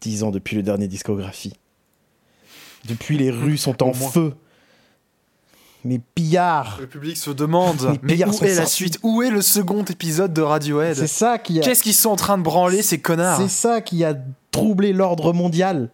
10 0.00 0.24
ans 0.24 0.30
depuis 0.30 0.56
le 0.56 0.62
dernier 0.62 0.88
discographie. 0.88 1.54
Depuis, 2.86 3.18
les 3.18 3.30
rues 3.30 3.58
sont 3.58 3.82
en 3.82 3.92
feu. 3.92 4.34
Mais 5.84 5.98
pillards. 6.14 6.76
Le 6.78 6.86
public 6.86 7.16
se 7.16 7.30
demande 7.30 7.98
mais 8.02 8.22
où 8.22 8.44
est 8.44 8.54
la 8.54 8.66
suite? 8.66 8.98
Où 9.02 9.22
est 9.22 9.30
le 9.30 9.40
second 9.40 9.82
épisode 9.84 10.34
de 10.34 10.42
Radiohead? 10.42 10.94
C'est 10.94 11.06
ça 11.06 11.38
qui 11.38 11.58
a... 11.58 11.62
Qu'est-ce 11.62 11.82
qu'ils 11.82 11.94
sont 11.94 12.10
en 12.10 12.16
train 12.16 12.36
de 12.36 12.42
branler 12.42 12.82
ces 12.82 13.00
connards? 13.00 13.40
C'est 13.40 13.48
ça 13.48 13.80
qui 13.80 14.04
a 14.04 14.14
troublé 14.50 14.92
l'ordre 14.92 15.32
mondial. 15.32 15.90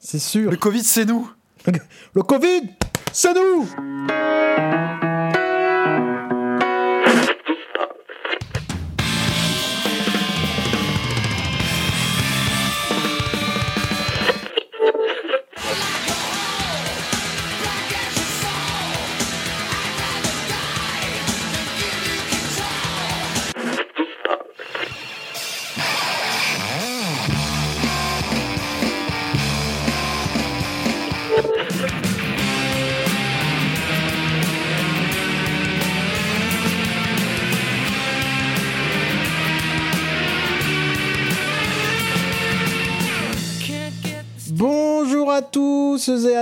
C'est 0.00 0.18
sûr. 0.18 0.50
Le 0.50 0.56
Covid, 0.56 0.82
c'est 0.82 1.04
nous. 1.04 1.30
Le 2.14 2.22
Covid, 2.22 2.62
c'est 3.12 3.32
nous 3.32 3.68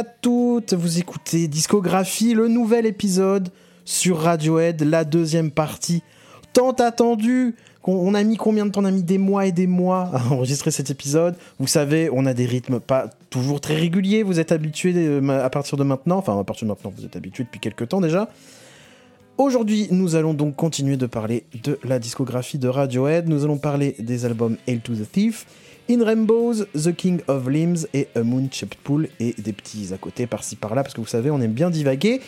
toutes, 0.05 0.75
vous 0.75 0.99
écoutez 0.99 1.49
Discographie, 1.49 2.35
le 2.35 2.49
nouvel 2.49 2.87
épisode 2.87 3.49
sur 3.85 4.19
Radiohead, 4.19 4.83
la 4.83 5.05
deuxième 5.05 5.51
partie, 5.51 6.03
tant 6.53 6.73
attendue. 6.73 7.55
On 7.85 8.15
a 8.15 8.23
mis 8.23 8.37
combien 8.37 8.67
de 8.67 8.71
temps? 8.71 8.83
On 8.83 8.85
a 8.85 8.91
mis 8.91 9.03
des 9.03 9.19
mois 9.19 9.47
et 9.47 9.53
des 9.53 9.67
mois 9.67 10.11
à 10.13 10.27
enregistrer 10.33 10.71
cet 10.71 10.91
épisode. 10.91 11.35
Vous 11.59 11.67
savez, 11.67 12.09
on 12.13 12.27
a 12.27 12.35
des 12.35 12.47
rythmes 12.47 12.79
pas 12.79 13.11
toujours 13.29 13.61
très 13.61 13.75
réguliers. 13.75 14.23
Vous 14.23 14.39
êtes 14.39 14.53
habitués 14.53 14.95
euh, 14.97 15.45
à 15.45 15.51
partir 15.51 15.77
de 15.77 15.85
maintenant. 15.85 16.19
Enfin, 16.19 16.39
à 16.39 16.45
partir 16.45 16.67
de 16.67 16.73
maintenant, 16.73 16.93
vous 16.97 17.05
êtes 17.05 17.17
habitués 17.17 17.45
depuis 17.45 17.61
quelques 17.61 17.89
temps 17.89 18.01
déjà. 18.01 18.29
Aujourd'hui, 19.39 19.89
nous 19.91 20.15
allons 20.15 20.35
donc 20.35 20.55
continuer 20.55 20.97
de 20.97 21.07
parler 21.07 21.45
de 21.65 21.79
la 21.83 21.99
discographie 21.99 22.59
de 22.59 22.69
Radiohead. 22.69 23.29
Nous 23.29 23.45
allons 23.45 23.59
parler 23.59 23.97
des 23.99 24.25
albums 24.25 24.57
Hail 24.69 24.81
to 24.81 24.95
the 24.95 25.11
Thief 25.11 25.47
In 25.91 26.05
Rainbows, 26.05 26.67
The 26.75 26.95
King 26.95 27.21
of 27.29 27.49
Limbs 27.49 27.87
et 27.93 28.09
A 28.15 28.23
Moon 28.23 28.49
Shaped 28.51 28.79
Pool 28.83 29.09
et 29.21 29.35
des 29.39 29.53
petits 29.53 29.93
à 29.93 29.99
côté 29.99 30.27
par-ci 30.27 30.57
par-là 30.57 30.83
parce 30.83 30.95
que 30.95 31.01
vous 31.01 31.07
savez, 31.07 31.31
on 31.31 31.41
aime 31.41 31.53
bien 31.53 31.71
divaguer. 31.71 32.21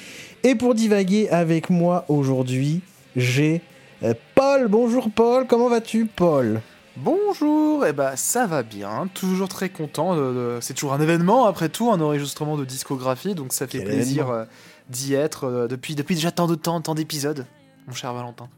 Et 0.43 0.55
pour 0.55 0.75
divaguer 0.75 1.29
avec 1.29 1.71
moi 1.71 2.05
aujourd'hui, 2.09 2.81
j'ai 3.17 3.63
euh, 4.03 4.15
Paul. 4.35 4.69
Bonjour 4.69 5.11
Paul, 5.11 5.47
comment 5.47 5.69
vas-tu 5.69 6.07
Paul? 6.07 6.61
Bonjour, 6.97 7.85
et 7.85 7.89
eh 7.89 7.93
bah 7.93 8.11
ben, 8.11 8.17
ça 8.17 8.47
va 8.47 8.63
bien, 8.63 9.09
toujours 9.15 9.49
très 9.49 9.69
content. 9.69 10.17
C'est 10.61 10.75
toujours 10.75 10.93
un 10.93 11.01
événement 11.01 11.47
après 11.47 11.69
tout, 11.69 11.91
un 11.91 12.01
enregistrement 12.01 12.57
de 12.57 12.65
discographie, 12.65 13.35
donc 13.35 13.53
ça 13.53 13.67
fait 13.67 13.81
plaisir 13.81 14.31
euh, 14.31 14.45
d'y 14.91 15.15
être 15.15 15.45
euh, 15.45 15.67
depuis, 15.67 15.97
depuis 15.97 16.15
déjà 16.15 16.31
tant 16.31 16.47
de 16.47 16.55
temps, 16.55 16.81
tant 16.81 16.95
d'épisodes, 16.95 17.47
mon 17.89 17.95
cher 17.95 18.15
Valentin. 18.15 18.49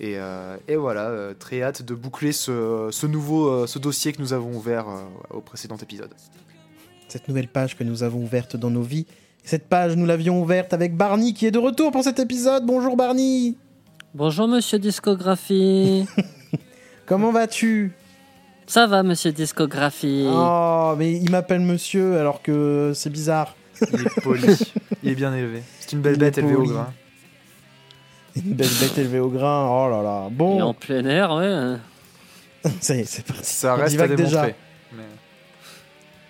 Euh, 0.00 0.56
et, 0.68 0.76
voilà, 0.76 1.08
euh, 1.08 1.34
très 1.34 1.62
hâte 1.62 1.82
de 1.82 1.94
boucler 1.94 2.32
ce, 2.32 3.06
nouveau 3.06 3.48
euh, 3.48 3.66
ce 3.66 3.78
dossier 3.78 4.12
que 4.12 4.20
nous 4.20 4.32
avons 4.32 4.54
ouvert 4.54 4.86
au 5.30 5.40
précédent 5.40 5.76
épisode. 5.76 6.12
Cette 7.08 7.28
nouvelle 7.28 7.48
page 7.48 7.76
que 7.76 7.84
nous 7.84 8.02
avons 8.02 8.22
ouverte 8.22 8.56
dans 8.56 8.70
nos 8.70 8.82
vies. 8.82 9.06
Cette 9.42 9.68
page, 9.68 9.96
nous 9.96 10.06
l'avions 10.06 10.40
ouverte 10.42 10.72
avec 10.72 10.96
Barney 10.96 11.32
qui 11.32 11.46
est 11.46 11.50
de 11.50 11.58
retour 11.58 11.90
pour 11.90 12.04
cet 12.04 12.18
épisode. 12.18 12.66
Bonjour 12.66 12.96
Barney 12.96 13.56
Bonjour 14.14 14.46
Monsieur 14.46 14.78
Discographie 14.78 16.06
Comment 17.06 17.32
vas-tu? 17.32 17.92
Ça 18.66 18.86
va 18.86 19.02
Monsieur 19.02 19.32
Discographie 19.32 20.26
Oh, 20.28 20.94
mais 20.98 21.12
il 21.12 21.30
m'appelle 21.30 21.60
Monsieur 21.60 22.18
alors 22.18 22.42
que 22.42 22.92
c'est 22.94 23.10
bizarre. 23.10 23.56
Il 23.92 24.00
est 24.00 24.22
poli, 24.22 24.42
il 25.02 25.10
est 25.10 25.14
bien 25.14 25.34
élevé. 25.34 25.62
C'est 25.80 25.92
une 25.92 26.02
belle 26.02 26.18
bête 26.18 26.36
élevée 26.36 26.56
au 26.56 26.64
grain. 26.64 26.92
Une 28.44 28.54
belle 28.54 28.68
bête 28.80 28.98
élevée 28.98 29.20
au 29.20 29.28
grain. 29.28 29.68
Oh 29.70 29.90
là 29.90 30.02
là. 30.02 30.28
Bon. 30.30 30.58
Et 30.58 30.62
en 30.62 30.74
plein 30.74 31.04
air, 31.04 31.32
ouais. 31.32 31.76
Ça 32.80 32.94
y 32.94 33.00
est, 33.00 33.04
c'est 33.04 33.24
parti. 33.24 33.52
Ça 33.52 33.74
reste 33.74 34.00
à 34.00 34.08
déjà. 34.08 34.48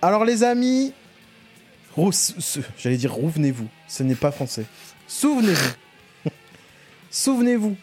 Alors 0.00 0.24
les 0.24 0.44
amis, 0.44 0.92
j'allais 2.78 2.96
dire 2.96 3.14
revenez-vous. 3.14 3.66
Ce 3.88 4.02
n'est 4.02 4.14
pas 4.14 4.30
français. 4.30 4.64
Souvenez-vous. 5.06 6.30
Souvenez-vous. 7.10 7.76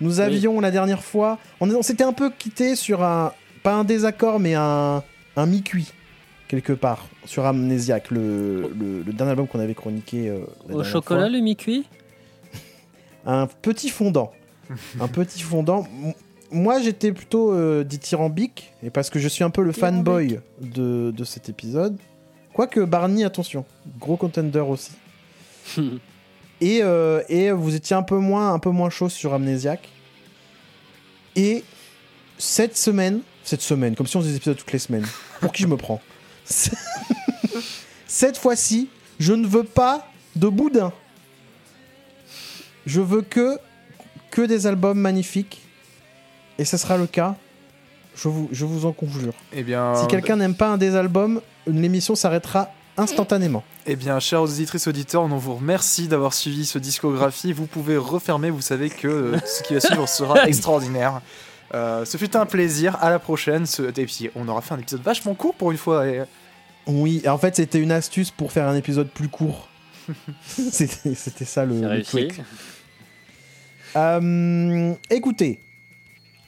Nous 0.00 0.20
avions 0.20 0.60
la 0.60 0.70
dernière 0.70 1.02
fois, 1.02 1.38
on, 1.60 1.82
s'était 1.82 2.04
un 2.04 2.12
peu 2.12 2.30
quitté 2.30 2.76
sur 2.76 3.02
un, 3.02 3.32
pas 3.62 3.72
un 3.72 3.82
désaccord, 3.82 4.38
mais 4.38 4.54
un, 4.54 5.02
un 5.36 5.46
mi-cuit 5.46 5.90
quelque 6.48 6.72
part 6.72 7.06
sur 7.24 7.44
Amnesiac, 7.44 8.10
le, 8.10 8.70
le, 8.78 9.12
dernier 9.12 9.32
album 9.32 9.48
qu'on 9.48 9.58
avait 9.58 9.74
chroniqué. 9.74 10.28
Euh, 10.28 10.44
Au 10.72 10.84
chocolat, 10.84 11.28
le 11.28 11.40
mi-cuit? 11.40 11.86
Un 13.26 13.46
petit 13.46 13.90
fondant. 13.90 14.32
un 15.00 15.08
petit 15.08 15.42
fondant. 15.42 15.86
Moi, 16.50 16.80
j'étais 16.80 17.12
plutôt 17.12 17.52
euh, 17.52 17.84
dithyrambique, 17.84 18.72
et 18.82 18.90
parce 18.90 19.10
que 19.10 19.18
je 19.18 19.28
suis 19.28 19.44
un 19.44 19.50
peu 19.50 19.62
le 19.62 19.72
fanboy 19.72 20.40
de, 20.60 21.12
de 21.14 21.24
cet 21.24 21.48
épisode. 21.48 21.98
Quoique 22.52 22.80
Barney, 22.80 23.24
attention, 23.24 23.64
gros 23.98 24.16
contender 24.16 24.60
aussi. 24.60 24.92
et, 26.60 26.80
euh, 26.82 27.22
et 27.28 27.50
vous 27.50 27.74
étiez 27.74 27.96
un 27.96 28.02
peu 28.02 28.18
moins, 28.18 28.54
un 28.54 28.58
peu 28.58 28.70
moins 28.70 28.90
chaud 28.90 29.08
sur 29.08 29.34
Amnesiac. 29.34 29.88
Et 31.34 31.64
cette 32.38 32.76
semaine, 32.76 33.20
cette 33.42 33.60
semaine, 33.60 33.94
comme 33.94 34.06
si 34.06 34.16
on 34.16 34.20
faisait 34.20 34.30
des 34.30 34.36
épisodes 34.36 34.56
toutes 34.56 34.72
les 34.72 34.78
semaines. 34.78 35.06
Pour 35.40 35.52
qui 35.52 35.62
je 35.62 35.68
me 35.68 35.76
prends? 35.76 36.00
Cette 38.06 38.38
fois-ci, 38.38 38.88
je 39.18 39.32
ne 39.32 39.46
veux 39.46 39.64
pas 39.64 40.08
de 40.36 40.48
boudin. 40.48 40.92
Je 42.86 43.00
veux 43.00 43.22
que, 43.22 43.58
que 44.30 44.42
des 44.42 44.66
albums 44.66 44.98
magnifiques. 44.98 45.62
Et 46.58 46.64
ce 46.64 46.76
sera 46.76 46.96
le 46.96 47.06
cas. 47.06 47.36
Je 48.16 48.28
vous, 48.28 48.48
je 48.50 48.64
vous 48.64 48.86
en 48.86 48.92
conjure. 48.92 49.34
Eh 49.52 49.62
bien, 49.62 49.94
si 49.96 50.06
quelqu'un 50.06 50.36
n'aime 50.36 50.54
pas 50.54 50.68
un 50.68 50.78
des 50.78 50.96
albums, 50.96 51.42
l'émission 51.66 52.14
s'arrêtera 52.14 52.70
instantanément. 52.96 53.62
Eh 53.84 53.96
bien, 53.96 54.18
chers 54.20 54.42
auditrices 54.42 54.86
auditeurs, 54.86 55.22
on 55.22 55.28
vous 55.28 55.56
remercie 55.56 56.08
d'avoir 56.08 56.32
suivi 56.32 56.64
ce 56.64 56.78
discographie. 56.78 57.52
Vous 57.52 57.66
pouvez 57.66 57.98
refermer, 57.98 58.48
vous 58.48 58.62
savez 58.62 58.88
que 58.88 59.06
euh, 59.06 59.38
ce 59.44 59.62
qui 59.62 59.74
va 59.74 59.80
suivre 59.80 60.08
sera 60.08 60.48
extraordinaire. 60.48 61.20
Euh, 61.74 62.04
ce 62.04 62.16
fut 62.16 62.36
un 62.36 62.46
plaisir, 62.46 62.96
à 63.02 63.10
la 63.10 63.18
prochaine. 63.18 63.66
Ce... 63.66 63.82
Et 63.82 64.06
puis, 64.06 64.30
on 64.34 64.48
aura 64.48 64.62
fait 64.62 64.74
un 64.74 64.78
épisode 64.78 65.02
vachement 65.02 65.34
court 65.34 65.54
pour 65.54 65.72
une 65.72 65.76
fois. 65.78 66.06
Et... 66.06 66.22
Oui, 66.86 67.22
en 67.26 67.36
fait, 67.36 67.56
c'était 67.56 67.80
une 67.80 67.92
astuce 67.92 68.30
pour 68.30 68.52
faire 68.52 68.66
un 68.66 68.76
épisode 68.76 69.08
plus 69.08 69.28
court. 69.28 69.68
c'était 70.48 71.44
ça 71.44 71.64
le, 71.64 71.80
le 71.80 72.02
truc. 72.02 72.40
Euh, 73.96 74.92
écoutez, 75.10 75.58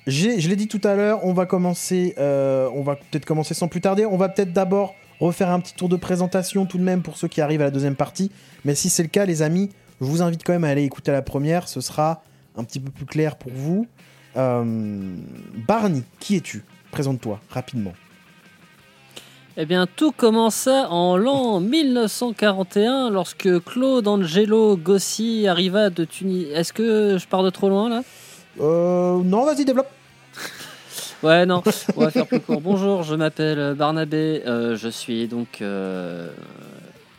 je 0.07 0.49
l'ai 0.49 0.57
dit 0.57 0.69
tout 0.69 0.81
à 0.85 0.95
l'heure, 0.95 1.25
on 1.25 1.33
va 1.33 1.47
commencer, 1.47 2.15
euh, 2.19 2.69
on 2.75 2.83
va 2.83 2.97
peut-être 2.97 3.25
commencer 3.25 3.55
sans 3.55 3.69
plus 3.69 3.81
tarder. 3.81 4.05
On 4.05 4.17
va 4.17 4.29
peut-être 4.29 4.53
d'abord 4.53 4.95
refaire 5.21 5.51
un 5.51 5.61
petit 5.61 5.75
tour 5.75 5.89
de 5.89 5.97
présentation 5.97 6.67
tout 6.67 6.79
de 6.79 6.83
même 6.83 7.03
pour 7.03 7.17
ceux 7.17 7.29
qui 7.29 7.41
arrivent 7.41 7.63
à 7.63 7.65
la 7.65 7.71
deuxième 7.71 7.97
partie. 7.97 8.31
Mais 8.65 8.75
si 8.75 8.91
c'est 8.91 9.03
le 9.03 9.09
cas, 9.09 9.25
les 9.25 9.43
amis, 9.43 9.71
je 10.01 10.07
vous 10.07 10.23
invite 10.23 10.45
quand 10.45 10.53
même 10.53 10.65
à 10.65 10.69
aller 10.69 10.85
écouter 10.85 11.11
la 11.11 11.23
première. 11.23 11.69
Ce 11.69 11.81
sera 11.81 12.23
un 12.57 12.65
petit 12.65 12.81
peu 12.81 12.91
plus 12.91 13.07
clair 13.07 13.37
pour 13.37 13.53
vous. 13.53 13.87
Euh, 14.37 15.17
Barney, 15.67 16.03
qui 16.21 16.37
es-tu? 16.37 16.65
Présente-toi 16.91 17.41
rapidement. 17.51 17.93
Eh 19.61 19.67
bien, 19.67 19.89
tout 19.89 20.13
commença 20.13 20.89
en 20.89 21.17
l'an 21.17 21.59
1941 21.59 23.11
lorsque 23.11 23.49
Claude 23.65 24.07
Angelo 24.07 24.77
Gossi 24.77 25.49
arriva 25.49 25.91
de 25.91 26.05
Tunis. 26.05 26.47
Est-ce 26.55 26.73
que 26.73 27.19
je 27.19 27.27
pars 27.27 27.43
de 27.43 27.51
trop 27.51 27.69
loin 27.69 27.89
là? 27.89 28.03
Euh, 28.61 29.21
Non, 29.25 29.45
vas-y, 29.45 29.65
développe. 29.65 29.89
ouais, 31.25 31.45
non, 31.45 31.65
on 31.97 32.05
va 32.05 32.13
faire 32.13 32.29
plus 32.29 32.39
court. 32.39 32.61
Bonjour, 32.61 33.03
je 33.03 33.17
m'appelle 33.17 33.75
Barnabé. 33.75 34.45
Euh, 34.47 34.77
je 34.77 34.89
suis 34.89 35.27
donc 35.27 35.61
euh, 35.61 36.29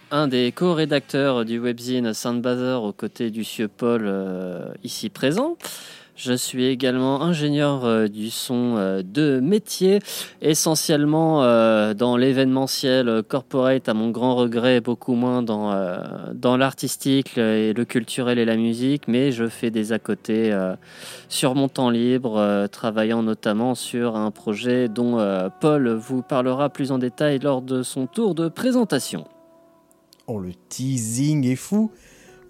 un 0.10 0.30
des 0.30 0.54
co-rédacteurs 0.54 1.44
du 1.44 1.60
webzine 1.60 2.14
Saint-Bazar 2.14 2.84
aux 2.84 2.94
côtés 2.94 3.32
du 3.32 3.44
sieur 3.44 3.68
Paul 3.68 4.10
ici 4.86 5.10
présent. 5.10 5.58
Je 6.22 6.34
suis 6.34 6.66
également 6.66 7.22
ingénieur 7.22 7.86
euh, 7.86 8.10
du 8.10 8.30
son 8.30 8.76
euh, 8.76 9.02
de 9.02 9.40
métier, 9.40 10.00
essentiellement 10.42 11.46
euh, 11.46 11.94
dans 11.94 12.18
l'événementiel 12.18 13.24
corporate, 13.24 13.88
à 13.88 13.94
mon 13.94 14.10
grand 14.10 14.36
regret, 14.36 14.82
beaucoup 14.82 15.14
moins 15.14 15.42
dans, 15.42 15.74
dans 16.34 16.58
l'artistique 16.58 17.38
et 17.38 17.72
le 17.72 17.86
culturel 17.86 18.38
et 18.38 18.44
la 18.44 18.58
musique, 18.58 19.08
mais 19.08 19.32
je 19.32 19.48
fais 19.48 19.72
des 19.72 19.94
à 19.94 20.00
côté 20.00 20.54
sur 21.30 21.56
mon 21.56 21.70
temps 21.70 21.90
libre, 21.90 22.68
travaillant 22.68 23.24
notamment 23.24 23.76
sur 23.76 24.18
un 24.18 24.32
projet 24.32 24.90
dont 24.90 25.18
Paul 25.62 25.90
vous 25.90 26.22
parlera 26.22 26.70
plus 26.70 26.92
en 26.92 26.98
détail 26.98 27.40
lors 27.40 27.62
de 27.62 27.82
son 27.82 28.08
tour 28.08 28.36
de 28.36 28.50
présentation. 28.50 29.26
Oh, 30.28 30.40
le 30.40 30.52
teasing 30.70 31.48
est 31.48 31.56
fou! 31.56 31.92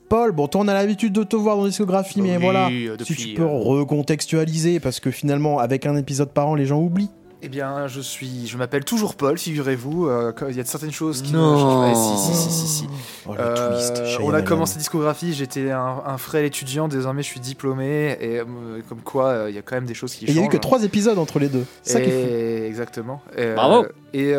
Paul, 0.10 0.32
bon, 0.32 0.48
toi, 0.48 0.62
on 0.62 0.68
a 0.68 0.74
l'habitude 0.74 1.14
de 1.14 1.24
te 1.24 1.36
voir 1.36 1.56
dans 1.56 1.64
la 1.64 1.70
discographie, 1.70 2.22
mais 2.22 2.38
voilà, 2.38 2.70
si 3.04 3.16
tu 3.16 3.34
peux 3.36 3.44
euh, 3.44 3.48
recontextualiser, 3.48 4.80
parce 4.80 5.00
que 5.00 5.12
finalement, 5.12 5.60
avec 5.60 5.86
un 5.86 5.96
épisode 5.96 6.32
par 6.32 6.48
an, 6.48 6.56
les 6.56 6.66
gens 6.66 6.80
oublient. 6.80 7.12
Eh 7.42 7.48
bien, 7.48 7.88
je 7.88 8.02
suis, 8.02 8.48
je 8.48 8.58
m'appelle 8.58 8.84
toujours 8.84 9.16
Paul, 9.16 9.38
figurez-vous. 9.38 10.08
Euh, 10.08 10.34
il 10.50 10.58
y 10.58 10.60
a 10.60 10.66
certaines 10.66 10.92
choses 10.92 11.22
qui. 11.22 11.32
Non. 11.32 11.94
si, 11.94 12.34
si, 12.34 12.36
si, 12.36 12.50
si, 12.52 12.68
si. 12.68 12.88
Oh, 13.26 13.34
euh, 13.40 13.80
on 14.22 14.34
a 14.34 14.42
commencé 14.42 14.78
discographie. 14.78 15.32
J'étais 15.32 15.72
un, 15.72 16.02
un, 16.06 16.18
frêle 16.18 16.44
étudiant. 16.44 16.90
Désormais, 16.90 17.24
je 17.24 17.28
suis 17.28 17.40
diplômé. 17.40 18.18
Et 18.20 18.42
comme 18.90 19.00
quoi, 19.06 19.46
il 19.48 19.56
y 19.56 19.58
a 19.58 19.62
quand 19.62 19.76
même 19.76 19.86
des 19.86 19.94
choses 19.94 20.14
qui 20.16 20.26
changent. 20.26 20.36
Il 20.36 20.40
y 20.40 20.44
a 20.44 20.46
eu 20.48 20.50
que 20.50 20.58
trois 20.58 20.84
épisodes 20.84 21.18
entre 21.18 21.40
les 21.40 21.48
deux. 21.48 21.64
Ça 21.82 22.02
qui 22.02 22.10
est 22.10 22.68
Exactement. 22.68 23.22
Bravo. 23.56 23.86
Et 24.14 24.34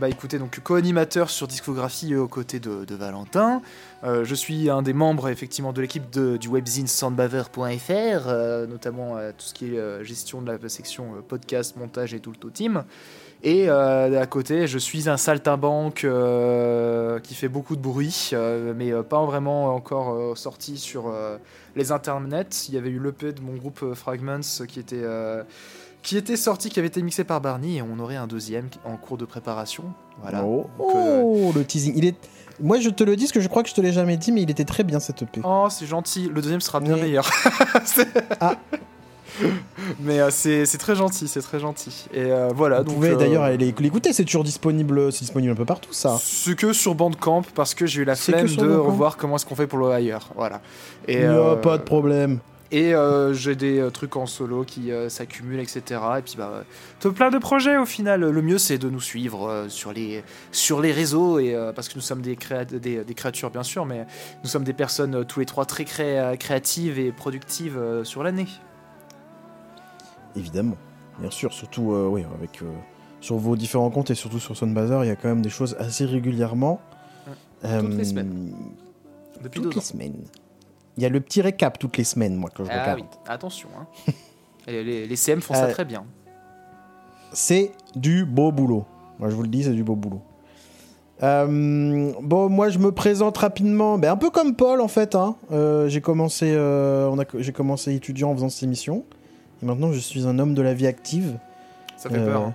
bah 0.00 0.08
écoutez, 0.08 0.38
donc 0.38 0.58
co-animateur 0.60 1.28
sur 1.28 1.46
discographie 1.46 2.16
aux 2.16 2.26
côtés 2.26 2.58
de, 2.58 2.94
Valentin. 2.94 3.60
Euh, 4.02 4.24
je 4.24 4.34
suis 4.34 4.70
un 4.70 4.80
des 4.80 4.94
membres 4.94 5.28
effectivement 5.28 5.74
de 5.74 5.82
l'équipe 5.82 6.10
du 6.10 6.48
webzine 6.48 6.86
soundbaver.fr, 6.86 7.60
euh, 7.90 8.66
notamment 8.66 9.18
euh, 9.18 9.32
tout 9.36 9.44
ce 9.44 9.52
qui 9.52 9.74
est 9.74 10.04
gestion 10.04 10.40
de 10.40 10.50
la 10.50 10.68
section 10.70 11.16
podcast, 11.28 11.76
montage 11.76 12.14
et 12.14 12.20
tout 12.20 12.32
le 12.32 12.50
team. 12.50 12.84
Et 13.42 13.68
à 13.68 14.26
côté, 14.26 14.66
je 14.66 14.78
suis 14.78 15.08
un 15.10 15.18
saltimbanque 15.18 16.06
qui 17.22 17.34
fait 17.34 17.48
beaucoup 17.48 17.76
de 17.76 17.82
bruit, 17.82 18.32
mais 18.74 18.92
pas 19.02 19.24
vraiment 19.26 19.74
encore 19.74 20.36
sorti 20.36 20.78
sur 20.78 21.12
les 21.76 21.92
internets. 21.92 22.68
Il 22.68 22.74
y 22.74 22.78
avait 22.78 22.90
eu 22.90 22.98
l'EP 22.98 23.32
de 23.32 23.40
mon 23.40 23.56
groupe 23.56 23.94
Fragments 23.94 24.64
qui 24.66 24.80
était 24.80 25.04
qui 26.02 26.16
était 26.16 26.36
sorti, 26.36 26.70
qui 26.70 26.78
avait 26.78 26.88
été 26.88 27.02
mixé 27.02 27.24
par 27.24 27.40
Barney, 27.40 27.76
et 27.76 27.82
on 27.82 27.98
aurait 27.98 28.16
un 28.16 28.26
deuxième 28.26 28.68
en 28.84 28.96
cours 28.96 29.18
de 29.18 29.24
préparation. 29.24 29.84
Voilà. 30.22 30.44
Oh, 30.44 30.68
oh 30.78 31.52
le 31.54 31.64
teasing. 31.64 31.92
Il 31.96 32.04
est 32.04 32.16
moi, 32.62 32.78
je 32.78 32.90
te 32.90 33.02
le 33.04 33.16
dis, 33.16 33.24
parce 33.24 33.32
que 33.32 33.40
je 33.40 33.48
crois 33.48 33.62
que 33.62 33.68
je 33.68 33.74
te 33.74 33.80
l'ai 33.80 33.92
jamais 33.92 34.16
dit, 34.16 34.32
mais 34.32 34.42
il 34.42 34.50
était 34.50 34.64
très 34.64 34.84
bien 34.84 35.00
cette 35.00 35.22
EP. 35.22 35.40
Oh, 35.44 35.68
c'est 35.70 35.86
gentil. 35.86 36.30
Le 36.32 36.42
deuxième 36.42 36.60
sera 36.60 36.80
bien 36.80 36.96
meilleur. 36.96 37.30
ah. 38.40 38.56
Mais 40.00 40.20
euh, 40.20 40.30
c'est 40.30 40.78
très 40.78 40.94
gentil, 40.94 41.28
c'est 41.28 41.40
très 41.40 41.58
gentil. 41.58 42.06
Et 42.12 42.24
euh, 42.24 42.50
voilà. 42.54 42.82
Vous 42.82 42.92
pouvez 42.92 43.10
euh, 43.10 43.16
d'ailleurs 43.16 43.44
aller 43.44 43.72
l'écouter, 43.78 44.12
c'est 44.12 44.24
toujours 44.24 44.44
disponible, 44.44 45.10
c'est 45.12 45.20
disponible 45.20 45.52
un 45.52 45.56
peu 45.56 45.64
partout, 45.64 45.92
ça. 45.92 46.18
Ce 46.20 46.50
que 46.50 46.72
sur 46.72 46.94
Bandcamp, 46.94 47.42
parce 47.54 47.74
que 47.74 47.86
j'ai 47.86 48.02
eu 48.02 48.04
la 48.04 48.16
flemme 48.16 48.46
de 48.46 48.68
revoir 48.68 49.16
comment 49.16 49.36
est-ce 49.36 49.46
qu'on 49.46 49.54
fait 49.54 49.66
pour 49.66 49.78
le 49.78 49.88
ailleurs. 49.90 50.28
Voilà. 50.36 50.60
Et 51.08 51.24
a 51.24 51.56
pas 51.56 51.78
de 51.78 51.82
problème. 51.82 52.40
Et 52.72 52.94
euh, 52.94 53.34
j'ai 53.34 53.56
des 53.56 53.80
euh, 53.80 53.90
trucs 53.90 54.14
en 54.16 54.26
solo 54.26 54.62
qui 54.62 54.92
euh, 54.92 55.08
s'accumulent, 55.08 55.58
etc. 55.58 56.00
Et 56.18 56.22
puis, 56.22 56.36
bah, 56.38 56.64
plein 57.14 57.30
de 57.30 57.38
projets 57.38 57.76
au 57.76 57.84
final. 57.84 58.20
Le 58.20 58.42
mieux, 58.42 58.58
c'est 58.58 58.78
de 58.78 58.88
nous 58.88 59.00
suivre 59.00 59.66
sur, 59.68 59.92
les, 59.92 60.22
sur 60.52 60.80
les 60.80 60.92
réseaux, 60.92 61.38
et, 61.40 61.56
parce 61.74 61.88
que 61.88 61.96
nous 61.96 62.00
sommes 62.00 62.22
des, 62.22 62.36
des, 62.70 63.04
des, 63.04 63.14
créatures, 63.14 63.50
bien 63.50 63.64
sûr, 63.64 63.86
mais 63.86 64.06
nous 64.42 64.48
sommes 64.48 64.64
des 64.64 64.72
personnes 64.72 65.24
tous 65.24 65.40
les 65.40 65.46
trois 65.46 65.64
très 65.64 65.84
créatives 65.84 66.98
et 66.98 67.10
productives 67.10 67.78
sur 68.04 68.22
l'année. 68.22 68.46
Évidemment, 70.36 70.76
bien 71.18 71.30
sûr, 71.30 71.52
surtout 71.52 71.92
oui, 72.10 72.24
avec, 72.38 72.60
sur 73.20 73.36
vos 73.36 73.56
différents 73.56 73.90
comptes 73.90 74.10
et 74.10 74.14
surtout 74.14 74.38
sur 74.38 74.56
Soundbazer, 74.56 75.04
il 75.04 75.08
y 75.08 75.10
a 75.10 75.16
quand 75.16 75.28
même 75.28 75.42
des 75.42 75.50
choses 75.50 75.76
assez 75.78 76.04
régulièrement. 76.04 76.80
Toutes 77.62 77.94
les 77.94 78.04
semaines. 78.04 78.54
Depuis 79.42 79.60
toutes 79.60 79.74
les 79.74 79.80
semaines. 79.80 80.24
Il 81.00 81.02
y 81.02 81.06
a 81.06 81.08
le 81.08 81.20
petit 81.22 81.40
récap 81.40 81.78
toutes 81.78 81.96
les 81.96 82.04
semaines, 82.04 82.36
moi, 82.36 82.50
que 82.50 82.62
je 82.62 82.68
ah, 82.70 82.94
Oui. 82.94 83.04
Attention. 83.26 83.70
Hein. 83.74 84.12
les, 84.66 85.06
les, 85.06 85.16
CM 85.16 85.40
font 85.40 85.54
ça 85.54 85.64
euh, 85.64 85.72
très 85.72 85.86
bien. 85.86 86.04
C'est 87.32 87.72
du 87.96 88.26
beau 88.26 88.52
boulot. 88.52 88.84
Moi, 89.18 89.30
je 89.30 89.34
vous 89.34 89.40
le 89.40 89.48
dis, 89.48 89.64
c'est 89.64 89.72
du 89.72 89.82
beau 89.82 89.96
boulot. 89.96 90.20
Euh, 91.22 92.12
bon, 92.20 92.50
moi, 92.50 92.68
je 92.68 92.78
me 92.78 92.92
présente 92.92 93.38
rapidement, 93.38 93.96
ben, 93.96 94.12
un 94.12 94.18
peu 94.18 94.28
comme 94.28 94.54
Paul, 94.54 94.82
en 94.82 94.88
fait. 94.88 95.14
Hein. 95.14 95.36
Euh, 95.52 95.88
j'ai 95.88 96.02
commencé, 96.02 96.54
on 96.54 97.18
a, 97.18 97.24
j'ai 97.38 97.52
commencé 97.52 97.94
étudiant 97.94 98.32
en 98.32 98.34
faisant 98.34 98.50
cette 98.50 98.64
émission. 98.64 99.06
Et 99.62 99.66
maintenant, 99.66 99.92
je 99.92 99.98
suis 100.00 100.26
un 100.26 100.38
homme 100.38 100.52
de 100.52 100.60
la 100.60 100.74
vie 100.74 100.86
active. 100.86 101.38
Ça 101.96 102.10
fait 102.10 102.22
peur. 102.22 102.52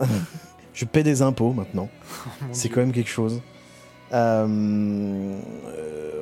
Hein. 0.00 0.06
je 0.72 0.86
paie 0.86 1.02
des 1.02 1.20
impôts 1.20 1.52
maintenant. 1.52 1.90
Oh, 2.24 2.44
c'est 2.52 2.70
quand 2.70 2.80
même 2.80 2.92
quelque 2.92 3.10
chose. 3.10 3.42
Euh, 4.12 5.38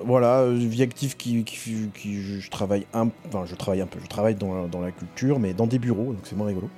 voilà, 0.04 0.48
vie 0.48 0.82
active 0.82 1.16
qui, 1.16 1.44
je, 1.44 2.50
travaille 2.50 2.86
un, 2.94 3.10
je 3.44 3.54
travaille 3.54 3.84
peu, 3.86 3.98
je 4.02 4.08
travaille 4.08 4.34
dans, 4.34 4.80
la 4.80 4.90
culture, 4.92 5.38
mais 5.38 5.54
dans 5.54 5.66
des 5.66 5.78
bureaux, 5.78 6.12
donc 6.12 6.22
c'est 6.24 6.36
moins 6.36 6.46
rigolo. 6.46 6.68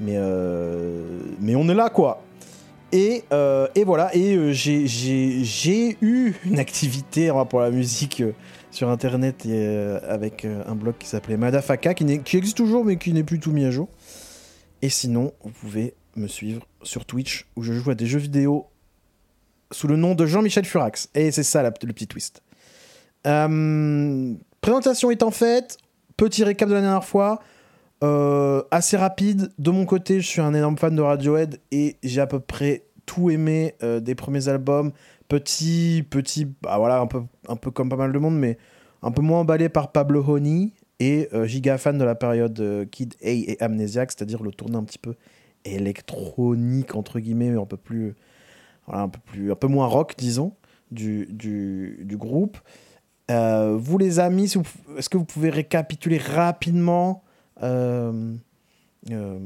Mais 0.00 0.14
euh, 0.16 1.20
on 1.40 1.68
est 1.68 1.74
là 1.74 1.90
quoi. 1.90 2.22
Et, 2.90 3.24
euh, 3.32 3.68
voilà, 3.84 4.14
et 4.14 4.34
euh, 4.34 4.52
j'ai 4.52 5.98
eu 6.00 6.34
une 6.44 6.58
activité 6.58 7.30
rapport 7.30 7.60
à 7.60 7.64
la 7.64 7.70
musique 7.70 8.22
sur 8.70 8.88
internet 8.88 9.44
et, 9.44 9.78
avec 10.08 10.44
un 10.44 10.74
blog 10.74 10.94
qui 10.98 11.06
s'appelait 11.06 11.36
Madafaka, 11.36 11.94
qui, 11.94 12.22
qui 12.22 12.36
existe 12.36 12.56
toujours 12.56 12.84
mais 12.84 12.96
qui 12.96 13.12
n'est 13.12 13.24
plus 13.24 13.40
tout 13.40 13.52
mis 13.52 13.64
à 13.64 13.70
jour. 13.70 13.88
Et 14.80 14.88
sinon, 14.88 15.32
vous 15.42 15.50
pouvez 15.50 15.94
me 16.16 16.28
suivre 16.28 16.66
sur 16.82 17.04
Twitch 17.04 17.46
où 17.56 17.62
je 17.62 17.72
joue 17.72 17.90
à 17.90 17.94
des 17.94 18.06
jeux 18.06 18.18
vidéo 18.18 18.66
sous 19.70 19.86
le 19.86 19.96
nom 19.96 20.14
de 20.14 20.26
Jean-Michel 20.26 20.64
Furax. 20.64 21.08
Et 21.14 21.30
c'est 21.30 21.42
ça 21.42 21.62
le 21.62 21.70
petit 21.70 22.06
twist. 22.06 22.42
Euh, 23.26 24.34
présentation 24.60 25.10
étant 25.10 25.30
faite, 25.30 25.78
petit 26.16 26.44
récap 26.44 26.68
de 26.68 26.74
la 26.74 26.80
dernière 26.80 27.04
fois. 27.04 27.40
Euh, 28.04 28.62
assez 28.70 28.96
rapide. 28.96 29.50
De 29.58 29.70
mon 29.70 29.84
côté, 29.84 30.20
je 30.20 30.26
suis 30.26 30.40
un 30.40 30.54
énorme 30.54 30.78
fan 30.78 30.94
de 30.94 31.02
Radiohead 31.02 31.58
et 31.72 31.96
j'ai 32.02 32.20
à 32.20 32.26
peu 32.26 32.40
près 32.40 32.84
tout 33.06 33.30
aimé 33.30 33.74
euh, 33.82 34.00
des 34.00 34.14
premiers 34.14 34.48
albums. 34.48 34.92
Petit, 35.28 36.06
petit, 36.08 36.46
bah 36.62 36.78
voilà, 36.78 37.00
un 37.00 37.06
peu, 37.06 37.22
un 37.48 37.56
peu 37.56 37.70
comme 37.70 37.88
pas 37.88 37.96
mal 37.96 38.12
de 38.12 38.18
monde, 38.18 38.38
mais 38.38 38.56
un 39.02 39.10
peu 39.10 39.20
moins 39.20 39.40
emballé 39.40 39.68
par 39.68 39.92
Pablo 39.92 40.24
Honey 40.26 40.72
et 41.00 41.28
giga 41.44 41.78
fan 41.78 41.96
de 41.98 42.02
la 42.02 42.14
période 42.16 42.88
Kid 42.90 43.14
A 43.22 43.28
et 43.28 43.56
Amnesiac, 43.60 44.10
c'est-à-dire 44.10 44.42
le 44.42 44.50
tournée 44.50 44.76
un 44.76 44.82
petit 44.82 44.98
peu 44.98 45.14
électronique 45.64 46.94
entre 46.96 47.20
guillemets, 47.20 47.50
mais 47.50 47.60
un 47.60 47.66
peu 47.66 47.76
plus, 47.76 48.16
voilà, 48.88 49.02
un 49.02 49.54
peu 49.54 49.66
moins 49.66 49.86
rock, 49.86 50.14
disons, 50.16 50.54
du 50.90 52.16
groupe. 52.16 52.58
Euh, 53.30 53.76
vous 53.78 53.98
les 53.98 54.20
amis, 54.20 54.50
est-ce 54.96 55.08
que 55.08 55.18
vous 55.18 55.24
pouvez 55.24 55.50
récapituler 55.50 56.18
rapidement 56.18 57.22
euh, 57.62 58.34
euh, 59.12 59.38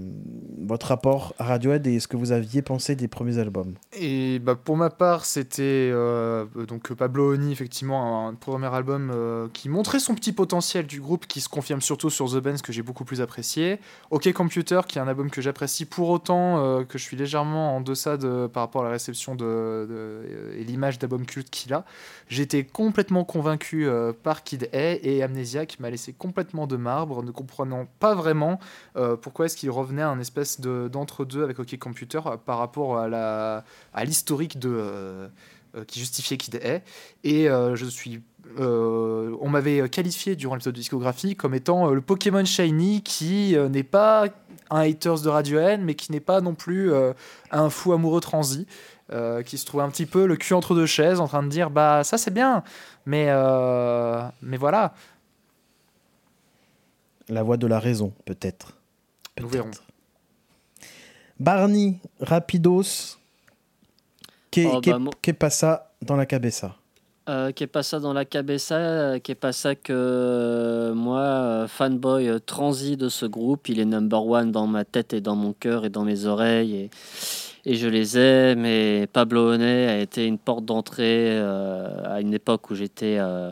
votre 0.64 0.86
rapport 0.86 1.34
à 1.38 1.44
Radiohead 1.44 1.86
et 1.86 1.98
ce 2.00 2.08
que 2.08 2.16
vous 2.16 2.32
aviez 2.32 2.62
pensé 2.62 2.94
des 2.94 3.08
premiers 3.08 3.38
albums 3.38 3.74
Et 3.92 4.38
bah 4.38 4.54
pour 4.54 4.76
ma 4.76 4.90
part, 4.90 5.24
c'était 5.24 5.90
euh, 5.92 6.46
donc 6.68 6.92
Pablo 6.92 7.34
Oni, 7.34 7.52
effectivement, 7.52 8.28
un, 8.28 8.34
premier 8.34 8.72
album 8.72 9.10
euh, 9.12 9.48
qui 9.52 9.68
montrait 9.68 9.98
son 9.98 10.14
petit 10.14 10.32
potentiel 10.32 10.86
du 10.86 11.00
groupe, 11.00 11.26
qui 11.26 11.40
se 11.40 11.48
confirme 11.48 11.80
surtout 11.80 12.10
sur 12.10 12.30
The 12.30 12.36
Benz, 12.36 12.62
que 12.62 12.72
j'ai 12.72 12.82
beaucoup 12.82 13.04
plus 13.04 13.20
apprécié. 13.20 13.80
OK 14.10 14.32
Computer, 14.32 14.80
qui 14.86 14.98
est 14.98 15.00
un 15.00 15.08
album 15.08 15.30
que 15.30 15.42
j'apprécie 15.42 15.84
pour 15.84 16.10
autant 16.10 16.84
que 16.84 16.98
je 16.98 17.02
suis 17.02 17.16
légèrement 17.16 17.76
en 17.76 17.80
deçà 17.80 18.16
de, 18.16 18.46
par 18.46 18.62
rapport 18.62 18.82
à 18.82 18.84
la 18.84 18.90
réception 18.90 19.34
de, 19.34 20.54
et 20.56 20.64
l'image 20.64 20.98
d'album 20.98 21.26
culte 21.26 21.50
qu'il 21.50 21.74
a. 21.74 21.84
J'étais 22.28 22.64
complètement 22.64 23.24
convaincu 23.24 23.88
par 24.22 24.42
Kid 24.42 24.68
A 24.72 24.94
et 25.02 25.22
Amnesiac 25.22 25.78
m'a 25.80 25.90
laissé 25.90 26.12
complètement 26.12 26.66
de 26.66 26.76
marbre, 26.76 27.22
ne 27.22 27.30
comprenant 27.30 27.86
pas 27.98 28.14
vraiment 28.14 28.58
pourquoi 29.20 29.46
qu'il 29.56 29.70
revenait 29.70 30.02
à 30.02 30.08
un 30.08 30.20
espèce 30.20 30.60
d'entre-deux 30.60 31.42
avec 31.42 31.58
OK 31.58 31.76
Computer 31.78 32.20
euh, 32.26 32.36
par 32.36 32.58
rapport 32.58 32.98
à 32.98 34.04
l'historique 34.04 34.58
de 34.58 34.68
euh, 34.70 35.28
euh, 35.76 35.84
qui 35.84 36.00
justifiait 36.00 36.36
Kid 36.36 36.56
est. 36.56 36.82
Et 37.24 37.46
je 37.48 37.86
suis 37.86 38.22
on 38.58 39.48
m'avait 39.48 39.88
qualifié 39.88 40.36
durant 40.36 40.56
l'épisode 40.56 40.74
de 40.74 40.80
discographie 40.80 41.36
comme 41.36 41.54
étant 41.54 41.88
le 41.90 42.00
Pokémon 42.02 42.44
Shiny 42.44 43.00
qui 43.02 43.56
n'est 43.70 43.82
pas 43.82 44.26
un 44.68 44.80
haters 44.80 45.22
de 45.22 45.28
Radiohead 45.28 45.80
mais 45.80 45.94
qui 45.94 46.12
n'est 46.12 46.20
pas 46.20 46.42
non 46.42 46.54
plus 46.54 46.92
un 47.50 47.70
fou 47.70 47.94
amoureux 47.94 48.20
transi 48.20 48.66
qui 49.46 49.56
se 49.56 49.64
trouve 49.64 49.80
un 49.80 49.88
petit 49.88 50.04
peu 50.04 50.26
le 50.26 50.36
cul 50.36 50.52
entre 50.52 50.74
deux 50.74 50.84
chaises 50.84 51.18
en 51.20 51.28
train 51.28 51.42
de 51.42 51.48
dire 51.48 51.70
bah 51.70 52.04
ça 52.04 52.18
c'est 52.18 52.32
bien 52.32 52.62
mais 53.06 53.28
mais 54.42 54.56
voilà. 54.58 54.92
La 57.28 57.42
voix 57.42 57.56
de 57.56 57.66
la 57.66 57.78
raison 57.78 58.12
peut-être 58.26 58.74
nous 59.40 59.48
verrons. 59.48 59.70
Barney, 61.38 61.98
rapidos, 62.20 63.18
qu'est 64.50 64.66
oh, 64.66 64.80
bah, 64.80 65.90
dans 66.02 66.16
la 66.16 66.26
cabessa 66.26 66.76
Euh, 67.28 67.52
qui 67.52 67.62
est 67.62 67.68
pas 67.68 67.84
ça 67.84 68.00
dans 68.00 68.12
la 68.12 68.24
cabessa, 68.24 68.74
euh, 68.74 69.18
qui 69.20 69.30
est 69.30 69.36
pas 69.36 69.52
ça 69.52 69.76
que 69.76 69.92
euh, 69.92 70.92
moi, 70.92 71.66
fanboy 71.68 72.40
transi 72.44 72.96
de 72.96 73.08
ce 73.08 73.26
groupe, 73.26 73.68
il 73.68 73.78
est 73.78 73.84
number 73.84 74.26
one 74.26 74.50
dans 74.50 74.66
ma 74.66 74.84
tête 74.84 75.12
et 75.12 75.20
dans 75.20 75.36
mon 75.36 75.52
cœur 75.52 75.84
et 75.84 75.88
dans 75.88 76.02
mes 76.02 76.26
oreilles. 76.26 76.74
Et 76.74 76.90
et 77.64 77.74
je 77.74 77.88
les 77.88 78.18
aime. 78.18 78.64
Et 78.64 79.06
Pablo 79.12 79.52
Honey 79.52 79.86
a 79.88 79.98
été 79.98 80.26
une 80.26 80.38
porte 80.38 80.64
d'entrée 80.64 81.28
euh, 81.30 81.88
à 82.04 82.20
une 82.20 82.34
époque 82.34 82.70
où 82.70 82.74
j'étais 82.74 83.18
euh, 83.18 83.50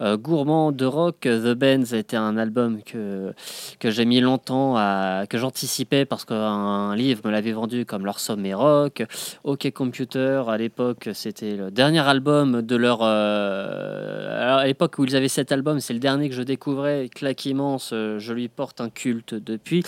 euh, 0.00 0.16
gourmand 0.16 0.72
de 0.72 0.84
rock. 0.84 1.20
The 1.20 1.54
Bands 1.54 1.92
a 1.92 1.96
été 1.96 2.16
un 2.16 2.36
album 2.36 2.82
que, 2.82 3.32
que 3.78 3.90
j'ai 3.90 4.04
mis 4.04 4.20
longtemps 4.20 4.76
à 4.76 5.24
que 5.28 5.38
j'anticipais 5.38 6.04
parce 6.04 6.24
qu'un 6.24 6.96
livre 6.96 7.20
me 7.24 7.30
l'avait 7.30 7.52
vendu 7.52 7.86
comme 7.86 8.04
leur 8.04 8.18
sommet 8.18 8.54
rock. 8.54 9.04
OK 9.44 9.70
Computer, 9.72 10.42
à 10.48 10.58
l'époque, 10.58 11.10
c'était 11.12 11.56
le 11.56 11.70
dernier 11.70 12.00
album 12.00 12.62
de 12.62 12.76
leur. 12.76 13.02
alors 13.02 14.58
à 14.58 14.66
l'époque 14.66 14.98
où 14.98 15.04
ils 15.04 15.16
avaient 15.16 15.28
cet 15.28 15.52
album, 15.52 15.80
c'est 15.80 15.92
le 15.92 16.00
dernier 16.00 16.28
que 16.28 16.34
je 16.34 16.42
découvrais. 16.42 17.08
Claque 17.14 17.46
immense, 17.46 17.90
je 17.90 18.32
lui 18.32 18.48
porte 18.48 18.80
un 18.80 18.90
culte 18.90 19.34
depuis. 19.34 19.82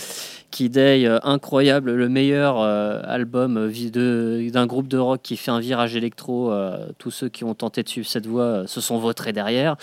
Kid 0.51 0.77
incroyable, 0.77 1.91
le 1.93 2.09
meilleur 2.09 2.61
album 2.61 3.56
d'un 3.65 4.65
groupe 4.65 4.87
de 4.87 4.97
rock 4.97 5.21
qui 5.23 5.37
fait 5.37 5.51
un 5.51 5.59
virage 5.59 5.95
électro. 5.95 6.51
Euh, 6.51 6.87
tous 6.97 7.11
ceux 7.11 7.29
qui 7.29 7.43
ont 7.43 7.55
tenté 7.55 7.83
de 7.83 7.89
suivre 7.89 8.07
cette 8.07 8.27
voie 8.27 8.43
euh, 8.43 8.67
se 8.67 8.81
sont 8.81 8.97
vautrés 8.97 9.33
derrière. 9.33 9.75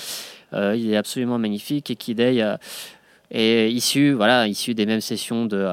Euh, 0.53 0.77
il 0.77 0.93
est 0.93 0.97
absolument 0.97 1.39
magnifique 1.39 1.91
et 1.91 1.97
Kid 1.97 2.21
est 2.21 3.73
issu, 3.73 4.13
voilà, 4.13 4.47
issu 4.47 4.75
des 4.75 4.87
mêmes 4.87 5.01
sessions 5.01 5.47
de 5.47 5.67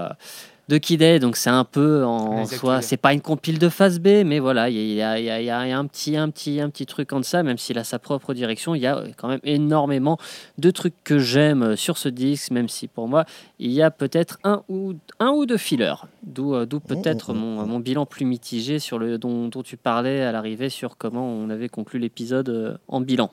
de 0.72 0.78
Kid 0.78 1.02
donc 1.20 1.36
c'est 1.36 1.50
un 1.50 1.66
peu 1.66 2.06
en 2.06 2.46
soi, 2.46 2.82
c'est 2.82 2.96
pas 2.96 3.14
une 3.14 3.20
compile 3.20 3.60
de 3.60 3.68
phase 3.68 4.00
B, 4.00 4.24
mais 4.26 4.40
voilà, 4.40 4.70
il 4.70 4.94
y, 4.94 5.02
a, 5.02 5.60
un 5.60 5.86
petit, 5.86 6.16
un 6.16 6.30
petit, 6.30 6.62
un 6.62 6.70
petit 6.70 6.86
truc 6.86 7.12
en 7.12 7.22
ça, 7.24 7.44
même 7.44 7.58
s'il 7.58 7.78
a 7.78 7.84
sa 7.84 8.00
propre 8.00 8.34
direction, 8.34 8.74
il 8.74 8.82
y 8.82 8.88
a 8.88 9.04
quand 9.18 9.28
même 9.28 9.42
énormément 9.44 10.18
de 10.58 10.72
trucs 10.72 10.94
que 11.04 11.20
j'aime 11.20 11.76
sur 11.76 11.98
ce 11.98 12.08
disque, 12.08 12.52
même 12.52 12.70
si 12.70 12.88
pour 12.88 13.10
moi 13.10 13.26
il 13.60 13.72
y 13.72 13.82
a 13.82 13.92
peut-être 13.92 14.40
un 14.46 14.64
ou 14.70 14.94
un 15.20 15.32
ou 15.32 15.46
deux 15.46 15.58
fillers, 15.58 16.06
d'où, 16.24 16.56
euh, 16.56 16.66
d'où 16.66 16.80
peut-être 16.80 17.32
oh, 17.32 17.36
mon, 17.36 17.62
oh. 17.62 17.66
mon, 17.66 17.80
bilan 17.80 18.06
plus 18.06 18.26
mitigé 18.26 18.80
sur 18.80 18.98
le 18.98 19.18
dont, 19.18 19.50
dont 19.50 19.64
tu 19.64 19.76
parlais 19.76 20.22
à 20.22 20.32
l'arrivée 20.32 20.70
sur 20.70 20.98
comment 20.98 21.28
on 21.28 21.50
avait 21.50 21.70
conclu 21.70 22.00
l'épisode 22.00 22.48
euh, 22.48 22.78
en 22.88 23.02
bilan. 23.02 23.30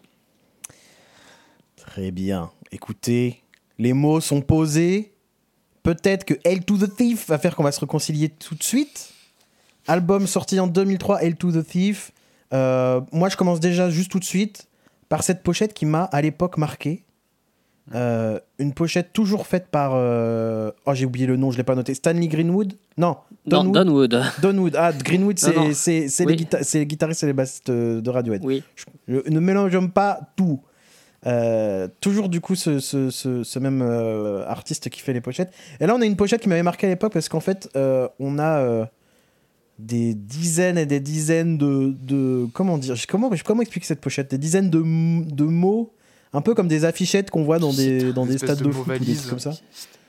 Très 1.76 2.10
bien. 2.10 2.50
Écoutez, 2.72 3.44
les 3.78 3.92
mots 3.92 4.20
sont 4.20 4.40
posés 4.40 5.12
Peut-être 5.88 6.26
que 6.26 6.34
Hail 6.44 6.60
to 6.60 6.76
the 6.76 6.94
Thief 6.94 7.28
va 7.28 7.38
faire 7.38 7.56
qu'on 7.56 7.62
va 7.62 7.72
se 7.72 7.80
réconcilier 7.80 8.28
tout 8.28 8.54
de 8.54 8.62
suite. 8.62 9.14
Album 9.86 10.26
sorti 10.26 10.60
en 10.60 10.66
2003, 10.66 11.22
Hail 11.22 11.34
to 11.36 11.50
the 11.50 11.66
Thief. 11.66 12.12
Euh, 12.52 13.00
moi, 13.10 13.30
je 13.30 13.38
commence 13.38 13.58
déjà 13.58 13.88
juste 13.88 14.10
tout 14.10 14.18
de 14.18 14.24
suite 14.24 14.68
par 15.08 15.22
cette 15.22 15.42
pochette 15.42 15.72
qui 15.72 15.86
m'a 15.86 16.02
à 16.02 16.20
l'époque 16.20 16.58
marqué. 16.58 17.04
Euh, 17.94 18.38
une 18.58 18.74
pochette 18.74 19.14
toujours 19.14 19.46
faite 19.46 19.68
par. 19.68 19.92
Euh, 19.94 20.72
oh, 20.84 20.92
j'ai 20.92 21.06
oublié 21.06 21.26
le 21.26 21.38
nom, 21.38 21.52
je 21.52 21.56
l'ai 21.56 21.64
pas 21.64 21.74
noté. 21.74 21.94
Stanley 21.94 22.28
Greenwood? 22.28 22.74
Non. 22.98 23.16
Donwood. 23.46 24.20
Donwood. 24.42 24.76
Ah, 24.76 24.92
Greenwood, 24.92 25.38
c'est 25.72 26.26
les, 26.26 26.36
guitaristes 26.84 27.22
et 27.22 27.26
les 27.26 27.32
bassistes 27.32 27.70
de 27.70 28.10
Radiohead. 28.10 28.44
Oui. 28.44 28.62
ne 29.08 29.40
mélangeons 29.40 29.88
pas 29.88 30.20
tout. 30.36 30.60
Euh, 31.28 31.88
toujours 32.00 32.30
du 32.30 32.40
coup 32.40 32.54
ce, 32.54 32.78
ce, 32.78 33.10
ce, 33.10 33.58
même 33.58 33.82
euh, 33.82 34.46
artiste 34.46 34.88
qui 34.88 35.00
fait 35.00 35.12
les 35.12 35.20
pochettes. 35.20 35.52
Et 35.78 35.86
là 35.86 35.94
on 35.94 36.00
a 36.00 36.06
une 36.06 36.16
pochette 36.16 36.40
qui 36.40 36.48
m'avait 36.48 36.62
marqué 36.62 36.86
à 36.86 36.90
l'époque 36.90 37.12
parce 37.12 37.28
qu'en 37.28 37.40
fait 37.40 37.68
euh, 37.76 38.08
on 38.18 38.38
a 38.38 38.88
des 39.78 40.14
dizaines 40.14 40.78
et 40.78 40.86
des 40.86 41.00
dizaines 41.00 41.58
de, 41.58 41.94
de, 42.00 42.46
comment 42.54 42.78
dire 42.78 42.96
comment 43.08 43.30
comment 43.44 43.60
expliquer 43.60 43.86
cette 43.86 44.00
pochette? 44.00 44.30
Des 44.30 44.38
dizaines 44.38 44.70
de, 44.70 44.78
de 44.78 45.44
mots 45.44 45.92
un 46.32 46.40
peu 46.40 46.54
comme 46.54 46.68
des 46.68 46.84
affichettes 46.84 47.30
qu'on 47.30 47.44
voit 47.44 47.58
dans 47.58 47.72
des 47.72 48.12
dans 48.12 48.24
des 48.24 48.38
stades 48.38 48.62
de, 48.62 48.70
foot 48.70 48.86
ou 48.88 49.04
des 49.04 49.14
trucs 49.14 49.30
comme 49.30 49.38
ça. 49.38 49.52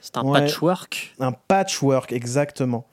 C'est 0.01 0.15
un 0.15 0.31
patchwork. 0.31 1.15
Un 1.19 1.33
patchwork 1.33 2.13
exactement. 2.13 2.85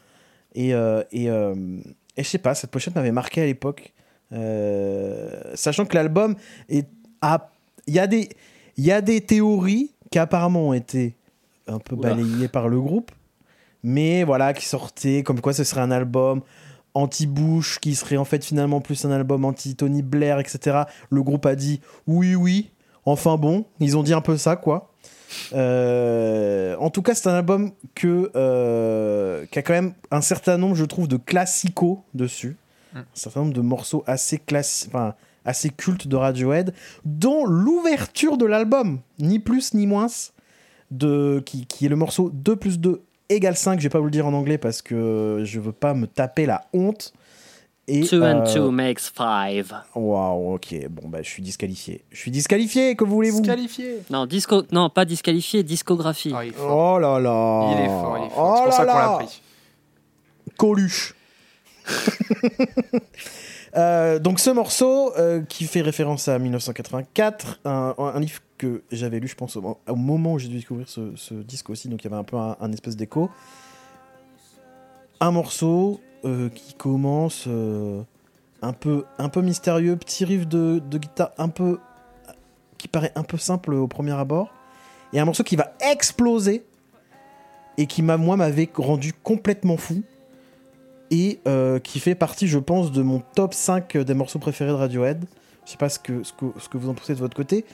Et 0.54 0.70
et, 0.70 1.26
et 1.26 2.22
je 2.22 2.22
sais 2.22 2.38
pas 2.38 2.56
cette 2.56 2.70
pochette 2.70 2.96
m'avait 2.96 3.12
marqué 3.12 3.42
à 3.42 3.46
l'époque. 3.46 3.92
sachant 4.32 5.84
que 5.84 5.94
l'album 5.94 6.34
est 6.68 6.88
à 7.20 7.50
il 7.86 7.94
y, 7.94 7.98
a 7.98 8.06
des, 8.06 8.28
y 8.76 8.90
a 8.90 9.00
des 9.00 9.20
théories 9.20 9.92
qui 10.10 10.18
apparemment 10.18 10.68
ont 10.68 10.72
été 10.72 11.14
un 11.66 11.78
peu 11.78 11.96
balayées 11.96 12.48
par 12.48 12.68
le 12.68 12.80
groupe, 12.80 13.10
mais 13.82 14.24
voilà, 14.24 14.52
qui 14.52 14.66
sortaient 14.66 15.22
comme 15.22 15.40
quoi 15.40 15.52
ce 15.52 15.64
serait 15.64 15.80
un 15.80 15.90
album 15.90 16.42
anti-Bush, 16.94 17.78
qui 17.80 17.94
serait 17.94 18.16
en 18.16 18.24
fait 18.24 18.44
finalement 18.44 18.80
plus 18.80 19.04
un 19.04 19.10
album 19.10 19.44
anti-Tony 19.44 20.02
Blair, 20.02 20.38
etc. 20.38 20.84
Le 21.10 21.22
groupe 21.22 21.46
a 21.46 21.54
dit 21.54 21.80
oui, 22.06 22.34
oui, 22.34 22.70
enfin 23.04 23.36
bon, 23.36 23.66
ils 23.80 23.96
ont 23.96 24.02
dit 24.02 24.14
un 24.14 24.20
peu 24.20 24.36
ça, 24.36 24.56
quoi. 24.56 24.92
Euh, 25.52 26.76
en 26.78 26.90
tout 26.90 27.02
cas, 27.02 27.14
c'est 27.14 27.28
un 27.28 27.34
album 27.34 27.72
que, 27.94 28.30
euh, 28.36 29.44
qui 29.50 29.58
a 29.58 29.62
quand 29.62 29.72
même 29.72 29.94
un 30.10 30.20
certain 30.20 30.56
nombre, 30.56 30.74
je 30.74 30.84
trouve, 30.84 31.08
de 31.08 31.16
classicos 31.16 31.98
dessus. 32.14 32.56
Mm. 32.92 32.98
Un 32.98 33.04
certain 33.14 33.40
nombre 33.40 33.52
de 33.52 33.60
morceaux 33.60 34.04
assez 34.06 34.38
classiques, 34.38 34.90
enfin, 34.94 35.14
assez 35.46 35.70
culte 35.70 36.08
de 36.08 36.16
Radiohead, 36.16 36.74
dont 37.04 37.46
l'ouverture 37.46 38.36
de 38.36 38.44
l'album, 38.44 39.00
ni 39.18 39.38
plus 39.38 39.72
ni 39.74 39.86
moins, 39.86 40.08
de, 40.90 41.42
qui, 41.44 41.66
qui 41.66 41.86
est 41.86 41.88
le 41.88 41.96
morceau 41.96 42.30
2 42.32 42.56
plus 42.56 42.78
2 42.78 43.00
égale 43.28 43.56
5, 43.56 43.78
je 43.78 43.84
vais 43.84 43.90
pas 43.90 43.98
vous 43.98 44.04
le 44.06 44.10
dire 44.10 44.26
en 44.26 44.32
anglais 44.32 44.58
parce 44.58 44.82
que 44.82 45.42
je 45.44 45.60
veux 45.60 45.72
pas 45.72 45.94
me 45.94 46.06
taper 46.06 46.46
la 46.46 46.66
honte. 46.72 47.12
2 47.88 48.20
and 48.20 48.52
2 48.52 48.58
euh, 48.58 48.70
makes 48.70 49.12
5. 49.16 49.64
Waouh, 49.94 50.54
ok, 50.54 50.88
bon 50.90 51.08
bah 51.08 51.22
je 51.22 51.28
suis 51.28 51.42
disqualifié. 51.42 52.02
Je 52.10 52.18
suis 52.18 52.32
disqualifié, 52.32 52.96
que 52.96 53.04
voulez-vous? 53.04 53.40
Disqualifié 53.40 54.02
Non, 54.10 54.26
disco... 54.26 54.64
non, 54.72 54.90
pas 54.90 55.04
disqualifié, 55.04 55.62
discographie. 55.62 56.32
Ah, 56.34 56.42
oh 56.68 56.98
là 56.98 57.20
là 57.20 57.70
Il 57.72 57.84
est 57.84 57.86
fort, 57.86 58.18
il 58.18 58.26
est 58.26 58.30
fort. 58.30 58.54
Oh 58.54 58.56
c'est 58.56 58.64
pour 58.64 58.72
ça 58.72 58.86
qu'on 58.86 58.98
l'a 58.98 59.18
pris. 59.18 59.42
Coluche 60.56 61.14
Euh, 63.76 64.18
donc 64.18 64.40
ce 64.40 64.50
morceau 64.50 65.12
euh, 65.18 65.42
qui 65.42 65.64
fait 65.64 65.82
référence 65.82 66.28
à 66.28 66.38
1984, 66.38 67.60
un, 67.64 68.20
livre 68.20 68.40
que 68.56 68.82
j'avais 68.90 69.20
lu, 69.20 69.28
je 69.28 69.34
pense, 69.34 69.56
au, 69.56 69.96
moment 69.96 70.34
où 70.34 70.38
j'ai 70.38 70.48
dû 70.48 70.56
découvrir 70.56 70.88
ce, 70.88 71.34
disque 71.34 71.68
aussi, 71.68 71.88
donc 71.88 72.02
il 72.02 72.04
y 72.04 72.06
avait 72.08 72.20
un 72.20 72.24
peu 72.24 72.36
un, 72.36 72.72
espèce 72.72 72.96
d'écho. 72.96 73.30
Un 75.20 75.30
morceau 75.30 76.00
euh, 76.24 76.48
qui 76.48 76.74
commence 76.74 77.48
un, 78.62 78.72
peu, 78.72 79.04
un 79.18 79.28
peu 79.28 79.42
mystérieux, 79.42 79.96
petit 79.96 80.24
riff 80.24 80.46
de, 80.48 80.80
guitare 80.92 81.32
un 81.36 81.48
peu 81.48 81.78
qui 82.78 82.88
paraît 82.88 83.12
un 83.14 83.22
peu 83.22 83.38
simple 83.38 83.72
au 83.72 83.88
premier 83.88 84.12
abord, 84.12 84.52
et 85.12 85.20
un 85.20 85.24
morceau 85.24 85.42
qui 85.42 85.56
va 85.56 85.72
exploser 85.92 86.64
et 87.78 87.86
qui 87.86 88.02
moi 88.02 88.36
m'avait 88.36 88.68
rendu 88.74 89.12
complètement 89.12 89.76
fou 89.76 90.02
et 91.10 91.40
euh, 91.46 91.78
qui 91.78 92.00
fait 92.00 92.14
partie, 92.14 92.48
je 92.48 92.58
pense, 92.58 92.92
de 92.92 93.02
mon 93.02 93.22
top 93.34 93.54
5 93.54 93.96
des 93.98 94.14
morceaux 94.14 94.38
préférés 94.38 94.70
de 94.70 94.76
Radiohead. 94.76 95.24
Je 95.64 95.72
sais 95.72 95.76
pas 95.76 95.88
ce 95.88 95.98
que, 95.98 96.22
ce 96.22 96.32
que, 96.32 96.46
ce 96.58 96.68
que 96.68 96.78
vous 96.78 96.88
en 96.88 96.94
pensez 96.94 97.14
de 97.14 97.18
votre 97.18 97.36
côté. 97.36 97.64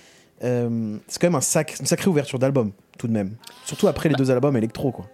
Euh, 0.42 0.96
c'est 1.06 1.20
quand 1.20 1.28
même 1.28 1.36
un 1.36 1.40
sac, 1.40 1.76
une 1.78 1.86
sacrée 1.86 2.08
ouverture 2.08 2.38
d'album, 2.38 2.72
tout 2.98 3.06
de 3.06 3.12
même. 3.12 3.36
Surtout 3.64 3.88
après 3.88 4.08
les 4.08 4.14
bah. 4.14 4.18
deux 4.18 4.30
albums 4.30 4.56
électro, 4.56 4.90
quoi. 4.90 5.06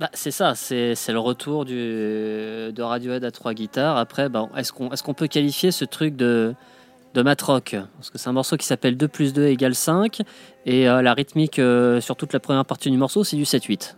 Bah, 0.00 0.10
c'est 0.14 0.30
ça, 0.30 0.54
c'est, 0.54 0.94
le 1.08 1.18
retour 1.18 1.64
du, 1.64 1.74
de 1.74 2.82
Radiohead 2.82 3.22
à 3.24 3.30
trois 3.30 3.54
guitares. 3.54 3.96
Après, 3.96 4.28
bah, 4.28 4.48
est-ce, 4.56 4.72
qu'on, 4.72 4.90
est-ce 4.90 5.02
qu'on 5.02 5.14
peut 5.14 5.28
qualifier 5.28 5.70
ce 5.70 5.84
truc 5.84 6.16
de, 6.16 6.54
de 7.14 7.22
matrock 7.22 7.76
Parce 7.98 8.10
que 8.10 8.18
c'est 8.18 8.28
un 8.28 8.32
morceau 8.32 8.56
qui 8.56 8.66
s'appelle 8.66 8.96
2 8.96 9.06
plus 9.06 9.32
2 9.32 9.46
égale 9.46 9.74
5. 9.74 10.22
Et 10.66 10.88
euh, 10.88 11.02
la 11.02 11.14
rythmique 11.14 11.60
sur 12.00 12.16
toute 12.16 12.32
la 12.32 12.40
première 12.40 12.64
partie 12.64 12.90
du 12.90 12.96
morceau, 12.96 13.22
c'est 13.22 13.36
du 13.36 13.44
7-8. 13.44 13.94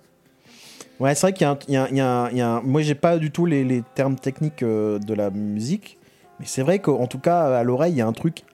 Ouais, 1.01 1.15
c'est 1.15 1.23
vrai 1.23 1.33
qu'il 1.33 1.47
y, 1.69 1.73
y, 1.73 1.97
y, 1.97 2.01
a 2.01 2.31
un. 2.49 2.61
Moi, 2.63 2.83
j'ai 2.83 2.95
pas 2.95 3.19
du 3.19 3.31
tout 3.31 3.47
les, 3.47 3.65
les 3.65 3.83
termes 3.95 4.17
techniques 4.17 4.63
euh, 4.63 4.99
de 4.99 5.15
la 5.15 5.31
musique, 5.31 5.99
mais 6.39 6.47
c'est 6.47 6.63
vrai 6.63 6.79
qu'en 6.79 7.07
tout 7.07 7.19
cas, 7.19 7.59
à 7.59 7.63
l'oreille, 7.65 7.93
il 7.93 7.99
y 7.99 8.01
a 8.01 8.07
un 8.07 8.13
truc 8.13 8.45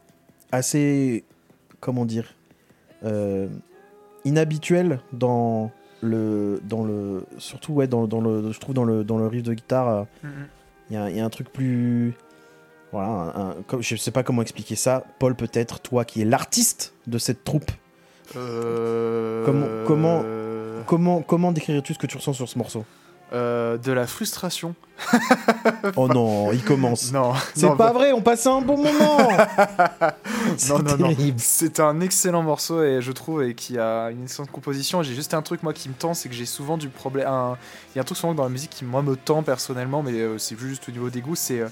assez. 0.52 1.24
Comment 1.80 2.04
dire 2.04 2.34
euh, 3.04 3.48
Inhabituel 4.24 5.00
dans 5.12 5.70
le. 6.00 6.60
Dans 6.64 6.82
le 6.84 7.26
surtout, 7.38 7.74
ouais, 7.74 7.86
dans, 7.86 8.06
dans 8.06 8.20
le, 8.20 8.52
je 8.52 8.58
trouve 8.58 8.74
dans 8.74 8.84
le, 8.84 9.04
dans 9.04 9.18
le 9.18 9.26
riff 9.26 9.42
de 9.42 9.54
guitare, 9.54 9.88
euh, 9.88 10.04
il 10.24 10.28
mm-hmm. 10.28 10.94
y, 10.94 10.96
a, 10.96 11.10
y, 11.10 11.20
a 11.20 11.24
un 11.24 11.30
truc 11.30 11.52
plus. 11.52 12.14
Voilà, 12.92 13.32
un, 13.36 13.80
je 13.80 13.96
sais 13.96 14.10
pas 14.10 14.22
comment 14.22 14.42
expliquer 14.42 14.76
ça. 14.76 15.04
Paul, 15.18 15.34
peut-être, 15.36 15.80
toi 15.80 16.04
qui 16.04 16.22
es 16.22 16.24
l'artiste 16.24 16.94
de 17.06 17.18
cette 17.18 17.44
troupe. 17.44 17.70
Comment. 18.32 19.66
comment 19.86 20.22
Comment, 20.90 21.22
comment 21.22 21.52
décrirais-tu 21.52 21.94
ce 21.94 21.98
que 22.00 22.08
tu 22.08 22.16
ressens 22.16 22.32
sur 22.32 22.48
ce 22.48 22.58
morceau? 22.58 22.84
Euh, 23.32 23.78
de 23.78 23.92
la 23.92 24.08
frustration. 24.08 24.74
oh 25.96 26.08
non, 26.08 26.50
il 26.50 26.64
commence. 26.64 27.12
Non, 27.12 27.32
c'est 27.54 27.76
pas 27.76 27.92
vrai, 27.92 28.10
on 28.10 28.22
passait 28.22 28.48
un 28.48 28.60
bon 28.60 28.76
moment. 28.76 29.18
non, 30.68 30.78
non, 30.80 30.96
non. 30.96 31.16
C'est 31.36 31.78
un 31.78 32.00
excellent 32.00 32.42
morceau 32.42 32.82
et 32.82 33.00
je 33.00 33.12
trouve 33.12 33.44
et 33.44 33.54
qui 33.54 33.78
a 33.78 34.10
une 34.10 34.24
excellente 34.24 34.50
composition. 34.50 35.04
J'ai 35.04 35.14
juste 35.14 35.32
un 35.32 35.42
truc 35.42 35.62
moi 35.62 35.72
qui 35.72 35.88
me 35.88 35.94
tend, 35.94 36.12
c'est 36.12 36.28
que 36.28 36.34
j'ai 36.34 36.44
souvent 36.44 36.76
du 36.76 36.88
problème. 36.88 37.28
Il 37.94 37.96
y 37.96 37.98
a 37.98 38.02
un 38.02 38.04
truc 38.04 38.18
souvent 38.18 38.34
dans 38.34 38.42
la 38.42 38.48
musique 38.48 38.70
qui 38.70 38.84
moi 38.84 39.02
me 39.02 39.14
tend 39.14 39.44
personnellement, 39.44 40.02
mais 40.02 40.14
euh, 40.14 40.38
c'est 40.38 40.58
juste 40.58 40.88
au 40.88 40.92
niveau 40.92 41.08
des 41.08 41.20
goûts, 41.20 41.36
c'est 41.36 41.60
euh, 41.60 41.68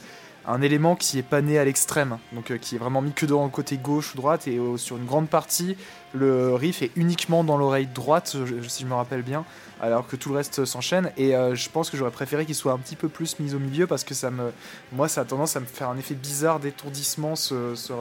un 0.47 0.63
élément 0.63 0.95
qui 0.95 1.19
est 1.19 1.25
pas 1.25 1.43
né 1.43 1.59
à 1.59 1.65
l'extrême, 1.65 2.19
donc 2.33 2.57
qui 2.59 2.77
est 2.77 2.79
vraiment 2.79 3.03
mis 3.03 3.13
que 3.13 3.27
dans 3.27 3.43
le 3.43 3.51
côté 3.51 3.79
gauche 3.79 4.15
ou 4.15 4.17
droite, 4.17 4.47
et 4.47 4.61
sur 4.77 4.97
une 4.97 5.05
grande 5.07 5.29
partie, 5.29 5.77
le 6.13 6.55
riff 6.55 6.83
est 6.83 6.91
uniquement 6.97 7.45
dans 7.45 7.57
l'oreille 7.57 7.89
droite, 7.93 8.37
si 8.67 8.83
je 8.83 8.89
me 8.89 8.95
rappelle 8.95 9.23
bien 9.23 9.45
alors 9.81 10.07
que 10.07 10.17
tout 10.17 10.31
le 10.31 10.37
reste 10.37 10.65
s'enchaîne. 10.65 11.11
Et 11.17 11.35
euh, 11.35 11.55
je 11.55 11.69
pense 11.71 11.91
que 11.91 11.97
j'aurais 11.97 12.11
préféré 12.11 12.45
qu'il 12.47 12.55
soit 12.55 12.73
un 12.73 12.79
petit 12.79 12.97
peu 12.97 13.09
plus 13.09 13.39
mis 13.39 13.55
au 13.55 13.59
milieu 13.59 13.87
parce 13.87 14.05
que 14.05 14.15
ça 14.15 14.31
me, 14.31 14.53
moi, 14.93 15.09
ça 15.09 15.23
a 15.23 15.25
tendance 15.25 15.57
à 15.57 15.61
me 15.61 15.67
faire 15.67 15.89
un 15.89 15.99
effet 15.99 16.15
bizarre 16.15 16.61
d'étourdissement 16.61 17.37
ce, 17.37 17.75
ce, 17.75 17.93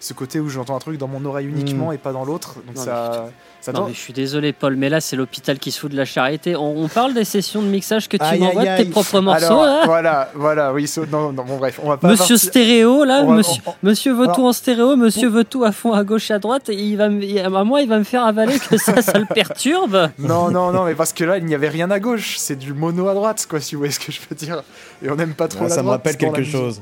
ce, 0.00 0.12
côté 0.12 0.40
où 0.40 0.48
j'entends 0.48 0.76
un 0.76 0.80
truc 0.80 0.98
dans 0.98 1.08
mon 1.08 1.24
oreille 1.24 1.46
uniquement 1.46 1.90
hmm. 1.90 1.94
et 1.94 1.98
pas 1.98 2.12
dans 2.12 2.24
l'autre. 2.24 2.56
Donc 2.66 2.76
ça, 2.76 3.28
non, 3.72 3.86
mais 3.86 3.94
je 3.94 3.98
suis 3.98 4.12
désolé, 4.12 4.52
Paul, 4.52 4.76
mais 4.76 4.88
là, 4.88 5.00
c'est 5.00 5.16
l'hôpital 5.16 5.58
qui 5.58 5.70
se 5.70 5.80
fout 5.80 5.90
de 5.90 5.96
la 5.96 6.04
charité. 6.04 6.54
On, 6.56 6.88
parle 6.88 7.14
des 7.14 7.24
sessions 7.24 7.62
de 7.62 7.66
mixage 7.66 8.08
que 8.08 8.16
tu 8.16 8.38
m'envoies 8.38 8.64
de 8.64 8.76
tes 8.76 8.84
propres 8.84 9.20
morceaux. 9.20 9.62
Voilà, 9.86 10.30
voilà, 10.34 10.72
oui, 10.72 10.90
non, 11.10 11.32
non, 11.32 11.44
bon, 11.44 11.56
bref, 11.56 11.80
on 11.82 11.88
va 11.88 11.96
pas. 11.96 12.08
Monsieur 12.08 12.36
Stéréo, 12.36 13.04
là, 13.04 13.24
monsieur, 13.24 13.62
monsieur 13.82 14.12
veut 14.12 14.26
tout 14.34 14.44
en 14.44 14.52
stéréo, 14.52 14.96
monsieur 14.96 15.28
veut 15.28 15.44
tout 15.44 15.64
à 15.64 15.72
fond 15.72 15.92
à 15.92 16.04
gauche 16.04 16.30
à 16.30 16.38
droite, 16.38 16.68
et 16.68 16.74
il 16.74 16.96
va, 16.96 17.08
moi, 17.50 17.82
il 17.82 17.88
va 17.88 17.98
me 17.98 18.04
faire 18.04 18.24
avaler 18.24 18.58
que 18.58 18.76
ça, 18.76 19.02
ça 19.02 19.18
le 19.18 19.26
perturbe. 19.26 20.10
Non, 20.18 20.50
non, 20.50 20.72
non, 20.72 20.84
mais 20.84 20.94
parce 20.94 21.12
que 21.12 21.24
là, 21.24 21.38
il 21.38 21.44
n'y 21.44 21.54
avait 21.54 21.68
rien 21.68 21.90
à 21.90 22.00
gauche, 22.00 22.36
c'est 22.38 22.56
du 22.56 22.72
mono 22.72 23.08
à 23.08 23.14
droite, 23.14 23.46
quoi, 23.48 23.60
si 23.60 23.74
vous 23.74 23.80
voyez 23.80 23.92
ce 23.92 24.00
que 24.00 24.10
je 24.10 24.20
veux 24.28 24.36
dire. 24.36 24.62
Et 25.02 25.10
on 25.10 25.16
n'aime 25.16 25.34
pas 25.34 25.48
trop 25.48 25.64
ah, 25.64 25.68
la 25.68 25.74
Ça 25.74 25.82
me 25.82 25.88
rappelle 25.88 26.16
quelque 26.16 26.44
chose. 26.44 26.80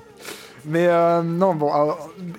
Mais 0.65 0.87
euh, 0.87 1.23
non, 1.23 1.55
bon, 1.55 1.73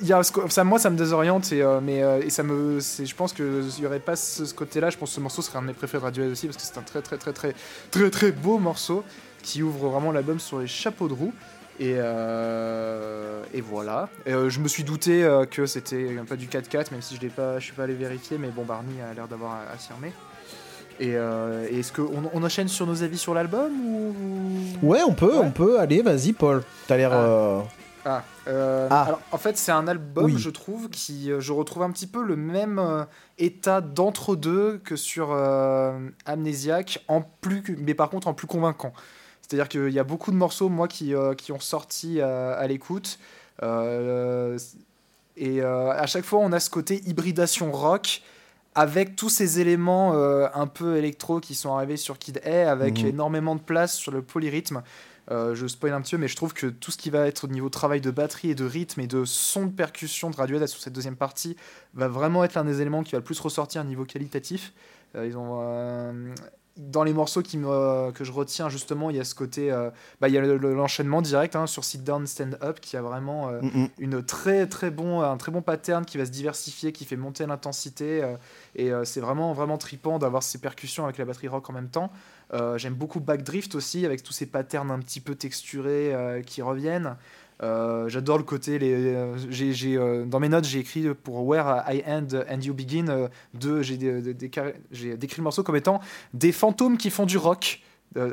y 0.02 0.14
a, 0.14 0.22
ça, 0.24 0.64
moi 0.64 0.80
ça 0.80 0.90
me 0.90 0.96
désoriente 0.96 1.52
et, 1.52 1.62
euh, 1.62 1.82
mais, 1.82 2.02
euh, 2.02 2.22
et 2.22 2.30
ça 2.30 2.42
me, 2.42 2.80
je 2.80 3.16
pense 3.16 3.34
qu'il 3.34 3.46
n'y 3.80 3.86
aurait 3.86 4.00
pas 4.00 4.16
ce, 4.16 4.54
côté-là. 4.54 4.90
Je 4.90 4.98
pense 4.98 5.10
que 5.10 5.16
ce 5.16 5.20
morceau 5.20 5.42
serait 5.42 5.60
un 5.60 5.62
de 5.62 5.68
mes 5.68 5.74
préférés 5.74 6.00
de 6.02 6.06
Radiohead 6.06 6.32
aussi 6.32 6.48
parce 6.48 6.58
que 6.58 6.64
c'est 6.64 6.78
un 6.78 6.84
très 6.84 7.02
très 7.02 7.18
très 7.18 7.34
très 7.34 7.54
très 7.92 8.10
très 8.10 8.32
beau 8.32 8.60
morceau 8.60 9.04
qui 9.42 9.62
ouvre 9.62 9.90
vraiment 9.90 10.14
l'album 10.14 10.40
sur 10.40 10.60
les 10.60 10.68
chapeaux 10.68 11.10
de 11.10 11.14
roue. 11.14 11.34
Et, 11.80 11.94
et 11.94 13.62
voilà. 13.62 14.10
je 14.26 14.60
me 14.60 14.68
suis 14.68 14.84
douté 14.84 15.28
que 15.52 15.66
c'était 15.66 16.18
un 16.20 16.26
peu 16.26 16.38
du 16.38 16.48
4-4, 16.48 16.92
même 16.92 17.02
si 17.02 17.16
je 17.16 17.26
ne 17.26 17.30
pas, 17.30 17.60
je 17.60 17.66
suis 17.66 17.74
pas 17.74 17.84
allé 17.84 17.96
vérifier, 17.96 18.38
mais 18.38 18.50
bon, 18.50 18.64
Barney 18.64 19.02
a 19.02 19.14
l'air 19.14 19.28
d'avoir 19.28 19.58
affirmé. 19.74 20.12
Et, 21.00 21.12
est-ce 21.12 21.92
qu'on 21.92 22.30
on 22.34 22.44
enchaîne 22.44 22.68
sur 22.68 22.86
nos 22.86 23.04
avis 23.04 23.18
sur 23.18 23.34
l'album 23.34 23.72
ou... 23.72 24.14
Ouais, 24.84 25.02
on 25.08 25.14
peut, 25.14 25.38
on 25.38 25.52
peut. 25.52 25.80
Allez, 25.80 26.02
vas-y, 26.02 26.34
Paul. 26.34 26.64
T'as 26.88 26.98
l'air. 26.98 27.12
Ah. 27.14 27.64
Ah, 28.06 28.24
euh, 28.48 28.88
ah, 28.92 29.04
Alors, 29.04 29.22
en 29.32 29.38
fait, 29.38 29.58
c'est 29.58 29.72
un 29.72 29.88
album, 29.88 30.38
je 30.38 30.50
trouve, 30.50 30.90
qui 30.90 31.32
euh, 31.32 31.40
je 31.40 31.54
retrouve 31.54 31.84
un 31.84 31.92
petit 31.92 32.08
peu 32.08 32.22
le 32.22 32.36
même 32.36 32.80
euh, 32.80 33.06
état 33.38 33.82
d'entre-deux 33.82 34.80
que 34.84 34.96
sur 34.96 35.32
Amnésiaque, 36.26 37.04
en 37.08 37.22
plus, 37.22 37.64
mais 37.80 37.94
par 37.94 38.10
contre 38.10 38.28
en 38.28 38.34
plus 38.34 38.48
convaincant. 38.48 38.94
C'est-à-dire 39.54 39.70
qu'il 39.70 39.94
y 39.94 40.00
a 40.00 40.04
beaucoup 40.04 40.32
de 40.32 40.36
morceaux, 40.36 40.70
moi, 40.70 40.88
qui, 40.88 41.14
qui 41.38 41.52
ont 41.52 41.60
sorti 41.60 42.22
à 42.22 42.66
l'écoute. 42.68 43.20
et 43.62 45.62
à 45.62 46.06
chaque 46.08 46.26
fois, 46.26 46.40
on 46.40 46.52
a 46.52 46.60
ce 46.60 46.70
côté 46.70 47.02
hybridation 47.06 47.72
rock 47.72 48.22
avec 48.76 49.16
tous 49.16 49.30
ces 49.30 49.60
éléments 49.60 50.14
un 50.14 50.68
peu 50.68 50.98
électro 50.98 51.40
qui 51.40 51.54
sont 51.54 51.76
arrivés 51.76 51.98
sur 51.98 52.18
Kid 52.18 52.42
A, 52.46 52.72
avec 52.72 53.02
mhm. 53.02 53.10
énormément 53.10 53.56
de 53.56 53.62
place 53.62 53.96
sur 53.96 54.12
le 54.12 54.24
polyrythme. 54.24 54.82
Euh, 55.32 55.56
je 55.56 55.68
spoil 55.68 55.94
un 55.94 56.02
petit 56.02 56.16
peu, 56.16 56.22
mais 56.22 56.28
je 56.28 56.36
trouve 56.36 56.54
que 56.54 56.68
tout 56.68 56.92
ce 56.92 56.98
qui 56.98 57.10
va 57.10 57.28
être 57.28 57.46
au 57.46 57.48
niveau 57.48 57.70
travail 57.70 58.02
de 58.02 58.12
batterie 58.12 58.50
et 58.50 58.56
de 58.56 58.66
rythme 58.66 59.00
et 59.00 59.08
de 59.08 59.24
son 59.24 59.68
de 59.68 59.72
percussion 59.72 60.30
de 60.30 60.36
Radiohead 60.36 60.68
sur 60.68 60.82
cette 60.82 60.94
deuxième 60.94 61.16
partie 61.16 61.56
va 61.94 62.08
vraiment 62.08 62.44
être 62.44 62.56
l'un 62.56 62.66
des 62.66 62.82
éléments 62.82 63.04
qui 63.04 63.14
va 63.14 63.20
le 63.20 63.24
plus 63.24 63.40
ressortir 63.40 63.82
à 63.82 63.84
niveau 63.86 64.04
qualitatif. 64.04 64.74
Euh, 65.16 65.26
ils 65.26 65.38
ont, 65.38 65.60
euh, 65.62 66.34
dans 66.78 67.04
les 67.04 67.14
morceaux 67.14 67.42
qui 67.42 67.58
me, 67.58 68.12
que 68.12 68.24
je 68.24 68.32
retiens 68.32 68.70
justement, 68.70 69.10
il 69.10 69.16
y 69.16 69.20
a 69.20 69.24
ce 69.24 69.36
côté, 69.36 69.70
bah, 70.20 70.28
il 70.28 70.34
y 70.34 70.38
a 70.38 70.42
l'enchaînement 70.42 71.22
direct 71.22 71.56
hein, 71.56 71.68
sur 71.68 71.84
Sit 71.84 72.04
Down, 72.04 72.26
Stand 72.26 72.58
Up 72.64 72.80
qui 72.80 72.98
a 72.98 73.02
vraiment 73.02 73.52
une 74.00 74.24
très 74.24 74.66
très 74.68 74.90
bon, 74.90 75.22
un 75.22 75.38
très 75.38 75.52
bon 75.52 75.62
pattern 75.62 76.04
qui 76.04 76.18
va 76.18 76.26
se 76.26 76.32
diversifier, 76.32 76.92
qui 76.92 77.06
fait 77.06 77.16
monter 77.16 77.46
l'intensité 77.46 78.24
et 78.76 78.92
c'est 79.04 79.20
vraiment 79.20 79.54
vraiment 79.54 79.78
tripant 79.78 80.18
d'avoir 80.18 80.42
ces 80.42 80.58
percussions 80.58 81.04
avec 81.04 81.18
la 81.20 81.26
batterie 81.26 81.48
rock 81.48 81.70
en 81.70 81.74
même 81.74 81.90
temps. 81.90 82.12
Euh, 82.54 82.78
j'aime 82.78 82.94
beaucoup 82.94 83.20
Backdrift 83.20 83.74
aussi, 83.76 84.06
avec 84.06 84.22
tous 84.24 84.34
ces 84.34 84.46
patterns 84.46 84.92
un 84.92 85.00
petit 85.00 85.20
peu 85.20 85.36
texturés 85.36 86.14
euh, 86.14 86.42
qui 86.42 86.62
reviennent. 86.62 87.16
Euh, 87.64 88.10
j'adore 88.10 88.38
le 88.38 88.44
côté. 88.44 88.78
Les, 88.78 89.16
j'ai, 89.50 89.98
dans 90.28 90.40
mes 90.40 90.50
notes, 90.50 90.66
j'ai 90.66 90.80
écrit 90.80 91.14
pour 91.16 91.48
Where 91.48 91.84
I 91.88 92.04
End 92.06 92.28
and 92.50 92.62
You 92.62 92.74
Begin. 92.74 93.30
j'ai, 93.82 93.98
décrit 95.18 95.38
le 95.38 95.44
morceau 95.44 95.64
comme 95.64 95.76
étant 95.76 96.00
des 96.34 96.52
fantômes 96.52 96.98
qui 96.98 97.10
font 97.10 97.26
du 97.26 97.38
rock. 97.38 97.82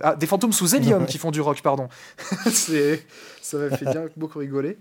ah, 0.03 0.17
des 0.17 0.27
fantômes 0.27 0.53
sous 0.53 0.75
hélium 0.75 1.07
qui 1.07 1.19
font 1.19 1.31
du 1.31 1.41
rock, 1.41 1.63
pardon. 1.63 1.89
ça 2.51 3.59
m'a 3.59 3.77
fait 3.77 3.87
bien 3.87 4.07
beaucoup 4.17 4.41
rigoler. 4.41 4.77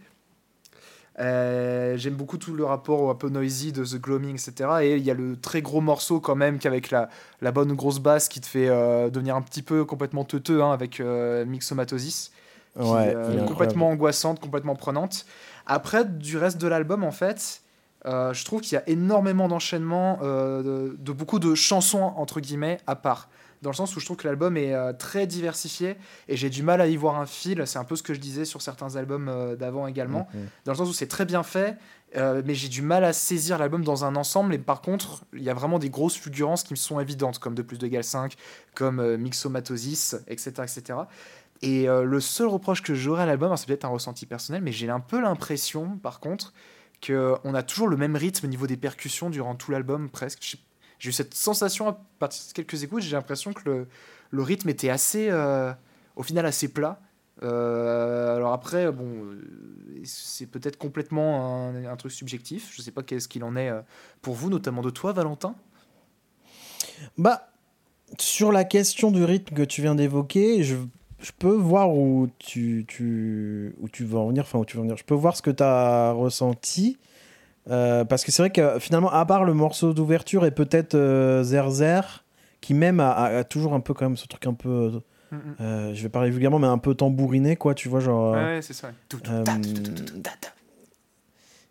Euh, 1.20 1.98
j'aime 1.98 2.16
beaucoup 2.16 2.38
tout 2.38 2.54
le 2.54 2.64
rapport 2.64 3.10
un 3.10 3.16
peu 3.16 3.30
noisy 3.30 3.72
de 3.74 3.84
The 3.84 3.96
Gloaming, 4.00 4.36
etc. 4.36 4.70
Et 4.82 4.96
il 4.96 5.04
y 5.04 5.12
a 5.12 5.14
le 5.14 5.36
très 5.36 5.62
gros 5.62 5.82
morceau 5.82 6.20
quand 6.20 6.36
même 6.36 6.60
qu'avec 6.60 6.92
la, 6.92 7.10
la 7.42 7.52
bonne 7.52 7.74
grosse 7.74 8.00
basse 8.00 8.30
qui 8.30 8.40
te 8.40 8.48
fait 8.48 8.70
euh, 8.70 9.10
devenir 9.10 9.36
un 9.36 9.42
petit 9.42 9.62
peu 9.62 9.84
complètement 9.84 10.24
teuteux 10.24 10.64
hein, 10.64 10.72
avec 10.72 11.00
euh, 11.00 11.46
Mixomatosis. 11.46 12.32
Qui 12.78 13.38
est 13.38 13.46
complètement 13.48 13.90
angoissante, 13.90 14.40
complètement 14.40 14.76
prenante. 14.76 15.26
Après, 15.66 16.06
du 16.06 16.38
reste 16.38 16.58
de 16.58 16.68
l'album, 16.68 17.04
en 17.04 17.12
fait, 17.12 17.62
je 18.06 18.46
trouve 18.46 18.62
qu'il 18.62 18.74
y 18.74 18.78
a 18.78 18.88
énormément 18.88 19.48
d'enchaînements 19.48 20.18
de, 20.22 20.96
de, 20.98 21.12
beaucoup 21.12 21.40
de 21.40 21.56
chansons, 21.56 22.14
entre 22.16 22.40
guillemets, 22.40 22.80
à 22.88 22.96
part 22.96 23.30
dans 23.62 23.70
le 23.70 23.76
sens 23.76 23.96
où 23.96 24.00
je 24.00 24.06
trouve 24.06 24.18
que 24.18 24.28
l'album 24.28 24.58
est 24.58 24.74
euh, 24.74 24.94
très 24.94 25.28
diversifié 25.28 25.98
et 26.28 26.38
j'ai 26.38 26.50
du 26.50 26.64
mal 26.64 26.82
à 26.82 26.88
y 26.88 26.96
voir 26.96 27.20
un 27.20 27.26
fil. 27.26 27.64
C'est 27.66 27.80
un 27.80 27.84
peu 27.84 27.96
ce 27.96 28.04
que 28.04 28.14
je 28.14 28.20
disais 28.20 28.46
sur 28.46 28.62
certains 28.62 28.96
albums 28.96 29.28
euh, 29.28 29.56
d'avant 29.56 29.88
également, 29.88 30.28
mhm. 30.34 30.48
dans 30.66 30.72
le 30.72 30.78
sens 30.78 30.90
où 30.90 30.94
c'est 30.94 31.08
très 31.08 31.26
bien 31.26 31.44
fait, 31.44 31.78
euh, 32.16 32.42
mais 32.46 32.56
j'ai 32.56 32.70
du 32.70 32.82
mal 32.82 33.04
à 33.04 33.14
saisir 33.14 33.58
l'album 33.58 33.84
dans 33.84 34.06
un 34.06 34.16
ensemble. 34.16 34.54
Et 34.54 34.58
par 34.58 34.82
contre, 34.82 35.24
il 35.34 35.44
y 35.44 35.50
a 35.50 35.54
vraiment 35.54 35.80
des 35.80 35.90
grosses 35.90 36.16
fulgurances 36.16 36.64
qui 36.64 36.74
me 36.74 36.78
sont 36.78 37.00
évidentes, 37.00 37.40
comme 37.40 37.54
De 37.54 37.62
plus 37.62 37.78
de 37.78 37.88
Gal 37.88 38.04
5, 38.04 38.36
comme 38.76 39.18
Mixomatosis, 39.18 40.16
etc. 40.28 40.52
etc. 40.64 41.00
Et 41.62 41.88
le 41.88 42.20
seul 42.22 42.48
reproche 42.48 42.82
que 42.82 42.94
j'aurais 42.94 43.24
à 43.24 43.26
l'album, 43.26 43.56
c'est 43.58 43.68
peut-être 43.68 43.84
un 43.86 43.90
ressenti 43.90 44.26
personnel, 44.26 44.62
mais 44.62 44.72
j'ai 44.72 44.90
un 44.90 45.02
peu 45.02 45.20
l'impression, 45.20 45.98
par 45.98 46.22
contre, 46.22 46.54
qu'on 47.06 47.54
a 47.54 47.64
toujours 47.64 47.88
le 47.88 47.98
même 47.98 48.16
rythme 48.16 48.46
au 48.46 48.50
niveau 48.50 48.68
des 48.68 48.78
percussions 48.78 49.30
durant 49.30 49.56
tout 49.56 49.72
l'album, 49.72 50.10
presque. 50.10 50.58
J'ai 51.00 51.10
eu 51.10 51.14
cette 51.14 51.34
sensation 51.34 51.88
à 51.88 51.98
partir 52.20 52.46
de 52.48 52.54
quelques 52.54 52.84
écoutes, 52.84 53.02
j'ai 53.02 53.16
l'impression 53.16 53.54
que 53.54 53.88
le, 54.32 54.44
rythme 54.44 54.70
était 54.70 54.90
assez, 54.90 55.30
euh, 55.30 55.72
au 56.16 56.24
final, 56.24 56.46
assez 56.46 56.68
plat. 56.68 57.00
Euh, 57.42 58.36
alors 58.36 58.52
après, 58.52 58.92
bon, 58.92 59.24
euh, 59.24 60.02
c'est 60.04 60.46
peut-être 60.46 60.78
complètement 60.78 61.70
un, 61.70 61.96
truc 61.96 62.12
subjectif. 62.12 62.70
Je 62.74 62.82
sais 62.82 62.92
pas 62.92 63.02
qu'est-ce 63.02 63.30
qu'il 63.30 63.46
en 63.46 63.56
est 63.56 63.72
pour 64.22 64.36
vous, 64.36 64.50
notamment 64.50 64.82
de 64.82 64.90
toi, 64.90 65.14
Valentin. 65.14 65.56
Bah, 67.18 67.50
sur 68.18 68.52
la 68.52 68.66
question 68.66 69.10
du 69.12 69.24
rythme 69.24 69.56
que 69.56 69.62
tu 69.62 69.82
viens 69.82 69.96
d'évoquer, 69.96 70.64
je, 70.64 70.76
je, 71.22 71.32
peux 71.38 71.54
voir 71.54 71.92
où 71.94 72.28
tu, 72.40 72.86
tu, 72.88 73.76
où 73.80 73.90
tu 73.90 74.04
veux 74.04 74.18
en 74.18 74.28
venir. 74.28 74.44
Enfin, 74.44 74.60
où 74.60 74.66
tu 74.66 74.76
veux 74.76 74.82
en 74.82 74.84
venir. 74.84 74.98
Je 74.98 75.04
peux 75.04 75.16
voir 75.16 75.36
ce 75.36 75.42
que 75.42 75.52
tu 75.52 75.64
as 75.64 76.12
ressenti. 76.12 76.98
Euh, 77.70 78.04
parce 78.06 78.24
que 78.24 78.32
c'est 78.32 78.42
vrai 78.42 78.50
que 78.50 78.80
finalement, 78.80 79.12
à 79.12 79.26
part 79.26 79.44
le 79.44 79.54
morceau 79.54 79.94
d'ouverture 79.94 80.46
et 80.46 80.52
peut-être 80.52 80.96
euh, 80.96 81.44
Zerzer, 81.44 82.24
qui 82.62 82.74
même 82.74 83.00
a, 83.00 83.44
toujours 83.44 83.74
un 83.74 83.80
peu 83.80 83.94
quand 83.94 84.06
même 84.06 84.18
ce 84.18 84.28
truc 84.28 84.46
un 84.48 84.54
peu. 84.54 85.02
Euh, 85.62 85.94
je 85.94 86.02
vais 86.02 86.10
parler 86.10 86.32
vulgairement, 86.32 86.58
mais 86.58 86.68
un 86.68 86.80
peu 86.80 86.96
tambouriné, 86.96 87.56
quoi, 87.56 87.76
tu 87.76 87.88
vois, 87.88 88.00
genre. 88.00 88.34
Ouais, 88.34 88.62
c'est 88.62 88.74
ça. 88.74 88.92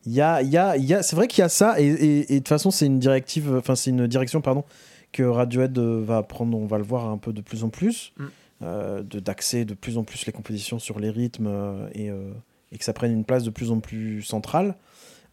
Il 0.06 0.12
y 0.12 0.20
a, 0.20 0.40
y 0.42 0.56
a, 0.56 0.76
y 0.76 0.94
a, 0.94 1.02
c'est 1.02 1.16
vrai 1.16 1.26
qu'il 1.26 1.42
y 1.42 1.44
a 1.44 1.48
ça, 1.48 1.78
et, 1.80 1.86
et, 1.86 2.24
de 2.26 2.38
toute 2.38 2.48
façon, 2.48 2.70
c'est 2.70 2.86
une 2.86 3.00
directive, 3.00 3.56
enfin, 3.56 3.74
c'est 3.74 3.90
une 3.90 4.06
direction, 4.06 4.40
pardon, 4.40 4.64
que 5.12 5.22
Radiohead 5.22 5.76
va 5.78 6.22
prendre, 6.22 6.56
on 6.56 6.66
va 6.66 6.78
le 6.78 6.84
voir 6.84 7.08
un 7.08 7.18
peu 7.18 7.32
de 7.32 7.42
plus 7.42 7.64
en 7.64 7.68
plus, 7.68 8.12
mm. 8.16 8.26
De 8.60 9.20
d'axer 9.20 9.64
de 9.64 9.74
plus 9.74 9.98
en 9.98 10.04
plus 10.04 10.26
les 10.26 10.32
compositions 10.32 10.78
sur 10.78 10.98
les 10.98 11.10
rythmes 11.10 11.88
et, 11.94 12.10
et 12.72 12.78
que 12.78 12.84
ça 12.84 12.92
prenne 12.92 13.12
une 13.12 13.24
place 13.24 13.44
de 13.44 13.50
plus 13.50 13.70
en 13.70 13.80
plus 13.80 14.22
centrale. 14.22 14.74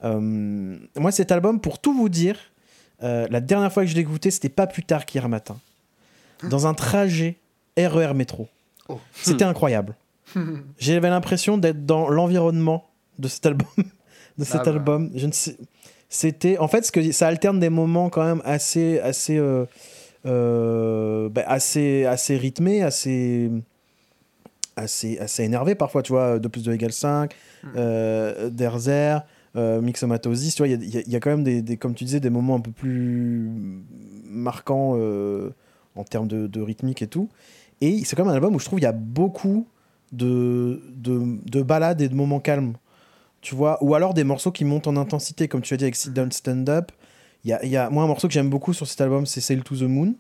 Euh, 0.04 0.78
moi, 0.98 1.12
cet 1.12 1.32
album, 1.32 1.60
pour 1.60 1.80
tout 1.80 1.94
vous 1.94 2.10
dire, 2.10 2.38
euh, 3.04 3.28
la 3.30 3.42
dernière 3.42 3.72
fois 3.72 3.84
que 3.84 3.90
je 3.90 3.96
l'ai 3.96 4.02
écouté, 4.02 4.32
c'était 4.32 4.50
pas 4.50 4.68
plus 4.68 4.84
tard 4.84 5.06
qu'hier 5.06 5.30
matin. 5.30 5.58
Dans 6.50 6.68
un 6.68 6.74
trajet 6.74 7.38
RER 7.78 8.12
e 8.12 8.14
métro. 8.14 8.48
Oh. 8.90 9.00
C'était 9.14 9.46
incroyable. 9.46 9.96
J'avais 10.78 11.10
l'impression 11.10 11.58
d'être 11.58 11.86
dans 11.86 12.10
l'environnement 12.10 12.90
de 13.20 13.28
cet 13.28 13.46
album. 13.46 13.68
de 14.38 14.44
cet 14.44 14.62
ah 14.62 14.64
bah. 14.64 14.72
album. 14.72 15.12
Je 15.16 15.26
ne 15.28 15.32
sais. 15.32 15.58
C'était 16.08 16.58
en 16.60 16.68
fait 16.68 16.86
ce 16.86 16.92
que 16.92 17.12
ça 17.12 17.28
alterne 17.28 17.60
des 17.60 17.70
moments 17.70 18.10
quand 18.10 18.24
même 18.24 18.42
assez 18.46 19.00
assez 19.00 19.38
euh, 19.38 19.66
bah, 20.26 21.44
assez 21.48 22.06
assez 22.06 22.38
rythmés, 22.38 22.82
assez 22.82 23.52
assez 24.76 25.18
assez 25.20 25.44
énervé 25.44 25.76
parfois. 25.76 26.02
Tu 26.02 26.12
vois, 26.12 26.40
de 26.40 26.48
plus 26.48 26.64
de 26.64 26.74
égal 26.74 26.92
5, 26.92 27.34
mm. 27.64 28.50
Derzer 28.50 29.20
euh, 29.56 29.82
Mixomatosis, 29.82 30.56
tu 30.56 30.64
vois, 30.64 30.68
il 30.68 31.10
y, 31.10 31.16
a 31.16 31.20
quand 31.20 31.30
même, 31.30 31.44
des, 31.44 31.78
comme 31.78 31.94
tu 31.94 32.04
disais, 32.04 32.20
des 32.20 32.30
moments 32.30 32.56
un 32.56 32.60
peu 32.60 32.72
plus 32.72 33.50
marquants 34.26 34.94
euh, 34.96 35.52
en 35.96 36.04
termes 36.04 36.28
de, 36.28 36.62
rythmique 36.62 37.02
et 37.02 37.08
tout. 37.08 37.30
Et 37.80 38.04
c'est 38.04 38.16
quand 38.16 38.24
même 38.24 38.32
un 38.32 38.36
album 38.36 38.56
où 38.56 38.60
je 38.60 38.66
trouve 38.66 38.80
il 38.80 38.84
y 38.84 38.88
a 38.88 38.92
beaucoup 38.92 39.68
de, 40.12 40.82
de, 40.96 41.40
de 41.46 41.62
balades 41.62 42.02
et 42.02 42.10
de 42.10 42.16
moments 42.16 42.40
calmes. 42.40 42.74
Tu 43.42 43.56
vois 43.56 43.82
Ou 43.82 43.96
alors 43.96 44.14
des 44.14 44.24
morceaux 44.24 44.52
qui 44.52 44.66
montent 44.66 44.88
en 44.88 44.98
intensité, 44.98 45.48
comme 45.48 45.62
tu 45.62 45.74
as 45.74 45.78
dit 45.78 45.86
avec 45.86 45.96
Sit 45.96 46.12
Down 46.12 46.32
Stand 46.32 46.68
Up. 46.70 46.92
Il 47.46 47.50
y 47.50 47.54
a, 47.54 47.64
y 47.64 47.78
a, 47.78 47.90
moi, 47.90 48.04
un 48.04 48.08
morceau 48.08 48.28
que 48.28 48.34
j'aime 48.34 48.50
beaucoup 48.50 48.74
sur 48.74 48.88
cet 48.88 49.00
album, 49.02 49.26
c'est 49.26 49.40
Sail 49.40 49.62
to 49.62 49.76
the 49.76 49.84
Moon, 49.84 50.16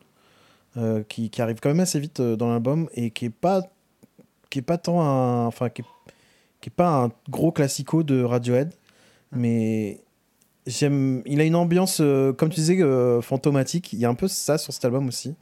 euh, 0.77 1.03
qui, 1.09 1.29
qui, 1.31 1.41
arrive 1.41 1.59
quand 1.59 1.69
même 1.69 1.79
assez 1.79 1.99
vite 1.99 2.19
euh, 2.19 2.35
dans 2.35 2.49
l'album 2.49 2.88
et 2.93 3.09
qui 3.09 3.25
est 3.25 3.29
pas, 3.31 3.63
qui 4.49 4.59
est 4.59 4.61
pas 4.61 4.77
tant 4.77 5.01
un. 5.01 5.47
Enfin, 5.47 5.69
qui 5.69 5.81
est, 5.81 5.85
qui 6.61 6.69
est 6.69 6.75
pas 6.75 7.03
un 7.03 7.11
gros 7.29 7.51
classico 7.51 8.03
de 8.03 8.23
Radiohead, 8.23 8.73
mais 9.31 10.03
j'aime. 10.67 11.23
Il 11.25 11.41
a 11.41 11.45
une 11.45 11.55
ambiance, 11.55 11.97
euh, 11.99 12.31
comme 12.31 12.49
tu 12.49 12.59
disais, 12.59 12.79
fantomatique. 13.21 13.91
Il 13.93 13.99
y 13.99 14.05
a 14.05 14.09
un 14.09 14.15
peu 14.15 14.27
ça 14.27 14.59
sur 14.59 14.71
cet 14.71 14.85
album 14.85 15.07
aussi. 15.07 15.35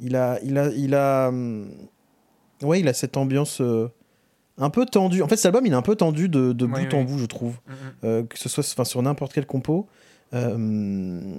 Il 0.00 0.16
a. 0.16 0.40
Il 0.42 0.58
a, 0.58 0.68
il 0.70 0.94
a 0.94 1.28
hum, 1.28 1.70
ouais, 2.62 2.80
il 2.80 2.88
a 2.88 2.92
cette 2.92 3.16
ambiance 3.16 3.62
un 4.58 4.70
peu 4.70 4.84
tendue. 4.84 5.22
En 5.22 5.28
fait, 5.28 5.36
cet 5.36 5.46
album, 5.46 5.64
il 5.66 5.72
est 5.72 5.76
un 5.76 5.82
peu 5.82 5.94
tendu 5.94 6.28
de, 6.28 6.52
de 6.52 6.64
Oui, 6.64 6.72
bout 6.72 6.92
oui. 6.92 7.00
en 7.00 7.04
bout, 7.04 7.18
je 7.18 7.26
trouve. 7.26 7.54
Mm, 7.66 7.72
mm. 7.72 7.76
Euh, 8.04 8.22
que 8.24 8.38
ce 8.38 8.48
soit 8.48 8.84
sur 8.84 9.02
n'importe 9.02 9.32
quel 9.32 9.46
compo. 9.46 9.86
Euh, 10.34 11.32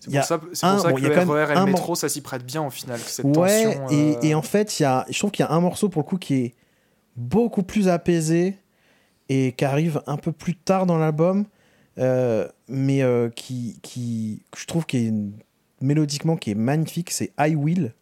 C'est 0.00 0.10
pour 0.10 0.24
ça, 0.24 0.40
un- 0.62 0.78
ça 0.78 0.92
que 0.92 1.00
le 1.00 1.08
RER 1.08 1.52
et 1.52 1.54
le 1.54 1.64
métro, 1.66 1.94
ça 1.94 2.08
s'y 2.08 2.20
prête 2.22 2.44
bien 2.44 2.62
au 2.66 2.70
final. 2.70 2.98
Cette 3.00 3.24
ouais, 3.26 3.64
tension, 3.64 3.88
et, 3.90 4.16
euh, 4.16 4.20
et 4.22 4.34
en 4.34 4.42
fait, 4.42 4.78
y 4.80 4.84
a, 4.84 5.04
je 5.10 5.18
trouve 5.18 5.30
qu'il 5.30 5.44
y 5.44 5.48
a 5.48 5.52
un 5.52 5.60
morceau 5.60 5.88
pour 5.88 6.02
le 6.02 6.06
coup 6.06 6.16
qui 6.16 6.34
est 6.36 6.54
beaucoup 7.16 7.62
plus 7.62 7.88
apaisé 7.88 8.56
et 9.28 9.52
qui 9.52 9.64
arrive 9.64 10.00
un 10.06 10.16
peu 10.16 10.32
plus 10.32 10.54
tard 10.56 10.86
dans 10.86 10.96
l'album, 10.98 11.44
euh, 11.98 12.48
mais 12.68 13.02
euh, 13.02 13.28
qui, 13.28 13.78
qui, 13.82 14.42
je 14.56 14.64
trouve 14.66 14.86
qui 14.86 15.06
est 15.08 15.14
mélodiquement 15.82 16.36
qui 16.36 16.50
est 16.52 16.54
magnifique, 16.54 17.10
c'est 17.10 17.32
I 17.38 17.54
Will. 17.54 17.92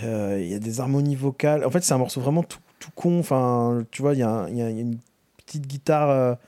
Il 0.00 0.46
y 0.46 0.54
a 0.54 0.58
des 0.58 0.80
harmonies 0.80 1.16
vocales. 1.16 1.64
En 1.66 1.70
fait, 1.70 1.82
c'est 1.84 1.92
un 1.92 1.98
morceau 1.98 2.20
vraiment 2.22 2.42
tout, 2.42 2.60
tout 2.78 2.90
con. 2.94 3.18
Enfin, 3.18 3.84
tu 3.90 4.00
vois, 4.00 4.14
il 4.14 4.18
y, 4.18 4.20
y 4.20 4.22
y 4.58 4.62
a 4.62 4.70
une 4.70 4.96
petite 5.36 5.66
guitare, 5.66 6.38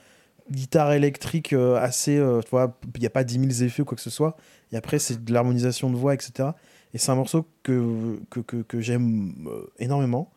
guitare 0.50 0.92
électrique 0.92 1.52
euh, 1.52 1.76
assez. 1.76 2.16
euh, 2.16 2.40
tu 2.40 2.50
vois, 2.50 2.78
il 2.94 3.00
n'y 3.00 3.07
a 3.07 3.11
pas 3.11 3.24
10 3.24 3.35
000 3.59 3.66
effets 3.66 3.83
ou 3.83 3.85
quoi 3.85 3.96
que 3.96 4.02
ce 4.02 4.11
soit. 4.11 4.37
Et 4.72 4.76
après, 4.76 4.98
c'est 4.98 5.24
de 5.24 5.33
l'harmonisation 5.33 5.90
de 5.90 5.96
voix, 5.96 6.14
etc. 6.14 6.50
Et 6.92 6.98
c'est 6.98 7.11
un 7.11 7.16
morceau 7.16 7.46
que, 7.62 8.18
que, 8.30 8.40
que, 8.40 8.80
j'aime 8.80 9.35
euh, 9.46 9.66
énormément. 9.78 10.30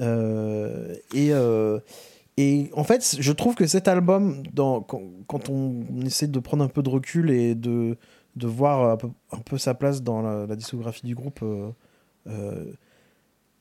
Et, 0.00 1.30
et 2.36 2.70
en 2.74 2.84
fait, 2.84 3.16
je 3.18 3.32
trouve 3.32 3.54
que 3.54 3.66
cet 3.66 3.88
album, 3.88 4.42
dans, 4.52 4.82
quand, 4.82 5.02
quand 5.26 5.48
on, 5.48 5.84
essaie 6.04 6.26
de 6.26 6.38
prendre 6.38 6.62
un 6.62 6.68
peu 6.68 6.82
de 6.82 6.90
recul 6.90 7.30
et 7.30 7.54
de, 7.54 7.96
de 8.36 8.46
voir 8.46 8.98
un 9.32 9.38
peu, 9.38 9.58
sa 9.58 9.74
place 9.74 10.02
dans 10.02 10.22
la, 10.22 10.54
discographie 10.54 11.06
du 11.06 11.14
groupe, 11.14 11.42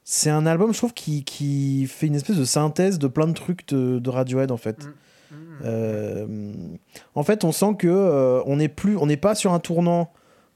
c'est 0.03 0.29
un 0.29 0.45
album, 0.45 0.71
je 0.71 0.77
trouve, 0.77 0.93
qui, 0.93 1.23
qui 1.23 1.87
fait 1.87 2.07
une 2.07 2.15
espèce 2.15 2.37
de 2.37 2.45
synthèse 2.45 2.99
de 2.99 3.07
plein 3.07 3.27
de 3.27 3.33
trucs 3.33 3.67
de, 3.69 3.97
de 3.97 4.09
Radiohead, 4.09 4.51
en 4.51 4.57
fait. 4.57 4.85
Mm. 4.85 4.93
Euh, 5.63 6.53
en 7.15 7.23
fait, 7.23 7.43
on 7.43 7.51
sent 7.51 7.75
que 7.79 7.87
euh, 7.87 8.41
on 8.45 8.57
n'est 8.57 8.67
plus, 8.69 8.97
on 8.97 9.05
n'est 9.05 9.17
pas 9.17 9.35
sur 9.35 9.53
un 9.53 9.59
tournant 9.59 10.11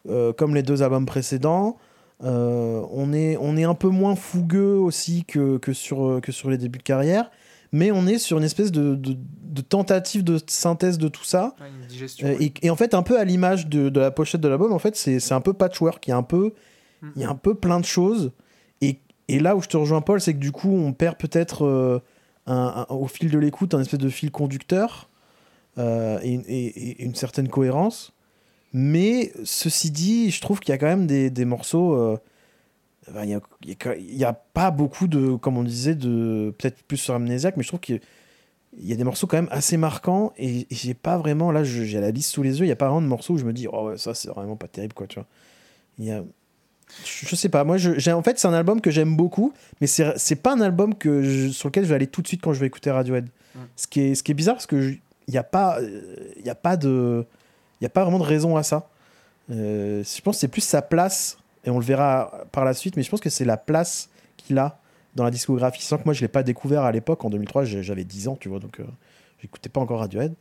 euh, 0.10 0.34
comme 0.34 0.56
les 0.56 0.64
deux 0.64 0.84
albums 0.84 1.06
précédents. 1.06 1.78
On 2.22 3.14
est, 3.14 3.38
on 3.40 3.56
est 3.56 3.64
un 3.64 3.76
peu 3.76 3.88
moins 3.90 4.16
fougueux 4.16 4.76
aussi 4.76 5.24
que, 5.26 5.58
que 5.58 5.72
sur 5.74 6.20
que 6.22 6.32
sur 6.32 6.50
les 6.50 6.58
débuts 6.58 6.80
de 6.80 6.84
carrière, 6.84 7.32
mais 7.72 7.92
on 7.92 8.08
est 8.08 8.18
sur 8.18 8.38
une 8.38 8.44
espèce 8.44 8.72
de, 8.74 8.96
de, 8.96 9.16
de 9.44 9.62
tentative 9.62 10.24
de 10.26 10.38
synthèse 10.48 10.98
de 10.98 11.08
tout 11.08 11.24
ça. 11.24 11.56
Ouais, 11.62 11.68
une 11.82 11.88
digestion. 11.88 12.28
Euh, 12.28 12.36
et, 12.42 12.54
et 12.62 12.70
en 12.70 12.76
fait, 12.76 12.94
un 12.94 13.04
peu 13.04 13.18
à 13.18 13.24
l'image 13.24 13.68
de, 13.68 13.88
de 13.90 14.00
la 14.02 14.12
pochette 14.12 14.42
de 14.42 14.48
l'album, 14.50 14.74
en 14.74 14.80
fait, 14.80 14.96
c'est 14.98 15.20
c'est 15.22 15.34
un 15.34 15.40
peu 15.42 15.54
patchwork. 15.54 16.06
Il 16.08 16.10
y 16.10 16.14
a 16.14 16.18
un 16.18 16.24
peu, 16.24 16.54
Mm. 17.02 17.08
il 17.16 17.22
y 17.22 17.26
a 17.26 17.30
un 17.30 17.36
peu 17.36 17.56
plein 17.56 17.80
de 17.80 17.86
choses. 17.86 18.34
Et, 18.82 19.00
et 19.30 19.40
là 19.40 19.56
où 19.56 19.62
je 19.62 19.70
te 19.70 19.78
rejoins, 19.78 20.02
Paul, 20.02 20.20
c'est 20.20 20.34
que 20.34 20.40
du 20.40 20.52
coup, 20.52 20.70
on 20.70 20.92
perd 20.92 21.16
peut-être 21.16 21.66
euh, 21.66 22.00
au 22.90 23.08
fil 23.08 23.30
de 23.32 23.38
l'écoute 23.40 23.74
un 23.74 23.82
espèce 23.82 24.00
de 24.00 24.10
fil 24.10 24.32
conducteur 24.32 25.10
euh, 25.78 26.20
et, 26.24 27.04
une- 27.04 27.16
certaine 27.16 27.48
cohérence. 27.48 28.14
Mais 28.74 29.32
ceci 29.44 29.92
dit, 29.92 30.32
je 30.32 30.42
trouve 30.42 30.60
qu'il 30.60 30.72
y 30.72 30.76
a 30.76 30.78
quand 30.78 30.86
même 30.88 31.08
des, 31.08 31.30
des 31.30 31.46
morceaux. 31.46 31.94
euh, 31.94 32.18
Il 33.24 33.40
y, 34.18 34.24
a, 34.24 34.34
pas 34.34 34.70
beaucoup 34.72 35.08
de, 35.08 35.36
comme 35.36 35.58
on 35.58 35.64
disait, 35.64 35.96
de 35.96 36.54
peut-être 36.58 36.84
plus 36.84 36.98
sur 36.98 37.16
Amnésiaque, 37.16 37.58
mais 37.58 37.64
je 37.64 37.70
trouve 37.70 37.80
qu'il 37.80 38.02
y 38.78 38.94
a- 38.94 38.96
des 38.96 39.04
morceaux 39.04 39.26
quand 39.26 39.38
même 39.38 39.48
assez 39.52 39.78
marquants 39.78 40.32
et, 40.38 40.62
et 40.62 40.76
j'ai 40.76 40.94
pas 40.94 41.18
vraiment 41.18 41.52
là 41.52 41.64
j'ai 41.64 42.00
la 42.00 42.12
liste 42.12 42.32
sous 42.32 42.44
les 42.44 42.60
yeux 42.60 42.66
il 42.66 42.70
y 42.70 42.72
a 42.72 42.76
pas 42.76 42.86
vraiment 42.88 43.02
de 43.02 43.08
morceaux 43.08 43.34
où 43.34 43.38
je 43.40 43.46
me 43.46 43.54
dis 43.54 43.68
oh 43.72 43.88
ouais, 43.90 43.98
ça 43.98 44.14
c'est 44.14 44.30
vraiment 44.30 44.56
pas 44.56 44.68
terrible 44.68 44.94
quoi 44.94 45.08
tu 45.08 45.16
vois 45.16 45.26
il 45.98 46.06
y 46.06 46.12
a 46.12 46.24
je, 47.06 47.28
je 47.28 47.36
sais 47.36 47.50
pas. 47.50 47.64
Moi 47.64 47.78
je, 47.78 48.10
en 48.12 48.24
fait 48.24 48.40
c'est 48.40 48.48
un 48.48 48.54
album 48.54 48.82
que 48.82 48.92
j'aime 48.92 49.16
beaucoup 49.16 49.54
mais 49.82 49.88
c'est 49.88 50.36
pas 50.42 50.54
un 50.54 50.62
album 50.62 50.96
que 50.96 51.22
je- 51.24 51.50
sur 51.50 51.70
lequel 51.70 51.84
je 51.84 51.90
vais 51.90 51.96
aller 51.96 52.08
tout 52.08 52.22
de 52.22 52.28
suite 52.28 52.42
quand 52.42 52.54
je 52.54 52.60
vais 52.60 52.68
écouter 52.68 52.92
Radiohead. 52.92 53.26
Mm. 53.56 53.60
ce 53.76 53.88
qui 53.88 54.00
est 54.02 54.16
ce 54.16 54.22
qui 54.24 54.32
est 54.32 54.36
bizarre 54.36 54.56
parce 54.56 54.68
que 54.68 54.94
il 55.28 55.34
y 55.34 55.38
a 55.38 55.44
pas 55.44 55.80
euh, 55.80 56.12
il 56.38 56.46
y 56.46 56.50
a 56.50 56.56
pas 56.56 56.78
de 56.78 57.26
il 57.82 57.84
y 57.84 57.88
a 57.88 57.90
pas 57.90 58.04
vraiment 58.04 58.20
de 58.20 58.24
raison 58.24 58.58
à 58.58 58.64
ça. 58.64 58.90
Euh, 59.52 60.04
je 60.04 60.22
pense 60.22 60.36
que 60.36 60.40
c'est 60.42 60.48
plus 60.48 60.62
sa 60.62 60.82
place 60.82 61.38
et 61.66 61.70
on 61.72 61.80
le 61.80 61.86
verra 61.86 62.46
par 62.52 62.66
la 62.66 62.74
suite 62.74 62.96
mais 62.98 63.04
je 63.04 63.10
pense 63.10 63.22
que 63.22 63.30
c'est 63.30 63.46
la 63.46 63.58
place 63.58 64.10
qu'il 64.38 64.58
a 64.60 64.80
dans 65.16 65.24
la 65.24 65.32
discographie. 65.32 65.82
Sans 65.84 65.98
que 65.98 66.04
moi 66.06 66.14
je 66.14 66.22
l'ai 66.22 66.28
pas 66.28 66.44
découvert 66.44 66.84
à 66.84 66.92
l'époque 66.92 67.24
en 67.26 67.30
2003 67.30 67.64
j'ai- 67.66 67.82
j'avais 67.84 68.04
10 68.04 68.28
ans 68.28 68.38
tu 68.40 68.50
vois 68.50 68.60
donc 68.60 68.80
euh, 68.80 68.84
j'écoutais 69.42 69.70
pas 69.70 69.80
encore 69.82 70.00
Radiohead. 70.00 70.34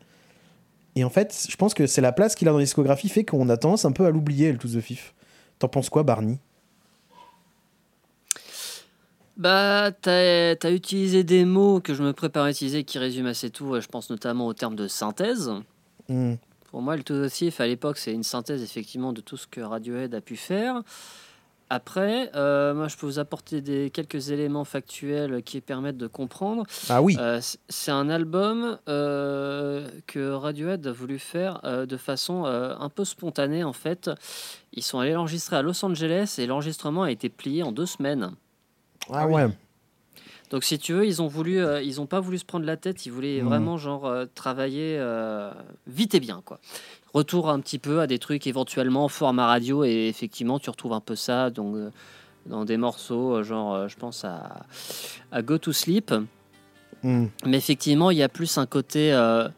Et 0.96 1.04
en 1.04 1.10
fait 1.10 1.46
je 1.48 1.56
pense 1.56 1.72
que 1.74 1.86
c'est 1.86 2.00
la 2.02 2.12
place 2.12 2.34
qu'il 2.34 2.48
a 2.48 2.50
dans 2.50 2.58
la 2.58 2.64
discographie 2.64 3.08
fait 3.08 3.24
qu'on 3.24 3.48
a 3.48 3.56
tendance 3.56 3.84
un 3.84 3.92
peu 3.92 4.04
à 4.04 4.10
l'oublier 4.10 4.52
le 4.52 4.58
To 4.58 4.68
The 4.68 4.80
Fifth 4.80 5.14
t'en 5.58 5.68
penses 5.68 5.90
quoi 5.90 6.02
Barney? 6.02 6.38
Bah, 9.36 9.92
t'as 9.92 10.56
as 10.60 10.70
utilisé 10.70 11.22
des 11.22 11.44
mots 11.44 11.80
que 11.80 11.94
je 11.94 12.02
me 12.02 12.12
prépare 12.12 12.44
à 12.44 12.50
utiliser 12.50 12.82
qui 12.82 12.98
résument 12.98 13.28
assez 13.28 13.50
tout. 13.50 13.80
Je 13.80 13.86
pense 13.86 14.10
notamment 14.10 14.48
au 14.48 14.54
terme 14.54 14.74
de 14.74 14.88
synthèse. 14.88 15.52
Hmm. 16.08 16.34
Pour 16.70 16.82
moi, 16.82 16.96
le 16.96 17.04
To 17.04 17.26
The 17.26 17.30
Thief, 17.30 17.60
à 17.60 17.66
l'époque, 17.66 17.98
c'est 17.98 18.12
une 18.12 18.24
synthèse 18.24 18.62
effectivement 18.62 19.12
de 19.12 19.20
tout 19.20 19.36
ce 19.36 19.46
que 19.46 19.60
Radiohead 19.60 20.14
a 20.14 20.20
pu 20.20 20.36
faire. 20.36 20.82
Après, 21.70 22.30
euh, 22.34 22.72
moi, 22.72 22.88
je 22.88 22.96
peux 22.96 23.04
vous 23.06 23.18
apporter 23.18 23.60
des, 23.60 23.90
quelques 23.90 24.30
éléments 24.30 24.64
factuels 24.64 25.42
qui 25.42 25.60
permettent 25.60 25.98
de 25.98 26.06
comprendre. 26.06 26.64
ah 26.88 27.02
oui 27.02 27.16
Euh, 27.20 27.40
c'est 27.68 27.90
un 27.90 28.08
album 28.08 28.78
euh, 28.88 29.86
que 30.06 30.30
Radiohead 30.30 30.86
a 30.86 30.92
voulu 30.92 31.18
faire 31.18 31.60
euh, 31.64 31.84
de 31.84 31.96
façon 31.98 32.44
euh, 32.46 32.74
un 32.78 32.88
peu 32.88 33.04
spontanée 33.04 33.64
en 33.64 33.74
fait. 33.74 34.10
Ils 34.72 34.82
sont 34.82 34.98
allés 34.98 35.12
l'enregistrer 35.12 35.56
à 35.56 35.62
Los 35.62 35.84
Angeles 35.84 36.36
et 36.38 36.46
l'enregistrement 36.46 37.02
a 37.02 37.10
été 37.10 37.28
plié 37.28 37.62
en 37.62 37.72
deux 37.72 37.86
semaines. 37.86 38.32
ah 39.12 39.26
ouais 39.26 39.46
Donc 40.50 40.64
si 40.64 40.78
tu 40.78 40.94
veux, 40.94 41.06
ils 41.06 41.20
ont 41.20 41.26
voulu, 41.26 41.58
euh, 41.60 41.82
ils 41.82 42.00
ont 42.00 42.06
pas 42.06 42.20
voulu 42.20 42.38
se 42.38 42.44
prendre 42.46 42.64
la 42.64 42.78
tête, 42.78 43.04
ils 43.04 43.12
voulaient 43.12 43.42
Mhm. 43.42 43.46
vraiment 43.48 43.76
genre 43.76 44.06
euh, 44.06 44.24
travailler 44.34 44.96
euh, 44.98 45.50
vite 45.86 46.14
et 46.14 46.20
bien 46.20 46.40
quoi. 46.44 46.58
Retour 47.14 47.48
un 47.48 47.60
petit 47.60 47.78
peu 47.78 48.00
à 48.00 48.06
des 48.06 48.18
trucs 48.18 48.46
éventuellement 48.46 49.04
en 49.04 49.08
format 49.08 49.46
radio 49.46 49.84
et 49.84 50.08
effectivement 50.08 50.58
tu 50.58 50.68
retrouves 50.70 50.92
un 50.92 51.00
peu 51.00 51.16
ça 51.16 51.48
donc 51.50 51.74
euh, 51.76 51.90
dans 52.46 52.64
des 52.66 52.76
morceaux 52.76 53.36
euh, 53.36 53.42
genre 53.42 53.74
euh, 53.74 53.88
je 53.88 53.96
pense 53.96 54.24
à, 54.24 54.64
à 55.32 55.42
Go 55.42 55.58
to 55.58 55.72
Sleep. 55.72 56.12
Hmm. 57.02 57.26
Mais 57.46 57.56
effectivement, 57.56 58.10
il 58.10 58.18
y 58.18 58.22
a 58.22 58.28
plus 58.28 58.58
un 58.58 58.66
côté 58.66 59.12
euh, 59.12 59.48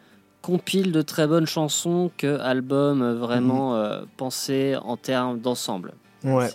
compile 0.42 0.92
de 0.92 1.00
très 1.02 1.26
bonnes 1.26 1.46
chansons 1.46 2.10
que 2.18 2.38
album 2.38 3.14
vraiment 3.14 3.74
euh, 3.76 4.02
pensé 4.16 4.76
en 4.82 4.96
termes 4.96 5.40
d'ensemble. 5.40 5.92
ouais 6.22 6.48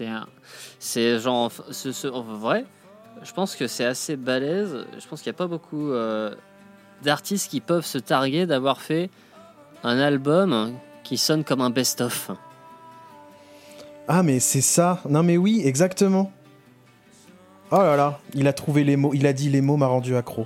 C'est 0.79 1.19
genre, 1.19 1.51
ce, 1.71 1.91
ce- 1.91 2.07
en 2.07 2.21
vrai, 2.21 2.65
je 3.23 3.33
pense 3.33 3.55
que 3.55 3.65
c'est 3.67 3.85
assez 3.85 4.15
balèze. 4.15 4.85
Je 4.99 5.07
pense 5.07 5.21
qu'il 5.23 5.31
n'y 5.31 5.35
a 5.35 5.39
pas 5.39 5.47
beaucoup 5.47 5.91
euh, 5.91 6.35
d'artistes 7.03 7.49
qui 7.49 7.61
peuvent 7.61 7.85
se 7.85 7.97
targuer 7.97 8.45
d'avoir 8.45 8.79
fait 8.79 9.09
un 9.83 9.97
album 9.99 10.71
qui 11.05 11.17
sonne 11.17 11.43
comme 11.45 11.61
un 11.61 11.69
best-of. 11.69 12.31
Ah, 14.07 14.23
mais 14.23 14.39
c'est 14.39 14.61
ça. 14.61 14.99
Non, 15.07 15.23
mais 15.23 15.37
oui, 15.37 15.61
exactement. 15.63 16.31
Oh 17.71 17.77
là 17.77 17.95
là, 17.95 18.19
il 18.33 18.47
a 18.47 18.53
trouvé 18.53 18.83
les 18.83 18.97
mots. 18.97 19.13
Il 19.13 19.25
a 19.25 19.33
dit 19.33 19.49
les 19.49 19.61
mots 19.61 19.77
m'a 19.77 19.87
rendu 19.87 20.15
accro. 20.15 20.45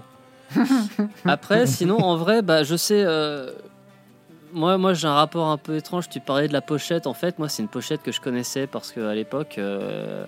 Après, 1.25 1.65
sinon, 1.65 1.97
en 1.99 2.15
vrai, 2.17 2.41
bah, 2.41 2.63
je 2.63 2.75
sais. 2.75 3.03
euh, 3.05 3.51
moi, 4.53 4.77
moi 4.77 4.93
j'ai 4.93 5.07
un 5.07 5.13
rapport 5.13 5.47
un 5.47 5.57
peu 5.57 5.75
étrange. 5.77 6.09
Tu 6.09 6.19
parlais 6.19 6.47
de 6.47 6.53
la 6.53 6.61
pochette. 6.61 7.07
En 7.07 7.13
fait, 7.13 7.39
moi, 7.39 7.49
c'est 7.49 7.61
une 7.63 7.69
pochette 7.69 8.01
que 8.03 8.11
je 8.11 8.21
connaissais 8.21 8.67
parce 8.67 8.91
qu'à 8.91 9.13
l'époque. 9.13 9.55
euh, 9.57 10.25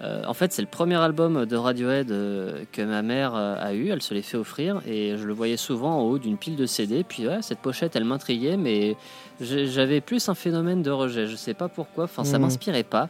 euh, 0.00 0.22
en 0.26 0.34
fait, 0.34 0.52
c'est 0.52 0.62
le 0.62 0.68
premier 0.68 0.94
album 0.94 1.44
de 1.44 1.56
Radiohead 1.56 2.10
euh, 2.12 2.62
que 2.70 2.82
ma 2.82 3.02
mère 3.02 3.34
euh, 3.34 3.56
a 3.58 3.72
eu. 3.74 3.88
Elle 3.88 4.00
se 4.02 4.14
l'est 4.14 4.22
fait 4.22 4.36
offrir 4.36 4.80
et 4.86 5.16
je 5.18 5.24
le 5.26 5.32
voyais 5.32 5.56
souvent 5.56 5.98
en 5.98 6.02
haut 6.02 6.18
d'une 6.18 6.36
pile 6.36 6.54
de 6.56 6.66
CD. 6.66 7.02
Puis 7.02 7.26
ouais, 7.26 7.38
cette 7.42 7.58
pochette, 7.58 7.96
elle 7.96 8.04
m'intriguait, 8.04 8.56
mais 8.56 8.96
j'avais 9.40 10.00
plus 10.00 10.28
un 10.28 10.34
phénomène 10.34 10.82
de 10.82 10.90
rejet. 10.92 11.26
Je 11.26 11.34
sais 11.36 11.54
pas 11.54 11.68
pourquoi. 11.68 12.04
Enfin, 12.04 12.22
ça 12.24 12.38
Mhm. 12.38 12.44
m'inspirait 12.44 12.84
pas. 12.84 13.08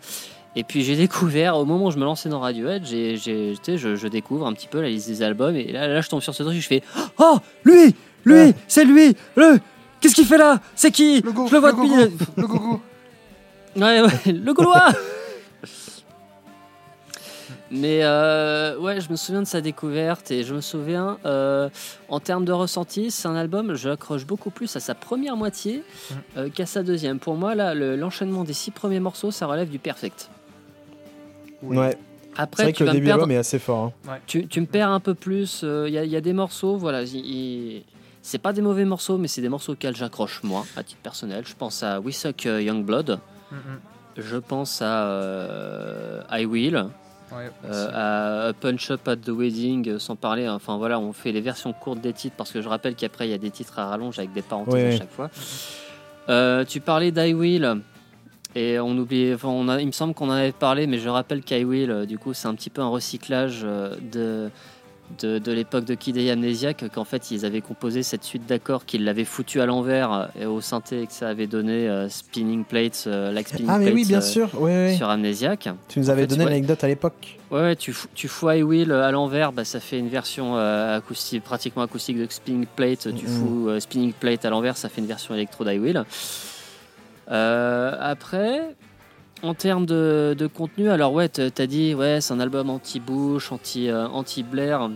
Et 0.57 0.65
puis 0.65 0.83
j'ai 0.83 0.97
découvert, 0.97 1.57
au 1.59 1.65
moment 1.67 1.87
où 1.87 1.91
je 1.91 1.99
me 1.99 2.05
lançais 2.05 2.31
dans 2.31 2.41
Radiohead, 2.41 2.85
j'ai, 2.87 3.17
je, 3.17 3.55
je 3.77 4.09
découvre 4.09 4.47
un 4.47 4.55
petit 4.55 4.67
peu 4.67 4.81
la 4.81 4.89
liste 4.89 5.09
des 5.09 5.23
albums. 5.23 5.55
Et 5.57 5.71
là, 5.73 5.87
là 5.89 6.01
je 6.01 6.09
tombe 6.09 6.23
sur 6.23 6.35
ce 6.35 6.43
truc, 6.43 6.57
je 6.57 6.67
fais 6.67 6.83
Oh, 7.19 7.39
lui 7.65 7.95
Lui 8.25 8.35
Ouais. 8.35 8.55
C'est 8.67 8.85
lui 8.87 9.15
Le 9.37 9.59
Qu'est-ce 10.01 10.15
qu'il 10.15 10.25
fait 10.27 10.39
là? 10.39 10.61
C'est 10.75 10.91
qui? 10.91 11.21
Le 11.21 11.33
go, 11.33 11.47
Je 11.49 11.53
le 11.55 11.59
vois 11.61 11.73
le 11.73 11.77
depuis. 11.77 12.17
le 13.77 14.03
ouais, 14.07 14.33
le 14.33 14.53
Gaulois 14.55 14.89
Mais 17.71 18.01
euh, 18.03 18.79
ouais, 18.79 19.01
je 19.01 19.11
me 19.11 19.17
souviens 19.17 19.43
de 19.43 19.47
sa 19.47 19.61
découverte 19.61 20.31
et 20.31 20.43
je 20.43 20.55
me 20.55 20.63
souviens, 20.63 21.19
euh, 21.27 21.69
en 22.09 22.19
termes 22.19 22.47
de 22.47 22.53
ressenti, 22.53 23.11
c'est 23.11 23.29
un 23.29 23.37
album, 23.37 23.75
je 23.75 23.91
accroche 23.91 24.25
beaucoup 24.25 24.49
plus 24.51 24.75
à 24.75 24.81
sa 24.81 24.95
première 24.95 25.37
moitié 25.37 25.83
Mm. 26.11 26.15
euh, 26.39 26.49
qu'à 26.49 26.65
sa 26.65 26.83
deuxième. 26.83 27.19
Pour 27.19 27.35
moi, 27.37 27.55
là, 27.55 27.75
le- 27.75 27.95
l'enchaînement 27.97 28.45
des 28.45 28.55
six 28.55 28.71
premiers 28.71 29.01
morceaux, 29.01 29.31
ça 29.31 29.47
relève 29.47 29.69
du 29.69 29.79
perfect. 29.79 30.31
Oui. 31.63 31.77
Ouais, 31.77 31.99
c'est 32.35 32.41
Après, 32.41 32.63
vrai 32.65 32.73
tu 32.73 32.79
que 32.85 32.85
le 32.85 32.93
début 32.93 33.05
de 33.07 33.11
l'album 33.11 33.31
est 33.33 33.37
assez 33.37 33.59
fort. 33.59 33.93
hein. 34.09 34.17
tu, 34.27 34.47
tu 34.47 34.61
me 34.63 34.67
perds 34.67 34.91
un 34.91 35.01
peu 35.01 35.15
plus. 35.15 35.63
Il 35.63 35.93
y, 35.93 35.99
a- 35.99 36.05
y 36.05 36.17
a 36.17 36.21
des 36.23 36.33
morceaux, 36.33 36.77
voilà, 36.77 37.03
y- 37.03 37.19
y- 37.19 37.85
c'est 38.23 38.39
pas 38.39 38.53
des 38.55 38.63
mauvais 38.63 38.85
morceaux, 38.87 39.19
mais 39.19 39.29
c'est 39.29 39.43
des 39.43 39.49
morceaux 39.51 39.73
auxquels 39.73 39.95
j'accroche 39.97 40.43
moi, 40.43 40.65
à 40.77 40.83
titre 40.83 41.01
personnel. 41.03 41.45
Je 41.47 41.55
pense 41.55 41.83
à 41.83 42.01
We 42.01 42.15
Suck 42.17 42.45
Young 42.45 42.83
Blood, 42.85 43.19
Mm, 43.53 43.57
mm. 43.57 43.61
je 44.19 44.37
pense 44.37 44.81
à 44.81 45.05
euh, 45.09 46.23
I 46.31 46.47
Will. 46.47 46.87
Ouais, 47.33 47.51
Euh, 47.65 48.49
à 48.49 48.53
Punch 48.55 48.91
Up 48.91 49.07
at 49.09 49.17
the 49.17 49.29
Wedding, 49.31 49.89
euh, 49.89 49.99
sans 49.99 50.17
parler, 50.17 50.49
enfin 50.49 50.77
voilà, 50.77 50.99
on 50.99 51.13
fait 51.13 51.33
les 51.33 51.41
versions 51.41 51.73
courtes 51.73 52.01
des 52.01 52.13
titres 52.13 52.37
parce 52.37 52.51
que 52.51 52.63
je 52.63 52.69
rappelle 52.69 52.95
qu'après 52.95 53.29
il 53.29 53.31
y 53.31 53.35
a 53.35 53.39
des 53.39 53.51
titres 53.51 53.79
à 53.79 53.87
rallonge 53.87 54.19
avec 54.19 54.33
des 54.33 54.43
parenthèses 54.43 54.95
à 54.95 54.99
chaque 54.99 55.11
fois. 55.11 55.31
Euh, 56.29 56.65
tu 56.65 56.81
parlais 56.81 57.11
d'I 57.11 57.35
Will 57.35 57.81
et 58.55 58.79
on 58.81 58.97
oublie, 58.97 59.35
enfin, 59.35 59.49
on 59.49 59.69
a, 59.69 59.81
il 59.81 59.87
me 59.87 59.93
semble 59.93 60.15
qu'on 60.15 60.29
en 60.29 60.33
avait 60.33 60.53
parlé, 60.53 60.87
mais 60.87 60.99
je 60.99 61.09
rappelle 61.09 61.43
qu'I 61.43 61.65
Will, 61.65 62.07
du 62.07 62.19
coup, 62.19 62.33
c'est 62.35 62.49
un 62.49 62.55
petit 62.55 62.71
peu 62.71 62.81
un 62.81 62.89
recyclage 62.89 63.63
de, 63.63 64.51
de, 65.21 65.39
de 65.39 65.53
l'époque 65.53 65.85
de 65.85 65.95
Kid 65.95 66.17
et 66.17 66.31
Amnesiac, 66.31 66.85
qu'en 66.95 67.05
fait 67.05 67.31
ils 67.31 67.45
avaient 67.45 67.61
composé 67.61 68.03
cette 68.03 68.25
suite 68.25 68.47
d'accords 68.47 68.85
qu'ils 68.85 69.05
l'avaient 69.05 69.25
foutu 69.25 69.61
à 69.61 69.67
l'envers 69.67 70.13
euh, 70.13 70.27
et 70.41 70.47
au 70.47 70.61
synthé 70.61 71.03
et 71.03 71.07
que 71.07 71.13
ça 71.13 71.29
avait 71.29 71.47
donné 71.47 71.89
euh, 71.89 72.09
Spinning 72.09 72.65
Plates, 72.65 73.05
euh, 73.07 73.33
like 73.33 73.49
Spinning 73.49 73.67
Ah, 73.71 73.79
mais 73.79 73.87
Plates 73.87 73.95
oui, 73.95 74.05
bien 74.05 74.19
euh, 74.19 74.21
sûr. 74.21 74.51
Oui, 74.55 74.71
oui. 74.73 74.97
sur 74.97 75.09
Amnesiac. 75.09 75.69
Tu 75.89 75.99
nous 76.01 76.11
avais 76.11 76.23
fait, 76.23 76.27
donné 76.29 76.45
ouais. 76.45 76.51
l'anecdote 76.51 76.85
à 76.85 76.89
l'époque. 76.89 77.39
Ouais, 77.51 77.61
ouais, 77.61 77.77
tu, 77.77 77.93
fous- 77.93 78.09
tu 78.15 78.29
fous 78.29 78.51
I 78.51 78.63
Will 78.63 78.93
à 78.93 79.11
l'envers, 79.11 79.53
bah, 79.53 79.65
ça 79.65 79.81
fait 79.81 79.99
une 79.99 80.09
version 80.09 80.57
euh, 80.57 80.99
acoustique, 80.99 81.43
pratiquement 81.43 81.83
acoustique 81.83 82.19
de 82.19 82.27
Spinning 82.29 82.67
Plate. 82.77 83.09
Tu 83.17 83.27
fous 83.27 83.69
euh, 83.69 83.81
Spinning 83.81 84.13
Plate 84.13 84.45
à 84.45 84.51
l'envers, 84.51 84.77
ça 84.77 84.89
fait 84.89 85.01
une 85.01 85.07
version 85.07 85.35
électro 85.35 85.65
d'I 85.65 85.79
Will. 85.79 86.05
Euh, 87.31 87.95
après, 88.01 88.75
en 89.43 89.55
termes 89.55 89.87
de, 89.87 90.35
de 90.39 90.47
contenu, 90.47 90.91
alors 90.91 91.13
ouais, 91.13 91.29
t'as 91.29 91.67
dit, 91.67 91.95
ouais, 91.95 92.21
c'est 92.21 92.33
un 92.35 92.41
album 92.41 92.71
anti-Bush, 92.71 93.53
anti, 93.53 93.89
euh, 93.89 94.07
anti-Blair. 94.09 94.91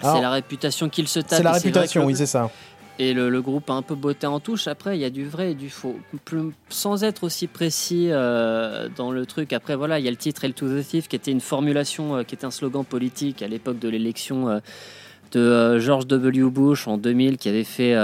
C'est 0.00 0.20
la 0.20 0.30
réputation 0.30 0.88
qu'il 0.88 1.08
se 1.08 1.20
tape. 1.20 1.38
C'est 1.38 1.42
la 1.42 1.52
réputation, 1.52 2.00
le- 2.02 2.08
oui, 2.08 2.16
c'est 2.16 2.26
ça. 2.26 2.50
et 2.98 3.14
le, 3.14 3.30
le 3.30 3.40
groupe 3.42 3.70
a 3.70 3.72
un 3.74 3.80
peu 3.82 3.94
botté 3.94 4.26
en 4.26 4.38
touche. 4.40 4.68
Après, 4.68 4.96
il 4.98 5.00
y 5.00 5.04
a 5.04 5.10
du 5.10 5.24
vrai 5.26 5.52
et 5.52 5.54
du 5.54 5.70
faux. 5.70 5.96
Plus- 6.26 6.52
sans 6.68 7.04
être 7.04 7.24
aussi 7.24 7.46
précis 7.46 8.08
euh, 8.10 8.88
dans 8.96 9.10
le 9.12 9.24
truc. 9.24 9.52
Après, 9.54 9.76
voilà, 9.76 9.98
il 9.98 10.04
y 10.04 10.08
a 10.08 10.10
le 10.10 10.16
titre 10.18 10.44
El 10.44 10.52
to 10.52 10.68
the 10.68 10.84
Thief 10.86 11.08
qui 11.08 11.16
était 11.16 11.30
une 11.30 11.40
formulation, 11.40 12.16
euh, 12.16 12.22
qui 12.22 12.34
était 12.34 12.44
un 12.44 12.50
slogan 12.50 12.84
politique 12.84 13.40
à 13.42 13.46
l'époque 13.48 13.78
de 13.78 13.88
l'élection 13.88 14.48
euh, 14.50 14.58
de 15.32 15.78
George 15.78 16.06
W. 16.06 16.50
Bush 16.50 16.86
en 16.86 16.98
2000, 16.98 17.38
qui 17.38 17.48
avait 17.48 17.64
fait. 17.64 17.94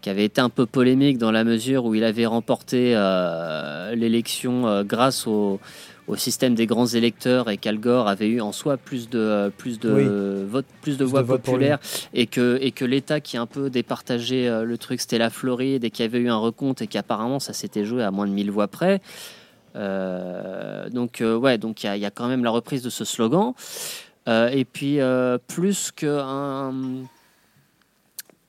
Qui 0.00 0.10
avait 0.10 0.24
été 0.24 0.40
un 0.40 0.48
peu 0.48 0.66
polémique 0.66 1.18
dans 1.18 1.32
la 1.32 1.44
mesure 1.44 1.84
où 1.84 1.94
il 1.94 2.04
avait 2.04 2.26
remporté 2.26 2.92
euh, 2.94 3.94
l'élection 3.94 4.66
euh, 4.68 4.84
grâce 4.84 5.26
au, 5.26 5.58
au 6.06 6.16
système 6.16 6.54
des 6.54 6.66
grands 6.66 6.86
électeurs 6.86 7.50
et 7.50 7.56
qu'Al 7.56 7.78
Gore 7.78 8.06
avait 8.08 8.28
eu 8.28 8.40
en 8.40 8.52
soi 8.52 8.76
plus 8.76 9.08
de, 9.10 9.50
plus 9.58 9.78
de, 9.80 9.92
Oui. 9.92 10.62
plus 10.82 10.92
de 10.98 11.04
Plus 11.04 11.10
voix 11.10 11.24
populaires 11.24 11.78
et 12.14 12.26
que, 12.26 12.58
et 12.60 12.70
que 12.70 12.84
l'État 12.84 13.20
qui 13.20 13.36
a 13.36 13.40
un 13.40 13.46
peu 13.46 13.70
départagé 13.70 14.48
euh, 14.48 14.62
le 14.64 14.78
truc, 14.78 15.00
c'était 15.00 15.18
la 15.18 15.30
Floride 15.30 15.84
et 15.84 15.90
qu'il 15.90 16.04
y 16.04 16.08
avait 16.08 16.20
eu 16.20 16.28
un 16.30 16.36
recompte 16.36 16.80
et 16.82 16.86
qu'apparemment 16.86 17.40
ça 17.40 17.52
s'était 17.52 17.84
joué 17.84 18.02
à 18.04 18.10
moins 18.10 18.26
de 18.26 18.32
1000 18.32 18.50
voix 18.50 18.68
près. 18.68 19.00
Donc 19.74 21.22
ouais, 21.22 21.58
donc 21.58 21.84
il 21.84 21.94
y, 21.94 21.98
y 22.00 22.04
a 22.06 22.10
quand 22.10 22.26
même 22.26 22.42
la 22.42 22.50
reprise 22.50 22.82
de 22.82 22.90
ce 22.90 23.04
slogan. 23.04 23.52
Et 24.26 24.64
puis 24.64 24.98
plus 25.46 25.92
qu'un 25.92 26.72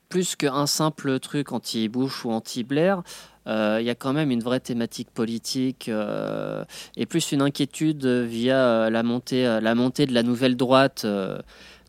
plus 0.10 0.36
qu'un 0.36 0.66
simple 0.66 1.20
truc 1.20 1.52
anti-Bush 1.52 2.26
ou 2.26 2.32
anti-Blair, 2.32 3.04
euh, 3.48 3.78
il 3.80 3.86
y 3.86 3.90
a 3.90 3.96
quand 3.96 4.12
même 4.14 4.32
une 4.32 4.42
vraie 4.42 4.60
thématique 4.60 5.10
politique 5.12 5.88
euh, 5.88 6.66
et 6.98 7.06
plus 7.06 7.32
une 7.32 7.42
inquiétude 7.42 8.06
via 8.06 8.58
euh, 8.58 8.90
la 8.90 9.04
montée, 9.04 9.44
la 9.62 9.76
montée 9.76 10.06
de 10.08 10.14
la 10.14 10.24
nouvelle 10.24 10.58
droite. 10.58 11.04
euh, 11.06 11.40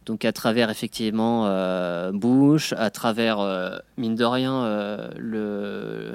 donc 0.07 0.25
à 0.25 0.33
travers 0.33 0.71
effectivement 0.71 1.45
Bush, 2.13 2.73
à 2.77 2.91
travers 2.91 3.39
mine 3.99 4.17
de 4.17 4.25
rien 4.25 5.09
le, 5.17 6.13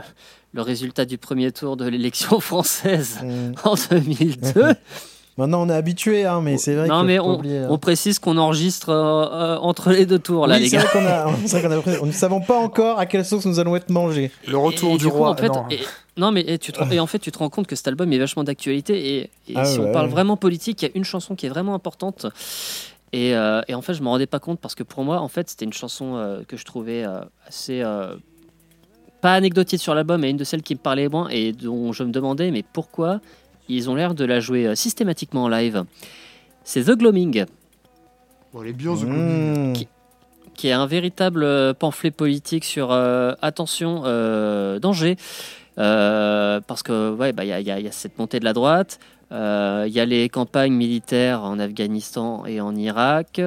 le 0.54 0.62
résultat 0.62 1.06
du 1.06 1.18
premier 1.20 1.52
tour 1.52 1.78
de 1.78 1.86
l'élection 1.88 2.40
française 2.52 3.20
Mm. 3.22 3.54
en 3.64 3.76
2002. 3.92 4.74
Maintenant, 5.38 5.64
on 5.64 5.70
est 5.70 5.74
habitué, 5.74 6.26
hein, 6.26 6.40
mais 6.42 6.58
c'est 6.58 6.76
vrai 6.76 6.88
non 6.88 7.04
mais 7.04 7.20
on, 7.20 7.36
oublier, 7.40 7.58
hein. 7.60 7.68
on 7.70 7.78
précise 7.78 8.20
qu'on 8.20 8.38
enregistre 8.38 8.90
euh, 8.90 9.26
euh, 9.56 9.58
entre 9.58 9.92
les 9.92 10.06
deux 10.06 10.18
tours 10.20 10.48
là 10.48 10.56
Oui, 10.56 10.62
les 10.62 10.70
c'est 10.70 10.78
gars. 10.78 10.84
vrai 10.84 11.00
qu'on 11.00 11.06
a, 11.06 11.36
c'est 11.46 11.60
vrai 11.60 11.82
qu'on 11.84 11.92
a- 11.92 11.98
nous 12.00 12.06
ne 12.06 12.12
savons 12.14 12.40
pas 12.40 12.58
encore 12.58 13.00
à 13.00 13.06
quelle 13.06 13.26
sauce 13.26 13.46
nous 13.46 13.60
allons 13.60 13.76
être 13.76 13.90
mangés. 13.90 14.32
Le 14.48 14.58
retour 14.58 14.96
Et 14.96 14.98
du 14.98 15.06
coup, 15.08 15.12
roi. 15.18 15.32
en 15.32 15.36
fait, 15.36 15.50
non. 15.50 15.66
et- 15.70 15.80
non, 16.18 16.32
mais 16.32 16.42
et 16.48 16.58
tu 16.58 16.72
te, 16.72 16.82
et 16.94 17.02
en 17.02 17.08
fait, 17.08 17.20
tu 17.20 17.30
te 17.34 17.38
rends 17.38 17.50
compte 17.50 17.68
que 17.68 17.76
cet 17.76 17.90
album 17.90 18.14
est 18.14 18.18
vachement 18.18 18.46
d'actualité. 18.46 19.18
Et, 19.18 19.30
et 19.50 19.54
Ah 19.56 19.66
si 19.66 19.80
ouais, 19.80 19.88
on 19.90 19.92
parle 19.92 20.06
ouais. 20.06 20.12
vraiment 20.14 20.38
politique, 20.38 20.82
il 20.82 20.86
y 20.86 20.88
a 20.88 20.92
une 20.96 21.04
chanson 21.04 21.36
qui 21.36 21.46
est 21.46 21.50
vraiment 21.50 21.74
importante. 21.76 22.28
Et, 23.12 23.36
euh, 23.36 23.62
et 23.68 23.76
en 23.76 23.82
fait, 23.82 23.94
je 23.94 24.02
me 24.02 24.08
rendais 24.08 24.28
pas 24.28 24.40
compte 24.40 24.62
parce 24.62 24.76
que 24.76 24.84
pour 24.84 25.04
moi, 25.04 25.20
en 25.20 25.28
fait, 25.28 25.50
c'était 25.50 25.66
une 25.66 25.74
chanson 25.74 26.16
euh, 26.16 26.44
que 26.48 26.56
je 26.56 26.64
trouvais 26.64 27.04
euh, 27.04 27.20
assez. 27.46 27.82
euh, 27.82 28.16
pas 29.20 29.34
anecdotique 29.34 29.82
sur 29.82 29.94
l'album, 29.96 30.22
mais 30.22 30.30
une 30.30 30.38
de 30.38 30.44
celles 30.46 30.62
qui 30.62 30.76
me 30.76 30.80
parlait 30.80 31.10
moins 31.10 31.28
et 31.30 31.52
dont 31.52 31.92
je 31.92 32.04
me 32.04 32.12
demandais, 32.12 32.52
mais 32.52 32.64
pourquoi 32.64 33.20
ils 33.70 33.90
ont 33.90 33.96
l'air 33.96 34.14
de 34.16 34.26
la 34.26 34.40
jouer 34.40 34.68
euh, 34.68 34.76
systématiquement 34.76 35.44
en 35.44 35.50
live 35.50 35.84
C'est 36.64 36.84
The 36.86 36.92
Gloaming 36.98 37.46
Bon, 38.54 38.62
les 38.62 38.74
bien, 38.74 38.94
The 38.96 39.00
Mmh. 39.04 39.06
Gloaming. 39.06 39.74
Qui- 39.74 39.88
qui 40.54 40.68
est 40.70 40.74
un 40.74 40.86
véritable 40.86 41.44
euh, 41.44 41.74
pamphlet 41.74 42.12
politique 42.12 42.64
sur 42.64 42.94
euh, 42.94 43.34
attention, 43.42 44.04
euh, 44.06 44.80
danger. 44.80 45.18
Euh, 45.78 46.62
parce 46.66 46.82
que 46.84 47.12
ouais, 47.14 47.34
bah, 47.34 47.44
il 47.44 47.50
y, 47.50 47.52
a- 47.52 47.60
y 47.60 47.70
a- 47.72 47.80
il 47.80 47.86
y 47.86 47.90
a 47.90 47.92
cette 47.92 48.18
montée 48.18 48.40
de 48.40 48.46
la 48.46 48.54
droite, 48.54 48.98
euh, 49.34 49.84
il 49.86 49.94
y 49.94 50.00
a 50.00 50.06
les 50.06 50.30
campagnes 50.30 50.72
militaires 50.74 51.44
en 51.44 51.60
Afghanistan 51.60 52.46
et 52.46 52.62
en 52.62 52.74
Irak, 52.78 53.42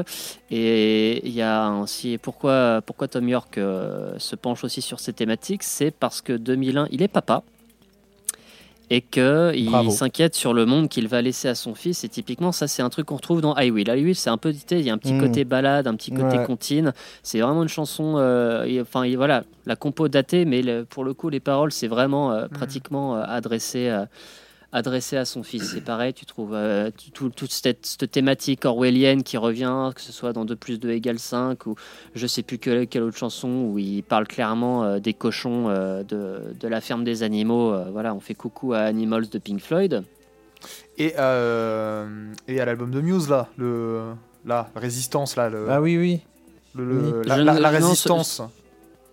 et 0.50 1.26
il 1.26 1.33
y 1.33 1.40
a 1.40 1.70
aussi 1.70 2.18
pourquoi, 2.18 2.83
pourquoi 2.85 3.09
Tom 3.09 3.26
York 3.26 3.57
euh, 3.57 4.12
se 4.18 4.37
penche 4.37 4.62
aussi 4.62 4.83
sur 4.83 5.00
ces 5.00 5.14
thématiques, 5.14 5.62
c'est 5.62 5.90
parce 5.90 6.20
que 6.20 6.35
2001, 6.35 6.88
il 6.90 7.00
est 7.00 7.09
papa 7.09 7.42
et 8.90 9.01
qu'il 9.03 9.90
s'inquiète 9.90 10.35
sur 10.35 10.55
le 10.55 10.64
monde 10.64 10.88
qu'il 10.88 11.09
va 11.09 11.20
laisser 11.22 11.48
à 11.48 11.55
son 11.55 11.74
fils. 11.74 12.05
Et 12.05 12.09
typiquement, 12.09 12.53
ça, 12.53 12.66
c'est 12.68 12.83
un 12.83 12.88
truc 12.88 13.07
qu'on 13.07 13.16
retrouve 13.16 13.40
dans 13.40 13.55
I 13.57 13.70
Will. 13.70 13.88
I 13.88 14.03
Will, 14.05 14.14
c'est 14.14 14.31
un 14.31 14.38
peu, 14.38 14.53
il 14.70 14.81
y 14.81 14.90
a 14.90 14.94
un 14.94 14.98
petit 14.98 15.12
Mm. 15.14 15.20
côté 15.20 15.44
balade, 15.44 15.87
un 15.87 15.94
petit 15.94 16.11
côté 16.11 16.38
Ouais. 16.38 16.44
comptine. 16.44 16.92
C'est 17.22 17.40
vraiment 17.40 17.62
une 17.62 17.68
chanson, 17.68 18.14
euh, 18.16 18.81
enfin 18.83 19.05
voilà, 19.16 19.44
la 19.66 19.77
compo 19.77 20.09
datée, 20.09 20.44
mais 20.46 20.62
le- 20.62 20.85
pour 20.85 21.05
le 21.05 21.12
coup, 21.14 21.29
les 21.29 21.40
paroles, 21.40 21.72
c'est 21.72 21.88
vraiment 21.88 22.33
euh, 22.33 22.46
pratiquement 22.48 23.16
euh, 23.16 23.22
adressé, 23.27 23.88
euh, 23.88 24.05
adressé 24.72 25.16
à 25.16 25.24
son 25.24 25.42
fils. 25.42 25.70
C'est 25.72 25.81
pareil, 25.81 26.12
tu 26.12 26.26
trouves 26.26 26.52
euh, 26.54 26.90
tout- 27.14 27.31
toute 27.31 27.50
cette, 27.52 27.87
cette 27.87 28.11
thématique 28.11 28.64
orwellienne 28.66 29.22
qui 29.22 29.37
revient, 29.38 29.90
que 29.94 30.00
ce 30.00 30.12
soit 30.12 30.33
dans 30.35 30.44
2 30.44 30.57
plus 30.57 30.78
2 30.78 30.90
égale 30.90 31.18
5 31.18 31.66
ou 31.66 31.74
je 32.14 32.26
sais 32.26 32.42
plus 32.42 32.59
que- 32.59 32.85
quelle 32.85 33.02
autre 33.04 33.16
chanson 33.16 33.48
où 33.48 33.78
il 33.78 34.02
parle 34.02 34.26
clairement 34.26 34.85
euh, 34.85 34.98
des 34.98 35.14
cochons 35.14 35.68
euh, 35.70 36.02
de, 36.02 36.54
de 36.59 36.68
la 36.68 36.81
ferme 36.83 37.02
des 37.04 37.22
animaux. 37.22 37.72
Euh, 37.72 37.87
voilà, 37.90 38.14
on 38.14 38.20
fait 38.20 38.35
coucou 38.35 38.74
à 38.74 38.81
Animals 38.81 39.28
de 39.31 39.38
Pink 39.38 39.61
Floyd. 39.61 40.02
Et, 40.98 41.14
euh, 41.18 42.07
et 42.48 42.61
à 42.61 42.64
l'album 42.64 42.90
de 42.90 43.00
Muse, 43.00 43.28
là, 43.31 43.48
le, 43.57 44.02
là, 44.44 44.68
Résistance, 44.74 45.37
là, 45.37 45.48
le, 45.48 45.66
Ah 45.70 45.81
oui, 45.81 45.96
oui. 45.96 46.20
le- 46.74 46.85
le- 46.85 47.18
Oui. 47.20 47.26
la, 47.26 47.37
la- 47.38 47.59
la 47.59 47.78
non, 47.81 47.87
Résistance, 47.88 48.42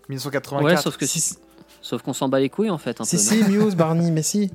1984. 0.10 0.64
Ouais, 0.66 0.76
sauf 0.78 0.98
que 0.98 1.06
Si, 1.06 1.36
sauf 1.82 2.02
qu'on 2.02 2.14
s'en 2.14 2.28
bat 2.28 2.40
les 2.40 2.50
couilles 2.50 2.70
en 2.72 2.78
fait 2.78 3.00
un 3.00 3.06
si, 3.06 3.16
peu. 3.16 3.22
si, 3.22 3.44
Muse, 3.52 3.76
Barney, 3.76 4.12
mais 4.12 4.24
si. 4.24 4.52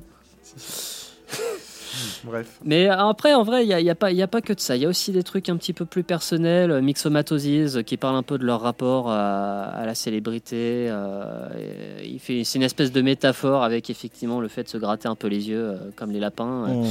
Bref. 2.23 2.59
Mais 2.63 2.87
après, 2.87 3.33
en 3.33 3.43
vrai, 3.43 3.63
il 3.63 3.67
n'y 3.67 3.73
a, 3.73 3.81
y 3.81 3.89
a 3.89 3.95
pas- 3.95 4.11
il 4.11 4.17
y 4.17 4.21
a 4.21 4.27
pas 4.27 4.41
que 4.41 4.53
de 4.53 4.59
ça. 4.59 4.75
Il 4.75 4.81
y 4.81 4.85
a 4.85 4.89
aussi 4.89 5.11
des 5.11 5.23
trucs 5.23 5.49
un 5.49 5.57
petit 5.57 5.73
peu 5.73 5.85
plus 5.85 6.03
personnels, 6.03 6.81
Mixomatosis, 6.81 7.79
qui 7.85 7.97
parlent 7.97 8.15
un 8.15 8.23
peu 8.23 8.37
de 8.37 8.45
leur 8.45 8.61
rapport 8.61 9.09
à, 9.09 9.63
à 9.63 9.85
la 9.85 9.93
célébrité. 9.95 10.87
euh, 10.89 11.47
et 12.01 12.07
il 12.07 12.19
fait, 12.19 12.43
c'est 12.43 12.57
une 12.59 12.63
espèce 12.63 12.91
de 12.91 13.01
métaphore 13.01 13.63
avec 13.63 13.89
effectivement 13.89 14.39
le 14.39 14.47
fait 14.47 14.63
de 14.63 14.69
se 14.69 14.77
gratter 14.77 15.07
un 15.09 15.15
peu 15.15 15.27
les 15.27 15.49
yeux, 15.49 15.69
euh, 15.71 15.77
comme 15.95 16.11
les 16.11 16.19
lapins. 16.19 16.67
Mm. 16.67 16.85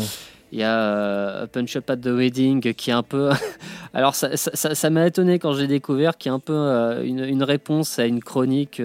Il 0.53 0.59
y 0.59 0.65
a 0.65 0.79
euh, 0.81 1.47
Punch 1.47 1.77
Up 1.77 1.89
at 1.91 1.97
the 1.99 2.07
Wedding 2.09 2.75
qui 2.75 2.91
est 2.91 2.95
un 2.95 3.03
peu. 3.05 3.31
Alors, 3.95 4.15
ça, 4.15 4.37
ça- 4.37 4.51
ça- 4.55 4.75
ça 4.75 4.91
m'a 4.91 5.07
étonné 5.07 5.39
quand 5.39 5.53
j'ai 5.55 5.67
découvert, 5.69 6.19
qui 6.19 6.29
est 6.29 6.33
un 6.33 6.41
peu 6.41 6.53
euh, 6.55 7.05
une, 7.05 7.25
une 7.25 7.43
réponse 7.45 7.99
à 7.99 8.05
une 8.07 8.21
chronique 8.23 8.83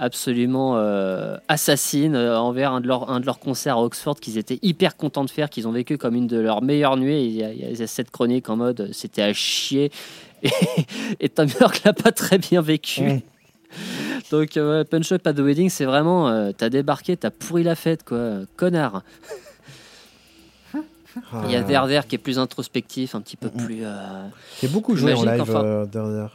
absolument 0.00 0.76
euh, 0.76 1.36
assassine 1.46 2.16
euh, 2.16 2.36
envers 2.38 2.72
un 2.72 2.80
de, 2.80 2.88
leurs, 2.88 3.10
un 3.10 3.20
de 3.20 3.26
leurs 3.26 3.38
concerts 3.38 3.76
à 3.76 3.82
Oxford 3.82 4.16
qu'ils 4.16 4.38
étaient 4.38 4.58
hyper 4.62 4.96
contents 4.96 5.24
de 5.24 5.30
faire, 5.30 5.50
qu'ils 5.50 5.68
ont 5.68 5.72
vécu 5.72 5.98
comme 5.98 6.16
une 6.16 6.26
de 6.26 6.38
leurs 6.38 6.62
meilleures 6.62 6.96
nuits. 6.96 7.24
Il 7.24 7.32
y, 7.32 7.44
a, 7.44 7.52
il 7.52 7.78
y 7.78 7.82
a 7.82 7.86
cette 7.86 8.10
chronique 8.10 8.48
en 8.48 8.56
mode 8.56 8.80
euh, 8.80 8.88
c'était 8.92 9.22
à 9.22 9.32
chier. 9.32 9.92
Et, 10.42 10.48
et 11.20 11.28
Tom 11.28 11.48
York 11.60 11.82
l'a 11.84 11.92
pas 11.92 12.12
très 12.12 12.38
bien 12.38 12.62
vécu. 12.62 13.02
Mm. 13.02 13.20
Donc, 14.30 14.56
euh, 14.56 14.84
Punch 14.84 15.12
Up 15.12 15.26
at 15.26 15.34
the 15.34 15.40
Wedding, 15.40 15.68
c'est 15.68 15.84
vraiment. 15.84 16.28
euh, 16.28 16.52
t'as 16.56 16.70
débarqué, 16.70 17.16
t'as 17.16 17.30
pourri 17.30 17.62
la 17.62 17.74
fête, 17.74 18.04
quoi. 18.04 18.40
Connard. 18.56 19.02
Il 21.44 21.50
y 21.50 21.56
a 21.56 21.62
Derder 21.62 22.00
qui 22.08 22.14
est 22.14 22.18
plus 22.18 22.38
introspectif, 22.38 23.14
un 23.14 23.20
petit 23.20 23.36
peu 23.36 23.50
plus. 23.50 23.80
Euh, 23.82 24.28
qui 24.58 24.66
est 24.66 24.68
beaucoup 24.68 24.96
joué 24.96 25.12
en 25.12 25.24
live, 25.24 25.42
enfin... 25.42 25.84
Derder. 25.84 26.28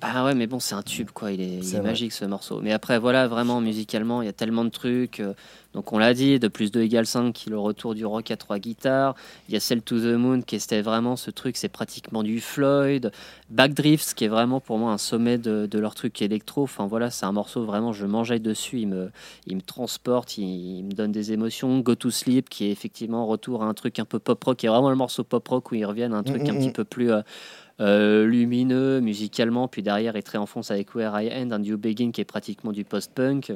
Bah 0.00 0.24
ouais, 0.24 0.34
mais 0.34 0.46
bon, 0.46 0.58
c'est 0.58 0.74
un 0.74 0.82
tube, 0.82 1.10
quoi. 1.10 1.32
Il 1.32 1.40
est, 1.40 1.80
magique 1.80 2.12
ce 2.12 2.24
morceau. 2.24 2.60
Mais 2.60 2.72
après, 2.72 2.98
voilà, 2.98 3.28
vraiment, 3.28 3.60
musicalement, 3.60 4.20
il 4.20 4.26
y 4.26 4.28
a 4.28 4.32
tellement 4.32 4.64
de 4.64 4.70
trucs. 4.70 5.20
Euh, 5.20 5.32
donc, 5.72 5.92
on 5.92 5.98
l'a 5.98 6.12
dit, 6.12 6.38
de 6.38 6.48
plus 6.48 6.70
2 6.70 6.82
égale 6.82 7.06
5, 7.06 7.32
qui 7.32 7.48
est 7.48 7.50
le 7.50 7.58
retour 7.58 7.94
du 7.94 8.04
rock 8.04 8.30
à 8.30 8.36
trois 8.36 8.58
guitares. 8.58 9.14
Il 9.48 9.54
y 9.54 9.56
a 9.56 9.60
Cell 9.60 9.80
to 9.80 9.98
the 9.98 10.16
Moon, 10.16 10.42
qui 10.42 10.56
était 10.56 10.82
vraiment 10.82 11.16
ce 11.16 11.30
truc, 11.30 11.56
c'est 11.56 11.68
pratiquement 11.68 12.22
du 12.22 12.40
Floyd. 12.40 13.10
Backdrifts, 13.48 14.14
qui 14.14 14.24
est 14.24 14.28
vraiment 14.28 14.60
pour 14.60 14.78
moi 14.78 14.92
un 14.92 14.98
sommet 14.98 15.38
de, 15.38 15.78
leur 15.78 15.94
truc 15.94 16.20
électro. 16.20 16.64
Enfin, 16.64 16.86
voilà, 16.86 17.10
c'est 17.10 17.26
un 17.26 17.32
morceau 17.32 17.64
vraiment, 17.64 17.92
je 17.92 18.04
mangeais 18.04 18.38
dessus. 18.38 18.80
Il 18.80 18.88
me, 18.88 19.10
il 19.46 19.56
me 19.56 19.62
transporte, 19.62 20.36
il, 20.36 20.82
me 20.84 20.92
donne 20.92 21.12
des 21.12 21.32
émotions. 21.32 21.78
Go 21.80 21.94
to 21.94 22.10
Sleep, 22.10 22.50
qui 22.50 22.66
est 22.66 22.70
effectivement 22.70 23.26
retour 23.26 23.62
à 23.62 23.66
un 23.66 23.74
truc 23.74 23.98
un 23.98 24.04
peu 24.04 24.18
pop 24.18 24.42
rock, 24.44 24.58
qui 24.58 24.66
est 24.66 24.70
vraiment 24.70 24.90
le 24.90 24.96
morceau 24.96 25.24
pop 25.24 25.46
rock 25.48 25.72
où 25.72 25.74
ils 25.74 25.86
reviennent 25.86 26.12
à 26.12 26.18
un 26.18 26.22
truc 26.22 26.42
mm, 26.42 26.50
un 26.50 26.52
mm, 26.52 26.58
petit 26.58 26.68
mm. 26.68 26.72
peu 26.72 26.84
plus. 26.84 27.12
Euh, 27.12 27.22
euh, 27.78 28.24
lumineux 28.24 29.00
musicalement, 29.00 29.68
puis 29.68 29.82
derrière 29.82 30.16
est 30.16 30.22
très 30.22 30.38
enfonce 30.38 30.70
avec 30.70 30.94
Where 30.94 31.20
I 31.20 31.30
End, 31.30 31.50
un 31.50 31.58
New 31.58 31.76
Begin 31.76 32.10
qui 32.10 32.22
est 32.22 32.24
pratiquement 32.24 32.72
du 32.72 32.84
post-punk. 32.84 33.52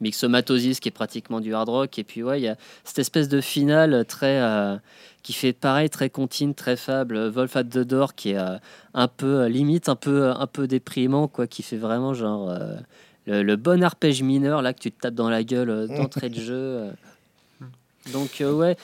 Mixomatosis 0.00 0.78
qui 0.78 0.88
est 0.88 0.92
pratiquement 0.92 1.40
du 1.40 1.54
hard 1.54 1.68
rock. 1.68 1.98
Et 1.98 2.04
puis 2.04 2.22
ouais 2.22 2.40
il 2.40 2.44
y 2.44 2.48
a 2.48 2.56
cette 2.84 2.98
espèce 3.00 3.28
de 3.28 3.40
finale 3.40 4.04
très 4.04 4.40
euh, 4.40 4.76
qui 5.22 5.32
fait 5.32 5.52
pareil 5.52 5.90
très 5.90 6.08
contine 6.08 6.54
très 6.54 6.76
fable. 6.76 7.28
Wolf 7.28 7.56
at 7.56 7.64
the 7.64 7.78
Door 7.78 8.14
qui 8.14 8.30
est 8.30 8.38
euh, 8.38 8.58
un 8.94 9.08
peu 9.08 9.46
limite 9.46 9.88
un 9.88 9.96
peu 9.96 10.30
un 10.30 10.46
peu 10.46 10.68
déprimant 10.68 11.26
quoi 11.26 11.46
qui 11.46 11.62
fait 11.62 11.76
vraiment 11.76 12.14
genre 12.14 12.56
le, 13.26 13.56
bon 13.56 13.82
arpège 13.82 14.22
mineur 14.22 14.62
là 14.62 14.72
que 14.72 14.80
tu 14.80 14.92
te 14.92 15.00
tapes 15.00 15.14
dans 15.14 15.30
la 15.30 15.42
gueule 15.42 15.88
d'entrée 15.88 16.30
de 16.30 16.40
jeu 16.40 16.90
donc 18.12 18.40
ouais 18.40 18.76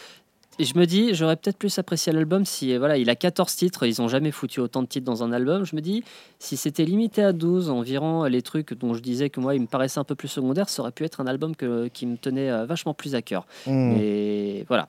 et 0.58 0.64
je 0.64 0.78
me 0.78 0.86
dis, 0.86 1.14
j'aurais 1.14 1.36
peut-être 1.36 1.56
plus 1.56 1.78
apprécié 1.78 2.12
l'album 2.12 2.44
si, 2.44 2.76
voilà, 2.76 2.96
il 2.96 3.10
a 3.10 3.16
14 3.16 3.54
titres, 3.54 3.86
ils 3.86 4.00
ont 4.00 4.08
jamais 4.08 4.30
foutu 4.30 4.60
autant 4.60 4.82
de 4.82 4.86
titres 4.86 5.04
dans 5.04 5.22
un 5.22 5.32
album. 5.32 5.64
Je 5.64 5.74
me 5.74 5.80
dis, 5.80 6.04
si 6.38 6.56
c'était 6.56 6.84
limité 6.84 7.22
à 7.22 7.32
12 7.32 7.70
environ, 7.70 8.24
les 8.24 8.42
trucs 8.42 8.74
dont 8.74 8.94
je 8.94 9.00
disais 9.00 9.30
que 9.30 9.40
moi, 9.40 9.54
il 9.54 9.62
me 9.62 9.66
paraissait 9.66 9.98
un 9.98 10.04
peu 10.04 10.14
plus 10.14 10.28
secondaire, 10.28 10.68
ça 10.68 10.82
aurait 10.82 10.92
pu 10.92 11.04
être 11.04 11.20
un 11.20 11.26
album 11.26 11.56
que, 11.56 11.88
qui 11.88 12.06
me 12.06 12.16
tenait 12.16 12.50
euh, 12.50 12.66
vachement 12.66 12.94
plus 12.94 13.14
à 13.14 13.22
cœur. 13.22 13.46
Hmm. 13.66 13.94
Mais 13.94 14.64
voilà, 14.68 14.88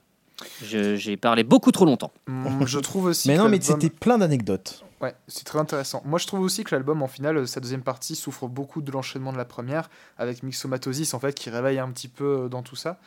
j'ai 0.61 1.17
parlé 1.17 1.43
beaucoup 1.43 1.71
trop 1.71 1.85
longtemps. 1.85 2.11
Hmm, 2.27 2.65
je 2.65 2.79
trouve 2.79 3.05
aussi. 3.05 3.27
mais 3.27 3.37
non, 3.37 3.49
mais 3.49 3.59
c'était 3.61 3.89
plein 3.89 4.17
d'anecdotes. 4.17 4.83
Ouais, 5.01 5.13
c'est 5.27 5.43
très 5.43 5.59
intéressant. 5.59 6.01
Moi, 6.05 6.19
je 6.19 6.27
trouve 6.27 6.39
aussi 6.39 6.63
que 6.63 6.73
l'album, 6.73 7.01
en 7.01 7.07
final, 7.07 7.47
sa 7.47 7.59
deuxième 7.59 7.83
partie 7.83 8.15
souffre 8.15 8.47
beaucoup 8.47 8.81
de 8.81 8.91
l'enchaînement 8.91 9.33
de 9.33 9.37
la 9.37 9.45
première, 9.45 9.89
avec 10.17 10.41
Mixomatosis, 10.41 11.13
en 11.13 11.19
fait, 11.19 11.35
qui 11.35 11.49
réveille 11.49 11.79
un 11.79 11.91
petit 11.91 12.07
peu 12.07 12.43
euh, 12.43 12.47
dans 12.47 12.63
tout 12.63 12.77
ça. 12.77 12.97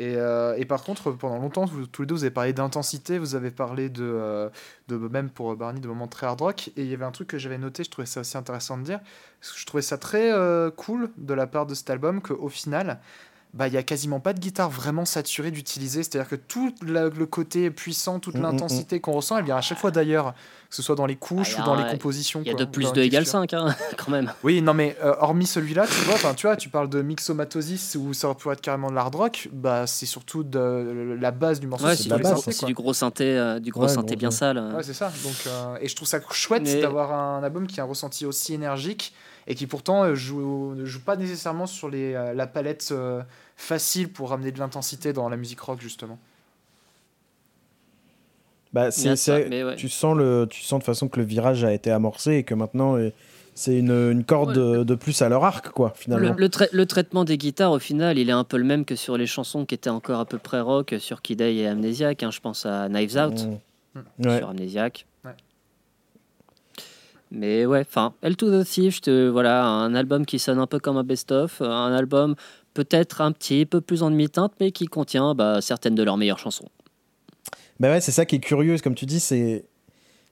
Euh, 0.00 0.54
et, 0.56 0.64
par 0.64 0.82
contre, 0.82 1.12
pendant 1.12 1.38
longtemps, 1.38 1.66
tous 1.66 2.02
les 2.02 2.06
deux, 2.06 2.14
vous 2.14 2.24
avez 2.24 2.32
parlé 2.32 2.52
d'intensité, 2.52 3.18
vous 3.18 3.34
avez 3.34 3.50
parlé 3.50 3.88
de, 3.88 4.02
euh, 4.04 4.50
de, 4.88 4.96
même 4.96 5.30
pour 5.30 5.54
Barney, 5.56 5.80
de 5.80 5.88
moments 5.88 6.08
très 6.08 6.26
hard 6.26 6.40
rock. 6.40 6.68
Et 6.76 6.82
il 6.82 6.86
y 6.86 6.94
avait 6.94 7.04
un 7.04 7.12
truc 7.12 7.28
que 7.28 7.38
j'avais 7.38 7.58
noté, 7.58 7.84
je 7.84 7.90
trouvais 7.90 8.06
ça 8.06 8.20
aussi 8.20 8.36
intéressant 8.36 8.76
de 8.78 8.82
dire. 8.82 9.00
je 9.40 9.64
trouvais 9.66 9.82
ça 9.82 9.98
très 9.98 10.32
euh, 10.32 10.70
cool 10.70 11.10
de 11.16 11.34
la 11.34 11.46
part 11.46 11.66
de 11.66 11.74
cet 11.74 11.90
album 11.90 12.20
qu'au 12.20 12.48
final, 12.48 13.00
bah, 13.54 13.68
il 13.68 13.70
n'y 13.70 13.76
a 13.76 13.84
quasiment 13.84 14.18
pas 14.18 14.32
de 14.32 14.40
guitare 14.40 14.68
vraiment 14.68 15.04
saturée 15.04 15.52
d'utiliser. 15.52 16.02
C'est-à-dire 16.02 16.28
que 16.28 16.34
tout 16.34 16.74
le 16.82 17.08
côté 17.24 17.70
puissant, 17.70 18.18
toute 18.18 18.34
mm, 18.34 18.38
mm, 18.38 18.40
mm. 18.40 18.44
l'intensité 18.44 19.00
qu'on 19.00 19.12
ressent, 19.12 19.38
elle 19.38 19.44
vient 19.44 19.56
à 19.56 19.60
chaque 19.60 19.78
fois 19.78 19.92
d'ailleurs, 19.92 20.34
que 20.68 20.74
ce 20.74 20.82
soit 20.82 20.96
dans 20.96 21.06
les 21.06 21.14
couches 21.14 21.54
ah, 21.56 21.62
ou 21.62 21.64
dans 21.64 21.74
les 21.76 21.88
compositions. 21.88 22.42
Il 22.44 22.48
y 22.48 22.50
a 22.50 22.54
de 22.54 22.64
plus 22.64 22.92
de 22.92 23.00
égal 23.00 23.24
5, 23.24 23.54
hein, 23.54 23.76
quand 23.96 24.10
même. 24.10 24.32
Oui, 24.42 24.60
non, 24.60 24.74
mais 24.74 24.96
euh, 25.04 25.14
hormis 25.20 25.46
celui-là, 25.46 25.86
tu 25.86 26.00
vois, 26.04 26.34
tu 26.34 26.46
vois, 26.48 26.56
tu 26.56 26.68
parles 26.68 26.88
de 26.88 27.00
mixomatosis 27.00 27.96
où 28.00 28.12
ça 28.12 28.34
pourrait 28.34 28.54
être 28.54 28.60
carrément 28.60 28.90
de 28.90 28.96
l'hard 28.96 29.12
rock, 29.14 29.48
bah, 29.52 29.86
c'est 29.86 30.06
surtout 30.06 30.42
de 30.42 31.16
la 31.20 31.30
base 31.30 31.60
du 31.60 31.68
morceau. 31.68 31.86
c'est 31.94 32.64
du, 32.66 32.74
gros 32.74 32.92
synthé, 32.92 33.38
euh, 33.38 33.60
du 33.60 33.70
gros 33.70 33.86
synthé 33.86 34.16
bien 34.16 34.32
sale. 34.32 34.58
Ouais, 34.76 34.82
c'est 34.82 34.94
ça. 34.94 35.12
Donc, 35.22 35.36
euh, 35.46 35.76
et 35.80 35.86
je 35.86 35.94
trouve 35.94 36.08
ça 36.08 36.18
chouette 36.32 36.64
d'avoir 36.80 37.12
un 37.12 37.44
album 37.44 37.68
qui 37.68 37.78
a 37.80 37.84
un 37.84 37.86
ressenti 37.86 38.26
aussi 38.26 38.52
énergique 38.52 39.14
et 39.46 39.54
qui 39.54 39.66
pourtant 39.66 40.14
joue, 40.14 40.74
ne 40.74 40.84
joue 40.84 41.00
pas 41.00 41.16
nécessairement 41.16 41.66
sur 41.66 41.90
les, 41.90 42.12
la 42.12 42.46
palette 42.46 42.94
facile 43.56 44.10
pour 44.10 44.30
ramener 44.30 44.52
de 44.52 44.58
l'intensité 44.58 45.12
dans 45.12 45.28
la 45.28 45.36
musique 45.36 45.60
rock 45.60 45.80
justement. 45.80 46.18
Bah, 48.74 48.90
c'est, 48.90 49.14
tu 49.76 49.88
sens 49.88 50.16
le, 50.16 50.48
tu 50.50 50.62
sens 50.62 50.80
de 50.80 50.84
façon 50.84 51.06
que 51.06 51.20
le 51.20 51.24
virage 51.24 51.62
a 51.62 51.72
été 51.72 51.92
amorcé 51.92 52.32
et 52.32 52.42
que 52.42 52.54
maintenant 52.54 52.96
euh, 52.96 53.12
c'est 53.54 53.78
une, 53.78 53.92
une 53.92 54.24
corde 54.24 54.84
de, 54.84 54.94
plus 54.96 55.22
à 55.22 55.28
leur 55.28 55.44
arc, 55.44 55.68
quoi, 55.68 55.92
finalement. 55.94 56.34
Le, 56.36 56.48
le, 56.72 56.86
traitement 56.86 57.24
des 57.24 57.38
guitares, 57.38 57.70
au 57.70 57.78
final, 57.78 58.18
il 58.18 58.28
est 58.28 58.32
un 58.32 58.42
peu 58.42 58.56
le 58.56 58.64
même 58.64 58.84
que 58.84 58.96
sur 58.96 59.16
les 59.16 59.26
chansons 59.26 59.64
qui 59.64 59.76
étaient 59.76 59.90
encore 59.90 60.18
à 60.18 60.24
peu 60.24 60.38
près 60.38 60.60
rock, 60.60 60.96
sur 60.98 61.22
Kid 61.22 61.40
et 61.40 61.68
Amnesiac. 61.68 62.24
Hein, 62.24 62.32
je 62.32 62.40
pense 62.40 62.66
à 62.66 62.88
Knives 62.88 63.16
Out, 63.16 63.46
mmh. 63.94 64.38
sur 64.38 64.48
Amnesiac. 64.48 65.06
Mais 67.34 67.66
ouais, 67.66 67.80
enfin, 67.80 68.14
El 68.22 68.36
to 68.36 68.50
the 68.50 68.64
Thief, 68.64 69.00
voilà, 69.08 69.66
un 69.66 69.94
album 69.94 70.24
qui 70.24 70.38
sonne 70.38 70.58
un 70.58 70.66
peu 70.66 70.78
comme 70.78 70.96
un 70.96 71.04
best-of, 71.04 71.60
un 71.60 71.92
album 71.92 72.36
peut-être 72.74 73.20
un 73.20 73.32
petit 73.32 73.66
peu 73.66 73.80
plus 73.80 74.02
en 74.02 74.10
demi-teinte, 74.10 74.52
mais 74.60 74.72
qui 74.72 74.86
contient 74.86 75.34
bah, 75.34 75.60
certaines 75.60 75.94
de 75.94 76.02
leurs 76.02 76.16
meilleures 76.16 76.38
chansons. 76.38 76.68
Bah 77.80 77.90
ouais, 77.90 78.00
c'est 78.00 78.12
ça 78.12 78.24
qui 78.24 78.36
est 78.36 78.40
curieux, 78.40 78.76
comme 78.78 78.94
tu 78.94 79.06
dis, 79.06 79.20
c'est 79.20 79.64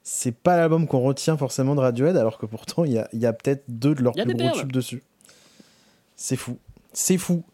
c'est 0.05 0.35
pas 0.35 0.57
l'album 0.57 0.89
qu'on 0.89 1.01
retient 1.01 1.37
forcément 1.37 1.77
de 1.77 1.81
Radiohead, 1.81 2.17
alors 2.17 2.39
que 2.39 2.47
pourtant 2.47 2.85
il 2.85 2.93
y 2.93 2.99
a, 2.99 3.09
y 3.13 3.25
a 3.25 3.33
peut-être 3.33 3.63
deux 3.69 3.95
de 3.95 4.03
leurs 4.03 4.15
plus 4.15 4.35
gros 4.35 4.51
tubes 4.51 4.73
dessus. 4.73 5.03
C'est 6.17 6.37
fou, 6.37 6.59
c'est 6.93 7.19
fou. 7.19 7.45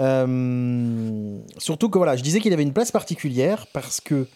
Euh, 0.00 1.38
surtout 1.58 1.88
que 1.88 1.98
voilà, 1.98 2.16
je 2.16 2.22
disais 2.22 2.40
qu'il 2.40 2.52
avait 2.52 2.64
une 2.64 2.72
place 2.72 2.90
particulière 2.90 3.68
parce 3.72 4.00
que 4.00 4.26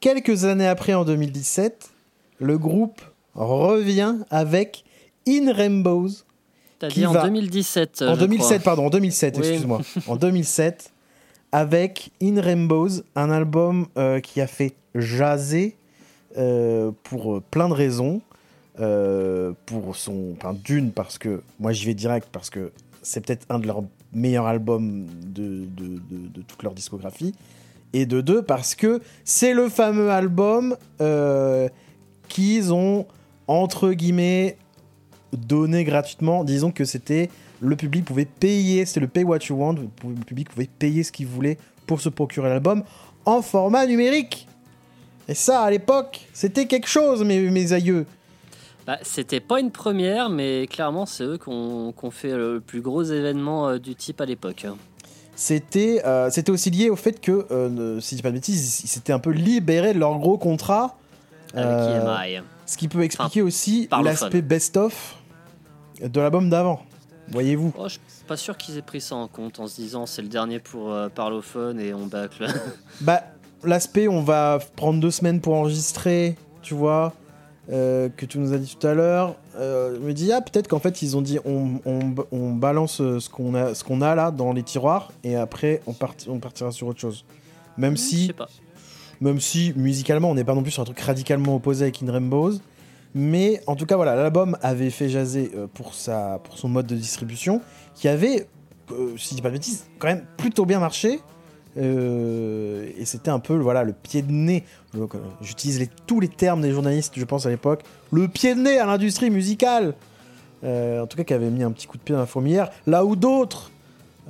quelques 0.00 0.44
années 0.44 0.66
après, 0.66 0.92
en 0.92 1.04
2017, 1.04 1.90
le 2.38 2.58
groupe 2.58 3.00
revient 3.34 4.16
avec 4.30 4.84
In 5.28 5.52
Rainbows, 5.52 6.08
c'est-à-dire 6.80 7.10
en 7.10 7.22
2017. 7.22 8.02
En 8.02 8.16
2007, 8.16 8.62
pardon, 8.62 8.86
en 8.86 8.90
2007, 8.90 9.38
excuse-moi. 9.38 9.80
en 10.06 10.16
2007, 10.16 10.92
avec 11.52 12.10
In 12.22 12.40
Rainbows, 12.40 13.02
un 13.16 13.30
album 13.30 13.86
euh, 13.98 14.20
qui 14.20 14.40
a 14.40 14.46
fait 14.46 14.74
jaser 14.94 15.76
euh, 16.38 16.90
pour 17.02 17.36
euh, 17.36 17.42
plein 17.50 17.68
de 17.68 17.74
raisons. 17.74 18.22
pour 19.66 19.96
son. 19.96 20.34
Enfin, 20.36 20.54
d'une, 20.64 20.90
parce 20.90 21.18
que. 21.18 21.42
Moi, 21.58 21.72
j'y 21.72 21.86
vais 21.86 21.94
direct, 21.94 22.28
parce 22.32 22.48
que 22.48 22.72
c'est 23.02 23.24
peut-être 23.24 23.44
un 23.50 23.58
de 23.58 23.66
leurs 23.66 23.82
meilleurs 24.12 24.46
albums 24.46 25.06
de, 25.26 25.66
de, 25.76 26.00
de, 26.10 26.42
toute 26.42 26.62
leur 26.62 26.72
discographie. 26.72 27.34
Et 27.92 28.06
de 28.06 28.20
deux, 28.20 28.42
parce 28.42 28.74
que 28.74 29.00
c'est 29.24 29.52
le 29.52 29.68
fameux 29.68 30.10
album 30.10 30.76
qu'ils 32.28 32.72
ont, 32.72 33.06
entre 33.50 33.92
guillemets, 33.92 34.56
donné 35.32 35.82
gratuitement. 35.82 36.44
Disons 36.44 36.70
que 36.70 36.84
c'était 36.84 37.30
le 37.60 37.74
public 37.74 38.04
pouvait 38.04 38.24
payer, 38.24 38.86
c'était 38.86 39.00
le 39.00 39.08
pay 39.08 39.24
what 39.24 39.38
you 39.48 39.56
want, 39.56 39.74
le 39.74 40.24
public 40.24 40.48
pouvait 40.48 40.68
payer 40.78 41.02
ce 41.02 41.10
qu'il 41.10 41.26
voulait 41.26 41.58
pour 41.86 42.00
se 42.00 42.08
procurer 42.08 42.48
l'album 42.48 42.84
en 43.26 43.42
format 43.42 43.86
numérique. 43.86 44.46
Et 45.28 45.34
ça, 45.34 45.62
à 45.62 45.70
l'époque, 45.70 46.20
c'était 46.32 46.66
quelque 46.66 46.88
chose, 46.88 47.24
mes, 47.24 47.40
mes 47.50 47.72
aïeux. 47.72 48.06
Bah, 48.86 48.98
c'était 49.02 49.40
pas 49.40 49.58
une 49.58 49.72
première, 49.72 50.30
mais 50.30 50.68
clairement, 50.68 51.04
c'est 51.04 51.24
eux 51.24 51.36
qui 51.36 51.48
ont, 51.48 51.92
fait 52.12 52.36
le 52.36 52.60
plus 52.60 52.80
gros 52.80 53.02
événement 53.02 53.68
euh, 53.68 53.78
du 53.78 53.96
type 53.96 54.20
à 54.20 54.26
l'époque. 54.26 54.66
C'était 55.34 56.02
euh, 56.04 56.30
c'était 56.30 56.52
aussi 56.52 56.70
lié 56.70 56.88
au 56.88 56.96
fait 56.96 57.20
que, 57.20 57.46
euh, 57.50 57.98
si 58.00 58.10
je 58.10 58.16
dis 58.16 58.22
pas 58.22 58.30
de 58.30 58.34
bêtises, 58.34 58.82
ils 58.84 58.88
s'étaient 58.88 59.12
un 59.12 59.18
peu 59.18 59.30
libérés 59.30 59.92
de 59.92 59.98
leur 59.98 60.18
gros 60.18 60.38
contrat. 60.38 60.96
Avec 61.52 62.36
EMI. 62.36 62.42
Ce 62.70 62.76
qui 62.76 62.86
peut 62.86 63.02
expliquer 63.02 63.42
aussi 63.42 63.88
l'aspect 63.90 64.42
best-of 64.42 65.16
de 66.00 66.20
l'album 66.20 66.48
d'avant. 66.48 66.84
Voyez-vous 67.32 67.72
oh, 67.76 67.88
Je 67.88 67.94
suis 67.94 68.24
pas 68.28 68.36
sûr 68.36 68.56
qu'ils 68.56 68.78
aient 68.78 68.82
pris 68.82 69.00
ça 69.00 69.16
en 69.16 69.26
compte 69.26 69.58
en 69.58 69.66
se 69.66 69.74
disant 69.74 70.06
c'est 70.06 70.22
le 70.22 70.28
dernier 70.28 70.60
pour 70.60 70.92
euh, 70.92 71.08
Parlophone 71.08 71.80
et 71.80 71.92
on 71.92 72.06
bâcle. 72.06 72.46
bah, 73.00 73.24
l'aspect 73.64 74.06
on 74.06 74.22
va 74.22 74.60
prendre 74.76 75.00
deux 75.00 75.10
semaines 75.10 75.40
pour 75.40 75.54
enregistrer, 75.54 76.36
tu 76.62 76.74
vois, 76.74 77.12
euh, 77.72 78.08
que 78.08 78.24
tu 78.24 78.38
nous 78.38 78.52
as 78.52 78.58
dit 78.58 78.76
tout 78.78 78.86
à 78.86 78.94
l'heure. 78.94 79.34
Euh, 79.56 79.96
je 79.96 80.00
me 80.00 80.12
dis, 80.12 80.30
ah, 80.30 80.40
peut-être 80.40 80.68
qu'en 80.68 80.78
fait 80.78 81.02
ils 81.02 81.16
ont 81.16 81.22
dit 81.22 81.40
on, 81.44 81.80
on, 82.30 82.50
balance 82.52 82.98
ce 82.98 83.28
qu'on 83.28 83.52
a, 83.56 83.74
ce 83.74 83.82
qu'on 83.82 84.00
a 84.00 84.14
là 84.14 84.30
dans 84.30 84.52
les 84.52 84.62
tiroirs 84.62 85.10
et 85.24 85.34
après 85.34 85.82
on, 85.88 85.94
on 86.28 86.38
partira 86.38 86.70
sur 86.70 86.86
autre 86.86 87.00
chose. 87.00 87.24
Même 87.76 87.96
si. 87.96 88.22
Je 88.22 88.26
sais 88.28 88.32
pas. 88.32 88.48
Même 89.20 89.40
si 89.40 89.72
musicalement 89.76 90.30
on 90.30 90.34
n'est 90.34 90.44
pas 90.44 90.54
non 90.54 90.62
plus 90.62 90.72
sur 90.72 90.82
un 90.82 90.86
truc 90.86 91.00
radicalement 91.00 91.56
opposé 91.56 91.84
avec 91.84 92.02
In 92.02 92.10
Rainbows. 92.10 92.58
Mais 93.14 93.60
en 93.66 93.76
tout 93.76 93.86
cas, 93.86 93.96
voilà, 93.96 94.14
l'album 94.14 94.56
avait 94.62 94.90
fait 94.90 95.08
jaser 95.08 95.50
euh, 95.56 95.66
pour, 95.72 95.94
sa, 95.94 96.40
pour 96.44 96.58
son 96.58 96.68
mode 96.68 96.86
de 96.86 96.94
distribution, 96.94 97.60
qui 97.94 98.08
avait, 98.08 98.46
euh, 98.92 99.16
si 99.16 99.30
je 99.30 99.34
dis 99.36 99.42
pas 99.42 99.48
de 99.48 99.54
bêtises, 99.54 99.86
quand 99.98 100.08
même 100.08 100.24
plutôt 100.36 100.64
bien 100.64 100.78
marché. 100.78 101.20
Euh, 101.76 102.88
et 102.98 103.04
c'était 103.04 103.30
un 103.30 103.38
peu 103.38 103.56
voilà, 103.56 103.84
le 103.84 103.92
pied 103.92 104.22
de 104.22 104.30
nez. 104.30 104.64
J'utilise 105.40 105.88
tous 106.06 106.20
les 106.20 106.28
termes 106.28 106.60
des 106.60 106.72
journalistes, 106.72 107.14
je 107.16 107.24
pense, 107.24 107.46
à 107.46 107.50
l'époque. 107.50 107.82
Le 108.12 108.28
pied 108.28 108.54
de 108.54 108.60
nez 108.60 108.78
à 108.78 108.86
l'industrie 108.86 109.30
musicale 109.30 109.94
En 110.62 111.06
tout 111.06 111.16
cas, 111.16 111.24
qui 111.24 111.34
avait 111.34 111.50
mis 111.50 111.62
un 111.62 111.70
petit 111.72 111.86
coup 111.86 111.96
de 111.96 112.02
pied 112.02 112.12
dans 112.12 112.20
la 112.20 112.26
fourmilière. 112.26 112.70
Là 112.86 113.04
où 113.04 113.16
d'autres 113.16 113.70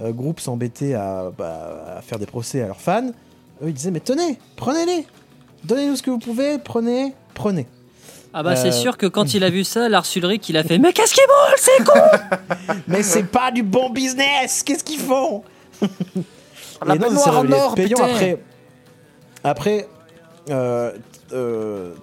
groupes 0.01 0.41
s'embêtaient 0.41 0.93
bah, 0.93 1.97
à, 1.97 2.03
faire 2.03 2.19
des 2.19 2.27
procès 2.27 2.63
à 2.63 2.67
leurs 2.67 2.81
fans, 2.81 3.11
eux 3.63 3.69
ils 3.69 3.75
disaient 3.75 3.91
mais 3.91 4.01
tenez, 4.01 4.39
prenez-les, 4.57 5.07
donnez-nous 5.65 5.97
ce 5.97 6.03
que 6.03 6.11
vous 6.11 6.19
pouvez, 6.19 6.59
prenez, 6.59 7.15
prenez. 7.35 7.67
Ah 8.33 8.45
bah 8.45 8.55
c'est 8.55 8.69
euh, 8.69 8.73
sûr 8.73 8.97
que 8.97 9.07
quand 9.07 9.35
il 9.35 9.43
a 9.43 9.51
vu 9.51 9.65
ça, 9.65 9.89
Lars 9.89 10.07
Ulrich, 10.15 10.49
il 10.49 10.57
a 10.57 10.63
fait 10.63 10.79
Mais 10.79 10.93
qu'est-ce 10.93 11.15
qu'ils 11.15 11.25
brûlent, 11.27 11.59
c'est 11.59 11.85
con 11.85 12.75
Mais 12.87 13.03
c'est 13.03 13.25
pas 13.25 13.51
du 13.51 13.65
bon 13.65 13.91
business 13.91 14.63
Qu'est-ce 14.63 14.85
qu'ils 14.85 15.01
font? 15.01 15.43
Et 15.83 16.99
non, 16.99 17.09
c'est 17.11 17.75
payant 17.75 17.99
après. 17.99 18.41
Après, 19.43 19.89
euh, 20.51 20.93
euh, 21.33 21.95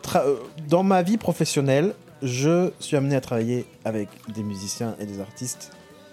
dans 0.67 0.83
ma 0.83 1.01
vie 1.01 1.17
professionnelle, 1.17 1.93
je 2.21 2.71
suis 2.79 2.97
amené 2.97 3.15
à 3.15 3.21
travailler 3.21 3.65
avec 3.85 4.09
des 4.33 4.43
musiciens 4.43 4.95
et 4.99 5.05
des 5.05 5.19
artistes 5.19 5.71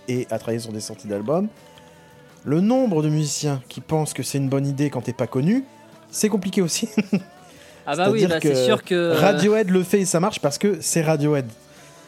et 0.09 0.27
à 0.31 0.39
travailler 0.39 0.61
sur 0.61 0.73
des 0.73 0.81
sorties 0.81 1.09
d'albums. 1.09 1.49
Le 2.45 2.61
nombre 2.61 3.03
de 3.03 3.09
musiciens 3.09 3.63
qui 3.69 3.81
pensent 3.81 4.13
que 4.13 4.23
c'est 4.23 4.39
une 4.39 4.49
bonne 4.49 4.67
idée 4.67 4.91
quand 4.91 5.01
t'es 5.01 5.13
pas 5.13 5.27
connu, 5.27 5.65
c'est 6.11 6.29
compliqué 6.29 6.63
aussi. 6.63 6.89
Ah 7.87 7.97
bah 7.97 8.09
oui, 8.11 8.27
bah 8.27 8.37
c'est 8.41 8.65
sûr 8.65 8.83
que... 8.83 8.95
Euh, 8.95 9.15
Radiohead 9.15 9.69
le 9.69 9.83
fait 9.83 10.01
et 10.01 10.05
ça 10.07 10.19
marche 10.19 10.41
parce 10.41 10.57
que 10.57 10.79
c'est 10.81 11.03
Radiohead. 11.03 11.45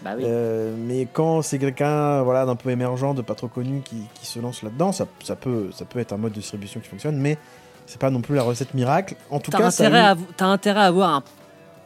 Bah 0.03 0.13
oui. 0.17 0.23
Euh, 0.25 0.75
mais 0.75 1.07
quand 1.13 1.43
c'est 1.43 1.59
quelqu'un 1.59 2.23
voilà, 2.23 2.47
d'un 2.47 2.57
peu 2.57 2.71
émergent, 2.71 3.13
de 3.13 3.21
pas 3.21 3.35
trop 3.35 3.49
connu 3.49 3.83
qui, 3.85 3.97
qui 4.15 4.25
se 4.25 4.39
lance 4.39 4.63
là-dedans, 4.63 4.93
ça, 4.93 5.07
ça, 5.23 5.37
peut, 5.37 5.69
ça 5.75 5.85
peut 5.85 5.99
être 5.99 6.15
un 6.15 6.17
mode 6.17 6.33
de 6.33 6.39
distribution 6.39 6.81
qui 6.81 6.89
fonctionne, 6.89 7.19
mais 7.19 7.37
c'est 7.85 8.01
pas 8.01 8.09
non 8.09 8.23
plus 8.23 8.35
la 8.35 8.43
recette 8.43 8.73
miracle. 8.73 9.17
En 9.31 9.39
tout 9.39 9.51
cas, 9.51 9.65
intérêt 9.65 10.01
à, 10.01 10.17
as 10.41 10.45
intérêt 10.45 10.81
à 10.81 10.85
avoir 10.85 11.11
un 11.11 11.23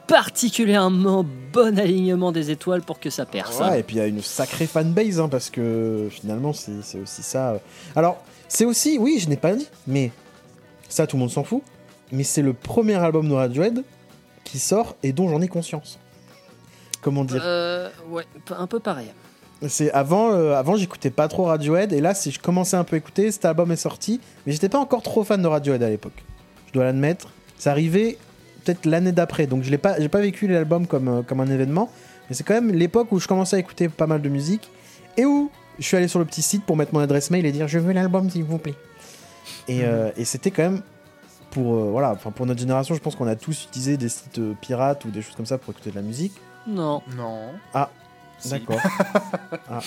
particulièrement 0.07 1.24
bon 1.53 1.78
alignement 1.78 2.32
des 2.32 2.51
étoiles 2.51 2.82
pour 2.82 3.01
que 3.01 3.11
ça 3.11 3.26
perce. 3.26 3.59
Ouais, 3.61 3.80
et 3.80 3.82
puis 3.82 3.96
il 3.96 3.98
y 3.98 4.03
a 4.03 4.07
une 4.07 4.22
sacrée 4.22 4.66
fanbase, 4.66 5.20
hein, 5.20 5.28
parce 5.28 5.51
que 5.51 6.09
finalement, 6.11 6.53
c'est 6.53 7.01
aussi 7.01 7.22
ça. 7.22 7.61
Alors, 7.94 8.22
c'est 8.51 8.66
aussi, 8.66 8.98
oui, 8.98 9.18
je 9.18 9.30
n'ai 9.30 9.38
pas 9.38 9.55
dit, 9.55 9.66
mais 9.86 10.11
ça, 10.90 11.07
tout 11.07 11.16
le 11.16 11.20
monde 11.20 11.30
s'en 11.30 11.44
fout 11.44 11.62
mais 12.12 12.24
c'est 12.24 12.42
le 12.42 12.53
premier 12.53 12.94
album 12.94 13.28
de 13.28 13.34
Radiohead 13.34 13.82
qui 14.44 14.59
sort 14.59 14.96
et 15.03 15.12
dont 15.12 15.28
j'en 15.28 15.40
ai 15.40 15.48
conscience. 15.48 15.98
Comment 17.03 17.24
dire 17.24 17.40
euh, 17.44 17.88
Ouais, 18.09 18.24
un 18.51 18.66
peu 18.66 18.80
pareil. 18.80 19.07
C'est 19.68 19.90
avant, 19.92 20.32
euh, 20.32 20.55
avant 20.55 20.76
j'écoutais 20.76 21.11
pas 21.11 21.28
trop 21.28 21.44
Radiohead 21.44 21.92
et 21.92 22.01
là, 22.01 22.14
si 22.14 22.30
je 22.30 22.40
commençais 22.40 22.76
un 22.76 22.84
peu 22.84 22.96
à 22.96 22.98
écouter, 22.98 23.30
cet 23.30 23.44
album 23.44 23.70
est 23.72 23.76
sorti, 23.76 24.20
mais 24.46 24.53
j'étais 24.53 24.68
pas 24.68 24.78
encore 24.78 25.03
trop 25.03 25.22
fan 25.22 25.40
de 25.40 25.46
Radiohead 25.46 25.82
à 25.82 25.90
l'époque. 25.90 26.24
Je 26.68 26.72
dois 26.72 26.84
l'admettre. 26.84 27.28
Ça 27.59 27.72
arrivait 27.72 28.16
peut-être 28.64 28.86
l'année 28.86 29.12
d'après, 29.12 29.46
donc 29.46 29.62
je 29.62 29.70
l'ai 29.70 29.78
pas, 29.78 30.01
j'ai 30.01 30.09
pas 30.09 30.20
vécu 30.20 30.46
l'album 30.46 30.86
comme, 30.86 31.09
euh, 31.09 31.22
comme 31.22 31.40
un 31.40 31.51
événement, 31.51 31.90
mais 32.28 32.34
c'est 32.36 32.44
quand 32.44 32.55
même 32.55 32.72
l'époque 32.72 33.12
où 33.12 33.20
je 33.20 33.28
commençais 33.28 33.57
à 33.57 33.59
écouter 33.59 33.88
pas 33.88 34.07
mal 34.07 34.22
de 34.22 34.28
musique 34.28 34.70
et 35.16 35.24
où 35.26 35.51
je 35.79 35.85
suis 35.85 35.97
allé 35.97 36.09
sur 36.09 36.18
le 36.18 36.25
petit 36.25 36.43
site 36.43 36.64
pour 36.64 36.77
mettre 36.77 36.93
mon 36.95 37.01
adresse 37.01 37.31
mail 37.31 37.47
et 37.47 37.53
dire 37.53 37.68
je 37.68 37.79
veux 37.79 37.93
l'album 37.93 38.29
s'il 38.31 38.45
vous 38.45 38.59
plaît. 38.59 38.75
Et, 39.68 39.83
mhm. 39.83 40.12
et 40.16 40.25
c'était 40.25 40.51
quand 40.51 40.62
même 40.62 40.83
pour, 41.51 41.75
euh, 41.75 41.91
voilà, 41.91 42.12
enfin 42.12 42.31
pour 42.31 42.47
notre 42.47 42.61
génération, 42.61 42.95
je 42.95 43.01
pense 43.01 43.16
qu'on 43.16 43.27
a 43.27 43.37
tous 43.37 43.64
utilisé 43.64 43.97
des 43.97 44.09
sites 44.09 44.39
euh, 44.39 44.55
pirates 44.61 45.05
ou 45.05 45.11
des 45.11 45.23
choses 45.23 45.35
comme 45.35 45.47
ça 45.47 45.59
pour 45.59 45.73
écouter 45.73 45.91
de 45.91 45.97
la 45.97 46.03
musique. 46.03 46.33
Non. 46.66 47.03
Non. 47.16 47.53
Ah, 47.75 47.91
d'accord. 48.47 48.81
Ah. 49.68 49.81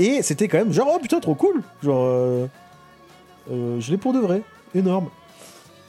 Et 0.00 0.22
c'était 0.22 0.48
quand 0.48 0.58
même 0.58 0.72
genre, 0.72 0.88
oh 0.92 0.98
putain, 0.98 1.20
trop 1.20 1.36
cool. 1.36 1.62
Genre, 1.80 2.04
euh, 2.06 2.48
je 3.48 3.90
l'ai 3.90 3.98
pour 3.98 4.12
de 4.12 4.18
vrai. 4.18 4.42
Énorme. 4.74 5.10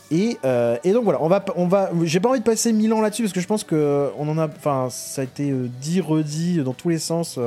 Et, 0.09 0.37
et, 0.83 0.91
donc 0.93 1.03
voilà, 1.03 1.21
on 1.21 1.27
va, 1.27 1.43
on 1.55 1.67
va, 1.67 1.89
j'ai 2.03 2.19
pas 2.19 2.29
envie 2.29 2.39
de 2.39 2.45
passer 2.45 2.71
mille 2.71 2.93
ans 2.93 3.01
là-dessus 3.01 3.23
parce 3.23 3.33
que 3.33 3.41
je 3.41 3.47
pense 3.47 3.63
que 3.63 4.09
on 4.17 4.27
en 4.29 4.37
a, 4.37 4.47
enfin, 4.47 4.87
ça 4.89 5.21
a 5.21 5.23
été 5.25 5.51
dit, 5.81 5.99
redit 5.99 6.63
dans 6.63 6.73
tous 6.73 6.89
les 6.89 6.99
sens. 6.99 7.37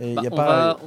Et 0.00 0.14
bah, 0.14 0.22
y 0.22 0.26
a 0.26 0.30
pas, 0.30 0.78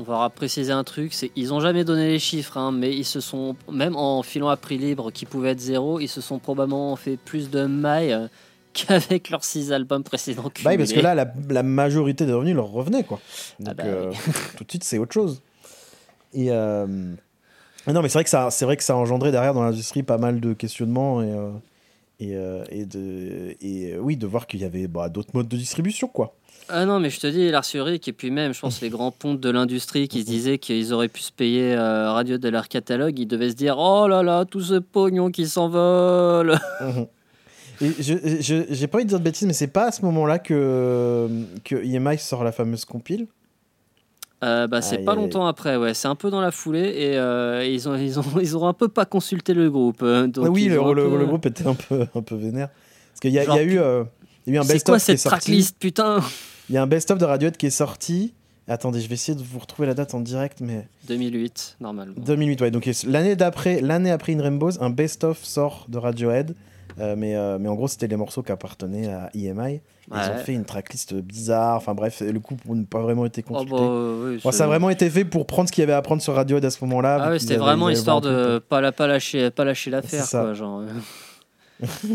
on 0.00 0.02
va 0.02 0.28
préciser 0.30 0.72
un 0.72 0.84
truc, 0.84 1.12
c'est 1.12 1.30
ils 1.36 1.52
ont 1.52 1.60
jamais 1.60 1.84
donné 1.84 2.08
les 2.08 2.18
chiffres, 2.18 2.56
hein, 2.56 2.72
mais 2.72 2.94
ils 2.94 3.04
se 3.04 3.20
sont, 3.20 3.56
même 3.70 3.96
en 3.96 4.22
filant 4.22 4.48
à 4.48 4.56
prix 4.56 4.78
libre 4.78 5.10
qui 5.10 5.26
pouvait 5.26 5.50
être 5.50 5.60
zéro, 5.60 6.00
ils 6.00 6.08
se 6.08 6.20
sont 6.20 6.38
probablement 6.38 6.96
fait 6.96 7.16
plus 7.16 7.50
de 7.50 7.66
mailles 7.66 8.12
euh, 8.12 8.28
qu'avec 8.72 9.30
leurs 9.30 9.44
six 9.44 9.72
albums 9.72 10.02
précédents. 10.02 10.50
Bah 10.64 10.76
parce 10.76 10.92
que 10.92 11.00
là, 11.00 11.14
la, 11.14 11.62
majorité 11.62 12.24
des 12.24 12.32
revenus 12.32 12.54
leur 12.54 12.70
revenait, 12.70 13.04
quoi. 13.04 13.20
Ah 13.60 13.64
Donc 13.64 13.76
bah 13.76 13.84
euh, 13.84 14.12
tout 14.56 14.64
de 14.64 14.70
suite, 14.70 14.84
c'est 14.84 14.98
autre 14.98 15.12
chose. 15.12 15.42
Et 16.32 16.50
euh, 16.50 16.86
non, 17.86 18.02
mais 18.02 18.08
c'est 18.08 18.18
vrai 18.18 18.24
que 18.24 18.30
ça, 18.30 18.50
c'est 18.50 18.64
vrai 18.64 18.76
que 18.76 18.82
ça 18.84 18.94
a 18.94 18.96
engendré 18.96 19.32
derrière 19.32 19.54
dans 19.54 19.62
l'industrie 19.62 20.02
pas 20.02 20.18
mal 20.18 20.40
de 20.40 20.52
questionnements 20.52 21.22
et 21.22 21.34
et, 22.22 22.36
et, 22.68 22.84
de, 22.84 23.56
et 23.62 23.96
oui, 23.98 24.18
de 24.18 24.26
voir 24.26 24.46
qu'il 24.46 24.60
y 24.60 24.64
avait 24.64 24.86
bah, 24.88 25.08
d'autres 25.08 25.30
modes 25.32 25.48
de 25.48 25.56
distribution, 25.56 26.06
quoi. 26.06 26.34
Ah 26.72 26.84
non, 26.84 27.00
mais 27.00 27.10
je 27.10 27.18
te 27.18 27.26
dis, 27.26 27.50
l'Arsuric, 27.50 28.06
et 28.06 28.12
puis 28.12 28.30
même, 28.30 28.54
je 28.54 28.60
pense, 28.60 28.80
les 28.80 28.90
grands 28.90 29.10
pontes 29.10 29.40
de 29.40 29.50
l'industrie 29.50 30.06
qui 30.06 30.20
se 30.20 30.26
disaient 30.26 30.58
qu'ils 30.58 30.92
auraient 30.92 31.08
pu 31.08 31.20
se 31.20 31.32
payer 31.32 31.74
euh, 31.74 32.12
Radio 32.12 32.38
de 32.38 32.48
leur 32.48 32.68
catalogue, 32.68 33.18
ils 33.18 33.26
devaient 33.26 33.50
se 33.50 33.56
dire 33.56 33.76
Oh 33.78 34.06
là 34.06 34.22
là, 34.22 34.44
tout 34.44 34.60
ce 34.60 34.74
pognon 34.74 35.30
qui 35.30 35.48
s'envole. 35.48 36.58
Et 37.82 37.90
je, 37.98 38.64
j'ai 38.68 38.86
pas 38.86 38.98
envie 38.98 39.04
de 39.04 39.08
dire 39.08 39.18
de 39.18 39.24
bêtises, 39.24 39.46
mais 39.46 39.54
c'est 39.54 39.66
pas 39.66 39.86
à 39.86 39.90
ce 39.90 40.02
moment-là 40.02 40.38
que, 40.38 41.28
que 41.64 41.76
EMI 41.76 42.18
sort 42.18 42.44
la 42.44 42.52
fameuse 42.52 42.84
compile 42.84 43.26
euh, 44.42 44.66
bah, 44.66 44.82
c'est 44.82 44.98
pas 44.98 45.14
longtemps 45.14 45.46
après, 45.46 45.76
ouais. 45.76 45.94
C'est 45.94 46.08
un 46.08 46.14
peu 46.14 46.30
dans 46.30 46.40
la 46.40 46.50
foulée 46.50 46.94
et 46.96 47.16
euh, 47.18 47.64
ils, 47.64 47.88
ont, 47.88 47.96
ils, 47.96 48.18
ont, 48.18 48.24
ils 48.40 48.56
ont 48.56 48.66
un 48.66 48.72
peu 48.72 48.88
pas 48.88 49.04
consulté 49.04 49.54
le 49.54 49.70
groupe. 49.70 50.04
Donc 50.04 50.48
oui, 50.50 50.66
le, 50.66 50.76
le, 50.76 51.26
groupe 51.26 51.46
était 51.46 51.66
un 51.66 51.74
peu, 51.74 52.06
un 52.14 52.22
peu 52.22 52.34
vénère. 52.34 52.68
Parce 52.68 53.20
qu'il 53.20 53.30
y, 53.30 53.34
y, 53.34 53.38
a 53.38 53.62
eu. 53.62 53.80
Il 54.46 54.54
y 54.54 54.56
a 54.56 54.56
eu 54.56 54.58
un 54.58 54.62
C'est 54.62 54.84
quoi 54.84 54.98
cette 54.98 55.22
tracklist, 55.22 55.76
putain? 55.78 56.20
Il 56.68 56.74
y 56.74 56.78
a 56.78 56.82
un 56.82 56.86
best-of 56.86 57.18
de 57.18 57.24
Radiohead 57.24 57.56
qui 57.56 57.66
est 57.66 57.70
sorti. 57.70 58.32
Attendez, 58.68 59.00
je 59.00 59.08
vais 59.08 59.14
essayer 59.14 59.36
de 59.36 59.42
vous 59.42 59.58
retrouver 59.58 59.88
la 59.88 59.94
date 59.94 60.14
en 60.14 60.20
direct, 60.20 60.60
mais 60.60 60.86
2008 61.08 61.78
normalement. 61.80 62.14
2008, 62.16 62.60
ouais. 62.60 62.70
Donc 62.70 62.88
l'année 63.04 63.34
d'après, 63.34 63.80
l'année 63.80 64.12
après 64.12 64.32
In 64.32 64.40
Rainbows, 64.40 64.80
un 64.80 64.90
best-of 64.90 65.44
sort 65.44 65.86
de 65.88 65.98
Radiohead. 65.98 66.54
Euh, 66.98 67.14
mais, 67.16 67.34
euh, 67.34 67.58
mais 67.58 67.68
en 67.68 67.74
gros, 67.74 67.88
c'était 67.88 68.06
les 68.06 68.16
morceaux 68.16 68.42
qui 68.42 68.52
appartenaient 68.52 69.08
à 69.08 69.30
EMI. 69.34 69.80
Ils 70.12 70.30
ont 70.30 70.38
fait 70.38 70.54
une 70.54 70.64
tracklist 70.64 71.14
bizarre. 71.14 71.76
Enfin 71.76 71.94
bref, 71.94 72.20
le 72.20 72.40
coup 72.40 72.56
n'a 72.66 72.84
pas 72.88 73.00
vraiment 73.00 73.26
été 73.26 73.44
oh, 73.48 73.52
consulté. 73.52 74.42
Bah, 74.44 74.52
ça 74.52 74.64
a 74.64 74.66
vraiment 74.66 74.90
été 74.90 75.08
fait 75.08 75.24
pour 75.24 75.46
prendre 75.46 75.68
ce 75.68 75.72
qu'il 75.72 75.82
y 75.82 75.84
avait 75.84 75.92
à 75.92 76.02
prendre 76.02 76.20
sur 76.20 76.34
Radiohead 76.34 76.64
à 76.64 76.70
ce 76.70 76.84
moment-là. 76.84 77.18
Ah 77.20 77.38
c'était 77.38 77.56
vraiment 77.56 77.88
histoire 77.88 78.20
de 78.20 78.58
pas, 78.58 78.80
la, 78.80 78.92
pas 78.92 79.06
lâcher, 79.06 79.50
pas 79.50 79.64
lâcher 79.64 79.90
l'affaire. 79.90 80.54
Genre. 80.54 80.82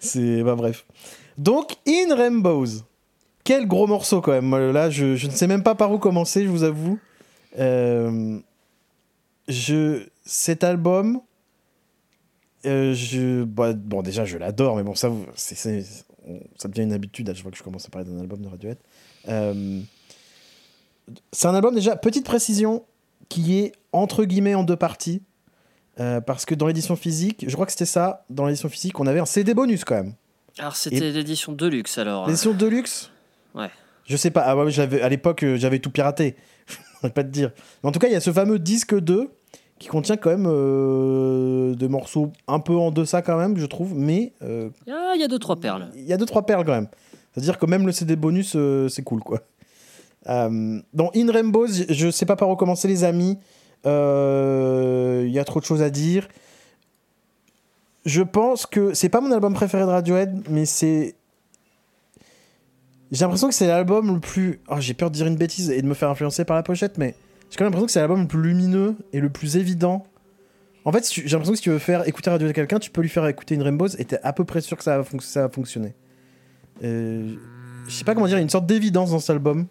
c'est 0.00 0.42
bah, 0.42 0.56
bref. 0.56 0.84
Donc, 1.38 1.76
In 1.86 2.14
Rainbows. 2.14 2.82
Quel 3.44 3.66
gros 3.66 3.86
morceau 3.86 4.20
quand 4.20 4.32
même. 4.32 4.54
Là, 4.72 4.90
je, 4.90 5.16
je, 5.16 5.26
ne 5.26 5.32
sais 5.32 5.46
même 5.46 5.62
pas 5.62 5.74
par 5.74 5.92
où 5.92 5.98
commencer, 5.98 6.44
je 6.44 6.48
vous 6.48 6.62
avoue. 6.62 6.98
Euh, 7.58 8.38
je, 9.48 10.06
cet 10.24 10.62
album, 10.64 11.20
euh, 12.66 12.92
je, 12.94 13.44
bah, 13.44 13.72
bon, 13.72 14.02
déjà, 14.02 14.24
je 14.24 14.36
l'adore, 14.36 14.76
mais 14.76 14.82
bon, 14.82 14.94
ça, 14.94 15.10
c'est, 15.34 15.84
ça 16.56 16.68
devient 16.68 16.82
une 16.82 16.92
habitude 16.92 17.28
à 17.28 17.34
chaque 17.34 17.42
fois 17.42 17.50
que 17.50 17.58
je 17.58 17.62
commence 17.62 17.86
à 17.86 17.90
parler 17.90 18.08
d'un 18.08 18.20
album 18.20 18.40
de 18.40 18.48
Radiohead. 18.48 18.78
Euh, 19.28 19.80
c'est 21.32 21.48
un 21.48 21.54
album, 21.54 21.74
déjà, 21.74 21.96
petite 21.96 22.24
précision, 22.24 22.84
qui 23.28 23.58
est 23.58 23.72
entre 23.92 24.24
guillemets 24.24 24.54
en 24.54 24.64
deux 24.64 24.76
parties. 24.76 25.22
parce 25.96 26.44
que 26.44 26.54
dans 26.54 26.66
l'édition 26.66 26.96
physique, 26.96 27.44
je 27.46 27.52
crois 27.52 27.66
que 27.66 27.72
c'était 27.72 27.84
ça, 27.84 28.24
dans 28.30 28.46
l'édition 28.46 28.68
physique, 28.68 28.98
on 29.00 29.06
avait 29.06 29.20
un 29.20 29.26
CD 29.26 29.54
bonus 29.54 29.84
quand 29.84 29.96
même. 29.96 30.14
Alors 30.58 30.76
c'était 30.76 31.10
l'édition 31.10 31.52
Deluxe 31.52 31.98
alors. 31.98 32.26
L'édition 32.26 32.52
Deluxe 32.52 33.10
Ouais. 33.54 33.70
Je 34.04 34.16
sais 34.16 34.30
pas. 34.30 34.42
Ah 34.42 34.56
à 35.02 35.08
l'époque, 35.08 35.44
euh, 35.44 35.56
j'avais 35.56 35.78
tout 35.78 35.90
piraté. 35.90 36.36
Je 37.02 37.08
pas 37.08 37.24
te 37.24 37.28
dire. 37.28 37.52
Mais 37.82 37.88
en 37.88 37.92
tout 37.92 37.98
cas, 37.98 38.08
il 38.08 38.12
y 38.12 38.16
a 38.16 38.20
ce 38.20 38.32
fameux 38.32 38.58
disque 38.58 38.98
2 38.98 39.30
qui 39.80 39.88
contient 39.88 40.18
quand 40.18 40.30
même 40.30 40.46
euh, 40.46 41.74
des 41.74 41.88
morceaux 41.88 42.30
un 42.46 42.60
peu 42.60 42.76
en 42.76 42.90
deçà 42.90 43.22
quand 43.22 43.38
même, 43.38 43.56
je 43.56 43.64
trouve. 43.64 43.94
Mais. 43.94 44.32
Euh, 44.42 44.68
ah, 44.88 45.14
il 45.16 45.20
y 45.20 45.24
a 45.24 45.28
deux, 45.28 45.38
trois 45.38 45.56
perles. 45.56 45.88
Il 45.96 46.04
y 46.04 46.12
a 46.12 46.18
deux, 46.18 46.26
trois 46.26 46.44
perles 46.44 46.64
quand 46.64 46.74
même. 46.74 46.88
C'est-à-dire 47.32 47.58
que 47.58 47.64
même 47.64 47.86
le 47.86 47.92
CD 47.92 48.14
bonus, 48.14 48.56
c'est 48.88 49.02
cool, 49.02 49.22
quoi. 49.22 49.40
dans 50.26 51.10
In 51.16 51.32
Rainbows, 51.32 51.68
je 51.88 52.10
sais 52.10 52.26
pas 52.26 52.36
par 52.36 52.50
où 52.50 52.56
commencer, 52.56 52.88
les 52.88 53.04
amis. 53.04 53.38
Il 53.84 55.30
y 55.30 55.38
a 55.38 55.44
trop 55.44 55.60
de 55.60 55.64
choses 55.64 55.82
à 55.82 55.90
dire. 55.90 56.28
Je 58.04 58.22
pense 58.22 58.66
que 58.66 58.92
c'est 58.92 59.08
pas 59.08 59.20
mon 59.20 59.32
album 59.32 59.54
préféré 59.54 59.84
de 59.84 59.88
Radiohead, 59.88 60.42
mais 60.50 60.66
c'est 60.66 61.14
j'ai 63.12 63.24
l'impression 63.24 63.48
que 63.48 63.54
c'est 63.54 63.66
l'album 63.66 64.14
le 64.14 64.20
plus. 64.20 64.60
Oh, 64.68 64.76
j'ai 64.78 64.94
peur 64.94 65.10
de 65.10 65.16
dire 65.16 65.26
une 65.26 65.36
bêtise 65.36 65.70
et 65.70 65.82
de 65.82 65.86
me 65.86 65.94
faire 65.94 66.10
influencer 66.10 66.44
par 66.44 66.56
la 66.56 66.62
pochette, 66.62 66.96
mais 66.96 67.14
j'ai 67.50 67.56
quand 67.56 67.64
même 67.64 67.72
l'impression 67.72 67.86
que 67.86 67.92
c'est 67.92 68.00
l'album 68.00 68.22
le 68.22 68.28
plus 68.28 68.42
lumineux 68.42 68.94
et 69.12 69.20
le 69.20 69.28
plus 69.28 69.56
évident. 69.56 70.06
En 70.84 70.92
fait, 70.92 71.12
j'ai 71.12 71.22
l'impression 71.22 71.52
que 71.52 71.58
si 71.58 71.62
tu 71.62 71.70
veux 71.70 71.78
faire 71.78 72.08
écouter 72.08 72.30
Radio 72.30 72.48
de 72.48 72.52
quelqu'un, 72.52 72.78
tu 72.78 72.90
peux 72.90 73.02
lui 73.02 73.08
faire 73.08 73.26
écouter 73.26 73.54
une 73.54 73.62
Rainbows 73.62 73.88
et 73.98 74.04
t'es 74.04 74.18
à 74.22 74.32
peu 74.32 74.44
près 74.44 74.60
sûr 74.60 74.76
que 74.76 74.84
ça 74.84 74.98
va, 74.98 75.04
ça 75.20 75.42
va 75.42 75.48
fonctionner. 75.48 75.94
Euh, 76.82 77.34
je 77.86 77.92
sais 77.92 78.04
pas 78.04 78.14
comment 78.14 78.26
dire, 78.26 78.36
il 78.36 78.40
y 78.40 78.42
a 78.42 78.44
une 78.44 78.50
sorte 78.50 78.66
d'évidence 78.66 79.10
dans 79.10 79.18
cet 79.18 79.30
album. 79.30 79.66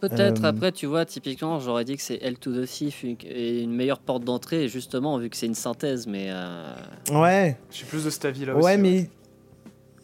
Peut-être, 0.00 0.44
euh, 0.44 0.48
après, 0.48 0.70
tu 0.70 0.86
vois, 0.86 1.06
typiquement, 1.06 1.58
j'aurais 1.58 1.84
dit 1.84 1.96
que 1.96 2.02
c'est 2.02 2.18
L 2.22 2.38
to 2.38 2.52
the 2.52 2.66
Thief 2.66 3.02
et 3.04 3.62
une 3.62 3.74
meilleure 3.74 3.98
porte 3.98 4.24
d'entrée, 4.24 4.68
justement, 4.68 5.18
vu 5.18 5.30
que 5.30 5.36
c'est 5.36 5.46
une 5.46 5.54
synthèse, 5.54 6.06
mais. 6.06 6.26
Euh, 6.28 6.74
ouais. 7.10 7.56
Je 7.70 7.76
suis 7.76 7.86
plus 7.86 8.04
de 8.04 8.10
cet 8.10 8.26
avis 8.26 8.44
là 8.44 8.54
ouais, 8.54 8.74
aussi. 8.74 8.82
Mais... 8.82 8.98
Ouais, 8.98 9.10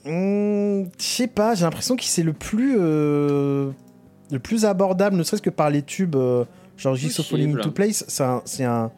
Hmm, 0.04 0.86
je 0.98 1.04
sais 1.04 1.28
pas, 1.28 1.54
j'ai 1.54 1.64
l'impression 1.64 1.94
que 1.94 2.02
c'est 2.02 2.24
le 2.24 2.32
plus 2.32 2.76
euh, 2.76 3.70
le 4.32 4.38
plus 4.40 4.64
abordable, 4.64 5.16
ne 5.16 5.22
serait-ce 5.22 5.42
que 5.42 5.50
par 5.50 5.70
les 5.70 5.82
tubes, 5.82 6.16
genre 6.82 6.96
Jigsaw 6.96 7.22
Falling 7.22 7.56
into 7.56 7.70
Place. 7.70 8.04
C'est 8.08 8.22
un, 8.64 8.90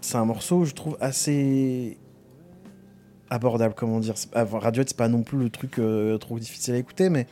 c'est 0.00 0.16
un 0.16 0.24
morceau, 0.24 0.64
je 0.64 0.74
trouve, 0.74 0.96
assez 1.00 1.98
abordable, 3.30 3.74
comment 3.76 4.00
dire. 4.00 4.14
Radiohead, 4.34 4.88
c'est 4.88 4.96
pas 4.96 5.08
non 5.08 5.22
plus 5.22 5.38
le 5.38 5.50
truc 5.50 5.78
euh, 5.78 6.16
trop 6.18 6.38
difficile 6.38 6.74
à 6.74 6.78
écouter, 6.78 7.10
mais 7.10 7.26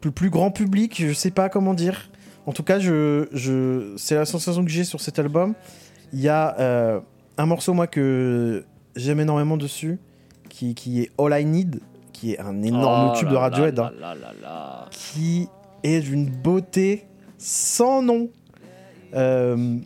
plus, 0.00 0.12
plus 0.12 0.30
grand 0.30 0.50
public, 0.50 1.02
je 1.06 1.12
sais 1.12 1.30
pas 1.30 1.48
comment 1.48 1.74
dire. 1.74 2.10
En 2.46 2.52
tout 2.52 2.62
cas, 2.62 2.78
je, 2.78 3.26
je, 3.32 3.94
c'est 3.96 4.14
la 4.14 4.24
sensation 4.24 4.64
que 4.64 4.70
j'ai 4.70 4.84
sur 4.84 5.00
cet 5.00 5.18
album. 5.18 5.54
Il 6.12 6.20
y 6.20 6.28
a 6.28 6.56
euh, 6.60 7.00
un 7.38 7.46
morceau, 7.46 7.74
moi, 7.74 7.88
que 7.88 8.64
j'aime 8.94 9.18
énormément 9.18 9.56
dessus, 9.56 9.98
qui, 10.48 10.74
qui, 10.74 11.02
est 11.02 11.10
All 11.18 11.40
I 11.40 11.44
Need, 11.44 11.80
qui 12.12 12.32
est 12.32 12.38
un 12.38 12.62
énorme 12.62 13.12
oh 13.12 13.18
tube 13.18 13.28
de 13.28 13.34
Radiohead, 13.34 13.78
hein, 13.78 13.90
qui 14.90 15.48
est 15.82 16.00
d'une 16.00 16.30
beauté 16.30 17.06
sans 17.46 18.02
nom. 18.02 18.28
Euh, 19.14 19.78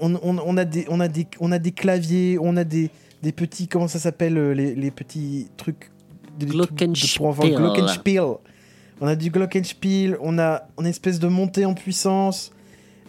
on, 0.00 0.14
on, 0.14 0.38
on, 0.38 0.56
a 0.56 0.64
des, 0.64 0.86
on, 0.88 1.00
a 1.00 1.08
des, 1.08 1.26
on 1.38 1.52
a 1.52 1.58
des 1.58 1.72
claviers, 1.72 2.38
on 2.40 2.56
a 2.56 2.64
des, 2.64 2.90
des 3.22 3.32
petits, 3.32 3.68
comment 3.68 3.88
ça 3.88 3.98
s'appelle, 3.98 4.38
euh, 4.38 4.54
les, 4.54 4.74
les, 4.74 4.90
petits 4.90 5.48
trucs, 5.58 5.90
des 6.38 6.46
Glockenspiel. 6.46 7.54
Glockenspiel. 7.54 8.24
On 9.02 9.06
a 9.06 9.16
du 9.16 9.30
Glockenspiel, 9.30 10.16
on 10.22 10.38
a 10.38 10.66
une 10.78 10.86
espèce 10.86 11.18
de 11.18 11.28
montée 11.28 11.66
en 11.66 11.74
puissance. 11.74 12.52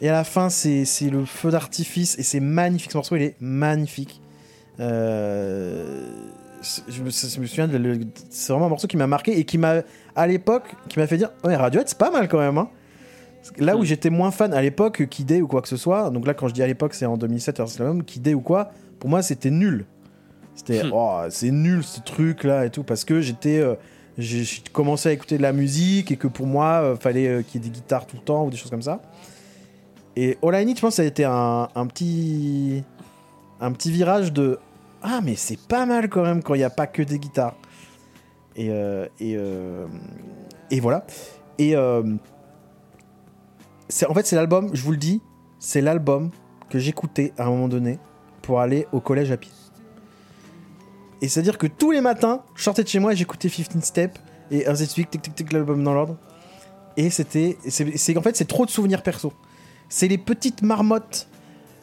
Et 0.02 0.10
à 0.10 0.14
la 0.14 0.24
fin, 0.26 0.50
c'est 0.50 0.86
le 1.10 1.24
feu 1.24 1.50
d'artifice 1.50 2.20
et 2.20 2.24
c'est 2.24 2.40
magnifique. 2.42 2.92
Ce 2.92 2.98
morceau, 2.98 3.16
il 3.16 3.22
est 3.22 3.36
magnifique. 3.40 4.22
Euh, 4.80 6.06
je, 6.90 7.02
me, 7.02 7.10
souviens, 7.10 7.70
c'est 8.30 8.52
vraiment 8.52 8.66
un 8.66 8.70
morceau 8.70 8.88
qui 8.88 8.98
m'a 8.98 9.08
marqué 9.08 9.40
et 9.40 9.46
qui 9.46 9.58
m'a, 9.58 9.84
à 10.16 10.28
l'époque, 10.28 10.76
qui 10.90 11.00
m'a 11.00 11.08
fait 11.08 11.18
dire 11.18 11.32
Ouais, 11.44 11.56
Radiohead, 11.56 11.88
c'est 11.88 11.98
pas 11.98 12.12
mal 12.12 12.28
quand 12.28 12.40
même. 12.40 12.58
Hein. 12.58 12.70
Là 13.58 13.78
où 13.78 13.84
j'étais 13.84 14.10
moins 14.10 14.32
fan 14.32 14.54
à 14.54 14.62
l'époque, 14.62 15.08
Kidé 15.10 15.42
ou 15.42 15.48
quoi 15.48 15.62
que 15.62 15.68
ce 15.68 15.78
soit, 15.78 16.10
donc 16.10 16.28
là, 16.28 16.34
quand 16.34 16.48
je 16.48 16.54
dis 16.54 16.62
à 16.62 16.68
l'époque, 16.68 16.94
c'est 16.94 17.06
en 17.06 17.18
2007, 17.18 17.62
Kidé 18.06 18.34
ou 18.34 18.42
quoi, 18.42 18.72
pour 19.00 19.10
moi, 19.10 19.22
c'était 19.22 19.50
nul. 19.50 19.86
C'était 20.60 20.84
hmm. 20.84 20.92
oh, 20.94 21.22
c'est 21.30 21.52
nul 21.52 21.84
ce 21.84 22.02
truc 22.02 22.44
là 22.44 22.66
et 22.66 22.70
tout 22.70 22.84
parce 22.84 23.06
que 23.06 23.22
j'étais 23.22 23.60
euh, 23.60 23.76
j'ai 24.18 24.44
commencé 24.74 25.08
à 25.08 25.14
écouter 25.14 25.38
de 25.38 25.42
la 25.42 25.54
musique 25.54 26.12
et 26.12 26.18
que 26.18 26.28
pour 26.28 26.48
moi 26.48 26.82
euh, 26.82 26.96
fallait 26.98 27.28
euh, 27.30 27.42
qu'il 27.42 27.64
y 27.64 27.66
ait 27.66 27.70
des 27.70 27.74
guitares 27.74 28.06
tout 28.06 28.18
le 28.18 28.22
temps 28.22 28.46
ou 28.46 28.50
des 28.50 28.58
choses 28.58 28.70
comme 28.70 28.82
ça. 28.82 29.02
Et 30.18 30.38
All 30.44 30.56
I 30.56 30.76
je 30.76 30.82
pense 30.82 30.96
ça 30.96 31.04
a 31.04 31.06
été 31.06 31.24
un, 31.24 31.70
un 31.74 31.88
petit 31.88 32.84
un 33.62 33.72
petit 33.72 33.90
virage 33.90 34.34
de 34.34 34.60
ah 35.02 35.22
mais 35.24 35.36
c'est 35.36 35.58
pas 35.58 35.86
mal 35.86 36.10
quand 36.10 36.24
même 36.24 36.44
quand 36.44 36.56
il 36.56 36.58
n'y 36.58 36.66
a 36.66 36.70
pas 36.70 36.88
que 36.88 37.04
des 37.04 37.20
guitares. 37.20 37.56
Et 38.58 38.70
et, 39.22 39.38
et 40.72 40.80
voilà. 40.82 41.06
Et 41.58 41.74
en 44.08 44.14
fait 44.14 44.26
c'est 44.26 44.36
l'album, 44.36 44.70
je 44.74 44.84
vous 44.84 44.92
le 44.92 44.98
dis, 44.98 45.22
c'est 45.60 45.82
l'album 45.82 46.32
que 46.70 46.80
j'écoutais 46.80 47.34
à 47.38 47.46
un 47.46 47.50
moment 47.50 47.68
donné 47.68 48.00
pour 48.42 48.60
aller 48.60 48.88
au 48.92 49.00
collège 49.00 49.32
à 49.32 49.38
pied. 49.38 49.52
Et 51.22 51.28
c'est-à-dire 51.28 51.58
que 51.58 51.68
tous 51.68 51.92
les 51.92 52.02
matins, 52.02 52.44
je 52.56 52.64
sortais 52.64 52.84
de 52.84 52.88
chez 52.88 53.00
moi 53.00 53.14
et 53.14 53.16
j'écoutais 53.16 53.50
15 53.50 53.84
Step 53.84 54.18
et 54.52 54.64
Earth 54.64 54.98
Week, 54.98 55.10
tic 55.10 55.22
tic 55.22 55.36
tic, 55.36 55.52
l'album 55.52 55.84
dans 55.84 55.94
l'ordre. 55.94 56.18
Et 56.98 57.10
c'était. 57.10 57.58
C'est 57.68 58.18
en 58.18 58.22
fait, 58.22 58.36
c'est 58.36 58.48
trop 58.48 58.66
de 58.66 58.72
souvenirs 58.72 59.04
perso. 59.04 59.34
C'est 59.90 60.08
les 60.08 60.18
petites 60.18 60.62
marmottes 60.62 61.28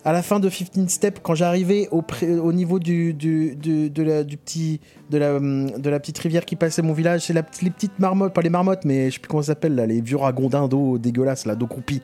à 0.07 0.13
la 0.13 0.23
fin 0.23 0.39
de 0.39 0.49
15 0.49 0.89
Step 0.89 1.19
quand 1.21 1.35
j'arrivais 1.35 1.89
au, 1.91 2.01
au 2.41 2.53
niveau 2.53 2.79
du, 2.79 3.13
du, 3.13 3.57
de 3.57 4.03
la, 4.05 4.23
du 4.23 4.37
petit, 4.37 4.81
de, 5.11 5.19
la, 5.19 5.41
de 5.41 5.91
la 5.91 5.99
petite 5.99 6.17
rivière 6.19 6.45
qui 6.45 6.55
passait 6.55 6.81
mon 6.81 6.93
village. 6.93 7.23
C'est 7.23 7.35
les 7.35 7.71
petites 7.71 7.99
marmottes, 7.99 8.33
pas 8.33 8.41
les 8.41 8.49
marmottes, 8.49 8.85
mais 8.85 9.11
je 9.11 9.15
sais 9.15 9.19
plus 9.19 9.29
comment 9.29 9.43
ça 9.43 9.49
s'appelle, 9.49 9.75
là, 9.75 9.85
les 9.85 10.01
vieux 10.01 10.17
ragondins 10.17 10.69
d'eau 10.69 10.97
dégueulasses, 10.99 11.45
là, 11.45 11.57
d'eau 11.57 11.67
croupie. 11.67 12.03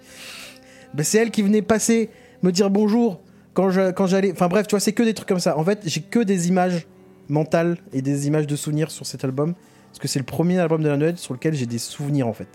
Ben, 0.95 1.05
c'est 1.05 1.19
elle 1.19 1.31
qui 1.31 1.43
venait 1.43 1.63
passer, 1.63 2.11
me 2.43 2.51
dire 2.51 2.71
bonjour 2.71 3.21
quand 3.55 3.71
j'allais. 3.71 3.93
Quand 3.93 4.05
enfin 4.05 4.49
bref, 4.49 4.67
tu 4.67 4.73
vois, 4.73 4.81
c'est 4.81 4.93
que 4.93 5.05
des 5.05 5.15
trucs 5.15 5.29
comme 5.29 5.39
ça. 5.39 5.57
En 5.57 5.65
fait, 5.65 5.83
j'ai 5.85 6.01
que 6.01 6.19
des 6.19 6.49
images 6.49 6.89
mental 7.29 7.79
et 7.93 8.03
des 8.03 8.27
images 8.27 8.49
de 8.49 8.57
souvenirs 8.57 8.91
sur 8.91 9.07
cet 9.07 9.23
album. 9.23 9.55
Parce 9.91 10.01
que 10.01 10.09
c'est 10.09 10.19
le 10.19 10.25
premier 10.25 10.59
album 10.59 10.83
de 10.83 10.89
la 10.89 10.97
Noël 10.97 11.19
sur 11.19 11.35
lequel 11.35 11.55
j'ai 11.55 11.67
des 11.67 11.79
souvenirs 11.79 12.27
en 12.27 12.33
fait. 12.33 12.49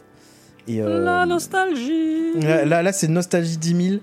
Et, 0.67 0.81
euh, 0.81 1.05
La 1.05 1.25
nostalgie 1.25 2.37
Là, 2.41 2.83
là, 2.83 2.91
c'est 2.91 3.07
Nostalgie 3.07 3.55
10 3.55 3.89
000. 3.89 4.01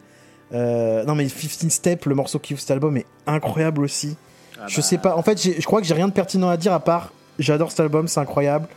Euh, 0.54 1.04
non 1.04 1.14
mais 1.14 1.26
15 1.26 1.68
Step, 1.70 2.06
le 2.06 2.14
morceau 2.14 2.38
qui 2.38 2.54
ouvre 2.54 2.60
cet 2.60 2.70
album 2.70 2.96
est 2.96 3.06
incroyable 3.26 3.82
aussi. 3.82 4.16
Ah 4.58 4.66
je 4.68 4.76
bah. 4.76 4.82
sais 4.82 4.98
pas, 4.98 5.16
en 5.16 5.22
fait 5.22 5.42
je 5.42 5.64
crois 5.64 5.80
que 5.80 5.86
j'ai 5.86 5.94
rien 5.94 6.08
de 6.08 6.12
pertinent 6.12 6.48
à 6.48 6.56
dire 6.56 6.72
à 6.72 6.80
part 6.80 7.12
j'adore 7.38 7.70
cet 7.70 7.80
album, 7.80 8.08
c'est 8.08 8.20
incroyable. 8.20 8.68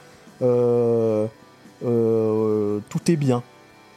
Euh, 0.42 1.28
tout 1.82 3.12
est 3.12 3.16
bien. 3.16 3.44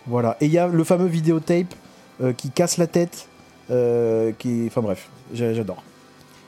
Voilà. 0.07 0.37
Et 0.41 0.47
il 0.47 0.53
y 0.53 0.59
a 0.59 0.67
le 0.67 0.85
fameux 0.85 1.07
vidéotape 1.07 1.75
qui 2.37 2.51
casse 2.51 2.77
la 2.77 2.87
tête. 2.87 3.29
qui... 3.69 4.65
Enfin 4.67 4.83
bref, 4.83 5.09
j'adore. 5.33 5.83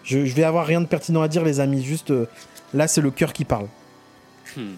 Je, 0.04 0.18
vais 0.18 0.44
avoir 0.44 0.66
rien 0.66 0.80
de 0.80 0.86
pertinent 0.86 1.22
à 1.22 1.28
dire, 1.28 1.44
les 1.44 1.60
amis. 1.60 1.82
Juste 1.82 2.10
euh, 2.10 2.26
là, 2.74 2.88
c'est 2.88 3.00
le 3.00 3.10
cœur 3.10 3.32
qui 3.32 3.44
parle. 3.44 3.66
Hmm. 4.56 4.74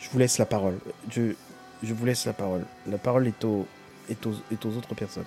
Je 0.00 0.08
vous 0.10 0.18
laisse 0.18 0.38
la 0.38 0.46
parole. 0.46 0.78
Je, 1.10 1.34
je 1.82 1.94
vous 1.94 2.04
laisse 2.04 2.26
la 2.26 2.32
parole. 2.32 2.64
La 2.86 2.98
parole 2.98 3.26
est, 3.26 3.44
au, 3.44 3.66
est, 4.08 4.26
aux, 4.26 4.76
autres 4.76 4.94
personnes. 4.94 5.24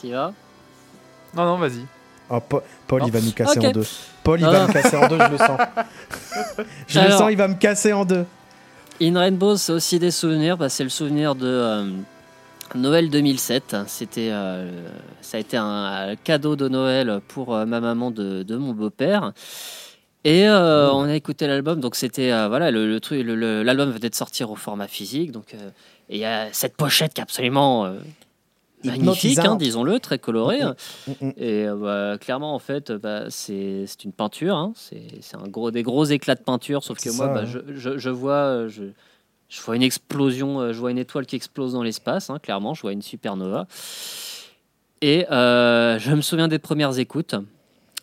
Tu 0.00 0.10
vas 0.10 0.32
Non, 1.34 1.44
non, 1.44 1.58
vas-y. 1.58 1.84
Oh, 2.30 2.40
Paul, 2.86 3.02
il 3.06 3.12
va 3.12 3.20
nous 3.20 3.32
casser 3.32 3.58
en 3.58 3.72
deux. 3.72 3.86
Paul, 4.22 4.40
il 4.40 4.46
va 4.46 4.66
me 4.66 4.72
casser 4.72 4.96
en 4.96 5.08
deux, 5.08 5.18
je 5.18 5.30
le 5.30 5.38
sens. 5.38 5.60
je 6.86 7.00
le 7.00 7.10
sens, 7.10 7.28
il 7.30 7.36
va 7.36 7.48
me 7.48 7.54
casser 7.54 7.92
en 7.92 8.04
deux. 8.04 8.24
In 9.02 9.18
Rainbow, 9.18 9.56
c'est 9.56 9.72
aussi 9.72 9.98
des 9.98 10.10
souvenirs. 10.10 10.56
Bah, 10.56 10.68
c'est 10.68 10.84
le 10.84 10.90
souvenir 10.90 11.34
de. 11.34 11.46
Euh, 11.46 11.90
Noël 12.74 13.10
2007, 13.10 13.76
c'était, 13.88 14.28
euh, 14.30 14.70
ça 15.22 15.38
a 15.38 15.40
été 15.40 15.56
un 15.56 16.14
cadeau 16.22 16.54
de 16.54 16.68
Noël 16.68 17.20
pour 17.26 17.54
euh, 17.54 17.64
ma 17.64 17.80
maman 17.80 18.12
de, 18.12 18.56
mon 18.56 18.72
beau-père. 18.72 19.32
Et 20.24 20.46
euh, 20.46 20.90
oh. 20.90 20.96
on 20.96 21.04
a 21.04 21.14
écouté 21.14 21.46
l'album, 21.46 21.80
donc 21.80 21.96
c'était 21.96 22.28
voilà 22.48 22.70
le, 22.70 23.00
truc, 23.00 23.24
l'album 23.26 23.90
venait 23.90 24.10
de 24.10 24.14
sortir 24.14 24.50
au 24.50 24.56
format 24.56 24.86
physique, 24.86 25.32
donc 25.32 25.54
et 25.54 26.16
il 26.16 26.18
y 26.18 26.26
a 26.26 26.52
cette 26.52 26.76
pochette 26.76 27.14
qui 27.14 27.20
est 27.20 27.22
absolument 27.22 27.90
magnifique, 28.84 29.38
hein, 29.38 29.56
disons-le, 29.56 29.98
très 29.98 30.18
colorée. 30.18 30.62
Mm, 30.62 30.74
mm, 31.06 31.26
mm, 31.26 31.32
et 31.38 31.66
bah, 31.74 32.18
clairement, 32.20 32.54
en 32.54 32.58
fait, 32.58 32.92
bah, 32.92 33.24
c'est, 33.30 33.86
une 34.04 34.12
peinture, 34.12 34.56
hein. 34.56 34.72
c'est, 34.74 35.36
un 35.36 35.48
gros, 35.48 35.70
des 35.70 35.82
gros 35.82 36.04
éclats 36.04 36.34
de 36.34 36.42
peinture, 36.42 36.84
sauf 36.84 36.98
que 36.98 37.10
moi, 37.10 37.28
bah, 37.28 37.44
je, 37.46 37.96
je, 37.96 38.10
vois, 38.10 38.68
je, 38.68 38.84
je 39.50 39.60
vois 39.60 39.76
une 39.76 39.82
explosion, 39.82 40.60
euh, 40.60 40.72
je 40.72 40.78
vois 40.78 40.92
une 40.92 40.98
étoile 40.98 41.26
qui 41.26 41.36
explose 41.36 41.72
dans 41.72 41.82
l'espace, 41.82 42.30
hein, 42.30 42.38
clairement, 42.38 42.72
je 42.72 42.82
vois 42.82 42.92
une 42.92 43.02
supernova. 43.02 43.66
Et 45.02 45.26
euh, 45.30 45.98
je 45.98 46.12
me 46.12 46.20
souviens 46.20 46.46
des 46.48 46.60
premières 46.60 46.98
écoutes. 46.98 47.34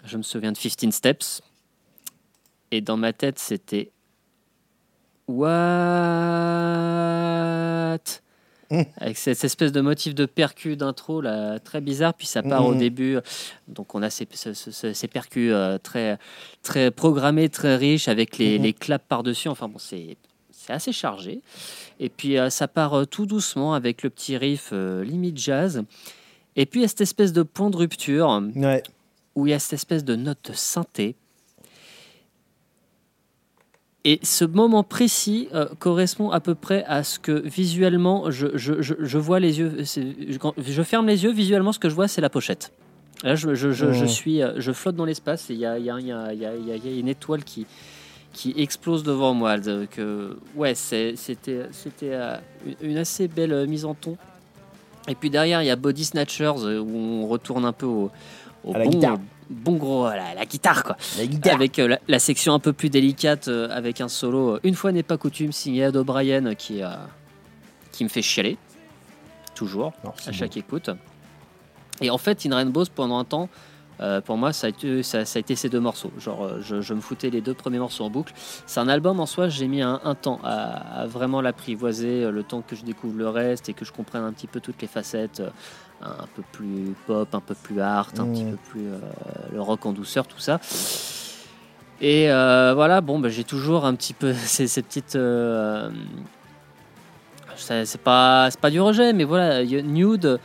Je 0.04 0.18
me 0.18 0.24
souviens 0.24 0.52
de 0.52 0.58
15 0.58 0.94
Steps. 0.94 1.42
Et 2.72 2.82
dans 2.82 2.98
ma 2.98 3.14
tête, 3.14 3.40
c'était 3.40 3.92
What? 5.28 5.58
Avec 8.98 9.18
cette 9.18 9.44
espèce 9.44 9.72
de 9.72 9.82
motif 9.82 10.14
de 10.14 10.26
percu 10.26 10.76
d'intro 10.76 11.22
là, 11.22 11.60
très 11.60 11.80
bizarre, 11.80 12.14
puis 12.14 12.28
ça 12.28 12.44
part 12.44 12.66
au 12.66 12.74
mmh. 12.74 12.78
début. 12.78 13.18
Donc 13.68 13.96
on 13.96 14.04
a 14.04 14.10
ces, 14.10 14.28
ces, 14.32 15.08
percus 15.08 15.52
euh, 15.54 15.78
très, 15.78 16.18
très 16.64 16.92
programmés, 16.92 17.50
très 17.50 17.78
riches, 17.78 18.08
avec 18.10 18.38
les, 18.38 18.60
mmh. 18.60 18.62
les 18.64 18.74
claps 18.74 19.06
par-dessus. 19.08 19.48
Enfin 19.48 19.70
bon, 19.70 19.80
c'est 19.80 20.18
assez 20.68 20.92
chargé. 20.92 21.42
Et 22.00 22.10
puis 22.10 22.38
euh, 22.38 22.50
ça 22.50 22.68
part 22.68 22.94
euh, 22.94 23.06
tout 23.06 23.26
doucement 23.26 23.74
avec 23.74 24.04
le 24.04 24.10
petit 24.10 24.36
riff 24.36 24.74
limite 24.74 25.38
jazz. 25.38 25.84
Et 26.58 26.66
puis 26.66 26.82
il 26.82 26.84
y 26.84 26.86
a 26.86 26.90
cette 26.90 27.02
espèce 27.02 27.32
de 27.32 27.44
point 27.44 27.70
de 27.70 27.78
rupture 27.78 28.42
où 29.36 29.48
il 29.48 29.52
y 29.52 29.54
a 29.54 29.60
cette 29.60 29.74
espèce 29.74 30.04
de 30.04 30.16
note 30.16 30.52
synthé. 30.54 31.16
Et 34.10 34.20
ce 34.24 34.46
moment 34.46 34.84
précis 34.84 35.50
correspond 35.80 36.30
à 36.30 36.40
peu 36.40 36.56
près 36.56 36.86
à 36.86 37.04
ce 37.04 37.20
que 37.20 37.32
visuellement 37.46 38.32
je, 38.32 38.48
je, 38.56 38.76
je, 38.82 39.18
vois 39.18 39.42
les 39.42 39.60
yeux. 39.60 39.84
Je, 39.84 40.84
ferme 40.84 41.08
les 41.08 41.26
yeux, 41.26 41.32
visuellement 41.32 41.74
ce 41.74 41.80
que 41.80 41.90
je 41.90 41.96
vois 41.96 42.08
c'est 42.08 42.22
la 42.22 42.30
pochette. 42.30 42.72
Là 43.24 43.36
je, 43.36 43.54
je, 43.54 43.86
oh. 43.86 44.08
suis, 44.08 44.42
je 44.56 44.72
flotte 44.72 44.96
dans 44.96 45.04
l'espace 45.04 45.50
et 45.50 45.56
il 45.56 45.60
y 45.60 45.66
a, 45.66 45.78
y, 45.78 45.90
a, 45.90 46.00
y, 46.00 46.12
a, 46.12 46.34
y 46.34 46.44
a 46.44 47.00
une 47.00 47.10
étoile 47.10 47.44
qui, 47.44 47.66
qui 48.38 48.54
explose 48.58 49.04
devant 49.04 49.34
moi. 49.34 49.58
Donc, 49.58 50.00
ouais, 50.56 50.76
c'était 50.76 51.66
euh, 52.04 52.38
une 52.82 52.98
assez 52.98 53.28
belle 53.28 53.52
euh, 53.52 53.66
mise 53.66 53.84
en 53.84 53.96
ton. 53.96 54.16
Et 55.08 55.16
puis 55.16 55.30
derrière, 55.30 55.64
il 55.64 55.66
y 55.66 55.72
a 55.72 55.76
Body 55.76 56.06
Snatchers 56.06 56.64
euh, 56.64 56.80
où 56.80 56.96
on 56.96 57.28
retourne 57.28 57.66
un 57.66 57.72
peu 57.72 57.88
au, 57.88 58.12
bon, 58.64 59.20
gros, 59.50 60.08
la, 60.08 60.34
la, 60.34 60.46
guitare 60.46 60.84
quoi. 60.84 60.98
Avec 61.52 61.82
la, 62.08 62.20
section 62.20 62.54
un 62.54 62.60
peu 62.60 62.74
plus 62.74 62.90
délicate, 62.90 63.48
avec 63.48 64.02
un 64.02 64.08
solo, 64.08 64.60
une 64.64 64.76
fois 64.76 64.92
n'est 64.92 65.04
pas 65.04 65.18
coutume, 65.18 65.52
signé 65.52 65.84
Ed 65.84 65.96
O'Brien 65.96 66.56
qui, 66.56 66.82
qui 67.92 68.04
me 68.04 68.10
fait 68.10 68.22
chialer. 68.22 68.58
Toujours, 69.56 69.94
à 70.26 70.32
chaque 70.32 70.58
écoute. 70.58 70.90
Et 72.02 72.12
en 72.12 72.18
fait, 72.18 72.46
In 72.46 72.56
Rainbows, 72.56 72.86
pendant 72.94 73.18
un 73.18 73.26
temps, 73.26 73.50
Euh, 74.00 74.22
pour 74.22 74.38
moi, 74.38 74.54
ça 74.54 74.68
a, 74.68 74.70
été, 74.70 75.02
ça, 75.04 75.20
a, 75.20 75.40
été, 75.40 75.56
ces 75.56 75.70
deux 75.70 75.80
morceaux. 75.80 76.12
Genre, 76.20 76.44
euh, 76.44 76.62
je, 76.62 76.94
me 76.94 77.02
foutais 77.02 77.30
les 77.30 77.42
deux 77.42 77.54
premiers 77.54 77.80
morceaux 77.80 78.04
en 78.04 78.10
boucle. 78.10 78.34
C'est 78.66 78.80
un 78.80 78.88
album 78.88 79.20
en 79.20 79.26
soi, 79.26 79.50
j'ai 79.50 79.68
mis 79.68 79.82
un, 79.82 80.00
temps 80.22 80.40
à, 80.44 81.06
vraiment 81.08 81.42
l'apprivoiser, 81.42 82.24
euh, 82.24 82.32
le 82.32 82.44
temps 82.44 82.62
que 82.62 82.76
je 82.76 82.84
découvre 82.84 83.18
le 83.18 83.30
reste 83.30 83.70
et 83.70 83.74
que 83.74 83.86
je 83.86 83.92
comprenne 83.92 84.24
un 84.24 84.34
petit 84.34 84.48
peu 84.48 84.60
toutes 84.60 84.82
les 84.82 84.88
facettes, 84.88 85.42
un 86.02 86.28
peu 86.36 86.44
plus 86.52 86.96
pop, 87.06 87.34
un 87.34 87.40
peu 87.40 87.56
plus 87.56 87.82
art, 87.82 88.10
un 88.18 88.28
petit 88.28 88.44
mmh. 88.44 88.52
peu 88.52 88.58
plus 88.70 88.88
le 89.52 89.62
rock 89.62 89.86
en 89.86 89.94
douceur, 89.94 90.28
tout 90.28 90.40
ça. 90.40 90.60
Et 92.02 92.28
voilà, 92.28 93.02
bon, 93.02 93.20
bah, 93.20 93.30
j'ai 93.30 93.44
toujours 93.44 93.86
un 93.86 93.96
petit 93.96 94.14
peu 94.14 94.34
ces, 94.46 94.68
ces 94.68 94.82
petites. 94.82 95.18
c'est 97.56 98.02
pas, 98.02 98.50
pas 98.62 98.70
du 98.70 98.80
rejet, 98.80 99.14
mais 99.14 99.24
voilà, 99.24 99.64
Nude 99.64 100.40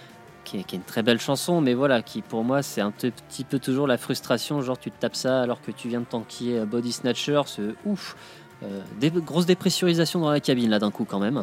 qui 0.45 0.59
est, 0.59 0.73
une 0.73 0.83
très 0.83 1.03
belle 1.03 1.21
chanson, 1.21 1.61
mais 1.61 1.75
voilà, 1.75 2.03
qui 2.03 2.23
pour 2.23 2.45
moi 2.45 2.63
c'est 2.63 2.81
un 2.81 2.91
petit 2.91 3.45
peu 3.45 3.59
toujours 3.59 3.87
la 3.87 3.99
frustration, 3.99 4.61
genre 4.63 4.79
tu 4.79 4.91
te 4.91 5.01
tapes 5.01 5.17
ça 5.17 5.43
alors 5.43 5.61
que 5.61 5.71
tu 5.71 5.89
viens 5.89 6.01
de 6.01 6.05
tanker 6.05 6.59
euh, 6.59 6.67
Body 6.67 6.93
Snatcher, 6.93 7.43
c'est 7.47 7.63
ouf. 7.85 8.17
Euh, 8.63 8.81
des, 9.01 9.11
grosse 9.11 9.47
dépressurisation 9.47 10.21
dans 10.21 10.31
la 10.31 10.41
cabine 10.41 10.71
là 10.71 10.79
d'un 10.79 10.91
coup 10.91 11.05
quand 11.05 11.19
même. 11.19 11.43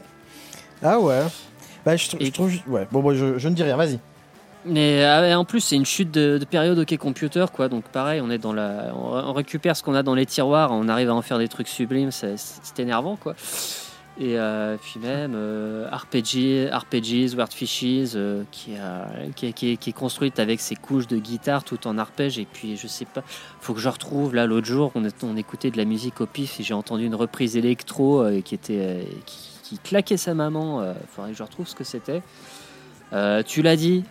ah 0.82 0.98
ouais. 0.98 1.26
Bah, 1.84 1.96
je, 1.96 2.30
trouve. 2.30 2.52
Ouais, 2.66 2.86
bon, 2.90 3.00
bon 3.00 3.14
je, 3.14 3.48
ne 3.48 3.54
dis 3.54 3.62
rien, 3.62 3.76
vas-y. 3.76 3.98
Mais 4.66 5.04
ah 5.04 5.38
en 5.38 5.46
plus, 5.46 5.60
c'est 5.60 5.76
une 5.76 5.86
chute 5.86 6.10
de, 6.10 6.38
période 6.50 6.78
OK 6.78 6.96
Computer, 6.98 7.46
quoi. 7.52 7.68
Donc 7.68 7.84
pareil, 7.84 8.20
on 8.20 8.30
est 8.30 8.38
dans 8.38 8.52
la, 8.52 8.92
on 8.94 9.32
récupère 9.32 9.74
ce 9.76 9.82
qu'on 9.82 9.94
a 9.94 10.02
dans 10.02 10.14
les 10.14 10.26
tiroirs, 10.26 10.72
on 10.72 10.88
arrive 10.88 11.08
à 11.08 11.14
en 11.14 11.22
faire 11.22 11.38
des 11.38 11.48
trucs 11.48 11.68
sublimes, 11.68 12.10
c'est 12.10 12.78
énervant, 12.78 13.16
quoi. 13.16 13.34
Et 14.20 14.38
euh, 14.38 14.76
puis 14.76 15.00
même 15.00 15.32
euh, 15.34 15.88
RPG, 15.90 16.68
RPGs, 16.70 17.34
Word 17.36 17.52
Fishes, 17.52 18.12
euh, 18.16 18.42
qui, 18.50 18.72
qui, 19.34 19.52
qui, 19.54 19.76
qui, 19.78 19.90
est 19.90 19.92
construite 19.94 20.38
avec 20.38 20.60
ses 20.60 20.76
couches 20.76 21.06
de 21.06 21.16
guitare 21.16 21.64
tout 21.64 21.86
en 21.86 21.96
arpège. 21.96 22.38
Et 22.38 22.44
puis 22.44 22.76
je 22.76 22.86
sais 22.86 23.06
pas, 23.06 23.22
faut 23.60 23.72
que 23.72 23.80
je 23.80 23.88
retrouve. 23.88 24.34
Là, 24.34 24.44
l'autre 24.44 24.66
jour, 24.66 24.92
on, 24.94 25.08
on, 25.22 25.36
écoutait 25.38 25.70
de 25.70 25.78
la 25.78 25.86
musique 25.86 26.20
au 26.20 26.26
pif 26.26 26.60
et 26.60 26.62
j'ai 26.62 26.74
entendu 26.74 27.06
une 27.06 27.14
reprise 27.14 27.56
électro 27.56 28.26
qui, 28.44 28.54
était, 28.54 29.06
qui, 29.24 29.49
claquait 29.78 30.16
sa 30.16 30.34
maman. 30.34 30.82
Il 30.82 31.08
faudrait 31.08 31.32
que 31.32 31.36
je 31.36 31.42
retrouve 31.42 31.66
ce 31.66 31.74
que 31.74 31.84
c'était. 31.84 32.22
tu 33.46 33.62
l'as 33.62 33.76
dit. 33.76 34.04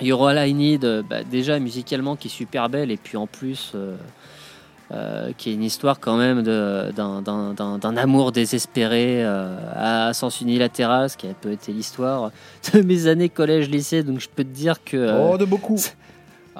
You're 0.00 0.28
All 0.28 0.48
I 0.48 0.54
Need, 0.54 1.04
bah, 1.08 1.22
déjà 1.24 1.58
musicalement 1.58 2.16
qui 2.16 2.28
est 2.28 2.30
super 2.30 2.68
belle 2.68 2.90
et 2.90 2.96
puis 2.96 3.18
en 3.18 3.26
plus 3.26 3.74
euh, 4.92 5.30
qui 5.38 5.50
est 5.50 5.54
une 5.54 5.62
histoire 5.62 6.00
quand 6.00 6.16
même 6.16 6.42
d'un 6.42 7.96
amour 7.96 8.32
désespéré 8.32 9.22
euh, 9.22 9.56
à 9.72 10.12
sens 10.12 10.40
unilatéral, 10.40 11.08
ce 11.08 11.16
qui 11.16 11.28
a 11.28 11.30
peu 11.32 11.52
été 11.52 11.70
l'histoire 11.70 12.32
de 12.74 12.80
mes 12.80 13.06
années 13.06 13.28
collège-lycée. 13.28 14.02
Donc 14.02 14.18
je 14.18 14.28
peux 14.28 14.42
te 14.42 14.48
dire 14.48 14.82
que. 14.82 14.96
Euh, 14.96 15.30
oh, 15.30 15.38
de 15.38 15.44
beaucoup 15.44 15.78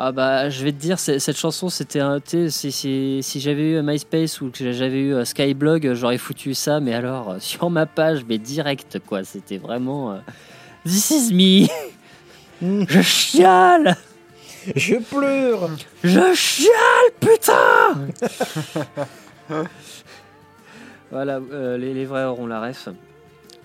Ah 0.02 0.12
bah, 0.12 0.48
je 0.48 0.64
vais 0.64 0.72
te 0.72 0.78
dire, 0.78 0.98
cette 0.98 1.36
chanson, 1.36 1.68
c'était 1.68 2.00
un. 2.00 2.20
Si, 2.24 3.22
j'avais 3.36 3.72
eu 3.72 3.82
MySpace 3.82 4.40
ou 4.40 4.50
que 4.50 4.72
j'avais 4.72 5.00
eu 5.00 5.24
Skyblog, 5.26 5.92
j'aurais 5.92 6.16
foutu 6.16 6.54
ça, 6.54 6.80
mais 6.80 6.94
alors, 6.94 7.36
sur 7.40 7.68
ma 7.68 7.84
page, 7.84 8.24
mais 8.26 8.38
direct, 8.38 8.98
quoi. 9.06 9.24
C'était 9.24 9.58
vraiment. 9.58 10.18
This 10.86 11.10
is 11.10 11.34
me. 11.34 11.68
Je 12.88 13.02
chiale 13.02 13.96
je 14.76 14.96
pleure 14.96 15.70
Je 16.04 16.34
chiale, 16.34 17.10
putain 17.18 18.08
Voilà, 21.10 21.40
euh, 21.52 21.76
les, 21.76 22.04
vrais 22.04 22.24
auront 22.24 22.46
la 22.46 22.60
ref. 22.60 22.88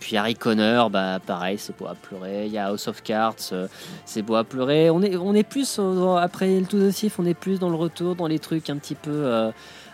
Puis 0.06 0.18
Harry 0.18 0.36
Connor, 0.36 0.91
bah 0.91 1.20
pareil, 1.26 1.58
c'est 1.58 1.76
beau 1.76 1.88
à 1.88 1.95
pleurer. 1.95 2.45
Il 2.45 2.51
y 2.51 2.60
a 2.60 2.68
House 2.68 2.88
of 2.88 3.01
Cards, 3.01 3.38
euh, 3.53 3.68
c'est 4.06 4.22
beau 4.22 4.36
à 4.36 4.43
pleurer. 4.43 4.91
On 4.91 5.01
est, 5.01 5.18
on 5.18 5.34
est 5.34 5.41
plus, 5.41 5.80
après 6.20 6.60
le 6.60 6.68
tout 6.68 6.78
de 6.78 6.91
Sif, 6.91 7.18
on 7.18 7.26
est 7.26 7.34
plus 7.34 7.58
dans 7.58 7.70
le 7.70 7.76
retour, 7.76 8.14
dans 8.14 8.28
les 8.28 8.38
trucs 8.38 8.70
un 8.70 8.78
petit 8.78 8.93
peu, 8.93 9.10
euh, 9.10 9.49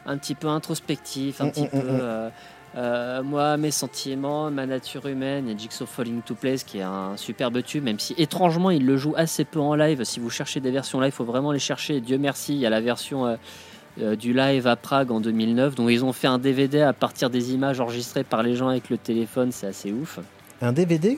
un 0.06 0.18
petit 0.18 0.36
peu 0.36 0.50
introspectifs, 0.50 1.40
un 1.40 1.46
mm, 1.46 1.52
petit 1.52 1.64
mm, 1.64 1.70
peu. 1.70 1.78
Mm, 1.78 2.32
euh, 2.76 3.24
moi, 3.24 3.56
mes 3.56 3.72
sentiments, 3.72 4.52
ma 4.52 4.66
nature 4.66 5.06
humaine, 5.06 5.48
a 5.48 5.56
Jigsaw 5.56 5.86
Falling 5.86 6.22
to 6.24 6.36
Place 6.36 6.66
qui 6.66 6.80
est 6.80 6.84
un 6.84 7.16
superbe 7.16 7.64
tube, 7.64 7.86
même 7.86 8.00
si 8.00 8.14
étrangement 8.18 8.70
il 8.70 8.86
le 8.86 8.98
joue 8.98 9.14
assez 9.16 9.46
peu 9.46 9.62
en 9.62 9.76
live. 9.76 10.04
Si 10.04 10.20
vous 10.20 10.30
cherchez 10.30 10.60
des 10.60 10.72
versions 10.72 11.00
live, 11.00 11.14
il 11.14 11.16
faut 11.16 11.24
vraiment 11.24 11.54
les 11.54 11.60
chercher. 11.60 12.02
Dieu 12.02 12.18
merci, 12.18 12.54
il 12.54 12.60
y 12.60 12.66
a 12.66 12.70
la 12.70 12.82
version 12.82 13.38
euh, 14.00 14.16
du 14.16 14.34
live 14.34 14.68
à 14.68 14.76
Prague 14.76 15.12
en 15.12 15.20
2009, 15.20 15.76
dont 15.76 15.90
ils 15.90 16.06
ont 16.06 16.14
fait 16.14 16.28
un 16.28 16.40
DVD 16.40 16.82
à 16.82 16.94
partir 16.94 17.30
des 17.30 17.54
images 17.54 17.80
enregistrées 17.80 18.24
par 18.24 18.44
les 18.44 18.56
gens 18.56 18.70
avec 18.70 18.90
le 18.90 18.98
téléphone, 18.98 19.52
c'est 19.52 19.68
assez 19.68 19.92
ouf. 19.92 20.20
Un 20.62 20.74
DVD 20.74 21.18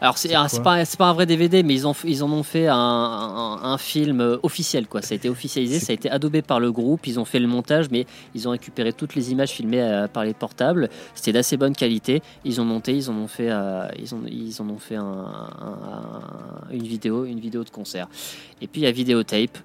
alors 0.00 0.16
c'est 0.16 0.30
pas, 0.62 0.82
pas 0.98 1.06
un 1.06 1.12
vrai 1.12 1.26
DVD, 1.26 1.62
mais 1.62 1.74
ils, 1.74 1.86
ont, 1.86 1.94
ils 2.04 2.24
en 2.24 2.30
ont 2.32 2.42
fait 2.42 2.66
un, 2.68 2.74
un, 2.74 3.76
film 3.76 4.20
euh, 4.22 4.38
officiel. 4.42 4.86
Quoi. 4.86 5.02
Ça 5.02 5.12
a 5.12 5.16
été 5.16 5.28
officialisé, 5.28 5.78
ça 5.78 5.92
a 5.92 5.94
été 5.94 6.10
adobé 6.10 6.40
par 6.40 6.58
le 6.58 6.72
groupe, 6.72 7.06
ils 7.06 7.20
ont 7.20 7.26
fait 7.26 7.38
le 7.38 7.46
montage, 7.46 7.90
mais 7.90 8.06
ils 8.34 8.48
ont 8.48 8.52
récupéré 8.52 8.94
toutes 8.94 9.14
les 9.14 9.30
images 9.30 9.50
filmées 9.50 9.82
euh, 9.82 10.08
par 10.08 10.24
les 10.24 10.32
portables. 10.32 10.88
C'était 11.14 11.32
d'assez 11.32 11.58
bonne 11.58 11.76
qualité. 11.76 12.22
Ils 12.44 12.60
ont 12.62 12.64
monté, 12.64 12.96
ils 12.96 13.10
en 13.10 13.14
ont 13.14 13.28
fait, 13.28 13.50
euh, 13.50 13.88
ils 13.98 14.14
ont, 14.14 14.22
ils 14.26 14.62
en 14.62 14.70
ont 14.70 14.78
fait 14.78 14.96
une 14.96 16.82
vidéo, 16.82 17.26
une 17.26 17.40
vidéo 17.40 17.62
de 17.62 17.70
concert. 17.70 18.08
Et 18.62 18.66
puis 18.66 18.80
il 18.80 18.84
y 18.84 18.86
a 18.86 18.92
vidéotape. 18.92 19.58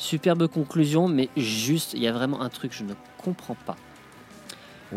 Superbe 0.00 0.46
conclusion, 0.46 1.08
mais 1.08 1.28
juste, 1.36 1.92
il 1.92 2.02
y 2.02 2.08
a 2.08 2.12
vraiment 2.12 2.40
un 2.40 2.48
truc 2.48 2.70
que 2.70 2.76
je 2.78 2.84
ne 2.84 2.94
comprends 3.22 3.56
pas. 3.66 3.76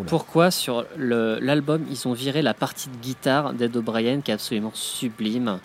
Pourquoi 0.08 0.50
sur 0.50 0.86
l'album 0.98 1.86
ils 1.92 2.08
ont 2.08 2.14
viré 2.14 2.42
la 2.42 2.54
partie 2.54 2.88
de 2.88 2.96
guitare 2.96 3.54
d'Ed 3.54 3.76
O'Brien 3.76 4.22
qui 4.22 4.32
est 4.32 4.34
absolument 4.34 4.72
sublime? 4.74 5.60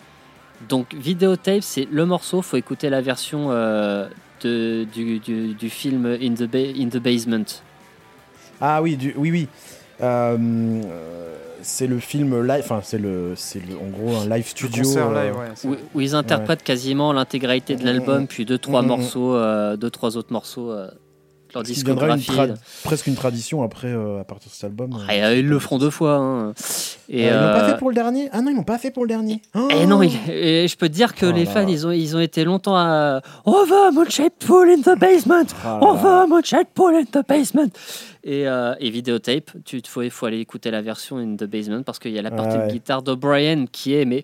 Donc 0.68 0.92
Videotape 0.92 1.62
c'est 1.62 1.86
le 1.88 2.04
morceau, 2.04 2.42
faut 2.42 2.56
écouter 2.56 2.90
la 2.90 3.00
version 3.00 3.52
euh, 3.52 4.08
de, 4.42 4.84
du, 4.92 5.20
du, 5.20 5.70
film 5.70 6.04
In 6.20 6.34
the, 6.34 6.52
In 6.76 6.88
the 6.88 6.98
Basement. 6.98 7.62
Ah 8.60 8.82
oui, 8.82 8.96
du, 8.96 9.14
oui, 9.16 9.30
oui. 9.30 9.48
Euh, 10.00 10.82
c'est 11.62 11.86
le 11.86 11.98
film 11.98 12.42
live, 12.42 12.62
enfin 12.64 12.80
c'est 12.82 12.98
le, 12.98 13.34
c'est 13.36 13.60
en 13.80 13.88
gros 13.88 14.16
un 14.16 14.28
live 14.28 14.46
studio 14.46 14.84
euh, 14.96 15.32
où, 15.94 16.00
ils 16.00 16.14
interprètent 16.14 16.62
quasiment 16.62 17.12
l'intégralité 17.12 17.76
de 17.76 17.84
l'album, 17.84 18.26
puis 18.26 18.44
deux 18.44 18.58
trois 18.58 18.82
morceaux, 18.82 19.36
deux 19.76 19.90
trois 19.90 20.16
autres 20.16 20.32
morceaux 20.32 20.72
leur 21.54 21.64
presque 22.84 23.06
une 23.06 23.14
tradition 23.14 23.62
après, 23.62 23.88
euh, 23.88 24.20
à 24.20 24.24
partir 24.24 24.50
de 24.50 24.54
cet 24.54 24.64
album. 24.64 24.98
Ah, 25.08 25.12
euh, 25.12 25.36
ils 25.38 25.46
le 25.46 25.58
feront 25.58 25.78
deux 25.78 25.90
fois. 25.90 26.16
Hein. 26.16 26.54
Et 27.08 27.26
ils 27.26 27.32
l'ont 27.32 27.52
pas 27.52 27.68
fait 27.68 27.78
pour 27.78 27.88
le 27.88 27.94
dernier? 27.94 28.28
Ah 28.32 28.40
non, 28.40 28.50
ils 28.50 28.56
l'ont 28.56 28.62
pas 28.62 28.78
fait 28.78 28.90
pour 28.90 29.04
le 29.04 29.08
dernier. 29.08 29.40
Oh 29.54 29.68
et 29.70 29.86
non, 29.86 30.02
et 30.02 30.66
je 30.68 30.76
peux 30.76 30.88
te 30.88 30.94
dire 30.94 31.14
que 31.14 31.26
oh 31.26 31.32
les 31.32 31.46
fans, 31.46 31.66
ils 31.66 31.86
ont, 31.86 31.90
ils 31.90 32.16
ont 32.16 32.20
été 32.20 32.44
longtemps 32.44 32.76
à. 32.76 33.20
On 33.44 33.64
veut 33.64 33.90
Moonshade 33.92 34.32
Pool 34.38 34.70
in 34.70 34.80
the 34.80 34.98
basement 34.98 35.46
oh 35.64 35.78
On 35.80 35.94
veut 35.94 36.26
Moonshade 36.26 36.68
Pool 36.74 36.96
in 36.96 37.04
the 37.04 37.26
basement 37.26 37.70
et, 38.28 38.46
euh, 38.46 38.74
et 38.78 38.90
vidéotape, 38.90 39.50
il 39.72 39.86
faut, 39.86 40.02
faut 40.10 40.26
aller 40.26 40.40
écouter 40.40 40.70
la 40.70 40.82
version 40.82 41.16
in 41.16 41.36
the 41.36 41.44
basement 41.44 41.82
parce 41.82 41.98
qu'il 41.98 42.12
y 42.12 42.18
a 42.18 42.22
la 42.22 42.30
partie 42.30 42.58
de 42.58 42.70
guitare 42.70 43.02
d'O'Brien 43.02 43.66
qui 43.70 43.94
est 43.94 44.04
mais 44.04 44.22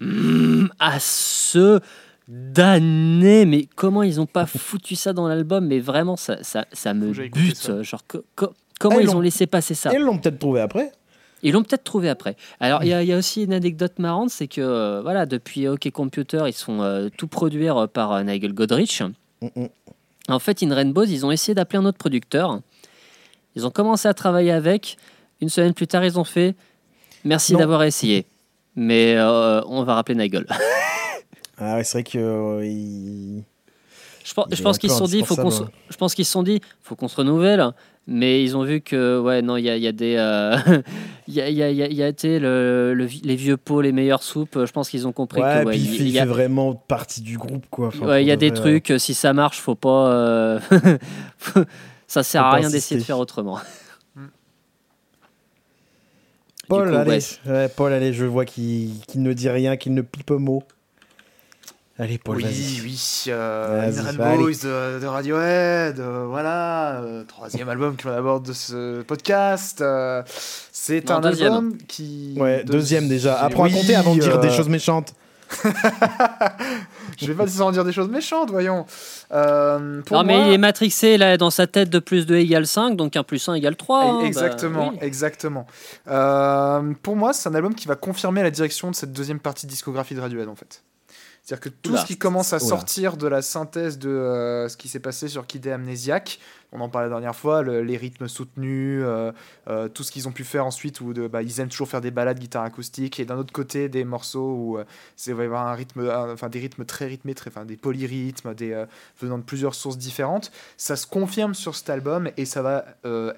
mm, 0.00 0.66
à 0.78 0.98
ce 1.00 1.80
d'années. 2.28 3.44
Mais 3.44 3.66
comment 3.74 4.02
ils 4.02 4.20
ont 4.20 4.26
pas 4.26 4.46
foutu 4.46 4.96
ça 4.96 5.12
dans 5.12 5.28
l'album? 5.28 5.66
Mais 5.66 5.80
vraiment, 5.80 6.16
ça, 6.16 6.42
ça, 6.42 6.66
ça 6.72 6.94
me 6.94 7.12
bute. 7.12 7.82
Genre, 7.82 8.02
comment 8.78 8.96
ah, 8.98 9.02
ils, 9.02 9.14
ont 9.14 9.20
laissé 9.20 9.46
passer 9.46 9.74
ça? 9.74 9.92
Ils 9.92 10.00
l'ont 10.00 10.18
peut-être 10.18 10.38
trouvé 10.38 10.60
après. 10.60 10.92
Ils 11.42 11.52
l'ont 11.52 11.62
peut-être 11.62 11.84
trouvé 11.84 12.08
après. 12.08 12.36
Alors, 12.60 12.82
il 12.82 12.88
y, 12.88 13.12
a 13.12 13.16
aussi 13.16 13.44
une 13.44 13.52
anecdote 13.52 13.98
marrante, 13.98 14.30
c'est 14.30 14.48
que 14.48 14.60
euh, 14.60 15.02
voilà, 15.02 15.26
depuis 15.26 15.68
OK 15.68 15.88
Computer, 15.90 16.44
ils 16.46 16.54
sont 16.54 16.80
euh, 16.80 17.08
tout 17.16 17.28
produire 17.28 17.76
euh, 17.76 17.86
par 17.86 18.24
Nigel 18.24 18.52
Godrich. 18.52 19.02
Mm, 19.42 19.46
mm. 19.54 19.68
En 20.28 20.38
fait, 20.38 20.62
In 20.62 20.74
Rainbows, 20.74 21.04
ils 21.04 21.24
ont 21.26 21.30
essayé 21.30 21.54
d'appeler 21.54 21.78
un 21.78 21.84
autre 21.84 21.98
producteur. 21.98 22.60
Ils 23.54 23.66
ont 23.66 23.70
commencé 23.70 24.08
à 24.08 24.14
travailler 24.14 24.50
avec. 24.50 24.96
Une 25.40 25.50
semaine 25.50 25.74
plus 25.74 25.86
tard, 25.86 26.04
ils 26.04 26.18
ont 26.18 26.24
fait 26.24 26.56
Merci 27.24 27.54
d'avoir 27.54 27.84
essayé. 27.84 28.26
Mais 28.74 29.16
on 29.20 29.84
va 29.84 29.94
rappeler 29.94 30.16
Nigel. 30.16 30.46
Ah 31.58 31.76
ouais, 31.76 31.84
c'est 31.84 31.98
vrai 31.98 32.04
que. 32.04 32.18
Euh, 32.18 33.40
je 34.24 34.34
pense, 34.34 34.46
je 34.50 34.62
pense 34.62 34.78
qu'ils 34.78 34.90
se 34.90 34.96
sont 34.96 35.06
dit, 35.06 35.22
faut 35.22 35.36
qu'on 35.36 35.50
se, 35.50 35.62
je 35.88 35.96
pense 35.96 36.14
qu'ils 36.14 36.24
se 36.24 36.32
sont 36.32 36.42
dit, 36.42 36.60
faut 36.82 36.96
qu'on 36.96 37.08
se 37.08 37.16
renouvelle. 37.16 37.72
Mais 38.08 38.44
ils 38.44 38.56
ont 38.56 38.62
vu 38.62 38.82
que, 38.82 39.18
ouais, 39.18 39.42
non, 39.42 39.56
il 39.56 39.64
y 39.64 39.70
a, 39.70 39.76
y 39.76 39.86
a, 39.86 39.92
des. 39.92 40.14
Euh, 40.16 40.56
il 41.28 41.34
y, 41.34 41.40
a, 41.40 41.50
y, 41.50 41.62
a, 41.62 41.70
y 41.70 42.02
a 42.02 42.08
été 42.08 42.38
le, 42.38 42.94
les 42.94 43.34
vieux 43.34 43.56
pots, 43.56 43.80
les 43.80 43.90
meilleures 43.90 44.22
soupes. 44.22 44.64
Je 44.64 44.70
pense 44.70 44.88
qu'ils 44.88 45.08
ont 45.08 45.12
compris 45.12 45.42
ouais, 45.42 45.60
que. 45.60 45.66
Ouais, 45.66 45.72
puis 45.72 45.80
il, 45.80 46.12
fait, 46.12 46.20
fait, 46.20 46.24
vraiment 46.24 46.74
partie 46.74 47.20
du 47.20 47.36
groupe, 47.36 47.66
quoi. 47.68 47.90
ouais, 47.96 48.22
il 48.22 48.28
y 48.28 48.30
a 48.30 48.36
des 48.36 48.52
trucs, 48.52 48.92
si 48.98 49.12
ça 49.12 49.32
marche, 49.32 49.58
faut 49.58 49.74
pas. 49.74 50.08
Euh, 50.12 50.60
ça 52.06 52.22
sert 52.22 52.44
à 52.44 52.54
rien 52.54 52.70
d'essayer 52.70 53.00
de 53.00 53.04
faire 53.04 53.18
autrement. 53.18 53.58
Paul, 56.68 56.94
allez, 56.96 57.18
ouais. 57.46 57.68
Paul, 57.68 57.92
allez, 57.92 58.12
je 58.12 58.24
vois 58.24 58.44
qu'il 58.44 58.92
ne 59.16 59.32
dit 59.32 59.48
rien, 59.48 59.76
qu'il 59.76 59.94
ne 59.94 60.02
pipe 60.02 60.30
mot. 60.30 60.62
Allez, 61.98 62.18
Paul, 62.18 62.36
Oui, 62.36 62.80
oui. 62.82 63.24
Euh, 63.28 63.90
Boys 64.12 64.52
de, 64.62 65.06
Radiohead, 65.06 65.98
euh, 65.98 66.26
voilà. 66.28 67.00
Euh, 67.00 67.24
troisième 67.24 67.70
album 67.70 67.96
qu'on 67.96 68.10
aborde 68.10 68.46
de 68.46 68.52
ce 68.52 69.00
podcast. 69.00 69.80
Euh, 69.80 70.22
c'est 70.26 71.10
un 71.10 71.22
album 71.22 71.78
qui. 71.88 72.34
Ouais, 72.36 72.64
deuxième 72.64 73.08
déjà. 73.08 73.40
Après, 73.40 73.62
oui, 73.62 73.70
raconter 73.70 73.94
avant 73.94 74.14
de 74.14 74.20
dire 74.20 74.38
des 74.38 74.50
choses 74.50 74.68
méchantes. 74.68 75.14
je 77.18 77.26
vais 77.26 77.34
pas 77.34 77.62
en 77.62 77.70
dire 77.70 77.84
des 77.84 77.92
choses 77.92 78.08
méchantes, 78.08 78.50
voyons. 78.50 78.84
Euh, 79.32 80.02
non, 80.10 80.24
mais 80.24 80.48
il 80.48 80.52
est 80.52 80.58
matrixé 80.58 81.16
là, 81.16 81.36
dans 81.36 81.50
sa 81.50 81.66
tête 81.66 81.88
de 81.88 81.98
plus 81.98 82.26
2 82.26 82.36
égale 82.36 82.66
5, 82.66 82.96
donc 82.96 83.16
1 83.16 83.22
plus 83.22 83.48
1 83.48 83.54
égale 83.54 83.76
3. 83.76 84.04
Hein, 84.04 84.20
exactement, 84.24 84.92
bah, 84.92 84.98
exactement. 85.00 85.66
Euh, 86.08 86.92
pour 87.02 87.16
moi, 87.16 87.32
c'est 87.32 87.48
un 87.48 87.54
album 87.54 87.74
qui 87.74 87.86
va 87.88 87.94
confirmer 87.96 88.42
la 88.42 88.50
direction 88.50 88.90
de 88.90 88.96
cette 88.96 89.12
deuxième 89.12 89.40
partie 89.40 89.66
de 89.66 89.70
discographie 89.70 90.14
de 90.14 90.20
Radiohead, 90.20 90.48
en 90.48 90.56
fait. 90.56 90.82
C'est-à-dire 91.46 91.60
que 91.60 91.68
tout 91.68 91.96
ce 91.96 92.04
qui 92.04 92.18
commence 92.18 92.52
à 92.52 92.58
sortir 92.58 93.16
de 93.16 93.28
la 93.28 93.40
synthèse 93.40 94.00
de 94.00 94.08
euh, 94.08 94.68
ce 94.68 94.76
qui 94.76 94.88
s'est 94.88 94.98
passé 94.98 95.28
sur 95.28 95.46
Kid 95.46 95.64
Amnésiaque, 95.68 96.40
on 96.72 96.80
en 96.80 96.88
parlait 96.88 97.06
la 97.06 97.14
dernière 97.14 97.36
fois, 97.36 97.62
les 97.62 97.96
rythmes 97.96 98.26
soutenus, 98.26 99.00
euh, 99.04 99.30
euh, 99.68 99.86
tout 99.86 100.02
ce 100.02 100.10
qu'ils 100.10 100.26
ont 100.26 100.32
pu 100.32 100.42
faire 100.42 100.66
ensuite, 100.66 101.00
où 101.00 101.12
de, 101.12 101.28
bah, 101.28 101.44
ils 101.44 101.60
aiment 101.60 101.68
toujours 101.68 101.86
faire 101.86 102.00
des 102.00 102.10
balades 102.10 102.40
guitare 102.40 102.64
acoustique, 102.64 103.20
et 103.20 103.24
d'un 103.24 103.36
autre 103.36 103.52
côté 103.52 103.88
des 103.88 104.02
morceaux 104.02 104.56
où 104.56 104.78
c'est 105.14 105.32
va 105.32 105.44
y 105.44 105.46
avoir 105.46 105.68
un 105.68 105.74
rythme, 105.74 106.10
enfin 106.10 106.48
des 106.48 106.58
rythmes 106.58 106.84
très 106.84 107.06
rythmés, 107.06 107.36
très, 107.36 107.48
enfin 107.50 107.64
des 107.64 107.76
polyrythmes, 107.76 108.52
des 108.52 108.84
venant 109.20 109.38
de 109.38 109.44
plusieurs 109.44 109.76
sources 109.76 109.98
différentes. 109.98 110.50
Ça 110.76 110.96
se 110.96 111.06
confirme 111.06 111.54
sur 111.54 111.76
cet 111.76 111.90
album 111.90 112.28
et 112.36 112.44
ça 112.44 112.62
va 112.62 112.84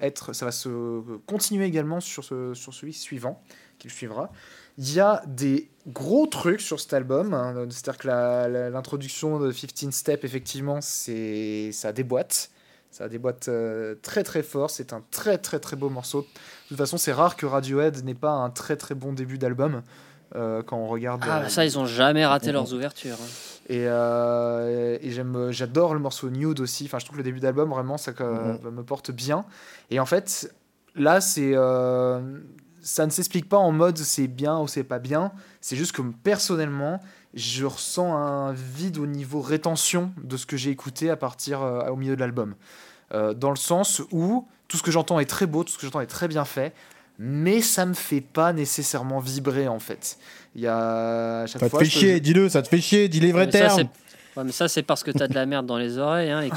être, 0.01 0.33
ça 0.33 0.45
va 0.45 0.51
se 0.51 0.99
continuer 1.27 1.65
également 1.65 1.99
sur 1.99 2.23
ce, 2.23 2.55
sur 2.55 2.73
celui 2.73 2.93
suivant 2.93 3.39
qui 3.77 3.89
suivra. 3.89 4.31
Il 4.79 4.93
y 4.93 5.01
a 5.01 5.21
des 5.27 5.69
gros 5.87 6.25
trucs 6.25 6.61
sur 6.61 6.79
cet 6.79 6.93
album. 6.93 7.33
Hein. 7.33 7.67
C'est-à-dire 7.69 7.97
que 7.97 8.69
l'introduction 8.71 9.37
de 9.37 9.51
15 9.51 9.93
Step, 9.93 10.23
effectivement, 10.23 10.79
ça 10.81 11.91
déboîte. 11.91 12.49
Ça 12.89 13.07
déboîte 13.09 13.49
euh, 13.49 13.95
très 14.01 14.23
très 14.23 14.41
fort. 14.41 14.69
C'est 14.69 14.93
un 14.93 15.03
très 15.11 15.37
très 15.37 15.59
très 15.59 15.75
beau 15.75 15.89
morceau. 15.89 16.21
De 16.21 16.27
toute 16.69 16.77
façon, 16.77 16.97
c'est 16.97 17.11
rare 17.11 17.35
que 17.35 17.45
Radiohead 17.45 18.03
n'ait 18.03 18.15
pas 18.15 18.31
un 18.31 18.49
très 18.49 18.77
très 18.77 18.95
bon 18.95 19.13
début 19.13 19.37
d'album. 19.37 19.83
Euh, 20.35 20.61
quand 20.63 20.77
on 20.77 20.87
regarde. 20.87 21.21
Ah, 21.25 21.41
bah 21.41 21.49
ça, 21.49 21.65
ils 21.65 21.77
ont 21.77 21.85
jamais 21.85 22.25
raté 22.25 22.51
leurs 22.51 22.73
ouvertures. 22.73 23.17
Hein. 23.19 23.27
Et, 23.67 23.85
euh, 23.87 24.97
et 25.01 25.11
j'aime, 25.11 25.51
j'adore 25.51 25.93
le 25.93 25.99
morceau 25.99 26.29
Nude 26.29 26.59
aussi. 26.59 26.85
Enfin, 26.85 26.99
je 26.99 27.05
trouve 27.05 27.17
que 27.17 27.21
le 27.21 27.23
début 27.23 27.39
d'album, 27.39 27.69
vraiment, 27.69 27.97
ça 27.97 28.11
mm-hmm. 28.11 28.69
me 28.69 28.83
porte 28.83 29.11
bien. 29.11 29.45
Et 29.89 29.99
en 29.99 30.05
fait, 30.05 30.53
là, 30.95 31.19
c'est 31.19 31.55
ça 32.89 33.05
ne 33.05 33.11
s'explique 33.11 33.47
pas 33.47 33.57
en 33.57 33.71
mode 33.71 33.97
c'est 33.99 34.27
bien 34.27 34.59
ou 34.59 34.67
c'est 34.67 34.83
pas 34.83 34.97
bien. 34.97 35.31
C'est 35.61 35.75
juste 35.75 35.91
que 35.91 36.01
personnellement, 36.01 36.99
je 37.35 37.65
ressens 37.65 38.15
un 38.15 38.51
vide 38.51 38.97
au 38.97 39.05
niveau 39.05 39.41
rétention 39.41 40.11
de 40.23 40.37
ce 40.37 40.47
que 40.47 40.57
j'ai 40.57 40.71
écouté 40.71 41.11
à 41.11 41.15
partir 41.15 41.61
euh, 41.61 41.87
au 41.89 41.95
milieu 41.95 42.15
de 42.15 42.19
l'album. 42.19 42.55
Euh, 43.13 43.35
dans 43.35 43.51
le 43.51 43.57
sens 43.57 44.01
où 44.11 44.47
tout 44.67 44.77
ce 44.77 44.83
que 44.83 44.89
j'entends 44.89 45.19
est 45.19 45.29
très 45.29 45.45
beau, 45.45 45.63
tout 45.63 45.71
ce 45.71 45.77
que 45.77 45.85
j'entends 45.85 46.01
est 46.01 46.07
très 46.07 46.27
bien 46.27 46.45
fait, 46.45 46.73
mais 47.19 47.61
ça 47.61 47.85
me 47.85 47.93
fait 47.93 48.21
pas 48.21 48.53
nécessairement 48.53 49.19
vibrer 49.19 49.67
en 49.67 49.79
fait. 49.79 50.17
Il 50.55 50.61
y 50.61 50.67
a 50.67 51.45
ça 51.45 51.59
te 51.59 51.77
fait 51.77 51.85
chier, 51.85 52.19
dis-le, 52.19 52.49
ça 52.49 52.63
te 52.63 52.67
fait 52.67 52.81
chier, 52.81 53.07
dis 53.07 53.19
les 53.19 53.31
vrais 53.31 53.49
termes 53.49 53.87
mais 54.43 54.51
ça, 54.51 54.67
c'est 54.67 54.83
parce 54.83 55.03
que 55.03 55.11
t'as 55.11 55.27
de 55.27 55.33
la 55.33 55.45
merde 55.45 55.65
dans 55.65 55.77
les 55.77 55.97
oreilles. 55.97 56.31
Hein. 56.31 56.49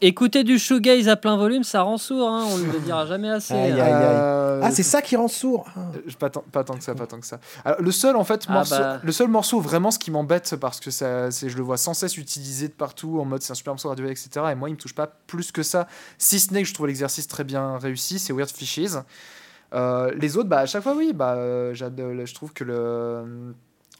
Écoutez, 0.00 0.44
du 0.44 0.58
shoegaze 0.58 1.08
à 1.08 1.16
plein 1.16 1.36
volume, 1.36 1.64
ça 1.64 1.82
rend 1.82 1.98
sourd. 1.98 2.28
Hein. 2.28 2.44
On 2.50 2.58
ne 2.58 2.72
le 2.72 2.80
dira 2.80 3.06
jamais 3.06 3.30
assez. 3.30 3.54
Hein. 3.54 3.76
Euh, 3.78 4.60
ah, 4.62 4.70
c'est 4.70 4.82
ça 4.82 5.02
qui 5.02 5.16
rend 5.16 5.28
sourd. 5.28 5.66
Ah. 5.76 5.80
Euh, 5.96 6.10
pas, 6.18 6.30
tant, 6.30 6.44
pas 6.52 6.64
tant 6.64 6.74
que 6.76 6.84
ça, 6.84 6.94
pas 6.94 7.06
tant 7.06 7.20
que 7.20 7.26
ça. 7.26 7.38
le 7.78 7.90
seul, 7.90 8.16
en 8.16 8.24
fait, 8.24 8.46
ah, 8.48 8.52
morceau, 8.52 8.78
bah. 8.78 9.00
le 9.02 9.12
seul 9.12 9.28
morceau 9.28 9.60
vraiment, 9.60 9.90
ce 9.90 9.98
qui 9.98 10.10
m'embête, 10.10 10.56
parce 10.56 10.80
que 10.80 10.90
ça, 10.90 11.30
je 11.30 11.56
le 11.56 11.62
vois 11.62 11.76
sans 11.76 11.94
cesse 11.94 12.16
utilisé 12.16 12.68
de 12.68 12.72
partout, 12.72 13.18
en 13.20 13.24
mode 13.24 13.42
c'est 13.42 13.52
un 13.52 13.56
super 13.56 13.72
morceau 13.72 13.88
radio, 13.88 14.06
etc. 14.06 14.30
Et 14.52 14.54
moi, 14.54 14.68
il 14.68 14.72
me 14.72 14.78
touche 14.78 14.94
pas 14.94 15.06
plus 15.26 15.52
que 15.52 15.62
ça. 15.62 15.86
Si 16.18 16.40
ce 16.40 16.52
n'est 16.52 16.62
que 16.62 16.68
je 16.68 16.74
trouve 16.74 16.86
l'exercice 16.86 17.28
très 17.28 17.44
bien 17.44 17.78
réussi, 17.78 18.18
c'est 18.18 18.32
Weird 18.32 18.50
Fishes. 18.50 18.96
Euh, 19.74 20.12
les 20.18 20.36
autres, 20.36 20.48
bah, 20.48 20.58
à 20.58 20.66
chaque 20.66 20.82
fois, 20.82 20.94
oui, 20.94 21.12
bah, 21.14 21.36
je 21.72 22.34
trouve 22.34 22.52
que 22.52 22.64
le 22.64 23.54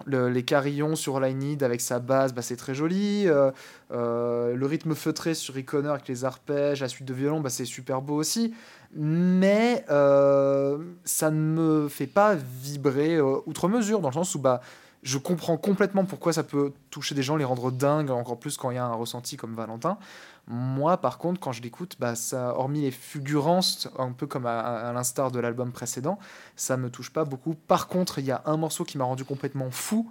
les 0.06 0.42
carillons 0.42 0.96
sur 0.96 1.20
Need 1.20 1.62
avec 1.62 1.80
sa 1.80 1.98
base, 1.98 2.32
bah, 2.32 2.42
c'est 2.42 2.56
très 2.56 2.74
joli. 2.74 3.26
Euh, 3.26 3.50
euh, 3.92 4.54
le 4.54 4.66
rythme 4.66 4.94
feutré 4.94 5.34
sur 5.34 5.56
Iconer 5.58 5.90
avec 5.90 6.08
les 6.08 6.24
arpèges, 6.24 6.80
la 6.80 6.88
suite 6.88 7.06
de 7.06 7.14
violon, 7.14 7.40
bah, 7.40 7.50
c'est 7.50 7.64
super 7.64 8.02
beau 8.02 8.16
aussi. 8.16 8.54
Mais 8.94 9.84
euh, 9.90 10.78
ça 11.04 11.30
ne 11.30 11.36
me 11.36 11.88
fait 11.88 12.06
pas 12.06 12.34
vibrer 12.34 13.20
outre 13.20 13.68
mesure, 13.68 14.00
dans 14.00 14.08
le 14.08 14.14
sens 14.14 14.34
où 14.34 14.38
bah, 14.38 14.60
je 15.02 15.18
comprends 15.18 15.56
complètement 15.56 16.04
pourquoi 16.04 16.32
ça 16.32 16.44
peut 16.44 16.72
toucher 16.90 17.14
des 17.14 17.22
gens, 17.22 17.36
les 17.36 17.44
rendre 17.44 17.72
dingues, 17.72 18.10
encore 18.10 18.38
plus 18.38 18.56
quand 18.56 18.70
il 18.70 18.76
y 18.76 18.78
a 18.78 18.84
un 18.84 18.94
ressenti 18.94 19.36
comme 19.36 19.54
Valentin. 19.54 19.98
Moi, 20.46 20.96
par 20.96 21.18
contre, 21.18 21.40
quand 21.40 21.52
je 21.52 21.60
l'écoute, 21.60 21.96
bah, 21.98 22.14
ça, 22.14 22.56
hormis 22.56 22.82
les 22.82 22.90
fulgurances, 22.92 23.88
un 23.98 24.12
peu 24.12 24.26
comme 24.26 24.46
à, 24.46 24.92
l'instar 24.92 25.32
de 25.32 25.40
l'album 25.40 25.72
précédent, 25.72 26.18
ça 26.54 26.76
me 26.76 26.88
touche 26.88 27.10
pas 27.10 27.24
beaucoup. 27.24 27.54
Par 27.54 27.88
contre, 27.88 28.20
il 28.20 28.26
y 28.26 28.30
a 28.30 28.42
un 28.46 28.56
morceau 28.56 28.84
qui 28.84 28.96
m'a 28.96 29.04
rendu 29.04 29.24
complètement 29.24 29.70
fou, 29.70 30.10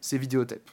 c'est 0.00 0.18
Vidéotape. 0.18 0.70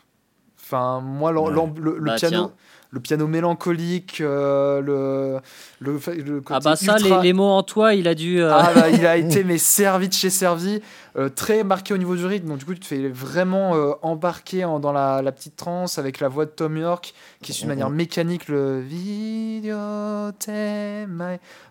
Enfin, 0.60 1.02
moi, 1.02 1.32
le, 1.32 2.00
bah, 2.00 2.16
piano, 2.16 2.52
le 2.94 3.00
piano 3.00 3.26
mélancolique, 3.26 4.22
euh, 4.22 4.80
le, 4.80 5.40
le, 5.80 5.98
côté 6.42 6.54
Ah 6.54 6.60
bah 6.60 6.76
ça, 6.76 6.98
les, 6.98 7.34
mots 7.34 7.50
en 7.50 7.64
toi, 7.64 7.96
il 7.96 8.08
a 8.08 8.14
dû... 8.14 8.40
Euh, 8.40 8.54
ah 8.54 8.72
bah, 8.76 8.90
il 8.92 9.04
a 9.08 9.18
été 9.18 9.44
mais 9.44 9.58
servi 9.58 10.10
de 10.10 10.14
chez 10.14 10.30
servi, 10.30 10.80
euh, 11.18 11.28
très 11.28 11.64
marqué 11.64 11.96
au 11.96 11.98
niveau 11.98 12.16
du 12.16 12.24
rythme, 12.24 12.50
donc 12.50 12.60
du 12.60 12.66
coup 12.66 12.76
tu 12.76 12.82
te 12.82 12.86
fais 12.86 13.10
vraiment 13.10 13.72
embarquer 14.04 14.62
dans 14.80 14.92
la, 14.92 15.32
petite 15.32 15.56
transe 15.56 15.98
avec 15.98 16.20
la 16.20 16.28
voix 16.28 16.46
de 16.46 16.52
Tom 16.52 16.78
York, 16.78 17.16
qui 17.42 17.52
suit 17.52 17.64
de 17.64 17.70
manière 17.70 17.90
mécanique 17.90 18.48
le 18.48 18.80
vidéo 18.80 19.76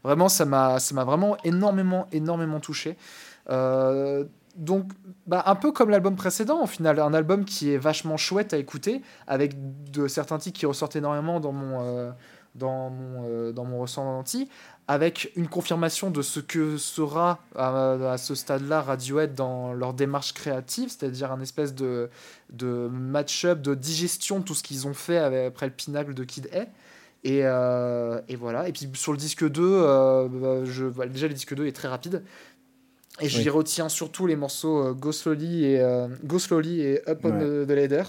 Vraiment, 0.02 0.28
ça 0.28 0.44
m'a 0.44 0.78
vraiment 1.04 1.36
énormément, 1.44 2.08
énormément 2.10 2.58
touché. 2.58 2.96
Euh, 4.52 4.64
donc, 4.64 4.90
bah, 5.26 5.42
un 5.46 5.54
peu 5.54 5.72
comme 5.72 5.90
l'album 5.90 6.16
précédent, 6.16 6.62
au 6.62 6.66
final, 6.66 6.98
un 7.00 7.14
album 7.14 7.44
qui 7.44 7.72
est 7.72 7.78
vachement 7.78 8.16
chouette 8.16 8.52
à 8.52 8.58
écouter, 8.58 9.02
avec 9.26 9.54
de 9.90 10.08
certains 10.08 10.38
titres 10.38 10.58
qui 10.58 10.66
ressortent 10.66 10.96
énormément 10.96 11.40
dans 11.40 11.52
mon, 11.52 11.80
euh, 11.82 12.10
dans 12.54 12.90
mon, 12.90 13.24
euh, 13.26 13.52
dans 13.52 13.64
mon 13.64 13.80
ressenti, 13.80 14.48
avec 14.88 15.30
une 15.36 15.48
confirmation 15.48 16.10
de 16.10 16.22
ce 16.22 16.40
que 16.40 16.76
sera 16.76 17.38
à, 17.56 18.16
ce 18.18 18.34
stade-là 18.34 18.82
Radiohead 18.82 19.34
dans 19.34 19.72
leur 19.72 19.94
démarche 19.94 20.34
créative, 20.34 20.90
c'est-à-dire 20.90 21.30
un 21.32 21.40
espèce 21.40 21.74
de, 21.74 22.10
de 22.50 22.88
match-up, 22.92 23.62
de 23.62 23.74
digestion 23.74 24.40
de 24.40 24.44
tout 24.44 24.54
ce 24.54 24.62
qu'ils 24.62 24.86
ont 24.88 24.94
fait 24.94 25.18
après 25.18 25.66
le 25.66 25.72
pinacle 25.72 26.14
de 26.14 26.24
Kid 26.24 26.50
A. 26.52 26.66
Et, 27.24 27.42
euh, 27.44 28.20
et, 28.28 28.34
voilà. 28.34 28.68
Et 28.68 28.72
puis 28.72 28.90
sur 28.94 29.12
le 29.12 29.18
disque 29.18 29.48
2, 29.48 29.80
bah, 30.28 30.64
je, 30.64 30.86
déjà 31.06 31.28
le 31.28 31.34
disque 31.34 31.54
2 31.54 31.66
est 31.66 31.72
très 31.72 31.86
rapide. 31.86 32.24
Et 33.20 33.28
j'y 33.28 33.48
retiens 33.50 33.88
surtout 33.88 34.26
les 34.26 34.36
morceaux 34.36 34.86
euh, 34.86 34.92
Go 34.94 35.12
Slowly 35.12 35.66
et, 35.66 35.80
euh, 35.80 36.08
Go 36.24 36.38
Slowly 36.38 36.80
et 36.80 37.08
Up 37.08 37.20
on 37.24 37.30
the, 37.66 37.70
Ladder. 37.70 38.04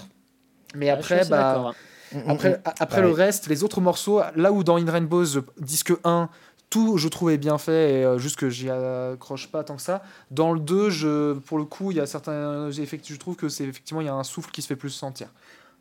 Mais 0.74 0.88
après, 0.90 1.24
bah, 1.26 1.74
hein. 2.12 2.22
après, 2.26 2.50
mm, 2.50 2.52
mm, 2.52 2.56
mm. 2.56 2.74
après 2.80 3.02
le 3.02 3.10
reste, 3.10 3.48
les 3.48 3.62
autres 3.64 3.80
morceaux, 3.80 4.22
là 4.34 4.50
où 4.50 4.64
dans 4.64 4.76
In 4.76 4.90
Rainbows, 4.90 5.42
disque 5.60 5.92
1, 6.04 6.30
tout 6.70 6.96
je 6.96 7.08
trouvais 7.08 7.38
bien 7.38 7.58
fait 7.58 8.00
et 8.00 8.04
euh, 8.04 8.18
juste 8.18 8.36
que 8.36 8.48
j'y 8.48 8.70
accroche 8.70 9.48
pas 9.48 9.62
tant 9.62 9.76
que 9.76 9.82
ça. 9.82 10.02
Dans 10.30 10.52
le 10.52 10.58
2, 10.58 10.90
je, 10.90 11.34
pour 11.34 11.58
le 11.58 11.64
coup, 11.64 11.90
il 11.90 11.98
y 11.98 12.00
a 12.00 12.06
certains 12.06 12.70
effets, 12.72 13.00
je 13.04 13.16
trouve 13.16 13.36
que 13.36 13.48
c'est 13.48 13.64
effectivement 13.64 14.00
il 14.00 14.06
y 14.06 14.10
a 14.10 14.14
un 14.14 14.24
souffle 14.24 14.50
qui 14.50 14.62
se 14.62 14.68
fait 14.68 14.76
plus 14.76 14.90
sentir. 14.90 15.28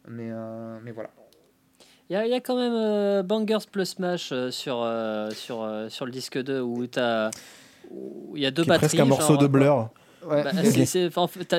Mais, 0.08 0.30
mais 0.84 0.92
voilà. 0.92 1.10
Il 2.10 2.22
y, 2.22 2.30
y, 2.30 2.34
a 2.34 2.42
quand 2.42 2.58
même 2.58 3.22
Bangers 3.24 3.66
plus 3.72 3.86
Smash 3.86 4.34
sur, 4.52 4.88
sur, 5.32 5.86
sur 5.90 6.06
le 6.06 6.12
disque 6.12 6.38
2 6.38 6.60
où 6.60 6.86
tu 6.86 7.00
as 7.00 7.32
il 8.36 8.42
y 8.42 8.46
a 8.46 8.52
deux 8.52 8.64
batteries. 8.64 8.88
presque 8.88 9.00
un 9.00 9.06
morceau 9.06 9.38
de 9.38 9.48
Blur. 9.48 9.90
Ouais. 10.26 10.44
Bah, 10.44 10.52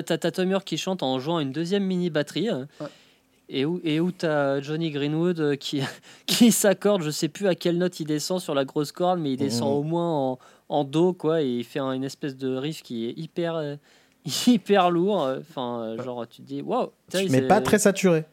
t'as 0.03 0.31
Tom 0.31 0.51
York 0.51 0.65
qui 0.65 0.79
chante 0.79 1.03
en 1.03 1.19
jouant 1.19 1.41
une 1.41 1.53
deuxième 1.53 1.85
mini 1.85 2.11
batterie. 2.11 2.49
Et 3.51 3.67
où, 3.67 3.79
et 3.85 4.01
où 4.01 4.11
t'as 4.11 4.63
Johnny 4.63 4.91
Greenwood 4.91 5.39
euh, 5.39 5.57
qui, 5.57 5.83
qui 6.27 6.51
s'accorde, 6.51 7.03
je 7.03 7.11
sais 7.11 7.29
plus 7.29 7.47
à 7.47 7.55
quelle 7.55 7.77
note 7.77 8.01
il 8.01 8.07
descend 8.07 8.41
sur 8.41 8.55
la 8.55 8.65
grosse 8.65 8.91
corde, 8.91 9.21
mais 9.21 9.33
il 9.33 9.37
descend 9.37 9.69
mmh. 9.69 9.77
au 9.77 9.83
moins 9.83 10.11
en, 10.11 10.39
en, 10.71 10.85
do, 10.85 11.13
quoi, 11.13 11.43
et 11.43 11.49
il 11.49 11.65
fait 11.65 11.79
une 11.79 12.05
espèce 12.05 12.37
de 12.37 12.57
riff 12.57 12.83
qui 12.83 13.07
est 13.07 13.13
hyper, 13.19 13.57
euh, 13.57 13.77
hyper 14.47 14.91
lourd. 14.91 15.31
Enfin, 15.41 15.81
euh, 15.81 16.03
genre, 16.03 16.27
tu 16.27 16.41
te 16.41 16.47
dis, 16.47 16.63
waouh! 16.63 16.89
Mais 17.29 17.43
pas 17.43 17.61
très 17.61 17.79
saturé. 17.79 18.25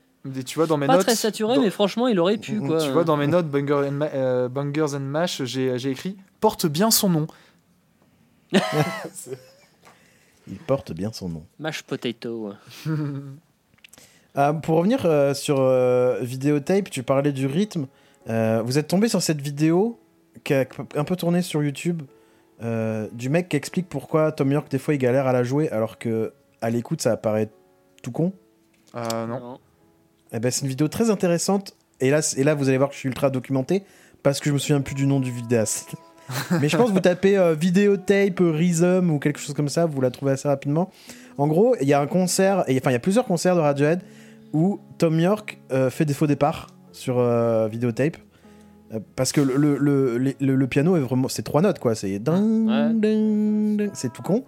tu 0.46 0.56
vois, 0.56 0.66
dans 0.66 0.78
mes 0.78 0.88
pas 0.88 0.96
notes, 0.96 1.06
très 1.06 1.16
saturé, 1.16 1.60
mais 1.60 1.72
franchement, 1.72 2.08
il 2.08 2.18
aurait 2.18 2.38
pu. 2.38 2.62
Quoi. 2.62 2.82
Tu 2.82 2.92
vois, 2.92 3.04
dans 3.04 3.18
mes 3.18 3.28
notes, 3.28 3.50
Bangers 3.50 3.90
and, 3.90 4.50
Bangers 4.50 4.96
and 4.96 5.02
Mash, 5.02 5.44
j'ai 5.44 5.90
écrit 5.90 6.16
porte 6.40 6.66
bien 6.66 6.90
son 6.90 7.10
nom. 7.10 7.28
Il 10.48 10.58
porte 10.58 10.92
bien 10.92 11.12
son 11.14 11.30
nom. 11.30 11.46
Mash 11.60 11.84
potato. 11.84 12.54
Ah, 14.34 14.54
pour 14.54 14.78
revenir 14.78 15.06
euh, 15.06 15.34
sur 15.34 15.60
euh, 15.60 16.20
Vidéotape, 16.22 16.90
tu 16.90 17.04
parlais 17.04 17.34
du 17.34 17.48
rythme. 17.48 17.88
Euh, 18.30 18.62
vous 18.64 18.78
êtes 18.78 18.88
tombé 18.88 19.10
sur 19.10 19.22
cette 19.22 19.42
vidéo 19.42 20.00
qui 20.44 20.54
a 20.54 20.66
un 20.96 21.04
peu 21.04 21.16
tourné 21.16 21.42
sur 21.42 21.62
YouTube 21.64 22.04
du 23.12 23.30
mec 23.30 23.50
qui 23.50 23.58
explique 23.58 23.90
pourquoi 23.90 24.32
Tom 24.32 24.52
York 24.52 24.70
des 24.70 24.78
fois 24.78 24.94
il 24.94 25.00
galère 25.00 25.26
à 25.26 25.34
la 25.34 25.44
jouer 25.44 25.68
alors 25.70 25.98
que 25.98 26.32
à 26.62 26.70
l'écoute 26.70 27.02
ça 27.02 27.12
apparaît 27.12 27.50
tout 28.04 28.12
con. 28.12 28.34
non. 28.94 29.60
Eh 30.32 30.40
ben, 30.40 30.52
c'est 30.52 30.62
une 30.62 30.68
vidéo 30.68 30.88
très 30.88 31.10
intéressante 31.10 31.76
et 32.00 32.12
là, 32.12 32.22
et 32.38 32.44
là 32.44 32.54
vous 32.54 32.70
allez 32.70 32.78
voir 32.78 32.90
que 32.90 32.94
je 32.94 33.00
suis 33.00 33.10
ultra 33.10 33.32
documenté 33.32 33.84
parce 34.22 34.40
que 34.40 34.50
je 34.50 34.54
me 34.54 34.60
souviens 34.60 34.82
plus 34.82 34.94
du 34.94 35.08
nom 35.08 35.20
du 35.20 35.32
vidéaste. 35.32 35.96
Mais 36.62 36.70
je 36.70 36.78
pense 36.78 36.88
que 36.90 36.94
vous 36.94 37.00
tapez 37.02 37.38
euh, 37.38 37.54
vidéotape, 37.54 38.40
Rhythm 38.40 39.10
ou 39.12 39.20
quelque 39.20 39.40
chose 39.40 39.54
comme 39.56 39.70
ça, 39.70 39.86
vous 39.86 40.00
la 40.02 40.12
trouvez 40.12 40.32
assez 40.32 40.48
rapidement. 40.48 40.90
En 41.38 41.48
gros, 41.48 41.76
il 41.82 41.88
y 41.88 41.94
a 41.94 42.00
un 42.02 42.08
concert, 42.08 42.60
enfin 42.70 42.90
il 42.90 42.94
y 42.94 42.96
a 42.96 43.00
plusieurs 43.00 43.26
concerts 43.26 43.56
de 43.56 43.62
Radiohead 43.62 44.02
où 44.54 44.80
Tom 44.98 45.20
York 45.20 45.60
euh, 45.72 45.90
fait 45.90 46.06
des 46.06 46.14
faux 46.14 46.28
départs 46.28 46.68
sur 46.92 47.20
euh, 47.20 47.68
vidéotape. 47.68 48.18
Euh, 48.94 49.00
parce 49.16 49.32
que 49.32 49.40
le, 49.42 49.56
le, 49.56 50.18
le, 50.18 50.36
le- 50.40 50.68
piano 50.68 50.98
est 50.98 51.00
vraiment. 51.00 51.28
C'est 51.30 51.44
trois 51.44 51.62
notes 51.62 51.80
quoi. 51.80 51.96
C'est. 51.96 52.20
ding, 52.20 52.68
Ouais. 52.70 52.90
ding, 52.94 53.78
ding. 53.78 53.90
C'est 53.94 54.12
tout 54.12 54.22
con. 54.22 54.44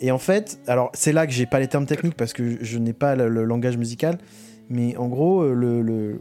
Et 0.00 0.10
en 0.12 0.18
fait, 0.18 0.58
alors 0.68 0.90
c'est 0.94 1.12
là 1.12 1.26
que 1.26 1.32
j'ai 1.32 1.46
pas 1.46 1.58
les 1.60 1.66
termes 1.68 1.86
techniques 1.86 2.16
parce 2.16 2.32
que 2.32 2.48
je, 2.50 2.56
je 2.62 2.78
n'ai 2.78 2.92
pas 2.92 3.16
le, 3.16 3.28
le 3.28 3.44
langage 3.44 3.76
musical. 3.76 4.18
Mais 4.70 4.96
en 4.96 5.08
gros, 5.08 5.44
le- 5.52 5.82
le- 5.82 6.20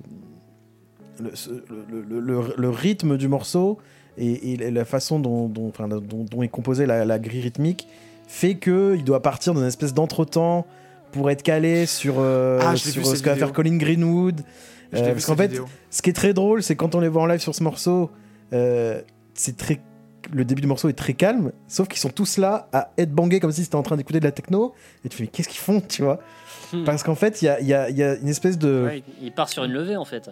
le- 2.20 2.54
le 2.58 2.70
rythme 2.70 3.18
du 3.18 3.28
morceau 3.28 3.78
et, 4.18 4.54
et 4.54 4.72
la 4.72 4.86
façon 4.86 5.20
dont, 5.20 5.48
dont, 5.48 5.70
enfin, 5.70 5.88
dont, 5.88 6.00
dont 6.30 6.44
est 6.44 6.48
composée 6.50 6.86
la, 6.86 7.06
la 7.06 7.20
grille 7.20 7.42
rythmique 7.42 7.88
fait 8.28 8.56
qu'il 8.56 9.04
doit 9.04 9.22
partir 9.22 9.54
d'une 9.54 9.66
espèce 9.66 9.94
d'entretemps 9.94 10.66
pour 11.12 11.30
être 11.30 11.44
calé 11.44 11.86
sur, 11.86 12.16
euh, 12.20 12.60
Ah, 12.64 12.76
sur 12.76 13.06
ce 13.06 13.22
qu'a 13.22 13.34
vidéo. 13.34 13.46
faire 13.48 13.54
Colin 13.54 13.78
Greenwood. 13.78 14.42
Euh, 14.96 15.12
parce 15.14 15.26
qu'en 15.26 15.36
fait, 15.36 15.48
vidéo. 15.48 15.66
ce 15.90 16.02
qui 16.02 16.10
est 16.10 16.14
très 16.14 16.34
drôle, 16.34 16.62
c'est 16.64 16.76
quand 16.76 16.96
on 16.96 17.00
les 17.00 17.08
voit 17.08 17.24
en 17.24 17.26
live 17.26 17.40
sur 17.40 17.54
ce 17.56 17.64
morceau, 17.64 18.12
euh, 18.54 19.02
c'est 19.34 19.58
très. 19.58 19.80
Le 20.32 20.46
début 20.46 20.62
du 20.62 20.68
morceau 20.68 20.88
est 20.88 20.94
très 20.94 21.14
calme, 21.14 21.52
sauf 21.68 21.88
qu'ils 21.90 22.00
sont 22.00 22.10
tous 22.10 22.38
là 22.38 22.70
à 22.72 22.92
être 22.98 23.12
bangés 23.12 23.40
comme 23.42 23.52
si 23.52 23.64
c'était 23.64 23.76
en 23.76 23.84
train 23.84 23.98
d'écouter 23.98 24.20
de 24.20 24.24
la 24.26 24.32
techno. 24.32 24.74
Et 25.04 25.10
tu 25.10 25.18
fais, 25.18 25.24
mais 25.24 25.28
qu'est-ce 25.28 25.50
qu'ils 25.50 25.60
font, 25.60 25.82
tu 25.82 26.02
vois? 26.02 26.20
Hmm. 26.72 26.86
Parce 26.86 27.04
qu'en 27.04 27.16
fait, 27.16 27.42
il 27.42 27.46
y 27.46 27.50
a, 27.50 27.60
il 27.60 27.68
y 27.68 27.74
a- 27.74 27.90
il 27.90 27.98
y 27.98 28.04
a 28.04 28.16
une 28.16 28.30
espèce 28.30 28.58
de. 28.58 28.86
Ouais, 28.86 29.04
il 29.22 29.32
part 29.34 29.50
sur 29.50 29.64
une 29.66 29.74
levée 29.74 29.98
en 29.98 30.06
fait. 30.06 30.30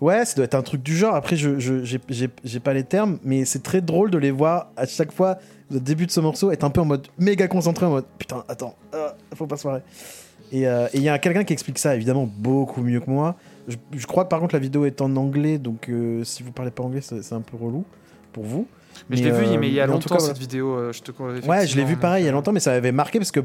Ouais, 0.00 0.24
ça 0.24 0.36
doit 0.36 0.44
être 0.44 0.54
un 0.54 0.62
truc 0.62 0.82
du 0.82 0.96
genre. 0.96 1.14
Après, 1.14 1.34
je 1.36 1.58
j'ai- 1.58 2.60
pas 2.60 2.72
les 2.72 2.84
termes, 2.84 3.18
mais 3.24 3.44
c'est 3.44 3.62
très 3.62 3.80
drôle 3.80 4.10
de 4.10 4.18
les 4.18 4.30
voir 4.30 4.70
à 4.76 4.86
chaque 4.86 5.10
fois, 5.12 5.38
au 5.74 5.78
début 5.80 6.06
de 6.06 6.10
ce 6.12 6.20
morceau, 6.20 6.50
être 6.52 6.64
un 6.64 6.70
peu 6.70 6.80
en 6.80 6.84
mode 6.84 7.08
méga 7.18 7.48
concentré, 7.48 7.84
en 7.86 7.90
mode 7.90 8.04
putain, 8.18 8.44
attends, 8.48 8.76
euh, 8.94 9.08
faut 9.34 9.46
pas 9.46 9.56
se. 9.56 9.66
Et 10.50 10.66
euh, 10.68 10.86
et 10.92 10.98
il 10.98 11.02
y 11.02 11.08
a 11.08 11.18
quelqu'un 11.18 11.44
qui 11.44 11.52
explique 11.52 11.78
ça 11.78 11.94
évidemment 11.96 12.28
beaucoup 12.32 12.82
mieux 12.82 13.00
que 13.00 13.10
moi. 13.10 13.34
Je, 13.66 13.76
je 13.92 14.06
crois 14.06 14.28
par 14.28 14.40
contre 14.40 14.54
la 14.54 14.60
vidéo 14.60 14.84
est 14.86 15.00
en 15.02 15.14
anglais, 15.16 15.58
donc 15.58 15.88
euh, 15.88 16.22
si 16.24 16.42
vous 16.42 16.52
parlez 16.52 16.70
pas 16.70 16.82
anglais, 16.84 17.00
c'est 17.02 17.32
un 17.34 17.40
peu 17.40 17.56
relou 17.56 17.84
pour 18.32 18.44
vous. 18.44 18.66
Mais 19.10 19.16
je 19.16 19.24
l'ai 19.24 19.30
vu, 19.32 19.44
euh, 19.44 19.58
mais 19.58 19.68
il 19.68 19.74
y 19.74 19.80
a 19.80 19.86
longtemps 19.86 20.14
cas, 20.14 20.20
cette 20.20 20.28
voilà. 20.36 20.40
vidéo. 20.40 20.92
je 20.92 21.00
te 21.00 21.10
Ouais, 21.10 21.26
je 21.26 21.42
l'ai 21.42 21.50
vu 21.50 21.66
effectivement, 21.66 22.00
pareil 22.00 22.22
il 22.22 22.26
y 22.26 22.28
a 22.28 22.32
longtemps, 22.32 22.52
mais 22.52 22.60
ça 22.60 22.70
m'avait 22.70 22.92
marqué 22.92 23.18
parce 23.18 23.30
que 23.32 23.40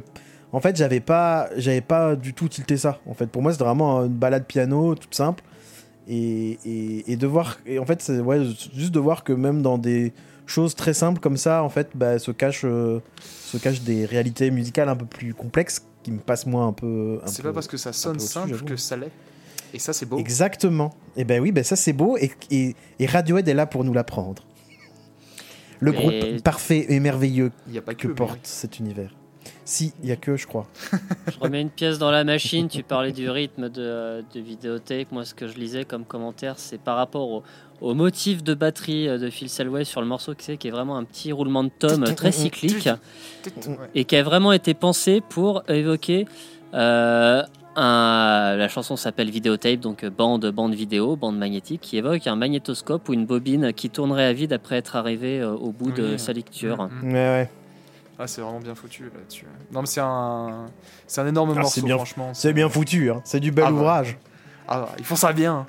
en 0.51 0.59
fait 0.61 0.75
j'avais 0.77 0.99
pas 0.99 1.49
j'avais 1.57 1.81
pas 1.81 2.15
du 2.15 2.33
tout 2.33 2.47
tilté 2.47 2.77
ça. 2.77 2.99
En 3.07 3.15
fait, 3.15 3.25
pour 3.27 3.41
moi 3.41 3.51
c'était 3.51 3.65
vraiment 3.65 4.01
une 4.05 4.13
balade 4.13 4.45
piano 4.45 4.93
toute 4.95 5.15
simple 5.15 5.43
et, 6.07 6.59
et, 6.65 7.11
et 7.11 7.15
de 7.15 7.27
voir 7.27 7.57
et 7.65 7.79
en 7.79 7.85
fait 7.85 8.07
ouais 8.23 8.43
juste 8.73 8.93
de 8.93 8.99
voir 8.99 9.23
que 9.23 9.33
même 9.33 9.61
dans 9.61 9.77
des 9.77 10.13
choses 10.45 10.75
très 10.75 10.93
simples 10.93 11.19
comme 11.21 11.37
ça 11.37 11.63
en 11.63 11.69
fait 11.69 11.89
bah, 11.95 12.19
se 12.19 12.31
cache 12.31 12.61
euh, 12.65 12.99
se 13.21 13.57
cachent 13.57 13.81
des 13.81 14.05
réalités 14.05 14.51
musicales 14.51 14.89
un 14.89 14.95
peu 14.95 15.05
plus 15.05 15.33
complexes 15.33 15.85
qui 16.03 16.11
me 16.11 16.19
passent 16.19 16.45
moi 16.45 16.63
un 16.65 16.73
peu. 16.73 17.19
C'est 17.27 17.43
pas 17.43 17.53
parce 17.53 17.67
que 17.67 17.77
ça 17.77 17.93
sonne 17.93 18.19
simple 18.19 18.61
que 18.65 18.75
ça 18.75 18.97
l'est. 18.97 19.11
Et 19.73 19.79
ça, 19.79 19.91
c'est 19.93 20.05
beau. 20.05 20.19
Exactement. 20.19 20.93
Et 21.15 21.23
ben 21.23 21.41
oui, 21.41 21.51
ben 21.53 21.63
ça 21.63 21.75
c'est 21.77 21.93
beau 21.93 22.17
et, 22.17 22.31
et, 22.51 22.75
et 22.99 23.05
Radiohead 23.05 23.47
est 23.47 23.53
là 23.53 23.65
pour 23.65 23.83
nous 23.85 23.93
l'apprendre. 23.93 24.43
Le 25.79 25.91
Mais- 25.91 25.97
groupe 25.97 26.43
parfait 26.43 26.85
et 26.89 26.99
merveilleux 26.99 27.51
Il 27.67 27.71
n'y 27.71 27.77
a 27.77 27.81
pas 27.81 27.95
que 27.95 28.07
que. 28.07 28.13
porte 28.13 28.39
cet 28.43 28.79
univers. 28.79 29.15
Si, 29.65 29.93
il 30.03 30.09
y 30.09 30.11
a 30.11 30.15
que, 30.17 30.35
je 30.35 30.45
crois. 30.45 30.67
Je 31.31 31.39
remets 31.39 31.61
une 31.61 31.69
pièce 31.69 31.97
dans 31.97 32.11
la 32.11 32.23
machine. 32.25 32.67
Tu 32.67 32.83
parlais 32.83 33.11
du 33.13 33.29
rythme 33.29 33.69
de, 33.69 34.23
de 34.33 34.39
vidéotape. 34.41 35.11
Moi, 35.11 35.23
ce 35.25 35.33
que 35.33 35.47
je 35.47 35.55
lisais 35.57 35.85
comme 35.85 36.03
commentaire, 36.03 36.55
c'est 36.57 36.77
par 36.77 36.97
rapport 36.97 37.29
au, 37.29 37.43
au 37.79 37.93
motif 37.93 38.43
de 38.43 38.53
batterie 38.53 39.07
euh, 39.07 39.17
de 39.17 39.29
Phil 39.29 39.47
Selway 39.49 39.85
sur 39.85 40.01
le 40.01 40.07
morceau 40.07 40.35
qui, 40.35 40.57
qui 40.57 40.67
est 40.67 40.71
vraiment 40.71 40.97
un 40.97 41.05
petit 41.05 41.31
roulement 41.31 41.63
de 41.63 41.71
tom 41.79 42.03
très 42.15 42.31
cyclique 42.33 42.89
et 43.95 44.03
qui 44.05 44.15
a 44.17 44.23
vraiment 44.23 44.51
été 44.51 44.73
pensé 44.73 45.21
pour 45.21 45.63
évoquer. 45.69 46.25
euh, 46.73 47.41
un- 47.75 48.55
la 48.55 48.67
chanson 48.67 48.95
s'appelle 48.95 49.31
Vidéotape, 49.31 49.79
donc 49.79 50.03
euh, 50.03 50.09
bande, 50.11 50.45
bande 50.51 50.75
vidéo, 50.75 51.15
bande 51.15 51.37
magnétique, 51.39 51.81
qui 51.81 51.97
évoque 51.97 52.27
un 52.27 52.35
magnétoscope 52.35 53.09
ou 53.09 53.13
une 53.13 53.25
bobine 53.25 53.73
qui 53.73 53.89
tournerait 53.89 54.25
à 54.25 54.33
vide 54.33 54.53
après 54.53 54.75
être 54.77 54.95
arrivé 54.95 55.39
euh, 55.41 55.53
au 55.53 55.71
bout 55.71 55.91
de 55.91 56.03
Oui. 56.11 56.19
sa 56.19 56.33
lecture. 56.33 56.89
Mm, 57.01 57.09
mm. 57.41 57.47
Ah, 58.19 58.27
c'est 58.27 58.41
vraiment 58.41 58.59
bien 58.59 58.75
foutu 58.75 59.03
là-dessus. 59.05 59.45
Non, 59.71 59.81
mais 59.81 59.87
c'est 59.87 60.01
un, 60.01 60.67
c'est 61.07 61.21
un 61.21 61.27
énorme 61.27 61.53
Ah, 61.55 61.61
morceau, 61.61 61.81
c'est 61.81 61.85
bien- 61.85 61.95
franchement. 61.95 62.31
C'est 62.33 62.53
bien 62.53 62.69
foutu, 62.69 63.09
hein. 63.11 63.21
c'est 63.25 63.39
du 63.39 63.51
bel 63.51 63.65
Ah 63.67 63.71
bah. 63.71 63.75
ouvrage. 63.77 64.17
Ah, 64.67 64.89
ils 64.99 65.03
font 65.05 65.15
ça 65.15 65.33
bien. 65.33 65.65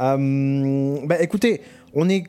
Euh, 0.00 0.98
bah 1.04 1.20
écoutez, 1.22 1.60
on 1.94 2.08
est. 2.08 2.24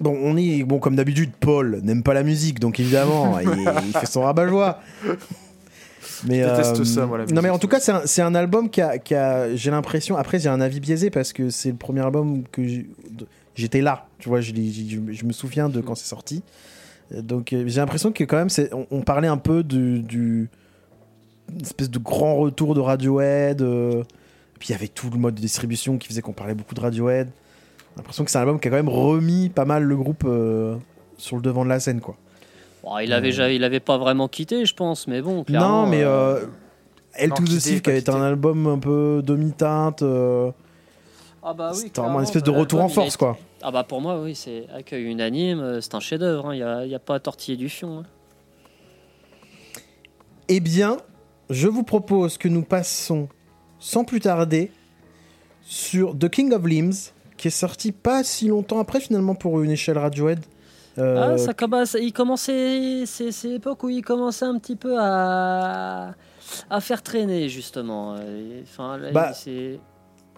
Bon, 0.00 0.16
on 0.22 0.36
est. 0.36 0.62
Bon, 0.64 0.78
comme 0.78 0.96
d'habitude, 0.96 1.30
Paul 1.38 1.80
n'aime 1.82 2.02
pas 2.02 2.14
la 2.14 2.22
musique, 2.22 2.58
donc 2.60 2.80
évidemment, 2.80 3.38
il, 3.40 3.48
il 3.86 3.92
fait 3.92 4.06
son 4.06 4.22
rabat-joie. 4.22 4.80
Mais, 6.26 6.42
Je 6.42 6.48
déteste 6.48 6.80
euh, 6.80 6.84
ça, 6.84 7.06
moi, 7.06 7.18
la 7.18 7.26
Non, 7.26 7.42
mais 7.42 7.50
en 7.50 7.58
tout 7.58 7.68
cas, 7.68 7.78
c'est 7.78 7.92
un, 7.92 8.02
c'est 8.06 8.22
un 8.22 8.34
album 8.34 8.68
qui 8.70 8.80
a. 8.80 8.98
qui 8.98 9.14
a- 9.14 9.54
j'ai 9.54 9.70
l'impression. 9.70 10.16
Après, 10.16 10.38
j'ai 10.38 10.48
un 10.48 10.60
avis 10.60 10.80
biaisé 10.80 11.10
parce 11.10 11.32
que 11.32 11.50
c'est 11.50 11.70
le 11.70 11.76
premier 11.76 12.00
album 12.00 12.42
que 12.50 12.62
j'étais 13.54 13.80
là. 13.80 14.08
Tu 14.18 14.28
vois, 14.28 14.40
je- 14.40 14.52
je 14.54 15.24
me 15.24 15.32
souviens 15.32 15.68
de 15.68 15.80
quand 15.80 15.94
c'est 15.94 16.08
sorti. 16.08 16.42
Donc, 17.12 17.52
euh, 17.52 17.64
j'ai 17.66 17.80
l'impression 17.80 18.12
que 18.12 18.24
quand 18.24 18.36
même, 18.36 18.48
on, 18.72 18.86
on 18.90 19.00
parlait 19.02 19.28
un 19.28 19.36
peu 19.36 19.62
du. 19.62 20.00
du 20.00 20.50
une 21.54 21.60
espèce 21.62 21.90
de 21.90 21.98
grand 22.00 22.36
retour 22.36 22.74
de 22.74 22.80
Radiohead. 22.80 23.62
euh, 23.62 24.02
puis 24.58 24.70
il 24.70 24.72
y 24.72 24.74
avait 24.74 24.88
tout 24.88 25.08
le 25.12 25.18
mode 25.18 25.34
de 25.36 25.40
distribution 25.40 25.96
qui 25.98 26.08
faisait 26.08 26.22
qu'on 26.22 26.32
parlait 26.32 26.54
beaucoup 26.54 26.74
de 26.74 26.80
Radiohead. 26.80 27.28
J'ai 27.28 27.96
l'impression 27.98 28.24
que 28.24 28.30
c'est 28.30 28.38
un 28.38 28.40
album 28.42 28.58
qui 28.58 28.66
a 28.68 28.70
quand 28.70 28.76
même 28.76 28.88
remis 28.88 29.48
pas 29.50 29.64
mal 29.64 29.82
le 29.84 29.96
groupe 29.96 30.24
euh, 30.26 30.76
sur 31.18 31.36
le 31.36 31.42
devant 31.42 31.62
de 31.64 31.68
la 31.68 31.78
scène, 31.78 32.00
quoi. 32.00 32.16
Bon, 32.82 32.98
il 32.98 33.12
avait 33.12 33.32
ja- 33.32 33.50
il 33.52 33.62
avait 33.64 33.80
pas 33.80 33.98
vraiment 33.98 34.28
quitté, 34.28 34.64
je 34.66 34.74
pense, 34.74 35.06
mais 35.06 35.22
bon. 35.22 35.44
clairement, 35.44 35.84
non, 35.84 35.90
mais 35.90 36.02
euh, 36.02 36.08
euh, 36.36 36.46
Elle 37.14 37.30
non, 37.30 37.36
to 37.36 37.44
the 37.44 37.58
qui 37.82 37.90
avait 37.90 37.98
été 38.00 38.10
un 38.10 38.22
album 38.22 38.66
un 38.66 38.78
peu 38.78 39.22
demi-teinte. 39.24 40.02
Ah 41.48 41.54
bah 41.54 41.70
oui, 41.72 41.78
c'était 41.78 42.00
vraiment 42.00 42.18
une 42.18 42.24
espèce 42.24 42.42
de 42.42 42.50
bah, 42.50 42.58
retour 42.58 42.80
en 42.82 42.86
a 42.86 42.88
force, 42.88 43.08
été- 43.14 43.18
quoi. 43.18 43.38
Ah 43.62 43.70
bah 43.70 43.84
pour 43.84 44.00
moi, 44.00 44.20
oui, 44.20 44.34
c'est 44.34 44.66
accueil 44.74 45.04
unanime, 45.04 45.60
euh, 45.60 45.80
c'est 45.80 45.94
un 45.94 46.00
chef-d'œuvre. 46.00 46.52
Il 46.52 46.56
n'y 46.58 46.62
a, 46.62 46.84
y 46.84 46.94
a 46.94 46.98
pas 46.98 47.14
à 47.14 47.20
tortiller 47.20 47.56
du 47.56 47.68
fion. 47.68 48.00
hein. 48.00 48.04
Eh 50.48 50.60
bien, 50.60 50.96
je 51.50 51.68
vous 51.68 51.82
propose 51.82 52.38
que 52.38 52.48
nous 52.48 52.62
passions 52.62 53.28
sans 53.78 54.04
plus 54.04 54.20
tarder 54.20 54.70
sur 55.62 56.16
The 56.18 56.28
King 56.28 56.52
of 56.52 56.64
Limbs, 56.66 57.12
qui 57.36 57.48
est 57.48 57.50
sorti 57.50 57.92
pas 57.92 58.22
si 58.24 58.48
longtemps 58.48 58.78
après, 58.78 59.00
finalement, 59.00 59.34
pour 59.34 59.60
une 59.62 59.70
échelle 59.70 59.98
Radiohead. 59.98 60.40
Euh, 60.98 61.34
Ah, 61.34 61.38
ça 61.38 61.52
commence, 61.52 61.94
il 62.00 62.12
commençait, 62.12 63.04
c'est 63.06 63.30
c'est 63.30 63.48
l'époque 63.48 63.82
où 63.84 63.88
il 63.90 64.02
commençait 64.02 64.46
un 64.46 64.58
petit 64.58 64.76
peu 64.76 64.96
à, 64.98 66.14
à 66.70 66.80
faire 66.80 67.02
traîner 67.02 67.48
justement. 67.50 68.14
Euh, 68.18 68.62
Enfin, 68.62 68.96
là, 68.96 69.10
Bah, 69.12 69.32
c'est 69.34 69.78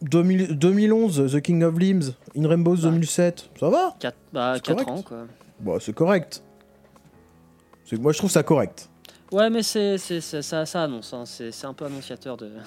2000 0.03 0.55
2011, 0.59 1.32
The 1.32 1.40
King 1.40 1.62
of 1.64 1.78
Limbs, 1.78 2.14
In 2.36 2.46
Rainbows 2.49 2.76
Bah. 2.76 2.88
2007, 2.90 3.51
ça 3.59 3.68
va 3.68 3.94
4, 3.99 4.16
bah, 4.32 4.55
ans 4.86 5.03
quoi. 5.03 5.26
Bah, 5.61 5.72
c'est 5.80 5.92
correct. 5.94 6.42
C'est- 7.84 7.96
Moi, 8.01 8.12
je 8.12 8.18
trouve 8.18 8.30
ça 8.30 8.42
correct. 8.42 8.88
Ouais, 9.32 9.51
mais 9.51 9.62
c'est 9.62 9.99
ça, 9.99 10.64
ça 10.66 10.82
annonce, 10.84 11.12
hein, 11.12 11.24
c'est 11.26 11.51
c'est 11.53 11.66
un 11.66 11.74
peu 11.74 11.84
annonciateur 11.86 12.36
de. 12.36 12.51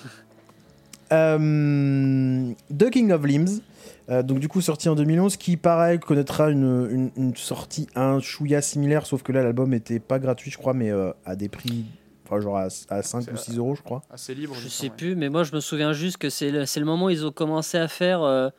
Euh, 1.12 2.54
The 2.78 2.90
King 2.90 3.12
of 3.12 3.26
Limbs, 3.26 3.62
euh, 4.10 4.24
donc 4.24 4.40
du 4.40 4.48
coup 4.48 4.62
sorti 4.62 4.88
en 4.88 4.96
2011, 4.96 5.36
qui 5.36 5.58
pareil 5.58 6.00
connaîtra 6.00 6.50
une, 6.50 6.88
une- 6.90 7.12
une 7.18 7.36
sortie 7.36 7.88
un 7.96 8.20
chouïa 8.22 8.62
similaire, 8.62 9.06
sauf 9.06 9.22
que 9.22 9.34
là 9.34 9.44
l'album 9.44 9.74
était 9.74 10.00
pas 10.00 10.20
gratuit, 10.20 10.52
je 10.52 10.58
crois, 10.58 10.74
mais 10.74 10.90
euh, 10.90 11.12
à 11.26 11.36
des 11.36 11.50
prix, 11.50 11.84
enfin 12.32 12.42
genre 12.42 12.58
à, 12.58 12.68
à 12.90 13.02
5 13.04 13.24
C'est 13.26 13.32
ou 13.34 13.38
6 13.38 13.58
euros, 13.58 13.76
je 13.76 13.82
crois. 13.82 14.02
Assez 14.12 14.34
libre. 14.34 14.56
Je 14.58 14.68
sais 14.70 14.86
ouais. 14.86 14.94
plus, 14.96 15.16
mais 15.16 15.30
moi 15.30 15.44
je 15.44 15.54
me 15.54 15.60
souviens 15.60 15.92
juste 15.94 16.18
que 16.18 16.30
c'est 16.30 16.50
le, 16.52 16.86
moment 16.86 17.06
où 17.06 17.10
ils 17.10 17.26
ont 17.26 17.32
commencé 17.32 17.78
à 17.78 17.88
faire. 17.88 18.22
euh, 18.24 18.50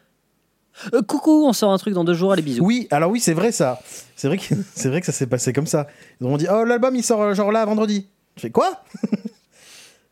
Euh, 0.94 1.02
coucou, 1.02 1.46
on 1.46 1.52
sort 1.52 1.70
un 1.72 1.78
truc 1.78 1.92
dans 1.94 2.04
deux 2.04 2.14
jours, 2.14 2.32
allez 2.32 2.42
bisous. 2.42 2.64
Oui, 2.64 2.88
alors 2.90 3.10
oui, 3.10 3.20
c'est 3.20 3.34
vrai 3.34 3.52
ça. 3.52 3.80
C'est 4.16 4.28
vrai 4.28 4.38
que 4.38 4.54
c'est 4.74 4.88
vrai 4.88 5.00
que 5.00 5.06
ça 5.06 5.12
s'est 5.12 5.26
passé 5.26 5.52
comme 5.52 5.66
ça. 5.66 5.86
Ils 6.20 6.26
ont 6.26 6.36
dit 6.36 6.46
oh 6.50 6.64
l'album 6.64 6.94
il 6.96 7.02
sort 7.02 7.20
euh, 7.22 7.34
genre 7.34 7.52
là 7.52 7.64
vendredi. 7.64 8.08
Je 8.36 8.42
fais 8.42 8.50
quoi? 8.50 8.82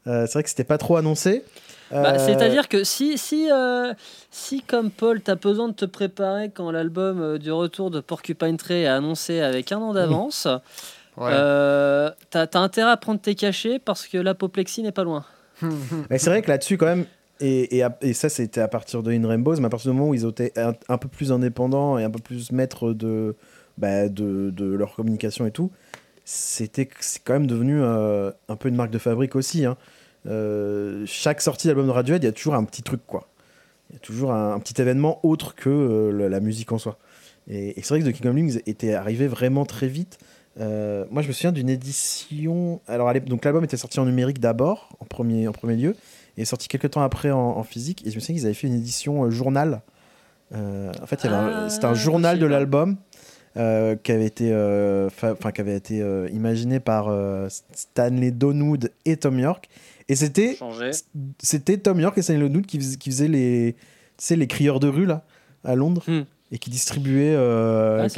Euh, 0.06 0.24
C'est 0.26 0.32
vrai 0.32 0.42
que 0.44 0.48
c'était 0.48 0.64
pas 0.64 0.78
trop 0.78 0.96
annoncé. 0.96 1.44
Bah, 1.90 2.18
C'est-à-dire 2.18 2.68
que 2.68 2.84
si, 2.84 3.18
si, 3.18 3.50
euh, 3.52 3.92
si, 4.30 4.62
comme 4.62 4.90
Paul, 4.90 5.20
t'as 5.20 5.34
besoin 5.34 5.68
de 5.68 5.74
te 5.74 5.84
préparer 5.84 6.48
quand 6.50 6.70
l'album 6.70 7.20
euh, 7.20 7.38
du 7.38 7.52
retour 7.52 7.90
de 7.90 8.00
Porcupine 8.00 8.56
Tree 8.56 8.82
est 8.82 8.86
annoncé 8.86 9.40
avec 9.40 9.72
un 9.72 9.78
an 9.78 9.92
d'avance, 9.92 10.48
Ouais. 11.16 11.30
euh, 11.32 12.10
t'as 12.30 12.46
as 12.52 12.58
intérêt 12.58 12.90
à 12.92 12.96
prendre 12.96 13.20
tes 13.20 13.34
cachets 13.34 13.78
parce 13.78 14.06
que 14.06 14.16
l'apoplexie 14.18 14.82
n'est 14.82 14.92
pas 14.92 15.04
loin. 15.04 15.24
Mais 16.10 16.18
c'est 16.18 16.30
vrai 16.30 16.40
que 16.42 16.48
là-dessus, 16.48 16.76
quand 16.78 16.86
même, 16.86 17.04
et, 17.40 17.76
et, 17.76 17.82
à- 17.82 17.96
et 18.00 18.12
ça, 18.14 18.28
c'était 18.28 18.60
à 18.60 18.68
partir 18.68 19.02
de 19.02 19.12
In 19.12 19.26
Rainbows, 19.26 19.56
mais 19.60 19.66
à 19.66 19.70
partir 19.70 19.90
du 19.90 19.96
moment 19.96 20.10
où 20.10 20.14
ils 20.14 20.26
été 20.26 20.52
un, 20.56 20.72
un 20.88 20.98
peu 20.98 21.08
plus 21.08 21.32
indépendants 21.32 21.98
et 21.98 22.04
un 22.04 22.10
peu 22.10 22.18
plus 22.20 22.52
maîtres 22.52 22.92
de, 22.92 23.34
bah, 23.78 24.08
de, 24.08 24.50
de 24.50 24.64
leur 24.74 24.94
communication 24.94 25.46
et 25.46 25.50
tout, 25.50 25.70
c'était 26.24 26.88
c'est 27.00 27.22
quand 27.24 27.32
même 27.32 27.46
devenu 27.46 27.80
euh, 27.82 28.30
un 28.48 28.56
peu 28.56 28.68
une 28.68 28.76
marque 28.76 28.90
de 28.90 28.98
fabrique 28.98 29.36
aussi. 29.36 29.64
hein. 29.64 29.76
Euh, 30.26 31.02
chaque 31.06 31.40
sortie 31.40 31.66
d'album 31.66 31.86
de 31.86 31.92
Radiohead, 31.92 32.22
il 32.22 32.26
y 32.26 32.28
a 32.28 32.32
toujours 32.32 32.54
un 32.54 32.64
petit 32.64 32.82
truc, 32.82 33.00
quoi. 33.06 33.26
Il 33.88 33.94
y 33.94 33.96
a 33.96 34.00
toujours 34.00 34.32
un, 34.32 34.52
un 34.54 34.58
petit 34.60 34.80
événement 34.80 35.18
autre 35.22 35.54
que 35.54 35.70
euh, 35.70 36.12
la, 36.12 36.28
la 36.28 36.40
musique 36.40 36.70
en 36.72 36.78
soi. 36.78 36.98
Et, 37.48 37.74
c'est 37.82 37.88
vrai 37.88 38.00
que 38.00 38.08
The 38.08 38.12
King 38.12 38.28
of 38.28 38.36
Limbs 38.36 38.60
était 38.66 38.92
arrivé 38.94 39.26
vraiment 39.26 39.64
très 39.64 39.88
vite. 39.88 40.18
Euh, 40.58 41.04
moi, 41.10 41.22
je 41.22 41.28
me 41.28 41.32
souviens 41.32 41.52
d'une 41.52 41.68
édition. 41.68 42.80
Alors, 42.88 43.12
donc 43.20 43.44
l'album 43.44 43.64
était 43.64 43.76
sorti 43.76 44.00
en 44.00 44.06
numérique 44.06 44.40
d'abord, 44.40 44.88
en 45.00 45.04
premier, 45.04 45.46
en 45.48 45.52
premier 45.52 45.76
lieu, 45.76 45.96
et 46.36 46.42
est 46.42 46.44
sorti 46.44 46.68
quelques 46.68 46.90
temps 46.90 47.02
après 47.02 47.30
en, 47.30 47.62
physique. 47.62 48.06
Et 48.06 48.10
je 48.10 48.16
me 48.16 48.20
souviens 48.20 48.36
qu'ils 48.36 48.46
avaient 48.46 48.54
fait 48.54 48.66
une 48.66 48.74
édition 48.74 49.24
euh, 49.24 49.30
journal. 49.30 49.82
Euh, 50.52 50.92
en 51.00 51.06
fait, 51.06 51.24
ah, 51.24 51.68
c'était 51.68 51.84
un 51.84 51.94
journal 51.94 52.38
de 52.38 52.46
l'album 52.46 52.96
qui 53.54 54.12
avait 54.12 54.26
été, 54.26 54.54
enfin, 55.06 55.52
qui 55.52 55.60
avait 55.60 55.76
été 55.76 55.98
imaginé 56.32 56.80
par 56.80 57.12
Stanley 57.72 58.30
Donwood 58.30 58.92
et 59.04 59.16
Tom 59.16 59.38
York. 59.38 59.68
Et 60.08 60.16
c'était, 60.16 60.56
c'était 61.40 61.78
Tom 61.78 62.00
York 62.00 62.16
et 62.18 62.22
Stanley 62.22 62.48
Donwood 62.48 62.66
qui, 62.66 62.78
qui 62.96 63.10
faisaient 63.10 63.28
les, 63.28 63.76
les 64.30 64.46
crieurs 64.46 64.80
de 64.80 64.88
rue 64.88 65.06
là 65.06 65.24
à 65.64 65.74
Londres. 65.74 66.02
Hmm 66.06 66.22
et 66.52 66.58
qui 66.58 66.70
distribuait, 66.70 67.34
euh, 67.36 68.08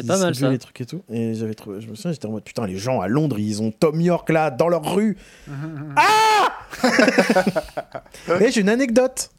les 0.51 0.59
trucs 0.59 0.81
et 0.81 0.87
tout. 0.87 1.03
Et 1.11 1.35
j'avais 1.35 1.55
trouvé, 1.55 1.81
je 1.81 1.89
me 1.89 1.95
souviens, 1.95 2.13
j'étais 2.13 2.27
en 2.27 2.31
mode 2.31 2.45
putain, 2.45 2.67
les 2.67 2.79
gens 2.79 3.01
à 3.01 3.09
Londres, 3.09 3.39
ils 3.39 3.61
ont 3.61 3.71
Tom 3.71 4.01
York 4.01 4.31
là 4.31 4.51
dans 4.51 4.69
leur 4.69 4.95
rue. 4.95 5.19
ah 5.97 6.53
Et 8.41 8.51
j'ai 8.51 8.63
une 8.63 8.71
anecdote. 8.71 9.31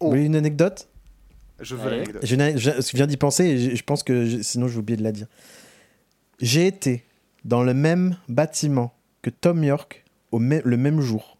Oh. 0.00 0.14
une 0.14 0.36
anecdote 0.36 0.88
Je 1.60 1.74
veux 1.74 1.90
l'anecdote. 1.90 2.24
Je, 2.24 2.96
viens 2.96 3.06
d'y 3.06 3.16
penser 3.16 3.44
et 3.44 3.76
je, 3.76 3.84
pense 3.84 4.02
que 4.02 4.42
sinon 4.42 4.68
j'ai 4.68 4.78
oublié 4.78 4.96
de 4.96 5.02
la 5.02 5.12
dire. 5.12 5.26
J'ai 6.40 6.66
été 6.66 7.04
dans 7.44 7.62
le 7.62 7.74
même 7.74 8.16
bâtiment 8.28 8.94
que 9.22 9.30
Tom 9.30 9.62
York 9.62 10.04
au 10.32 10.38
le 10.38 10.76
même 10.76 11.00
jour. 11.00 11.36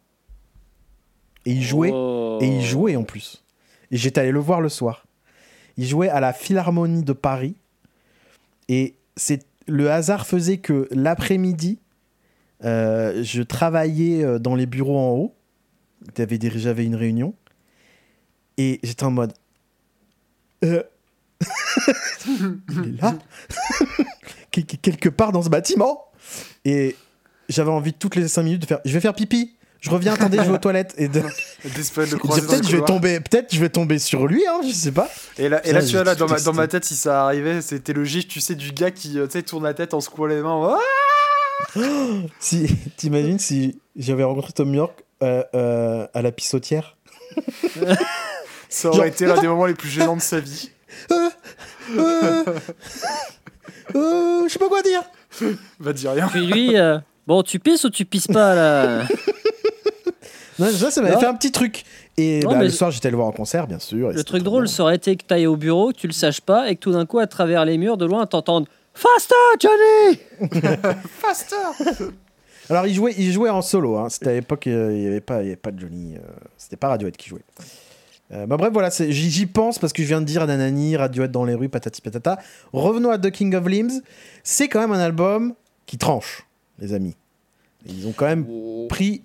Et 1.47 1.53
il 1.53 1.63
jouait, 1.63 1.89
et 1.89 2.47
il 2.47 2.59
oh. 2.59 2.63
jouait 2.63 2.97
en 2.97 3.05
plus. 3.05 3.43
Et 3.91 3.97
j'étais 3.97 4.21
allé 4.21 4.33
le 4.33 4.41
voir 4.41 4.61
le 4.61 4.69
soir. 4.69 5.07
Il 5.79 5.87
jouait 5.87 6.09
à 6.11 6.21
la 6.21 6.33
Philharmonie 6.33 7.05
de 7.05 7.13
Paris. 7.13 7.55
Et 8.69 8.97
c'est 9.17 9.47
le 9.67 9.91
hasard 9.91 10.27
faisait 10.27 10.59
que 10.59 10.89
l'après-midi, 10.91 11.79
euh, 12.65 13.23
je 13.23 13.43
travaillais 13.43 14.25
euh, 14.25 14.39
dans 14.39 14.57
les 14.57 14.67
bureaux 14.67 14.99
en 14.99 15.11
haut. 15.13 15.35
J'avais 16.17 16.85
une 16.85 16.97
réunion. 16.97 17.33
Et 18.57 18.81
j'étais 18.83 19.05
en 19.05 19.13
mode. 19.13 19.33
Euh... 20.65 20.83
il 22.27 22.89
est 22.89 23.01
là 23.01 23.15
Quelque 24.51 25.09
part 25.09 25.31
dans 25.31 25.43
ce 25.43 25.49
bâtiment 25.49 26.11
Et 26.65 26.97
j'avais 27.49 27.71
envie 27.71 27.93
toutes 27.93 28.17
les 28.17 28.27
5 28.27 28.43
minutes 28.43 28.63
de 28.63 28.67
faire. 28.67 28.81
Je 28.85 28.93
vais 28.93 29.01
faire 29.01 29.15
pipi 29.15 29.55
je 29.81 29.91
reviens, 29.91 30.15
attendez, 30.15 30.39
je 30.39 30.43
vais 30.43 30.51
aux 30.51 30.59
toilettes. 30.59 30.95
Et 30.99 31.07
de... 31.09 31.21
peut-être 31.63 32.69
je 32.69 32.77
vais 32.77 32.85
tomber, 32.85 33.21
peut-être 33.21 33.55
je 33.55 33.61
vais 33.61 33.69
tomber 33.69 33.99
sur 33.99 34.27
lui, 34.27 34.45
hein, 34.47 34.61
je 34.67 34.73
sais 34.73 34.91
pas. 34.91 35.09
Et 35.39 35.49
là, 35.49 35.65
et 35.67 35.73
là 35.73 35.83
tu 35.83 35.93
vois 35.93 36.05
là 36.05 36.17
dans 36.17 36.27
ma, 36.27 36.41
dans 36.41 36.53
ma 36.53 36.67
tête, 36.67 36.85
si 36.85 36.97
ça 36.97 37.25
arrivait, 37.25 37.61
c'était 37.63 37.93
le 37.93 38.03
gif, 38.05 38.27
tu 38.27 38.41
sais, 38.41 38.57
du 38.57 38.73
gars 38.73 38.91
qui, 38.91 39.19
euh, 39.19 39.27
tu 39.27 39.33
sais, 39.33 39.43
tourne 39.43 39.65
la 39.65 39.75
tête 39.75 39.95
en 39.95 40.01
secouant 40.01 40.27
les 40.27 40.41
mains. 40.41 40.77
si 42.41 42.67
t'imagines 42.97 43.39
si 43.39 43.79
j'avais 43.97 44.25
rencontré 44.25 44.53
Tom 44.53 44.75
York 44.75 45.05
euh, 45.23 45.45
euh, 45.55 46.07
à 46.13 46.23
la 46.23 46.33
pissotière? 46.33 46.97
ça 48.69 48.89
aurait 48.89 49.09
été 49.09 49.27
l'un 49.27 49.41
des 49.41 49.47
moments 49.49 49.67
les 49.67 49.75
plus 49.75 49.91
gênants 49.91 50.17
de 50.17 50.23
sa 50.23 50.41
vie. 50.41 50.73
je 53.95 54.49
sais 54.49 54.59
pas 54.59 54.69
quoi 54.69 54.83
dire. 54.83 55.03
Va 55.79 55.93
dire 55.93 56.13
rien. 56.13 56.27
Puis 56.27 56.47
lui, 56.47 56.75
bon, 57.29 57.45
tu 57.45 57.61
pisses 57.61 57.85
ou 57.85 57.91
tu 57.91 58.05
pisses 58.05 58.27
pas 58.27 58.57
là? 58.57 59.07
Non, 60.59 60.71
ça, 60.71 60.91
ça 60.91 61.03
m'avait 61.03 61.19
fait 61.19 61.27
un 61.27 61.35
petit 61.35 61.53
truc. 61.53 61.85
Et 62.17 62.41
bah, 62.41 62.63
le 62.63 62.71
soir, 62.71 62.91
j'étais 62.91 63.11
le 63.11 63.17
voir 63.17 63.29
en 63.29 63.33
concert, 63.33 63.67
bien 63.67 63.79
sûr. 63.79 64.11
Le 64.11 64.25
truc 64.25 64.43
drôle, 64.43 64.69
ça 64.69 64.83
aurait 64.83 64.97
été 64.97 65.17
que 65.17 65.25
tu 65.27 65.35
ailles 65.35 65.47
au 65.47 65.57
bureau, 65.57 65.93
que 65.93 65.99
tu 65.99 66.07
le 66.07 66.13
saches 66.13 66.41
pas, 66.41 66.71
et 66.71 66.77
que 66.77 66.81
tout 66.81 66.93
d'un 66.93 67.07
coup, 67.07 67.19
à 67.19 67.27
travers 67.27 67.65
les 67.65 67.79
murs, 67.79 67.97
de 67.97 68.07
loin, 68.07 68.27
t'entendes 68.27 68.67
Faster, 68.95 69.35
Johnny 69.61 70.19
Faster 71.21 72.05
Alors, 72.69 72.87
il 72.87 72.95
jouait, 72.95 73.15
il 73.17 73.33
jouait 73.33 73.51
en 73.51 73.63
solo. 73.63 73.97
Hein. 73.97 74.09
C'était 74.09 74.31
à 74.31 74.35
l'époque, 74.35 74.67
euh, 74.67 74.93
il 74.93 75.01
n'y 75.01 75.07
avait, 75.07 75.21
pas, 75.21 75.37
avait 75.37 75.57
pas 75.57 75.71
de 75.71 75.79
Johnny. 75.79 76.17
Euh, 76.17 76.21
c'était 76.57 76.77
pas 76.77 76.89
Radiohead 76.89 77.17
qui 77.17 77.29
jouait. 77.29 77.45
Euh, 78.31 78.47
bah 78.47 78.57
bref, 78.59 78.71
voilà, 78.73 78.91
j'y 78.91 79.47
pense 79.47 79.79
parce 79.79 79.93
que 79.93 80.03
je 80.03 80.09
viens 80.09 80.21
de 80.21 80.27
dire 80.27 80.47
Nanani, 80.47 80.97
Radiohead 80.97 81.31
dans 81.31 81.45
les 81.45 81.55
rues, 81.55 81.69
patati 81.69 82.03
patata. 82.03 82.39
Revenons 82.73 83.11
à 83.11 83.19
The 83.19 83.31
King 83.31 83.55
of 83.55 83.67
Limbs. 83.67 84.03
C'est 84.43 84.69
quand 84.69 84.81
même 84.81 84.93
un 84.93 84.99
album 84.99 85.55
qui 85.87 85.97
tranche, 85.97 86.47
les 86.79 86.93
amis. 86.93 87.17
Ils 87.87 88.07
ont 88.07 88.13
quand 88.13 88.27
même 88.27 88.47
oh. 88.51 88.87
pris 88.89 89.23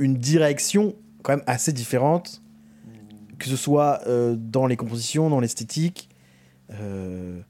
une 0.00 0.16
direction 0.16 0.96
quand 1.22 1.36
même 1.36 1.44
assez 1.46 1.72
différente, 1.72 2.42
que 3.38 3.46
ce 3.46 3.56
soit 3.56 4.00
euh, 4.06 4.34
dans 4.36 4.66
les 4.66 4.76
compositions, 4.76 5.30
dans 5.30 5.40
l'esthétique. 5.40 6.08
Euh, 6.72 7.40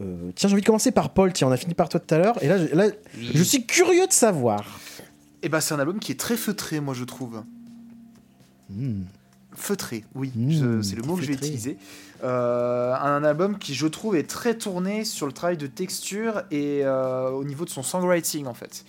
euh, 0.00 0.32
tiens, 0.34 0.48
j'ai 0.48 0.54
envie 0.54 0.62
de 0.62 0.66
commencer 0.66 0.90
par 0.90 1.10
Paul. 1.10 1.32
Tiens, 1.32 1.48
on 1.48 1.52
a 1.52 1.56
fini 1.56 1.74
par 1.74 1.88
toi 1.88 2.00
tout 2.00 2.14
à 2.14 2.18
l'heure. 2.18 2.42
Et 2.42 2.48
là, 2.48 2.56
là 2.72 2.88
je 3.20 3.42
suis 3.42 3.66
curieux 3.66 4.06
de 4.06 4.12
savoir. 4.12 4.80
Et 5.42 5.46
eh 5.46 5.48
ben, 5.48 5.60
c'est 5.60 5.74
un 5.74 5.78
album 5.78 6.00
qui 6.00 6.10
est 6.10 6.18
très 6.18 6.36
feutré, 6.36 6.80
moi, 6.80 6.94
je 6.94 7.04
trouve. 7.04 7.42
Hmm. 8.70 9.02
Feutré, 9.52 10.04
oui, 10.14 10.30
hmm, 10.34 10.82
c'est 10.82 10.94
le 10.96 11.02
mot 11.02 11.16
que 11.16 11.22
je 11.22 11.28
vais 11.28 11.34
utiliser. 11.34 11.78
un 12.22 13.24
album 13.24 13.58
qui, 13.58 13.74
je 13.74 13.86
trouve, 13.86 14.16
est 14.16 14.28
très 14.28 14.56
tourné 14.56 15.04
sur 15.04 15.26
le 15.26 15.32
travail 15.32 15.56
de 15.56 15.66
texture 15.66 16.42
et 16.50 16.86
au 16.86 17.44
niveau 17.44 17.64
de 17.64 17.70
son 17.70 17.82
songwriting, 17.82 18.46
en 18.46 18.54
fait 18.54 18.84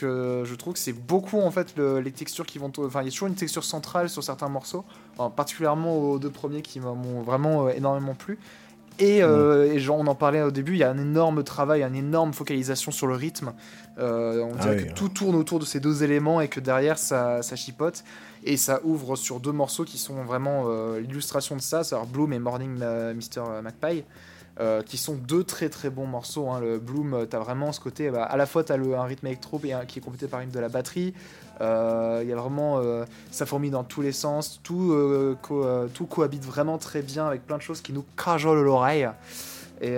je 0.00 0.54
trouve 0.54 0.74
que 0.74 0.78
c'est 0.78 0.92
beaucoup 0.92 1.40
en 1.40 1.50
fait 1.50 1.74
les 1.76 2.12
textures 2.12 2.46
qui 2.46 2.58
vont. 2.58 2.72
Enfin, 2.78 3.02
il 3.02 3.06
y 3.06 3.08
a 3.08 3.10
toujours 3.10 3.28
une 3.28 3.34
texture 3.34 3.64
centrale 3.64 4.08
sur 4.08 4.22
certains 4.22 4.48
morceaux, 4.48 4.84
particulièrement 5.36 5.96
aux 5.96 6.18
deux 6.18 6.30
premiers 6.30 6.62
qui 6.62 6.80
m'ont 6.80 7.22
vraiment 7.22 7.66
euh, 7.66 7.70
énormément 7.70 8.14
plu. 8.14 8.38
Et, 8.98 9.22
euh, 9.22 9.78
genre, 9.78 9.98
on 9.98 10.06
en 10.08 10.14
parlait 10.14 10.42
au 10.42 10.50
début, 10.50 10.72
il 10.72 10.78
y 10.78 10.84
a 10.84 10.90
un 10.90 10.98
énorme 10.98 11.42
travail, 11.42 11.82
une 11.82 11.94
énorme 11.94 12.34
focalisation 12.34 12.92
sur 12.92 13.06
le 13.06 13.14
rythme. 13.14 13.54
Euh, 13.98 14.42
on 14.42 14.54
dirait 14.56 14.76
ah 14.78 14.82
que 14.82 14.92
tout 14.92 15.08
tourne 15.08 15.36
autour 15.36 15.58
de 15.58 15.64
ces 15.64 15.80
deux 15.80 16.04
éléments 16.04 16.42
et 16.42 16.48
que 16.48 16.60
derrière 16.60 16.98
ça, 16.98 17.42
ça 17.42 17.56
chipote. 17.56 18.04
Et 18.44 18.58
ça 18.58 18.80
ouvre 18.84 19.16
sur 19.16 19.40
deux 19.40 19.52
morceaux 19.52 19.84
qui 19.84 19.96
sont 19.96 20.22
vraiment 20.24 20.66
l'illustration 20.96 21.56
de 21.56 21.62
ça, 21.62 21.82
c'est 21.82 21.96
Bloom 22.12 22.32
et 22.32 22.38
Morning 22.38 22.78
Mr. 22.78 23.62
Magpie. 23.62 24.04
Euh, 24.60 24.82
qui 24.82 24.98
sont 24.98 25.14
deux 25.14 25.42
très 25.42 25.70
très 25.70 25.88
bons 25.88 26.04
morceaux. 26.04 26.50
Hein. 26.50 26.60
Le 26.60 26.78
Bloom, 26.78 27.14
euh, 27.14 27.24
tu 27.24 27.34
as 27.34 27.38
vraiment 27.38 27.72
ce 27.72 27.80
côté, 27.80 28.10
bah, 28.10 28.24
à 28.24 28.36
la 28.36 28.44
fois 28.44 28.62
tu 28.62 28.72
as 28.72 28.76
le, 28.76 28.94
un 28.94 29.04
rythme 29.04 29.28
électro 29.28 29.58
qui 29.58 29.98
est 29.98 30.02
complété 30.02 30.26
par 30.26 30.40
une 30.40 30.50
de 30.50 30.60
la 30.60 30.68
batterie. 30.68 31.14
Euh, 31.62 32.20
il 32.22 32.28
y 32.28 32.32
a 32.32 32.36
vraiment, 32.36 32.82
ça 33.30 33.46
fourmille 33.46 33.70
dans 33.70 33.84
tous 33.84 34.02
les 34.02 34.12
sens, 34.12 34.60
tout, 34.62 34.94
cohabite 36.10 36.44
vraiment 36.44 36.76
très 36.76 37.00
bien 37.00 37.26
avec 37.26 37.46
plein 37.46 37.56
de 37.56 37.62
choses 37.62 37.80
qui 37.80 37.94
nous 37.94 38.04
crajolent 38.16 38.62
l'oreille. 38.62 39.08
Et, 39.80 39.96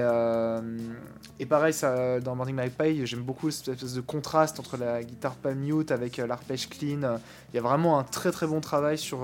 et 1.40 1.46
pareil, 1.46 1.72
ça, 1.72 2.20
dans 2.20 2.36
Morning 2.36 2.56
My 2.56 2.70
Pie, 2.70 3.04
j'aime 3.04 3.22
beaucoup 3.22 3.50
cette 3.50 3.68
espèce 3.68 3.94
de 3.94 4.00
contraste 4.00 4.60
entre 4.60 4.76
la 4.76 5.02
guitare 5.02 5.34
pas 5.34 5.54
mute 5.54 5.90
avec 5.90 6.18
l'arpège 6.18 6.68
clean. 6.68 7.18
Il 7.52 7.56
y 7.56 7.58
a 7.58 7.62
vraiment 7.62 7.98
un 7.98 8.04
très 8.04 8.30
très 8.30 8.46
bon 8.46 8.60
travail 8.60 8.98
sur 8.98 9.20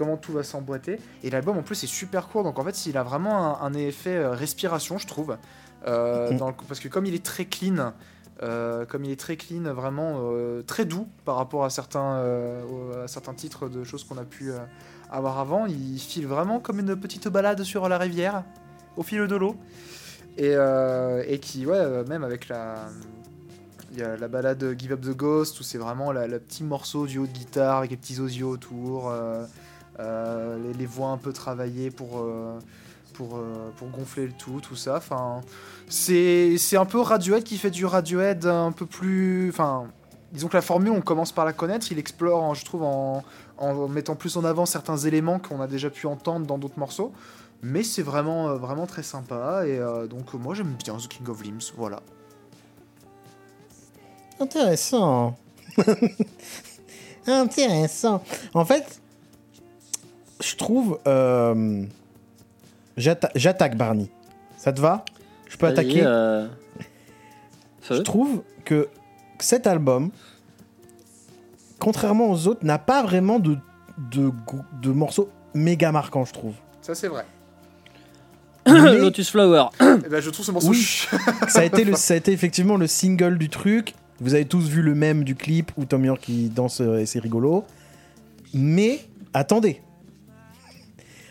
comment 0.00 0.16
tout 0.16 0.32
va 0.32 0.42
s'emboîter. 0.42 0.98
Et 1.22 1.28
l'album 1.28 1.58
en 1.58 1.62
plus 1.62 1.84
est 1.84 1.86
super 1.86 2.28
court, 2.28 2.42
donc 2.42 2.58
en 2.58 2.64
fait 2.64 2.86
il 2.86 2.96
a 2.96 3.02
vraiment 3.02 3.62
un, 3.62 3.74
effet 3.74 4.16
euh, 4.16 4.30
respiration, 4.30 4.96
je 4.96 5.06
trouve. 5.06 5.36
Euh, 5.86 6.32
mm. 6.32 6.54
parce 6.66 6.80
que 6.80 6.88
comme 6.88 7.04
il 7.04 7.14
est 7.14 7.22
très 7.22 7.44
clean, 7.44 7.92
euh, 8.42 8.86
comme 8.86 9.04
il 9.04 9.10
est 9.10 9.20
très 9.20 9.36
clean, 9.36 9.74
vraiment 9.74 10.22
très 10.66 10.86
doux 10.86 11.06
par 11.26 11.36
rapport 11.36 11.66
à 11.66 11.70
certains, 11.70 12.18
à 13.04 13.08
certains 13.08 13.34
titres 13.34 13.68
de 13.68 13.84
choses 13.84 14.04
qu'on 14.04 14.16
a 14.16 14.24
pu 14.24 14.52
avoir 15.10 15.38
avant, 15.38 15.66
il 15.66 15.98
file 15.98 16.26
vraiment 16.26 16.60
comme 16.60 16.80
une 16.80 16.96
petite 16.96 17.28
balade 17.28 17.62
sur 17.62 17.86
la 17.86 17.98
rivière, 17.98 18.44
au 18.96 19.02
fil 19.02 19.26
de 19.26 19.36
l'eau. 19.36 19.54
Et, 20.38 20.54
et, 21.26 21.38
qui, 21.40 21.66
ouais, 21.66 22.04
même 22.08 22.24
avec 22.24 22.48
la. 22.48 22.88
Il 23.92 23.98
y 23.98 24.02
a 24.02 24.16
la 24.16 24.28
balade 24.28 24.76
Give 24.78 24.92
Up 24.92 25.00
the 25.00 25.16
Ghost 25.16 25.58
où 25.60 25.62
c'est 25.64 25.76
vraiment 25.76 26.12
le 26.12 26.38
petit 26.38 26.62
morceau 26.62 27.06
du 27.06 27.18
haut 27.18 27.26
de 27.26 27.32
guitare 27.32 27.78
avec 27.78 27.90
les 27.90 27.98
petits 27.98 28.18
osios 28.18 28.48
autour. 28.48 29.12
Euh, 30.00 30.72
les, 30.78 30.86
voix 30.86 31.08
un 31.08 31.18
peu 31.18 31.32
travaillées 31.32 31.90
pour, 31.90 32.20
euh, 32.20 32.58
pour, 33.12 33.36
euh, 33.36 33.70
pour 33.76 33.88
gonfler 33.88 34.26
le 34.26 34.32
tout, 34.32 34.60
tout 34.60 34.76
ça. 34.76 34.96
Enfin, 34.96 35.42
c'est 35.88 36.56
un 36.76 36.86
peu 36.86 37.00
Radiohead 37.00 37.44
qui 37.44 37.58
fait 37.58 37.70
du 37.70 37.84
Radiohead 37.84 38.46
un 38.46 38.72
peu 38.72 38.86
plus. 38.86 39.50
Enfin, 39.50 39.88
disons 40.32 40.48
que 40.48 40.56
la 40.56 40.62
formule, 40.62 40.92
on 40.92 41.02
commence 41.02 41.32
par 41.32 41.44
la 41.44 41.52
connaître. 41.52 41.92
Il 41.92 41.98
explore, 41.98 42.54
je 42.54 42.64
trouve, 42.64 42.82
en, 42.82 43.22
en 43.58 43.88
mettant 43.88 44.14
plus 44.14 44.36
en 44.36 44.44
avant 44.44 44.64
certains 44.64 44.96
éléments 44.96 45.38
qu'on 45.38 45.60
a 45.60 45.66
déjà 45.66 45.90
pu 45.90 46.06
entendre 46.06 46.46
dans 46.46 46.56
d'autres 46.56 46.78
morceaux. 46.78 47.12
Mais 47.62 47.82
c'est 47.82 48.02
vraiment, 48.02 48.56
vraiment 48.56 48.86
très 48.86 49.02
sympa. 49.02 49.66
Et 49.66 49.78
donc, 50.08 50.32
moi, 50.32 50.54
j'aime 50.54 50.76
bien 50.82 50.96
The 50.96 51.08
King 51.08 51.28
of 51.28 51.44
Limbs. 51.44 51.74
Voilà. 51.76 52.00
Intéressant. 54.38 55.36
Intéressant. 57.26 58.22
En 58.54 58.64
fait, 58.64 58.99
je 60.42 60.56
trouve. 60.56 60.98
Euh, 61.06 61.84
j'attaque 62.96 63.76
Barney. 63.76 64.10
Ça 64.56 64.72
te 64.72 64.80
va? 64.80 65.04
Je 65.48 65.56
peux 65.56 65.66
attaquer? 65.66 66.02
euh, 66.04 66.46
Je 67.88 67.94
trouve 68.02 68.42
que 68.64 68.88
cet 69.38 69.66
album, 69.66 70.10
contrairement 71.78 72.30
aux 72.30 72.46
autres, 72.46 72.64
n'a 72.64 72.78
pas 72.78 73.02
vraiment 73.02 73.38
de, 73.38 73.56
de, 74.12 74.30
de 74.82 74.90
morceaux 74.90 75.30
méga 75.54 75.90
marquants, 75.92 76.24
je 76.24 76.32
trouve. 76.32 76.54
Ça, 76.82 76.94
c'est 76.94 77.08
vrai. 77.08 77.24
Lotus 78.66 79.30
Flower. 79.30 79.66
Eh 80.04 80.08
ben, 80.08 80.20
je 80.20 80.30
trouve 80.30 80.46
ce 80.46 80.52
morceau. 80.52 80.68
Oui. 80.70 81.06
ça, 81.48 81.60
a 81.60 81.64
été 81.64 81.84
le, 81.84 81.94
ça 81.96 82.14
a 82.14 82.16
été 82.16 82.32
effectivement 82.32 82.76
le 82.76 82.86
single 82.86 83.38
du 83.38 83.48
truc. 83.48 83.94
Vous 84.20 84.34
avez 84.34 84.44
tous 84.44 84.68
vu 84.68 84.82
le 84.82 84.94
même 84.94 85.24
du 85.24 85.34
clip 85.34 85.72
où 85.76 85.84
Tom 85.86 86.04
York 86.04 86.20
qui 86.20 86.48
danse 86.50 86.80
euh, 86.80 86.98
et 86.98 87.06
c'est 87.06 87.18
rigolo. 87.18 87.64
Mais 88.54 89.00
attendez. 89.32 89.80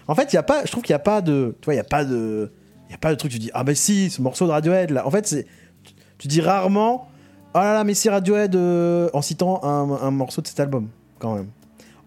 En 0.10 0.16
fait, 0.16 0.34
il 0.34 0.36
y 0.36 0.40
a 0.40 0.44
pas, 0.44 0.66
je 0.66 0.72
trouve 0.72 0.84
qu'il 0.84 0.94
n'y 0.94 0.98
a 0.98 1.04
pas 1.04 1.22
de. 1.22 1.56
Tu 1.62 1.66
vois, 1.66 1.74
il 1.76 1.78
n'y 1.78 1.82
a 1.82 1.86
pas 1.86 2.04
de. 2.04 2.52
Il 2.90 2.92
y 2.92 2.96
a 2.96 2.98
pas 2.98 3.12
de 3.12 3.16
truc, 3.16 3.32
tu 3.32 3.38
dis, 3.40 3.52
ah 3.54 3.64
ben 3.64 3.76
si, 3.76 4.10
ce 4.10 4.22
morceau 4.22 4.48
de 4.48 4.52
Radiohead 4.52 4.90
là. 4.90 5.06
En 5.06 5.12
fait, 5.12 5.28
c'est. 5.28 5.46
Tu, 5.84 5.94
tu 6.18 6.28
dis 6.28 6.42
rarement, 6.42 7.08
oh 7.54 7.60
là 7.60 7.74
là, 7.76 7.84
mais 7.84 7.94
si 7.94 8.10
Radiohead 8.10 8.56
euh, 8.56 9.10
en 9.14 9.22
citant 9.22 9.64
un, 9.64 9.92
un 10.02 10.12
morceau 10.12 10.42
de 10.42 10.48
cet 10.48 10.60
album, 10.60 10.88
quand 11.20 11.36
même. 11.36 11.48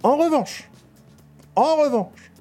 En 0.03 0.17
revanche, 0.17 0.69
en 1.55 1.77
revanche, 1.77 2.33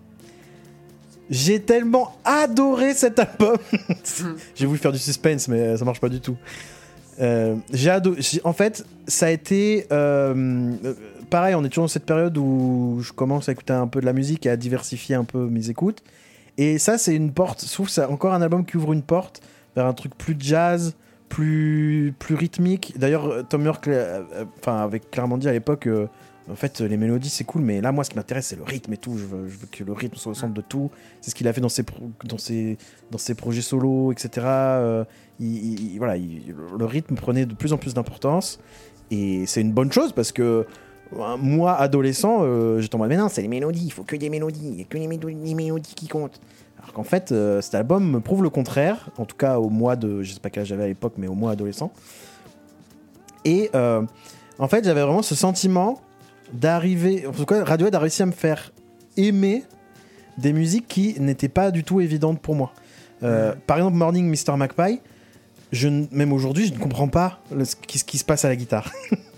j'ai 1.30 1.62
tellement 1.62 2.16
adoré 2.26 2.94
cet 2.94 3.20
album. 3.20 3.58
j'ai 4.56 4.66
voulu 4.66 4.80
faire 4.80 4.92
du 4.92 4.98
suspense, 5.00 5.48
mais 5.48 5.78
ça 5.78 5.86
marche 5.86 6.00
pas 6.02 6.10
du 6.10 6.20
tout. 6.20 6.38
Euh, 7.20 7.56
j'ai 7.72 7.92
adoré. 7.92 8.22
j'ai- 8.22 8.42
En 8.44 8.54
fait, 8.54 8.84
ça 9.08 9.28
a 9.28 9.30
été 9.30 9.86
euh, 9.92 10.76
pareil. 11.32 11.56
On 11.56 11.64
est 11.64 11.70
toujours 11.70 11.86
dans 11.86 11.88
cette 11.88 12.06
période 12.06 12.38
où 12.38 13.00
je 13.02 13.12
commence 13.12 13.50
à 13.50 13.54
écouter 13.54 13.74
un 13.74 13.88
peu 13.88 14.00
de 14.02 14.06
la 14.06 14.14
musique 14.14 14.46
et 14.46 14.50
à 14.52 14.58
diversifier 14.58 15.16
un 15.16 15.24
peu 15.24 15.48
mes 15.48 15.70
écoutes. 15.72 16.04
Et 16.60 16.78
ça, 16.78 17.00
c'est 17.00 17.16
une 17.16 17.32
porte. 17.34 17.66
Je 17.66 17.72
trouve 17.74 17.90
c'est 17.90 18.06
encore 18.06 18.34
un 18.36 18.42
album 18.44 18.66
qui 18.66 18.78
ouvre 18.78 18.94
une 18.94 19.02
porte 19.02 19.42
vers 19.76 19.88
un 19.88 19.94
truc 19.94 20.16
plus 20.16 20.36
jazz, 20.38 20.96
plus 21.30 22.14
plus 22.20 22.36
rythmique. 22.36 22.94
D'ailleurs, 22.98 23.26
euh, 23.28 23.42
Tom 23.44 23.64
York, 23.64 23.88
euh, 23.88 24.22
euh, 24.34 24.46
enfin 24.60 24.84
avec 24.84 25.10
clairement 25.10 25.38
dit 25.40 25.50
à 25.50 25.54
l'époque. 25.54 25.88
euh, 25.88 26.08
en 26.50 26.56
fait, 26.56 26.82
les 26.82 26.98
mélodies, 26.98 27.30
c'est 27.30 27.44
cool, 27.46 27.62
mais 27.62 27.80
là, 27.82 27.92
moi, 27.94 28.04
ce 28.04 28.10
qui 28.10 28.16
m'intéresse, 28.18 28.48
c'est 28.48 28.56
le 28.58 28.64
rythme 28.64 28.92
et 28.92 28.98
tout. 28.98 29.16
Je 29.18 29.24
veux, 29.26 29.48
que 29.72 29.84
le 29.86 29.94
rythme 29.94 30.16
soit 30.18 30.32
au 30.32 30.36
centre 30.36 30.54
de 30.56 30.60
tout. 30.62 30.90
C'est 31.22 31.30
ce 31.30 31.36
qu'il 31.36 31.48
a 31.48 31.54
fait 31.54 31.62
dans 31.62 31.70
ses, 31.70 31.84
dans 32.26 32.38
ses, 32.40 32.78
dans 33.12 33.20
ses 33.20 33.36
projets 33.36 33.62
solo, 33.62 34.12
etc. 34.12 34.48
Il- 35.40 35.94
il- 35.94 35.98
voilà, 36.00 36.18
il- 36.18 36.54
le 36.78 36.86
rythme 36.86 37.16
prenait 37.16 37.46
de 37.46 37.54
plus 37.54 37.72
en 37.74 37.78
plus 37.78 37.94
d'importance. 37.94 38.60
Et 39.12 39.46
c'est 39.46 39.62
une 39.62 39.72
bonne 39.72 39.92
chose 39.92 40.12
parce 40.14 40.32
que 40.32 40.66
moi, 41.40 41.76
adolescent, 41.76 42.40
euh, 42.42 42.80
j'étais 42.80 42.96
en 42.96 43.00
mode, 43.00 43.10
mais 43.10 43.18
non, 43.18 43.28
c'est 43.30 43.42
les 43.42 43.48
mélodies, 43.48 43.84
il 43.86 43.92
faut 43.92 44.04
que 44.04 44.16
des 44.16 44.30
mélodies, 44.30 44.62
il 44.64 44.72
n'y 44.72 44.82
a 44.82 44.86
que 44.86 44.98
les, 44.98 45.08
mélo- 45.08 45.28
les 45.30 45.54
mélodies 45.56 45.94
qui 45.96 46.08
comptent. 46.08 46.40
Alors 46.80 46.94
qu'en 46.94 47.04
fait, 47.04 47.32
euh, 47.32 47.62
cet 47.62 47.76
album 47.76 48.10
me 48.10 48.20
prouve 48.22 48.44
le 48.44 48.50
contraire, 48.50 49.10
en 49.18 49.26
tout 49.26 49.36
cas 49.36 49.60
au 49.60 49.70
mois 49.70 49.96
de, 49.96 50.24
je 50.24 50.34
sais 50.34 50.40
pas 50.40 50.50
quel 50.50 50.62
âge 50.62 50.68
j'avais 50.70 50.84
à 50.84 50.88
l'époque, 50.88 51.14
mais 51.18 51.28
au 51.28 51.34
mois 51.36 51.52
adolescent. 51.52 51.92
Et 53.46 53.70
euh, 53.76 54.04
en 54.60 54.68
fait, 54.68 54.84
j'avais 54.84 55.02
vraiment 55.02 55.22
ce 55.22 55.36
sentiment 55.36 56.02
d'arriver, 56.54 57.26
en 57.28 57.32
tout 57.32 57.46
cas, 57.46 57.64
Radiohead 57.64 57.94
a 57.96 58.00
réussi 58.00 58.22
à 58.24 58.26
me 58.26 58.32
faire 58.32 58.72
aimer 59.18 59.64
des 60.38 60.54
musiques 60.54 60.88
qui 60.88 61.20
n'étaient 61.20 61.50
pas 61.50 61.72
du 61.72 61.84
tout 61.84 62.02
évidentes 62.02 62.40
pour 62.40 62.56
moi. 62.56 62.72
Euh, 63.24 63.54
Par 63.68 63.78
exemple, 63.78 63.98
Morning 63.98 64.28
Mr. 64.30 64.56
Magpie, 64.58 65.02
je, 65.72 65.88
même 66.12 66.34
aujourd'hui, 66.34 66.68
je 66.68 66.74
ne 66.74 66.80
comprends 66.80 67.08
pas 67.08 67.40
le- 67.54 67.66
ce, 67.66 67.76
qui, 67.76 68.00
ce 68.00 68.04
qui 68.04 68.18
se 68.18 68.26
passe 68.26 68.44
à 68.46 68.50
la 68.50 68.56
guitare. 68.56 68.92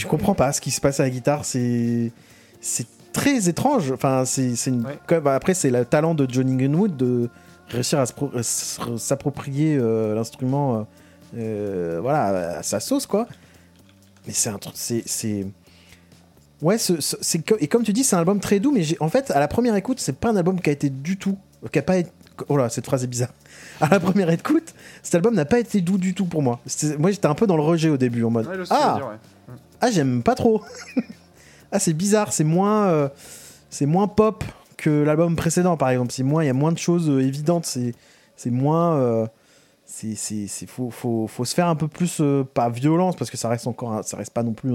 Je 0.00 0.06
comprends 0.06 0.34
pas 0.34 0.52
ce 0.52 0.60
qui 0.60 0.70
se 0.70 0.80
passe 0.80 1.00
à 1.00 1.04
la 1.04 1.10
guitare. 1.10 1.44
C'est 1.44 2.12
très 3.12 3.48
étrange. 3.48 3.90
Enfin, 3.92 4.24
c'est 4.24 4.52
une. 4.66 4.84
Ouais. 4.86 4.98
après, 5.26 5.54
c'est 5.54 5.70
le 5.70 5.84
talent 5.84 6.14
de 6.14 6.26
Johnny 6.30 6.56
Greenwood 6.56 6.96
de 6.96 7.28
réussir 7.68 7.98
à 8.00 8.06
s'approprier 8.42 9.76
euh, 9.80 10.14
l'instrument. 10.14 10.76
euh, 10.78 10.82
euh, 11.36 11.98
voilà, 12.00 12.58
à 12.58 12.62
sa 12.62 12.80
sauce, 12.80 13.06
quoi. 13.06 13.26
Mais 14.26 14.32
c'est 14.32 14.48
un 14.50 14.58
truc. 14.58 14.74
C'est. 14.76 15.46
Ouais, 16.60 16.76
ce- 16.78 17.00
ce- 17.00 17.16
c'est 17.20 17.42
et 17.60 17.68
comme 17.68 17.82
tu 17.84 17.92
dis, 17.92 18.02
c'est 18.02 18.16
un 18.16 18.20
album 18.20 18.40
très 18.40 18.58
doux, 18.60 18.72
mais 18.72 18.82
en 19.00 19.08
fait, 19.08 19.30
à 19.30 19.38
la 19.38 19.46
première 19.46 19.76
écoute, 19.76 20.00
c'est 20.00 20.16
pas 20.16 20.30
un 20.30 20.36
album 20.36 20.60
qui 20.60 20.70
a 20.70 20.72
été 20.72 20.90
du 20.90 21.16
tout. 21.16 21.36
Qui 21.72 21.78
a 21.78 21.82
pas 21.82 21.98
été. 21.98 22.10
Oh 22.48 22.56
là, 22.56 22.68
cette 22.68 22.86
phrase 22.86 23.04
est 23.04 23.08
bizarre. 23.08 23.32
À 23.80 23.88
la 23.88 24.00
première 24.00 24.30
écoute, 24.30 24.74
cet 25.02 25.14
album 25.14 25.34
n'a 25.34 25.44
pas 25.44 25.58
été 25.58 25.80
doux 25.80 25.98
du 25.98 26.14
tout 26.14 26.26
pour 26.26 26.42
moi. 26.42 26.60
Moi, 26.98 27.10
j'étais 27.10 27.26
un 27.26 27.34
peu 27.34 27.46
dans 27.46 27.56
le 27.56 27.62
rejet 27.62 27.88
au 27.88 27.96
début, 27.96 28.24
en 28.24 28.30
mode. 28.30 28.46
Ouais, 28.46 28.56
ah, 28.70 28.94
dire, 28.96 29.06
ouais. 29.06 29.54
ah, 29.80 29.90
j'aime 29.90 30.22
pas 30.22 30.34
trop. 30.34 30.62
ah, 31.72 31.78
c'est 31.78 31.92
bizarre, 31.92 32.32
c'est 32.32 32.44
moins, 32.44 32.86
euh, 32.88 33.08
c'est 33.70 33.86
moins 33.86 34.08
pop 34.08 34.44
que 34.76 35.02
l'album 35.02 35.36
précédent, 35.36 35.76
par 35.76 35.90
exemple. 35.90 36.12
C'est 36.12 36.22
moins, 36.24 36.42
il 36.42 36.48
y 36.48 36.50
a 36.50 36.54
moins 36.54 36.72
de 36.72 36.78
choses 36.78 37.08
euh, 37.08 37.20
évidentes. 37.20 37.66
C'est, 37.66 37.94
c'est 38.36 38.50
moins, 38.50 38.96
euh, 38.96 39.26
c'est, 39.84 40.14
c'est, 40.16 40.66
faut, 40.66 40.90
faut, 40.90 41.26
faut 41.26 41.44
se 41.44 41.54
faire 41.54 41.68
un 41.68 41.76
peu 41.76 41.88
plus, 41.88 42.18
euh, 42.20 42.44
pas 42.44 42.68
violence, 42.70 43.14
parce 43.16 43.30
que 43.30 43.36
ça 43.36 43.48
reste 43.48 43.66
encore, 43.66 44.04
ça 44.04 44.16
reste 44.16 44.32
pas 44.32 44.42
non 44.42 44.54
plus 44.54 44.72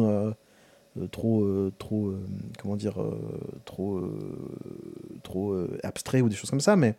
euh, 1.02 1.08
trop, 1.08 1.42
euh, 1.42 1.72
trop, 1.80 2.10
euh, 2.10 2.20
comment 2.62 2.76
dire, 2.76 2.96
trop, 3.66 4.02
trop 5.24 5.56
abstrait 5.84 6.22
ou 6.22 6.30
des 6.30 6.36
choses 6.36 6.50
comme 6.50 6.62
ça, 6.62 6.76
mais. 6.76 6.96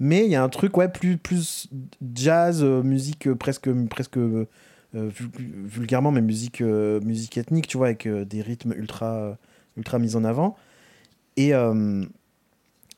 Mais 0.00 0.24
il 0.24 0.30
y 0.30 0.34
a 0.36 0.42
un 0.42 0.48
truc 0.48 0.76
ouais 0.76 0.88
plus 0.88 1.16
plus 1.16 1.68
jazz, 2.14 2.62
euh, 2.62 2.82
musique 2.82 3.28
euh, 3.28 3.34
presque 3.34 3.70
presque 3.88 4.18
euh, 4.18 4.46
vul- 4.94 5.30
vulgairement, 5.66 6.10
mais 6.10 6.20
musique, 6.20 6.60
musique 6.60 7.38
ethnique, 7.38 7.66
tu 7.66 7.76
vois, 7.78 7.86
avec 7.88 8.06
des 8.08 8.42
rythmes 8.42 8.72
ultra, 8.72 9.36
ultra 9.76 9.98
mis 9.98 10.14
en 10.16 10.24
avant. 10.24 10.56
Et, 11.36 11.52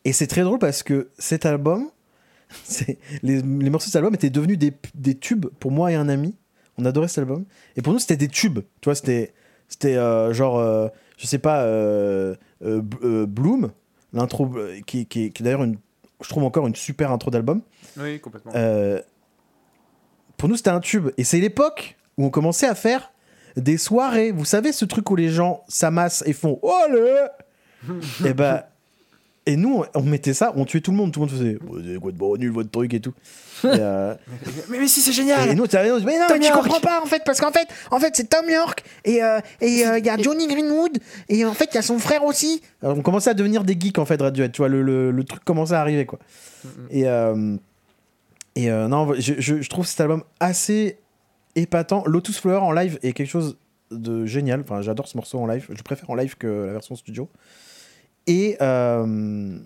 et 0.05 0.13
c'est 0.13 0.27
très 0.27 0.43
drôle 0.43 0.59
parce 0.59 0.83
que 0.83 1.09
cet 1.19 1.47
album, 1.47 1.89
les, 3.23 3.41
les 3.43 3.71
morceaux 3.71 3.87
de 3.87 3.93
cet 3.93 3.97
album 3.97 4.15
étaient 4.15 4.29
devenus 4.31 4.59
des, 4.59 4.75
des 4.95 5.15
tubes 5.15 5.47
pour 5.59 5.71
moi 5.71 5.91
et 5.91 5.95
un 5.95 6.09
ami. 6.11 6.35
On 6.77 6.85
adorait 6.85 7.09
cet 7.09 7.19
album. 7.19 7.47
Et 7.77 7.83
pour 7.83 7.95
nous, 7.95 7.99
c'était 7.99 8.19
des 8.19 8.29
tubes. 8.29 8.59
Tu 8.83 8.85
vois, 8.85 8.95
c'était, 8.95 9.33
c'était 9.69 9.95
genre, 10.35 10.59
euh, 10.59 10.89
je 11.17 11.27
sais 11.27 11.39
pas, 11.39 11.65
Bloom, 12.61 13.71
l'intro, 14.13 14.55
qui, 14.87 15.07
qui, 15.07 15.31
qui 15.33 15.43
est 15.43 15.45
d'ailleurs, 15.45 15.65
une, 15.65 15.79
je 16.23 16.29
trouve 16.29 16.45
encore 16.45 16.67
une 16.67 16.75
super 16.75 17.13
intro 17.13 17.31
d'album. 17.31 17.63
Oui, 17.99 18.21
complètement. 18.21 18.53
Euh, 18.55 19.01
pour 20.37 20.49
nous, 20.49 20.57
c'était 20.57 20.71
un 20.71 20.81
tube. 20.81 21.09
Et 21.17 21.25
c'est 21.25 21.39
l'époque 21.41 21.97
où 22.17 22.25
on 22.25 22.31
commençait 22.31 22.67
à 22.67 22.75
faire 22.75 23.13
des 23.57 23.79
soirées. 23.79 24.33
Vous 24.33 24.45
savez, 24.45 24.73
ce 24.73 24.85
truc 24.85 25.11
où 25.11 25.17
les 25.17 25.29
gens 25.29 25.65
s'amassent 25.69 26.23
et 26.27 26.33
font 26.33 26.59
Oh 26.63 26.83
le 26.91 27.29
Et 28.27 28.35
bah. 28.35 28.69
Et 29.49 29.57
nous, 29.57 29.85
on, 29.95 30.01
on 30.01 30.03
mettait 30.03 30.35
ça, 30.35 30.53
on 30.57 30.65
tuait 30.65 30.81
tout 30.81 30.91
le 30.91 30.97
monde. 30.97 31.13
Tout 31.13 31.21
le 31.21 31.27
monde 31.27 31.35
faisait 31.35 31.59
Oh, 31.69 31.77
quoi 32.01 32.11
de 32.13 32.17
bon, 32.17 32.37
nul 32.37 32.51
votre 32.51 32.71
truc 32.71 32.93
et 32.95 33.01
tout. 33.01 33.15
Et, 33.65 33.69
euh, 33.69 34.15
mais, 34.69 34.81
mais 34.81 34.89
si, 34.89 35.01
c'est 35.01 35.13
génial 35.13 35.49
et 35.49 35.55
nous, 35.55 35.67
t'as- 35.67 35.83
mais 35.83 35.89
non, 35.89 36.27
Tom 36.29 36.39
mais 36.39 36.47
tu 36.47 36.53
comprends 36.53 36.79
pas 36.81 37.01
en 37.03 37.07
fait, 37.07 37.23
parce 37.25 37.41
qu'en 37.41 37.51
fait, 37.53 37.67
en 37.91 37.99
fait, 37.99 38.15
c'est 38.15 38.29
Tom 38.29 38.45
York 38.51 38.85
et 39.07 39.23
euh, 39.23 39.41
et 39.63 39.87
euh, 39.87 39.99
il 39.99 40.05
y 40.05 40.11
a 40.11 40.19
Johnny 40.19 40.47
Greenwood 40.47 40.99
et 41.31 41.45
en 41.47 41.55
fait 41.55 41.71
il 41.73 41.77
y 41.77 41.79
a 41.79 41.83
son 41.83 41.99
frère 41.99 42.23
aussi. 42.25 42.61
Alors, 42.83 42.99
on 42.99 43.01
commençait 43.01 43.31
à 43.31 43.35
devenir 43.35 43.65
des 43.65 43.75
geeks 43.81 43.99
en 43.99 44.05
fait, 44.05 44.21
Radiohead. 44.21 44.53
Tu 44.53 44.59
vois, 44.59 44.69
le, 44.69 44.83
le, 44.83 45.11
le 45.11 45.25
truc 45.25 45.43
commençait 45.43 45.73
à 45.75 45.81
arriver 45.81 46.05
quoi. 46.05 46.19
Et 46.91 47.07
euh, 47.09 47.57
et 48.57 48.71
euh, 48.71 48.89
non, 48.89 49.15
je, 49.19 49.35
je, 49.39 49.63
je 49.63 49.69
trouve 49.71 49.87
cet 49.87 50.01
album 50.03 50.23
assez 50.39 50.99
épatant. 51.55 52.03
Lotus 52.07 52.39
Flower 52.39 52.59
en 52.59 52.73
live 52.73 52.99
est 53.03 53.13
quelque 53.15 53.31
chose 53.31 53.57
de 53.91 54.27
génial. 54.27 54.61
Enfin, 54.61 54.83
j'adore 54.83 55.09
ce 55.09 55.17
morceau 55.17 55.39
en 55.39 55.47
live. 55.47 55.67
Je 55.71 55.83
préfère 55.83 56.11
en 56.11 56.15
live 56.15 56.37
que 56.37 56.67
la 56.67 56.73
version 56.73 56.95
studio. 56.95 57.29
Et 58.27 58.57
euh, 58.61 59.59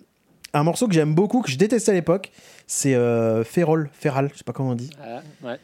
un 0.53 0.63
morceau 0.63 0.87
que 0.89 0.95
j'aime 0.95 1.15
beaucoup, 1.15 1.41
que 1.43 1.51
je 1.51 1.57
détestais 1.57 1.93
à 1.93 1.95
l'époque, 1.95 2.31
c'est 2.67 2.95
euh, 2.95 3.43
Feral, 3.45 3.89
Feral, 3.93 4.29
je 4.33 4.39
sais 4.39 4.45
pas 4.45 4.53
comment 4.53 4.71
on 4.71 4.75
dit 4.75 4.91
Ah, 5.03 5.23
ouais. 5.43 5.59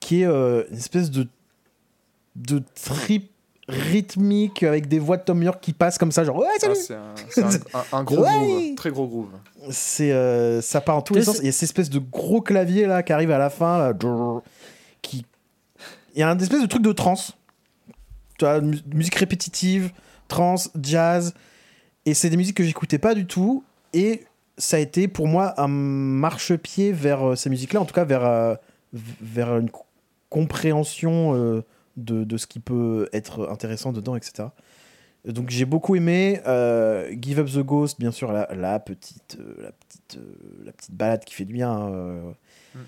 qui 0.00 0.22
est 0.22 0.26
euh, 0.26 0.64
une 0.70 0.76
espèce 0.78 1.10
de, 1.10 1.26
de 2.36 2.62
trip 2.82 3.30
rythmique 3.66 4.62
avec 4.62 4.88
des 4.88 4.98
voix 4.98 5.16
de 5.16 5.22
Tom 5.22 5.42
York 5.42 5.58
qui 5.62 5.72
passent 5.72 5.96
comme 5.96 6.12
ça, 6.12 6.22
genre 6.24 6.36
ouais, 6.36 6.46
Ah, 6.54 6.58
salut 6.60 6.74
c'est 6.76 6.94
un, 6.94 7.14
c'est 7.30 7.42
un- 7.74 7.78
un- 7.78 7.98
un 7.98 8.04
gros 8.04 8.16
Ouais. 8.22 8.30
groove, 8.30 8.74
très 8.74 8.90
gros 8.90 9.06
groove. 9.06 9.30
C'est 9.70 10.12
euh, 10.12 10.60
ça 10.60 10.80
part 10.82 10.96
en 10.98 11.02
tous 11.02 11.14
les 11.14 11.22
sens. 11.22 11.38
Il 11.38 11.46
y 11.46 11.48
a 11.48 11.52
cette 11.52 11.62
espèce 11.62 11.88
de 11.88 11.98
gros 11.98 12.42
clavier 12.42 12.86
là 12.86 13.02
qui 13.02 13.12
arrive 13.14 13.30
à 13.30 13.38
la 13.38 13.48
fin, 13.48 13.78
là, 13.78 13.94
qui 15.00 15.24
il 16.14 16.20
y 16.20 16.22
a 16.22 16.28
un 16.30 16.38
espèce 16.38 16.60
de 16.60 16.66
truc 16.66 16.82
de 16.82 16.92
trance. 16.92 17.32
Tu 18.38 18.44
vois, 18.44 18.60
mu- 18.60 18.78
musique 18.92 19.14
répétitive, 19.14 19.92
trance, 20.28 20.70
jazz, 20.80 21.32
et 22.06 22.14
c'est 22.14 22.30
des 22.30 22.36
musiques 22.36 22.56
que 22.56 22.64
j'écoutais 22.64 22.98
pas 22.98 23.14
du 23.14 23.26
tout. 23.26 23.64
Et 23.92 24.24
ça 24.58 24.76
a 24.76 24.80
été 24.80 25.08
pour 25.08 25.26
moi 25.28 25.60
un 25.60 25.68
marchepied 25.68 26.92
vers 26.92 27.22
euh, 27.30 27.34
ces 27.36 27.50
musiques-là, 27.50 27.80
en 27.80 27.84
tout 27.84 27.94
cas 27.94 28.04
vers 28.04 28.24
euh, 28.24 28.54
vers 28.92 29.56
une 29.58 29.70
co- 29.70 29.84
compréhension 30.30 31.34
euh, 31.34 31.62
de, 31.96 32.24
de 32.24 32.36
ce 32.36 32.46
qui 32.46 32.60
peut 32.60 33.08
être 33.12 33.48
intéressant 33.50 33.92
dedans, 33.92 34.16
etc. 34.16 34.48
Donc 35.24 35.48
j'ai 35.50 35.64
beaucoup 35.64 35.96
aimé 35.96 36.40
euh, 36.46 37.10
Give 37.20 37.38
Up 37.38 37.46
the 37.48 37.60
Ghost, 37.60 37.98
bien 37.98 38.10
sûr 38.10 38.30
la, 38.32 38.48
la 38.54 38.78
petite 38.78 39.38
euh, 39.40 39.54
la 39.62 39.72
petite 39.72 40.18
euh, 40.18 40.64
la 40.66 40.72
petite 40.72 40.92
balade 40.94 41.24
qui 41.24 41.34
fait 41.34 41.44
du 41.46 41.54
bien, 41.54 41.88
euh, 41.88 42.20
Mm. 42.74 42.78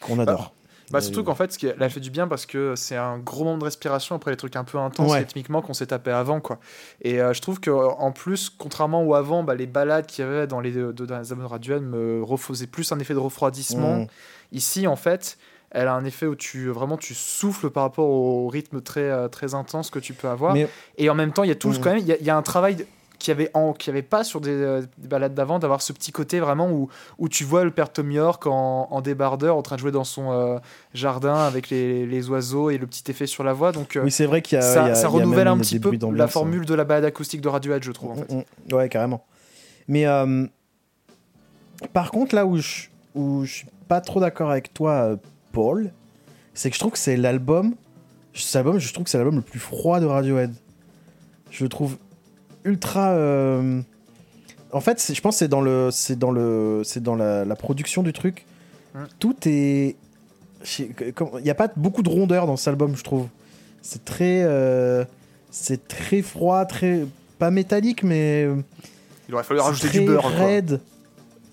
qu'on 0.00 0.18
adore. 0.18 0.54
Bah, 0.90 0.98
Euh, 0.98 1.00
surtout 1.02 1.24
qu'en 1.24 1.34
fait, 1.34 1.52
ce 1.52 1.58
qui 1.58 1.68
a 1.68 1.88
fait 1.88 2.00
du 2.00 2.10
bien 2.10 2.26
parce 2.28 2.46
que 2.46 2.74
c'est 2.76 2.96
un 2.96 3.18
gros 3.18 3.44
moment 3.44 3.58
de 3.58 3.64
respiration 3.64 4.16
après 4.16 4.30
les 4.30 4.36
trucs 4.36 4.56
un 4.56 4.64
peu 4.64 4.78
intenses 4.78 5.10
Ouais. 5.12 5.18
rythmiquement 5.18 5.60
qu'on 5.62 5.74
s'est 5.74 5.86
tapé 5.88 6.10
avant, 6.10 6.40
quoi. 6.40 6.58
Et 7.02 7.20
euh, 7.20 7.32
je 7.32 7.40
trouve 7.42 7.60
que 7.60 7.70
en 7.70 8.12
plus, 8.12 8.50
contrairement 8.50 9.02
au 9.04 9.14
avant, 9.14 9.42
bah, 9.42 9.54
les 9.54 9.66
balades 9.66 10.06
qu'il 10.06 10.24
y 10.24 10.28
avait 10.28 10.46
dans 10.46 10.60
les 10.60 10.72
deux 10.72 10.92
dans 10.92 11.18
les 11.18 11.30
albums 11.32 11.44
de 11.46 11.50
Radiohead 11.50 11.82
me 11.82 12.22
refaisaient 12.22 12.66
plus 12.66 12.90
un 12.92 12.98
effet 12.98 13.14
de 13.14 13.18
refroidissement. 13.18 13.96
Mm. 14.00 14.06
Ici, 14.52 14.86
en 14.86 14.96
fait, 14.96 15.36
elle 15.70 15.88
a 15.88 15.92
un 15.94 16.04
effet 16.06 16.24
où 16.26 16.34
tu 16.34 16.68
vraiment 16.70 16.96
tu 16.96 17.12
souffles 17.14 17.68
par 17.68 17.82
rapport 17.82 18.08
au 18.08 18.48
rythme 18.48 18.80
très 18.80 19.02
euh, 19.10 19.28
très 19.28 19.54
intense 19.54 19.90
que 19.90 19.98
tu 19.98 20.14
peux 20.14 20.28
avoir. 20.28 20.54
Mais 20.54 20.68
Et 20.96 21.10
en 21.10 21.14
même 21.14 21.32
temps, 21.32 21.42
il 21.44 21.48
y 21.48 21.52
a 21.52 21.54
toujours 21.56 21.80
Mm. 21.80 21.84
quand 21.84 21.90
même 21.90 21.98
il 21.98 22.06
y, 22.06 22.12
a- 22.12 22.18
il 22.18 22.24
y 22.24 22.30
a 22.30 22.36
un 22.36 22.42
travail 22.42 22.76
de- 22.76 22.86
qui 23.18 23.30
avait, 23.30 23.50
en, 23.54 23.72
qui 23.72 23.90
avait 23.90 24.02
pas 24.02 24.24
sur 24.24 24.40
des, 24.40 24.82
balades 24.98 25.34
d'avant, 25.34 25.58
d'avoir 25.58 25.82
ce 25.82 25.92
petit 25.92 26.12
côté 26.12 26.40
vraiment 26.40 26.70
où, 26.70 26.88
où 27.18 27.28
tu 27.28 27.44
vois 27.44 27.64
le 27.64 27.70
père 27.70 27.92
Tom 27.92 28.10
York 28.10 28.46
en, 28.46 28.88
en 28.90 29.00
débardeur 29.00 29.56
en 29.56 29.62
train 29.62 29.76
de 29.76 29.80
jouer 29.80 29.90
dans 29.90 30.04
son 30.04 30.60
jardin 30.94 31.34
avec 31.34 31.68
les, 31.70 32.06
les, 32.06 32.30
oiseaux 32.30 32.70
et 32.70 32.78
le 32.78 32.86
petit 32.86 33.10
effet 33.10 33.26
sur 33.26 33.44
la 33.44 33.52
voix. 33.52 33.72
Donc, 33.72 33.98
oui, 34.02 34.10
c'est 34.10 34.26
vrai 34.26 34.42
qu'il 34.42 34.56
y 34.56 34.58
a. 34.58 34.62
Ça, 34.62 34.94
ça 34.94 35.08
renouvelle 35.08 35.48
un 35.48 35.58
petit 35.58 35.80
peu 35.80 35.92
la 36.12 36.28
formule 36.28 36.64
de 36.64 36.74
la 36.74 36.84
balade 36.84 37.04
acoustique 37.04 37.40
de 37.40 37.48
Radiohead, 37.48 37.82
je 37.82 37.92
trouve. 37.92 38.12
En 38.12 38.16
fait. 38.16 38.32
Mm, 38.32 38.44
mm. 38.70 38.74
Ouais, 38.74 38.88
carrément. 38.88 39.24
Mais 39.88 40.06
par 41.92 42.10
contre, 42.10 42.34
là 42.34 42.46
où 42.46 42.56
je, 42.56 42.86
où 43.14 43.44
je 43.44 43.52
suis 43.52 43.66
pas 43.86 44.00
trop 44.00 44.20
d'accord 44.20 44.50
avec 44.50 44.74
toi, 44.74 45.16
Paul, 45.52 45.92
c'est 46.54 46.70
que 46.70 46.74
je 46.74 46.80
trouve 46.80 46.92
que 46.92 46.98
c'est 46.98 47.16
l'album. 47.16 47.74
Cet 48.34 48.56
album, 48.56 48.78
je 48.78 48.92
trouve 48.92 49.04
que 49.04 49.10
c'est 49.10 49.18
l'album 49.18 49.36
le 49.36 49.42
plus 49.42 49.58
froid 49.58 50.00
de 50.00 50.06
Radiohead. 50.06 50.52
Je 51.50 51.66
trouve 51.66 51.98
ultra. 52.68 53.10
Euh, 53.10 53.80
en 54.72 54.80
fait, 54.80 55.12
je 55.12 55.20
pense 55.20 55.36
que 55.36 55.38
c'est 55.38 55.48
dans 55.48 55.60
le, 55.60 55.90
c'est 55.90 56.18
dans 56.18 56.30
le, 56.30 56.82
c'est 56.84 57.02
dans 57.02 57.16
la, 57.16 57.56
production 57.56 58.02
du 58.02 58.12
truc. 58.12 58.46
Tout 59.18 59.36
est. 59.46 59.96
Il 60.78 61.42
n'y 61.42 61.50
a 61.50 61.54
pas 61.54 61.68
beaucoup 61.76 62.02
de 62.02 62.08
rondeur 62.08 62.46
dans 62.46 62.56
cet 62.56 62.68
album, 62.68 62.96
je 62.96 63.04
trouve. 63.04 63.28
C'est 63.80 64.04
très, 64.04 64.42
euh, 64.42 65.04
c'est 65.50 65.86
très 65.86 66.20
froid, 66.20 66.64
très 66.64 67.06
pas 67.38 67.50
métallique, 67.50 68.02
mais. 68.02 68.48
Il 69.28 69.34
aurait 69.34 69.44
fallu 69.44 69.60
rajouter 69.60 70.00
du 70.00 70.06
beurre. 70.06 70.26
Raide. 70.26 70.80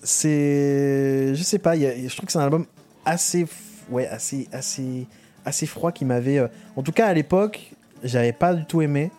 C'est, 0.02 1.34
je 1.34 1.42
sais 1.42 1.58
pas. 1.58 1.76
je 1.76 2.14
trouve 2.14 2.26
que 2.26 2.32
c'est 2.32 2.38
un 2.38 2.42
album 2.42 2.66
assez 3.04 3.46
ouais, 3.90 4.06
assez, 4.06 4.48
assez, 4.52 5.06
assez 5.44 5.66
froid 5.66 5.92
qui 5.92 6.04
m'avait. 6.04 6.38
Euh, 6.38 6.48
en 6.76 6.82
tout 6.82 6.92
cas, 6.92 7.06
à 7.06 7.14
l'époque, 7.14 7.72
j'avais 8.02 8.32
pas 8.32 8.54
du 8.54 8.64
tout 8.64 8.82
aimé. 8.82 9.10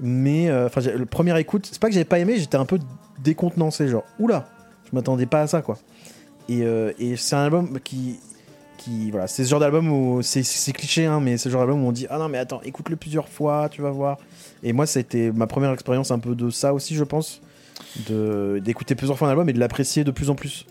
Mais, 0.00 0.48
euh, 0.48 0.66
enfin, 0.66 0.80
le 0.80 1.06
premier 1.06 1.38
écoute, 1.38 1.68
c'est 1.70 1.80
pas 1.80 1.88
que 1.88 1.94
j'avais 1.94 2.04
pas 2.04 2.18
aimé, 2.18 2.36
j'étais 2.38 2.56
un 2.56 2.64
peu 2.64 2.78
décontenancé. 3.22 3.88
Genre, 3.88 4.04
oula, 4.18 4.48
je 4.84 4.96
m'attendais 4.96 5.26
pas 5.26 5.42
à 5.42 5.46
ça, 5.46 5.62
quoi. 5.62 5.78
Et, 6.48 6.62
euh, 6.62 6.92
et 6.98 7.16
c'est 7.16 7.36
un 7.36 7.44
album 7.44 7.78
qui. 7.84 8.18
qui 8.78 9.10
voilà, 9.10 9.26
c'est 9.26 9.44
ce 9.44 9.50
genre 9.50 9.60
d'album 9.60 9.90
où. 9.90 10.22
C'est 10.22 10.72
cliché, 10.72 11.06
hein, 11.06 11.20
mais 11.20 11.36
c'est 11.36 11.44
ce 11.44 11.48
genre 11.50 11.60
d'album 11.60 11.84
où 11.84 11.88
on 11.88 11.92
dit 11.92 12.06
Ah 12.10 12.18
non, 12.18 12.28
mais 12.28 12.38
attends, 12.38 12.60
écoute-le 12.64 12.96
plusieurs 12.96 13.28
fois, 13.28 13.68
tu 13.70 13.82
vas 13.82 13.90
voir. 13.90 14.18
Et 14.62 14.72
moi, 14.72 14.86
c'était 14.86 15.30
ma 15.32 15.46
première 15.46 15.72
expérience 15.72 16.10
un 16.10 16.18
peu 16.18 16.34
de 16.34 16.50
ça 16.50 16.74
aussi, 16.74 16.94
je 16.94 17.04
pense. 17.04 17.40
D'écouter 18.08 18.94
plusieurs 18.94 19.18
fois 19.18 19.28
un 19.28 19.30
album 19.30 19.48
et 19.48 19.52
de 19.52 19.58
l'apprécier 19.58 20.04
de 20.04 20.10
plus 20.10 20.30
en 20.30 20.34
plus. 20.34 20.66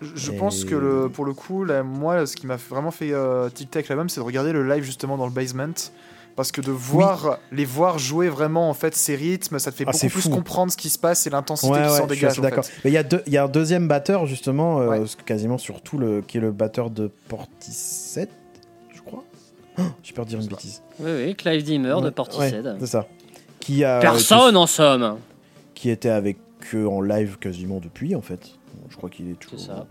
Je 0.00 0.30
pense 0.30 0.64
que 0.64 0.74
le, 0.74 1.08
pour 1.08 1.24
le 1.24 1.34
coup, 1.34 1.64
moi, 1.84 2.26
ce 2.26 2.36
qui 2.36 2.46
m'a 2.46 2.56
vraiment 2.56 2.90
fait 2.90 3.12
euh, 3.12 3.48
tic-tac 3.50 3.88
la 3.88 3.96
même, 3.96 4.08
c'est 4.08 4.20
de 4.20 4.24
regarder 4.24 4.52
le 4.52 4.68
live 4.68 4.84
justement 4.84 5.16
dans 5.16 5.26
le 5.26 5.32
basement. 5.32 5.74
Parce 6.38 6.52
que 6.52 6.60
de 6.60 6.70
voir 6.70 7.40
les 7.50 7.64
voir 7.64 7.98
jouer 7.98 8.28
vraiment 8.28 8.70
en 8.70 8.72
fait 8.72 8.94
ces 8.94 9.16
rythmes, 9.16 9.58
ça 9.58 9.72
te 9.72 9.76
fait 9.76 9.82
ah, 9.88 9.90
beaucoup 9.90 10.06
plus 10.06 10.28
comprendre 10.28 10.70
ce 10.70 10.76
qui 10.76 10.88
se 10.88 10.96
passe 10.96 11.26
et 11.26 11.30
l'intensité 11.30 11.72
qui 11.82 11.96
s'en 11.96 12.06
dégage. 12.06 12.38
D'accord. 12.38 12.64
Mais 12.84 12.92
il 12.92 12.94
y, 12.94 12.96
a 12.96 13.02
il 13.26 13.32
y 13.32 13.36
a 13.36 13.42
un 13.42 13.48
deuxième 13.48 13.88
batteur 13.88 14.24
justement, 14.24 14.80
euh, 14.80 15.04
quasiment 15.26 15.58
sur 15.58 15.82
tout 15.82 15.98
le, 15.98 16.20
qui 16.20 16.38
est 16.38 16.40
le 16.40 16.52
batteur 16.52 16.90
de 16.90 17.10
Portishead, 17.26 18.28
je 18.94 19.00
crois. 19.00 19.24
Oh, 19.80 19.82
J'ai 20.04 20.12
peur 20.12 20.26
de 20.26 20.30
dire 20.30 20.38
une 20.40 20.46
bêtise. 20.46 20.80
Oui, 21.00 21.10
oui, 21.10 21.34
Clive 21.34 21.64
Dimmer 21.64 21.96
de 22.04 22.10
Portishead. 22.10 22.76
c'est 22.78 22.86
ça. 22.86 23.08
Qui 23.58 23.82
a, 23.82 23.98
Personne 23.98 24.56
en 24.56 24.68
somme. 24.68 25.16
Qui 25.74 25.90
était 25.90 26.08
avec 26.08 26.38
eux 26.72 26.86
en 26.86 27.00
live 27.00 27.38
quasiment 27.40 27.80
depuis 27.80 28.14
en 28.14 28.22
fait. 28.22 28.50
Je 28.90 28.96
crois 28.96 29.10
qu'il 29.10 29.28
est 29.28 29.40
toujours 29.40 29.86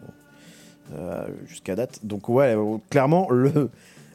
euh, 0.95 1.27
jusqu'à 1.45 1.75
date. 1.75 1.99
Donc 2.05 2.29
ouais, 2.29 2.55
clairement 2.89 3.27
le 3.31 3.69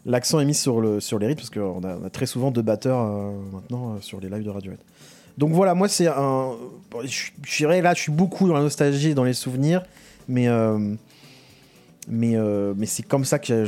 l'accent 0.07 0.41
est 0.41 0.45
mis 0.45 0.55
sur 0.55 0.81
le 0.81 1.01
sur 1.01 1.19
les 1.19 1.27
rythmes 1.27 1.41
parce 1.41 1.51
qu'on 1.51 1.83
a, 1.85 2.11
très 2.11 2.27
souvent 2.27 2.51
deux 2.51 2.63
batteurs 2.63 3.01
euh, 3.01 3.33
maintenant 3.53 3.95
euh, 3.95 4.01
sur 4.01 4.21
les 4.21 4.29
lives 4.29 4.45
de 4.45 4.51
Radiohead. 4.51 4.81
Donc 5.39 5.53
voilà, 5.53 5.75
moi 5.75 5.89
c'est 5.89 6.09
un, 6.09 6.53
je, 7.05 7.31
dirais 7.57 7.81
là, 7.81 7.95
je 7.95 8.01
suis 8.01 8.13
beaucoup 8.13 8.49
dans 8.49 8.55
la 8.55 8.61
nostalgie, 8.61 9.11
et 9.11 9.15
dans 9.15 9.25
les 9.25 9.33
souvenirs, 9.33 9.83
mais 10.29 10.47
mais 12.09 12.37
mais 12.77 12.87
c'est 12.87 13.03
comme 13.03 13.25
ça 13.25 13.39
que 13.39 13.65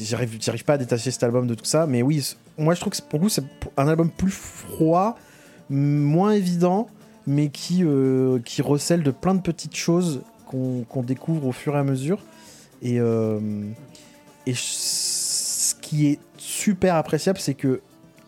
j'arrive 0.00 0.64
pas 0.64 0.74
à 0.74 0.78
détacher 0.78 1.10
cet 1.10 1.22
album 1.24 1.46
de 1.46 1.54
tout 1.54 1.66
ça. 1.66 1.86
Mais 1.86 2.00
oui, 2.00 2.26
moi 2.56 2.74
je 2.74 2.80
trouve 2.80 2.94
que 2.94 3.02
pour 3.02 3.20
vous 3.20 3.28
c'est 3.28 3.44
un 3.76 3.86
album 3.86 4.08
plus 4.08 4.30
froid, 4.30 5.18
moins 5.68 6.30
évident 6.30 6.88
mais 7.26 7.48
qui, 7.48 7.84
euh, 7.84 8.38
qui 8.44 8.62
recèle 8.62 9.02
de 9.02 9.10
plein 9.10 9.34
de 9.34 9.40
petites 9.40 9.76
choses 9.76 10.22
qu'on 10.46 11.02
découvre 11.02 11.46
au 11.46 11.52
fur 11.52 11.74
et 11.74 11.78
à 11.78 11.84
mesure. 11.84 12.18
Et, 12.82 13.00
euh, 13.00 13.40
et 14.46 14.52
est 16.06 16.18
super 16.38 16.94
appréciable, 16.96 17.38
c'est 17.38 17.54
que 17.54 17.80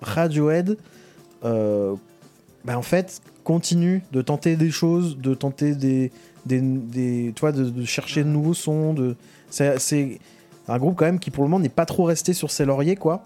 Radiohead, 0.02 0.76
euh, 1.44 1.94
bah, 2.64 2.78
en 2.78 2.82
fait, 2.82 3.20
continue 3.42 4.02
de 4.12 4.22
tenter 4.22 4.56
des 4.56 4.70
choses, 4.70 5.18
de 5.18 5.34
tenter 5.34 5.74
des, 5.74 6.12
des, 6.46 6.60
des 6.60 7.32
de, 7.32 7.84
chercher 7.84 8.24
de 8.24 8.28
nouveaux 8.28 8.54
sons. 8.54 8.94
De, 8.94 9.16
c'est 9.50 10.20
un 10.68 10.78
groupe 10.78 10.96
quand 10.96 11.06
même 11.06 11.18
qui 11.18 11.30
pour 11.30 11.44
le 11.44 11.50
moment 11.50 11.62
n'est 11.62 11.68
pas 11.68 11.86
trop 11.86 12.04
resté 12.04 12.32
sur 12.32 12.50
ses 12.50 12.64
lauriers, 12.64 12.96
quoi. 12.96 13.22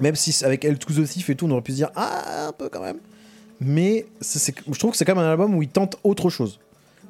Même 0.00 0.16
si 0.16 0.44
avec 0.44 0.64
El 0.64 0.78
Thief 0.78 1.30
et 1.30 1.34
tout, 1.34 1.46
on 1.46 1.50
aurait 1.50 1.62
pu 1.62 1.72
se 1.72 1.76
dire 1.76 1.90
ah 1.94 2.48
un 2.48 2.52
peu 2.52 2.68
quand 2.68 2.82
même 2.82 2.98
mais 3.60 4.06
je 4.22 4.78
trouve 4.78 4.92
que 4.92 4.96
c'est 4.96 5.04
quand 5.04 5.14
même 5.14 5.24
un 5.24 5.30
album 5.30 5.54
où 5.54 5.62
ils 5.62 5.68
tentent 5.68 5.98
autre 6.04 6.30
chose. 6.30 6.60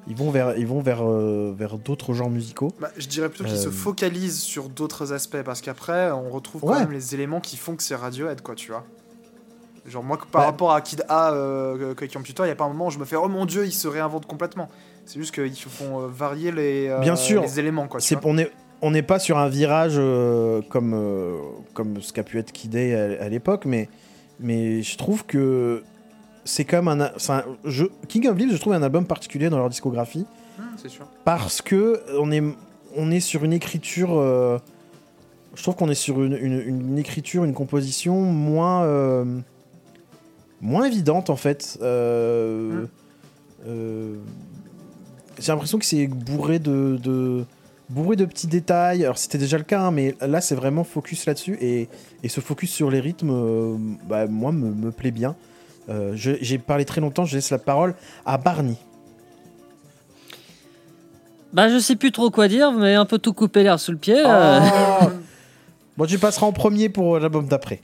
Ils 0.09 0.17
vont 0.17 0.31
vers, 0.31 0.57
ils 0.57 0.67
vont 0.67 0.81
vers, 0.81 1.07
euh, 1.07 1.55
vers 1.57 1.77
d'autres 1.77 2.15
genres 2.15 2.31
musicaux. 2.31 2.73
Bah, 2.81 2.91
je 2.97 3.07
dirais 3.07 3.29
plutôt 3.29 3.45
qu'ils 3.45 3.59
se 3.59 3.69
euh. 3.69 3.73
focalisent 3.73 4.41
sur 4.41 4.71
d'autres 4.71 5.13
aspects 5.13 5.43
parce 5.45 5.61
qu'après, 5.61 6.11
on 6.11 6.31
retrouve 6.31 6.63
quand 6.63 6.79
même 6.79 6.93
les 6.93 7.15
éléments 7.15 7.41
qui 7.41 7.57
font 7.57 7.77
que 7.77 7.83
c'est 7.83 7.95
Radiohead, 7.95 8.41
quoi, 8.41 8.55
tu 8.55 8.71
vois. 8.71 8.85
Genre, 9.87 10.03
moi, 10.03 10.19
par 10.33 10.45
rapport 10.45 10.73
à 10.73 10.81
Kid 10.81 11.05
A, 11.09 11.33
euh, 11.33 11.95
Computer, 12.13 12.43
il 12.43 12.47
n'y 12.47 12.53
a 12.53 12.57
pas 12.57 12.65
un 12.65 12.69
moment 12.69 12.87
où 12.87 12.91
je 12.91 12.99
me 12.99 13.05
fais 13.05 13.17
Oh 13.17 13.29
mon 13.29 13.47
dieu, 13.47 13.67
ils 13.67 13.73
se 13.73 13.89
réinventent 13.89 14.27
complètement. 14.27 14.69
C'est 15.05 15.19
juste 15.19 15.35
qu'ils 15.35 15.55
font 15.57 16.03
euh, 16.03 16.07
varier 16.09 16.53
les, 16.53 16.95
Bien 17.01 17.17
sûr, 17.17 17.43
les 17.43 17.61
éléments, 17.61 17.87
quoi. 17.87 18.01
C'est 18.01 18.19
on 18.25 18.39
est 18.39 18.51
on 18.81 18.93
n'est 18.93 19.03
pas 19.03 19.19
sur 19.19 19.39
un 19.39 19.49
virage 19.49 19.97
comme, 20.69 21.41
comme 21.75 22.01
ce 22.01 22.13
qu'a 22.13 22.23
pu 22.23 22.39
être 22.39 22.53
Kid 22.53 22.77
A 22.77 23.25
à, 23.25 23.29
l'époque, 23.29 23.65
mais, 23.65 23.89
mais 24.39 24.83
je 24.83 24.97
trouve 24.97 25.27
que 25.27 25.83
c'est 26.49 26.65
comme 26.65 26.89
un, 26.89 27.13
King 28.09 28.27
of 28.27 28.39
Leaves, 28.39 28.53
je 28.53 28.57
trouve 28.57 28.73
un 28.73 28.83
album 28.83 29.05
particulier 29.05 29.51
dans 29.51 29.59
leur 29.59 29.69
discographie. 29.69 30.25
C'est 30.79 30.89
sûr. 30.89 31.07
Parce 31.25 31.61
que 31.61 32.01
on 32.19 32.33
est, 32.33 32.43
on 32.97 33.11
est 33.11 33.21
sur 33.21 33.45
une 33.45 33.53
écriture. 33.53 34.19
Euh, 34.19 34.59
je 35.55 35.63
trouve 35.63 35.77
qu'on 35.77 35.91
est 35.91 35.95
sur 35.95 36.23
une, 36.23 36.35
une, 36.35 36.99
écriture, 36.99 37.45
une 37.45 37.53
composition 37.53 38.23
moins. 38.23 38.85
Euh, 38.85 39.41
moins 40.63 40.85
évidente 40.85 41.29
en 41.29 41.37
fait. 41.37 41.79
Euh, 41.83 42.87
hmm. 43.67 44.17
J'ai 45.39 45.53
l'impression 45.53 45.79
que 45.79 45.85
c'est 45.85 46.07
bourré 46.07 46.59
de, 46.59 46.99
de, 47.01 47.45
bourré 47.91 48.17
de 48.17 48.25
petits 48.25 48.47
détails. 48.47 49.05
Alors 49.05 49.19
c'était 49.19 49.39
déjà 49.39 49.59
le 49.59 49.65
cas, 49.65 49.83
hein, 49.83 49.91
mais 49.91 50.17
là 50.23 50.41
c'est 50.41 50.55
vraiment 50.55 50.83
focus 50.83 51.27
là-dessus 51.27 51.59
et, 51.61 51.89
et, 52.23 52.29
ce 52.29 52.41
focus 52.41 52.73
sur 52.73 52.91
les 52.91 53.01
rythmes, 53.01 53.79
bah, 54.09 54.27
moi 54.27 54.51
me, 54.51 54.71
me 54.71 54.91
plaît 54.91 55.11
bien. 55.11 55.37
Euh, 55.89 56.13
j'ai 56.15 56.59
parlé 56.59 56.85
très 56.85 57.01
longtemps, 57.01 57.25
je 57.25 57.37
laisse 57.37 57.51
la 57.51 57.59
parole 57.59 57.95
à 58.27 58.37
Barney. 58.39 58.77
Bah, 61.53 61.69
je 61.69 61.79
sais 61.79 61.97
plus 61.97 62.13
trop 62.13 62.31
quoi 62.31 62.49
dire, 62.49 62.73
mais 62.73 62.95
un 62.95 63.07
peu 63.07 63.19
tout 63.19 63.33
coupé 63.33 63.63
l'air 63.63 63.81
sous 63.81 63.93
le 63.93 63.99
pied. 63.99 64.23
Euh. 64.25 64.61
Oh. 65.03 65.07
bon, 65.97 66.07
tu 66.07 66.19
passeras 66.19 66.47
en 66.47 66.53
premier 66.53 66.89
pour 66.89 67.19
l'album 67.19 67.47
d'après. 67.47 67.81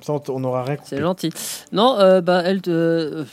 Ça, 0.00 0.14
on 0.28 0.40
n'aura 0.40 0.64
rien 0.64 0.76
C'est 0.84 1.00
gentil. 1.00 1.30
Non, 1.72 1.98
euh, 1.98 2.20
bah, 2.20 2.42
elle. 2.44 2.60
Euh, 2.68 3.24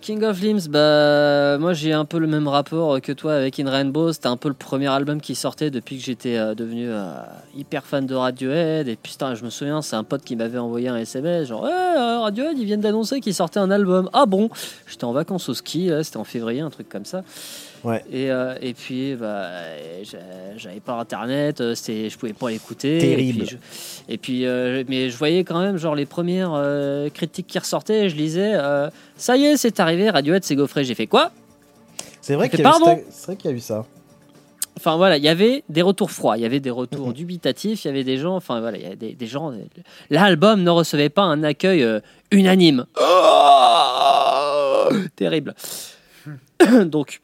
King 0.00 0.24
of 0.24 0.40
Limbs, 0.40 0.68
bah 0.68 1.58
moi 1.58 1.74
j'ai 1.74 1.92
un 1.92 2.06
peu 2.06 2.18
le 2.18 2.26
même 2.26 2.48
rapport 2.48 2.98
que 3.02 3.12
toi 3.12 3.34
avec 3.34 3.60
In 3.60 3.68
Rainbow. 3.68 4.10
C'était 4.12 4.28
un 4.28 4.38
peu 4.38 4.48
le 4.48 4.54
premier 4.54 4.86
album 4.86 5.20
qui 5.20 5.34
sortait 5.34 5.70
depuis 5.70 5.98
que 5.98 6.02
j'étais 6.02 6.38
euh, 6.38 6.54
devenu 6.54 6.88
euh, 6.88 7.12
hyper 7.54 7.84
fan 7.84 8.06
de 8.06 8.14
Radiohead. 8.14 8.88
Et 8.88 8.96
putain, 8.96 9.34
je 9.34 9.44
me 9.44 9.50
souviens, 9.50 9.82
c'est 9.82 9.96
un 9.96 10.04
pote 10.04 10.22
qui 10.24 10.34
m'avait 10.34 10.58
envoyé 10.58 10.88
un 10.88 10.96
SMS 10.96 11.48
genre 11.48 11.64
Radiohead, 11.64 12.58
ils 12.58 12.64
viennent 12.64 12.80
d'annoncer 12.80 13.20
qu'ils 13.20 13.34
sortaient 13.34 13.60
un 13.60 13.70
album. 13.70 14.08
Ah 14.14 14.24
bon? 14.24 14.48
J'étais 14.86 15.04
en 15.04 15.12
vacances 15.12 15.48
au 15.50 15.54
ski, 15.54 15.90
c'était 16.02 16.16
en 16.16 16.24
février, 16.24 16.60
un 16.60 16.70
truc 16.70 16.88
comme 16.88 17.04
ça. 17.04 17.22
Et, 17.94 18.30
euh, 18.30 18.54
et 18.60 18.74
puis, 18.74 19.14
bah, 19.14 19.48
j'avais 20.56 20.80
pas 20.80 20.94
internet, 20.94 21.60
euh, 21.60 21.74
je 21.74 22.16
pouvais 22.16 22.32
pas 22.32 22.50
l'écouter. 22.50 22.98
Terrible. 22.98 23.46
Et 24.08 24.18
puis, 24.18 24.46
euh, 24.46 24.84
mais 24.88 25.10
je 25.10 25.16
voyais 25.16 25.44
quand 25.44 25.60
même 25.60 25.76
genre 25.76 25.94
les 25.94 26.06
premières 26.06 26.60
critiques 27.14 27.46
qui 27.46 27.58
ressortaient. 27.58 28.08
je 28.08 28.16
lisais, 28.16 28.54
ça 29.16 29.36
y 29.36 29.44
est, 29.44 29.56
c'est 29.56 29.80
arrivé, 29.80 30.10
Radiohead 30.10 30.44
s'est 30.44 30.56
gaufré. 30.56 30.84
J'ai 30.84 30.94
fait 30.94 31.06
quoi? 31.06 31.30
C'est 32.20 32.34
vrai 32.34 32.48
qu'il 32.48 32.60
y, 32.60 32.66
a 32.66 33.50
eu 33.52 33.60
ça. 33.60 33.84
Enfin 34.76 34.96
voilà, 34.96 35.16
il 35.16 35.22
y 35.22 35.28
avait 35.28 35.62
des 35.68 35.82
retours 35.82 36.10
froids, 36.10 36.36
il 36.36 36.42
y 36.42 36.44
avait 36.44 36.58
des 36.58 36.70
retours 36.70 37.12
dubitatifs, 37.12 37.84
il 37.84 37.88
y 37.88 37.90
avait 37.90 38.02
des 38.04 38.18
gens, 38.18 38.34
enfin 38.34 38.60
voilà, 38.60 38.78
il 38.78 38.82
y 38.82 38.90
a 38.90 38.96
des, 38.96 39.14
des 39.14 39.26
gens. 39.26 39.52
L'album 40.10 40.64
ne 40.64 40.70
recevait 40.70 41.08
pas 41.08 41.22
un 41.22 41.44
accueil 41.44 41.86
unanime. 42.32 42.86
Oh 43.00 44.88
Terrible. 45.14 45.54
Donc 46.86 47.20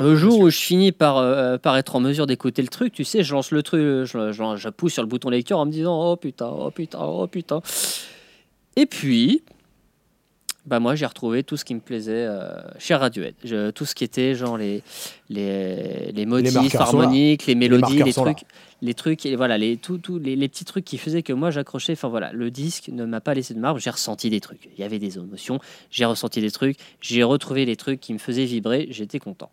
le 0.00 0.16
jour 0.16 0.38
où 0.40 0.50
je 0.50 0.58
finis 0.58 0.92
par, 0.92 1.18
euh, 1.18 1.58
par 1.58 1.76
être 1.76 1.96
en 1.96 2.00
mesure 2.00 2.26
d'écouter 2.26 2.62
le 2.62 2.68
truc, 2.68 2.92
tu 2.92 3.04
sais, 3.04 3.22
je 3.22 3.32
lance 3.32 3.50
le 3.50 3.62
truc, 3.62 3.80
je, 3.80 4.68
pousse 4.70 4.94
sur 4.94 5.02
le 5.02 5.08
bouton 5.08 5.30
lecture 5.30 5.58
en 5.58 5.66
me 5.66 5.70
disant 5.70 6.12
Oh 6.12 6.16
putain, 6.16 6.48
oh 6.48 6.70
putain, 6.70 7.00
oh 7.00 7.26
putain. 7.26 7.60
Et 8.76 8.86
puis, 8.86 9.42
bah 10.64 10.78
moi 10.78 10.94
j'ai 10.94 11.06
retrouvé 11.06 11.42
tout 11.42 11.56
ce 11.56 11.64
qui 11.64 11.74
me 11.74 11.80
plaisait 11.80 12.24
euh, 12.24 12.52
chez 12.78 12.94
Radiohead. 12.94 13.34
Je, 13.42 13.70
tout 13.70 13.84
ce 13.84 13.94
qui 13.94 14.04
était 14.04 14.34
genre 14.34 14.56
les, 14.56 14.82
les, 15.28 16.12
les 16.12 16.26
motifs 16.26 16.74
harmoniques, 16.76 17.46
les 17.46 17.56
mélodies, 17.56 18.02
les, 18.02 18.12
trucs, 18.12 18.44
les 18.80 18.94
trucs, 18.94 19.26
et 19.26 19.34
voilà, 19.34 19.58
les, 19.58 19.76
tout, 19.76 19.98
tout, 19.98 20.18
les, 20.18 20.36
les, 20.36 20.48
petits 20.48 20.64
trucs 20.64 20.84
qui 20.84 20.98
faisaient 20.98 21.22
que 21.22 21.32
moi 21.32 21.50
j'accrochais. 21.50 21.94
Enfin 21.94 22.08
voilà, 22.08 22.32
le 22.32 22.50
disque 22.50 22.88
ne 22.88 23.04
m'a 23.04 23.20
pas 23.20 23.34
laissé 23.34 23.54
de 23.54 23.58
marbre, 23.58 23.80
j'ai 23.80 23.90
ressenti 23.90 24.30
des 24.30 24.40
trucs. 24.40 24.68
Il 24.76 24.80
y 24.80 24.84
avait 24.84 25.00
des 25.00 25.18
émotions, 25.18 25.58
j'ai 25.90 26.04
ressenti 26.04 26.40
des 26.40 26.52
trucs, 26.52 26.76
j'ai 27.00 27.24
retrouvé 27.24 27.64
les 27.64 27.76
trucs 27.76 28.00
qui 28.00 28.12
me 28.12 28.18
faisaient 28.18 28.44
vibrer, 28.44 28.86
j'étais 28.90 29.18
content. 29.18 29.50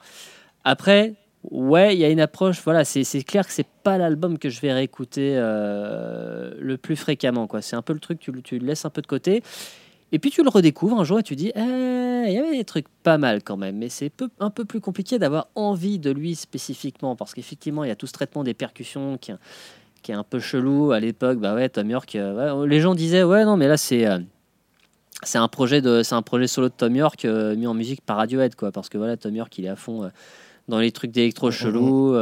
Après, 0.64 1.16
ouais, 1.50 1.96
il 1.96 2.00
y 2.00 2.06
a 2.06 2.10
une 2.10 2.20
approche, 2.20 2.62
voilà, 2.64 2.86
c'est 2.86 3.24
clair 3.24 3.48
que 3.48 3.54
c'est 3.54 3.68
pas 3.84 3.98
l'album 3.98 4.38
que 4.38 4.50
je 4.50 4.62
vais 4.62 4.74
réécouter 4.74 5.34
euh, 5.38 6.54
le 6.60 6.78
plus 6.78 6.96
fréquemment. 6.96 7.48
quoi. 7.48 7.64
C'est 7.64 7.76
un 7.76 7.82
peu 7.82 7.94
le 7.94 8.00
truc, 8.00 8.20
tu, 8.20 8.32
tu 8.44 8.60
le 8.60 8.68
laisses 8.68 8.86
un 8.86 8.92
peu 8.92 9.02
de 9.02 9.08
côté. 9.08 9.42
Et 10.12 10.20
puis 10.20 10.32
tu 10.32 10.44
le 10.44 10.50
redécouvres 10.50 11.00
un 11.00 11.04
jour 11.04 11.20
et 11.20 11.24
tu 11.24 11.36
dis, 11.36 11.52
eh, 11.56 12.24
il 12.28 12.34
y 12.34 12.38
avait 12.38 12.58
des 12.58 12.64
trucs 12.64 12.88
pas 13.04 13.18
mal 13.18 13.44
quand 13.44 13.58
même, 13.58 13.78
mais 13.78 13.90
c'est 13.90 14.12
un 14.40 14.50
peu 14.50 14.66
plus 14.66 14.82
compliqué 14.82 15.20
d'avoir 15.20 15.48
envie 15.56 16.00
de 16.00 16.12
lui 16.12 16.36
spécifiquement, 16.36 17.16
parce 17.16 17.34
qu'effectivement, 17.34 17.84
il 17.84 17.90
y 17.90 17.92
a 17.92 17.96
tout 17.96 18.08
ce 18.08 18.14
traitement 18.14 18.44
des 18.44 18.54
percussions 18.54 19.18
qui, 19.18 19.32
qui 20.02 20.12
est 20.12 20.16
un 20.16 20.24
peu 20.24 20.40
chelou 20.40 20.92
à 20.92 21.00
l'époque. 21.00 21.40
Bah 21.40 21.54
ouais, 21.56 21.70
Tom 21.70 21.90
York, 21.90 22.16
euh, 22.16 22.66
les 22.66 22.80
gens 22.80 22.96
disaient, 22.96 23.24
ouais, 23.24 23.46
non, 23.46 23.58
mais 23.58 23.68
là 23.68 23.78
c'est 23.78 24.06
euh, 24.06 24.20
c'est 25.24 25.38
un 25.38 25.48
projet 25.48 25.82
de 25.82 26.02
c'est 26.04 26.16
un 26.16 26.22
projet 26.22 26.48
solo 26.48 26.70
de 26.70 26.74
Tom 26.74 26.96
York 26.96 27.26
euh, 27.26 27.56
mis 27.56 27.68
en 27.68 27.74
musique 27.74 28.02
par 28.02 28.18
Radiohead, 28.18 28.56
quoi, 28.56 28.72
parce 28.72 28.90
que 28.90 28.98
voilà, 28.98 29.18
Tom 29.18 29.36
York, 29.36 29.58
il 29.58 29.66
est 29.66 29.70
à 29.70 29.76
fond 29.76 30.10
dans 30.68 30.80
les 30.80 30.92
trucs 30.92 31.12
d'électro 31.12 31.52
chelou. 31.52 32.14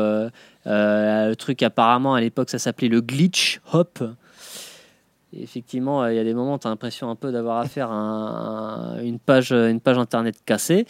le 0.65 1.33
truc 1.35 1.63
apparemment 1.63 2.15
à 2.15 2.21
l'époque, 2.21 2.49
ça 2.49 2.59
s'appelait 2.59 2.89
le 2.89 3.01
glitch 3.01 3.61
hop 3.73 4.03
effectivement, 5.41 6.05
il 6.07 6.15
y 6.15 6.19
a 6.19 6.23
des 6.23 6.33
moments 6.33 6.55
où 6.55 6.59
tu 6.59 6.67
as 6.67 6.69
l'impression 6.69 7.09
un 7.09 7.15
peu 7.15 7.31
d'avoir 7.31 7.57
affaire 7.57 7.91
à 7.91 8.95
une, 9.03 9.19
page, 9.19 9.51
une 9.51 9.79
page 9.79 9.97
internet 9.97 10.35
cassée. 10.45 10.85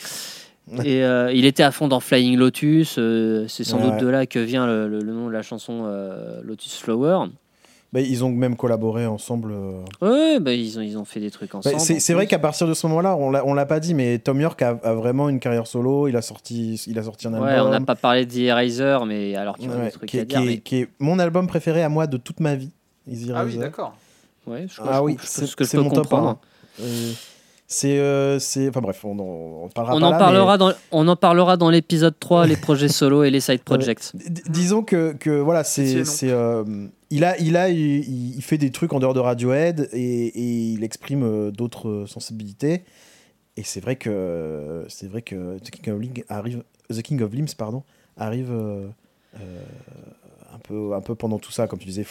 Et 0.83 1.03
euh, 1.03 1.31
il 1.33 1.45
était 1.45 1.63
à 1.63 1.71
fond 1.71 1.87
dans 1.87 1.99
Flying 1.99 2.37
Lotus. 2.37 2.95
Euh, 2.97 3.45
c'est 3.47 3.63
sans 3.63 3.79
doute 3.79 3.97
de 3.97 4.07
là 4.07 4.25
que 4.25 4.39
vient 4.39 4.67
le, 4.67 5.01
nom 5.01 5.27
de 5.27 5.31
la 5.31 5.41
chanson 5.41 5.83
euh, 5.85 6.41
Lotus 6.43 6.79
Flower. 6.79 7.27
Bah, 7.93 8.01
ils 8.01 8.25
ont 8.25 8.29
même 8.29 8.57
collaboré 8.57 9.05
ensemble. 9.05 9.53
Oui, 10.01 10.39
bah, 10.41 10.51
ils, 10.51 10.77
ont, 10.77 10.81
ils 10.81 10.97
ont 10.97 11.05
fait 11.05 11.21
des 11.21 11.31
trucs 11.31 11.53
bah, 11.53 11.59
ensemble. 11.59 12.01
c'est 12.01 12.13
vrai 12.13 12.27
qu'à 12.27 12.39
partir 12.39 12.67
de 12.67 12.73
ce 12.73 12.85
moment-là, 12.87 13.15
on 13.15 13.53
l'a 13.53 13.65
pas 13.65 13.79
dit, 13.79 13.93
mais 13.93 14.19
Tom 14.19 14.41
York 14.41 14.61
a, 14.61 14.73
vraiment 14.73 15.29
une 15.29 15.39
carrière 15.39 15.67
solo. 15.67 16.09
Il 16.09 16.17
a 16.17 16.21
sorti, 16.21 16.75
il 16.85 16.99
a 16.99 17.03
sorti 17.03 17.27
un 17.27 17.33
album. 17.33 17.47
Ouais, 17.47 17.59
on 17.61 17.69
n'a 17.69 17.79
pas 17.79 17.95
parlé 17.95 18.25
de 18.25 18.31
The 18.33 18.39
Eraser, 18.39 18.99
mais 19.07 19.35
alors 19.35 19.55
qu'il 19.57 19.69
y 19.69 19.73
a 19.73 19.85
des 19.85 19.91
trucs 19.91 20.09
qui, 20.09 20.19
à 20.19 20.25
dire. 20.25 20.41
Qui, 20.41 20.61
qui 20.61 20.75
est 20.81 20.89
mon 20.99 21.17
album 21.17 21.47
préféré 21.47 21.81
à 21.81 21.87
moi 21.87 22.07
de 22.07 22.17
toute 22.17 22.41
ma 22.41 22.55
vie. 22.55 22.71
ah 23.33 23.45
oui, 23.45 23.57
d'accord. 23.57 23.95
Ouais, 24.47 24.65
je, 24.69 24.81
ah 24.83 25.03
oui, 25.03 25.17
c'est 25.23 25.45
ce 25.45 25.55
que 25.55 25.65
je 25.65 25.71
peux 25.71 25.83
comprendre. 25.83 26.39
Euh, 26.79 27.11
c'est, 27.67 27.99
euh, 27.99 28.39
c'est, 28.39 28.69
enfin 28.69 28.79
bref, 28.79 29.03
on, 29.03 29.19
on 29.19 29.67
parlera. 29.67 29.95
On 29.95 30.01
en 30.01 30.17
parlera 30.17 30.57
dans, 30.57 30.71
on 30.91 31.07
en 31.07 31.15
parlera 31.17 31.57
dans 31.57 31.69
l'épisode 31.69 32.17
3, 32.17 32.47
les 32.47 32.55
projets 32.55 32.87
solo 32.87 33.25
et 33.25 33.29
les 33.29 33.41
side 33.41 33.61
projects. 33.61 34.13
disons 34.47 34.83
que, 34.83 35.11
que 35.13 35.31
voilà, 35.31 35.65
c'est, 35.65 36.05
c'est, 36.05 36.31
euh, 36.31 36.63
il 37.09 37.25
a, 37.25 37.37
il 37.39 37.57
a, 37.57 37.69
il, 37.69 38.41
fait 38.41 38.57
des 38.57 38.71
trucs 38.71 38.93
en 38.93 38.99
dehors 38.99 39.13
de 39.13 39.19
Radiohead 39.19 39.89
et, 39.91 40.27
et 40.27 40.71
il 40.71 40.83
exprime 40.85 41.51
d'autres 41.51 42.05
sensibilités. 42.07 42.83
Et 43.57 43.63
c'est 43.63 43.81
vrai 43.81 43.97
que, 43.97 44.85
c'est 44.87 45.07
vrai 45.09 45.21
que 45.21 45.57
The 45.57 45.71
King 45.71 45.93
of 45.93 46.01
Limbs 46.01 46.23
arrive, 46.29 46.63
The 46.89 47.01
King 47.01 47.21
of 47.21 47.33
Limbs, 47.33 47.53
pardon, 47.57 47.83
arrive 48.15 48.51
peu, 50.67 50.93
un 50.93 51.01
peu 51.01 51.15
pendant 51.15 51.39
tout 51.39 51.51
ça, 51.51 51.67
comme 51.67 51.79
tu 51.79 51.85
disais, 51.87 52.05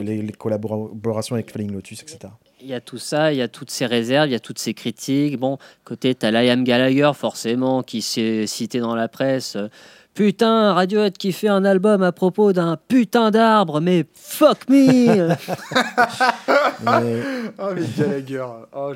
les, 0.00 0.32
collaborations 0.32 1.34
avec 1.34 1.50
Flying 1.50 1.72
Lotus, 1.72 2.02
etc. 2.02 2.32
Il 2.60 2.68
y 2.68 2.74
a 2.74 2.80
tout 2.80 2.98
ça, 2.98 3.32
il 3.32 3.38
y 3.38 3.42
a 3.42 3.48
toutes 3.48 3.70
ces 3.70 3.86
réserves, 3.86 4.28
il 4.28 4.32
y 4.32 4.36
a 4.36 4.40
toutes 4.40 4.58
ces 4.58 4.74
critiques. 4.74 5.38
Bon, 5.38 5.58
côté, 5.84 6.14
tu 6.14 6.26
as 6.26 6.30
Liam 6.30 6.64
Gallagher, 6.64 7.10
forcément, 7.14 7.82
qui 7.82 8.02
s'est 8.02 8.46
cité 8.46 8.80
dans 8.80 8.94
la 8.94 9.08
presse. 9.08 9.56
Putain, 10.14 10.74
Radiohead 10.74 11.16
qui 11.16 11.32
fait 11.32 11.48
un 11.48 11.64
album 11.64 12.02
à 12.02 12.12
propos 12.12 12.52
d'un 12.52 12.76
putain 12.76 13.30
d'arbre, 13.30 13.80
mais 13.80 14.04
fuck 14.12 14.68
me 14.68 15.30
Oh, 17.58 17.72
mais 17.74 17.82
Gallagher, 17.96 18.44
oh, 18.74 18.92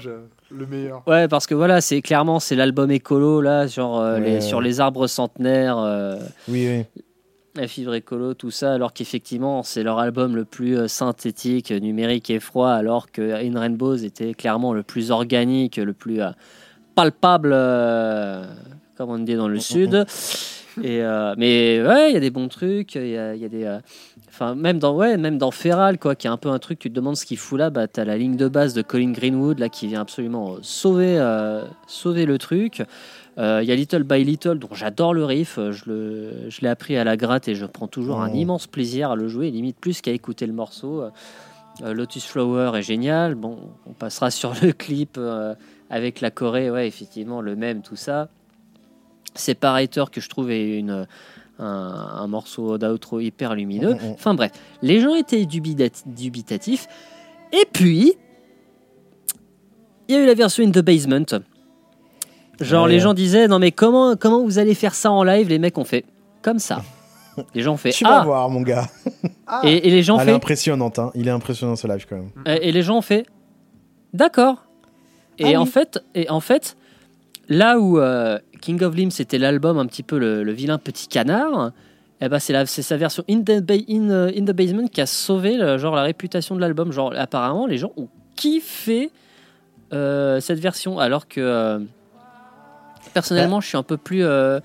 le 0.51 0.67
meilleur. 0.67 1.03
Ouais, 1.07 1.27
parce 1.27 1.47
que 1.47 1.55
voilà, 1.55 1.81
c'est 1.81 2.03
clairement 2.03 2.39
c'est 2.39 2.55
l'album 2.55 2.91
écolo 2.91 3.41
là, 3.41 3.67
sur, 3.67 3.97
euh, 3.97 4.19
les, 4.19 4.41
sur 4.43 4.61
les 4.61 4.79
arbres 4.81 5.07
centenaires. 5.07 5.79
Euh, 5.79 6.19
oui, 6.49 6.69
oui 6.69 7.03
la 7.57 7.69
fibre 7.69 7.95
écolo, 7.95 8.35
tout 8.35 8.51
ça, 8.51 8.75
alors 8.75 8.93
qu'effectivement 8.93 9.63
c'est 9.63 9.83
leur 9.83 9.99
album 9.99 10.37
le 10.37 10.45
plus 10.45 10.77
euh, 10.77 10.89
synthétique, 10.89 11.71
numérique 11.71 12.31
et 12.31 12.41
froid, 12.41 12.71
alors 12.71 13.11
que 13.11 13.45
In 13.45 13.59
Rainbows 13.59 14.05
était 14.05 14.35
clairement 14.35 14.73
le 14.73 14.83
plus 14.83 15.11
organique, 15.11 15.77
le 15.77 15.93
plus 15.93 16.21
euh, 16.21 16.31
palpable, 16.95 17.51
euh, 17.53 18.45
comme 18.97 19.11
on 19.11 19.19
dit 19.19 19.35
dans 19.35 19.49
le 19.49 19.61
sud. 19.61 20.07
Et 20.83 21.01
mais 21.39 21.83
ouais, 21.83 22.11
il 22.11 22.15
y 22.15 22.17
a 22.19 22.21
des 22.21 22.29
bons 22.29 22.49
trucs, 22.49 22.97
il 22.97 23.09
y 23.09 23.17
a, 23.17 23.49
des, 23.49 23.79
enfin 24.29 24.55
même 24.55 24.79
dans 24.79 24.95
ouais, 24.95 25.17
même 25.17 25.39
dans 25.39 25.51
Feral 25.51 25.99
quoi, 25.99 26.15
qui 26.15 26.27
est 26.27 26.31
un 26.31 26.37
peu 26.37 26.51
un 26.51 26.59
truc, 26.59 26.79
tu 26.79 26.91
te 26.91 26.95
demandes 26.95 27.17
ce 27.17 27.25
qu'il 27.25 27.39
fout 27.39 27.59
là, 27.59 27.71
bah 27.71 27.89
t'as 27.89 28.05
la 28.05 28.19
ligne 28.19 28.37
de 28.37 28.47
base 28.47 28.75
de 28.75 28.83
Colin 28.83 29.13
Greenwood 29.13 29.59
là 29.59 29.71
qui 29.71 29.87
vient 29.87 30.03
absolument 30.03 30.57
sauver, 30.61 31.19
sauver 31.87 32.27
le 32.27 32.37
truc. 32.37 32.83
Euh, 33.39 33.61
il 33.63 33.69
y 33.69 33.73
a 33.73 33.75
Little 33.75 34.03
by 34.03 34.25
Little, 34.25 34.59
dont 34.59 34.73
j'adore 34.73 35.13
le 35.13 35.25
riff. 35.25 35.59
Euh, 35.59 35.73
je 35.73 36.61
l'ai 36.61 36.69
appris 36.69 36.97
à 36.97 37.05
la 37.05 37.17
gratte 37.17 37.49
et 37.49 37.55
je 37.55 37.67
prends 37.67 37.87
toujours 37.87 38.21
un 38.21 38.33
immense 38.33 38.67
plaisir 38.67 39.11
à 39.11 39.17
le 39.17 39.29
jouer, 39.29 39.51
limite 39.51 39.79
plus 39.79 40.01
qu'à 40.01 40.13
écouter 40.13 40.47
le 40.47 40.55
morceau. 40.55 41.03
Euh, 41.83 41.93
Lotus 41.93 42.25
Flower 42.25 42.73
est 42.79 42.83
génial. 42.83 43.35
Bon, 43.35 43.59
on 43.87 43.93
passera 43.93 44.31
sur 44.31 44.55
le 44.63 44.73
clip 44.73 45.21
avec 45.91 46.21
la 46.21 46.31
Corée, 46.31 46.71
ouais, 46.71 46.89
effectivement, 46.89 47.41
le 47.41 47.57
même, 47.57 47.83
tout 47.83 47.97
ça. 47.97 48.29
Separator, 49.35 50.11
que 50.11 50.23
je 50.23 50.31
trouve 50.31 50.51
est 50.51 50.79
une, 50.79 51.07
un, 51.59 52.27
morceau 52.27 52.79
d'outro 52.79 53.21
hyper 53.21 53.55
lumineux. 53.55 53.95
Mm, 53.95 53.99
mm, 53.99 54.09
mm. 54.09 54.13
Enfin 54.13 54.35
bref, 54.35 54.53
les 54.81 55.01
gens 55.01 55.15
étaient 55.15 55.45
dubitatifs. 55.45 56.89
Et 57.53 57.67
puis, 57.71 58.15
il 60.09 60.15
y 60.15 60.19
a 60.19 60.23
eu 60.23 60.27
la 60.27 60.35
version 60.35 60.65
In 60.65 60.71
the 60.71 60.81
Basement 60.81 61.41
Genre, 62.61 62.87
les 62.87 63.01
gens 63.01 63.15
disaient 63.15 63.49
Non, 63.49 63.59
mais 63.59 63.73
comment, 63.73 64.17
comment 64.17 64.43
vous 64.43 64.59
allez 64.59 64.75
faire 64.75 64.95
ça 64.95 65.11
en 65.11 65.23
live? 65.23 65.49
Les 65.49 65.59
mecs 65.59 65.77
ont 65.79 65.85
fait 65.85 66.05
comme 66.43 66.59
ça. 66.59 66.83
Les 67.55 67.63
gens 67.63 67.75
ont 67.75 67.77
fait 67.77 67.91
Tu 67.91 68.05
vas 68.05 68.21
ah. 68.21 68.25
voir, 68.25 68.49
mon 68.49 68.63
gars. 68.63 68.87
Et, 69.63 69.91
les 69.91 70.03
gens 70.03 70.19
Elle 70.19 70.27
fait. 70.27 70.33
est 70.33 70.37
impressionnante, 70.37 70.99
hein. 70.99 71.11
Il 71.15 71.29
est 71.29 71.33
impressionnant 71.33 71.77
ce 71.77 71.87
live 71.87 72.07
quand 72.09 72.17
même. 72.17 72.31
Et, 72.63 72.73
les 72.73 72.83
gens 72.83 72.99
ont 72.99 73.03
fait 73.03 73.27
D'accord. 74.13 74.65
Et, 75.39 75.55
ah 75.55 75.61
en 75.61 75.67
fait, 75.67 76.03
et 76.15 76.31
en 76.31 76.41
fait, 76.41 76.77
là 77.49 77.79
où 77.79 77.99
euh, 77.99 78.39
King 78.63 78.83
of 78.83 78.97
Limbs 78.97 79.11
c'était 79.11 79.37
l'album 79.37 79.77
un 79.77 79.85
petit 79.85 80.03
peu 80.03 80.19
le, 80.19 80.51
vilain 80.51 80.79
petit 80.79 81.09
canard, 81.09 81.73
eh 82.23 82.29
ben 82.31 82.39
c'est 82.39 82.65
sa 82.65 82.97
version 82.97 83.23
in 83.29 83.43
the, 83.43 83.51
in, 83.91 84.09
euh, 84.09 84.33
in 84.35 84.45
the, 84.47 84.53
Basement 84.53 84.87
qui 84.87 85.03
a 85.03 85.07
sauvé 85.07 85.59
genre 85.79 85.95
la 85.95 86.03
réputation 86.03 86.55
de 86.57 86.61
l'album. 86.63 86.91
Genre 86.91 87.13
apparemment 87.15 87.67
les 87.67 87.77
gens 87.77 87.93
ont 87.99 88.09
kiffé 88.35 89.11
euh, 89.93 90.41
cette 90.41 90.59
version 90.59 90.99
alors 90.99 91.29
que 91.29 91.83
personnellement, 93.13 93.61
je 93.61 93.69
suis 93.69 93.77
un 93.77 93.83
peu 93.83 93.97
plus 93.97 94.25
euh, 94.25 94.61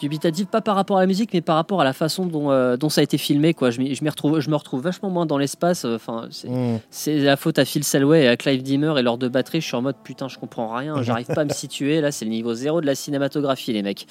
dubitatif, 0.00 0.46
pas 0.46 0.60
par 0.60 0.74
rapport 0.76 0.98
à 0.98 1.00
la 1.00 1.06
musique, 1.06 1.32
mais 1.32 1.40
par 1.40 1.56
rapport 1.56 1.80
à 1.80 1.84
la 1.84 1.92
façon 1.92 2.26
dont, 2.26 2.50
euh, 2.50 2.76
dont 2.76 2.88
ça 2.88 3.00
a 3.00 3.04
été 3.04 3.18
filmé. 3.18 3.54
Quoi. 3.54 3.70
Je, 3.70 3.80
je, 3.82 4.04
retrouve, 4.04 4.40
je 4.40 4.50
me 4.50 4.56
retrouve 4.56 4.82
vachement 4.82 5.10
moins 5.10 5.26
dans 5.26 5.38
l'espace. 5.38 5.84
Euh, 5.84 5.96
enfin, 5.96 6.28
mm. 6.44 6.78
c'est 6.90 7.18
la 7.18 7.36
faute 7.36 7.58
à 7.58 7.64
Phil 7.64 7.84
Selway 7.84 8.24
et 8.24 8.28
à 8.28 8.36
Clive 8.36 8.62
Dimmer 8.62 8.94
et 8.98 9.02
leurs 9.02 9.18
deux 9.18 9.28
batteries. 9.28 9.60
Je 9.60 9.66
suis 9.66 9.76
en 9.76 9.82
mode 9.82 9.96
putain, 10.02 10.28
je 10.28 10.38
comprends 10.38 10.74
rien, 10.74 11.02
j'arrive 11.02 11.26
pas 11.26 11.42
à 11.42 11.44
me 11.44 11.52
situer. 11.52 12.00
Là, 12.00 12.10
c'est 12.10 12.24
le 12.24 12.30
niveau 12.30 12.54
zéro 12.54 12.80
de 12.80 12.86
la 12.86 12.94
cinématographie, 12.94 13.72
les 13.72 13.82
mecs. 13.82 14.06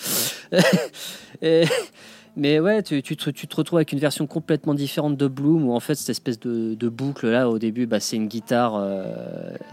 mais 2.35 2.59
ouais, 2.59 2.83
tu, 2.83 3.01
tu, 3.01 3.17
te, 3.17 3.29
tu, 3.31 3.47
te, 3.47 3.55
retrouves 3.55 3.79
avec 3.79 3.91
une 3.91 3.99
version 3.99 4.27
complètement 4.27 4.73
différente 4.73 5.17
de 5.17 5.27
Bloom, 5.27 5.67
où 5.67 5.73
en 5.73 5.79
fait, 5.79 5.95
cette 5.95 6.09
espèce 6.09 6.39
de, 6.39 6.75
de 6.75 6.89
boucle 6.89 7.27
là, 7.27 7.49
au 7.49 7.59
début, 7.59 7.87
bah, 7.87 7.99
c'est 7.99 8.15
une 8.15 8.27
guitare. 8.27 8.81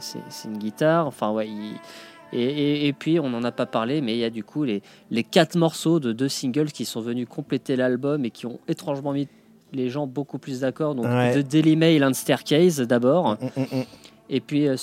c'est 0.00 0.48
une 0.48 0.58
guitare. 0.58 1.06
Enfin, 1.06 1.30
ouais, 1.30 1.48
il 1.48 1.76
et, 2.32 2.92
puis, 2.92 3.20
on 3.20 3.30
n'en 3.30 3.44
a 3.44 3.52
pas 3.52 3.66
parlé, 3.66 4.00
mais 4.00 4.14
il 4.14 4.18
y 4.18 4.24
a 4.24 4.30
du 4.30 4.44
coup 4.44 4.64
les, 4.64 4.82
les 5.10 5.22
quatre 5.24 5.56
morceaux 5.56 6.00
de 6.00 6.12
deux 6.12 6.28
singles 6.28 6.72
qui 6.72 6.84
sont 6.84 7.00
venus 7.00 7.26
compléter 7.28 7.76
l'album 7.76 8.24
et 8.24 8.30
qui 8.30 8.46
ont 8.46 8.58
étrangement 8.68 9.12
mis 9.12 9.28
les 9.72 9.88
gens 9.88 10.06
beaucoup 10.06 10.38
plus 10.38 10.60
d'accord. 10.60 10.94
Donc, 10.94 11.06
de 11.06 11.42
Daily 11.42 11.76
Mail 11.76 12.04
and 12.04 12.14
Staircase 12.14 12.80
d'abord. 12.80 13.36
Mm, 13.40 13.60
mm, 13.60 13.78
mm, 13.78 13.84
et 14.28 14.40
puis 14.40 14.66
euh, 14.66 14.76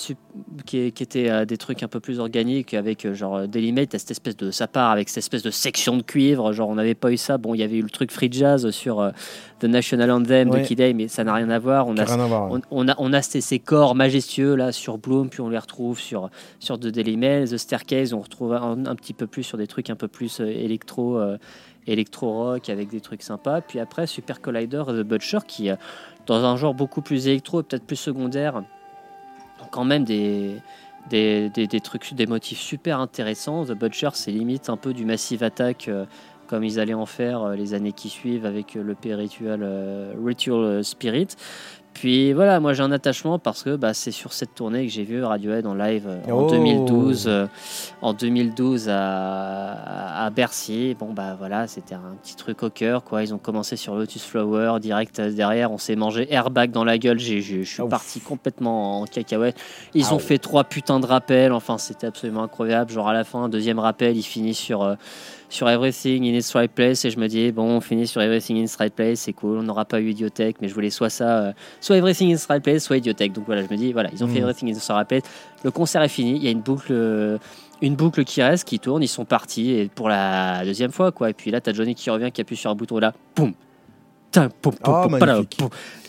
qui, 0.64 0.90
qui, 0.92 1.02
était 1.02 1.30
euh, 1.30 1.44
des 1.44 1.58
trucs 1.58 1.82
un 1.82 1.88
peu 1.88 2.00
plus 2.00 2.18
organiques 2.18 2.72
avec 2.72 3.04
euh, 3.04 3.14
genre 3.14 3.46
Daily 3.46 3.72
Mail, 3.72 3.88
cette 3.90 4.10
espèce 4.10 4.36
de 4.36 4.50
ça 4.50 4.66
part 4.66 4.90
avec 4.90 5.08
cette 5.08 5.18
espèce 5.18 5.42
de 5.42 5.50
section 5.50 5.96
de 5.96 6.02
cuivre, 6.02 6.52
genre 6.52 6.68
on 6.68 6.74
n'avait 6.74 6.94
pas 6.94 7.12
eu 7.12 7.16
ça. 7.16 7.36
Bon, 7.36 7.54
il 7.54 7.60
y 7.60 7.62
avait 7.62 7.76
eu 7.76 7.82
le 7.82 7.90
truc 7.90 8.10
free 8.10 8.30
jazz 8.32 8.70
sur 8.70 9.12
The 9.60 9.64
National 9.64 10.10
Anthem 10.10 10.50
de 10.50 10.58
Kid 10.60 10.80
mais 10.94 11.08
ça 11.08 11.24
n'a 11.24 11.34
rien 11.34 11.50
à 11.50 11.58
voir. 11.58 11.86
On 11.86 11.96
a, 11.98 12.60
on, 12.70 12.88
a, 12.88 12.94
on 12.98 13.12
a 13.12 13.22
ces, 13.22 13.58
corps 13.58 13.94
majestueux 13.94 14.54
là 14.54 14.72
sur 14.72 14.98
Bloom, 14.98 15.28
puis 15.28 15.40
on 15.40 15.48
les 15.48 15.58
retrouve 15.58 16.00
sur 16.00 16.30
sur 16.58 16.78
The 16.78 16.86
Daily 16.86 17.16
Mail, 17.16 17.48
The 17.48 17.56
Staircase, 17.56 18.12
on 18.12 18.20
retrouve 18.20 18.54
un, 18.54 18.96
petit 18.96 19.12
peu 19.12 19.26
plus 19.26 19.42
sur 19.42 19.58
des 19.58 19.66
trucs 19.66 19.90
un 19.90 19.96
peu 19.96 20.08
plus 20.08 20.40
électro 20.40 21.20
électro 21.86 22.32
rock 22.32 22.70
avec 22.70 22.88
des 22.88 23.00
trucs 23.00 23.22
sympas. 23.22 23.60
Puis 23.60 23.78
après 23.78 24.06
Super 24.06 24.40
Collider, 24.40 24.84
The 24.88 25.02
Butcher 25.02 25.38
qui 25.46 25.68
dans 26.26 26.44
un 26.44 26.56
genre 26.56 26.74
beaucoup 26.74 27.02
plus 27.02 27.28
électro, 27.28 27.62
peut-être 27.62 27.84
plus 27.84 27.96
secondaire 27.96 28.62
quand 29.74 29.84
même 29.84 30.04
des, 30.04 30.60
trucs, 31.82 32.14
des 32.14 32.26
motifs 32.26 32.60
super 32.60 33.00
intéressants. 33.00 33.64
The 33.64 33.72
Butcher, 33.72 34.10
c'est 34.12 34.30
limite 34.30 34.70
un 34.70 34.76
peu 34.76 34.94
du 34.94 35.04
Massive 35.04 35.42
Attack, 35.42 35.90
comme 36.46 36.62
ils 36.62 36.78
allaient 36.78 36.94
en 36.94 37.06
faire 37.06 37.48
les 37.50 37.74
années 37.74 37.90
qui 37.92 38.08
suivent 38.08 38.46
avec 38.46 38.74
le 38.74 38.96
Ritual, 39.02 40.14
Ritual 40.24 40.84
Spirit. 40.84 41.26
Puis 41.94 42.32
voilà, 42.32 42.60
moi 42.60 42.72
j'ai 42.72 42.82
un 42.82 42.92
attachement 42.92 43.38
parce 43.38 43.62
que 43.62 43.76
bah, 43.76 43.94
c'est 43.94 44.10
sur 44.10 44.32
cette 44.32 44.54
tournée 44.54 44.86
que 44.86 44.92
j'ai 44.92 45.04
vu 45.04 45.22
Radiohead 45.22 45.64
en 45.66 45.74
live 45.74 46.06
euh, 46.06 46.30
en 46.30 46.48
2012, 46.48 47.24
euh, 47.28 47.46
en 48.02 48.12
2012 48.12 48.88
à, 48.88 50.24
à, 50.24 50.30
Bercy. 50.30 50.96
Bon 50.98 51.12
bah 51.12 51.36
voilà, 51.38 51.66
c'était 51.68 51.94
un 51.94 52.16
petit 52.22 52.34
truc 52.34 52.62
au 52.64 52.70
cœur 52.70 53.04
quoi. 53.04 53.22
Ils 53.22 53.32
ont 53.32 53.38
commencé 53.38 53.76
sur 53.76 53.94
Lotus 53.94 54.24
Flower, 54.24 54.80
direct 54.80 55.20
derrière, 55.20 55.70
on 55.70 55.78
s'est 55.78 55.96
mangé 55.96 56.30
airbag 56.32 56.72
dans 56.72 56.84
la 56.84 56.98
gueule. 56.98 57.20
Je 57.20 57.62
suis 57.62 57.82
parti 57.88 58.20
complètement 58.20 59.00
en 59.00 59.04
cacahuète. 59.06 59.56
Ils 59.94 60.12
ont 60.12 60.18
fait 60.18 60.38
trois 60.38 60.64
putains 60.64 61.00
de 61.00 61.06
rappels. 61.06 61.52
Enfin, 61.52 61.78
c'était 61.78 62.08
absolument 62.08 62.42
incroyable. 62.42 62.90
Genre 62.90 63.08
à 63.08 63.12
la 63.12 63.24
fin, 63.24 63.48
deuxième 63.48 63.78
rappel, 63.78 64.16
il 64.16 64.22
finit 64.22 64.54
sur 64.54 64.82
euh, 64.82 64.94
sur 65.54 65.68
Everything 65.68 66.24
in 66.24 66.34
its 66.34 66.52
right 66.54 66.70
place 66.70 67.04
et 67.04 67.10
je 67.10 67.18
me 67.18 67.28
dis 67.28 67.52
bon 67.52 67.76
on 67.76 67.80
finit 67.80 68.08
sur 68.08 68.20
Everything 68.20 68.58
in 68.58 68.64
its 68.64 68.76
right 68.76 68.92
place 68.92 69.20
c'est 69.20 69.32
cool 69.32 69.58
on 69.58 69.62
n'aura 69.62 69.84
pas 69.84 70.00
eu 70.00 70.10
Idiotech 70.10 70.56
mais 70.60 70.68
je 70.68 70.74
voulais 70.74 70.90
soit 70.90 71.10
ça 71.10 71.38
euh, 71.38 71.52
soit 71.80 71.96
Everything 71.96 72.32
in 72.32 72.34
its 72.34 72.46
right 72.48 72.62
place 72.62 72.82
soit 72.82 72.96
Idiotech. 72.96 73.32
Donc 73.32 73.44
voilà 73.46 73.62
je 73.62 73.70
me 73.70 73.76
dis 73.76 73.92
voilà 73.92 74.10
ils 74.12 74.24
ont 74.24 74.26
fait 74.26 74.40
mm. 74.40 74.48
Everything 74.48 74.68
in 74.70 74.76
its 74.76 74.92
right 74.92 75.06
place. 75.06 75.22
Le 75.62 75.70
concert 75.70 76.02
est 76.02 76.08
fini 76.08 76.32
il 76.36 76.44
y 76.44 76.48
a 76.48 76.50
une 76.50 76.60
boucle 76.60 76.88
euh, 76.90 77.38
une 77.82 77.94
boucle 77.94 78.24
qui 78.24 78.42
reste 78.42 78.66
qui 78.66 78.80
tourne 78.80 79.02
ils 79.04 79.08
sont 79.08 79.24
partis 79.24 79.70
et 79.70 79.88
pour 79.88 80.08
la 80.08 80.64
deuxième 80.64 80.90
fois 80.90 81.12
quoi. 81.12 81.30
Et 81.30 81.34
puis 81.34 81.52
là 81.52 81.60
t'as 81.60 81.72
Johnny 81.72 81.94
qui 81.94 82.10
revient 82.10 82.32
qui 82.32 82.40
appuie 82.40 82.56
sur 82.56 82.72
un 82.72 82.74
bouton 82.74 82.98
là 82.98 83.12
boum! 83.36 83.52
Oh, 84.84 85.06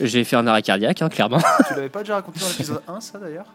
J'ai 0.01 0.23
fait 0.23 0.35
un 0.35 0.47
arrêt 0.47 0.63
cardiaque, 0.63 0.99
hein, 0.99 1.09
clairement. 1.09 1.37
Tu 1.67 1.75
l'avais 1.75 1.89
pas 1.89 1.99
déjà 1.99 2.15
raconté 2.15 2.39
dans 2.39 2.47
l'épisode 2.47 2.81
1, 2.87 2.99
ça 2.99 3.19
d'ailleurs? 3.19 3.45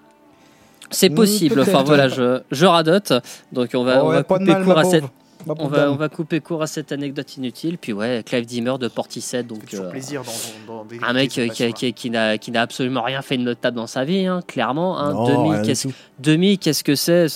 C'est 0.92 1.10
possible. 1.10 1.60
Enfin 1.60 1.82
voilà, 1.82 2.08
je, 2.08 2.40
je 2.52 2.66
radote. 2.66 3.12
Donc 3.50 3.70
on 3.74 3.82
va, 3.82 4.04
oh, 4.04 4.06
on 4.06 4.10
va 4.10 4.22
couper 4.22 4.54
court 4.64 4.78
à 4.78 4.84
cette, 4.84 5.04
on 5.46 5.68
va, 5.68 5.90
on 5.90 5.96
va, 5.96 6.08
couper 6.08 6.40
court 6.40 6.62
à 6.62 6.66
cette 6.66 6.92
anecdote 6.92 7.36
inutile. 7.36 7.78
Puis 7.78 7.92
ouais, 7.92 8.22
Clive 8.24 8.44
Dimmer 8.44 8.74
de 8.78 8.88
Portishead. 8.88 9.46
Donc, 9.46 9.72
euh, 9.74 9.90
plaisir 9.90 10.22
dans, 10.22 10.86
un 11.02 11.12
mec 11.12 11.30
qui, 11.30 11.72
qui, 11.72 11.92
qui, 11.92 12.10
n'a 12.10 12.60
absolument 12.60 13.02
rien 13.02 13.22
fait 13.22 13.36
de 13.36 13.42
notable 13.42 13.76
dans 13.76 13.86
sa 13.86 14.04
vie, 14.04 14.26
hein, 14.26 14.40
clairement. 14.46 14.98
Hein. 14.98 15.26
Demi, 15.26 15.66
qu'est-ce, 15.66 15.88
Demi, 16.18 16.58
qu'est-ce 16.58 16.84
que 16.84 16.94
c'est 16.94 17.26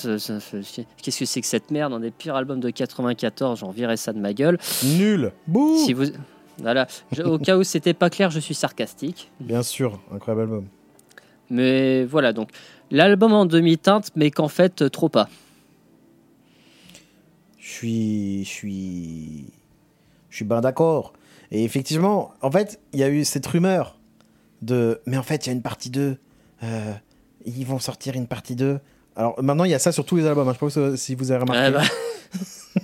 Qu'est-ce 1.02 1.18
que 1.18 1.24
c'est 1.24 1.40
que 1.40 1.46
cette 1.46 1.70
merde 1.70 1.92
Un 1.92 2.00
des 2.00 2.10
pires 2.10 2.36
albums 2.36 2.60
de 2.60 2.70
94, 2.70 3.60
j'en 3.60 3.70
virais 3.70 3.96
ça 3.96 4.12
de 4.12 4.18
ma 4.18 4.32
gueule. 4.32 4.58
Nul 4.84 5.32
Bouh 5.46 5.84
si 5.84 5.92
vous, 5.92 6.06
voilà. 6.58 6.86
au 7.24 7.38
cas 7.38 7.56
où 7.56 7.64
c'était 7.64 7.94
pas 7.94 8.10
clair, 8.10 8.30
je 8.30 8.40
suis 8.40 8.54
sarcastique. 8.54 9.30
Bien 9.40 9.62
sûr, 9.62 10.00
incroyable 10.12 10.42
album. 10.42 10.66
Mais 11.50 12.04
voilà, 12.04 12.32
donc 12.32 12.50
l'album 12.90 13.32
en 13.32 13.46
demi-teinte, 13.46 14.10
mais 14.16 14.30
qu'en 14.30 14.48
fait, 14.48 14.90
trop 14.90 15.08
pas. 15.08 15.28
Je 17.84 17.90
suis, 17.90 18.44
je 18.44 18.48
suis, 18.48 19.44
je 20.30 20.36
suis 20.36 20.44
bien 20.46 20.62
d'accord. 20.62 21.12
Et 21.50 21.64
effectivement, 21.64 22.32
en 22.40 22.50
fait, 22.50 22.80
il 22.94 23.00
y 23.00 23.02
a 23.02 23.10
eu 23.10 23.24
cette 23.24 23.46
rumeur 23.46 23.98
de, 24.62 25.02
mais 25.04 25.18
en 25.18 25.22
fait, 25.22 25.44
il 25.44 25.50
y 25.50 25.52
a 25.52 25.52
une 25.52 25.62
partie 25.62 25.90
2. 25.90 26.16
Euh, 26.62 26.92
ils 27.44 27.66
vont 27.66 27.78
sortir 27.78 28.14
une 28.14 28.26
partie 28.26 28.56
2. 28.56 28.80
Alors 29.16 29.42
maintenant, 29.42 29.64
il 29.64 29.70
y 29.70 29.74
a 29.74 29.78
ça 29.78 29.92
sur 29.92 30.06
tous 30.06 30.16
les 30.16 30.24
albums. 30.24 30.48
Hein. 30.48 30.56
Je 30.58 30.68
sais 30.70 30.80
pas 30.80 30.96
si 30.96 31.14
vous 31.14 31.30
avez 31.30 31.42
remarqué. 31.44 31.72
Bah. 31.72 31.82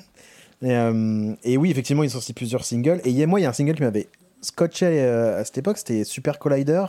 Euh, 0.63 1.35
et, 1.43 1.57
oui, 1.57 1.71
effectivement, 1.71 2.03
ils 2.03 2.09
ont 2.09 2.21
sorti 2.21 2.35
plusieurs 2.35 2.67
singles. 2.67 3.01
Et 3.07 3.25
moi, 3.25 3.41
il 3.41 3.45
y 3.45 3.47
a 3.47 3.49
un 3.49 3.55
single 3.55 3.77
qui 3.77 3.81
m'avait 3.81 4.11
scotché 4.43 4.85
euh, 4.85 5.41
à 5.41 5.45
cette 5.47 5.57
époque. 5.57 5.79
C'était 5.79 6.05
Super 6.05 6.39
Collider, 6.39 6.85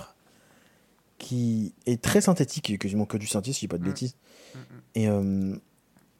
qui 1.18 1.74
est 1.86 2.02
très 2.02 2.20
synthétique, 2.20 2.70
et 2.70 2.78
quasiment 2.78 3.06
que 3.06 3.16
du 3.16 3.28
synthé, 3.28 3.54
si 3.54 3.60
je 3.60 3.60
dis 3.62 3.68
pas 3.70 3.78
de 3.78 3.84
mm. 3.84 3.88
bêtises. 3.88 4.16
Mm, 4.54 4.60
mm. 4.60 5.54
Et 5.54 5.56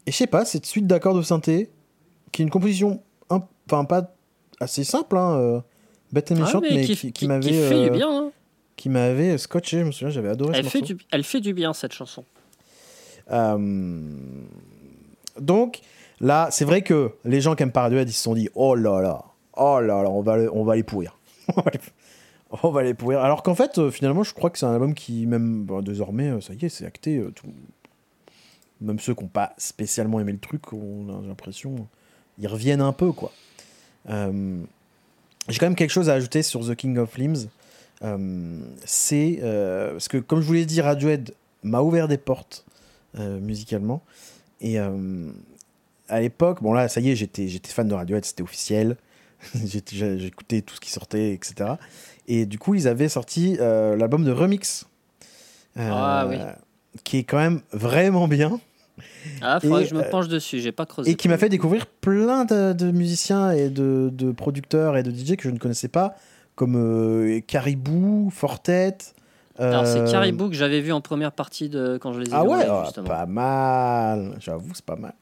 et 0.06 0.12
je 0.12 0.18
sais 0.18 0.28
pas, 0.28 0.46
cette 0.46 0.66
suite 0.66 0.88
d'accords 0.88 1.16
de 1.16 1.22
synthé, 1.22 1.70
qui 2.32 2.42
est 2.42 2.46
une 2.46 2.52
composition, 2.52 3.02
enfin 3.30 3.86
pas 3.86 4.14
assez 4.60 4.84
simple, 4.84 5.18
hein, 5.18 5.36
euh, 5.38 5.62
bête 6.12 6.32
et 6.32 6.36
ah, 6.36 6.40
méchante, 6.40 6.64
mais, 6.70 6.86
qui, 6.86 7.28
m'avait. 7.28 7.50
Qui 7.50 7.54
fait 7.54 7.84
du 7.84 7.90
euh, 7.90 7.90
bien. 7.90 8.10
Hein. 8.10 8.32
Qui 8.76 8.90
m'avait 8.90 9.38
scotché, 9.38 9.80
je 9.80 9.86
me 9.86 9.92
souviens, 9.92 10.10
j'avais 10.10 10.30
adoré 10.30 10.58
elle 10.58 10.66
ce 10.66 10.70
fait 10.70 10.80
morceau. 10.80 10.94
Du, 10.96 11.06
elle 11.12 11.24
fait 11.24 11.42
du 11.42 11.54
bien, 11.54 11.74
cette 11.74 11.94
chanson. 11.94 12.24
Euh, 13.32 14.00
donc, 15.40 15.82
là, 16.20 16.50
c'est 16.52 16.66
vrai 16.66 16.82
que 16.82 17.12
les 17.26 17.42
gens 17.42 17.56
qui 17.56 17.64
aiment 17.64 17.72
Radiohead, 17.74 18.10
ils 18.10 18.14
se 18.14 18.24
sont 18.24 18.34
dit 18.34 18.50
oh 18.56 18.76
là 18.76 19.02
là, 19.02 19.24
oh 19.56 19.80
là 19.80 20.04
là, 20.04 20.10
on 20.10 20.22
va, 20.22 20.38
on 20.54 20.64
va 20.64 20.76
les 20.76 20.84
pourrir. 20.84 21.18
on 22.64 22.70
va 22.72 22.84
les 22.84 22.94
pourrir. 22.94 23.20
Alors 23.22 23.44
qu'en 23.44 23.56
fait, 23.56 23.90
finalement, 23.90 24.24
je 24.24 24.34
crois 24.34 24.50
que 24.50 24.58
c'est 24.58 24.66
un 24.66 24.74
album 24.74 24.94
qui, 24.94 25.28
même 25.28 25.68
désormais, 25.84 26.42
ça 26.42 26.54
y 26.54 26.66
est, 26.66 26.70
c'est 26.70 26.86
acté. 26.86 27.24
tout, 27.36 27.48
même 28.82 29.00
ceux 29.00 29.14
qui 29.14 29.24
n'ont 29.24 29.30
pas 29.30 29.54
spécialement 29.58 30.20
aimé 30.20 30.32
le 30.32 30.40
truc, 30.40 30.74
on 30.74 31.08
a 31.10 31.28
l'impression, 31.28 31.88
ils 32.40 32.48
reviennent 32.48 32.82
un 32.82 32.94
peu, 32.94 33.12
quoi. 33.12 33.32
Euh, 34.10 34.62
j'ai 35.48 35.58
quand 35.58 35.66
même 35.66 35.76
quelque 35.76 35.92
chose 35.92 36.10
à 36.10 36.14
ajouter 36.14 36.44
sur 36.44 36.66
The 36.66 36.76
King 36.76 36.98
of 36.98 37.18
Limbs. 37.18 37.48
Euh, 38.04 38.60
c'est 38.86 39.40
euh, 39.42 39.92
parce 39.94 40.08
que, 40.08 40.18
comme 40.18 40.42
je 40.42 40.46
vous 40.46 40.54
l'ai 40.54 40.66
dit, 40.66 40.82
Radiohead 40.82 41.34
m'a 41.64 41.82
ouvert 41.82 42.08
des 42.08 42.18
portes 42.18 42.66
musicalement. 43.14 44.02
Et 44.62 44.78
à 44.80 46.22
l'époque, 46.22 46.64
bon 46.64 46.72
là, 46.72 46.88
ça 46.88 47.02
y 47.02 47.10
est, 47.10 47.16
j'étais, 47.16 47.50
j'étais 47.50 47.70
fan 47.70 47.88
de 47.88 47.94
Radiohead, 47.94 48.24
c'était 48.24 48.44
officiel. 48.44 48.96
J'écoutais 49.54 50.62
tout 50.62 50.76
ce 50.76 50.80
qui 50.80 50.92
sortait, 50.92 51.34
etc. 51.34 51.72
Et 52.28 52.46
du 52.46 52.58
coup, 52.58 52.74
ils 52.74 52.88
avaient 52.88 53.10
sorti 53.10 53.58
l'album 53.58 54.24
de 54.24 54.32
Remix. 54.32 54.86
ah, 55.76 56.26
oui. 56.30 56.38
Qui 57.04 57.18
est 57.18 57.24
quand 57.24 57.38
même 57.38 57.62
vraiment 57.74 58.30
bien. 58.30 58.62
Ah, 59.42 59.60
faudrait 59.60 59.84
que 59.84 59.90
je 59.90 59.96
me 59.96 60.02
euh, 60.02 60.10
penche 60.10 60.28
dessus, 60.28 60.60
j'ai 60.60 60.72
pas 60.72 60.86
creusé. 60.86 61.12
Et 61.12 61.16
qui 61.16 61.28
m'a 61.28 61.38
fait 61.38 61.50
découvrir 61.50 61.86
plein 61.86 62.46
de, 62.46 62.92
musiciens 62.92 63.52
et 63.52 63.70
de, 63.70 64.32
producteurs 64.32 64.98
et 64.98 65.04
de 65.04 65.12
DJ 65.12 65.36
que 65.36 65.44
je 65.44 65.50
ne 65.50 65.58
connaissais 65.58 65.88
pas, 65.88 66.16
comme 66.56 66.76
euh, 66.76 67.40
Caribou, 67.46 68.30
Fortet. 68.32 68.98
Alors, 69.60 69.86
c'est 69.86 70.00
euh, 70.00 70.12
Caribou 70.12 70.50
que 70.50 70.56
j'avais 70.56 70.82
vu 70.82 70.92
en 70.92 71.02
première 71.02 71.34
partie 71.34 71.70
de 71.70 71.98
quand 72.02 72.14
je 72.14 72.22
les 72.22 72.30
ai 72.30 72.34
ah 72.34 72.44
ouais, 72.44 72.66
ah, 72.68 72.90
pas 73.06 73.26
mal. 73.26 74.36
J'avoue, 74.40 74.72
c'est 74.74 74.86
pas 74.86 74.96
mal. 74.96 75.14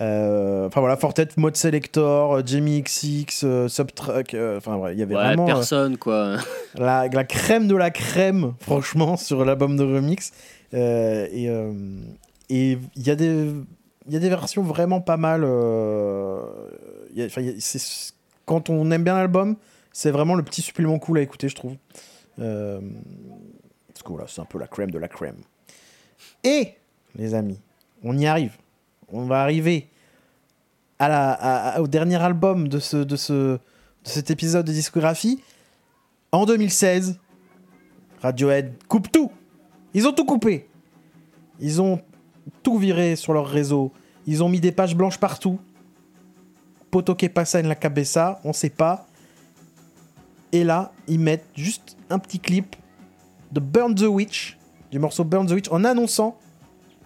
Enfin 0.00 0.78
voilà, 0.78 0.96
Fortet, 0.96 1.26
Mode 1.36 1.56
Selector, 1.56 2.46
Jamie 2.46 2.82
XX, 2.82 3.66
Subtrack, 3.66 4.36
enfin 4.56 4.76
ouais, 4.76 4.92
il 4.92 5.00
y 5.00 5.02
avait 5.02 5.14
vraiment 5.14 5.44
personne 5.44 5.96
quoi. 5.96 6.36
la, 6.78 7.08
la, 7.08 7.24
crème 7.24 7.66
de 7.66 7.74
la 7.74 7.90
crème, 7.90 8.54
franchement, 8.60 9.16
sur 9.16 9.44
l'album 9.44 9.76
de 9.76 9.82
remix. 9.82 10.30
et, 10.72 11.50
et 12.50 12.78
il 12.96 13.06
y, 13.06 13.10
a 13.10 13.16
des, 13.16 13.52
y 14.08 14.16
a 14.16 14.18
des 14.18 14.28
versions 14.28 14.62
vraiment 14.62 15.00
pas 15.00 15.16
mal. 15.16 15.42
Euh, 15.44 16.42
quand 18.46 18.70
on 18.70 18.90
aime 18.90 19.04
bien 19.04 19.14
l'album, 19.14 19.56
c'est 19.92 20.10
vraiment 20.10 20.34
le 20.34 20.42
petit 20.42 20.62
supplément 20.62 20.98
cool 20.98 21.18
à 21.18 21.22
écouter, 21.22 21.48
je 21.48 21.54
trouve. 21.54 21.76
Euh, 22.38 22.80
parce 23.88 24.02
que 24.02 24.08
voilà, 24.08 24.26
c'est 24.28 24.40
un 24.40 24.46
peu 24.46 24.58
la 24.58 24.66
crème 24.66 24.90
de 24.90 24.98
la 24.98 25.08
crème. 25.08 25.36
Et, 26.44 26.74
les 27.16 27.34
amis, 27.34 27.60
on 28.02 28.16
y 28.16 28.26
arrive. 28.26 28.56
On 29.10 29.24
va 29.24 29.42
arriver 29.42 29.88
à 30.98 31.08
la, 31.08 31.80
au 31.80 31.86
dernier 31.86 32.16
album 32.16 32.68
de, 32.68 32.78
ce, 32.78 32.96
de, 32.96 33.16
ce, 33.16 33.32
de 33.32 33.60
cet 34.04 34.30
épisode 34.30 34.66
de 34.66 34.72
discographie. 34.72 35.42
En 36.32 36.46
2016, 36.46 37.18
Radiohead 38.22 38.72
coupe 38.88 39.10
tout. 39.10 39.30
Ils 39.94 40.06
ont 40.06 40.12
tout 40.12 40.24
coupé. 40.24 40.68
Ils 41.60 41.80
ont 41.80 42.00
tout 42.62 42.78
viré 42.78 43.16
sur 43.16 43.32
leur 43.32 43.46
réseau. 43.46 43.92
Ils 44.26 44.42
ont 44.42 44.48
mis 44.48 44.60
des 44.60 44.72
pages 44.72 44.96
blanches 44.96 45.18
partout. 45.18 45.58
Poto 46.90 47.14
que 47.14 47.26
pasa 47.26 47.60
en 47.60 47.68
la 47.68 47.74
cabeza, 47.74 48.40
on 48.44 48.52
sait 48.52 48.70
pas. 48.70 49.06
Et 50.52 50.64
là, 50.64 50.92
ils 51.06 51.20
mettent 51.20 51.46
juste 51.54 51.96
un 52.08 52.18
petit 52.18 52.38
clip 52.38 52.76
de 53.52 53.60
Burn 53.60 53.94
the 53.94 54.02
Witch, 54.02 54.56
du 54.90 54.98
morceau 54.98 55.24
Burn 55.24 55.46
the 55.46 55.52
Witch, 55.52 55.68
en 55.70 55.84
annonçant 55.84 56.38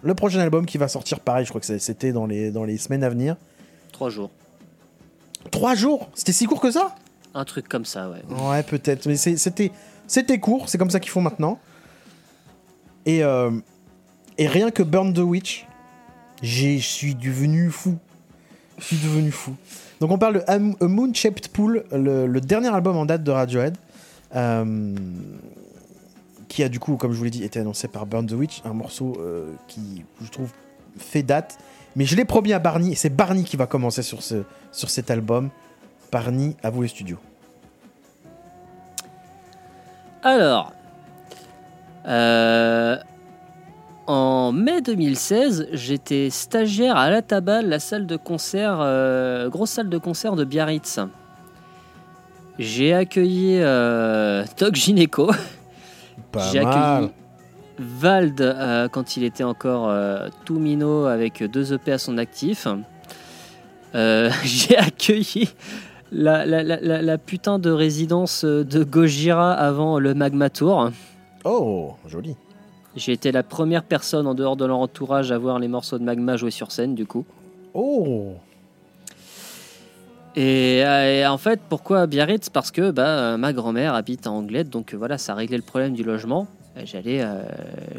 le 0.01 0.13
prochain 0.15 0.39
album 0.39 0.65
qui 0.65 0.77
va 0.77 0.87
sortir. 0.87 1.19
Pareil, 1.19 1.45
je 1.45 1.49
crois 1.49 1.61
que 1.61 1.77
c'était 1.77 2.11
dans 2.11 2.25
les, 2.25 2.51
dans 2.51 2.63
les 2.63 2.77
semaines 2.77 3.03
à 3.03 3.09
venir. 3.09 3.35
Trois 3.91 4.09
jours. 4.09 4.31
Trois 5.51 5.75
jours? 5.75 6.09
C'était 6.13 6.31
si 6.31 6.45
court 6.45 6.61
que 6.61 6.71
ça? 6.71 6.95
Un 7.33 7.45
truc 7.45 7.67
comme 7.67 7.85
ça, 7.85 8.09
ouais. 8.09 8.21
Ouais, 8.29 8.63
peut-être. 8.63 9.05
Mais 9.05 9.15
c'était, 9.15 9.71
c'était 10.07 10.39
court, 10.39 10.69
c'est 10.69 10.77
comme 10.77 10.89
ça 10.89 10.99
qu'ils 10.99 11.11
font 11.11 11.21
maintenant. 11.21 11.59
Et, 13.05 13.23
euh, 13.23 13.51
et 14.37 14.47
rien 14.47 14.71
que 14.71 14.83
Burn 14.83 15.13
the 15.13 15.19
Witch, 15.19 15.67
je 16.41 16.77
suis 16.77 17.15
devenu 17.15 17.69
fou. 17.69 17.97
Je 18.77 18.83
suis 18.83 18.97
devenu 18.97 19.31
fou. 19.31 19.55
Donc 19.99 20.11
on 20.11 20.17
parle 20.17 20.35
de 20.35 20.43
A 20.47 20.59
Moon 20.59 21.13
Shaped 21.13 21.47
Pool, 21.49 21.85
le, 21.91 22.39
dernier 22.39 22.73
album 22.73 22.97
en 22.97 23.05
date 23.05 23.23
de 23.23 23.31
Radiohead, 23.31 23.77
euh, 24.35 24.95
qui 26.49 26.63
a 26.63 26.69
du 26.69 26.79
coup, 26.79 26.97
comme 26.97 27.13
je 27.13 27.17
vous 27.17 27.23
l'ai 27.23 27.29
dit, 27.29 27.43
été 27.43 27.59
annoncé 27.59 27.87
par 27.87 28.05
Burn 28.05 28.25
the 28.25 28.33
Witch, 28.33 28.61
un 28.65 28.73
morceau 28.73 29.17
euh, 29.19 29.53
qui, 29.67 30.03
je 30.21 30.29
trouve, 30.29 30.49
fait 30.97 31.23
date. 31.23 31.57
Mais 31.95 32.05
je 32.05 32.15
l'ai 32.15 32.25
promis 32.25 32.53
à 32.53 32.59
Barney, 32.59 32.91
et 32.91 32.95
c'est 32.95 33.09
Barney 33.09 33.43
qui 33.43 33.55
va 33.55 33.67
commencer 33.67 34.01
sur, 34.01 34.23
ce, 34.23 34.43
sur 34.71 34.89
cet 34.89 35.11
album. 35.11 35.49
Barney, 36.11 36.55
à 36.63 36.69
vous 36.69 36.81
les 36.81 36.87
studios. 36.87 37.19
Alors, 40.23 40.73
euh, 42.05 42.97
en 44.07 44.51
mai 44.51 44.81
2016, 44.81 45.69
j'étais 45.73 46.29
stagiaire 46.29 46.97
à 46.97 47.09
la 47.09 47.21
Tabal, 47.21 47.69
la 47.69 47.79
salle 47.79 48.05
de 48.05 48.15
concert, 48.17 48.77
euh, 48.81 49.49
grosse 49.49 49.71
salle 49.71 49.89
de 49.89 49.97
concert 49.97 50.35
de 50.35 50.43
Biarritz. 50.43 50.99
J'ai 52.59 52.93
accueilli 52.93 53.57
euh, 53.59 54.43
Doc 54.59 54.75
Gineco. 54.75 55.31
Pas 56.31 56.51
J'ai 56.51 56.61
mal. 56.61 56.73
accueilli 56.73 57.11
Vald 57.79 58.39
euh, 58.41 58.87
quand 58.89 59.17
il 59.17 59.23
était 59.23 59.43
encore 59.43 59.89
euh, 59.89 60.27
tout 60.45 60.59
minot 60.59 61.05
avec 61.05 61.41
deux 61.43 61.73
EP 61.73 61.91
à 61.93 61.97
son 61.97 62.17
actif. 62.17 62.67
J'ai 64.43 64.77
accueilli 64.77 65.49
la, 66.11 66.45
la- 66.45 66.63
la- 66.63 66.79
la- 66.81 67.01
la 67.01 67.17
putain 67.17 67.57
de 67.59 67.69
résidence 67.71 68.43
de 68.43 68.83
Gojira 68.83 69.53
avant 69.53 69.99
le 69.99 70.13
Magma 70.13 70.49
Tour. 70.49 70.89
Oh, 71.45 71.93
joli. 72.07 72.35
J'ai 72.95 73.11
été 73.11 73.31
la 73.31 73.43
première 73.43 73.83
personne 73.83 74.27
en 74.27 74.35
dehors 74.35 74.55
de 74.55 74.65
leur 74.65 74.77
entourage 74.77 75.31
à 75.31 75.37
voir 75.37 75.59
les 75.59 75.67
morceaux 75.67 75.97
de 75.97 76.03
Magma 76.03 76.37
jouer 76.37 76.51
sur 76.51 76.71
scène 76.71 76.93
du 76.93 77.05
coup. 77.05 77.25
Oh, 77.73 78.33
Et, 80.35 80.83
euh, 80.85 81.21
et 81.21 81.27
en 81.27 81.37
fait, 81.37 81.59
pourquoi 81.69 82.05
Biarritz? 82.07 82.49
Parce 82.49 82.71
que 82.71 82.91
bah, 82.91 83.07
euh, 83.07 83.37
ma 83.37 83.53
grand-mère 83.53 83.93
habite 83.95 84.27
en 84.27 84.37
Anglette, 84.37 84.69
donc 84.69 84.93
euh, 84.93 84.97
voilà, 84.97 85.17
ça 85.17 85.33
réglait 85.33 85.57
le 85.57 85.63
problème 85.63 85.93
du 85.93 86.03
logement. 86.03 86.47
J'allais, 86.85 87.21
euh, 87.21 87.43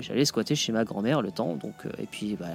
j'allais 0.01 0.25
squatter 0.25 0.57
chez 0.57 0.73
ma 0.73 0.83
grand-mère 0.83 1.23
le 1.23 1.31
temps, 1.31 1.55
donc 1.55 1.75
et 2.01 2.07
puis 2.07 2.37
bah, 2.39 2.47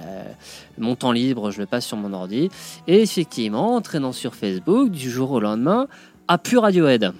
mon 0.76 0.94
temps 0.94 1.12
libre, 1.12 1.50
je 1.50 1.60
le 1.60 1.66
passe 1.66 1.86
sur 1.86 1.96
mon 1.96 2.12
ordi. 2.12 2.50
Et 2.86 3.00
effectivement, 3.00 3.74
en 3.76 3.80
traînant 3.80 4.12
sur 4.12 4.34
Facebook, 4.34 4.90
du 4.90 5.10
jour 5.10 5.30
au 5.30 5.40
lendemain, 5.40 5.88
a 6.28 6.36
pu 6.36 6.58
Radiohead, 6.58 7.12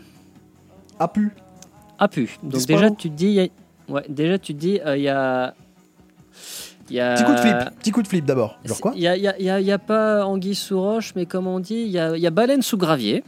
a 0.99 1.09
pu. 1.09 1.33
a 1.99 2.09
pu. 2.09 2.39
Donc 2.43 2.67
déjà, 2.67 2.91
tu 2.91 3.09
te 3.09 3.17
dis, 3.17 3.51
ouais, 3.91 4.05
déjà 4.09 4.39
tu 4.39 4.55
te 4.55 4.59
dis, 4.61 4.81
euh, 4.85 4.97
il 4.97 5.03
y 5.03 5.09
a, 5.09 5.55
y 6.91 6.99
a- 7.01 7.15
Petit 7.15 7.25
coup 7.25 7.33
de 7.35 7.39
flip, 7.39 7.57
petit 7.81 7.91
coup 7.91 8.03
de 8.03 8.09
flip 8.09 8.25
d'abord. 8.25 8.59
Genre 8.65 8.81
quoi 8.81 8.93
Il 8.95 9.01
n'y 9.01 9.07
a, 9.09 9.17
y 9.17 9.29
a- 9.29 9.39
y 9.41 9.51
a- 9.51 9.61
y 9.61 9.73
a 9.73 9.79
pas 9.79 10.25
anguille 10.25 10.55
sous 10.55 10.81
roche, 10.81 11.13
mais 11.17 11.27
comme 11.27 11.47
on 11.47 11.61
dit, 11.61 11.83
il 11.87 11.91
y 11.91 11.99
a, 11.99 12.17
y 12.17 12.27
a 12.27 12.31
baleine 12.31 12.63
sous 12.63 12.77
gravier. 12.79 13.23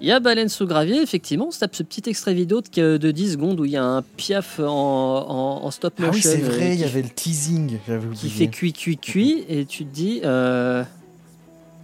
Il 0.00 0.08
y 0.08 0.12
a 0.12 0.20
baleine 0.20 0.48
sous 0.48 0.66
gravier, 0.66 1.00
effectivement. 1.00 1.46
On 1.48 1.50
se 1.50 1.60
tape 1.60 1.74
ce 1.74 1.82
petit 1.82 2.02
extrait 2.10 2.34
vidéo 2.34 2.60
de, 2.60 2.96
de 2.98 3.10
10 3.10 3.32
secondes 3.32 3.60
où 3.60 3.64
il 3.64 3.70
y 3.70 3.76
a 3.76 3.84
un 3.84 4.02
piaf 4.02 4.58
en, 4.60 4.64
en- 4.66 5.64
en 5.64 5.70
stop 5.70 5.94
Ah 5.98 6.06
motion 6.06 6.30
oui, 6.30 6.36
c'est 6.38 6.42
euh, 6.44 6.48
vrai, 6.48 6.74
il 6.74 6.80
y 6.80 6.84
avait 6.84 7.00
le 7.02 7.08
teasing. 7.08 7.78
Qui 8.14 8.28
fait 8.28 8.48
cuit, 8.48 8.72
cuit, 8.72 8.98
cuit, 8.98 9.44
et 9.48 9.64
tu 9.64 9.84
te 9.86 9.94
dis, 9.94 10.20
euh, 10.24 10.82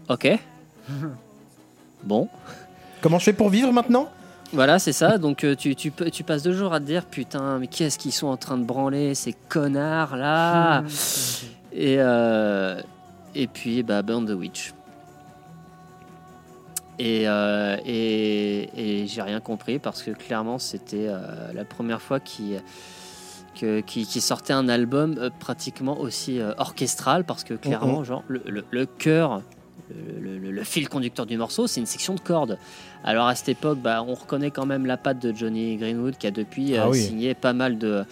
ok, 0.08 0.28
bon. 2.04 2.28
Comment 3.00 3.18
je 3.18 3.24
fais 3.24 3.32
pour 3.32 3.48
vivre 3.48 3.72
maintenant 3.72 4.08
Voilà, 4.52 4.78
c'est 4.78 4.92
ça. 4.92 5.18
Donc 5.18 5.44
euh, 5.44 5.54
tu, 5.54 5.76
tu, 5.76 5.90
passes 6.24 6.42
deux 6.42 6.52
jours 6.52 6.72
à 6.72 6.80
te 6.80 6.84
dire, 6.84 7.06
putain, 7.06 7.58
mais 7.58 7.66
qu'est-ce 7.68 7.98
qu'ils 7.98 8.12
sont 8.12 8.26
en 8.26 8.36
train 8.36 8.58
de 8.58 8.64
branler, 8.64 9.14
ces 9.14 9.32
connards 9.48 10.16
là 10.16 10.82
Et, 11.72 11.96
euh, 12.00 12.80
et 13.34 13.46
puis, 13.46 13.84
bah, 13.84 14.02
Burn 14.02 14.26
the 14.26 14.30
Witch. 14.32 14.72
Et, 16.98 17.28
euh, 17.28 17.76
et, 17.86 19.02
et 19.02 19.06
j'ai 19.06 19.22
rien 19.22 19.40
compris 19.40 19.78
parce 19.78 20.02
que 20.02 20.10
clairement, 20.10 20.58
c'était 20.58 21.06
euh, 21.08 21.20
la 21.54 21.64
première 21.64 22.02
fois 22.02 22.18
qu'il 22.20 22.60
que- 23.58 23.80
qui, 23.80 24.04
qui 24.04 24.20
sortait 24.20 24.52
un 24.52 24.68
album 24.68 25.30
pratiquement 25.38 25.98
aussi 25.98 26.40
orchestral 26.58 27.24
parce 27.24 27.44
que 27.44 27.54
clairement, 27.54 28.04
genre, 28.04 28.24
le, 28.28 28.42
le, 28.46 28.64
le 28.70 28.84
cœur, 28.86 29.42
le, 30.20 30.38
le- 30.38 30.50
le 30.50 30.64
fil 30.64 30.88
conducteur 30.88 31.26
du 31.26 31.36
morceau, 31.36 31.66
c'est 31.66 31.80
une 31.80 31.86
section 31.86 32.14
de 32.14 32.20
cordes. 32.20 32.58
Alors 33.04 33.26
à 33.28 33.34
cette 33.34 33.48
époque, 33.50 33.78
bah, 33.78 34.04
on 34.06 34.14
reconnaît 34.14 34.50
quand 34.50 34.66
même 34.66 34.84
la 34.84 34.96
patte 34.96 35.20
de 35.22 35.32
Johnny 35.34 35.76
Greenwood 35.76 36.16
qui 36.18 36.26
a 36.26 36.30
depuis 36.30 36.76
Ah 36.76 36.86
euh, 36.86 36.90
oui. 36.90 37.00
signé 37.00 37.34
pas 37.34 37.52
mal 37.52 37.78
de, 37.78 38.04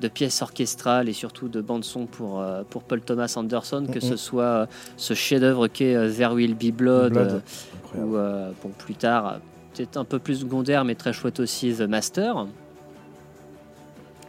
de 0.00 0.08
pièces 0.08 0.42
orchestrales 0.42 1.08
et 1.08 1.12
surtout 1.12 1.48
de 1.48 1.60
bandes-son 1.60 2.06
pour, 2.06 2.40
euh, 2.40 2.62
pour 2.68 2.82
Paul 2.82 3.00
Thomas 3.02 3.32
Anderson, 3.36 3.86
que 3.92 4.00
ce 4.00 4.16
soit 4.16 4.42
euh, 4.42 4.66
ce 4.96 5.14
chef-d'œuvre 5.14 5.68
qu'est 5.68 5.94
There 6.16 6.32
Will 6.32 6.54
Be 6.54 6.74
Blood, 6.74 7.12
Blood. 7.12 7.42
ou 7.96 8.12
bon, 8.16 8.70
plus 8.78 8.94
tard, 8.94 9.38
peut-être 9.74 9.96
un 9.96 10.04
peu 10.04 10.18
plus 10.18 10.40
secondaire, 10.40 10.84
mais 10.84 10.94
très 10.94 11.12
chouette 11.12 11.38
aussi, 11.40 11.72
The 11.74 11.82
Master. 11.82 12.46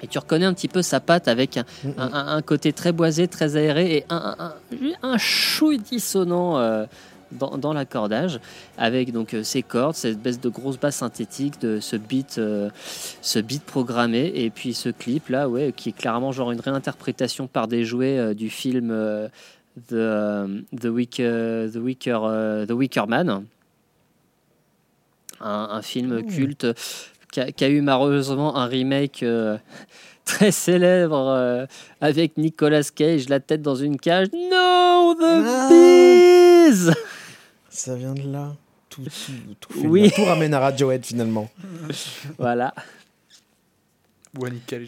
Et 0.03 0.07
tu 0.07 0.19
reconnais 0.19 0.45
un 0.45 0.53
petit 0.53 0.67
peu 0.67 0.81
sa 0.81 0.99
patte 0.99 1.27
avec 1.27 1.57
un, 1.57 1.63
Mm, 1.83 1.89
un- 1.97 2.13
un- 2.13 2.27
un 2.37 2.41
côté 2.41 2.73
très 2.73 2.91
boisé, 2.91 3.27
très 3.27 3.55
aéré 3.55 3.95
et 3.97 4.05
un, 4.09 4.53
un, 5.01 5.17
chouille 5.17 5.79
dissonant 5.79 6.57
euh, 6.59 6.85
dans, 7.31 7.57
dans 7.57 7.73
l'accordage, 7.73 8.39
avec 8.77 9.11
donc 9.11 9.33
euh, 9.33 9.43
ces 9.43 9.63
cordes, 9.63 9.95
cette 9.95 10.21
baisse 10.21 10.39
de 10.39 10.49
grosse 10.49 10.77
basse 10.77 10.97
synthétique, 10.97 11.59
de 11.61 11.79
ce 11.79 11.95
beat, 11.95 12.37
euh, 12.37 12.69
ce 13.21 13.39
beat 13.39 13.63
programmé, 13.63 14.31
et 14.35 14.49
puis 14.51 14.73
ce 14.75 14.89
clip 14.89 15.29
là, 15.29 15.47
ouais, 15.49 15.73
qui 15.75 15.89
est 15.89 15.93
clairement 15.93 16.31
genre 16.31 16.51
une 16.51 16.59
réinterprétation 16.59 17.47
par 17.47 17.67
des 17.67 17.85
jouets 17.85 18.19
euh, 18.19 18.33
du 18.35 18.49
film 18.51 18.89
euh, 18.91 19.29
The, 19.89 19.93
euh, 19.93 20.47
The, 20.79 20.85
euh, 21.21 21.69
The, 21.71 21.77
Weaker, 21.77 22.21
euh, 22.25 22.65
The 22.67 22.71
Weaker 22.73 23.07
Man, 23.07 23.45
un, 25.41 25.67
un 25.71 25.81
film 25.81 26.19
Mmh. 26.19 26.27
culte 26.27 26.67
qui 27.33 27.41
a, 27.41 27.51
qui 27.51 27.63
a 27.65 27.69
eu 27.69 27.81
malheureusement 27.81 28.55
un 28.55 28.67
remake 28.67 29.23
euh, 29.23 29.57
très 30.25 30.51
célèbre 30.51 31.17
euh, 31.29 31.65
avec 31.99 32.37
Nicolas 32.37 32.83
Cage, 32.83 33.27
la 33.27 33.39
tête 33.39 33.61
dans 33.63 33.75
une 33.75 33.99
cage. 33.99 34.27
No, 34.31 35.15
the 35.15 35.43
Ah. 35.45 35.67
bees 35.69 36.91
Ça 37.69 37.95
vient 37.95 38.13
de 38.13 38.31
là. 38.31 38.53
Tout, 38.89 39.01
tout, 39.03 39.55
tout, 39.59 39.73
fait 39.81 39.87
Oui. 39.87 40.03
là. 40.03 40.09
tout 40.15 40.23
ramène 40.25 40.53
à 40.53 40.59
Radiohead 40.59 41.03
finalement. 41.03 41.49
Voilà. 42.37 42.73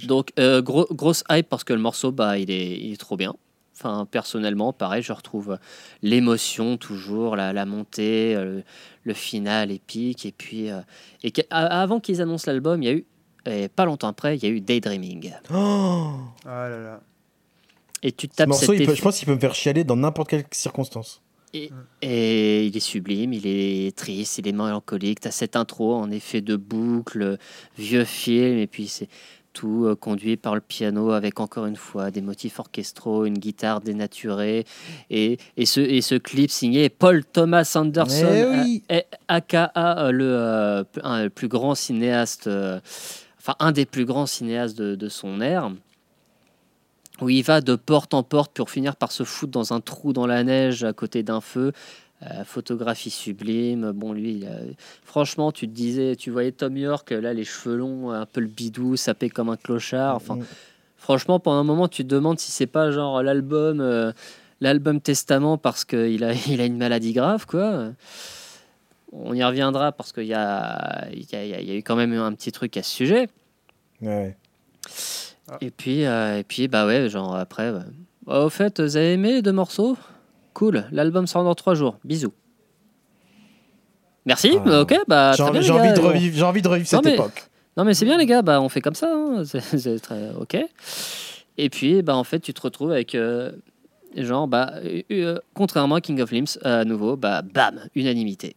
Donc, 0.08 0.32
euh, 0.40 0.62
gros- 0.62 0.88
grosse 0.92 1.24
hype 1.30 1.48
parce 1.50 1.64
que 1.64 1.74
le 1.74 1.80
morceau, 1.80 2.12
bah, 2.12 2.38
il 2.38 2.50
est, 2.50 2.78
il 2.80 2.94
est 2.94 2.98
trop 2.98 3.16
bien. 3.18 3.36
Enfin, 3.77 4.07
personnellement, 4.10 4.72
pareil, 4.72 5.03
je 5.03 5.11
retrouve 5.11 5.57
l'émotion 6.02 6.77
toujours, 6.77 7.35
la, 7.35 7.52
la 7.52 7.65
montée, 7.65 8.34
euh, 8.35 8.61
le 9.03 9.14
final 9.14 9.69
épique. 9.72 10.26
Et 10.26 10.31
puis, 10.31 10.69
euh, 10.72 10.80
et 11.23 11.34
avant 11.49 11.99
qu'ils 11.99 12.22
annoncent 12.22 12.49
l'album, 12.49 12.81
il 12.81 12.85
y 12.85 12.89
a 12.89 12.93
eu, 12.93 13.06
et 13.45 13.68
pas 13.68 13.84
longtemps 13.85 14.07
après, 14.07 14.38
il 14.38 14.43
y 14.43 14.47
a 14.47 14.49
eu 14.49 14.61
Daydreaming. 14.61 15.34
Oh 15.53 16.11
Ah 16.45 16.69
là 16.69 16.80
là. 16.80 17.02
Et 18.02 18.11
tu 18.11 18.27
te 18.27 18.34
Ce 18.34 18.38
tapes 18.38 18.47
morceau, 18.49 18.72
cet 18.72 18.80
il 18.80 18.85
peut- 18.85 18.95
je 18.95 19.02
pense 19.02 19.18
qu'il 19.18 19.26
peut 19.27 19.35
me 19.35 19.39
faire 19.39 19.53
chialer 19.56 19.84
dans 19.84 19.95
n'importe 19.97 20.30
quelle 20.30 20.45
circonstance. 20.52 21.22
Et 22.02 22.65
il 22.65 22.76
est 22.76 22.81
sublime, 22.81 23.31
il 23.31 23.47
est 23.47 23.95
triste, 23.95 24.39
il 24.39 24.47
est 24.47 24.52
mélancolique. 24.52 25.22
Tu 25.22 25.27
as 25.30 25.31
cette 25.31 25.56
intro 25.56 25.95
en 25.95 26.11
effet 26.11 26.41
de 26.41 26.56
boucle, 26.57 27.38
vieux 27.77 28.03
film, 28.03 28.57
et 28.57 28.68
puis 28.68 28.88
c'est 28.88 29.07
tout 29.56 29.86
euh, 29.86 29.95
conduit 29.95 30.36
par 30.38 30.53
le 30.53 30.61
piano 30.61 31.11
avec 31.11 31.40
encore 31.40 31.65
une 31.65 31.77
fois 31.77 32.11
des 32.11 32.22
motifs 32.22 32.60
orchestraux, 32.60 33.26
une 33.26 33.38
guitare 33.40 33.80
dénaturée. 33.82 34.65
Et, 35.10 35.38
et, 35.57 35.65
ce, 35.65 35.80
et 35.80 36.02
ce 36.02 36.15
clip 36.15 36.52
signé 36.52 36.90
Paul 36.90 37.23
Thomas 37.23 37.72
Anderson, 37.76 38.27
Eh 38.36 38.45
oui. 38.45 38.84
aka 39.30 39.72
euh, 39.77 40.11
le, 40.11 40.26
euh, 40.30 40.84
un- 41.03 41.23
le 41.23 41.30
plus 41.30 41.48
grand 41.48 41.73
cinéaste, 41.73 42.48
euh, 42.48 42.80
enfin 43.40 43.56
un 43.60 43.72
des 43.72 43.86
plus 43.86 44.06
grands 44.06 44.26
cinéastes 44.27 44.77
de, 44.77 44.95
de 44.95 45.10
son 45.10 45.40
ère 45.41 45.72
où 47.22 47.30
il 47.30 47.44
va 47.44 47.61
de 47.61 47.76
porte 47.76 48.14
en 48.14 48.23
porte 48.23 48.52
pour 48.53 48.69
finir 48.69 48.98
par 48.98 49.14
se 49.14 49.23
foutre 49.23 49.53
dans 49.53 49.72
un 49.72 49.80
trou 49.80 50.11
dans 50.11 50.27
la 50.27 50.44
neige 50.44 50.84
à 50.84 50.91
côté 50.91 51.23
d'un 51.23 51.40
feu. 51.40 51.72
Euh, 52.24 52.44
photographie 52.46 53.10
sublime. 53.10 53.92
Bon, 53.92 54.14
lui, 54.14 54.46
franchement, 55.04 55.52
tu 55.52 55.68
te 55.68 55.74
disais, 55.74 56.16
tu 56.16 56.32
voyais 56.32 56.52
Tom 56.54 56.76
York, 56.78 57.12
là, 57.12 57.34
les 57.34 57.44
cheveux 57.44 57.76
longs, 57.76 58.10
un 58.12 58.26
peu 58.26 58.40
le 58.42 58.48
bidou, 58.48 58.96
sapé 58.96 59.30
comme 59.30 59.50
un 59.50 59.58
clochard. 59.58 60.16
Enfin, 60.16 60.36
Mm. 60.38 60.46
franchement, 60.98 61.40
pendant 61.40 61.60
un 61.60 61.64
moment, 61.66 61.88
tu 61.90 62.04
te 62.04 62.08
demandes 62.10 62.40
si 62.40 62.52
c'est 62.52 62.68
pas 62.68 62.90
genre 62.92 63.22
l'album, 63.22 63.82
euh, 63.82 64.14
l'album 64.62 65.02
Testament 65.02 65.58
parce 65.58 65.84
qu'il 65.84 66.24
a, 66.24 66.32
il 66.48 66.62
a 66.62 66.66
une 66.66 66.78
maladie 66.78 67.12
grave, 67.12 67.46
quoi. 67.46 67.90
On 69.12 69.34
y 69.34 69.44
reviendra 69.44 69.92
parce 69.92 70.12
qu'il 70.14 70.26
y 70.26 70.34
a, 70.34 71.08
y, 71.14 71.36
a, 71.36 71.46
y 71.46 71.54
a- 71.54 71.62
y 71.62 71.72
a 71.72 71.76
eu 71.76 71.84
quand 71.84 71.96
même 71.98 72.14
un 72.14 72.32
petit 72.34 72.52
truc 72.54 72.76
à 72.78 72.84
ce 72.84 72.92
sujet. 72.92 73.28
Ouais. 74.02 74.36
Et 75.62 75.70
puis, 75.70 76.06
euh, 76.06 76.40
et 76.40 76.44
puis, 76.44 76.68
bah 76.70 76.86
ouais, 76.88 77.10
genre 77.10 77.36
après. 77.36 77.72
bah, 77.74 77.84
bah, 78.26 78.40
au 78.46 78.50
fait, 78.50 78.80
vous 78.82 78.96
avez 78.98 79.14
aimé 79.14 79.34
les 79.34 79.42
deux 79.42 79.52
morceaux? 79.52 79.98
Cool, 80.56 80.86
l'album 80.91 81.27
sort 81.27 81.44
dans 81.44 81.53
trois 81.53 81.76
jours. 81.76 81.99
Bisous. 82.03 82.34
Merci, 84.26 84.53
Ah. 84.57 84.64
bah, 84.65 84.82
ok, 84.82 84.95
bah. 85.07 85.34
J'ai 85.38 85.44
envie, 85.44 85.60
de 85.60 85.99
revivre, 86.02 86.36
j'ai 86.38 86.44
envie 86.44 86.61
de 86.64 86.68
revivre 86.68 86.88
Non, 86.94 86.99
cette 86.99 87.06
mais- 87.06 87.14
époque. 87.14 87.44
Non, 87.77 87.84
mais 87.84 87.94
c'est 87.94 88.06
bien, 88.06 88.18
les 88.18 88.26
gars, 88.26 88.41
bah 88.41 88.61
on 88.61 88.69
fait 88.69 88.80
comme 88.82 88.95
ça, 88.95 89.11
hein, 89.14 89.44
c'est 89.77 89.99
très 89.99 90.32
ok. 90.40 90.57
Et 91.57 91.69
puis, 91.69 92.02
bah 92.02 92.15
en 92.15 92.23
fait, 92.23 92.40
tu 92.40 92.53
te 92.53 92.61
retrouves 92.61 92.91
avec. 92.91 93.14
euh, 93.15 93.52
genre, 94.15 94.48
bah, 94.48 94.72
euh, 94.84 95.02
euh, 95.11 95.40
contrairement 95.53 95.95
à 95.95 96.02
King 96.02 96.22
of 96.22 96.32
Limbs, 96.32 96.57
à 96.64 96.86
nouveau, 96.86 97.18
bah, 97.18 97.41
bam, 97.41 97.82
unanimité. 97.94 98.56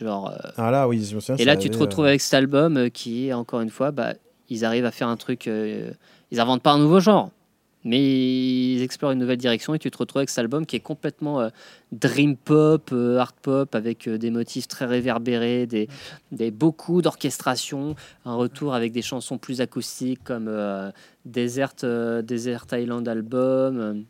Genre. 0.00 0.32
Ah 0.56 0.70
là, 0.70 0.86
oui, 0.88 1.04
je 1.04 1.14
me 1.16 1.20
souviens. 1.20 1.36
et 1.36 1.44
là, 1.44 1.56
tu 1.56 1.68
te 1.70 1.76
retrouves 1.78 2.06
avec 2.06 2.20
cet 2.20 2.34
album 2.34 2.88
qui, 2.90 3.32
encore 3.32 3.60
une 3.60 3.70
fois, 3.70 3.90
bah, 3.90 4.14
ils 4.48 4.64
arrivent 4.64 4.86
à 4.86 4.90
faire 4.92 5.08
un 5.08 5.16
truc. 5.16 5.46
ils 5.46 6.40
inventent 6.40 6.62
pas 6.62 6.72
un 6.72 6.78
nouveau 6.78 7.00
genre. 7.00 7.30
Mais 7.84 8.00
ils 8.00 8.82
explorent 8.82 9.12
une 9.12 9.18
nouvelle 9.18 9.38
direction 9.38 9.74
et 9.74 9.78
tu 9.78 9.90
te 9.90 9.98
retrouves 9.98 10.20
avec 10.20 10.30
cet 10.30 10.38
album 10.38 10.66
qui 10.66 10.76
est 10.76 10.80
complètement 10.80 11.40
euh, 11.40 11.48
dream 11.90 12.36
pop, 12.36 12.90
euh, 12.92 13.18
art 13.18 13.32
pop, 13.32 13.74
avec 13.74 14.06
euh, 14.06 14.18
des 14.18 14.30
motifs 14.30 14.68
très 14.68 14.84
réverbérés, 14.84 15.66
des, 15.66 15.88
des 16.30 16.50
beaucoup 16.50 17.02
d'orchestration, 17.02 17.96
un 18.24 18.34
retour 18.34 18.74
avec 18.74 18.92
des 18.92 19.02
chansons 19.02 19.38
plus 19.38 19.60
acoustiques 19.60 20.22
comme 20.24 20.50
Desert, 21.24 21.74
Desert 22.22 22.66
Island 22.72 23.08
Album, 23.08 24.04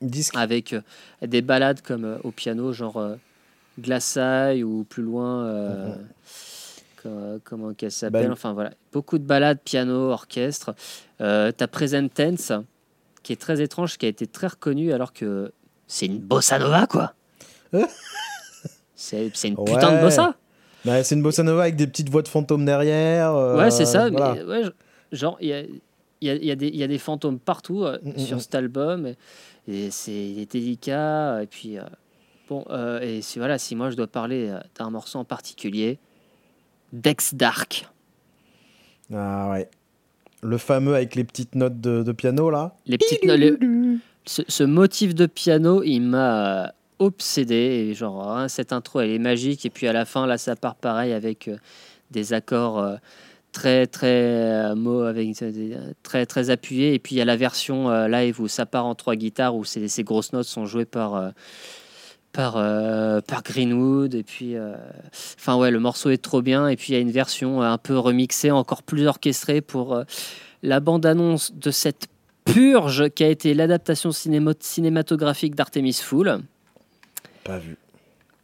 Disque. 0.00 0.36
avec 0.36 0.74
des 1.22 1.42
ballades 1.42 1.82
comme 1.82 2.18
au 2.24 2.30
piano, 2.30 2.72
genre 2.72 3.16
Glaçaille 3.78 4.64
ou 4.64 4.84
plus 4.84 5.02
loin. 5.02 5.96
Mhm. 7.04 7.40
comment 7.44 7.72
qu'elle 7.74 7.92
s'appelle 7.92 8.32
Enfin 8.32 8.52
voilà, 8.52 8.72
beaucoup 8.92 9.18
de 9.18 9.24
ballades 9.24 9.60
piano, 9.64 10.10
orchestre. 10.10 10.74
Euh, 11.20 11.52
T'as 11.52 11.66
Present 11.66 12.08
Tense, 12.08 12.52
qui 13.22 13.32
est 13.32 13.40
très 13.40 13.60
étrange, 13.60 13.98
qui 13.98 14.06
a 14.06 14.08
été 14.08 14.26
très 14.26 14.48
reconnu 14.48 14.92
alors 14.92 15.12
que 15.12 15.52
c'est 15.86 16.06
une 16.06 16.18
bossa 16.18 16.58
nova, 16.58 16.86
quoi. 16.86 17.14
c'est 18.94 19.26
une 19.44 19.56
putain 19.56 19.96
de 19.96 20.00
bossa. 20.00 20.36
Bah, 20.84 21.02
c'est 21.02 21.14
une 21.14 21.22
bossa 21.22 21.42
nova 21.42 21.62
avec 21.62 21.76
des 21.76 21.86
petites 21.86 22.08
voix 22.08 22.22
de 22.22 22.28
fantômes 22.28 22.64
derrière. 22.64 23.34
Euh, 23.34 23.58
ouais, 23.58 23.70
c'est 23.70 23.84
ça. 23.84 24.08
Mais, 24.10 24.42
ouais, 24.42 24.62
genre, 25.12 25.36
il 25.40 25.48
y 25.48 25.52
a, 25.52 25.62
y, 26.22 26.30
a, 26.30 26.34
y, 26.34 26.50
a 26.50 26.54
y 26.54 26.82
a, 26.82 26.86
des 26.86 26.98
fantômes 26.98 27.38
partout 27.38 27.84
euh, 27.84 27.98
mm, 28.02 28.10
mm, 28.10 28.18
sur 28.18 28.36
mm. 28.36 28.40
cet 28.40 28.54
album. 28.54 29.14
Et, 29.68 29.90
c'est 29.90 30.46
délicat. 30.50 31.42
Et 31.42 31.46
puis, 31.46 31.78
euh, 31.78 31.82
bon, 32.48 32.64
et 33.02 33.20
si, 33.20 33.38
voilà, 33.38 33.58
si 33.58 33.76
moi 33.76 33.90
je 33.90 33.96
dois 33.96 34.06
parler 34.06 34.54
d'un 34.78 34.90
morceau 34.90 35.18
en 35.18 35.24
particulier, 35.24 35.98
Dex 36.92 37.34
Dark. 37.34 37.88
Ah 39.12 39.50
ouais. 39.50 39.68
Le 40.42 40.58
fameux 40.58 40.94
avec 40.94 41.14
les 41.14 41.24
petites 41.24 41.54
notes 41.54 41.80
de, 41.80 42.12
piano, 42.12 42.50
là. 42.50 42.74
Les 42.86 42.98
petites 42.98 43.24
notes. 43.24 43.58
Ce, 44.26 44.62
motif 44.62 45.14
de 45.14 45.26
piano, 45.26 45.82
il 45.82 46.00
m'a 46.00 46.64
euh, 46.64 46.68
obsédé. 46.98 47.54
Et 47.54 47.94
genre, 47.94 48.30
hein, 48.30 48.48
cette 48.48 48.72
intro, 48.72 49.00
elle 49.00 49.10
est 49.10 49.18
magique. 49.18 49.66
Et 49.66 49.70
puis 49.70 49.88
à 49.88 49.92
la 49.92 50.04
fin, 50.04 50.26
là, 50.26 50.38
ça 50.38 50.56
part 50.56 50.76
pareil 50.76 51.12
avec 51.12 51.48
euh, 51.48 51.56
des 52.10 52.32
accords 52.32 52.78
euh, 52.78 52.96
très, 53.52 53.86
très, 53.86 54.74
mots 54.76 55.02
avec, 55.02 55.36
très, 56.02 56.26
très 56.26 56.50
appuyés. 56.50 56.94
Et 56.94 56.98
puis 56.98 57.16
il 57.16 57.18
y 57.18 57.22
a 57.22 57.24
la 57.24 57.36
version 57.36 57.90
live 58.06 58.40
où 58.40 58.46
ça 58.46 58.66
part 58.66 58.86
en 58.86 58.94
trois 58.94 59.16
guitares, 59.16 59.56
où 59.56 59.64
ces 59.64 60.04
grosses 60.04 60.32
notes 60.32 60.46
sont 60.46 60.66
jouées 60.66 60.84
par 60.84 61.32
par, 62.32 62.54
par 63.22 63.42
Greenwood. 63.42 64.14
Et 64.14 64.22
puis, 64.22 64.54
enfin, 65.36 65.56
ouais, 65.56 65.70
le 65.70 65.80
morceau 65.80 66.10
est 66.10 66.22
trop 66.22 66.42
bien. 66.42 66.68
Et 66.68 66.76
puis, 66.76 66.92
il 66.92 66.94
y 66.94 66.98
a 66.98 67.00
une 67.00 67.10
version 67.10 67.62
un 67.62 67.78
peu 67.78 67.98
remixée, 67.98 68.50
encore 68.50 68.82
plus 68.82 69.06
orchestrée 69.06 69.60
pour 69.60 70.02
la 70.62 70.80
bande-annonce 70.80 71.52
de 71.54 71.70
cette 71.70 72.08
purge 72.44 73.08
qui 73.10 73.24
a 73.24 73.28
été 73.28 73.54
l'adaptation 73.54 74.10
cinématographique 74.12 75.54
d'Artemis 75.54 75.94
Fool. 75.94 76.40
Pas 77.44 77.58
vu. 77.58 77.76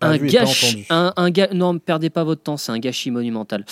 un 0.00 0.16
gâchis. 0.18 0.86
Un, 0.90 1.12
un 1.16 1.30
non, 1.52 1.74
ne 1.74 1.78
perdez 1.78 2.10
pas 2.10 2.24
votre 2.24 2.42
temps, 2.42 2.56
c'est 2.56 2.72
un 2.72 2.78
gâchis 2.78 3.10
monumental. 3.10 3.64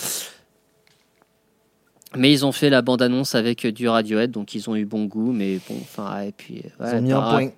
Mais 2.16 2.30
ils 2.30 2.46
ont 2.46 2.52
fait 2.52 2.70
la 2.70 2.82
bande-annonce 2.82 3.34
avec 3.34 3.66
du 3.66 3.88
Radiohead, 3.88 4.30
donc 4.30 4.54
ils 4.54 4.70
ont 4.70 4.76
eu 4.76 4.84
bon 4.84 5.04
goût, 5.04 5.32
mais 5.32 5.58
bon, 5.68 5.76
enfin, 5.80 6.20
et 6.20 6.32
puis. 6.32 6.62
ils 6.80 6.86
ont 6.94 7.02
mis 7.02 7.12
un 7.12 7.20
point. 7.22 7.50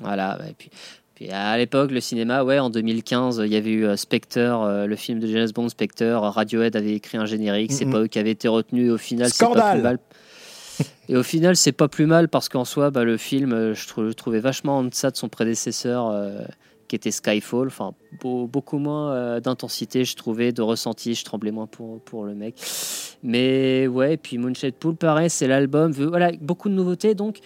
Voilà, 0.00 0.38
et 0.48 0.54
puis 0.54 0.70
à 1.30 1.56
l'époque, 1.58 1.90
le 1.90 2.00
cinéma, 2.00 2.42
ouais, 2.44 2.58
en 2.58 2.70
2015, 2.70 3.42
il 3.44 3.52
y 3.52 3.56
avait 3.56 3.70
eu 3.70 3.84
euh, 3.84 3.96
Spectre, 3.96 4.38
euh, 4.38 4.86
le 4.86 4.96
film 4.96 5.18
de 5.20 5.26
James 5.26 5.48
Bond, 5.54 5.68
Spectre. 5.68 6.04
Radiohead 6.04 6.74
avait 6.76 6.94
écrit 6.94 7.18
un 7.18 7.26
générique. 7.26 7.72
C'est 7.72 7.86
pas 7.86 8.00
eux 8.00 8.06
qui 8.06 8.18
avaient 8.18 8.30
été 8.30 8.48
retenus. 8.48 8.90
Au 8.90 8.98
final, 8.98 9.30
c'est 9.30 9.46
pas 9.46 9.72
plus 9.72 9.82
mal. 9.82 9.98
Et 11.08 11.16
au 11.16 11.22
final, 11.22 11.56
c'est 11.56 11.72
pas 11.72 11.88
plus 11.88 12.06
mal 12.06 12.28
parce 12.28 12.48
qu'en 12.48 12.64
soi, 12.64 12.90
bah, 12.90 13.04
le 13.04 13.16
film, 13.16 13.52
euh, 13.52 13.74
je, 13.74 14.00
le 14.00 14.14
trouvais 14.14 14.40
vachement 14.40 14.78
en 14.78 14.84
deçà 14.84 15.10
de 15.10 15.16
son 15.16 15.28
prédécesseur, 15.28 16.12
qui 16.88 16.96
était 16.96 17.10
Skyfall. 17.10 17.66
Enfin, 17.66 17.92
beaucoup 18.22 18.78
moins 18.78 19.38
d'intensité, 19.40 20.04
je 20.04 20.16
trouvais, 20.16 20.52
de 20.52 20.62
ressenti. 20.62 21.14
Je 21.14 21.24
tremblais 21.24 21.50
moins 21.50 21.66
pour, 21.66 22.00
pour 22.00 22.24
le 22.24 22.34
mec. 22.34 22.54
Mais 23.22 23.86
ouais, 23.86 24.14
et 24.14 24.16
puis 24.16 24.38
Moonshade 24.38 24.74
Pool, 24.74 24.96
pareil, 24.96 25.30
c'est 25.30 25.46
l'album. 25.46 25.92
Voilà, 25.92 26.32
beaucoup 26.40 26.68
de 26.68 26.74
nouveautés. 26.74 27.14
Donc, 27.14 27.40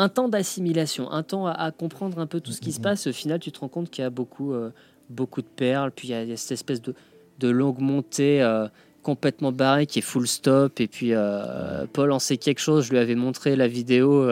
un 0.00 0.08
temps 0.08 0.28
d'assimilation, 0.28 1.10
un 1.12 1.22
temps 1.22 1.46
à, 1.46 1.70
comprendre 1.72 2.18
un 2.20 2.26
peu 2.26 2.40
tout 2.40 2.52
ce 2.52 2.62
qui 2.62 2.72
se 2.72 2.80
passe. 2.80 3.06
Au 3.06 3.12
final, 3.12 3.38
tu 3.38 3.52
te 3.52 3.60
rends 3.60 3.68
compte 3.68 3.90
qu'il 3.90 4.02
y 4.02 4.06
a 4.06 4.10
beaucoup, 4.10 4.54
euh, 4.54 4.70
beaucoup 5.10 5.42
de 5.42 5.46
perles, 5.46 5.90
puis 5.94 6.08
il 6.08 6.10
y, 6.12 6.32
a, 6.32 6.36
cette 6.38 6.52
espèce 6.52 6.80
de, 6.80 6.94
de 7.38 7.48
longue 7.50 7.80
montée 7.80 8.40
euh, 8.40 8.66
complètement 9.02 9.52
barrée 9.52 9.84
qui 9.84 9.98
est 9.98 10.02
full 10.02 10.26
stop. 10.26 10.80
Et 10.80 10.88
puis 10.88 11.12
euh, 11.12 11.84
Paul 11.92 12.12
en 12.12 12.18
sait 12.18 12.38
quelque 12.38 12.60
chose. 12.60 12.86
Je 12.86 12.92
lui 12.92 12.98
avais 12.98 13.14
montré 13.14 13.56
la 13.56 13.68
vidéo. 13.68 14.26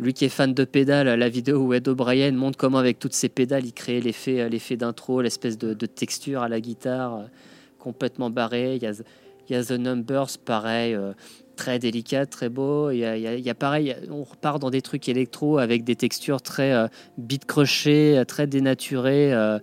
lui 0.00 0.14
qui 0.14 0.24
est 0.24 0.30
fan 0.30 0.54
de 0.54 0.64
pédales, 0.64 1.18
la 1.18 1.28
vidéo 1.28 1.58
où 1.58 1.74
Ed 1.74 1.86
O'Brien 1.86 2.32
montre 2.32 2.56
comment 2.56 2.78
avec 2.78 2.98
toutes 2.98 3.12
ces 3.12 3.28
pédales 3.28 3.66
il 3.66 3.74
crée 3.74 4.00
l'effet, 4.00 4.48
l'effet 4.48 4.78
d'intro, 4.78 5.20
l'espèce 5.20 5.58
de, 5.58 5.86
texture 5.86 6.40
à 6.40 6.48
la 6.48 6.60
guitare 6.60 7.24
complètement 7.78 8.30
barrée. 8.30 8.76
Il 8.76 8.82
y 8.82 8.86
a, 8.86 8.92
il 9.50 9.52
y 9.52 9.54
a 9.54 9.62
The 9.62 9.72
Numbers, 9.72 10.38
pareil, 10.42 10.96
très 11.54 11.78
délicat, 11.78 12.26
très 12.26 12.48
beau. 12.48 12.90
Il 12.90 12.98
y, 12.98 13.04
a, 13.04 13.16
il 13.16 13.40
y, 13.40 13.50
a, 13.50 13.54
pareil, 13.54 13.96
on 14.10 14.22
repart 14.22 14.60
dans 14.60 14.70
des 14.70 14.82
trucs 14.82 15.08
électro 15.08 15.58
avec 15.58 15.84
des 15.84 15.96
textures 15.96 16.42
très 16.42 16.72
euh, 16.72 16.88
beat 17.18 17.44
crochées, 17.44 18.22
très 18.26 18.46
dénaturées, 18.46 19.32
euh, 19.32 19.58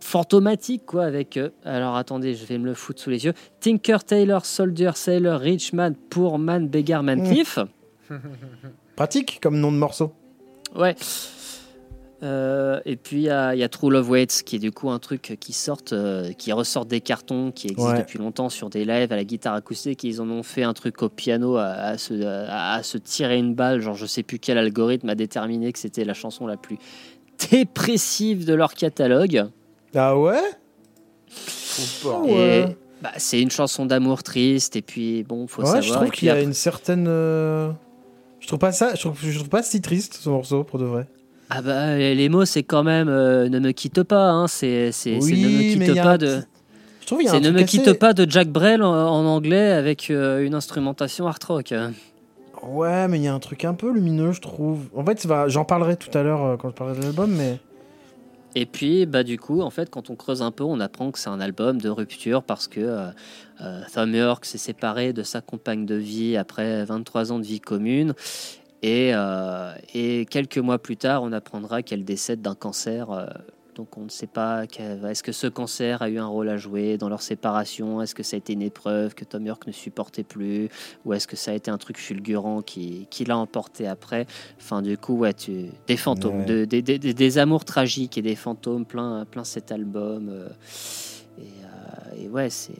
fantomatiques 0.00 0.86
quoi. 0.86 1.04
Avec 1.04 1.36
euh, 1.36 1.50
alors 1.64 1.96
attendez, 1.96 2.34
je 2.34 2.44
vais 2.44 2.58
me 2.58 2.66
le 2.66 2.74
foutre 2.74 3.00
sous 3.00 3.10
les 3.10 3.24
yeux. 3.24 3.34
Tinker 3.60 3.98
Taylor, 4.04 4.44
Soldier, 4.44 4.92
Sailor, 4.94 5.40
Richman, 5.40 5.94
Poorman, 6.10 6.68
Beggar, 6.68 7.02
Man, 7.02 7.22
Cliff. 7.22 7.58
Pratique 8.96 9.38
comme 9.42 9.58
nom 9.58 9.72
de 9.72 9.78
morceau. 9.78 10.12
Ouais. 10.74 10.94
Euh, 12.22 12.80
et 12.84 12.96
puis 12.96 13.18
il 13.18 13.22
y, 13.22 13.30
a 13.30 13.68
True 13.68 13.90
Love 13.90 14.10
Waits, 14.10 14.42
qui 14.44 14.56
est 14.56 14.58
du 14.58 14.72
coup 14.72 14.90
un 14.90 14.98
truc 14.98 15.36
qui 15.40 15.52
sort, 15.52 15.80
euh, 15.92 16.32
qui 16.32 16.52
ressort 16.52 16.84
des 16.84 17.00
cartons, 17.00 17.50
qui 17.50 17.68
existe 17.68 17.96
depuis 17.96 18.18
longtemps 18.18 18.50
sur 18.50 18.68
des 18.68 18.84
lives 18.84 19.12
à 19.12 19.16
la 19.16 19.24
guitare 19.24 19.54
acoustique. 19.54 20.04
Ils 20.04 20.20
en 20.20 20.28
ont 20.28 20.42
fait 20.42 20.62
un 20.62 20.74
truc 20.74 21.02
au 21.02 21.08
piano 21.08 21.56
à, 21.56 21.96
se, 21.96 22.22
à, 22.24 22.82
se, 22.82 22.98
tirer 22.98 23.38
une 23.38 23.54
balle. 23.54 23.80
Genre, 23.80 23.94
je 23.94 24.06
sais 24.06 24.22
plus 24.22 24.38
quel 24.38 24.58
algorithme 24.58 25.08
a 25.08 25.14
déterminé 25.14 25.72
que 25.72 25.78
c'était 25.78 26.04
la 26.04 26.14
chanson 26.14 26.46
la 26.46 26.56
plus 26.56 26.78
dépressive 27.50 28.44
de 28.44 28.54
leur 28.54 28.74
catalogue. 28.74 29.46
Ah 29.94 30.16
ouais? 30.16 30.42
Bah, 33.00 33.12
c'est 33.16 33.40
une 33.40 33.50
chanson 33.50 33.86
d'amour 33.86 34.22
triste. 34.22 34.76
Et 34.76 34.82
puis 34.82 35.22
bon, 35.22 35.46
faut 35.46 35.64
savoir. 35.64 35.82
Je 35.82 35.92
trouve 35.92 36.10
qu'il 36.10 36.28
y 36.28 36.30
a 36.30 36.40
une 36.40 36.52
certaine. 36.52 37.06
Euh, 37.08 37.72
je 38.40 38.46
trouve 38.46 38.58
pas 38.58 38.72
ça. 38.72 38.94
Je 38.94 39.00
trouve, 39.00 39.18
je 39.20 39.36
trouve 39.36 39.48
pas 39.48 39.62
si 39.62 39.80
triste 39.80 40.18
ce 40.20 40.28
morceau 40.28 40.64
pour 40.64 40.78
de 40.78 40.84
vrai. 40.84 41.06
Ah 41.52 41.62
bah 41.62 41.96
les 41.96 42.28
mots 42.28 42.44
c'est 42.44 42.62
quand 42.62 42.84
même 42.84 43.08
euh, 43.08 43.48
ne 43.48 43.58
me 43.58 43.72
quitte 43.72 44.04
pas 44.04 44.30
hein. 44.30 44.46
c'est 44.46 44.92
ne 45.04 45.16
me 45.16 45.84
quitte 45.84 46.00
pas 46.00 46.16
de 46.16 46.42
c'est 47.04 47.40
ne 47.40 47.50
me 47.50 47.62
quitte 47.62 47.92
pas 47.94 48.12
de 48.12 48.30
Jack 48.30 48.48
Brel 48.48 48.84
en, 48.84 49.26
anglais 49.26 49.72
avec 49.72 50.10
euh, 50.10 50.46
une 50.46 50.54
instrumentation 50.54 51.26
art 51.26 51.40
rock. 51.48 51.74
Ouais 52.62 53.08
mais 53.08 53.18
il 53.18 53.24
y 53.24 53.28
a 53.28 53.34
un 53.34 53.40
truc 53.40 53.64
un 53.64 53.74
peu 53.74 53.92
lumineux 53.92 54.30
je 54.30 54.40
trouve. 54.40 54.88
En 54.94 55.04
fait 55.04 55.26
j'en 55.48 55.64
parlerai 55.64 55.96
tout 55.96 56.16
à 56.16 56.22
l'heure 56.22 56.44
euh, 56.44 56.56
quand 56.56 56.70
je 56.70 56.74
parlerai 56.74 57.00
de 57.00 57.04
l'album 57.04 57.34
mais 57.36 57.58
et 58.56 58.66
puis, 58.66 59.06
bah, 59.06 59.22
du 59.22 59.38
coup, 59.38 59.60
en 59.60 59.70
fait, 59.70 59.90
quand 59.90 60.10
on 60.10 60.16
creuse 60.16 60.42
un 60.42 60.50
peu, 60.50 60.64
on 60.64 60.80
apprend 60.80 61.12
que 61.12 61.20
c'est 61.20 61.28
un 61.28 61.38
album 61.38 61.80
de 61.80 61.88
rupture 61.88 62.42
parce 62.42 62.66
que 62.66 63.10
Thom 63.94 64.12
York 64.12 64.44
s'est 64.44 64.58
séparé 64.58 65.12
de 65.12 65.22
sa 65.22 65.40
compagne 65.40 65.86
de 65.86 65.94
vie 65.94 66.36
après 66.36 66.84
23 66.84 67.30
ans 67.30 67.38
de 67.38 67.44
vie 67.44 67.60
commune 67.60 68.12
et, 68.82 69.12
euh, 69.14 69.74
et, 69.94 70.26
quelques 70.26 70.58
mois 70.58 70.78
plus 70.78 70.96
tard, 70.96 71.22
on 71.22 71.32
apprendra 71.32 71.82
qu'elle 71.82 72.04
décède 72.04 72.40
d'un 72.40 72.54
cancer. 72.54 73.10
Euh, 73.10 73.26
donc 73.74 73.96
on 73.96 74.02
ne 74.02 74.08
sait 74.08 74.26
pas, 74.26 74.64
est-ce 74.64 75.22
que 75.22 75.32
ce 75.32 75.46
cancer 75.46 76.02
a 76.02 76.10
eu 76.10 76.18
un 76.18 76.26
rôle 76.26 76.48
à 76.48 76.56
jouer 76.56 76.98
dans 76.98 77.08
leur 77.08 77.22
séparation? 77.22 78.02
Est-ce 78.02 78.14
que 78.14 78.22
ça 78.22 78.36
a 78.36 78.38
été 78.38 78.52
une 78.52 78.62
épreuve 78.62 79.14
que 79.14 79.24
Tom 79.24 79.46
York 79.46 79.66
ne 79.66 79.72
supportait 79.72 80.24
plus? 80.24 80.68
Ou 81.04 81.14
est-ce 81.14 81.26
que 81.26 81.36
ça 81.36 81.52
a 81.52 81.54
été 81.54 81.70
un 81.70 81.78
truc 81.78 81.96
fulgurant 81.96 82.62
qui, 82.62 83.06
qui 83.10 83.24
l'a 83.24 83.38
emporté 83.38 83.86
après? 83.86 84.26
Enfin 84.58 84.82
du 84.82 84.98
coup, 84.98 85.16
ouais, 85.16 85.32
tu, 85.32 85.66
des 85.86 85.96
fantômes, 85.96 86.44
de, 86.44 86.64
des, 86.64 86.82
des, 86.82 86.98
des, 86.98 87.38
amours 87.38 87.64
tragiques 87.64 88.18
et 88.18 88.22
des 88.22 88.36
fantômes 88.36 88.84
plein, 88.84 89.24
plein 89.24 89.44
cet 89.44 89.72
album. 89.72 90.28
Euh, 90.28 90.48
et, 91.38 92.24
et, 92.24 92.28
ouais, 92.28 92.50
c'est... 92.50 92.74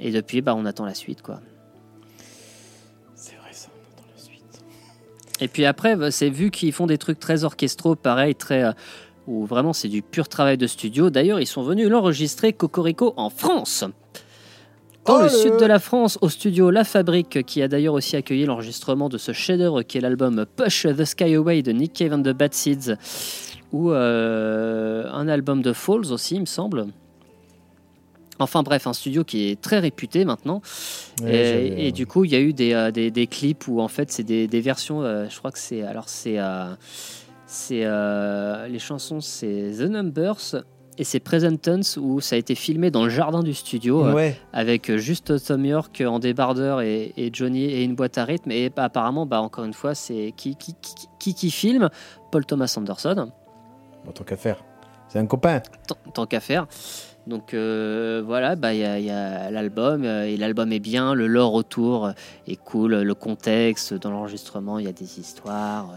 Et 0.00 0.12
depuis, 0.12 0.40
bah, 0.40 0.54
on 0.54 0.64
attend 0.64 0.84
la 0.86 0.94
suite, 0.94 1.20
quoi. 1.20 1.40
Et 5.40 5.48
puis 5.48 5.64
après, 5.64 5.96
bah, 5.96 6.10
c'est 6.10 6.30
vu 6.30 6.50
qu'ils 6.50 6.72
font 6.72 6.86
des 6.86 6.98
trucs 6.98 7.20
très 7.20 7.44
orchestraux, 7.44 7.94
pareil, 7.94 8.34
très. 8.34 8.64
Euh, 8.64 8.72
où 9.28 9.44
vraiment 9.44 9.74
c'est 9.74 9.88
du 9.88 10.02
pur 10.02 10.26
travail 10.26 10.56
de 10.56 10.66
studio. 10.66 11.10
D'ailleurs, 11.10 11.38
ils 11.38 11.46
sont 11.46 11.62
venus 11.62 11.88
l'enregistrer 11.88 12.54
Cocorico 12.54 13.12
en 13.16 13.28
France. 13.28 13.84
Dans 15.04 15.20
oh 15.20 15.22
le, 15.22 15.28
sud 15.28 15.56
de 15.58 15.64
la 15.64 15.78
France, 15.78 16.18
au 16.20 16.28
studio 16.28 16.70
La 16.70 16.84
Fabrique, 16.84 17.44
qui 17.46 17.62
a 17.62 17.68
d'ailleurs 17.68 17.94
aussi 17.94 18.16
accueilli 18.16 18.44
l'enregistrement 18.44 19.08
de 19.08 19.16
ce 19.16 19.32
chef-d'œuvre 19.32 19.82
qui 19.82 19.98
est 19.98 20.00
l'album 20.00 20.44
Push 20.56 20.86
the 20.86 21.04
Sky 21.04 21.34
Away 21.34 21.62
de 21.62 21.72
Nick 21.72 21.94
Cave 21.94 22.12
and 22.12 22.22
the 22.22 22.34
Bad 22.34 22.52
Seeds, 22.52 22.94
ou 23.72 23.90
euh, 23.90 25.10
un 25.10 25.28
album 25.28 25.62
de 25.62 25.72
Falls 25.72 26.12
aussi, 26.12 26.34
il 26.34 26.40
me 26.40 26.46
semble. 26.46 26.86
Enfin 28.38 28.62
bref, 28.62 28.86
un 28.86 28.92
studio 28.92 29.24
qui 29.24 29.50
est 29.50 29.60
très 29.60 29.78
réputé 29.78 30.24
maintenant. 30.24 30.62
et, 31.26 31.92
du 31.92 32.06
coup, 32.06 32.24
il 32.24 32.32
y 32.32 32.36
a 32.36 32.40
eu 32.40 32.52
des, 32.52 33.10
des, 33.10 33.26
clips 33.26 33.66
où 33.68 33.80
en 33.80 33.88
fait 33.88 34.12
c'est 34.12 34.22
des, 34.22 34.46
des, 34.46 34.60
versions. 34.60 35.02
je 35.02 35.38
crois 35.38 35.50
que 35.50 35.58
c'est 35.58 35.82
alors 35.82 36.08
c'est 36.08 36.38
c'est 37.46 37.84
les 38.68 38.78
chansons 38.78 39.20
c'est 39.20 39.72
The 39.78 39.90
Numbers 39.90 40.62
et 40.98 41.04
c'est 41.04 41.20
Present 41.20 41.56
Tense 41.56 41.96
où 41.96 42.20
ça 42.20 42.34
a 42.34 42.38
été 42.38 42.56
filmé 42.56 42.90
dans 42.90 43.04
le 43.04 43.08
jardin 43.08 43.42
du 43.42 43.54
studio 43.54 44.04
euh, 44.04 44.32
avec 44.52 44.90
euh, 44.90 44.98
juste 44.98 45.44
Tom 45.46 45.64
York 45.64 46.02
en 46.04 46.18
débardeur 46.18 46.80
et, 46.80 47.30
Johnny 47.32 47.64
et 47.66 47.84
une 47.84 47.94
boîte 47.94 48.18
à 48.18 48.24
rythme. 48.24 48.50
Et 48.50 48.68
bah, 48.68 48.84
apparemment, 48.84 49.24
bah, 49.24 49.40
encore 49.40 49.64
une 49.64 49.74
fois, 49.74 49.94
c'est 49.94 50.34
qui 50.36 50.56
qui, 50.56 50.74
qui, 51.18 51.34
qui, 51.34 51.50
filme? 51.50 51.88
Paul 52.32 52.44
Thomas 52.44 52.74
Anderson. 52.76 53.30
Bon, 54.04 54.12
tant 54.12 54.24
qu'à 54.24 54.36
faire. 54.36 54.64
C'est 55.08 55.20
un 55.20 55.26
copain. 55.26 55.62
Tant, 56.12 56.26
qu'à 56.26 56.40
faire. 56.40 56.66
Donc 57.28 57.52
euh, 57.52 58.22
voilà, 58.24 58.56
bah, 58.56 58.72
il 58.72 58.80
y 58.80 59.10
a, 59.10 59.50
l'album, 59.50 60.02
et 60.04 60.38
l'album 60.38 60.72
est 60.72 60.78
bien, 60.80 61.12
le 61.12 61.26
lore 61.26 61.52
autour 61.52 62.12
est 62.46 62.56
cool, 62.56 63.02
le 63.02 63.14
contexte 63.14 63.92
dans 63.92 64.10
l'enregistrement, 64.10 64.78
il 64.78 64.86
y 64.86 64.88
a 64.88 64.92
des 64.92 65.20
histoires. 65.20 65.92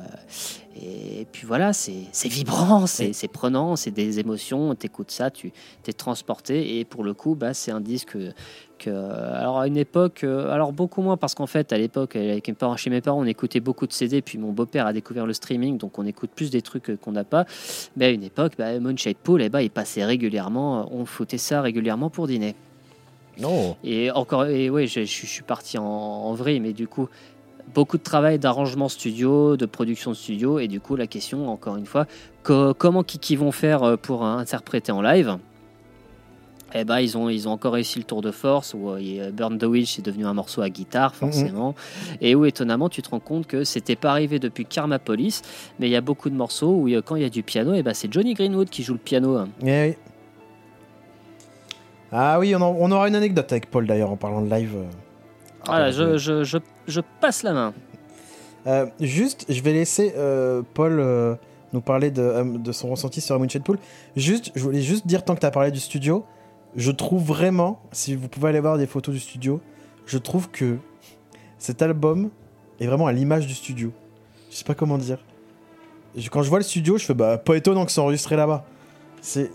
Et 0.76 1.27
puis 1.31 1.45
voilà, 1.45 1.73
c'est 1.73 2.27
vibrant, 2.27 2.88
c'est 2.88 3.27
prenant, 3.27 3.76
c'est 3.76 3.91
des 3.91 4.19
émotions, 4.19 4.73
t'écoutes 4.73 5.11
ça, 5.11 5.30
tu 5.30 5.52
t'es 5.84 5.91
transporté. 5.91 6.80
Et 6.80 6.85
pour 6.85 7.03
le 7.03 7.14
coup, 7.14 7.35
bah, 7.35 7.53
c'est 7.53 7.72
un 7.72 7.81
disque 7.81 8.18
que, 8.80 8.89
alors 8.89 9.60
à 9.60 9.68
une 9.68 9.77
époque, 9.77 10.23
euh, 10.23 10.49
alors 10.49 10.72
beaucoup 10.72 11.02
moins 11.02 11.18
parce 11.18 11.35
qu'en 11.35 11.45
fait, 11.45 11.73
à 11.73 11.77
l'époque, 11.77 12.18
chez 12.77 12.89
mes 12.89 13.02
parents, 13.02 13.19
on 13.22 13.26
écoutait 13.26 13.60
beaucoup 13.60 13.85
de 13.85 13.93
CD. 13.93 14.22
Puis 14.22 14.38
mon 14.38 14.53
beau-père 14.53 14.88
a 14.88 14.93
découvert 14.93 15.26
le 15.26 15.34
streaming, 15.34 15.77
donc 15.77 15.99
on 15.99 16.06
écoute 16.06 16.31
plus 16.34 16.52
des 16.52 16.61
trucs 16.61 16.95
qu'on 17.02 17.11
n'a 17.11 17.26
pas. 17.26 17.45
Mais 17.98 18.06
à 18.06 18.10
une 18.10 18.23
époque, 18.23 18.53
bah, 18.57 18.80
Moonshade 18.80 19.18
Pool, 19.18 19.41
eh 19.41 19.49
bah, 19.49 19.61
il 19.61 19.72
passait 19.72 20.06
régulièrement, 20.06 20.89
on 20.93 21.06
foutait 21.06 21.38
ça 21.38 21.61
régulièrement 21.61 22.10
pour 22.10 22.27
dîner. 22.27 22.56
Non. 23.39 23.76
Et 23.84 24.11
encore, 24.11 24.45
et 24.45 24.69
oui, 24.69 24.88
je, 24.88 25.02
suis 25.02 25.43
parti 25.43 25.77
en, 25.77 25.84
en 25.84 26.34
vrille, 26.34 26.60
mais 26.60 26.73
du 26.73 26.88
coup, 26.88 27.07
beaucoup 27.73 27.98
de 27.98 28.03
travail 28.03 28.39
d'arrangement 28.39 28.89
studio, 28.89 29.57
de 29.57 29.65
production 29.65 30.14
studio, 30.14 30.60
et 30.60 30.68
du 30.68 30.80
coup 30.80 30.95
la 30.95 31.07
question, 31.07 31.49
encore 31.49 31.77
une 31.77 31.85
fois, 31.85 32.06
comment 32.43 33.03
Kiki 33.03 33.35
vont 33.35 33.52
faire 33.52 33.84
euh, 33.84 33.98
pour 33.98 34.23
interpréter 34.23 34.91
en 34.91 35.02
live? 35.02 35.38
Eh 36.73 36.85
ben, 36.85 36.99
ils 36.99 37.18
ont, 37.18 37.27
ils 37.27 37.49
ont 37.49 37.52
encore 37.52 37.73
réussi 37.73 37.99
le 37.99 38.06
tour 38.06 38.22
de 38.22 38.31
force 38.31 38.73
où 38.73 38.91
euh, 38.91 39.31
Burn 39.31 39.57
the 39.57 39.64
Witch 39.64 39.99
est 39.99 40.02
devenu 40.02 40.26
un 40.26 40.34
morceau 40.34 40.61
à 40.61 40.69
guitare, 40.69 41.14
forcément. 41.15 41.76
Et 42.22 42.34
où, 42.34 42.45
étonnamment, 42.45 42.88
tu 42.88 43.02
te 43.02 43.10
rends 43.10 43.19
compte 43.19 43.45
que 43.45 43.65
c'était 43.65 43.98
pas 43.98 44.11
arrivé 44.11 44.39
depuis 44.39 44.65
Karma 44.65 44.98
Police, 44.98 45.41
mais 45.80 45.88
il 45.88 45.91
y 45.91 45.98
a 45.98 46.02
beaucoup 46.02 46.30
de 46.30 46.35
morceaux 46.35 46.73
où, 46.73 46.89
quand 47.06 47.18
il 47.18 47.23
y 47.23 47.26
a 47.26 47.30
du 47.30 47.43
piano, 47.43 47.73
eh 47.73 47.84
ben, 47.84 47.93
c'est 47.93 48.11
Johnny 48.11 48.35
Greenwood 48.35 48.69
qui 48.69 48.84
joue 48.84 48.93
le 48.93 48.99
piano. 48.99 49.45
Eh 49.65 49.89
oui. 49.89 49.95
Ah 52.14 52.39
oui, 52.39 52.56
on, 52.56 52.61
on, 52.61 52.91
aura 52.91 53.07
une 53.07 53.15
anecdote 53.15 53.52
avec 53.52 53.69
Paul 53.69 53.85
d'ailleurs 53.85 54.11
en 54.11 54.18
parlant 54.18 54.41
de 54.41 54.49
live. 54.49 54.76
Euh. 55.62 55.66
Voilà, 55.68 55.92
je, 55.92 56.18
je, 56.18 56.44
je, 56.44 56.58
je, 56.88 57.02
passe 57.20 57.44
la 57.44 57.54
main. 57.54 57.74
Euh, 58.68 58.88
juste, 59.00 59.46
je 59.50 59.62
vais 59.62 59.74
laisser 59.74 60.14
euh, 60.18 60.62
Paul 60.74 61.00
euh, 61.00 61.36
nous 61.74 61.82
parler 61.82 62.12
de, 62.12 62.58
de, 62.58 62.72
son 62.72 62.90
ressenti 62.90 63.22
sur 63.22 63.38
Moonshade 63.38 63.64
Pool. 63.64 63.78
Juste, 64.16 64.52
je 64.56 64.64
voulais 64.64 64.82
juste 64.82 65.08
dire, 65.08 65.24
tant 65.24 65.36
que 65.36 65.40
tu 65.40 65.46
as 65.46 65.52
parlé 65.52 65.72
du 65.72 65.80
studio, 65.80 66.26
je 66.76 66.92
trouve 66.92 67.24
vraiment, 67.24 67.82
si 67.92 68.16
vous 68.16 68.28
pouvez 68.28 68.50
aller 68.50 68.60
voir 68.60 68.78
des 68.78 68.88
photos 68.88 69.14
du 69.14 69.22
studio, 69.22 69.62
je 70.06 70.18
trouve 70.18 70.50
que 70.50 70.78
cet 71.58 71.82
album 71.82 72.30
est 72.80 72.88
vraiment 72.88 73.08
à 73.08 73.14
l'image 73.14 73.48
du 73.48 73.54
studio. 73.54 73.92
Je 74.50 74.58
sais 74.58 74.64
pas 74.64 74.76
comment 74.76 74.98
dire. 74.98 75.20
Quand 76.32 76.44
je 76.44 76.50
vois 76.50 76.60
le 76.60 76.66
studio, 76.66 76.98
je 76.98 77.06
fais 77.06 77.14
bah 77.14 77.38
pas 77.38 77.56
étonnant 77.56 77.86
que 77.86 77.92
c'est 77.92 78.02
enregistré 78.02 78.36
là-bas. 78.36 78.66
C'est 79.22 79.52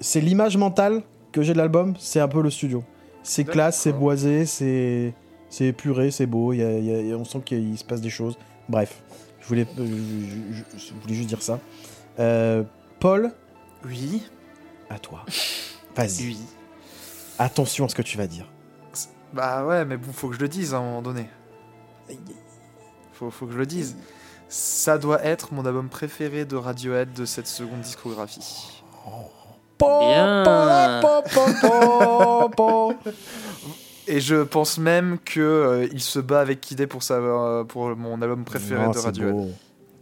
c'est 0.00 0.20
l'image 0.20 0.56
mentale 0.56 1.02
que 1.30 1.42
j'ai 1.42 1.52
de 1.52 1.58
l'album, 1.58 1.94
c'est 1.98 2.18
un 2.20 2.26
peu 2.26 2.42
le 2.42 2.50
studio. 2.50 2.82
C'est 3.22 3.44
classe, 3.44 3.78
c'est 3.78 3.92
boisé, 3.92 4.46
c'est 4.46 5.14
c'est 5.52 5.66
épuré, 5.66 6.10
c'est 6.10 6.24
beau, 6.24 6.54
y 6.54 6.62
a, 6.62 7.14
on 7.14 7.26
sent 7.26 7.42
qu'il 7.44 7.76
se 7.76 7.84
passe 7.84 8.00
des 8.00 8.08
choses. 8.08 8.38
Bref, 8.70 9.02
je 9.42 9.46
voulais, 9.46 9.66
euh, 9.78 9.86
je, 10.78 10.94
voulais 10.94 11.14
juste 11.14 11.28
dire 11.28 11.42
ça. 11.42 11.60
Euh, 12.18 12.62
Paul 12.98 13.30
Oui 13.84 14.22
À 14.88 14.98
toi. 14.98 15.26
Vas-y. 15.94 16.22
Oui. 16.22 16.38
Attention 17.38 17.84
à 17.84 17.90
ce 17.90 17.94
que 17.94 18.00
tu 18.00 18.16
vas 18.16 18.26
dire. 18.26 18.50
Bah 19.34 19.66
ouais, 19.66 19.84
mais 19.84 19.98
bon, 19.98 20.10
faut 20.10 20.28
que 20.28 20.36
je 20.36 20.40
le 20.40 20.48
dise 20.48 20.72
à 20.72 20.78
un 20.78 20.82
moment 20.82 21.02
donné. 21.02 21.26
Faut, 23.12 23.30
faut 23.30 23.44
que 23.44 23.52
je 23.52 23.58
le 23.58 23.66
dise. 23.66 23.94
Ça 24.48 24.96
doit 24.96 25.22
être 25.22 25.52
mon 25.52 25.66
album 25.66 25.90
préféré 25.90 26.46
de 26.46 26.56
Radiohead 26.56 27.12
de 27.12 27.26
cette 27.26 27.46
seconde 27.46 27.82
discographie. 27.82 28.80
Bien. 29.78 30.44
Et 34.08 34.20
je 34.20 34.42
pense 34.42 34.78
même 34.78 35.18
que 35.24 35.40
euh, 35.40 35.88
il 35.92 36.00
se 36.00 36.18
bat 36.18 36.40
avec 36.40 36.60
Kidé 36.60 36.86
pour, 36.86 37.02
sa, 37.02 37.20
pour 37.68 37.96
mon 37.96 38.20
album 38.20 38.44
préféré 38.44 38.88
de 38.90 38.98
Radiohead. 38.98 39.54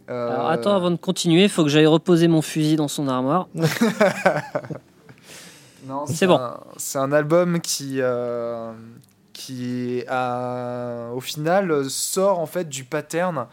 Euh, 0.09 0.33
Alors 0.33 0.49
attends, 0.49 0.75
avant 0.75 0.91
de 0.91 0.97
continuer, 0.97 1.43
il 1.43 1.49
faut 1.49 1.63
que 1.63 1.69
j'aille 1.69 1.85
reposer 1.85 2.27
mon 2.27 2.41
fusil 2.41 2.75
dans 2.75 2.87
son 2.87 3.07
armoire. 3.07 3.47
c'est 6.07 6.27
bon. 6.27 6.39
C'est 6.77 6.97
un 6.97 7.11
album 7.11 7.61
qui, 7.61 7.97
euh, 7.99 8.71
qui 9.31 10.03
a, 10.07 11.11
au 11.13 11.19
final 11.21 11.89
sort 11.89 12.39
en 12.39 12.45
fait 12.47 12.67
du 12.67 12.83
pattern 12.83 13.47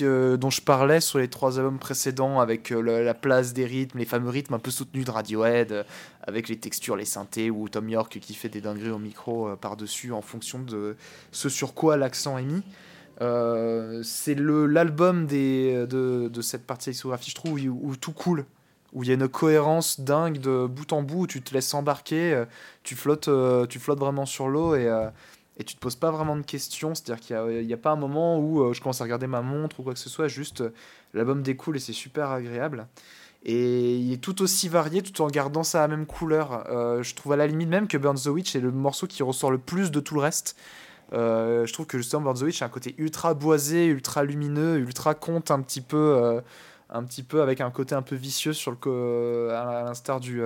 dont 0.00 0.50
je 0.50 0.60
parlais 0.60 1.00
sur 1.00 1.18
les 1.18 1.28
trois 1.28 1.58
albums 1.58 1.78
précédents, 1.78 2.40
avec 2.40 2.72
euh, 2.72 3.02
la 3.02 3.14
place 3.14 3.52
des 3.52 3.64
rythmes, 3.64 3.98
les 3.98 4.04
fameux 4.04 4.30
rythmes 4.30 4.54
un 4.54 4.58
peu 4.58 4.70
soutenus 4.70 5.04
de 5.04 5.10
Radiohead, 5.10 5.72
euh, 5.72 5.82
avec 6.22 6.48
les 6.48 6.56
textures, 6.56 6.96
les 6.96 7.04
synthés, 7.04 7.50
ou 7.50 7.68
Tom 7.68 7.88
York 7.88 8.18
qui 8.20 8.34
fait 8.34 8.48
des 8.48 8.60
dingueries 8.60 8.90
au 8.90 8.98
micro 8.98 9.48
euh, 9.48 9.56
par-dessus 9.56 10.12
en 10.12 10.22
fonction 10.22 10.60
de 10.60 10.96
ce 11.32 11.48
sur 11.48 11.74
quoi 11.74 11.96
l'accent 11.96 12.38
est 12.38 12.44
mis. 12.44 12.62
c'est 14.04 14.38
l'album 14.38 15.26
de, 15.26 16.40
cette 16.40 16.66
partie 16.66 16.90
discographie, 16.90 17.30
je 17.30 17.34
trouve, 17.34 17.60
où, 17.68 17.96
tout 17.96 18.12
coule, 18.12 18.44
où 18.92 19.02
il 19.02 19.08
y 19.08 19.10
a 19.10 19.14
une 19.14 19.28
cohérence 19.28 20.00
dingue 20.00 20.38
de 20.38 20.66
bout 20.66 20.92
en 20.92 21.02
bout, 21.02 21.22
où 21.22 21.26
tu 21.26 21.42
te 21.42 21.52
laisses 21.52 21.74
embarquer, 21.74 22.44
tu 22.84 22.94
flottes, 22.94 23.30
tu 23.68 23.78
flottes 23.80 23.98
vraiment 23.98 24.26
sur 24.26 24.48
l'eau 24.48 24.76
et 24.76 24.88
et 25.58 25.64
tu 25.64 25.74
te 25.74 25.80
poses 25.80 25.96
pas 25.96 26.10
vraiment 26.10 26.36
de 26.36 26.42
questions. 26.42 26.94
C'est-à-dire 26.94 27.20
qu'il 27.20 27.66
n'y 27.66 27.72
a, 27.72 27.76
pas 27.76 27.90
un 27.90 27.96
moment 27.96 28.38
où 28.38 28.62
euh, 28.62 28.72
je 28.72 28.80
commence 28.80 29.00
à 29.00 29.04
regarder 29.04 29.26
ma 29.26 29.42
montre 29.42 29.80
ou 29.80 29.82
quoi 29.82 29.92
que 29.92 29.98
ce 29.98 30.08
soit, 30.08 30.28
juste 30.28 30.60
euh, 30.60 30.72
l'album 31.14 31.42
découle 31.42 31.76
et 31.76 31.80
c'est 31.80 31.92
super 31.92 32.30
agréable. 32.30 32.86
Et 33.44 33.96
il 33.96 34.12
est 34.12 34.20
tout 34.20 34.42
aussi 34.42 34.68
varié 34.68 35.02
tout 35.02 35.22
en 35.22 35.28
gardant 35.28 35.62
sa 35.62 35.86
même 35.88 36.06
couleur. 36.06 36.64
Euh, 36.70 37.02
je 37.02 37.14
trouve 37.14 37.32
à 37.32 37.36
la 37.36 37.46
limite 37.46 37.68
même 37.68 37.88
que 37.88 37.96
Burn 37.96 38.16
the 38.16 38.26
Witch 38.26 38.56
est 38.56 38.60
le 38.60 38.72
morceau 38.72 39.06
qui 39.06 39.22
ressort 39.22 39.50
le 39.50 39.58
plus 39.58 39.90
de 39.90 40.00
tout 40.00 40.14
le 40.14 40.20
reste. 40.20 40.56
je 41.12 41.72
trouve 41.72 41.86
que 41.86 41.98
justement 41.98 42.22
Burn 42.22 42.36
the 42.36 42.42
Witch 42.42 42.62
a 42.62 42.66
un 42.66 42.68
côté 42.68 42.94
ultra 42.98 43.34
boisé, 43.34 43.86
ultra 43.86 44.24
lumineux, 44.24 44.78
ultra 44.78 45.14
conte 45.14 45.50
un 45.50 45.60
petit 45.60 45.80
peu, 45.80 46.40
un 46.90 47.04
petit 47.04 47.22
peu 47.22 47.40
avec 47.40 47.60
un 47.60 47.70
côté 47.70 47.94
un 47.94 48.02
peu 48.02 48.16
vicieux 48.16 48.52
sur 48.52 48.72
le 48.72 49.50
à 49.52 49.84
l'instar 49.84 50.18
du 50.18 50.42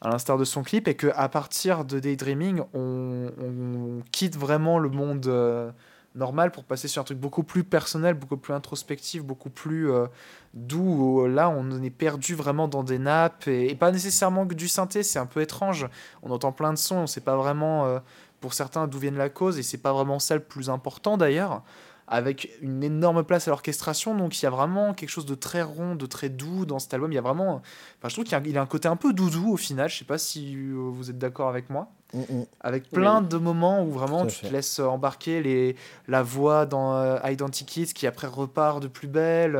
à 0.00 0.08
l'instar 0.08 0.38
de 0.38 0.44
son 0.44 0.62
clip, 0.62 0.88
et 0.88 0.94
qu'à 0.94 1.28
partir 1.28 1.84
de 1.84 1.98
Daydreaming, 2.00 2.62
on, 2.74 4.02
quitte 4.12 4.36
vraiment 4.36 4.78
le 4.78 4.88
monde 4.88 5.26
euh, 5.26 5.70
normal 6.14 6.50
pour 6.50 6.64
passer 6.64 6.88
sur 6.88 7.02
un 7.02 7.04
truc 7.04 7.18
beaucoup 7.18 7.42
plus 7.42 7.64
personnel, 7.64 8.14
beaucoup 8.14 8.36
plus 8.36 8.54
introspectif, 8.54 9.22
beaucoup 9.22 9.50
plus 9.50 9.90
euh, 9.90 10.06
doux. 10.54 11.26
là, 11.26 11.50
on 11.50 11.82
est 11.82 11.90
perdu 11.90 12.34
vraiment 12.34 12.66
dans 12.66 12.82
des 12.82 12.98
nappes, 12.98 13.46
et, 13.46 13.74
pas 13.74 13.92
nécessairement 13.92 14.46
que 14.46 14.54
du 14.54 14.68
synthé, 14.68 15.02
c'est 15.02 15.18
un 15.18 15.26
peu 15.26 15.42
étrange. 15.42 15.86
On 16.22 16.30
entend 16.30 16.52
plein 16.52 16.72
de 16.72 16.78
sons, 16.78 16.96
on 16.96 17.06
sait 17.06 17.20
pas 17.20 17.36
vraiment, 17.36 17.86
euh, 17.86 17.98
pour 18.40 18.54
certains, 18.54 18.86
d'où 18.86 18.98
viennent 18.98 19.18
la 19.18 19.28
cause, 19.28 19.58
et 19.58 19.62
c'est 19.62 19.78
pas 19.78 19.92
vraiment 19.92 20.18
ça 20.18 20.34
le 20.34 20.42
plus 20.42 20.70
important 20.70 21.16
d'ailleurs 21.18 21.62
avec 22.10 22.50
une 22.60 22.82
énorme 22.82 23.22
place 23.22 23.46
à 23.46 23.52
l'orchestration. 23.52 24.16
Donc 24.16 24.42
il 24.42 24.44
y 24.44 24.46
a 24.46 24.50
vraiment 24.50 24.92
quelque 24.94 25.08
chose 25.08 25.26
de 25.26 25.36
très 25.36 25.62
rond, 25.62 25.94
de 25.94 26.06
très 26.06 26.28
doux 26.28 26.66
dans 26.66 26.80
cet 26.80 26.92
album. 26.92 27.12
Il 27.12 27.14
y 27.14 27.18
a 27.18 27.22
vraiment. 27.22 27.62
Enfin, 27.98 28.08
je 28.08 28.14
trouve 28.14 28.24
qu'il 28.24 28.34
a, 28.56 28.60
a, 28.60 28.62
un 28.62 28.66
côté 28.66 28.88
un 28.88 28.96
peu 28.96 29.12
doudou 29.12 29.52
au 29.52 29.56
final. 29.56 29.88
Je 29.88 29.98
sais 29.98 30.04
pas 30.04 30.18
si 30.18 30.56
euh, 30.56 30.90
vous 30.92 31.08
êtes 31.08 31.18
d'accord 31.18 31.48
avec 31.48 31.70
moi. 31.70 31.92
Mm, 32.12 32.18
mm. 32.18 32.46
Avec 32.62 32.90
plein 32.90 33.22
de 33.22 33.36
moments 33.36 33.84
où 33.84 33.92
vraiment 33.92 34.26
tu 34.26 34.40
te 34.40 34.52
laisses 34.52 34.80
embarquer 34.80 35.40
les, 35.40 35.76
la 36.08 36.24
voix 36.24 36.66
dans 36.66 36.96
euh, 36.96 37.16
Identity 37.24 37.94
qui 37.94 38.08
après 38.08 38.26
repart 38.26 38.82
de 38.82 38.88
plus 38.88 39.08
belle. 39.08 39.56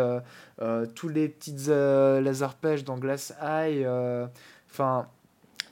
Euh, 0.60 0.86
tous 0.94 1.09
les 1.09 1.28
petites 1.28 1.68
les 1.68 2.43
arpèges 2.43 2.85
dans 2.85 2.98
Glass 2.98 3.32
Eye. 3.40 3.86
Enfin 4.68 5.06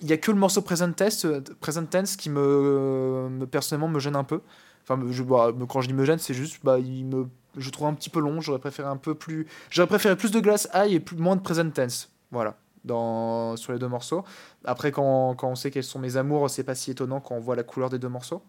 il 0.00 0.08
y 0.08 0.12
a 0.12 0.16
que 0.16 0.30
le 0.30 0.38
morceau 0.38 0.62
Present 0.62 0.92
Tense, 0.92 1.26
Present 1.60 1.86
Tense 1.86 2.14
qui 2.14 2.30
me, 2.30 3.28
me, 3.28 3.46
personnellement 3.46 3.88
me 3.88 3.98
gêne 3.98 4.14
un 4.14 4.22
peu. 4.22 4.40
Enfin, 4.88 5.02
je, 5.10 5.22
bah, 5.22 5.52
quand 5.68 5.80
je 5.80 5.88
dis 5.88 5.94
me 5.94 6.04
gêne, 6.04 6.18
c'est 6.18 6.34
juste, 6.34 6.60
bah, 6.64 6.78
il 6.78 7.04
me, 7.04 7.28
je 7.56 7.70
trouve 7.70 7.88
un 7.88 7.94
petit 7.94 8.10
peu 8.10 8.20
long. 8.20 8.40
J'aurais 8.40 8.58
préféré 8.58 8.88
un 8.88 8.96
peu 8.96 9.14
plus, 9.14 9.46
j'aurais 9.70 9.88
préféré 9.88 10.16
plus 10.16 10.30
de 10.30 10.40
glace 10.40 10.68
high 10.74 10.92
et 10.92 11.00
plus, 11.00 11.16
moins 11.16 11.36
de 11.36 11.42
present 11.42 11.70
tense. 11.70 12.10
Voilà. 12.30 12.56
Dans, 12.84 13.56
sur 13.56 13.72
les 13.72 13.78
deux 13.78 13.88
morceaux. 13.88 14.24
Après, 14.64 14.92
quand, 14.92 15.34
quand 15.34 15.48
on 15.48 15.54
sait 15.56 15.70
quels 15.70 15.84
sont 15.84 15.98
mes 15.98 16.16
amours, 16.16 16.48
c'est 16.48 16.62
pas 16.62 16.74
si 16.74 16.90
étonnant 16.90 17.20
quand 17.20 17.34
on 17.34 17.40
voit 17.40 17.56
la 17.56 17.64
couleur 17.64 17.90
des 17.90 17.98
deux 17.98 18.08
morceaux. 18.08 18.42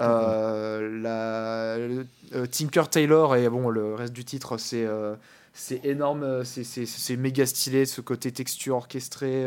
Euh, 0.00 1.00
la, 1.00 1.76
euh, 1.76 2.46
Tinker 2.46 2.88
Taylor 2.90 3.36
et 3.36 3.48
bon, 3.48 3.68
le 3.68 3.94
reste 3.94 4.12
du 4.12 4.24
titre, 4.24 4.56
c'est 4.58 4.84
euh, 4.84 5.14
c'est 5.54 5.84
énorme, 5.84 6.44
c'est 6.44 7.16
méga 7.16 7.44
stylé, 7.44 7.84
ce 7.84 8.00
côté 8.00 8.32
texture 8.32 8.76
orchestré, 8.76 9.46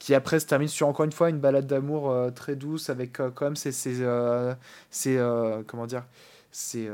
qui 0.00 0.14
après 0.14 0.40
se 0.40 0.46
termine 0.46 0.66
sur 0.66 0.88
encore 0.88 1.04
une 1.04 1.12
fois 1.12 1.30
une 1.30 1.38
balade 1.38 1.68
d'amour 1.68 2.12
très 2.34 2.56
douce 2.56 2.90
avec 2.90 3.18
quand 3.18 3.42
même 3.42 3.56
ces, 3.56 3.70
ces, 3.70 5.18
comment 5.66 5.86
dire, 5.86 6.04
ces 6.50 6.90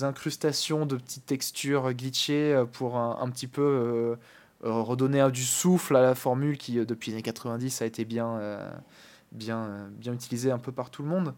incrustations 0.00 0.86
de 0.86 0.96
petites 0.96 1.26
textures 1.26 1.92
glitchées 1.92 2.64
pour 2.72 2.96
un, 2.96 3.30
petit 3.30 3.46
peu 3.46 4.16
redonner 4.62 5.30
du 5.30 5.44
souffle 5.44 5.94
à 5.96 6.02
la 6.02 6.14
formule 6.16 6.58
qui 6.58 6.84
depuis 6.84 7.10
les 7.10 7.18
années 7.18 7.22
90 7.22 7.82
a 7.82 7.86
été 7.86 8.04
bien, 8.06 8.58
bien, 9.30 9.90
bien 9.92 10.14
utilisée 10.14 10.50
un 10.50 10.58
peu 10.58 10.72
par 10.72 10.90
tout 10.90 11.02
le 11.02 11.08
monde. 11.08 11.34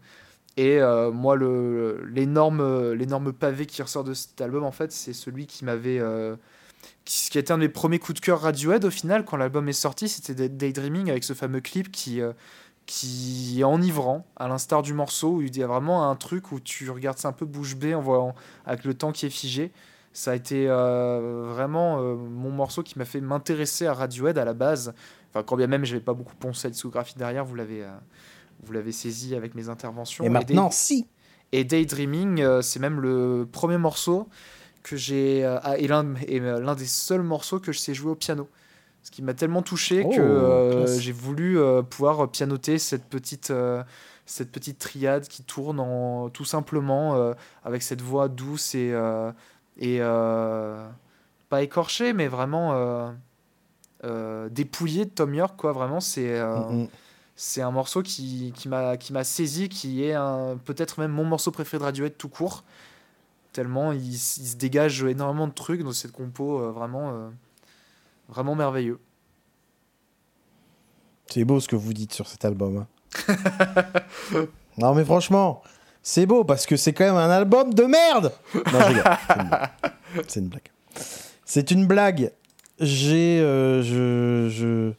Et 0.57 0.81
euh, 0.81 1.11
moi, 1.11 1.37
l'énorme, 1.37 2.93
l'énorme 2.93 3.31
pavé 3.31 3.67
qui 3.67 3.81
ressort 3.83 4.03
de 4.03 4.15
cet 4.15 4.41
album, 4.41 4.63
en 4.63 4.71
fait, 4.71 4.91
c'est 4.91 5.13
celui 5.13 5.45
qui 5.45 5.63
m'avait. 5.63 6.01
Euh, 6.87 7.01
qui, 7.05 7.37
a 7.37 7.41
été 7.41 7.53
un 7.53 7.57
de 7.57 7.63
mes 7.63 7.69
premiers 7.69 7.99
coups 7.99 8.19
de 8.19 8.25
cœur 8.25 8.41
Radiohead 8.41 8.85
au 8.85 8.91
final, 8.91 9.25
quand 9.25 9.37
l'album 9.37 9.67
est 9.69 9.73
sorti, 9.73 10.09
c'était 10.09 10.49
Daydreaming 10.49 11.09
avec 11.09 11.23
ce 11.23 11.33
fameux 11.33 11.61
clip 11.61 11.91
qui, 11.91 12.21
euh, 12.21 12.33
qui 12.85 13.57
est 13.59 13.63
enivrant, 13.63 14.25
à 14.35 14.47
l'instar 14.47 14.81
du 14.81 14.93
morceau, 14.93 15.35
où 15.35 15.41
il 15.41 15.55
y 15.55 15.63
a 15.63 15.67
vraiment 15.67 16.09
un 16.09 16.15
truc 16.15 16.51
où 16.51 16.59
tu 16.59 16.89
regardes 16.89 17.17
ça 17.17 17.29
un 17.29 17.33
peu 17.33 17.45
bouche 17.45 17.75
bée 17.75 17.95
en 17.95 18.01
voyant, 18.01 18.35
avec 18.65 18.83
le 18.83 18.93
temps 18.93 19.11
qui 19.11 19.25
est 19.25 19.31
figé. 19.31 19.71
Ça 20.13 20.31
a 20.31 20.35
été 20.35 20.65
vraiment 20.65 22.01
mon 22.01 22.49
morceau 22.49 22.81
qui 22.81 22.97
m'a 22.97 23.05
fait 23.05 23.21
m'intéresser 23.21 23.85
à 23.85 23.93
Radiohead 23.93 24.39
à 24.39 24.45
la 24.45 24.55
base. 24.55 24.95
Enfin, 25.29 25.43
quand 25.43 25.55
bien 25.55 25.67
même, 25.67 25.85
je 25.85 25.93
n'avais 25.93 26.03
pas 26.03 26.15
beaucoup 26.15 26.35
pensé 26.35 26.65
à 26.65 26.69
la 26.69 26.71
discographie 26.71 27.13
derrière, 27.15 27.45
vous 27.45 27.53
l'avez 27.53 27.85
vous 28.63 28.73
l'avez 28.73 28.91
saisi 28.91 29.35
avec 29.35 29.55
mes 29.55 29.69
interventions. 29.69 30.23
Et 30.23 30.29
maintenant, 30.29 30.71
si. 30.71 31.07
Et 31.51 31.63
Daydreaming, 31.63 32.41
euh, 32.41 32.61
c'est 32.61 32.79
même 32.79 32.99
le 32.99 33.47
premier 33.49 33.77
morceau 33.77 34.27
que 34.87 34.95
j'ai 34.95 35.43
euh, 35.43 35.59
et 35.77 35.87
l'un 35.87 36.05
euh, 36.29 36.59
l'un 36.59 36.75
des 36.75 36.85
seuls 36.85 37.21
morceaux 37.21 37.59
que 37.59 37.71
je 37.71 37.79
sais 37.79 37.93
jouer 37.93 38.11
au 38.11 38.15
piano. 38.15 38.47
Ce 39.03 39.11
qui 39.11 39.21
m'a 39.21 39.33
tellement 39.33 39.61
touché 39.61 40.03
oh, 40.05 40.09
que 40.09 40.85
j'ai 40.99 41.13
voulu 41.13 41.57
pouvoir 41.89 42.29
pianoter 42.29 42.77
cette 42.77 43.05
petite 43.05 43.53
cette 44.25 44.51
petite 44.51 44.79
triade 44.79 45.29
qui 45.29 45.43
tourne 45.43 45.79
en 45.79 46.29
tout 46.29 46.43
simplement 46.43 47.33
avec 47.63 47.83
cette 47.83 48.01
voix 48.01 48.27
douce 48.27 48.75
et 48.75 48.93
et 49.77 49.99
pas 50.01 51.61
écorchée 51.61 52.11
mais 52.11 52.27
vraiment 52.27 53.13
dépouillée 54.51 55.05
de 55.05 55.11
Tom 55.11 55.33
York 55.33 55.53
quoi 55.55 55.71
vraiment 55.71 56.01
c'est 56.01 56.41
mm, 56.41 56.81
mm 56.81 56.87
c'est 57.39 57.61
un 57.61 57.69
morceau 57.69 58.01
qui, 58.01 58.51
qui 58.55 58.67
m'a 58.67 59.23
saisi, 59.23 59.69
qui 59.69 60.03
est 60.03 60.15
peut-être 60.65 60.99
même 60.99 61.11
mon 61.11 61.23
morceau 61.23 61.51
préféré 61.51 61.79
de 61.79 61.85
Radiohead 61.85 62.17
tout 62.17 62.29
court. 62.29 62.63
Tellement 63.57 63.91
il, 63.91 64.15
se 64.19 64.55
dégage 64.55 65.03
énormément 65.03 65.47
de 65.47 65.51
trucs 65.51 65.81
dans 65.81 65.91
cette 65.91 66.11
compo, 66.11 66.61
euh, 66.61 66.69
vraiment, 66.69 67.09
euh, 67.09 67.29
vraiment 68.29 68.53
merveilleux. 68.53 68.99
C'est 71.25 71.43
beau 71.43 71.59
ce 71.59 71.67
que 71.67 71.75
vous 71.75 71.91
dites 71.91 72.13
sur 72.13 72.27
cet 72.27 72.45
album. 72.45 72.85
Hein. 73.27 73.35
non 74.77 74.93
mais 74.93 75.03
franchement, 75.03 75.63
c'est 76.03 76.27
beau 76.27 76.43
parce 76.43 76.67
que 76.67 76.77
c'est 76.77 76.93
quand 76.93 77.05
même 77.05 77.15
un 77.15 77.31
album 77.31 77.73
de 77.73 77.81
merde. 77.85 78.31
Non, 78.53 78.79
je 78.91 80.21
C'est 80.27 80.39
une 80.39 80.49
blague. 80.49 80.71
C'est 81.43 81.71
une 81.71 81.87
blague. 81.87 82.31
J'ai, 82.79 83.41
euh, 83.41 83.81
je, 83.81 84.49
je 84.49 84.93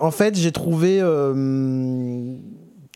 en 0.00 0.10
fait, 0.10 0.34
j'ai 0.34 0.50
trouvé 0.50 1.00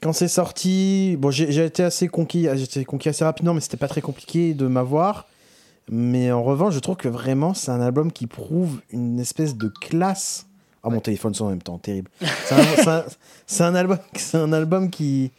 quand 0.03 0.13
c'est 0.13 0.29
sorti, 0.29 1.17
bon, 1.19 1.31
j'ai 1.31 1.65
été 1.65 1.83
assez 1.83 2.09
conquis, 2.09 2.49
j'étais 2.55 2.85
conquis 2.85 3.09
assez 3.09 3.25
rapidement, 3.25 3.55
mais 3.55 3.61
c'était 3.61 3.77
pas 3.77 3.89
très 3.89 4.03
compliqué 4.03 4.55
de 4.55 4.67
m'avoir. 4.67 5.27
Mais 5.89 6.33
en 6.33 6.43
revanche, 6.43 6.75
je 6.75 6.81
trouve 6.81 6.97
que 6.97 7.09
vraiment, 7.09 7.55
c'est 7.55 7.71
un 7.71 7.81
album 7.81 8.13
qui 8.13 8.27
prouve 8.27 8.81
une 8.91 9.21
espèce 9.21 9.57
de 9.57 9.69
classe. 9.69 10.47
Ah, 10.83 10.91
mon 10.91 11.01
téléphone 11.01 11.35
sonne 11.35 11.47
en 11.47 11.51
même 11.51 11.63
temps, 11.63 11.79
terrible. 11.79 12.11
C'est 12.21 13.63
un, 13.63 13.75
album, 13.75 13.99
c'est 14.15 14.37
un 14.37 14.53
album 14.53 14.91
qui, 14.91 15.31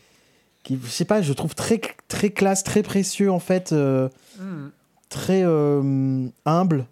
qui, 0.64 0.80
je 0.82 0.90
sais 0.90 1.06
pas, 1.06 1.22
je 1.22 1.34
trouve 1.34 1.54
très, 1.54 1.80
très 2.08 2.32
classe, 2.32 2.64
très 2.64 2.82
précieux 2.82 3.32
en 3.32 3.40
fait, 3.40 3.72
euh, 3.74 4.10
hmm. 4.40 4.70
très 5.10 5.44
euh, 5.44 6.28
humble. 6.46 6.86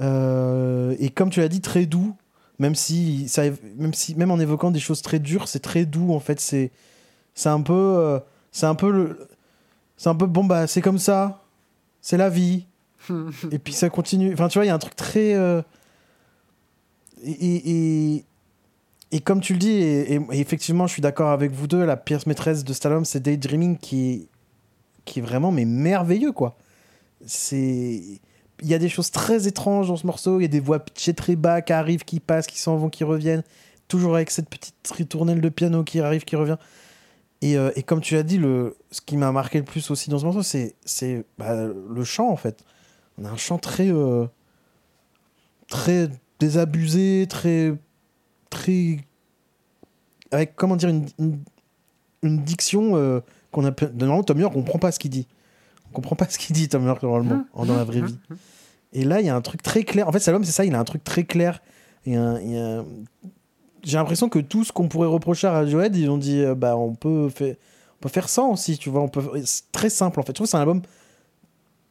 et 0.00 1.10
comme 1.10 1.30
tu 1.30 1.40
l'as 1.40 1.48
dit, 1.48 1.60
très 1.60 1.86
doux 1.86 2.14
même 2.58 2.74
si, 2.74 3.28
ça, 3.28 3.42
même 3.76 3.94
si 3.94 4.14
même 4.14 4.30
en 4.30 4.38
évoquant 4.38 4.70
des 4.70 4.80
choses 4.80 5.02
très 5.02 5.18
dures, 5.18 5.48
c'est 5.48 5.60
très 5.60 5.84
doux 5.84 6.12
en 6.12 6.20
fait. 6.20 6.40
C'est 6.40 6.70
c'est 7.34 7.48
un 7.48 7.60
peu 7.60 7.72
euh, 7.74 8.18
c'est 8.52 8.66
un 8.66 8.74
peu 8.74 8.90
le 8.90 9.28
c'est 9.96 10.08
un 10.08 10.14
peu 10.14 10.26
bon 10.26 10.44
bah 10.44 10.66
c'est 10.66 10.80
comme 10.80 10.98
ça, 10.98 11.44
c'est 12.00 12.16
la 12.16 12.30
vie. 12.30 12.66
et 13.52 13.58
puis 13.58 13.72
ça 13.72 13.90
continue. 13.90 14.32
Enfin 14.32 14.48
tu 14.48 14.58
vois, 14.58 14.64
il 14.64 14.68
y 14.68 14.70
a 14.70 14.74
un 14.74 14.78
truc 14.78 14.96
très 14.96 15.34
euh, 15.34 15.62
et, 17.22 18.14
et, 18.14 18.24
et, 19.12 19.20
comme 19.20 19.40
tu 19.40 19.54
le 19.54 19.58
dis, 19.58 19.70
et, 19.70 20.20
effectivement, 20.32 20.86
je 20.86 20.92
suis 20.92 21.02
d'accord 21.02 21.30
avec 21.30 21.50
vous 21.52 21.66
deux, 21.66 21.84
la 21.84 21.96
pièce 21.96 22.26
maîtresse 22.26 22.62
de 22.64 22.72
Stallone, 22.72 23.04
c'est 23.04 23.20
Daydreaming 23.20 23.78
qui 23.78 24.10
est, 24.10 24.28
qui 25.04 25.20
est 25.20 25.22
vraiment 25.22 25.50
mais 25.50 25.64
merveilleux 25.64 26.32
quoi. 26.32 26.56
C'est 27.24 28.20
il 28.62 28.68
y 28.68 28.74
a 28.74 28.78
des 28.78 28.88
choses 28.88 29.10
très 29.10 29.46
étranges 29.46 29.88
dans 29.88 29.96
ce 29.96 30.06
morceau. 30.06 30.40
Il 30.40 30.42
y 30.42 30.46
a 30.46 30.48
des 30.48 30.60
voix 30.60 30.78
pitchées 30.78 31.14
très 31.14 31.36
bas 31.36 31.62
qui 31.62 31.72
arrivent, 31.72 32.04
qui 32.04 32.20
passent, 32.20 32.46
qui 32.46 32.58
s'en 32.58 32.76
vont, 32.76 32.88
qui 32.88 33.04
reviennent. 33.04 33.42
Toujours 33.88 34.16
avec 34.16 34.30
cette 34.30 34.48
petite 34.48 34.74
ritournelle 34.90 35.40
de 35.40 35.48
piano 35.48 35.84
qui 35.84 36.00
arrive, 36.00 36.24
qui 36.24 36.36
revient. 36.36 36.56
Et, 37.42 37.56
euh, 37.56 37.70
et 37.76 37.82
comme 37.82 38.00
tu 38.00 38.14
l'as 38.14 38.22
dit, 38.22 38.38
le, 38.38 38.76
ce 38.90 39.00
qui 39.00 39.16
m'a 39.16 39.30
marqué 39.30 39.58
le 39.58 39.64
plus 39.64 39.90
aussi 39.90 40.10
dans 40.10 40.18
ce 40.18 40.24
morceau, 40.24 40.42
c'est, 40.42 40.74
c'est 40.84 41.24
bah, 41.38 41.66
le 41.66 42.04
chant 42.04 42.30
en 42.30 42.36
fait. 42.36 42.64
On 43.18 43.24
a 43.24 43.30
un 43.30 43.36
chant 43.36 43.58
très, 43.58 43.90
euh, 43.90 44.26
très 45.68 46.08
désabusé, 46.40 47.26
très, 47.28 47.74
très. 48.50 48.98
avec 50.30 50.56
comment 50.56 50.76
dire, 50.76 50.88
une, 50.88 51.06
une, 52.22 52.42
diction 52.42 52.96
euh, 52.96 53.20
qu'on 53.52 53.66
a. 53.66 53.70
Normalement, 53.92 54.22
Tom 54.22 54.40
York, 54.40 54.54
on 54.56 54.62
comprend 54.62 54.78
pas 54.78 54.92
ce 54.92 54.98
qu'il 54.98 55.10
dit 55.10 55.28
comprend 55.96 56.16
pas 56.16 56.28
ce 56.28 56.38
qu'il 56.38 56.54
dit, 56.54 56.68
Tom 56.68 56.84
York, 56.84 57.02
normalement, 57.02 57.44
dans 57.54 57.76
la 57.76 57.84
vraie 57.84 58.02
vie. 58.02 58.18
Et 58.92 59.04
là, 59.04 59.20
il 59.20 59.26
y 59.26 59.28
a 59.28 59.36
un 59.36 59.40
truc 59.40 59.62
très 59.62 59.82
clair. 59.82 60.08
En 60.08 60.12
fait, 60.12 60.20
Salom, 60.20 60.44
c'est 60.44 60.52
ça, 60.52 60.64
il 60.64 60.74
a 60.74 60.78
un 60.78 60.84
truc 60.84 61.04
très 61.04 61.24
clair. 61.24 61.60
Et 62.06 62.16
a... 62.16 62.38
J'ai 63.82 63.98
l'impression 63.98 64.28
que 64.28 64.38
tout 64.40 64.64
ce 64.64 64.72
qu'on 64.72 64.88
pourrait 64.88 65.06
reprocher 65.06 65.46
à 65.46 65.52
Radiohead, 65.52 65.94
ils 65.94 66.10
ont 66.10 66.18
dit, 66.18 66.40
euh, 66.40 66.54
bah, 66.54 66.76
on 66.76 66.94
peut, 66.94 67.28
faire... 67.28 67.54
on 67.98 68.02
peut 68.02 68.08
faire 68.08 68.28
ça 68.28 68.42
aussi, 68.42 68.78
tu 68.78 68.90
vois. 68.90 69.02
On 69.02 69.08
peut... 69.08 69.22
C'est 69.44 69.70
très 69.70 69.90
simple, 69.90 70.18
en 70.18 70.22
fait. 70.22 70.32
Je 70.32 70.34
trouve 70.34 70.46
que 70.46 70.50
c'est 70.50 70.56
un 70.56 70.60
album 70.60 70.82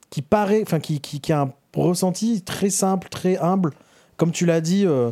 qui 0.10 0.22
paraît, 0.22 0.62
enfin, 0.62 0.80
qui, 0.80 1.00
qui, 1.00 1.20
qui, 1.22 1.32
a 1.32 1.42
un 1.42 1.54
ressenti 1.76 2.42
très 2.42 2.70
simple, 2.70 3.08
très 3.10 3.38
humble. 3.38 3.72
Comme 4.18 4.32
tu 4.32 4.46
l'as 4.46 4.62
dit, 4.62 4.86
euh, 4.86 5.12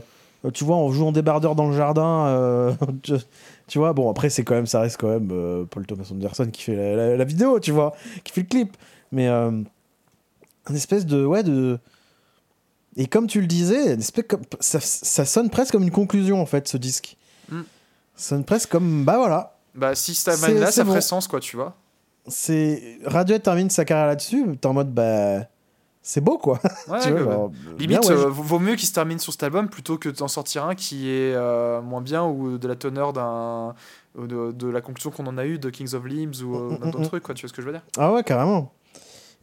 tu 0.53 0.63
vois, 0.63 0.77
en 0.77 0.91
jouant 0.91 1.11
débardeur 1.11 1.55
dans 1.55 1.67
le 1.69 1.75
jardin, 1.75 2.25
euh, 2.27 2.73
tu 3.73 3.79
vois, 3.79 3.91
bon, 3.91 4.07
après, 4.07 4.29
c'est 4.29 4.43
quand 4.43 4.53
même, 4.53 4.67
ça 4.67 4.81
reste 4.81 4.97
quand 4.97 5.07
même 5.07 5.29
euh, 5.31 5.65
Paul 5.65 5.87
Thomas 5.87 6.07
Anderson 6.11 6.47
qui 6.53 6.61
fait 6.61 7.17
la, 7.17 7.23
vidéo, 7.23 7.59
tu 7.59 7.71
vois, 7.71 7.95
qui 8.23 8.31
fait 8.31 8.41
le 8.41 8.47
clip. 8.47 8.77
Mais 9.11 9.27
euh, 9.27 9.49
un 10.67 10.75
espèce 10.75 11.07
de. 11.07 11.25
Ouais, 11.25 11.41
de. 11.41 11.79
Et 12.97 13.07
comme 13.07 13.25
tu 13.25 13.41
le 13.41 13.47
disais, 13.47 13.95
espèce 13.95 14.25
comme, 14.29 14.43
ça, 14.59 14.79
ça, 14.79 15.25
sonne 15.25 15.49
presque 15.49 15.71
comme 15.71 15.81
une 15.81 15.89
conclusion, 15.89 16.39
en 16.39 16.45
fait, 16.45 16.67
ce 16.67 16.77
disque. 16.77 17.17
Mm. 17.49 17.61
Ça 18.15 18.29
sonne 18.35 18.43
presque 18.43 18.69
comme. 18.69 19.05
Bah 19.05 19.17
voilà. 19.17 19.57
Bah, 19.73 19.95
si 19.95 20.13
ça 20.13 20.33
là, 20.51 20.71
ça 20.71 20.85
ferait 20.85 21.01
sens, 21.01 21.27
quoi, 21.27 21.39
tu 21.39 21.55
vois. 21.55 21.75
C'est. 22.27 22.99
Radiohead 23.05 23.41
termine 23.41 23.71
sa 23.71 23.85
carrière 23.85 24.05
là-dessus, 24.05 24.55
t'es 24.61 24.67
en 24.67 24.73
mode, 24.73 24.93
bah 24.93 25.47
c'est 26.05 26.19
beau 26.19 26.37
quoi. 26.37 26.59
Limite, 27.79 28.09
euh, 28.09 28.27
vaut 28.27 28.59
mieux 28.59 28.75
qu'il 28.75 28.87
se 28.87 28.93
termine 28.93 29.19
sur 29.19 29.31
cet 29.31 29.43
album 29.43 29.69
plutôt 29.69 29.97
que 29.97 30.09
d'en 30.09 30.27
sortir 30.27 30.65
un 30.65 30.75
qui 30.75 31.09
est 31.09 31.33
euh, 31.33 31.81
moins 31.81 32.01
bien 32.01 32.25
ou 32.25 32.57
de 32.57 32.67
la 32.67 32.75
teneur 32.75 33.13
d'un. 33.13 33.73
De, 34.15 34.51
de, 34.51 34.67
la 34.67 34.81
conclusion 34.81 35.09
qu'on 35.09 35.25
en 35.25 35.39
a 35.39 35.45
eu 35.47 35.57
de 35.57 35.71
Kings 35.71 35.95
of 35.95 36.05
Limbs 36.05 36.43
ou 36.43 36.55
euh, 36.55 36.77
d'autres 36.77 37.01
trucs, 37.07 37.23
quoi. 37.23 37.33
Tu 37.33 37.41
vois 37.41 37.49
ce 37.49 37.53
que 37.53 37.63
je 37.63 37.65
veux 37.65 37.73
dire? 37.73 37.81
Ah 37.97 38.13
ouais, 38.13 38.21
carrément. 38.21 38.71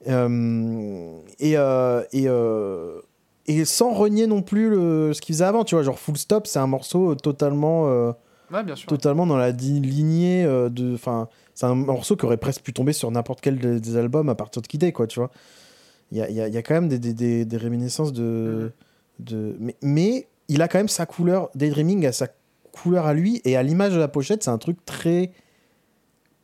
et, 0.07 1.55
et, 2.13 2.27
et 3.47 3.65
sans 3.65 3.93
renier 3.93 4.29
non 4.29 4.43
plus 4.43 4.71
le, 4.71 5.13
ce 5.13 5.21
qu'il 5.21 5.35
faisait 5.35 5.45
avant, 5.45 5.65
tu 5.65 5.75
vois. 5.75 5.83
Genre 5.83 5.99
Full 5.99 6.19
Stop, 6.19 6.47
c'est 6.47 6.61
un 6.61 6.69
morceau 6.69 7.17
totalement. 7.17 7.87
Ouais, 8.53 8.63
bien 8.63 8.77
sûr. 8.77 8.87
Totalement 8.87 9.27
dans 9.27 9.39
la 9.39 9.51
lignée 9.51 10.45
de. 10.45 10.95
Enfin, 10.95 11.27
c'est 11.55 11.67
un 11.67 11.75
morceau 11.75 12.17
qui 12.17 12.27
aurait 12.27 12.37
presque 12.37 12.63
pu 12.63 12.73
tomber 12.73 12.93
sur 12.93 13.11
n'importe 13.11 13.41
quel 13.41 13.59
des, 13.81 13.97
albums 13.97 14.29
à 14.29 14.35
partir 14.35 14.63
de 14.63 14.67
Kid 14.69 14.93
quoi, 14.93 15.07
tu 15.07 15.19
vois 15.19 15.31
il 16.11 16.19
y 16.19 16.23
a, 16.23 16.31
y, 16.31 16.41
a, 16.41 16.49
y 16.49 16.57
a, 16.57 16.63
quand 16.63 16.75
même 16.75 16.89
des, 16.89 16.99
des, 16.99 17.45
des, 17.45 17.57
réminiscences 17.57 18.13
de. 18.13 18.73
Mm. 19.21 19.25
de 19.25 19.57
mais, 19.61 19.77
mais, 19.83 20.29
il 20.49 20.63
a 20.63 20.69
quand 20.69 20.79
même 20.79 20.89
sa 20.89 21.07
couleur. 21.07 21.51
Daydreaming 21.55 22.07
a 22.07 22.13
sa 22.13 22.27
couleur 22.73 23.07
à 23.07 23.15
lui. 23.15 23.41
Et 23.45 23.57
à 23.57 23.63
l'image 23.63 23.93
de 23.93 23.99
la 23.99 24.09
pochette, 24.09 24.43
c'est 24.43 24.51
un 24.51 24.59
truc 24.59 24.85
très. 24.85 25.33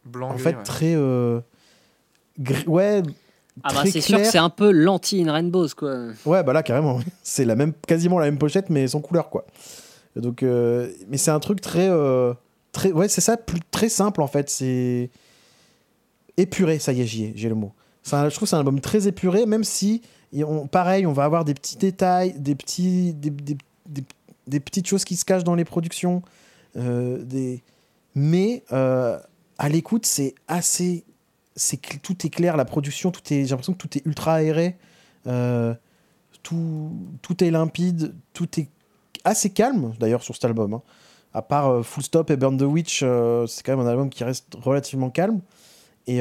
Blanc. 0.04 0.30
En 0.30 0.38
fait, 0.38 0.54
très. 0.62 0.94
Euh, 0.94 1.40
ouais. 2.66 3.02
Ah 3.64 3.72
bah 3.72 3.82
c'est 3.90 4.00
sûr 4.00 4.18
que 4.18 4.24
c'est 4.24 4.38
un 4.38 4.50
peu 4.50 4.70
l'anti-In 4.70 5.32
Rainbows 5.32 5.68
quoi. 5.74 6.08
Ouais 6.26 6.42
bah 6.42 6.52
là 6.52 6.62
carrément 6.62 7.00
c'est 7.22 7.46
la 7.46 7.56
même 7.56 7.72
quasiment 7.86 8.18
la 8.18 8.26
même 8.26 8.38
pochette 8.38 8.68
mais 8.68 8.86
sans 8.86 9.00
couleur 9.00 9.30
quoi. 9.30 9.46
Donc 10.14 10.42
euh, 10.42 10.90
mais 11.08 11.16
c'est 11.16 11.30
un 11.30 11.40
truc 11.40 11.60
très 11.60 11.88
euh, 11.88 12.34
très 12.72 12.92
ouais 12.92 13.08
c'est 13.08 13.22
ça 13.22 13.38
plus 13.38 13.60
très 13.70 13.88
simple 13.88 14.20
en 14.20 14.26
fait 14.26 14.50
c'est 14.50 15.10
épuré 16.36 16.78
ça 16.78 16.92
y 16.92 17.00
est 17.00 17.06
j'y 17.06 17.24
ai 17.24 17.32
j'ai 17.34 17.48
le 17.48 17.54
mot 17.54 17.72
je 18.06 18.34
trouve 18.34 18.40
que 18.40 18.46
c'est 18.46 18.56
un 18.56 18.60
album 18.60 18.80
très 18.80 19.08
épuré, 19.08 19.46
même 19.46 19.64
si 19.64 20.02
pareil, 20.70 21.06
on 21.06 21.12
va 21.12 21.24
avoir 21.24 21.44
des 21.44 21.54
petits 21.54 21.76
détails, 21.76 22.34
des, 22.38 22.54
petits, 22.54 23.14
des, 23.14 24.60
petites 24.60 24.86
choses 24.86 25.04
qui 25.04 25.16
se 25.16 25.24
cachent 25.24 25.44
dans 25.44 25.54
les 25.54 25.64
productions. 25.64 26.22
Euh. 26.76 27.24
Mais 28.14 28.64
euh, 28.72 29.18
à 29.58 29.68
l'écoute, 29.68 30.06
c'est 30.06 30.34
assez. 30.48 31.04
C'est, 31.54 31.80
tout 32.02 32.26
est 32.26 32.30
clair, 32.30 32.56
la 32.56 32.66
production, 32.66 33.10
j'ai 33.26 33.44
l'impression 33.46 33.72
que 33.72 33.78
tout 33.78 33.96
est 33.96 34.04
ultra 34.04 34.34
aéré. 34.34 34.76
Euh, 35.26 35.74
tout, 36.42 36.92
tout 37.22 37.42
est 37.42 37.50
limpide, 37.50 38.14
tout 38.34 38.60
est 38.60 38.68
assez 39.24 39.50
calme 39.50 39.94
d'ailleurs 39.98 40.22
sur 40.22 40.34
cet 40.34 40.44
album. 40.44 40.74
Hein. 40.74 40.82
À 41.32 41.42
part 41.42 41.84
Full 41.84 42.02
Stop 42.02 42.30
et 42.30 42.36
Burn 42.36 42.58
the 42.58 42.62
Witch, 42.62 43.00
c'est 43.00 43.62
quand 43.62 43.76
même 43.76 43.86
un 43.86 43.90
album 43.90 44.10
qui 44.10 44.22
reste 44.22 44.54
relativement 44.54 45.10
calme. 45.10 45.40
Et, 46.06 46.20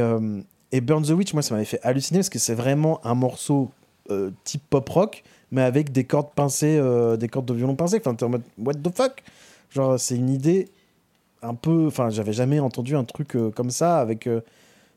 et 0.71 0.81
Burn 0.81 1.03
the 1.03 1.11
Witch, 1.11 1.33
moi, 1.33 1.41
ça 1.41 1.53
m'avait 1.53 1.65
fait 1.65 1.79
halluciner 1.83 2.19
parce 2.19 2.29
que 2.29 2.39
c'est 2.39 2.53
vraiment 2.53 3.05
un 3.05 3.15
morceau 3.15 3.71
euh, 4.11 4.31
type 4.43 4.63
pop 4.69 4.87
rock, 4.89 5.23
mais 5.51 5.61
avec 5.61 5.91
des 5.91 6.03
cordes 6.03 6.31
pincées, 6.35 6.77
euh, 6.77 7.17
des 7.17 7.27
cordes 7.27 7.45
de 7.45 7.53
violon 7.53 7.75
pincées. 7.75 7.97
Enfin, 7.99 8.15
t'es 8.15 8.23
en 8.23 8.29
mode, 8.29 8.43
what 8.57 8.73
the 8.73 8.95
fuck? 8.95 9.23
Genre, 9.71 9.99
c'est 9.99 10.15
une 10.15 10.29
idée 10.29 10.69
un 11.41 11.53
peu. 11.53 11.87
Enfin, 11.87 12.09
j'avais 12.09 12.33
jamais 12.33 12.59
entendu 12.59 12.95
un 12.95 13.03
truc 13.03 13.35
euh, 13.35 13.51
comme 13.51 13.69
ça 13.69 13.99
avec 13.99 14.29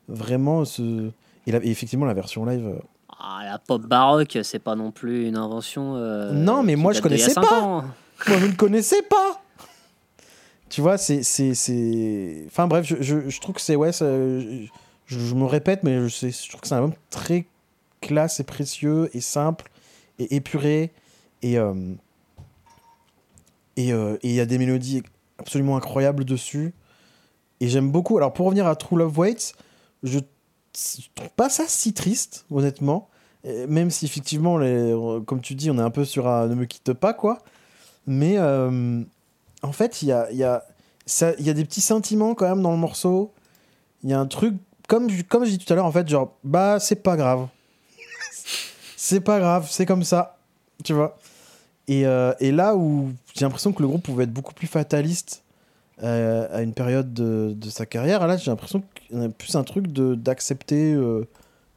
vraiment 0.07 0.65
ce. 0.65 1.09
Et, 1.47 1.53
effectivement, 1.69 2.05
la 2.05 2.13
version 2.13 2.45
live. 2.45 2.75
Ah, 3.19 3.41
la 3.43 3.59
pop 3.59 3.81
baroque, 3.81 4.37
c'est 4.43 4.59
pas 4.59 4.75
non 4.75 4.91
plus 4.91 5.27
une 5.27 5.37
invention. 5.37 5.95
non, 6.33 6.63
mais 6.63 6.75
moi, 6.75 6.93
je 6.93 7.01
connaissais 7.01 7.33
pas. 7.33 7.83
Moi, 8.27 8.37
je 8.37 8.45
ne 8.45 8.53
connaissais 8.53 9.01
pas. 9.03 9.41
Tu 10.69 10.81
vois, 10.81 10.97
c'est. 10.97 11.21
Enfin, 12.47 12.67
bref, 12.67 12.85
je, 12.85 13.29
je, 13.29 13.41
trouve 13.41 13.55
que 13.55 13.61
c'est. 13.61 13.75
Ouais, 13.75 13.91
je, 13.91 14.67
je, 15.09 15.33
me 15.33 15.45
répète, 15.45 15.83
mais 15.83 16.07
je, 16.07 16.47
trouve 16.49 16.61
que 16.61 16.67
c'est 16.67 16.75
un 16.75 16.77
album 16.77 16.93
très 17.09 17.47
classe 18.01 18.39
et 18.39 18.43
précieux 18.43 19.09
et 19.13 19.21
simple 19.21 19.69
et 20.19 20.35
épuré. 20.35 20.91
Et 21.41 21.57
euh, 21.57 21.73
euh, 23.79 24.17
et 24.21 24.29
il 24.29 24.35
y 24.35 24.39
a 24.39 24.45
des 24.45 24.57
mélodies 24.57 25.03
absolument 25.37 25.77
incroyables 25.77 26.25
dessus. 26.25 26.73
Et 27.59 27.67
j'aime 27.67 27.91
beaucoup. 27.91 28.17
Alors 28.17 28.33
pour 28.33 28.45
revenir 28.45 28.67
à 28.67 28.75
True 28.75 28.97
Love 28.97 29.17
Waits, 29.17 29.53
je 30.03 30.19
trouve 31.15 31.29
pas 31.35 31.49
ça 31.49 31.63
si 31.67 31.93
triste, 31.93 32.45
honnêtement. 32.51 33.09
même 33.43 33.89
si 33.89 34.05
effectivement, 34.05 34.57
les, 34.57 34.93
comme 35.25 35.41
tu 35.41 35.55
dis, 35.55 35.71
on 35.71 35.77
est 35.77 35.81
un 35.81 35.89
peu 35.89 36.05
sur 36.05 36.27
un 36.27 36.47
ne 36.47 36.55
me 36.55 36.65
quitte 36.65 36.93
pas, 36.93 37.13
quoi. 37.13 37.39
Mais 38.05 38.37
euh, 38.37 39.01
en 39.61 39.71
fait, 39.71 40.01
il 40.01 40.09
y 40.09 40.11
a, 40.11 40.31
y, 40.31 40.43
a, 40.43 40.63
y 41.39 41.49
a 41.49 41.53
des 41.53 41.65
petits 41.65 41.81
sentiments 41.81 42.35
quand 42.35 42.47
même 42.47 42.61
dans 42.61 42.71
le 42.71 42.77
morceau. 42.77 43.33
Il 44.03 44.09
y 44.09 44.13
a 44.13 44.19
un 44.19 44.27
truc, 44.27 44.55
comme, 44.89 45.07
comme 45.23 45.45
je 45.45 45.51
dis 45.51 45.57
tout 45.57 45.71
à 45.71 45.77
l'heure, 45.77 45.85
en 45.85 45.91
fait, 45.93 46.07
genre, 46.09 46.37
bah, 46.43 46.79
c'est 46.81 47.01
pas 47.01 47.15
grave 47.15 47.47
c'est 48.99 49.21
pas 49.21 49.39
grave, 49.39 49.65
c'est 49.71 49.85
comme 49.85 50.03
ça, 50.03 50.37
tu 50.83 50.91
vois. 50.91 51.17
Et, 51.87 52.05
euh, 52.05 52.33
et 52.41 52.51
là 52.51 52.75
où 52.75 53.11
j'ai 53.33 53.45
l'impression 53.45 53.71
que 53.71 53.81
le 53.81 53.87
groupe 53.87 54.03
pouvait 54.03 54.25
être 54.25 54.33
beaucoup 54.33 54.53
plus 54.53 54.67
fataliste 54.67 55.43
euh, 56.03 56.47
à 56.51 56.61
une 56.61 56.73
période 56.73 57.13
de, 57.13 57.53
de 57.55 57.69
sa 57.69 57.85
carrière, 57.85 58.27
là 58.27 58.35
j'ai 58.35 58.51
l'impression 58.51 58.83
qu'il 59.07 59.21
y 59.21 59.25
a 59.25 59.29
plus 59.29 59.55
un 59.55 59.63
truc 59.63 59.87
d'accepter 59.87 60.93
euh, 60.93 61.25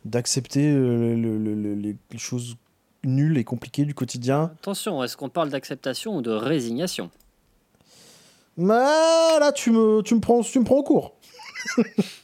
d'accepter 0.05 0.75
les 0.75 1.97
choses 2.19 2.57
nulles 3.05 3.39
et 3.39 3.45
compliquées 3.45 3.85
du 3.85 3.95
quotidien. 3.95 4.51
Attention, 4.61 5.03
est-ce 5.05 5.17
qu'on 5.17 5.29
parle 5.29 5.51
d'acceptation 5.51 6.17
ou 6.17 6.23
de 6.23 6.33
résignation? 6.33 7.09
Bah, 8.59 9.39
là, 9.39 9.53
tu 9.53 9.71
me, 9.71 10.03
tu 10.03 10.17
me, 10.17 10.21
prends, 10.21 10.43
tu 10.43 10.59
me 10.59 10.65
prends 10.65 10.79
au 10.79 10.83
cours. 10.83 11.15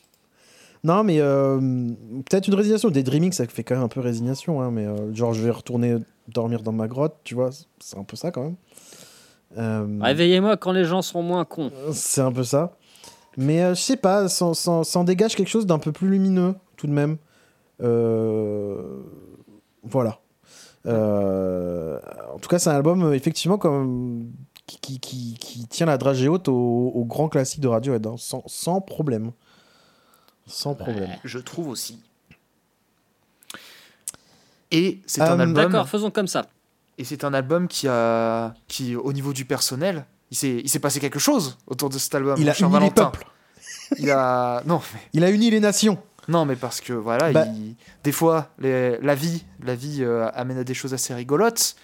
Non, 0.84 1.02
mais 1.02 1.20
euh, 1.20 1.58
peut-être 2.28 2.46
une 2.48 2.54
résignation. 2.54 2.90
Des 2.90 3.02
dreaming, 3.02 3.32
ça 3.32 3.46
fait 3.46 3.64
quand 3.64 3.74
même 3.74 3.84
un 3.84 3.88
peu 3.88 4.00
résignation. 4.00 4.60
Hein, 4.62 4.70
mais 4.70 4.86
euh, 4.86 5.12
genre, 5.14 5.32
je 5.32 5.42
vais 5.42 5.50
retourner 5.50 5.96
dormir 6.28 6.62
dans 6.62 6.72
ma 6.72 6.88
grotte, 6.88 7.16
tu 7.24 7.34
vois. 7.34 7.50
C'est 7.80 7.98
un 7.98 8.04
peu 8.04 8.16
ça 8.16 8.30
quand 8.30 8.42
même. 8.42 8.56
Euh, 9.56 9.98
Réveillez-moi 10.00 10.56
quand 10.56 10.72
les 10.72 10.84
gens 10.84 11.02
seront 11.02 11.22
moins 11.22 11.44
cons. 11.44 11.72
C'est 11.92 12.20
un 12.20 12.32
peu 12.32 12.44
ça. 12.44 12.76
Mais 13.36 13.60
je 13.74 13.80
sais 13.80 13.96
pas, 13.96 14.28
ça, 14.28 14.52
ça, 14.54 15.04
dégage 15.04 15.36
quelque 15.36 15.48
chose 15.48 15.66
d'un 15.66 15.78
peu 15.78 15.92
plus 15.92 16.08
lumineux, 16.08 16.54
tout 16.76 16.86
de 16.88 16.92
même. 16.92 17.18
Voilà. 19.84 20.18
en 20.84 22.38
tout 22.40 22.48
cas, 22.48 22.58
c'est 22.58 22.70
un 22.70 22.74
album, 22.74 23.12
effectivement, 23.14 23.56
comme, 23.56 24.32
qui, 24.66 24.98
qui, 24.98 25.34
qui, 25.34 25.66
tient 25.68 25.86
la 25.86 25.98
dragée 25.98 26.28
haute 26.28 26.48
au, 26.48 27.04
grand 27.06 27.28
classique 27.28 27.60
de 27.60 27.68
Radiohead, 27.68 28.06
hein, 28.06 28.16
sans, 28.18 28.42
sans 28.46 28.80
problème. 28.80 29.30
Sans 30.48 30.74
problème. 30.74 31.16
Je 31.24 31.38
trouve 31.38 31.68
aussi. 31.68 32.00
Et 34.70 35.00
c'est 35.06 35.22
un 35.22 35.38
euh, 35.38 35.42
album. 35.42 35.54
D'accord, 35.54 35.88
faisons 35.88 36.10
comme 36.10 36.28
ça. 36.28 36.46
Et 36.98 37.04
c'est 37.04 37.24
un 37.24 37.32
album 37.32 37.68
qui 37.68 37.86
a, 37.88 38.54
qui 38.66 38.96
au 38.96 39.12
niveau 39.12 39.32
du 39.32 39.44
personnel, 39.44 40.04
il 40.30 40.36
s'est, 40.36 40.60
il 40.62 40.68
s'est 40.68 40.80
passé 40.80 41.00
quelque 41.00 41.18
chose 41.18 41.56
autour 41.66 41.88
de 41.90 41.98
cet 41.98 42.14
album. 42.14 42.36
Il 42.38 42.50
a 42.50 42.58
uni 42.58 42.70
Valentin. 42.70 43.04
les 43.04 43.10
peuples. 43.10 43.26
Il 43.98 44.10
a, 44.10 44.62
non. 44.66 44.80
Il 45.12 45.24
a 45.24 45.30
uni 45.30 45.50
les 45.50 45.60
nations. 45.60 45.98
Non, 46.26 46.44
mais 46.44 46.56
parce 46.56 46.80
que 46.82 46.92
voilà, 46.92 47.32
bah- 47.32 47.46
des 48.04 48.12
fois, 48.12 48.50
les... 48.58 48.98
la 49.00 49.14
vie, 49.14 49.44
la 49.64 49.74
vie 49.74 49.98
euh, 50.00 50.28
amène 50.34 50.58
à 50.58 50.64
des 50.64 50.74
choses 50.74 50.92
assez 50.92 51.14
rigolotes. 51.14 51.76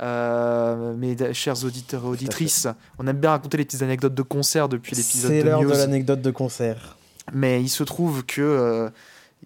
Euh, 0.00 0.94
mes 0.94 1.34
chers 1.34 1.62
auditeurs 1.62 2.04
et 2.04 2.06
auditrices, 2.06 2.66
on 2.98 3.06
aime 3.06 3.18
bien 3.18 3.30
raconter 3.30 3.58
les 3.58 3.66
petites 3.66 3.82
anecdotes 3.82 4.14
de 4.14 4.22
concert 4.22 4.70
depuis 4.70 4.96
l'épisode 4.96 5.30
de 5.30 5.36
C'est 5.36 5.44
l'heure 5.44 5.60
de 5.60 5.68
l'anecdote 5.68 6.22
de 6.22 6.30
concert. 6.30 6.96
Mais 7.32 7.62
il 7.62 7.68
se 7.68 7.82
trouve 7.84 8.24
que 8.24 8.40
euh, 8.40 8.90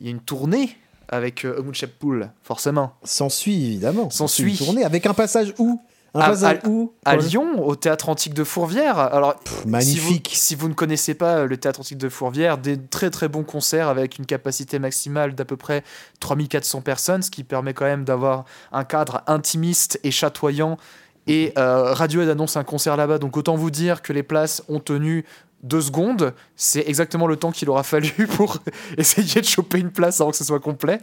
il 0.01 0.07
y 0.07 0.09
a 0.09 0.11
une 0.11 0.21
tournée 0.21 0.77
avec 1.09 1.45
euh, 1.45 1.63
Pool, 1.99 2.31
forcément. 2.43 2.95
S'ensuit 3.05 3.67
évidemment. 3.67 4.11
S'ensuit 4.11 4.53
une 4.53 4.59
tournée 4.59 4.85
avec 4.85 5.07
un 5.07 5.15
passage 5.15 5.55
où? 5.59 5.81
Un 6.15 6.21
à, 6.21 6.29
passage 6.29 6.61
où? 6.65 6.93
à 7.05 7.17
Lyon, 7.17 7.67
au 7.67 7.75
théâtre 7.75 8.09
antique 8.09 8.35
de 8.35 8.45
Fourvière. 8.45 8.99
Alors, 8.99 9.35
magnifique. 9.67 10.31
Si 10.33 10.55
vous, 10.55 10.69
ne 10.69 10.75
connaissez 10.75 11.15
pas 11.15 11.39
euh, 11.39 11.47
le 11.47 11.57
théâtre 11.57 11.81
antique 11.81 11.99
de 11.99 12.09
Fourvière, 12.09 12.59
des 12.59 12.79
très 12.79 13.11
très 13.11 13.29
bons 13.29 13.43
concerts 13.43 13.89
avec 13.89 14.19
une 14.19 14.27
capacité 14.27 14.79
maximale 14.79 15.35
d'à 15.35 15.45
peu 15.45 15.57
près 15.57 15.83
3400 16.21 16.83
personnes, 16.83 17.23
ce 17.23 17.31
qui 17.31 17.43
permet 17.43 17.75
quand 17.75 17.85
même 17.85 18.05
d'avoir 18.05 18.45
un 18.73 18.85
cadre 18.85 19.23
intimiste 19.27 19.99
et 20.05 20.11
chatoyant. 20.11 20.79
Et 21.27 21.53
euh, 21.57 21.95
Radiohead 21.95 22.29
annonce 22.29 22.57
un 22.57 22.65
concert 22.65 22.97
là-bas, 22.97 23.19
donc 23.19 23.37
autant 23.37 23.57
vous 23.57 23.71
dire 23.71 24.03
que 24.03 24.13
les 24.13 24.23
places 24.23 24.63
ont 24.69 24.81
tenu 24.81 25.25
deux 25.65 25.81
secondes, 25.81 26.35
c'est 26.55 26.87
exactement 26.87 27.27
le 27.27 27.37
temps 27.37 27.51
qu'il 27.51 27.69
aura 27.71 27.83
fallu 27.83 28.11
pour 28.37 28.59
essayer 28.99 29.41
de 29.41 29.47
choper 29.47 29.79
une 29.79 29.91
place 29.91 30.21
avant 30.21 30.31
que 30.31 30.37
ce 30.37 30.45
soit 30.45 30.61
complet. 30.61 31.01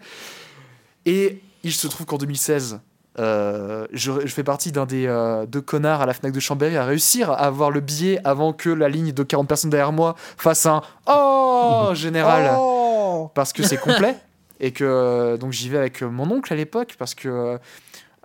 Et 1.05 1.41
il 1.63 1.73
se 1.73 1.87
trouve 1.87 2.05
qu'en 2.05 2.17
2016, 2.17 2.79
euh, 3.19 3.87
je, 3.91 4.11
fais 4.27 4.43
partie 4.43 4.71
d'un 4.71 4.85
des 4.85 5.05
euh, 5.07 5.45
deux 5.45 5.59
connards 5.59 6.01
à 6.01 6.05
la 6.05 6.13
Fnac 6.13 6.31
de 6.31 6.39
Chambéry 6.39 6.77
à 6.77 6.85
réussir 6.85 7.29
à 7.29 7.45
avoir 7.45 7.69
le 7.69 7.81
billet 7.81 8.21
avant 8.23 8.53
que 8.53 8.69
la 8.69 8.87
ligne 8.87 9.11
de 9.11 9.23
40 9.23 9.47
personnes 9.49 9.69
derrière 9.69 9.91
moi 9.91 10.15
fasse 10.37 10.65
un 10.65 10.81
Oh 11.07 11.89
général 11.93 12.55
oh 12.57 13.29
Parce 13.33 13.51
que 13.51 13.63
c'est 13.63 13.77
complet. 13.77 14.15
et 14.61 14.71
que 14.71 15.35
donc 15.37 15.51
j'y 15.51 15.67
vais 15.67 15.77
avec 15.77 16.03
mon 16.03 16.29
oncle 16.31 16.53
à 16.53 16.55
l'époque 16.55 16.95
parce 16.97 17.13
que 17.13 17.59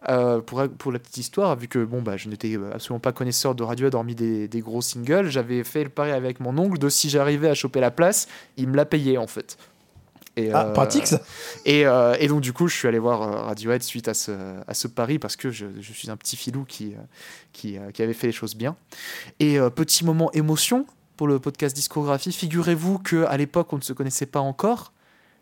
euh, 0.09 0.41
pour, 0.41 0.63
pour 0.79 0.93
la 0.93 0.99
petite 0.99 1.17
histoire, 1.17 1.57
vu 1.57 1.69
que 1.69 1.83
bon, 1.83 2.03
bah, 2.03 2.17
je 2.17 2.29
n'étais 2.29 2.57
absolument 2.73 3.01
pas 3.01 3.13
connaisseur 3.13 3.55
de 3.55 3.63
Radiohead 3.63 3.95
hormis 3.95 4.15
des, 4.15 4.47
des 4.47 4.61
gros 4.61 4.83
singles, 4.83 5.29
j'avais 5.29 5.65
fait 5.65 5.85
le 5.85 5.91
pari 5.91 6.11
avec 6.11 6.39
mon 6.39 6.57
oncle 6.59 6.79
de 6.79 6.89
si 6.91 7.09
j'arrivais 7.09 7.49
à 7.49 7.55
choper 7.55 7.81
la 7.81 7.91
place, 7.91 8.29
il 8.57 8.69
me 8.69 8.77
l'a 8.77 8.85
payé 8.85 9.17
en 9.17 9.27
fait. 9.27 9.57
Et, 10.39 10.53
ah, 10.53 10.67
euh, 10.67 10.73
pratique 10.75 11.07
ça 11.07 11.23
et, 11.65 11.87
euh, 11.87 12.15
et, 12.21 12.29
donc 12.29 12.43
du 12.43 12.53
coup, 12.53 12.69
je 12.69 12.77
suis 12.77 12.87
allé 12.87 12.99
voir 12.99 13.47
Radiohead 13.47 13.83
suite 13.83 14.07
à 14.07 14.13
ce, 14.13 14.33
à 14.67 14.75
ce 14.75 14.87
pari 14.87 15.19
parce 15.19 15.35
que 15.35 15.51
je, 15.51 15.65
je 15.81 15.93
suis 15.95 16.11
un 16.11 16.17
petit 16.19 16.37
filou 16.37 16.65
qui, 16.65 16.95
qui, 17.55 17.79
qui, 17.95 18.03
avait 18.03 18.13
fait 18.13 18.27
les 18.27 18.35
choses 18.35 18.55
bien. 18.55 18.77
Et 19.41 19.59
petit 19.75 20.05
moment 20.05 20.31
émotion 20.33 20.85
pour 21.17 21.27
le 21.27 21.39
podcast 21.39 21.75
discographie, 21.75 22.33
figurez-vous 22.33 22.99
qu'à 22.99 23.35
l'époque, 23.39 23.73
on 23.73 23.77
ne 23.77 23.83
se 23.83 23.95
connaissait 23.95 24.27
pas 24.27 24.41
encore, 24.41 24.93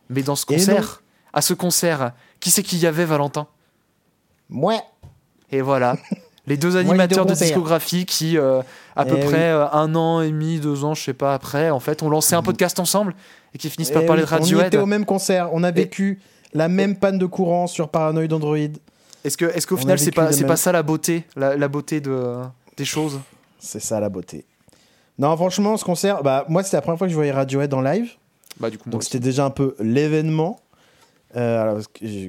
mais 0.09 0.23
dans 0.23 0.37
ce 0.37 0.47
concert, 0.47 1.03
à 1.33 1.43
ce 1.43 1.55
concert, 1.55 2.13
qui 2.39 2.53
c'est 2.53 2.63
qu'il 2.63 2.79
y 2.79 2.87
avait 2.87 3.05
Valentin? 3.05 3.49
Moi. 4.49 4.83
Et 5.51 5.61
voilà. 5.61 5.97
Les 6.47 6.59
deux 6.59 6.77
animateurs 6.77 7.25
de 7.25 7.33
discographie 7.33 8.05
qui, 8.05 8.37
euh, 8.37 8.61
à 8.97 9.07
peu 9.07 9.17
eh 9.19 9.25
près 9.25 9.51
euh, 9.51 9.67
un 9.71 9.95
an 9.95 10.21
et 10.21 10.29
demi, 10.29 10.61
deux 10.61 10.85
ans, 10.85 10.95
je 10.95 11.03
sais 11.03 11.15
pas, 11.15 11.33
après, 11.33 11.71
en 11.71 11.81
fait, 11.81 12.03
ont 12.03 12.11
lancé 12.11 12.35
un 12.35 12.41
mhm. 12.41 12.45
podcast 12.45 12.79
ensemble 12.79 13.15
et 13.55 13.59
qui 13.59 13.71
finissent 13.71 13.91
par 13.91 14.03
eh 14.03 14.07
parler 14.07 14.23
de 14.23 14.27
Radiohead. 14.27 14.65
On 14.65 14.67
était 14.67 14.77
au 14.77 14.87
même 14.87 15.07
concert, 15.07 15.49
on 15.53 15.63
a 15.63 15.71
vécu 15.71 16.21
la 16.53 16.69
même 16.69 16.97
panne 16.97 17.19
de 17.19 17.25
courant 17.25 17.67
sur 17.67 17.89
Paranoid 17.89 18.31
Android. 18.31 18.59
Est-ce 19.25 19.39
que, 19.39 19.47
est-ce 19.47 19.67
qu'au 19.67 19.79
final, 19.79 19.99
c'est 19.99 20.11
pas, 20.11 20.33
c'est 20.33 20.45
pas 20.45 20.57
ça 20.57 20.71
la 20.71 20.83
beauté, 20.83 21.25
la, 21.35 21.69
beauté 21.69 22.03
de, 22.03 22.35
des 22.77 22.85
choses? 22.85 23.21
C'est 23.59 23.81
ça 23.81 23.99
la 23.99 24.11
beauté. 24.11 24.45
Non, 25.19 25.35
franchement, 25.37 25.79
ce 25.79 25.85
concert, 25.85 26.23
bah, 26.23 26.45
moi, 26.49 26.63
c'était 26.63 26.77
la 26.77 26.83
première 26.83 26.99
fois 26.99 27.07
que 27.07 27.11
je 27.11 27.17
voyais 27.17 27.33
Radiohead 27.33 27.73
en 27.73 27.81
live. 27.81 28.11
Bah, 28.61 28.69
du 28.69 28.77
coup, 28.77 28.91
Donc, 28.91 29.03
c'était 29.03 29.21
déjà 29.21 29.47
un 29.47 29.51
peu 29.51 29.75
l'événement. 29.81 30.61
Euh, 31.37 31.81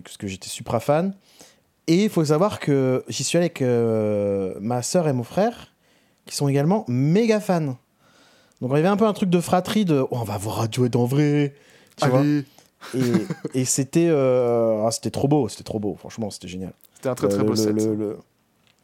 parce 0.03 0.17
que 0.17 0.27
j'étais 0.27 0.47
supra 0.47 0.79
fan. 0.79 1.13
Et 1.87 2.05
il 2.05 2.09
faut 2.09 2.25
savoir 2.25 2.59
que 2.59 3.03
j'y 3.07 3.23
suis 3.23 3.37
allé 3.37 3.45
avec 3.45 3.61
euh, 3.61 4.55
ma 4.59 4.81
sœur 4.81 5.07
et 5.07 5.13
mon 5.13 5.23
frère, 5.23 5.73
qui 6.25 6.35
sont 6.35 6.47
également 6.47 6.85
méga 6.87 7.39
fans. 7.39 7.77
Donc 8.61 8.71
il 8.71 8.75
y 8.75 8.79
avait 8.79 8.87
un 8.87 8.97
peu 8.97 9.05
un 9.05 9.13
truc 9.13 9.29
de 9.29 9.39
fratrie 9.39 9.85
de 9.85 9.99
oh, 9.99 10.07
on 10.11 10.23
va 10.23 10.37
voir 10.37 10.57
Radiohead 10.57 10.95
en 10.95 11.05
vrai. 11.05 11.53
Tu 11.97 12.07
vois 12.07 12.23
et, 12.93 13.59
et 13.61 13.65
c'était 13.65 14.07
euh, 14.09 14.85
ah, 14.85 14.91
c'était 14.91 15.11
trop 15.11 15.27
beau, 15.27 15.49
c'était 15.49 15.63
trop 15.63 15.79
beau, 15.79 15.95
franchement, 15.95 16.29
c'était 16.29 16.47
génial. 16.47 16.73
C'était 16.95 17.09
un 17.09 17.15
très 17.15 17.27
très 17.27 17.39
Euh, 17.39 17.43
beau 17.43 17.49
le, 17.51 17.55
set. 17.55 17.75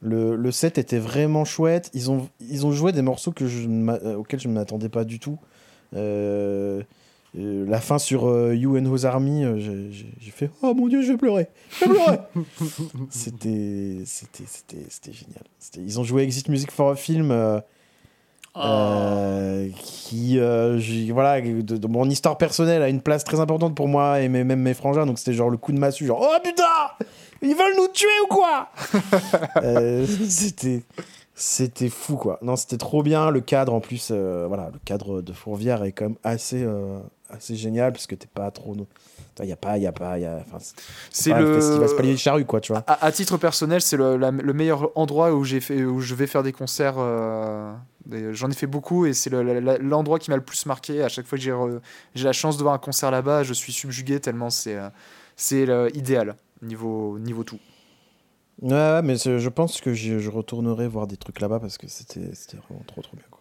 Le, 0.01 0.35
le, 0.35 0.51
set 0.51 0.77
était 0.77 0.97
vraiment 0.97 1.45
chouette. 1.45 1.91
Ils 1.93 2.09
ont, 2.09 2.27
ils 2.39 2.65
ont 2.65 2.71
joué 2.71 2.91
des 2.91 3.03
morceaux 3.03 3.31
que 3.31 3.47
je 3.47 3.67
auxquels 4.15 4.39
je 4.39 4.47
ne 4.47 4.53
m'attendais 4.53 4.89
pas 4.89 5.03
du 5.03 5.19
tout. 5.19 5.37
Euh, 5.95 6.81
euh, 7.37 7.65
la 7.67 7.79
fin 7.79 7.97
sur 7.99 8.27
euh, 8.27 8.53
You 8.55 8.77
and 8.77 8.93
His 8.95 9.05
Army, 9.05 9.43
euh, 9.45 9.57
j'ai- 9.57 10.31
fait 10.31 10.49
Oh 10.61 10.73
mon 10.73 10.87
dieu, 10.87 11.01
je 11.01 11.11
vais 11.11 11.17
pleurer. 11.17 11.47
Je 11.79 11.85
vais 11.85 11.91
pleurer. 11.93 12.19
C'était 13.09 14.01
c'était- 14.05 14.43
c'était- 14.47 14.85
c'était 14.89 15.13
génial. 15.13 15.43
C'était- 15.59 15.81
Ils 15.81 15.99
ont 15.99 16.03
joué 16.03 16.23
Exit 16.23 16.47
Music 16.49 16.71
for 16.71 16.89
a 16.91 16.95
Film. 16.95 17.31
euh, 17.31 17.59
Oh. 18.53 18.59
euh, 18.65 19.69
qui 19.77 20.37
euh, 20.37 20.77
j'ai- 20.77 21.09
voilà 21.13 21.39
de, 21.39 21.61
de 21.61 21.87
mon 21.87 22.09
histoire 22.09 22.37
personnelle 22.37 22.81
a 22.81 22.89
une 22.89 22.99
place 22.99 23.23
très 23.23 23.39
importante 23.39 23.75
pour 23.75 23.87
moi 23.87 24.19
et 24.19 24.27
mes- 24.27 24.43
même 24.43 24.59
mes 24.59 24.73
frangins 24.73 25.05
donc 25.05 25.19
c'était 25.19 25.31
genre 25.31 25.49
le 25.49 25.55
coup 25.55 25.71
de 25.71 25.79
massue 25.79 26.05
genre 26.05 26.19
oh 26.21 26.37
putain 26.43 27.05
ils 27.41 27.55
veulent 27.55 27.77
nous 27.77 27.87
tuer 27.93 28.09
ou 28.25 28.27
quoi? 28.27 28.67
Euh, 29.63 30.05
c'était 30.27 30.81
c'était 31.33 31.87
fou 31.87 32.17
quoi 32.17 32.39
non 32.41 32.57
c'était 32.57 32.75
trop 32.75 33.03
bien 33.03 33.31
le 33.31 33.39
cadre 33.39 33.73
en 33.73 33.79
plus 33.79 34.09
euh, 34.11 34.47
voilà 34.49 34.69
le 34.73 34.79
cadre 34.83 35.21
de 35.21 35.31
Fourvière 35.31 35.83
est 35.85 35.93
quand 35.93 36.05
même 36.09 36.17
assez 36.25 36.61
euh, 36.61 36.99
assez 37.31 37.55
génial 37.55 37.91
parce 37.91 38.07
que 38.07 38.15
t'es 38.15 38.27
pas 38.27 38.51
trop 38.51 38.75
il 39.41 39.49
y 39.49 39.51
a 39.51 39.55
pas 39.55 39.77
il 39.77 39.83
y 39.83 39.87
a 39.87 39.91
pas 39.91 40.19
il 40.19 40.21
y 40.21 40.25
a 40.25 40.37
enfin 40.45 40.57
c'est 41.11 41.33
le 41.33 41.45
festival. 41.45 41.89
Spalier 41.89 42.11
de 42.13 42.17
Charrue 42.17 42.45
quoi 42.45 42.59
tu 42.61 42.71
vois 42.73 42.83
À, 42.85 43.05
à 43.05 43.11
titre 43.11 43.37
personnel, 43.37 43.81
c'est 43.81 43.97
le, 43.97 44.17
le 44.17 44.53
meilleur 44.53 44.91
endroit 44.97 45.33
où, 45.33 45.43
j'ai 45.43 45.61
fait, 45.61 45.83
où 45.83 45.99
je 46.01 46.13
vais 46.15 46.27
faire 46.27 46.43
des 46.43 46.51
concerts. 46.51 46.95
euh, 46.97 47.73
J'en 48.31 48.49
ai 48.49 48.53
fait 48.53 48.67
beaucoup 48.67 49.05
et 49.05 49.13
c'est 49.13 49.29
le- 49.29 49.59
l'endroit 49.79 50.19
qui 50.19 50.29
m'a 50.31 50.35
le 50.35 50.43
plus 50.43 50.65
marqué. 50.65 51.01
À 51.03 51.09
chaque 51.09 51.25
fois 51.25 51.37
que 51.37 51.43
j'ai 51.43 51.51
re- 51.51 51.79
la 52.15 52.33
chance 52.33 52.57
de 52.57 52.63
voir 52.63 52.73
un 52.73 52.79
concert 52.79 53.09
là-bas, 53.11 53.43
je 53.43 53.53
suis 53.53 53.71
subjugué 53.71 54.19
tellement 54.19 54.49
c'est 54.49 54.75
euh, 54.75 54.89
c'est 55.35 55.65
idéal 55.95 56.35
niveau, 56.61 57.17
niveau 57.17 57.43
tout. 57.43 57.59
ouais, 58.61 59.01
mais 59.01 59.15
je 59.17 59.49
pense 59.49 59.81
que 59.81 59.93
je, 59.93 60.29
retournerai 60.29 60.87
voir 60.87 61.07
des 61.07 61.17
trucs 61.17 61.39
là-bas 61.39 61.59
parce 61.59 61.77
que 61.77 61.87
c'était 61.87 62.35
c'était 62.35 62.57
vraiment 62.57 62.83
trop 62.85 63.01
trop 63.01 63.15
bien 63.15 63.25
quoi 63.31 63.40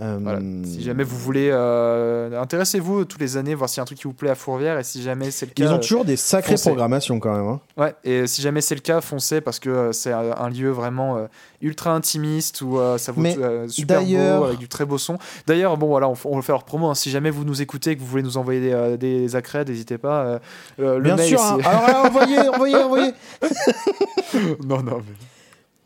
Euh, 0.00 0.18
Voilà. 0.20 0.40
Si 0.64 0.82
jamais 0.82 1.04
vous 1.04 1.16
voulez, 1.16 1.50
euh, 1.52 2.40
intéressez-vous 2.40 3.04
tous 3.04 3.18
les 3.20 3.36
années, 3.36 3.54
voir 3.54 3.68
s'il 3.70 3.76
y 3.76 3.80
a 3.80 3.82
un 3.82 3.86
truc 3.86 3.98
qui 3.98 4.04
vous 4.08 4.12
plaît 4.12 4.30
à 4.30 4.34
Fourvière 4.34 4.76
et 4.78 4.82
si 4.82 5.00
jamais 5.02 5.30
c'est 5.30 5.46
le 5.46 5.52
cas. 5.52 5.64
Ils 5.64 5.70
ont 5.72 5.78
toujours 5.78 6.04
des 6.04 6.16
sacrées 6.16 6.52
foncez. 6.56 6.68
programmations 6.70 7.20
quand 7.20 7.32
même. 7.32 7.46
hein. 7.46 7.60
Ouais, 7.76 7.94
et 8.02 8.26
si 8.26 8.42
jamais 8.42 8.60
c'est 8.60 8.74
le 8.74 8.80
cas, 8.80 9.00
foncez 9.00 9.40
parce 9.40 9.60
que 9.60 9.70
euh, 9.70 9.92
c'est 9.92 10.10
un 10.12 10.48
lieu 10.50 10.70
vraiment 10.70 11.28
ultra 11.62 11.92
intimiste 11.92 12.60
où 12.62 12.76
ça 12.98 13.12
euh, 13.16 13.68
super 13.68 14.02
beau 14.02 14.44
avec 14.44 14.58
du 14.58 14.66
très 14.68 14.84
beau 14.84 14.98
son. 14.98 15.16
D'ailleurs, 15.46 15.76
bon 15.76 15.86
voilà, 15.86 16.08
on, 16.08 16.14
on 16.24 16.36
le 16.36 16.42
fait 16.42 16.52
hors 16.52 16.64
promo. 16.64 16.88
hein. 16.88 16.94
Si 16.96 17.10
jamais 17.10 17.30
vous 17.30 17.44
nous 17.44 17.62
écoutez 17.62 17.92
et 17.92 17.96
que 17.96 18.00
vous 18.00 18.06
voulez 18.08 18.24
nous 18.24 18.36
envoyer 18.36 18.60
des, 18.60 18.96
des 18.98 19.36
accrèdes, 19.36 19.68
n'hésitez 19.68 19.98
pas. 19.98 20.40
le 20.76 20.98
Bien 21.00 21.14
mail, 21.14 21.28
sûr. 21.28 21.40
hein. 21.40 21.58
Alors 21.64 22.06
envoyez, 22.06 22.48
envoyez, 22.48 22.76
envoyez. 22.76 23.12
non, 24.64 24.82
non, 24.82 24.98
mais. 24.98 25.14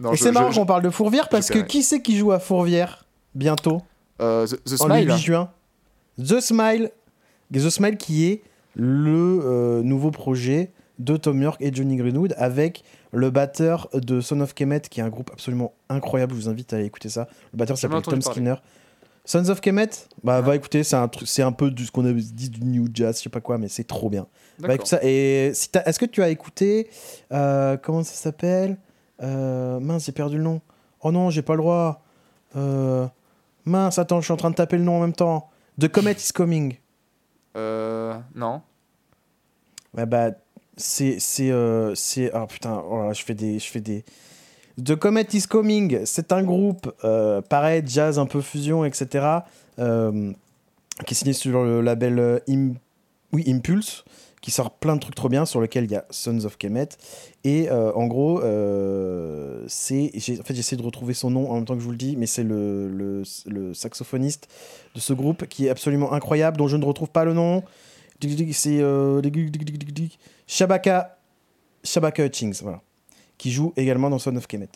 Non, 0.00 0.12
Et 0.12 0.16
c'est 0.16 0.30
marrant 0.32 0.50
qu'on 0.52 0.64
parle 0.64 0.82
de 0.82 0.90
Fourvière 0.90 1.28
parce 1.28 1.50
que 1.50 1.58
qui 1.58 1.82
c'est 1.82 2.00
qui 2.00 2.16
joue 2.16 2.32
à 2.32 2.38
Fourvière 2.38 3.04
bientôt? 3.34 3.82
Euh, 4.20 4.46
The, 4.46 4.64
The 4.64 4.80
en 4.80 4.86
Smile. 4.86 5.06
le 5.06 5.12
8 5.14 5.18
juin 5.18 5.50
The 6.18 6.40
Smile. 6.40 6.90
The 7.52 7.70
Smile 7.70 7.96
qui 7.96 8.26
est 8.26 8.42
le 8.74 9.40
euh, 9.44 9.82
nouveau 9.82 10.10
projet 10.10 10.72
de 10.98 11.16
Tom 11.16 11.40
York 11.40 11.60
et 11.60 11.72
Johnny 11.72 11.96
Greenwood 11.96 12.34
avec 12.36 12.82
le 13.12 13.30
batteur 13.30 13.88
de 13.94 14.20
Son 14.20 14.40
of 14.40 14.54
Kemet 14.54 14.80
qui 14.82 15.00
est 15.00 15.02
un 15.02 15.08
groupe 15.08 15.30
absolument 15.32 15.72
incroyable. 15.88 16.34
Je 16.34 16.40
vous 16.40 16.48
invite 16.48 16.72
à 16.72 16.76
aller 16.76 16.84
écouter 16.86 17.08
ça. 17.08 17.28
Le 17.52 17.58
batteur 17.58 17.78
s'appelle 17.78 18.02
Tom 18.02 18.18
parler. 18.20 18.22
Skinner. 18.22 18.54
Sons 19.24 19.50
of 19.50 19.60
Kemet, 19.60 19.90
bah 20.24 20.40
va 20.40 20.56
écouter, 20.56 20.82
c'est 20.82 20.96
un 20.96 21.06
truc, 21.06 21.28
c'est 21.28 21.42
un 21.42 21.52
peu 21.52 21.70
du, 21.70 21.84
ce 21.84 21.90
qu'on 21.92 22.06
a 22.06 22.12
dit 22.14 22.48
du 22.48 22.64
new 22.64 22.86
jazz, 22.94 23.18
je 23.18 23.24
sais 23.24 23.28
pas 23.28 23.42
quoi, 23.42 23.58
mais 23.58 23.68
c'est 23.68 23.84
trop 23.84 24.08
bien. 24.08 24.22
Bah, 24.22 24.68
D'accord. 24.68 24.74
écoute 24.76 24.86
ça. 24.86 25.00
Et 25.02 25.50
si 25.52 25.68
t'as- 25.68 25.82
est-ce 25.84 25.98
que 25.98 26.06
tu 26.06 26.22
as 26.22 26.30
écouté 26.30 26.88
euh, 27.32 27.76
comment 27.76 28.02
ça 28.02 28.14
s'appelle? 28.14 28.78
Euh, 29.22 29.80
Mince, 29.80 30.06
j'ai 30.06 30.12
perdu 30.12 30.38
le 30.38 30.44
nom. 30.44 30.62
Oh 31.02 31.12
non, 31.12 31.28
j'ai 31.28 31.42
pas 31.42 31.52
le 31.54 31.58
droit. 31.60 32.02
Euh, 32.56 33.06
mince, 33.68 33.98
attends, 33.98 34.20
je 34.20 34.24
suis 34.26 34.32
en 34.32 34.36
train 34.36 34.50
de 34.50 34.54
taper 34.56 34.76
le 34.78 34.84
nom 34.84 34.96
en 34.96 35.00
même 35.00 35.12
temps. 35.12 35.48
The 35.80 35.88
Comet 35.88 36.12
is 36.12 36.32
Coming. 36.34 36.76
Euh, 37.56 38.14
non. 38.34 38.62
Ouais, 39.96 40.06
bah, 40.06 40.30
c'est 40.76 41.18
c'est 41.18 41.50
euh, 41.50 41.94
c'est 41.94 42.30
ah 42.32 42.46
putain, 42.46 42.82
oh 42.88 43.02
là 43.02 43.12
je 43.12 43.22
fais 43.24 43.34
des 43.34 43.58
je 43.58 43.66
fais 43.70 43.80
des 43.80 44.04
The 44.84 44.94
Comet 44.96 45.26
is 45.32 45.42
Coming. 45.48 46.04
C'est 46.04 46.32
un 46.32 46.42
groupe 46.42 46.92
euh, 47.04 47.40
pareil, 47.40 47.82
jazz 47.86 48.18
un 48.18 48.26
peu 48.26 48.40
fusion, 48.40 48.84
etc. 48.84 49.26
euh, 49.78 50.32
qui 51.06 51.14
est 51.14 51.16
signé 51.16 51.32
sur 51.32 51.62
le 51.64 51.80
label 51.80 52.18
euh, 52.18 52.38
Im- 52.48 52.74
oui, 53.32 53.44
Impulse, 53.48 54.04
qui 54.48 54.54
sort 54.54 54.70
plein 54.70 54.96
de 54.96 55.00
trucs 55.00 55.14
trop 55.14 55.28
bien, 55.28 55.44
sur 55.44 55.60
lequel 55.60 55.84
il 55.84 55.90
y 55.90 55.94
a 55.94 56.06
Sons 56.08 56.46
of 56.46 56.56
Kemet. 56.56 56.88
Et 57.44 57.68
euh, 57.70 57.92
en 57.92 58.06
gros, 58.06 58.40
euh, 58.42 59.62
c'est. 59.68 60.10
En 60.40 60.42
fait, 60.42 60.54
j'essaie 60.54 60.76
de 60.76 60.82
retrouver 60.82 61.12
son 61.12 61.28
nom 61.28 61.50
en 61.50 61.56
même 61.56 61.66
temps 61.66 61.74
que 61.74 61.80
je 61.80 61.84
vous 61.84 61.90
le 61.90 61.98
dis, 61.98 62.16
mais 62.16 62.24
c'est 62.24 62.44
le, 62.44 63.24
saxophoniste 63.74 64.48
de 64.94 65.00
ce 65.00 65.12
groupe 65.12 65.46
qui 65.48 65.66
est 65.66 65.68
absolument 65.68 66.14
incroyable, 66.14 66.56
dont 66.56 66.66
je 66.66 66.78
ne 66.78 66.84
retrouve 66.86 67.10
pas 67.10 67.26
le 67.26 67.34
nom. 67.34 67.62
C'est 68.52 68.80
euh, 68.80 69.20
Shabaka, 70.46 71.18
Shabaka 71.84 72.24
Hutchings, 72.24 72.60
voilà, 72.62 72.80
qui 73.36 73.52
joue 73.52 73.74
également 73.76 74.08
dans 74.08 74.18
Son 74.18 74.34
of 74.34 74.46
Kemet. 74.46 74.70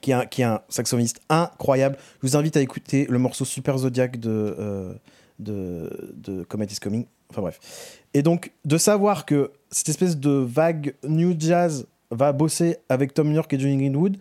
Qui 0.00 0.12
est, 0.12 0.42
un, 0.44 0.60
saxophoniste 0.68 1.20
incroyable. 1.28 1.96
Je 2.22 2.28
vous 2.28 2.36
invite 2.36 2.56
à 2.56 2.60
écouter 2.60 3.08
le 3.10 3.18
morceau 3.18 3.44
Super 3.44 3.78
Zodiac 3.78 4.20
de, 4.20 4.96
de 5.40 6.44
Comet 6.48 6.66
is 6.66 6.78
Coming. 6.80 7.06
Enfin 7.30 7.40
bref. 7.40 8.03
Et 8.14 8.22
donc, 8.22 8.52
de 8.64 8.78
savoir 8.78 9.26
que 9.26 9.50
cette 9.70 9.88
espèce 9.88 10.16
de 10.16 10.30
vague 10.30 10.94
new 11.06 11.34
jazz 11.38 11.86
va 12.10 12.32
bosser 12.32 12.76
avec 12.88 13.12
Tom 13.12 13.32
York 13.32 13.52
et 13.52 13.58
Johnny 13.58 13.76
Greenwood, 13.76 14.16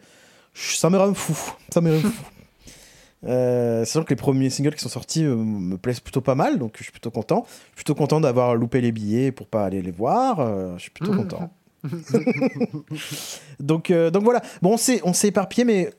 ça 0.53 0.89
me 0.89 0.97
rend 0.97 1.13
fou. 1.13 1.37
Ça 1.71 1.79
me 1.81 1.93
rend 1.93 2.01
fou. 2.09 2.23
Euh, 3.25 3.85
sachant 3.85 4.03
que 4.03 4.09
les 4.09 4.17
premiers 4.17 4.49
singles 4.49 4.75
qui 4.75 4.81
sont 4.81 4.89
sortis 4.89 5.23
euh, 5.23 5.33
me 5.33 5.77
plaisent 5.77 6.01
plutôt 6.01 6.19
pas 6.19 6.35
mal, 6.35 6.59
donc 6.59 6.73
je 6.77 6.83
suis 6.83 6.91
plutôt 6.91 7.09
content. 7.09 7.45
Je 7.47 7.53
suis 7.67 7.75
plutôt 7.75 7.95
content 7.95 8.19
d'avoir 8.19 8.53
loupé 8.53 8.81
les 8.81 8.91
billets 8.91 9.31
pour 9.31 9.47
pas 9.47 9.63
aller 9.63 9.81
les 9.81 9.91
voir. 9.91 10.41
euh, 10.41 10.73
je 10.75 10.81
suis 10.81 10.91
plutôt 10.91 11.13
content. 11.13 11.49
donc, 13.61 13.91
euh, 13.91 14.09
donc 14.11 14.23
voilà. 14.23 14.41
Bon, 14.61 14.73
on 14.73 14.77
s'est, 14.77 14.99
on 15.05 15.13
s'est 15.13 15.29
éparpillé, 15.29 15.63
mais 15.63 15.89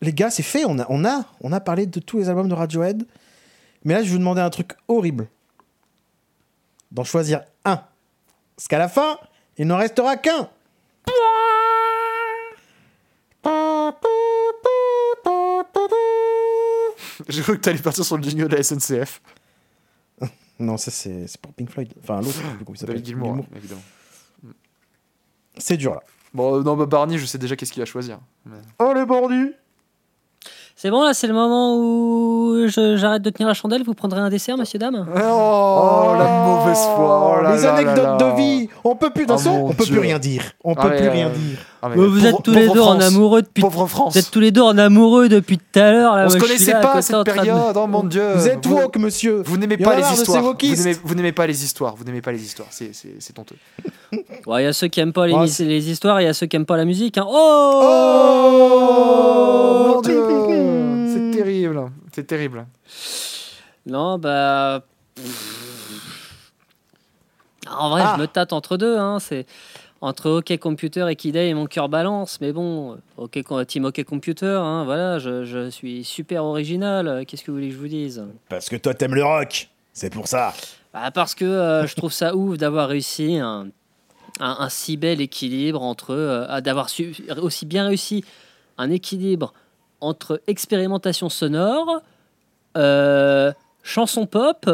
les 0.00 0.14
gars, 0.14 0.30
c'est 0.30 0.42
fait. 0.42 0.64
On 0.64 0.78
a, 0.78 0.86
on, 0.88 1.04
a, 1.04 1.26
on 1.42 1.52
a 1.52 1.60
parlé 1.60 1.84
de 1.84 2.00
tous 2.00 2.16
les 2.16 2.30
albums 2.30 2.48
de 2.48 2.54
Radiohead. 2.54 3.04
Mais 3.84 3.92
là, 3.92 4.00
je 4.00 4.06
vais 4.06 4.12
vous 4.12 4.18
demander 4.18 4.40
un 4.40 4.48
truc 4.48 4.72
horrible. 4.88 5.28
D'en 6.96 7.04
choisir 7.04 7.42
un. 7.66 7.82
Parce 8.56 8.68
qu'à 8.68 8.78
la 8.78 8.88
fin, 8.88 9.18
il 9.58 9.66
n'en 9.66 9.76
restera 9.76 10.16
qu'un. 10.16 10.48
J'ai 17.28 17.42
cru 17.42 17.56
que 17.56 17.60
t'allais 17.62 17.78
partir 17.78 18.04
sur 18.04 18.16
le 18.16 18.22
jingle 18.22 18.48
de 18.48 18.56
la 18.56 18.62
SNCF. 18.62 19.20
Non, 20.58 20.78
ça 20.78 20.90
c'est 20.90 21.26
pour 21.42 21.52
Pink 21.52 21.68
Floyd. 21.70 21.92
Enfin, 22.02 22.22
l'autre, 22.22 22.38
plus 22.40 22.64
comment 22.64 22.74
il 22.74 22.78
s'appelle. 22.78 23.04
Gilmour, 23.04 23.28
Gilmour. 23.28 23.44
hein, 23.52 23.56
évidemment. 23.58 23.82
C'est 25.58 25.76
dur 25.76 25.92
là. 25.92 26.00
Bon, 26.32 26.58
euh, 26.58 26.62
non, 26.62 26.78
bah 26.78 26.86
Barney, 26.86 27.18
je 27.18 27.26
sais 27.26 27.36
déjà 27.36 27.56
qu'est-ce 27.56 27.72
qu'il 27.72 27.82
va 27.82 27.86
choisir. 27.86 28.20
Mais- 28.46 28.56
Oh 28.78 28.94
les 28.94 29.04
bordus 29.04 29.52
C'est 30.78 30.90
bon, 30.90 31.02
là, 31.04 31.14
c'est 31.14 31.26
le 31.26 31.32
moment 31.32 31.74
où 31.78 32.66
je- 32.66 32.96
j'arrête 32.96 33.22
de 33.22 33.30
tenir 33.30 33.48
la 33.48 33.54
chandelle. 33.54 33.82
Vous 33.82 33.94
prendrez 33.94 34.20
un 34.20 34.28
dessert, 34.28 34.58
monsieur, 34.58 34.78
dame? 34.78 35.06
Oh, 35.10 36.12
la 36.18 36.44
mauvaise 36.44 36.78
foi. 36.94 37.38
Oh 37.38 37.42
là 37.42 37.56
Les 37.56 37.62
là 37.62 37.72
anecdotes 37.74 37.96
là 38.04 38.16
là. 38.18 38.30
de 38.32 38.36
vie 38.36 38.68
On 38.84 38.94
peut 38.94 39.08
plus, 39.08 39.24
de 39.24 39.32
toute 39.32 39.36
Oh 39.36 39.38
façon, 39.38 39.56
mon 39.56 39.64
on 39.68 39.72
peut 39.72 39.84
Dieu. 39.84 39.94
plus 39.94 40.00
rien 40.02 40.18
dire. 40.18 40.42
On 40.62 40.74
Ah 40.76 40.82
peut 40.82 40.88
mais, 40.90 40.96
plus 40.98 41.06
euh, 41.06 41.12
rien 41.12 41.28
dire. 41.30 41.58
Ah, 41.82 41.88
mais 41.90 41.96
Vous 41.96 42.04
vous 42.10 42.20
pauvre- 42.20 42.26
êtes 42.26 42.42
tous 42.42 42.52
les 42.52 42.68
deux 42.68 42.80
en 42.80 42.98
amoureux 43.00 43.42
depuis. 43.42 43.62
Pauvre 43.62 43.86
France. 43.86 44.14
Vous 44.14 44.18
êtes 44.18 44.30
tous 44.30 44.40
les 44.40 44.50
deux 44.50 44.62
en 44.62 44.76
amoureux 44.78 45.28
depuis 45.28 45.58
tout 45.58 45.78
à 45.78 45.92
l'heure. 45.92 46.14
On 46.14 46.28
se 46.30 46.38
connaissait 46.38 46.72
là, 46.72 46.80
pas 46.80 47.02
cette 47.02 47.16
de- 47.16 47.22
période, 47.22 47.76
oh 47.76 47.86
mon 47.86 48.02
dieu. 48.02 48.32
Vous 48.34 48.48
êtes 48.48 48.64
woke, 48.66 48.96
monsieur 48.96 49.42
Vous 49.44 49.56
n'aimez 49.56 49.76
pas 49.76 49.94
les 49.94 50.02
histoires. 50.12 50.42
Vous 50.42 50.54
n'aimez, 50.54 50.94
vous 51.04 51.32
pas 51.32 51.46
les 51.46 51.64
histoires. 51.64 51.94
Vous 51.94 52.04
n'aimez 52.04 52.22
pas 52.22 52.32
les 52.32 52.42
histoires. 52.42 52.68
C'est, 52.70 52.90
honteux. 53.38 53.56
Ouais, 54.46 54.62
Il 54.62 54.64
y 54.64 54.68
a 54.68 54.72
ceux 54.72 54.88
qui 54.88 55.00
aiment 55.00 55.12
pas 55.12 55.26
les, 55.26 55.34
Ouais, 55.34 55.46
les 55.60 55.90
histoires, 55.90 56.20
il 56.20 56.24
y 56.24 56.28
a 56.28 56.34
ceux 56.34 56.46
qui 56.46 56.56
aiment 56.56 56.66
pas 56.66 56.76
la 56.76 56.84
musique. 56.84 57.18
hein. 57.18 57.26
Oh, 57.28 57.82
Oh 59.96 60.00
dieu. 60.02 60.22
C'est 61.12 61.30
terrible. 61.36 61.80
C'est 62.12 62.26
terrible. 62.26 62.66
Non, 63.86 64.18
bah. 64.18 64.82
En 67.68 67.90
vrai, 67.90 68.02
Ah. 68.04 68.14
je 68.16 68.22
me 68.22 68.26
tâte 68.26 68.52
entre 68.52 68.76
deux. 68.76 68.96
Hein. 68.96 69.18
C'est 69.20 69.46
entre 70.06 70.30
OK 70.30 70.56
Computer 70.58 71.06
et 71.10 71.16
Kid 71.16 71.36
A 71.36 71.42
et 71.42 71.52
mon 71.52 71.66
cœur 71.66 71.88
balance. 71.88 72.40
Mais 72.40 72.52
bon, 72.52 72.96
OK, 73.16 73.38
Team 73.66 73.84
OK 73.86 74.04
Computer, 74.04 74.58
hein, 74.62 74.84
voilà, 74.84 75.18
je, 75.18 75.44
je 75.44 75.68
suis 75.70 76.04
super 76.04 76.44
original. 76.44 77.24
Qu'est-ce 77.26 77.42
que 77.42 77.50
vous 77.50 77.56
voulez 77.56 77.68
que 77.70 77.74
je 77.74 77.78
vous 77.80 77.88
dise? 77.88 78.24
Parce 78.48 78.68
que 78.68 78.76
toi, 78.76 78.94
t'aimes 78.94 79.14
le 79.16 79.24
rock. 79.24 79.68
C'est 79.92 80.10
pour 80.10 80.28
ça. 80.28 80.54
Bah, 80.94 81.10
Parce 81.10 81.34
que 81.34 81.44
euh, 81.44 81.86
je 81.86 81.96
trouve 81.96 82.12
ça 82.12 82.36
ouf 82.36 82.56
d'avoir 82.56 82.88
réussi 82.88 83.38
un, 83.38 83.66
un, 84.38 84.56
un 84.60 84.68
si 84.68 84.96
bel 84.96 85.20
équilibre 85.20 85.82
entre. 85.82 86.10
euh, 86.14 86.60
d'avoir 86.60 86.88
aussi 87.42 87.66
bien 87.66 87.86
réussi 87.88 88.24
un 88.78 88.90
équilibre 88.90 89.54
entre 90.00 90.40
expérimentation 90.46 91.28
sonore, 91.30 92.00
euh, 92.76 93.52
chanson 93.82 94.26
pop 94.26 94.70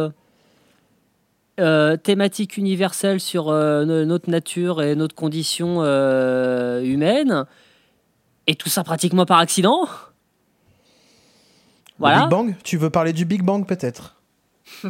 euh, 1.60 1.96
thématique 1.96 2.56
universelle 2.56 3.20
sur 3.20 3.48
euh, 3.50 3.84
no- 3.84 4.04
notre 4.04 4.30
nature 4.30 4.82
et 4.82 4.94
notre 4.96 5.14
condition 5.14 5.78
euh, 5.82 6.82
humaine. 6.82 7.44
Et 8.46 8.54
tout 8.54 8.68
ça 8.68 8.82
pratiquement 8.84 9.26
par 9.26 9.38
accident. 9.38 9.82
Le 9.82 9.88
Voilà. 11.98 12.20
Big 12.22 12.30
Bang? 12.30 12.54
Tu 12.64 12.76
veux 12.76 12.90
parler 12.90 13.12
du 13.12 13.24
Big 13.24 13.42
Bang 13.42 13.66
peut-être? 13.66 14.16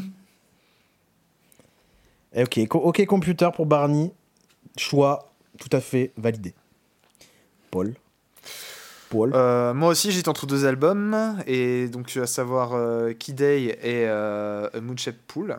Eh, 2.34 2.44
Ok, 2.44 2.66
co- 2.68 2.78
ok 2.78 3.04
computer 3.06 3.50
pour 3.54 3.66
Barney. 3.66 4.10
Choix 4.78 5.32
tout 5.58 5.68
à 5.72 5.80
fait 5.80 6.12
validé. 6.16 6.54
Paul. 7.70 7.94
Paul. 9.10 9.32
Euh, 9.34 9.74
moi 9.74 9.90
aussi, 9.90 10.10
j'étais 10.12 10.30
entre 10.30 10.46
deux 10.46 10.64
albums, 10.64 11.36
et 11.46 11.88
donc 11.88 12.16
à 12.16 12.26
savoir 12.26 12.72
euh, 12.72 13.12
Kid 13.12 13.34
Day 13.34 13.64
et 13.82 14.06
euh, 14.08 14.66
A 14.72 14.80
Moonshaped 14.80 15.20
Pool. 15.26 15.58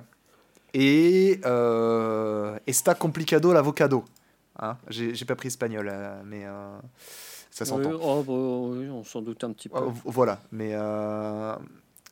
Et 0.73 1.39
euh, 1.45 2.57
Esta 2.67 2.95
Complicado 2.95 3.53
l'Avocado. 3.53 4.03
Hein 4.59 4.77
J'ai 4.89 5.25
pas 5.25 5.35
pris 5.35 5.47
espagnol, 5.47 5.89
euh, 5.91 6.21
mais 6.25 6.45
euh, 6.45 6.77
ça 7.51 7.65
s'entend. 7.65 7.89
Oui, 7.91 7.97
oh, 8.01 8.23
bah, 8.25 8.79
oui, 8.79 8.89
on 8.89 9.03
s'en 9.03 9.21
doute 9.21 9.43
un 9.43 9.51
petit 9.51 9.69
peu. 9.69 9.77
Euh, 9.77 9.81
vo- 9.81 9.93
Voilà, 10.11 10.39
mais 10.51 10.71
euh, 10.73 11.55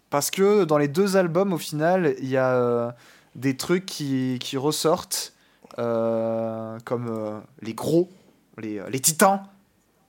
parce 0.10 0.32
que 0.32 0.64
dans 0.64 0.78
les 0.78 0.88
deux 0.88 1.18
albums, 1.18 1.54
au 1.54 1.58
final, 1.58 2.16
il 2.20 2.30
y 2.30 2.38
a 2.38 2.54
euh, 2.56 2.92
des 3.36 3.56
trucs 3.58 3.86
qui, 3.86 4.38
qui 4.40 4.58
ressortent, 4.58 5.34
euh, 5.80 6.78
comme 6.86 7.08
euh, 7.10 7.40
les 7.62 7.74
gros, 7.74 8.10
les, 8.58 8.82
les 8.90 9.00
titans. 9.00 9.42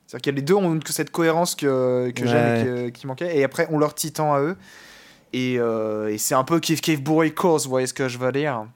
C'est-à-dire 0.06 0.32
que 0.32 0.36
les 0.36 0.42
deux 0.42 0.54
ont 0.54 0.78
cette 0.86 1.10
cohérence 1.10 1.54
que, 1.54 2.10
que 2.14 2.26
j'aime 2.26 2.56
et 2.60 2.64
que- 2.64 2.88
qui 2.90 3.06
manquait, 3.06 3.36
et 3.38 3.44
après 3.44 3.66
ont 3.72 3.78
leur 3.78 3.94
titan 3.94 4.34
à 4.34 4.40
eux. 4.40 4.56
Et, 5.32 5.58
euh, 5.58 6.08
et 6.12 6.18
c'est 6.18 6.34
un 6.34 6.44
peu 6.44 6.60
kiff 6.60 6.80
kiff 6.80 7.02
bourré 7.02 7.32
cause, 7.32 7.64
vous 7.64 7.70
voyez 7.70 7.86
ce 7.86 7.94
que 7.94 8.08
je 8.08 8.18
veux 8.18 8.32
dire 8.32 8.66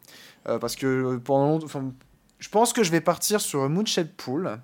Euh, 0.48 0.58
Parce 0.58 0.76
que 0.76 1.16
pendant 1.16 1.58
je 2.38 2.48
pense 2.48 2.72
que 2.72 2.82
je 2.84 2.90
vais 2.90 3.00
partir 3.00 3.40
sur 3.40 3.68
Moonshade 3.68 4.12
Pool. 4.16 4.58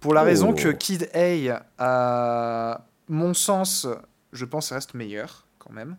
Pour 0.00 0.14
la 0.14 0.22
Oh. 0.22 0.24
raison 0.24 0.52
que 0.52 0.68
Kid 0.68 1.08
A, 1.14 1.62
à 1.78 2.86
mon 3.08 3.34
sens, 3.34 3.86
je 4.32 4.44
pense 4.44 4.72
reste 4.72 4.94
meilleur 4.94 5.46
quand 5.58 5.72
même. 5.72 5.96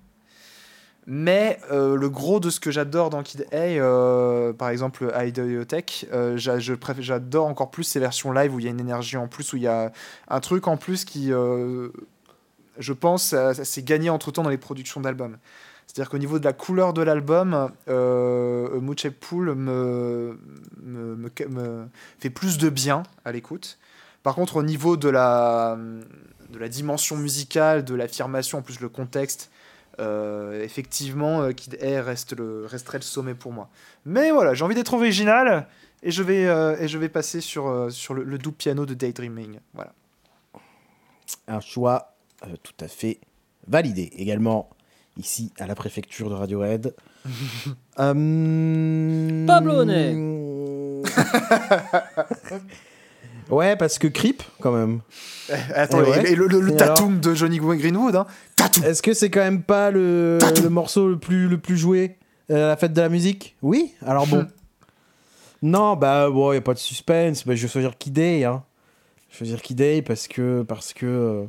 Mais 1.05 1.59
euh, 1.71 1.95
le 1.97 2.09
gros 2.09 2.39
de 2.39 2.49
ce 2.49 2.61
que 2.61 2.71
j'adore 2.71 3.09
dans 3.09 3.23
Kid 3.23 3.45
A, 3.51 3.55
euh, 3.57 4.53
par 4.53 4.69
exemple 4.69 5.03
euh, 5.03 5.11
préfère- 6.73 7.03
j'adore 7.03 7.45
encore 7.47 7.71
plus 7.71 7.83
ces 7.83 7.99
versions 7.99 8.31
live 8.31 8.55
où 8.55 8.59
il 8.59 8.65
y 8.65 8.67
a 8.67 8.71
une 8.71 8.79
énergie 8.79 9.17
en 9.17 9.27
plus, 9.27 9.51
où 9.51 9.57
il 9.57 9.63
y 9.63 9.67
a 9.67 9.91
un 10.29 10.39
truc 10.39 10.67
en 10.67 10.77
plus 10.77 11.03
qui, 11.03 11.31
je 12.77 12.93
pense, 12.93 13.35
s'est 13.53 13.83
gagné 13.83 14.09
entre 14.09 14.31
temps 14.31 14.43
dans 14.43 14.49
les 14.49 14.57
productions 14.57 15.01
d'albums. 15.01 15.37
C'est-à-dire 15.87 16.09
qu'au 16.09 16.17
niveau 16.17 16.39
de 16.39 16.45
la 16.45 16.53
couleur 16.53 16.93
de 16.93 17.01
l'album, 17.01 17.71
euh, 17.87 18.81
Pool 19.19 19.53
me, 19.55 20.37
fait 22.19 22.29
plus 22.29 22.57
de 22.57 22.69
bien 22.69 23.03
à 23.25 23.31
l'écoute. 23.31 23.77
Par 24.23 24.35
contre, 24.35 24.57
au 24.57 24.63
niveau 24.63 24.97
de 24.97 25.09
la, 25.09 25.77
dimension 26.69 27.17
musicale, 27.17 27.83
de 27.83 27.93
l'affirmation, 27.93 28.59
en 28.59 28.61
plus 28.61 28.79
le 28.79 28.89
contexte, 28.89 29.51
euh, 29.99 30.63
effectivement, 30.63 31.41
euh, 31.41 31.51
Kid 31.51 31.77
A 31.83 32.01
reste 32.01 32.35
le, 32.35 32.65
resterait 32.65 32.97
le 32.97 33.03
sommet 33.03 33.35
pour 33.35 33.51
moi. 33.51 33.69
Mais 34.05 34.31
voilà, 34.31 34.55
j'ai 34.55 34.63
envie 34.63 34.73
d'être 34.73 34.95
original 34.95 35.67
et 36.01 36.09
je 36.09 36.23
vais, 36.23 36.47
euh, 36.47 36.75
et 36.79 36.87
je 36.87 36.97
vais 36.97 37.09
passer 37.09 37.41
sur, 37.41 37.91
sur 37.91 38.15
le, 38.15 38.23
le 38.23 38.37
doux 38.39 38.51
piano 38.51 38.87
de 38.87 38.95
Daydreaming. 38.95 39.59
Voilà. 39.75 39.93
Un 41.47 41.59
choix 41.59 42.12
euh, 42.45 42.55
tout 42.61 42.73
à 42.79 42.87
fait 42.87 43.19
validé. 43.67 44.11
Également, 44.17 44.69
ici, 45.17 45.51
à 45.59 45.67
la 45.67 45.75
préfecture 45.75 46.29
de 46.29 46.35
Radiohead. 46.35 46.93
Euh, 47.99 49.45
Pablo 49.45 49.81
Honnet. 49.81 50.15
ouais, 53.51 53.75
parce 53.75 53.99
que 53.99 54.07
Creep, 54.07 54.41
quand 54.59 54.71
même. 54.71 55.01
Eh, 55.49 55.53
attends, 55.75 56.03
Et 56.03 56.09
ouais. 56.09 56.29
et, 56.29 56.31
et 56.31 56.35
le, 56.35 56.47
le, 56.47 56.75
tatum 56.75 57.19
de 57.19 57.35
Johnny 57.35 57.59
Greenwood, 57.59 58.15
hein. 58.15 58.25
Est-ce 58.83 59.03
que 59.03 59.13
c'est 59.13 59.29
quand 59.29 59.41
même 59.41 59.61
pas 59.61 59.91
le, 59.91 60.39
le 60.61 60.69
morceau 60.69 61.07
le 61.07 61.19
plus, 61.19 61.47
le 61.47 61.59
plus 61.59 61.77
joué 61.77 62.17
euh, 62.49 62.65
à 62.65 62.69
la 62.69 62.77
fête 62.77 62.93
de 62.93 63.01
la 63.01 63.09
musique? 63.09 63.55
Oui 63.61 63.93
Alors 64.05 64.25
bon. 64.25 64.47
non, 65.61 65.95
bah 65.95 66.29
bon, 66.29 66.53
y 66.53 66.57
a 66.57 66.61
pas 66.61 66.73
de 66.73 66.79
suspense. 66.79 67.45
Bah, 67.45 67.55
je 67.55 67.61
vais 67.61 67.67
choisir 67.71 67.97
Kid 67.97 68.13
Day, 68.13 68.43
hein. 68.43 68.63
Je 69.29 69.33
vais 69.33 69.37
choisir 69.39 69.61
Kid 69.61 69.77
Day 69.77 70.01
parce 70.01 70.27
que. 70.27 70.63
Parce 70.63 70.93
que. 70.93 71.45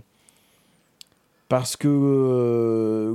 Parce 1.59 1.77
que. 1.77 1.89
euh, 1.89 3.15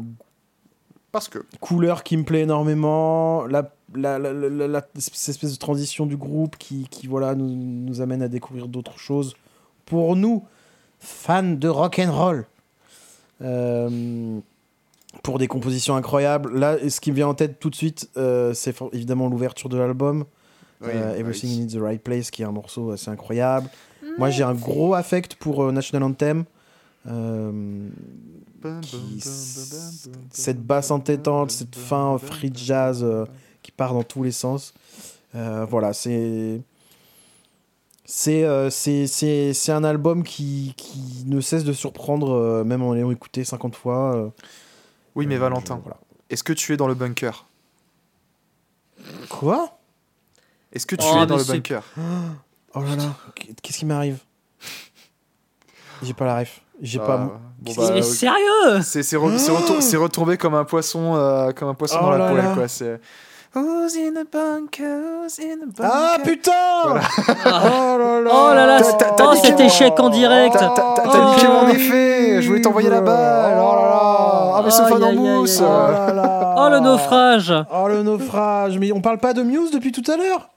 Parce 1.12 1.28
que. 1.28 1.40
couleur 1.60 2.04
qui 2.04 2.16
me 2.18 2.24
plaît 2.24 2.42
énormément, 2.42 3.46
la, 3.48 3.72
la, 3.96 4.18
la, 4.20 4.32
la- 4.34 4.68
la- 4.68 4.88
cette 4.96 5.30
espèce 5.30 5.52
de 5.54 5.58
transition 5.58 6.06
du 6.06 6.16
groupe 6.18 6.56
qui, 6.58 6.88
qui 6.90 7.08
voilà, 7.08 7.36
nous, 7.36 7.50
nous 7.50 8.00
amène 8.02 8.22
à 8.22 8.28
découvrir 8.28 8.68
d'autres 8.68 8.98
choses. 8.98 9.36
Pour 9.86 10.16
nous, 10.16 10.44
fans 11.00 11.44
de 11.44 11.68
rock 11.68 12.00
and 12.00 12.12
roll, 12.12 12.46
Euh, 13.42 14.40
pour 15.24 15.40
des 15.40 15.48
compositions 15.48 15.96
incroyables. 15.96 16.58
Là, 16.58 16.78
ce 16.90 17.00
qui 17.02 17.10
me 17.12 17.16
vient 17.16 17.28
en 17.30 17.34
tête 17.34 17.60
tout 17.60 17.70
de 17.70 17.76
suite, 17.76 18.10
euh, 18.18 18.54
c'est 18.54 18.76
évidemment 18.94 19.28
l'ouverture 19.30 19.70
de 19.70 19.78
l'album, 19.78 20.26
Oui, 20.82 20.90
euh, 20.94 21.14
oui. 21.14 21.20
Everything 21.20 21.64
in 21.64 21.68
the 21.68 21.82
Right 21.82 22.02
Place, 22.02 22.30
qui 22.32 22.42
est 22.42 22.46
un 22.46 22.52
morceau 22.52 22.92
assez 22.92 23.10
incroyable. 23.10 23.70
Moi, 24.18 24.30
j'ai 24.30 24.44
un 24.44 24.54
gros 24.54 24.94
affect 24.94 25.36
pour 25.36 25.64
euh, 25.64 25.72
National 25.72 26.04
Anthem. 26.04 26.44
Euh, 27.10 27.90
qui- 28.82 29.22
cette 30.32 30.62
basse 30.62 30.92
entêtante, 30.92 31.52
cette 31.52 31.76
fin 31.76 32.18
free 32.18 32.52
jazz 32.54 33.04
euh, 33.04 33.26
qui 33.64 33.72
part 33.72 33.94
dans 33.94 34.04
tous 34.04 34.24
les 34.24 34.32
sens. 34.32 34.74
Euh, 35.36 35.66
voilà, 35.70 35.94
c'est. 35.94 36.62
C'est 38.06 38.44
euh, 38.44 38.70
c'est- 38.72 39.06
c'est- 39.08 39.54
c'est 39.54 39.72
un 39.72 39.84
album 39.84 40.24
qui, 40.24 40.74
qui 40.78 41.24
ne 41.28 41.40
cesse 41.42 41.64
de 41.64 41.74
surprendre, 41.74 42.32
euh, 42.32 42.64
même 42.64 42.82
en 42.82 42.94
l'ayant 42.94 43.12
écouté 43.12 43.44
50 43.46 43.76
fois. 43.76 44.16
euh, 44.16 44.30
Oui, 45.16 45.28
mais 45.28 45.36
euh, 45.36 45.40
Valentin, 45.40 45.78
je- 45.78 45.82
voilà. 45.84 45.98
est-ce 46.30 46.44
que 46.44 46.54
tu 46.54 46.74
es 46.74 46.78
dans 46.78 46.88
le 46.88 46.96
bunker? 46.96 47.46
Quoi? 49.30 49.78
Est-ce 50.74 50.86
que 50.86 50.96
tu 50.96 51.06
Oh, 51.08 51.22
es 51.24 51.26
dans 51.28 51.38
le 51.38 51.44
bunker? 51.44 51.84
Oh 52.76 52.82
là 52.82 52.96
là, 52.96 53.16
qu'est-ce 53.62 53.78
qui 53.80 53.86
m'arrive? 53.86 54.20
J'ai 56.04 56.14
pas 56.14 56.26
la 56.26 56.40
ref. 56.40 56.62
J'ai 56.82 57.00
Ah, 57.04 57.06
pas. 57.08 57.18
bon, 57.18 57.32
Mais 57.66 57.74
bah, 57.76 57.84
ok. 57.98 58.04
sérieux 58.04 58.82
C'est 58.82 59.04
c'est 59.04 59.18
re- 59.18 59.80
c'est 59.82 59.98
retombé 59.98 60.38
comme 60.38 60.56
un 60.56 60.64
poisson, 60.64 61.16
euh, 61.16 61.52
comme 61.52 61.70
un 61.70 61.74
poisson 61.74 61.98
Oh 62.02 62.06
dans 62.06 62.12
la 62.12 62.18
là 62.18 62.30
poêle, 62.32 62.46
quoi. 62.56 62.68
C'est. 62.68 63.00
Who's 63.56 63.96
in 63.98 64.12
the 64.12 64.28
bunker? 64.32 65.24
Who's 65.24 65.40
in 65.40 65.58
the 65.66 65.76
bunker? 65.76 65.92
Ah 65.92 66.18
putain 66.24 66.52
Voilà. 66.86 67.02
Oh 67.48 67.98
là 67.98 68.22
là 68.22 68.32
Oh 68.32 68.54
là 68.54 68.66
là, 68.68 68.80
oh, 68.82 69.34
cet 69.42 69.60
échec 69.60 70.00
en 70.00 70.10
direct 70.10 70.56
T'as 70.56 70.74
Oh. 71.06 71.34
niqué 71.36 71.48
mon 71.48 71.68
effet! 71.70 72.42
Je 72.44 72.48
voulais 72.48 72.62
t'envoyer 72.62 72.90
la 72.90 73.02
balle! 73.02 73.58
Oh 73.60 73.76
là 73.76 73.82
là! 73.82 74.54
Ah, 74.56 74.62
mais 74.64 74.70
ce 74.72 74.84
fan 74.84 75.04
en 75.04 75.14
mousse! 75.14 75.62
Oh 75.64 75.66
Oh 76.62 76.70
le 76.70 76.80
naufrage 76.80 77.54
Oh 77.74 77.88
le 77.88 78.04
naufrage 78.04 78.78
Mais 78.78 78.92
on 78.92 79.02
parle 79.02 79.18
pas 79.18 79.34
de 79.34 79.42
Muse 79.42 79.72
depuis 79.72 79.92
tout 79.92 80.04
à 80.12 80.16
l'heure? 80.16 80.50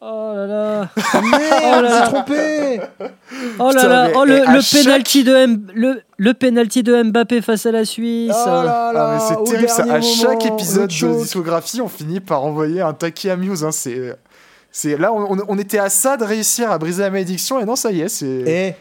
Oh 0.00 0.32
là 0.34 0.46
là 0.46 0.88
Ah, 1.12 1.20
Merde, 1.22 1.62
Oh 1.78 1.80
là 1.82 2.00
trompé 2.06 2.80
Oh 3.58 3.62
là 3.62 3.70
Putain, 3.70 3.88
là 3.88 4.10
Oh 4.14 4.24
et 4.24 4.28
le, 4.28 4.52
le 4.54 4.60
chaque- 4.60 4.82
penalty 4.84 5.24
de 5.24 5.34
M- 5.34 5.66
le, 5.74 6.02
le 6.18 6.34
penalty 6.34 6.82
de 6.82 7.02
Mbappé 7.02 7.40
face 7.42 7.64
à 7.66 7.72
la 7.72 7.84
Suisse 7.84 8.30
Oh 8.34 8.46
là 8.46 8.88
Ah, 8.88 8.92
là, 8.92 9.14
mais 9.14 9.20
c'est 9.44 9.50
terrible 9.50 9.68
ça. 9.70 9.84
À 9.92 10.00
chaque 10.02 10.44
épisode 10.44 10.90
de 10.90 11.22
discographie, 11.22 11.80
on 11.80 11.88
finit 11.88 12.20
par 12.20 12.44
envoyer 12.44 12.82
un 12.82 12.92
taquet 12.92 13.30
à 13.30 13.36
Muse. 13.36 13.64
Hein. 13.64 13.72
C'est. 13.72 14.16
C'est 14.70 14.98
là, 14.98 15.10
on, 15.14 15.58
était 15.58 15.78
à 15.78 15.88
ça 15.88 16.18
de 16.18 16.24
réussir 16.24 16.70
à 16.70 16.76
briser 16.76 17.02
la 17.02 17.08
malédiction, 17.10 17.58
et 17.58 17.64
non, 17.64 17.76
ça 17.76 17.90
y 17.90 18.02
est, 18.02 18.08
c'est. 18.10 18.76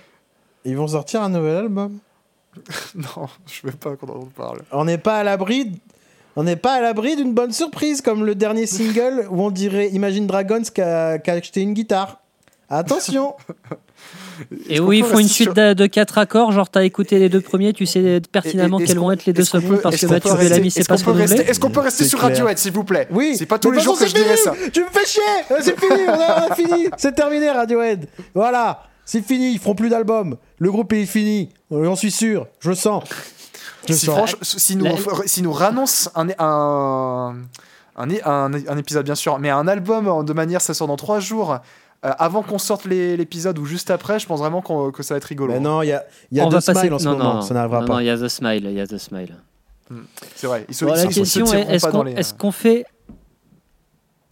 Eh 0.66 0.70
Ils 0.70 0.76
vont 0.76 0.88
sortir 0.90 1.22
un 1.22 1.30
nouvel 1.30 1.56
album. 1.56 2.00
Non, 2.96 3.28
je 3.46 3.62
veux 3.68 3.72
pas 3.74 3.96
qu'on 3.96 4.08
en 4.10 4.26
parle. 4.26 4.60
On 4.74 4.84
n'est 4.84 4.98
pas 4.98 5.20
à 5.20 5.24
l'abri... 5.24 5.72
On 6.36 6.44
n'est 6.44 6.56
pas 6.57 6.74
à 6.74 6.82
l'abri 6.82 7.16
d'une 7.16 7.34
bonne 7.34 7.52
surprise, 7.53 8.02
comme 8.02 8.26
le 8.26 8.36
dernier 8.36 8.66
single 8.66 9.28
où 9.30 9.41
on 9.44 9.52
dirait 9.52 9.88
Imagine 9.90 10.28
Dragons 10.28 10.62
qui 10.74 10.82
a, 10.82 11.18
qui 11.18 11.30
a 11.30 11.34
acheté 11.34 11.62
une 11.62 11.74
guitare. 11.74 12.20
Attention 12.70 13.36
Et 14.70 14.80
qu'on 14.80 14.86
oui, 14.86 14.98
ils 14.99 15.06
font 15.06 15.20
une 15.20 15.28
suite 15.30 15.45
sur- 15.45 15.53
de, 15.53 15.74
de 15.74 15.86
quatre 15.86 16.18
accords, 16.18 16.52
genre 16.52 16.70
t'as 16.70 16.84
écouté 16.84 17.20
les 17.20 17.30
deux 17.30 17.40
premiers, 17.40 17.72
tu 17.72 17.86
sais 17.86 18.20
pertinemment 18.32 18.80
quels 18.80 18.98
vont 18.98 19.06
qu'on- 19.06 19.12
être 19.12 19.26
les 19.26 19.32
deux 19.34 19.44
qu'on 19.45 19.62
secondes 19.62 19.82
parce 19.82 19.95
que 19.95 20.06
qu'on 20.07 20.12
Mathieu 20.14 20.34
Bellamy 20.36 20.68
est-ce 20.68 20.84
pas 20.90 20.98
qu'on 20.98 21.03
peut 21.03 21.12
rester- 21.12 21.36
renouvelé. 21.36 21.49
Est-ce 21.52 21.60
qu'on 21.62 21.70
peut 21.70 21.80
rester 21.80 22.03
C'est 22.03 22.10
sur. 22.10 22.20
Radiohead, 22.20 22.57
s'il 22.57 22.74
vous 22.74 22.84
plaît 22.84 23.07
Oui 23.12 23.36
C'est 23.38 23.45
pas 23.45 23.60
tous 23.60 23.72
les 23.72 23.80
jours 23.80 23.98
que 23.98 24.06
je 24.06 24.14
dirais 24.14 24.36
c'est 24.36 24.44
ça. 24.44 24.53
fini 24.53 24.72
Tu 24.72 24.82
me 24.82 24.88
fais 24.91 25.06
chier 25.06 25.22
C'est 25.62 25.80
fini 25.80 26.02
on 26.07 26.12
a, 26.12 26.48
on 26.49 26.52
a 26.52 26.56
fini 26.56 26.88
C'est 26.98 27.14
terminé 27.16 27.49
Radiohead 27.49 28.07
Voilà 28.34 28.82
C'est 29.06 29.22
fini, 29.26 29.53
ils 29.53 29.60
feront 29.60 29.76
plus 29.76 29.90
d'albums. 29.90 30.36
Le 30.60 30.72
groupe 30.72 30.91
est 30.94 31.06
fini. 31.06 31.49
J'en 31.72 31.95
suis 31.95 32.12
sûr. 32.12 32.48
Je 32.60 32.70
le 32.70 32.76
sens. 32.76 33.03
Si, 33.94 34.06
franchement, 34.07 34.40
si 34.41 34.76
nous, 34.76 34.86
La- 34.86 34.95
si 35.26 35.41
nous 35.41 35.52
rannoncent 35.53 36.10
un, 36.16 36.28
un, 36.40 37.36
un, 37.95 38.10
un, 38.26 38.53
un 38.53 38.78
épisode, 38.78 39.06
bien 39.06 39.16
sûr, 39.16 39.38
mais 39.40 39.49
un 39.49 39.68
album 39.68 40.26
de 40.26 40.34
manière, 40.34 40.62
ça 40.62 40.74
sort 40.74 40.88
dans 40.88 40.95
trois 40.95 41.20
jours, 41.20 41.53
euh, 42.06 42.12
avant 42.20 42.44
qu'on 42.44 42.57
sorte 42.60 42.86
l'épisode 42.86 43.57
ou 43.60 43.66
juste 43.66 43.90
après, 43.91 44.20
je 44.20 44.28
pense 44.28 44.40
vraiment 44.40 44.62
que 44.62 45.02
ça 45.03 45.14
va 45.14 45.18
être 45.18 45.24
rigolo. 45.26 45.53
Mais 45.53 45.60
non, 45.60 45.82
il 45.82 45.88
y 45.88 45.91
a, 45.94 46.03
y 46.32 46.40
a 46.40 46.45
On 46.45 46.49
deux 46.49 46.57
va 46.57 46.74
passer. 46.74 46.91
en 46.91 46.99
ce 46.99 47.06
non, 47.06 47.12
moment. 47.18 47.34
non, 47.36 47.41
ça 47.41 47.53
n'arrivera 47.53 47.86
pas. 47.86 47.94
non, 47.94 47.99
il 47.99 48.06
y 48.06 48.10
a 48.10 48.18
The 48.18 48.28
Smile, 48.28 48.66
il 48.66 48.74
y 48.74 48.80
a 48.82 48.88
The 48.88 48.98
Smile. 48.98 49.36
C'est 50.36 50.48
vrai. 50.48 50.66
Ils 50.68 50.74
se, 50.76 50.84
Bon, 50.86 50.94
ils 50.94 50.98
la 50.98 51.12
se 51.12 51.20
question 51.20 51.45
est 51.53 51.62
est-ce 51.76 51.88
qu'on 51.88 52.03
les- 52.03 52.14
est-ce 52.14 52.34
qu'on 52.34 52.52
fait 52.52 52.86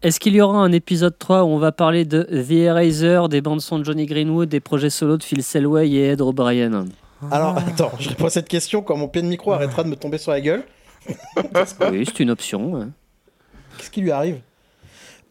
Est-ce 0.02 0.20
qu'il 0.20 0.36
y 0.36 0.42
aura 0.42 0.58
un 0.58 0.72
épisode 0.72 1.18
3 1.18 1.44
où 1.44 1.48
on 1.48 1.60
va 1.60 1.72
parler 1.72 2.06
de 2.06 2.24
The 2.24 2.52
Eraser, 2.52 3.22
des 3.30 3.40
bandes 3.42 3.62
son 3.62 3.80
de 3.80 3.86
Johnny 3.86 4.06
Greenwood, 4.06 4.50
des 4.50 4.60
projets 4.60 4.90
solo 4.90 5.18
de 5.18 5.24
Phil 5.24 5.42
Selway 5.44 5.90
et 5.90 6.10
Ed 6.10 6.22
O'Brien? 6.22 6.86
Alors, 7.32 7.58
attends, 7.58 7.92
je 8.00 8.10
réponds 8.10 8.26
à 8.26 8.30
cette 8.30 8.48
question 8.50 8.82
quand 8.82 8.98
mon 8.98 9.08
pied 9.08 9.22
de 9.22 9.28
micro 9.28 9.52
arrêtera 9.52 9.84
de 9.84 9.90
me 9.90 9.96
tomber 9.96 10.18
sur 10.18 10.32
la 10.32 10.42
gueule. 10.42 10.64
oui, 11.92 12.06
c'est 12.06 12.20
une 12.22 12.30
option. 12.32 12.92
Qu'est-ce 13.78 13.90
qui 13.90 14.02
lui 14.02 14.12
arrive? 14.12 14.40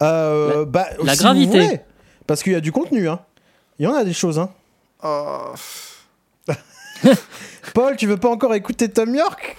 Euh, 0.01 0.59
La, 0.59 0.65
bah, 0.65 0.87
la 1.03 1.13
si 1.13 1.19
gravité. 1.19 1.59
voulez, 1.59 1.81
parce 2.27 2.43
qu'il 2.43 2.53
y 2.53 2.55
a 2.55 2.61
du 2.61 2.71
contenu. 2.71 3.07
Hein. 3.07 3.19
Il 3.79 3.85
y 3.85 3.87
en 3.87 3.93
a 3.93 4.03
des 4.03 4.13
choses. 4.13 4.37
Hein. 4.39 4.49
Oh. 5.03 5.53
Paul, 7.73 7.95
tu 7.95 8.05
veux 8.07 8.17
pas 8.17 8.29
encore 8.29 8.53
écouter 8.53 8.89
Tom 8.89 9.13
York? 9.15 9.55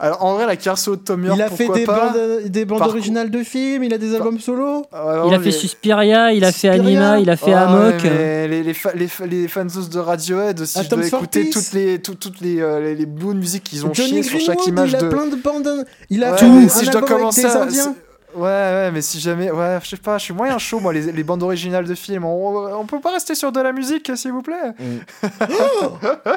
Alors 0.00 0.24
en 0.24 0.34
vrai, 0.34 0.46
la 0.46 0.56
Carso 0.56 0.96
de 0.96 1.00
Tom 1.02 1.24
York, 1.24 1.38
Il 1.38 1.42
a 1.42 1.48
fait 1.48 1.64
pourquoi 1.66 1.78
des 1.78 1.84
pas 1.84 2.10
bandes, 2.12 2.42
des 2.46 2.64
bandes 2.64 2.78
Par 2.80 2.88
originales 2.88 3.30
de 3.30 3.42
films, 3.44 3.84
il 3.84 3.94
a 3.94 3.98
des 3.98 4.14
albums 4.16 4.40
solo. 4.40 4.84
Ah, 4.92 5.22
Il 5.28 5.34
a 5.34 5.38
fait 5.38 5.52
Suspiria, 5.52 6.32
il 6.32 6.44
a 6.44 6.50
fait. 6.50 6.68
Anima, 6.70 7.20
il 7.20 7.30
a 7.30 7.36
fait 7.36 7.46
Ouais, 7.46 7.52
Amok. 7.54 8.02
mais 8.02 8.48
les, 8.48 8.62
les, 8.64 8.74
fa- 8.74 8.92
les, 8.94 9.06
fa- 9.06 9.26
les 9.26 9.46
fansos 9.46 9.88
de 9.90 9.98
Radiohead, 10.00 10.64
si 10.64 10.78
je 10.80 10.86
Atoms 10.86 10.98
dois 10.98 11.06
écouter 11.08 11.44
Peace. 11.44 11.50
toutes 11.52 11.72
les, 11.74 11.98
tout- 12.02 12.14
toutes 12.16 12.40
les, 12.40 12.60
euh, 12.60 12.80
les, 12.80 12.94
les 12.96 13.06
bouts 13.06 13.32
de 13.34 13.38
musique 13.38 13.62
qu'ils 13.64 13.86
ont 13.86 13.94
Johnny 13.94 14.08
chié 14.10 14.22
sur 14.24 14.40
chaque 14.40 14.66
image 14.66 14.90
il 14.90 14.96
a 14.96 15.02
de. 15.02 15.08
plein 15.08 15.26
de 15.26 15.36
bandes. 15.36 15.84
Il 16.10 16.24
a 16.24 16.32
Ouais, 16.34 16.42
un 16.42 16.68
si 16.68 16.84
je 16.84 16.90
dois 16.90 17.02
commencer 17.02 17.44
à-. 17.44 17.68
Ouais, 18.34 18.42
ouais, 18.44 18.90
mais 18.92 19.02
si 19.02 19.20
jamais. 19.20 19.50
Ouais, 19.50 19.78
je 19.82 19.88
sais 19.90 19.96
pas, 19.96 20.16
je 20.18 20.24
suis 20.24 20.34
moyen 20.34 20.58
chaud, 20.58 20.80
moi, 20.80 20.92
les, 20.92 21.12
les 21.12 21.24
bandes 21.24 21.42
originales 21.42 21.84
de 21.86 21.94
films. 21.94 22.24
On, 22.24 22.74
on 22.80 22.86
peut 22.86 23.00
pas 23.00 23.12
rester 23.12 23.34
sur 23.34 23.52
de 23.52 23.60
la 23.60 23.72
musique, 23.72 24.10
s'il 24.16 24.32
vous 24.32 24.42
plaît? 24.42 24.72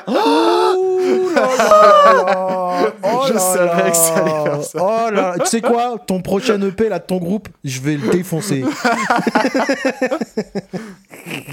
Oh 0.07 1.29
là 1.35 2.23
là 2.23 2.91
Oh 3.03 3.23
Je 3.27 3.33
là 3.33 3.39
savais 3.39 3.83
là. 3.83 3.91
que 3.91 3.97
ça 3.97 4.15
allait 4.15 4.43
faire 4.43 4.63
ça. 4.63 4.79
Oh 4.81 5.09
là. 5.11 5.35
Tu 5.39 5.45
sais 5.47 5.61
quoi? 5.61 5.97
Ton 6.05 6.21
prochain 6.21 6.61
EP 6.61 6.89
là 6.89 6.99
de 6.99 7.05
ton 7.05 7.17
groupe, 7.17 7.47
je 7.63 7.79
vais 7.81 7.95
le 7.97 8.09
défoncer. 8.09 8.63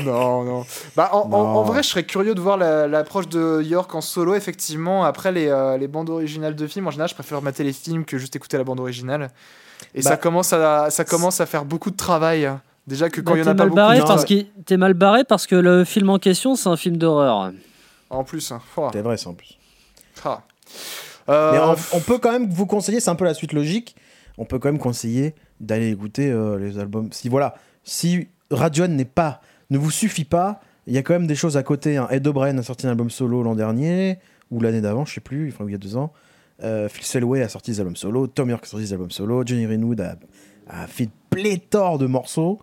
Non, 0.04 0.42
non. 0.44 0.64
Bah, 0.96 1.10
en, 1.12 1.20
en- 1.20 1.28
Non. 1.28 1.36
en 1.38 1.62
vrai, 1.62 1.82
je 1.82 1.88
serais 1.88 2.04
curieux 2.04 2.34
de 2.34 2.40
voir 2.40 2.56
la- 2.58 2.86
l'approche 2.86 3.28
de 3.28 3.62
York 3.62 3.94
en 3.94 4.00
solo, 4.00 4.34
effectivement. 4.34 5.04
Après, 5.04 5.32
les, 5.32 5.48
euh, 5.48 5.78
les 5.78 5.88
bandes 5.88 6.10
originales 6.10 6.54
de 6.54 6.66
films, 6.66 6.88
en 6.88 6.90
général, 6.90 7.08
je 7.08 7.14
préfère 7.14 7.40
mater 7.42 7.64
les 7.64 7.72
films 7.72 8.04
que 8.04 8.18
juste 8.18 8.36
écouter 8.36 8.58
la 8.58 8.64
bande 8.64 8.80
originale. 8.80 9.30
Et 9.94 10.02
Bah, 10.02 10.10
ça, 10.10 10.16
commence 10.16 10.52
à, 10.52 10.90
ça 10.90 11.04
commence 11.04 11.40
à 11.40 11.46
faire 11.46 11.64
beaucoup 11.64 11.90
de 11.90 11.96
travail. 11.96 12.50
Déjà 12.86 13.08
que 13.10 13.20
quand 13.20 13.32
Bah, 13.32 13.38
il 13.38 13.44
y 13.44 13.48
en 13.48 13.52
a 13.52 13.54
pas 13.54 13.64
mal 13.64 13.68
beaucoup. 13.68 13.76
barré 13.76 13.98
parce 14.00 14.24
t'es 14.66 14.76
mal 14.76 14.94
barré 14.94 15.24
parce 15.24 15.46
que 15.46 15.54
le 15.54 15.84
film 15.84 16.10
en 16.10 16.18
question 16.18 16.56
c'est 16.56 16.68
un 16.68 16.76
film 16.76 16.96
d'horreur. 16.96 17.52
En 18.10 18.24
plus. 18.24 18.50
hein. 18.52 18.60
Oh. 18.76 18.88
C'est 18.92 19.02
vrai 19.02 19.16
ça 19.16 19.30
en 19.30 19.34
plus. 19.34 19.56
Ah. 20.24 20.42
Euh, 21.28 21.52
Mais 21.52 21.58
on, 21.92 21.96
on 21.96 22.00
peut 22.00 22.18
quand 22.18 22.32
même 22.32 22.50
vous 22.50 22.66
conseiller, 22.66 22.98
c'est 23.00 23.10
un 23.10 23.14
peu 23.14 23.24
la 23.24 23.34
suite 23.34 23.52
logique. 23.52 23.94
On 24.38 24.44
peut 24.44 24.58
quand 24.58 24.68
même 24.68 24.78
conseiller 24.80 25.34
d'aller 25.60 25.90
écouter 25.90 26.30
euh, 26.30 26.58
les 26.58 26.78
albums. 26.78 27.08
Si 27.12 27.28
voilà, 27.28 27.54
si 27.84 28.28
Radiohead 28.50 28.90
n'est 28.90 29.04
pas, 29.04 29.40
ne 29.70 29.78
vous 29.78 29.90
suffit 29.90 30.24
pas, 30.24 30.60
il 30.88 30.94
y 30.94 30.98
a 30.98 31.02
quand 31.02 31.12
même 31.12 31.26
des 31.28 31.36
choses 31.36 31.56
à 31.56 31.62
côté. 31.62 31.96
hein. 31.96 32.08
Ed 32.10 32.26
O'Brien 32.26 32.58
a 32.58 32.62
sorti 32.62 32.86
un 32.86 32.90
album 32.90 33.10
solo 33.10 33.42
l'an 33.44 33.54
dernier 33.54 34.18
ou 34.50 34.60
l'année 34.60 34.80
d'avant, 34.80 35.04
je 35.04 35.14
sais 35.14 35.20
plus, 35.20 35.52
enfin 35.52 35.64
il 35.68 35.72
y 35.72 35.74
a 35.74 35.78
deux 35.78 35.96
ans. 35.96 36.12
Euh, 36.62 36.88
Phil 36.88 37.04
Selway 37.04 37.42
a 37.42 37.48
sorti 37.48 37.70
des 37.72 37.80
albums 37.80 37.96
solo, 37.96 38.26
Tom 38.26 38.48
York 38.50 38.64
a 38.64 38.68
sorti 38.68 38.86
des 38.86 38.92
albums 38.92 39.10
solo, 39.10 39.42
Johnny 39.44 39.64
Greenwood 39.64 40.00
a, 40.00 40.16
a 40.68 40.86
fait 40.86 41.08
pléthore 41.30 41.98
de 41.98 42.06
morceaux. 42.06 42.58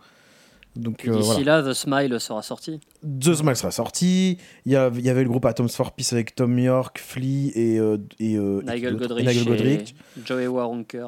Donc 0.75 1.03
Et 1.03 1.09
euh, 1.09 1.15
D'ici 1.17 1.25
voilà. 1.43 1.61
là, 1.61 1.69
The 1.69 1.73
Smile 1.73 2.19
sera 2.19 2.41
sorti. 2.41 2.79
The 3.03 3.33
Smile 3.33 3.55
sera 3.55 3.71
sorti. 3.71 4.37
Il 4.65 4.71
y, 4.71 4.75
a- 4.75 4.91
il 4.93 5.01
y 5.01 5.09
avait 5.09 5.23
le 5.23 5.29
groupe 5.29 5.45
Atoms 5.45 5.67
for 5.69 5.91
Peace 5.91 6.13
avec 6.13 6.35
Tom 6.35 6.57
York, 6.57 6.99
Flea 7.03 7.51
et, 7.55 7.79
euh, 7.79 7.97
et, 8.19 8.35
euh, 8.37 8.61
et 8.61 8.75
Nigel 8.75 8.95
Godrich, 8.95 9.27
Nigel 9.27 9.41
et 9.41 9.45
Godrich. 9.45 9.95
Joey 10.23 10.47
Waronker. 10.47 11.07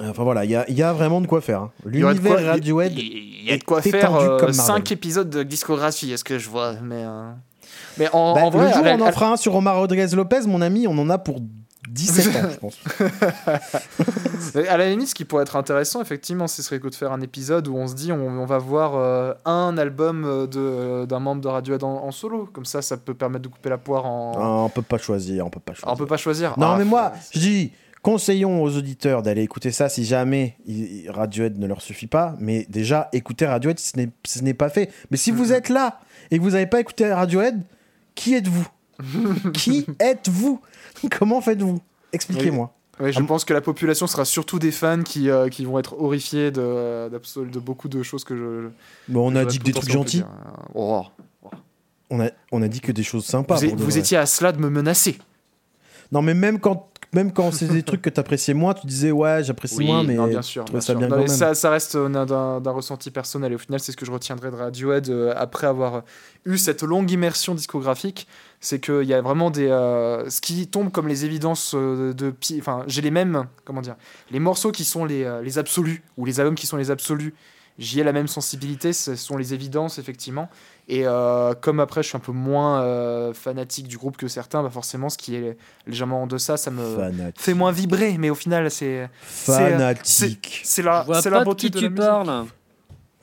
Enfin 0.00 0.22
voilà, 0.24 0.44
il 0.44 0.50
y 0.52 0.56
a, 0.56 0.68
y 0.70 0.82
a 0.82 0.92
vraiment 0.92 1.20
de 1.20 1.26
quoi 1.26 1.40
faire. 1.40 1.62
hein. 1.62 1.72
il 1.92 1.98
y 1.98 2.04
aurait 2.04 2.14
de 2.14 2.18
L'univers 2.20 2.40
quoi- 2.42 2.50
Radiohead. 2.52 2.92
Y 2.96 3.50
a 3.52 3.58
de 3.58 3.64
quoi 3.64 3.82
faire 3.82 3.94
étendu 4.10 4.26
comme 4.26 4.38
Marvel. 4.38 4.54
5 4.54 4.92
épisodes 4.92 5.30
de 5.30 5.42
discographie, 5.42 6.10
est-ce 6.12 6.24
que 6.24 6.38
je 6.38 6.48
vois 6.48 6.74
Mais, 6.82 7.04
euh, 7.04 7.30
mais 7.98 8.08
en, 8.12 8.34
Bah, 8.34 8.42
en 8.44 8.50
vrai, 8.50 8.68
le 8.68 8.72
jour 8.74 8.82
on 8.98 9.00
en 9.06 9.12
fera 9.12 9.32
un 9.32 9.36
sur 9.36 9.54
Omar 9.54 9.76
Rodriguez 9.78 10.06
Lopez, 10.14 10.40
mon 10.46 10.60
ami, 10.62 10.86
on 10.88 10.96
en 10.98 11.10
a 11.10 11.18
pour 11.18 11.40
17 11.88 12.36
ans, 12.36 12.48
je 12.52 12.56
pense. 12.58 12.78
À 14.68 14.76
la 14.76 14.88
limite, 14.90 15.08
ce 15.08 15.14
qui 15.14 15.24
pourrait 15.24 15.42
être 15.42 15.56
intéressant, 15.56 16.00
effectivement, 16.02 16.46
ce 16.46 16.62
serait 16.62 16.80
que 16.80 16.88
de 16.88 16.94
faire 16.94 17.12
un 17.12 17.20
épisode 17.20 17.68
où 17.68 17.76
on 17.76 17.86
se 17.86 17.94
dit 17.94 18.12
on, 18.12 18.16
on 18.40 18.46
va 18.46 18.58
voir 18.58 18.96
euh, 18.96 19.32
un 19.44 19.76
album 19.78 20.24
euh, 20.24 20.46
de- 20.46 21.06
d'un 21.06 21.20
membre 21.20 21.40
de 21.42 21.48
Radiohead 21.48 21.82
en, 21.84 22.04
en 22.04 22.10
solo. 22.10 22.48
Comme 22.52 22.64
ça, 22.64 22.82
ça 22.82 22.96
peut 22.96 23.14
permettre 23.14 23.42
de 23.44 23.48
couper 23.48 23.68
la 23.70 23.78
poire 23.78 24.06
en. 24.06 24.32
Ah, 24.36 24.64
on 24.64 24.68
peut 24.68 24.82
pas 24.82 24.98
choisir, 24.98 25.46
on 25.46 25.50
peut 25.50 25.60
pas 25.60 25.72
Ah, 25.72 25.76
choisir. 25.80 25.92
on 25.94 25.96
peut 25.96 26.06
pas 26.06 26.16
choisir. 26.16 26.58
Non, 26.58 26.66
Ah, 26.68 26.76
mais 26.78 26.84
moi, 26.84 27.12
je 27.32 27.38
dis, 27.38 27.72
conseillons 28.02 28.62
aux 28.62 28.76
auditeurs 28.76 29.22
d'aller 29.22 29.42
écouter 29.42 29.70
ça 29.72 29.88
si 29.88 30.04
jamais 30.04 30.56
Radiohead 31.08 31.58
ne 31.58 31.66
leur 31.66 31.80
suffit 31.82 32.06
pas. 32.08 32.34
Mais 32.40 32.66
déjà, 32.68 33.08
écouter 33.12 33.46
Radiohead, 33.46 33.78
ce 33.78 33.96
n'est- 33.96 34.10
ce 34.26 34.40
n'est 34.42 34.54
pas 34.54 34.68
fait. 34.70 34.90
Mais 35.10 35.16
si 35.16 35.30
vous 35.30 35.52
êtes 35.52 35.68
là 35.68 36.00
et 36.30 36.38
que 36.38 36.42
vous 36.42 36.50
n'avez 36.50 36.66
pas 36.66 36.80
écouté 36.80 37.12
Radiohead, 37.12 37.62
qui 38.14 38.34
êtes-vous? 38.34 38.66
Qui 39.54 39.86
êtes-vous? 39.98 40.60
Comment 41.18 41.40
faites-vous? 41.40 41.80
Expliquez-moi. 42.12 42.72
Oui, 43.00 43.12
je 43.12 43.20
Ah, 43.20 43.24
pense 43.26 43.44
que 43.44 43.54
la 43.54 43.60
population 43.62 44.06
sera 44.06 44.24
surtout 44.26 44.58
des 44.58 44.72
fans 44.72 45.02
qui, 45.02 45.30
euh, 45.30 45.48
qui 45.48 45.64
vont 45.64 45.78
être 45.78 45.98
horrifiés 45.98 46.50
de, 46.50 47.08
de 47.08 47.58
beaucoup 47.58 47.88
de 47.88 48.02
choses 48.02 48.24
que 48.24 48.36
je. 48.36 48.68
Bon, 49.08 49.32
on 49.32 49.36
a 49.36 49.44
dit 49.46 49.58
que 49.58 49.64
des 49.64 49.72
trucs 49.72 49.90
gentils. 49.90 50.18
peut 50.20 50.26
dire. 50.26 50.72
Oh. 50.74 51.04
On 52.10 52.20
a, 52.20 52.30
on 52.52 52.60
a 52.60 52.68
dit 52.68 52.80
que 52.80 52.92
des 52.92 53.02
choses 53.04 53.24
sympas. 53.24 53.56
vous, 53.56 53.76
vous 53.76 53.96
étiez 53.98 54.18
à 54.18 54.26
cela 54.26 54.52
de 54.52 54.58
me 54.58 54.68
menacer. 54.68 55.16
Non, 56.12 56.22
mais 56.22 56.34
même 56.34 56.58
quand, 56.58 56.88
même 57.12 57.32
quand 57.32 57.50
c'est 57.52 57.66
des 57.66 57.82
trucs 57.82 58.02
que 58.02 58.10
t'appréciais 58.10 58.54
moins, 58.54 58.72
tu 58.74 58.86
disais 58.86 59.10
ouais, 59.10 59.42
j'apprécie 59.42 59.84
moins, 59.84 60.04
mais 60.04 60.14
non, 60.14 60.26
bien 60.28 60.42
sûr. 60.42 60.64
trouvais 60.64 60.78
bien 60.78 60.80
ça 60.80 60.92
sûr. 60.92 60.98
bien 60.98 61.08
Non, 61.08 61.14
quand 61.16 61.22
mais 61.22 61.28
même. 61.28 61.36
ça, 61.36 61.54
ça 61.54 61.70
reste 61.70 61.96
euh, 61.96 62.08
d'un- 62.60 62.70
ressenti 62.70 63.10
personnel. 63.10 63.52
Et 63.52 63.54
au 63.56 63.58
final, 63.58 63.80
c'est 63.80 63.90
ce 63.92 63.96
que 63.96 64.06
je 64.06 64.12
retiendrai 64.12 64.50
de 64.50 64.56
Radiohead 64.56 65.08
euh, 65.08 65.32
après 65.36 65.66
avoir 65.66 66.02
eu 66.44 66.56
cette 66.56 66.82
longue 66.82 67.10
immersion 67.10 67.54
discographique. 67.54 68.28
C'est 68.60 68.78
qu'il 68.78 69.02
y 69.04 69.14
a 69.14 69.20
vraiment 69.22 69.50
des. 69.50 69.66
euh, 69.68 70.28
ce 70.30 70.40
qui 70.40 70.66
tombe 70.68 70.92
comme 70.92 71.08
les 71.08 71.24
évidences 71.24 71.74
de. 71.74 72.34
Enfin, 72.58 72.84
j'ai 72.86 73.00
les 73.02 73.10
mêmes. 73.10 73.46
Comment 73.64 73.80
dire 73.80 73.96
Les 74.30 74.38
morceaux 74.38 74.70
qui 74.70 74.84
sont 74.84 75.04
les, 75.04 75.26
les 75.42 75.58
absolus, 75.58 76.02
ou 76.16 76.24
les 76.26 76.38
albums 76.40 76.54
qui 76.54 76.66
sont 76.66 76.76
les 76.76 76.90
absolus, 76.90 77.34
j'y 77.80 77.98
ai 77.98 78.04
la 78.04 78.12
même 78.12 78.28
sensibilité. 78.28 78.92
Ce 78.92 79.16
sont 79.16 79.36
les 79.36 79.52
évidences, 79.54 79.98
effectivement. 79.98 80.48
Et 80.86 81.02
euh, 81.06 81.54
comme 81.54 81.80
après, 81.80 82.02
je 82.04 82.08
suis 82.08 82.16
un 82.16 82.20
peu 82.20 82.30
moins 82.32 82.82
euh, 82.82 83.32
fanatique 83.34 83.88
du 83.88 83.96
groupe 83.98 84.16
que 84.16 84.28
certains, 84.28 84.62
bah 84.62 84.70
forcément, 84.70 85.08
ce 85.08 85.18
qui 85.18 85.34
est 85.34 85.56
légèrement 85.86 86.22
en 86.22 86.26
deçà, 86.28 86.56
ça 86.56 86.70
me 86.70 86.96
Fanatique. 86.96 87.40
fait 87.40 87.54
moins 87.54 87.72
vibrer. 87.72 88.16
Mais 88.18 88.30
au 88.30 88.34
final, 88.36 88.70
c'est. 88.70 89.08
Fanatique. 89.22 90.60
C'est 90.64 90.82
Je 90.82 90.86
la, 90.86 91.02
vois 91.02 91.20
c'est 91.22 91.30
pas 91.30 91.36
la 91.36 91.40
de 91.40 91.44
beauté 91.46 91.66
qui 91.66 91.70
de 91.72 91.78
tu 91.78 91.84
la 91.84 91.90
musique. 91.90 92.04
parles. 92.04 92.46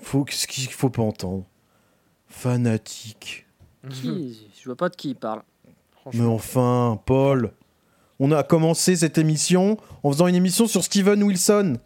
Faut 0.02 0.26
ce 0.30 0.48
qu'il 0.48 0.70
faut 0.72 0.90
pas 0.90 1.02
entendre. 1.04 1.44
Fanatique. 2.30 3.46
Qui? 3.90 4.50
Je 4.60 4.66
vois 4.66 4.76
pas 4.76 4.90
de 4.90 4.96
qui 4.96 5.10
il 5.12 5.16
parle. 5.16 5.42
Mais 6.14 6.26
enfin, 6.26 7.00
Paul, 7.06 7.52
on 8.20 8.32
a 8.32 8.44
commencé 8.44 8.96
cette 8.96 9.18
émission 9.18 9.78
en 10.04 10.12
faisant 10.12 10.28
une 10.28 10.36
émission 10.36 10.68
sur 10.68 10.84
Steven 10.84 11.22
Wilson. 11.24 11.78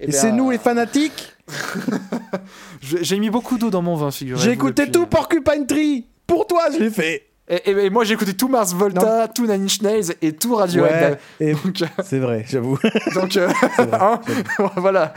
Eh 0.00 0.08
Et, 0.08 0.12
c'est 0.12 0.32
nous 0.32 0.50
les 0.50 0.58
fanatiques. 0.58 1.32
J'ai 2.82 3.18
mis 3.18 3.30
beaucoup 3.30 3.58
d'eau 3.58 3.70
dans 3.70 3.82
mon 3.82 3.96
vin, 3.96 4.10
figurez 4.10 4.40
J'ai 4.42 4.52
écouté 4.52 4.90
tout 4.90 5.06
Porcupine 5.06 5.66
Tree. 5.66 6.06
Pour 6.26 6.46
toi, 6.46 6.62
je 6.72 6.78
l'ai 6.78 6.90
fait. 6.90 7.26
Et, 7.48 7.70
et- 7.70 7.86
et 7.86 7.90
moi, 7.90 8.04
j'ai 8.04 8.14
écouté 8.14 8.32
tout 8.34 8.46
Mars 8.46 8.72
Volta, 8.72 9.26
tout 9.26 9.44
Nine 9.46 9.64
Inch 9.64 9.82
Nails 9.82 10.14
et 10.22 10.32
tout 10.32 10.54
Radiohead. 10.54 11.18
Ouais, 11.40 11.54
euh, 11.54 11.86
c'est 12.04 12.20
vrai, 12.20 12.44
j'avoue. 12.48 12.78
donc, 13.14 13.36
euh, 13.36 13.48
vrai, 13.48 13.88
hein, 13.92 14.20
voilà. 14.76 15.12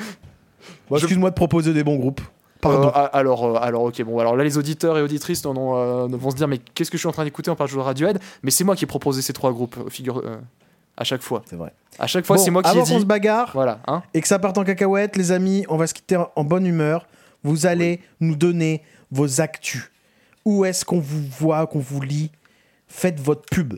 Bon, 0.89 0.95
Je- 0.97 1.03
Excuse-moi 1.03 1.29
de 1.29 1.35
proposer 1.35 1.73
des 1.73 1.83
bons 1.83 1.97
groupes. 1.97 2.21
Pardon. 2.59 2.87
Euh, 2.95 3.07
alors, 3.13 3.45
euh, 3.45 3.59
alors, 3.61 3.83
ok, 3.83 4.01
bon, 4.03 4.17
alors 4.19 4.35
là, 4.35 4.43
les 4.43 4.57
auditeurs 4.57 4.97
et 4.97 5.01
auditrices 5.03 5.43
non, 5.45 5.53
non, 5.53 5.75
euh, 5.77 6.07
vont 6.17 6.31
se 6.31 6.35
dire, 6.35 6.47
mais 6.47 6.57
qu'est-ce 6.57 6.89
que 6.89 6.97
je 6.97 7.01
suis 7.01 7.07
en 7.09 7.11
train 7.11 7.25
d'écouter? 7.25 7.53
Parle 7.55 7.69
toujours 7.69 7.83
de 7.83 7.87
Radiohead, 7.87 8.19
mais 8.41 8.49
c'est 8.51 8.63
moi 8.63 8.75
qui 8.75 8.85
ai 8.85 8.87
proposé 8.87 9.21
ces 9.21 9.33
trois 9.33 9.51
groupes, 9.51 9.75
euh, 9.77 9.89
figure, 9.89 10.19
euh, 10.25 10.37
à 10.97 11.03
chaque 11.03 11.21
fois. 11.21 11.43
c'est 11.49 11.55
vrai. 11.55 11.73
À 11.99 12.07
chaque 12.07 12.25
fois, 12.25 12.37
Bon, 12.37 12.43
c'est 12.43 12.49
moi 12.51 12.63
qui 12.63 12.69
ai 12.69 12.71
avant 12.71 12.85
qu'on 12.85 12.99
se 12.99 13.05
bagarre 13.05 13.51
Voilà, 13.53 13.79
hein. 13.87 14.01
et 14.13 14.21
que 14.21 14.27
ça 14.27 14.39
parte 14.39 14.57
en 14.57 14.63
cacahuète, 14.63 15.15
les 15.15 15.31
amis, 15.31 15.65
on 15.69 15.77
va 15.77 15.85
se 15.87 15.93
quitter 15.93 16.17
en 16.35 16.43
bonne 16.43 16.65
humeur. 16.65 17.07
Vous 17.43 17.65
allez 17.65 17.99
nous 18.19 18.35
donner 18.35 18.83
vos 19.11 19.41
actus. 19.41 19.91
Où 20.45 20.65
est-ce 20.65 20.83
qu'on 20.85 20.99
vous 20.99 21.21
voit, 21.39 21.67
qu'on 21.67 21.79
vous 21.79 22.01
lit? 22.01 22.31
Faites 22.87 23.19
votre 23.19 23.43
pub. 23.49 23.75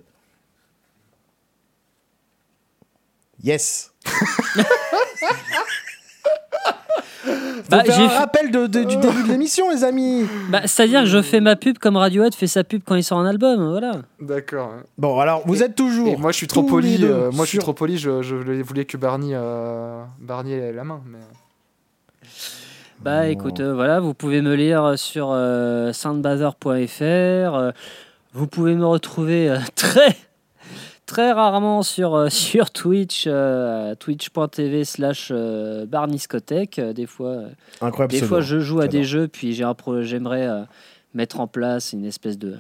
Yes. 3.43 3.91
Bah, 7.69 7.81
j'ai 7.85 7.91
un 7.93 8.09
fait- 8.09 8.17
rappel 8.17 8.51
de- 8.51 8.67
de- 8.67 8.83
du 8.83 8.97
début 8.97 9.23
de 9.23 9.27
l'émission, 9.29 9.69
les 9.71 9.83
amis. 9.83 10.25
Bah, 10.49 10.61
C'est-à-dire 10.65 11.01
que 11.01 11.07
je 11.07 11.21
fais 11.21 11.39
ma 11.41 11.55
pub 11.55 11.77
comme 11.79 11.97
Radiohead 11.97 12.35
fait 12.35 12.47
sa 12.47 12.63
pub 12.63 12.81
quand 12.85 12.95
il 12.95 13.03
sort 13.03 13.17
un 13.19 13.25
album, 13.25 13.69
voilà. 13.69 13.93
D'accord. 14.21 14.73
Bon, 14.97 15.19
alors, 15.19 15.41
vous 15.45 15.63
êtes 15.63 15.75
toujours. 15.75 16.07
Et 16.07 16.15
moi, 16.15 16.31
je 16.31 16.37
suis 16.37 16.47
trop 16.47 16.63
poli. 16.63 16.99
euh, 17.01 17.31
moi, 17.31 17.45
je 17.45 17.49
suis 17.49 17.57
trop 17.59 17.73
poli. 17.73 17.97
Je, 17.97 18.21
je 18.21 18.35
voulais 18.35 18.85
que 18.85 18.97
Barney, 18.97 19.31
euh, 19.33 20.03
Barney 20.19 20.51
ait 20.53 20.71
la 20.73 20.83
main. 20.83 21.01
Mais... 21.09 21.17
Bah 23.01 23.27
écoute, 23.27 23.59
euh, 23.59 23.73
voilà, 23.73 23.99
vous 23.99 24.13
pouvez 24.13 24.41
me 24.41 24.55
lire 24.55 24.93
sur 24.97 25.29
euh, 25.31 25.91
soundbather.fr. 25.93 26.65
euh, 27.03 27.71
vous 28.33 28.47
pouvez 28.47 28.73
me 28.75 28.85
retrouver 28.85 29.49
euh, 29.49 29.57
très 29.75 30.15
très 31.05 31.31
rarement 31.31 31.83
sur, 31.83 32.31
sur 32.31 32.71
Twitch, 32.71 33.27
twitch.tv 33.99 34.85
slash 34.85 35.31
barniscotech. 35.87 36.79
Des 36.79 37.05
fois, 37.05 37.43
Incroyable 37.81 38.11
des 38.13 38.21
fois, 38.21 38.41
je 38.41 38.59
joue 38.59 38.79
à 38.81 38.87
des 38.87 39.03
jeux, 39.03 39.27
puis 39.27 39.53
j'ai 39.53 39.63
un 39.63 39.73
pro- 39.73 40.01
j'aimerais 40.01 40.47
euh, 40.47 40.61
mettre 41.13 41.39
en 41.39 41.47
place 41.47 41.93
une 41.93 42.05
espèce 42.05 42.37
de, 42.37 42.55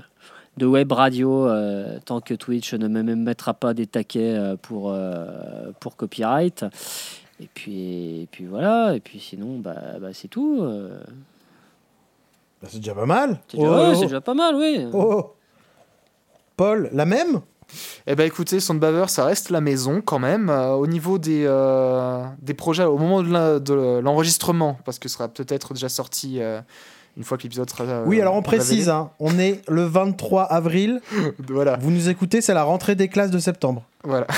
de 0.57 0.65
web 0.65 0.91
radio 0.91 1.47
euh, 1.47 1.97
tant 2.05 2.21
que 2.21 2.33
Twitch 2.33 2.73
ne 2.73 2.87
me 2.87 3.03
me 3.03 3.15
mettra 3.15 3.53
pas 3.53 3.73
des 3.73 3.87
taquets 3.87 4.35
euh, 4.37 4.55
pour, 4.61 4.91
euh, 4.91 5.71
pour 5.79 5.95
copyright. 5.95 6.65
Et 7.41 7.49
puis, 7.53 8.21
et 8.21 8.27
puis 8.31 8.45
voilà, 8.45 8.95
et 8.95 9.01
puis 9.01 9.19
sinon, 9.19 9.59
bah, 9.59 9.75
bah, 9.99 10.09
c'est 10.13 10.29
tout. 10.29 10.59
euh. 10.61 10.97
Bah, 12.61 12.69
c'est 12.71 12.77
déjà 12.77 12.95
pas 12.95 13.05
mal. 13.05 13.39
C'est 13.49 13.57
déjà, 13.57 13.69
Oh, 13.69 13.75
ouais, 13.75 13.91
oh, 13.91 13.93
oh. 13.97 14.01
déjà 14.01 14.21
pas 14.21 14.33
mal, 14.33 14.55
oui. 14.55 14.85
Oh. 14.93 15.33
Paul, 16.55 16.89
la 16.93 17.03
même? 17.05 17.41
Eh 18.07 18.15
ben 18.15 18.25
écoutez, 18.25 18.59
Soundbaver, 18.59 19.05
ça 19.07 19.25
reste 19.25 19.49
la 19.49 19.61
maison 19.61 20.01
quand 20.01 20.19
même. 20.19 20.49
Euh, 20.49 20.73
au 20.73 20.87
niveau 20.87 21.17
des, 21.17 21.43
euh, 21.45 22.23
des 22.41 22.53
projets, 22.53 22.83
au 22.83 22.97
moment 22.97 23.23
de 23.23 23.99
l'enregistrement, 23.99 24.77
parce 24.85 24.99
que 24.99 25.09
ce 25.09 25.15
sera 25.15 25.27
peut-être 25.27 25.73
déjà 25.73 25.89
sorti 25.89 26.41
euh, 26.41 26.61
une 27.17 27.23
fois 27.23 27.37
que 27.37 27.43
l'épisode 27.43 27.69
sera. 27.69 27.83
euh, 27.83 28.03
Oui, 28.05 28.19
alors 28.21 28.35
on 28.35 28.41
précise, 28.41 28.89
hein, 28.89 29.11
on 29.19 29.39
est 29.39 29.61
le 29.69 29.83
23 29.83 30.43
avril. 30.43 31.01
Voilà, 31.49 31.77
Vous 31.81 31.91
nous 31.91 32.09
écoutez, 32.09 32.41
c'est 32.41 32.53
la 32.53 32.63
rentrée 32.63 32.95
des 32.95 33.07
classes 33.07 33.31
de 33.31 33.39
septembre. 33.39 33.83
voilà. 34.03 34.27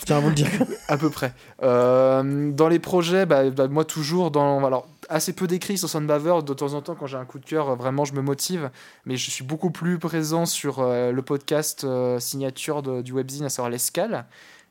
Je 0.00 0.04
tiens 0.06 0.16
à 0.16 0.20
vous 0.20 0.28
le 0.30 0.34
dire. 0.34 0.48
À 0.88 0.96
peu 0.96 1.10
près. 1.10 1.32
Euh, 1.62 2.50
dans 2.52 2.68
les 2.68 2.78
projets, 2.78 3.26
bah, 3.26 3.50
bah, 3.50 3.68
moi 3.68 3.84
toujours 3.84 4.30
dans. 4.30 4.64
Alors, 4.64 4.86
assez 5.10 5.32
peu 5.32 5.46
d'écrits 5.46 5.76
sur 5.78 5.88
Soundbaver. 5.88 6.36
De 6.46 6.54
temps 6.54 6.72
en 6.74 6.80
temps, 6.82 6.94
quand 6.98 7.06
j'ai 7.06 7.16
un 7.18 7.24
coup 7.26 7.38
de 7.38 7.44
cœur, 7.44 7.76
vraiment, 7.76 8.04
je 8.06 8.14
me 8.14 8.22
motive. 8.22 8.70
Mais 9.04 9.16
je 9.16 9.30
suis 9.30 9.44
beaucoup 9.44 9.70
plus 9.70 9.98
présent 9.98 10.46
sur 10.46 10.78
euh, 10.80 11.12
le 11.12 11.22
podcast 11.22 11.84
euh, 11.84 12.18
signature 12.18 12.82
de- 12.82 13.02
du 13.02 13.12
webzine, 13.12 13.44
à 13.44 13.48
savoir 13.50 13.70
l'escale. 13.70 14.24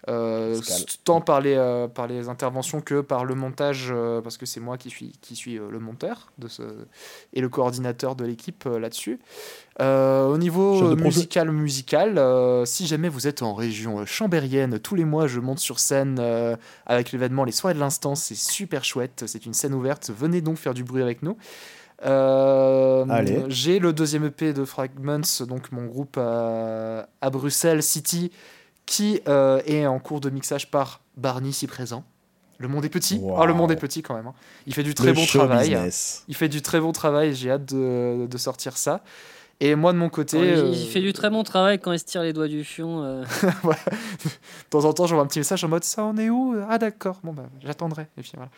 Euh, 0.10 0.58
tant 1.04 1.20
par 1.20 1.42
les, 1.42 1.56
euh, 1.56 1.90
par 1.90 2.08
les 2.08 2.30
interventions 2.30 2.80
que 2.80 3.02
par 3.02 3.26
le 3.26 3.36
montage, 3.36 3.90
euh, 3.92 4.22
parce 4.22 4.38
que 4.38 4.46
c'est 4.46 4.62
moi 4.62 4.78
qui 4.78 4.90
suis, 4.90 5.12
qui 5.22 5.36
suis 5.36 5.60
euh, 5.60 5.70
le 5.70 5.80
monteur 5.80 6.32
de 6.38 6.48
ce, 6.48 6.62
et 7.34 7.42
le 7.42 7.50
coordinateur 7.50 8.16
de 8.16 8.24
l'équipe 8.24 8.64
euh, 8.68 8.80
là-dessus. 8.80 9.20
Euh, 9.82 10.26
au 10.26 10.38
niveau 10.38 10.96
musical, 10.96 11.52
musical, 11.52 12.18
euh, 12.18 12.64
si 12.64 12.88
jamais 12.88 13.10
vous 13.10 13.28
êtes 13.28 13.42
en 13.42 13.54
région 13.54 14.00
euh, 14.00 14.06
chambérienne, 14.06 14.80
tous 14.80 14.96
les 14.96 15.06
mois 15.06 15.28
je 15.28 15.42
monte 15.42 15.60
sur 15.60 15.78
scène 15.80 16.20
euh, 16.20 16.56
avec 16.86 17.12
l'événement 17.12 17.44
Les 17.44 17.52
Soirées 17.52 17.74
de 17.74 17.80
l'Instant, 17.80 18.16
c'est 18.16 18.38
super 18.38 18.86
chouette, 18.86 19.26
c'est 19.28 19.46
une 19.46 19.54
scène 19.54 19.74
ouverte, 19.74 20.10
venez 20.10 20.40
donc 20.40 20.56
faire 20.58 20.74
du 20.74 20.86
bruit 20.86 21.04
avec 21.04 21.22
nous. 21.22 21.36
Euh, 22.06 23.06
Allez. 23.10 23.44
J'ai 23.50 23.80
le 23.80 23.92
deuxième 23.92 24.26
EP 24.26 24.54
de 24.54 24.64
Fragments, 24.64 25.44
donc 25.48 25.72
mon 25.72 25.86
groupe 25.86 26.18
à, 26.18 27.10
à 27.22 27.30
Bruxelles 27.30 27.84
City, 27.84 28.32
qui 28.88 29.22
euh, 29.28 29.62
est 29.68 29.86
en 29.86 30.00
cours 30.00 30.20
de 30.22 30.32
mixage 30.32 30.72
par 30.72 31.02
Barney 31.16 31.52
si 31.52 31.68
présent. 31.68 32.04
Le 32.58 32.68
monde 32.68 32.86
est 32.86 32.90
petit. 32.90 33.20
Wow. 33.20 33.36
Ah, 33.40 33.46
le 33.46 33.54
monde 33.54 33.72
est 33.72 33.76
petit 33.76 34.02
quand 34.02 34.16
même. 34.16 34.26
hein. 34.26 34.34
Il 34.66 34.74
fait 34.74 34.82
du 34.82 34.96
très 34.96 35.08
Le 35.10 35.14
bon 35.14 35.26
travail. 35.28 35.70
business. 35.70 36.24
Il 36.28 36.34
fait 36.36 36.50
du 36.50 36.64
très 36.64 36.80
bon 36.80 36.92
travail. 36.92 37.36
J'ai 37.36 37.52
hâte 37.52 37.66
de, 37.72 38.26
de 38.26 38.38
sortir 38.40 38.78
ça. 38.78 39.04
Et 39.60 39.74
moi 39.74 39.92
de 39.92 39.98
mon 39.98 40.10
côté, 40.10 40.38
il, 40.38 40.44
euh, 40.44 40.70
il 40.72 40.88
fait 40.88 41.02
du 41.02 41.14
très 41.14 41.32
bon 41.32 41.42
travail 41.44 41.80
quand 41.80 41.92
il 41.92 41.98
se 41.98 42.06
tire 42.06 42.22
les 42.22 42.32
doigts 42.32 42.48
du 42.48 42.64
fion. 42.64 43.04
euh. 43.04 43.24
voilà. 43.64 43.80
de 43.90 44.70
temps 44.70 44.86
en 44.86 44.94
temps, 44.94 45.08
j'envoie 45.08 45.24
un 45.24 45.28
petit 45.28 45.40
message 45.40 45.64
en 45.64 45.68
mode 45.68 45.84
ça, 45.84 46.04
on 46.04 46.16
est 46.18 46.30
où? 46.30 46.56
Ah 46.70 46.78
d'accord, 46.78 47.20
bon 47.24 47.34
bah 47.34 47.46
j'attendrai. 47.64 48.08
Et 48.18 48.22
puis 48.22 48.32
voilà. 48.36 48.52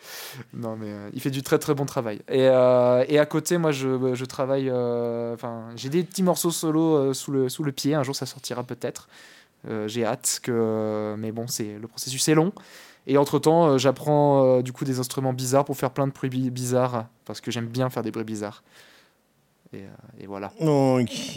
Non 0.52 0.76
mais 0.76 0.90
euh, 0.90 1.08
il 1.14 1.20
fait 1.22 1.30
du 1.30 1.42
très 1.42 1.58
très 1.58 1.72
bon 1.74 1.86
travail. 1.86 2.20
Et, 2.28 2.48
euh, 2.48 3.02
et 3.08 3.18
à 3.18 3.24
côté, 3.26 3.56
moi 3.56 3.72
je, 3.72 4.14
je 4.14 4.24
travaille. 4.26 4.68
euh, 4.70 5.32
Enfin, 5.34 5.68
j'ai 5.74 5.88
des 5.88 6.02
petits 6.04 6.22
morceaux 6.22 6.50
solo 6.50 6.96
euh, 6.96 7.14
sous 7.14 7.32
le 7.32 7.48
sous 7.48 7.64
le 7.64 7.72
pied. 7.72 7.94
Un 7.94 8.02
jour, 8.02 8.14
ça 8.14 8.26
sortira 8.26 8.62
peut-être. 8.62 9.08
Euh, 9.68 9.88
j'ai 9.88 10.04
hâte 10.04 10.40
que. 10.42 11.14
Mais 11.18 11.32
bon, 11.32 11.46
c'est 11.46 11.78
le 11.78 11.86
processus 11.88 12.26
est 12.28 12.34
long. 12.34 12.52
Et 13.06 13.16
entre 13.18 13.38
temps, 13.38 13.76
j'apprends 13.78 14.44
euh, 14.58 14.62
du 14.62 14.72
coup 14.72 14.84
des 14.84 14.98
instruments 15.00 15.32
bizarres 15.32 15.64
pour 15.64 15.76
faire 15.76 15.90
plein 15.90 16.06
de 16.06 16.12
bruits 16.12 16.28
bi- 16.30 16.50
bizarres 16.50 17.08
parce 17.24 17.40
que 17.40 17.50
j'aime 17.50 17.66
bien 17.66 17.88
faire 17.90 18.02
des 18.02 18.10
bruits 18.10 18.24
bizarres. 18.24 18.62
Et, 19.72 19.78
euh, 19.82 19.86
et 20.20 20.26
voilà. 20.26 20.52
Ok. 20.60 21.36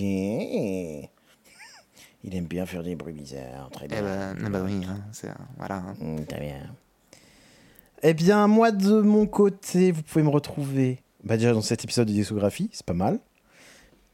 Il 2.26 2.36
aime 2.36 2.46
bien 2.46 2.66
faire 2.66 2.84
des 2.84 2.96
bruits 2.96 3.14
bizarres. 3.14 3.70
Très 3.72 3.86
Eh 3.86 3.90
bien. 3.90 4.34
ben, 4.36 4.50
bah 4.50 4.62
oui, 4.66 4.82
hein, 4.88 5.02
voilà. 5.58 5.76
hein. 5.76 5.96
Mm, 6.00 6.26
Très 6.26 6.40
bien. 6.40 6.56
Eh 8.02 8.14
bien, 8.14 8.48
moi, 8.48 8.72
de 8.72 9.00
mon 9.02 9.26
côté, 9.26 9.92
vous 9.94 10.04
pouvez 10.04 10.24
me 10.24 10.30
retrouver 10.30 11.00
bah, 11.24 11.38
déjà 11.38 11.54
dans 11.54 11.62
cet 11.62 11.84
épisode 11.86 12.08
de 12.08 12.14
discographie, 12.14 12.70
c'est 12.74 12.86
pas 12.86 12.94
mal. 12.94 13.20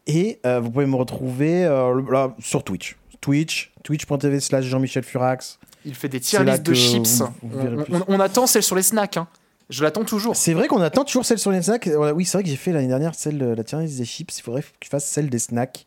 Et 0.06 0.40
euh, 0.45 0.60
vous 0.60 0.69
pouvez 0.72 0.86
me 0.86 0.95
retrouver 0.95 1.65
euh, 1.65 2.02
là, 2.11 2.36
sur 2.40 2.64
Twitch. 2.64 2.98
Twitch, 3.21 3.71
twitch.tv 3.83 4.39
slash 4.39 4.65
Jean-Michel 4.65 5.03
Furax. 5.03 5.59
Il 5.85 5.95
fait 5.95 6.09
des 6.09 6.19
tier 6.19 6.43
lists 6.43 6.63
de 6.63 6.73
chips. 6.73 7.07
vous- 7.19 7.49
vous 7.49 7.59
verrez 7.61 7.75
on, 7.77 7.83
plus. 7.83 7.93
on- 7.95 8.05
on 8.07 8.19
attend 8.19 8.47
celle 8.47 8.63
sur 8.63 8.75
les 8.75 8.81
snacks. 8.83 9.17
hein. 9.17 9.27
Je 9.69 9.83
l'attends 9.83 10.03
toujours. 10.03 10.35
C'est 10.35 10.53
vrai 10.53 10.67
qu'on 10.67 10.81
attend 10.81 11.03
toujours 11.03 11.25
celle 11.25 11.37
sur 11.37 11.51
les 11.51 11.61
snacks. 11.61 11.87
Oui, 12.15 12.25
c'est 12.25 12.37
vrai 12.37 12.43
que 12.43 12.49
j'ai 12.49 12.55
fait 12.55 12.71
l'année 12.71 12.87
dernière 12.87 13.13
celle 13.13 13.37
de 13.37 13.45
la 13.45 13.63
tier 13.63 13.79
list 13.79 13.97
des 13.99 14.05
chips. 14.05 14.35
Il 14.37 14.41
faudrait 14.41 14.61
que 14.63 14.67
je 14.83 14.89
fasse 14.89 15.05
celle 15.05 15.29
des 15.29 15.37
snacks. 15.39 15.85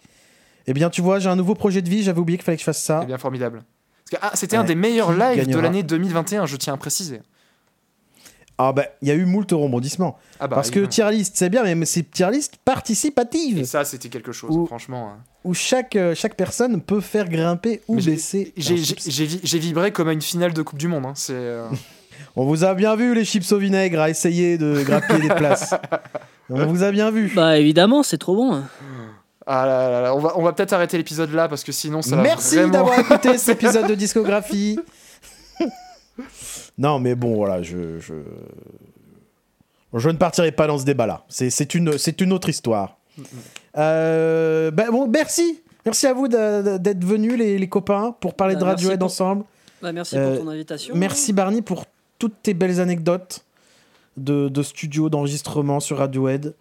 Eh 0.68 0.72
bien, 0.72 0.88
tu 0.88 1.00
vois, 1.02 1.18
j'ai 1.18 1.28
un 1.28 1.34
nouveau 1.36 1.54
projet 1.56 1.82
de 1.82 1.88
vie. 1.90 2.02
J'avais 2.04 2.20
oublié 2.20 2.38
qu'il 2.38 2.44
fallait 2.44 2.56
que 2.56 2.60
je 2.60 2.64
fasse 2.66 2.80
ça. 2.82 3.04
Bien 3.04 3.18
formidable. 3.18 3.64
Parce 4.10 4.22
que, 4.22 4.26
ah, 4.26 4.36
c'était 4.36 4.56
un 4.56 4.62
des 4.64 4.76
meilleurs 4.76 5.12
lives 5.12 5.46
de 5.48 5.58
l'année 5.58 5.82
2021, 5.82 6.46
je 6.46 6.56
tiens 6.56 6.74
à 6.74 6.76
préciser. 6.76 7.20
Ah, 8.68 8.72
bah, 8.72 8.84
il 9.00 9.08
y 9.08 9.10
a 9.10 9.14
eu 9.14 9.24
moult 9.24 9.50
rebondissements. 9.52 10.18
Ah 10.40 10.46
bah, 10.48 10.56
Parce 10.56 10.70
que 10.70 10.80
tier 10.80 11.10
list, 11.10 11.32
c'est 11.36 11.48
bien, 11.50 11.62
mais 11.74 11.86
c'est 11.86 12.10
tier 12.10 12.30
list 12.30 12.54
Et 12.54 12.58
participative. 12.64 13.64
ça, 13.64 13.84
c'était 13.84 14.08
quelque 14.08 14.32
chose, 14.32 14.66
franchement. 14.66 15.10
hein. 15.14 15.18
Où 15.44 15.54
chaque, 15.54 15.96
euh, 15.96 16.14
chaque 16.14 16.36
personne 16.36 16.80
peut 16.80 17.00
faire 17.00 17.28
grimper 17.28 17.80
ou 17.88 17.96
Mais 17.96 18.02
baisser. 18.02 18.52
J'ai 18.56 19.58
vibré 19.58 19.90
comme 19.92 20.08
à 20.08 20.12
une 20.12 20.22
finale 20.22 20.52
de 20.52 20.62
Coupe 20.62 20.78
du 20.78 20.88
Monde. 20.88 21.06
hein. 21.06 21.12
C'est. 21.16 21.32
euh, 21.34 21.66
On 22.36 22.44
vous 22.46 22.64
a 22.64 22.74
bien 22.74 22.94
vu, 22.96 23.14
les 23.14 23.24
chips 23.24 23.50
au 23.52 23.58
vinaigre, 23.58 24.00
à 24.00 24.08
essayer 24.08 24.56
de 24.56 24.82
grappiller 24.84 25.28
des 25.28 25.34
places. 25.34 25.74
On 26.50 26.66
vous 26.66 26.82
a 26.82 26.90
bien 26.90 27.10
vu. 27.10 27.30
Bah 27.34 27.58
évidemment, 27.58 28.02
c'est 28.02 28.18
trop 28.18 28.36
bon. 28.36 28.54
hein. 28.54 28.64
Ah 29.46 29.66
là 29.66 29.90
là 29.90 30.00
là, 30.02 30.14
on 30.14 30.20
va, 30.20 30.38
on 30.38 30.42
va 30.42 30.52
peut-être 30.52 30.72
arrêter 30.72 30.96
l'épisode 30.96 31.32
là 31.32 31.48
parce 31.48 31.64
que 31.64 31.72
sinon 31.72 32.00
ça 32.00 32.14
va 32.14 32.22
Merci 32.22 32.54
vraiment- 32.56 32.72
d'avoir 32.72 32.98
écouté 33.00 33.36
cet 33.38 33.60
épisode 33.60 33.88
de 33.88 33.94
discographie. 33.96 34.78
Non, 36.78 36.98
mais 36.98 37.14
bon, 37.14 37.34
voilà, 37.36 37.62
je, 37.62 37.98
je, 37.98 38.14
je 39.94 40.08
ne 40.10 40.16
partirai 40.16 40.52
pas 40.52 40.66
dans 40.66 40.78
ce 40.78 40.84
débat-là. 40.84 41.24
C'est, 41.28 41.74
une, 41.74 41.92
une 42.20 42.32
autre 42.32 42.48
histoire. 42.48 42.96
Euh, 43.76 44.70
ben 44.70 44.90
bon, 44.90 45.06
merci. 45.08 45.60
Merci 45.84 46.06
à 46.06 46.12
vous 46.12 46.28
d'être 46.28 47.04
venus, 47.04 47.36
les, 47.36 47.58
les 47.58 47.68
copains, 47.68 48.14
pour 48.20 48.34
parler 48.34 48.54
Bah, 48.54 48.60
de 48.60 48.64
merci 48.66 48.76
Radiohead 48.84 48.98
pour- 49.00 49.06
ensemble. 49.06 49.44
Bah, 49.82 49.92
merci 49.92 50.16
Euh, 50.16 50.36
pour 50.36 50.44
ton 50.44 50.50
invitation. 50.50 50.94
Merci 50.96 51.32
Barney 51.32 51.60
pour 51.62 51.86
toutes 52.18 52.40
tes 52.42 52.54
belles 52.54 52.80
anecdotes 52.80 53.44
de, 54.16 54.48
de 54.48 54.62
studio, 54.62 55.08
d'enregistrement 55.10 55.80
sur 55.80 55.98
Radiohead. 55.98 56.54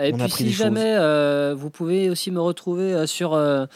Et 0.00 0.12
on 0.14 0.18
puis 0.18 0.30
si 0.30 0.52
jamais 0.52 0.94
euh, 0.96 1.54
vous 1.58 1.70
pouvez 1.70 2.08
aussi 2.08 2.30
me 2.30 2.40
retrouver 2.40 2.94
euh, 2.94 3.06
sur 3.06 3.34
euh, 3.34 3.66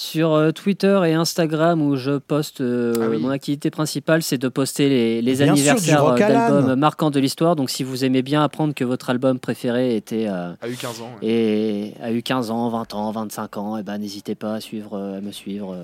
sur 0.00 0.32
euh, 0.32 0.52
Twitter 0.52 1.00
et 1.08 1.14
Instagram 1.14 1.82
où 1.82 1.96
je 1.96 2.18
poste 2.18 2.60
euh, 2.60 2.94
Ah 3.02 3.08
oui. 3.10 3.18
mon 3.18 3.30
activité 3.30 3.68
principale, 3.68 4.22
c'est 4.22 4.38
de 4.38 4.46
poster 4.48 4.88
les, 4.88 5.22
les 5.22 5.42
anniversaires 5.42 6.04
euh, 6.06 6.16
d'albums 6.16 6.76
marquants 6.76 7.10
de 7.10 7.18
l'histoire. 7.18 7.56
Donc 7.56 7.68
si 7.68 7.82
vous 7.82 8.04
aimez 8.04 8.22
bien 8.22 8.44
apprendre 8.44 8.74
que 8.74 8.84
votre 8.84 9.10
album 9.10 9.40
préféré 9.40 9.96
était 9.96 10.26
euh, 10.28 10.52
A 10.62 10.68
eu 10.68 10.76
15 10.76 11.00
ans. 11.00 11.10
ouais. 11.20 11.28
et 11.28 11.94
a 12.00 12.12
eu 12.12 12.22
15 12.22 12.52
ans, 12.52 12.68
20 12.68 12.94
ans, 12.94 13.10
25 13.10 13.56
ans, 13.56 13.76
et 13.76 13.82
ben 13.82 13.98
n'hésitez 13.98 14.36
pas 14.36 14.54
à 14.54 14.60
suivre, 14.60 14.96
à 14.96 15.20
me 15.20 15.32
suivre. 15.32 15.76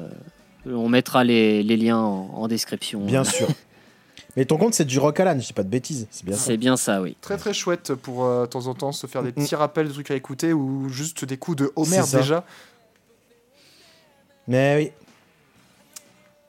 on 0.65 0.89
mettra 0.89 1.25
les, 1.25 1.65
les 1.65 1.77
liens 1.77 1.99
en, 1.99 2.31
en 2.35 2.47
description. 2.47 3.01
Bien 3.05 3.25
sûr. 3.25 3.49
Mais 4.37 4.45
ton 4.45 4.59
compte, 4.59 4.75
c'est 4.75 4.85
du 4.85 5.01
rock 5.01 5.19
Alan, 5.19 5.35
je 5.41 5.47
dis 5.47 5.53
pas 5.53 5.63
de 5.65 5.69
bêtises. 5.69 6.07
C'est 6.13 6.25
bien 6.25 6.37
ça. 6.37 6.45
C'est 6.45 6.57
bien 6.57 6.77
ça, 6.77 7.03
oui. 7.03 7.17
Très 7.21 7.37
très 7.37 7.53
chouette 7.53 7.95
pour 7.95 8.25
euh, 8.25 8.43
de 8.43 8.47
temps 8.47 8.69
en 8.69 8.75
temps 8.75 8.93
se 8.93 9.09
faire 9.09 9.25
des 9.25 9.31
Mm. 9.31 9.33
petits 9.33 9.55
rappels 9.57 9.89
de 9.89 9.93
trucs 9.93 10.11
à 10.13 10.15
écouter 10.15 10.53
ou 10.53 10.89
juste 10.89 11.25
des 11.25 11.37
coups 11.37 11.57
de 11.57 11.73
Homer 11.75 12.01
déjà. 12.13 12.45
Mais 14.49 14.77
oui. 14.77 14.93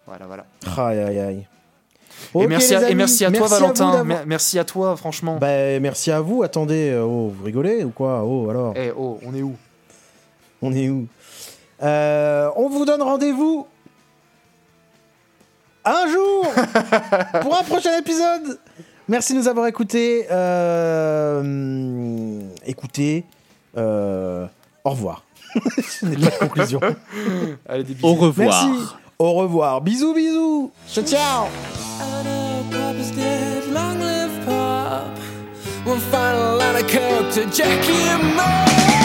Voilà, 0.08 0.26
voilà. 0.26 0.46
Aïe, 0.78 1.00
aïe, 1.00 1.20
aïe. 1.20 1.48
et, 2.36 2.48
merci 2.48 2.76
à, 2.76 2.82
et 2.82 2.86
amis, 2.86 2.96
merci 2.96 3.26
à 3.26 3.32
toi, 3.32 3.40
merci 3.40 3.62
Valentin. 3.62 4.04
merci 4.26 4.60
à 4.60 4.64
toi, 4.64 4.96
franchement. 4.96 5.38
Bah, 5.38 5.80
merci 5.80 6.12
à 6.12 6.22
vous. 6.22 6.44
Attendez, 6.44 6.92
euh, 6.92 7.04
oh, 7.04 7.34
vous 7.36 7.44
rigolez 7.44 7.84
ou 7.84 7.90
quoi? 7.90 8.24
Oh, 8.24 8.50
alors, 8.50 8.74
Eh 8.76 8.92
oh, 8.96 9.20
on 9.26 9.34
est 9.34 9.42
où? 9.42 9.56
On 10.62 10.72
est 10.74 10.90
où? 10.90 11.08
Euh, 11.84 12.50
On 12.56 12.70
vous 12.70 12.86
donne 12.86 13.02
rendez-vous 13.02 13.68
un 15.84 16.08
jour 16.08 16.48
pour 17.42 17.58
un 17.58 17.64
prochain 17.64 17.98
épisode. 17.98 18.60
Merci 19.08 19.34
de 19.34 19.40
nous 19.40 19.48
avoir 19.48 19.68
écoutés. 19.68 20.26
Euh, 20.32 22.42
écoutez, 22.66 23.24
euh, 23.78 24.48
au 24.84 24.92
revoir. 24.92 25.25
Ce 25.82 26.06
n'est 26.06 26.18
pas 26.18 26.30
de 26.30 26.38
conclusion. 26.40 26.80
Allez, 27.68 27.84
des 27.84 27.94
bisous. 27.94 28.08
Au 28.08 28.14
revoir. 28.14 28.68
Merci. 28.68 28.86
Au 29.20 29.34
revoir. 29.34 29.82
Bisous, 29.82 30.14
bisous. 30.14 30.72
Ciao, 30.88 31.04
ciao. 31.04 31.48
One 35.86 36.00
final 36.00 36.58
line 36.58 36.76
of 36.78 37.54
Jackie 37.54 39.05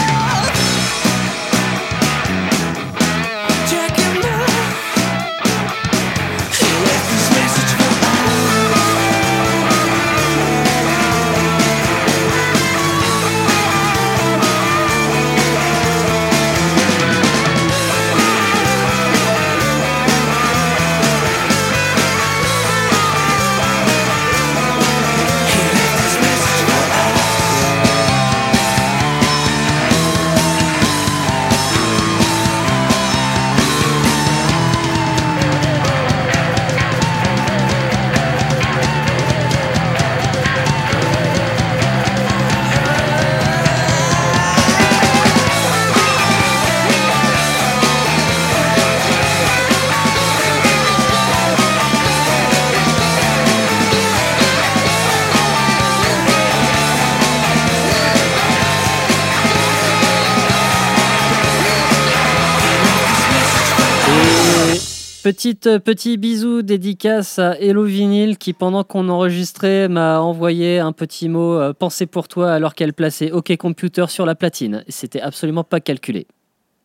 Petite, 65.22 65.66
euh, 65.66 65.78
petit 65.78 66.16
bisou 66.16 66.62
dédicace 66.62 67.38
à 67.38 67.59
Hello 67.60 67.84
Vinyl 67.84 68.38
qui, 68.38 68.55
pendant 68.55 68.84
qu'on 68.84 69.10
enregistrait, 69.10 69.86
m'a 69.86 70.20
envoyé 70.20 70.78
un 70.78 70.92
petit 70.92 71.28
mot 71.28 71.52
euh, 71.52 71.74
pensée 71.74 72.06
pour 72.06 72.26
toi 72.26 72.52
alors 72.52 72.74
qu'elle 72.74 72.94
plaçait 72.94 73.30
OK 73.30 73.55
Computer 73.59 74.06
sur 74.09 74.24
la 74.24 74.34
platine. 74.34 74.82
C'était 74.88 75.20
absolument 75.20 75.64
pas 75.64 75.80
calculé. 75.80 76.26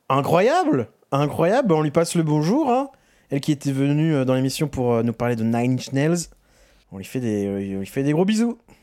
Incroyable 0.10 0.90
Incroyable, 1.14 1.74
on 1.74 1.82
lui 1.82 1.92
passe 1.92 2.16
le 2.16 2.24
bonjour. 2.24 2.70
Hein. 2.70 2.90
Elle 3.30 3.40
qui 3.40 3.54
était 3.54 3.72
venue 3.72 4.14
euh, 4.14 4.26
dans 4.26 4.34
l'émission 4.34 4.68
pour 4.68 4.94
euh, 4.94 5.04
nous 5.04 5.14
parler 5.14 5.38
de 5.38 5.44
Nine 5.44 5.74
Inch 5.74 5.94
Nails. 5.94 6.28
On 6.92 6.98
lui 6.98 7.06
fait 7.06 7.22
des, 7.22 7.74
on 7.76 7.80
lui 7.80 7.86
fait 7.86 8.04
des 8.04 8.12
gros 8.12 8.26
bisous. 8.26 8.58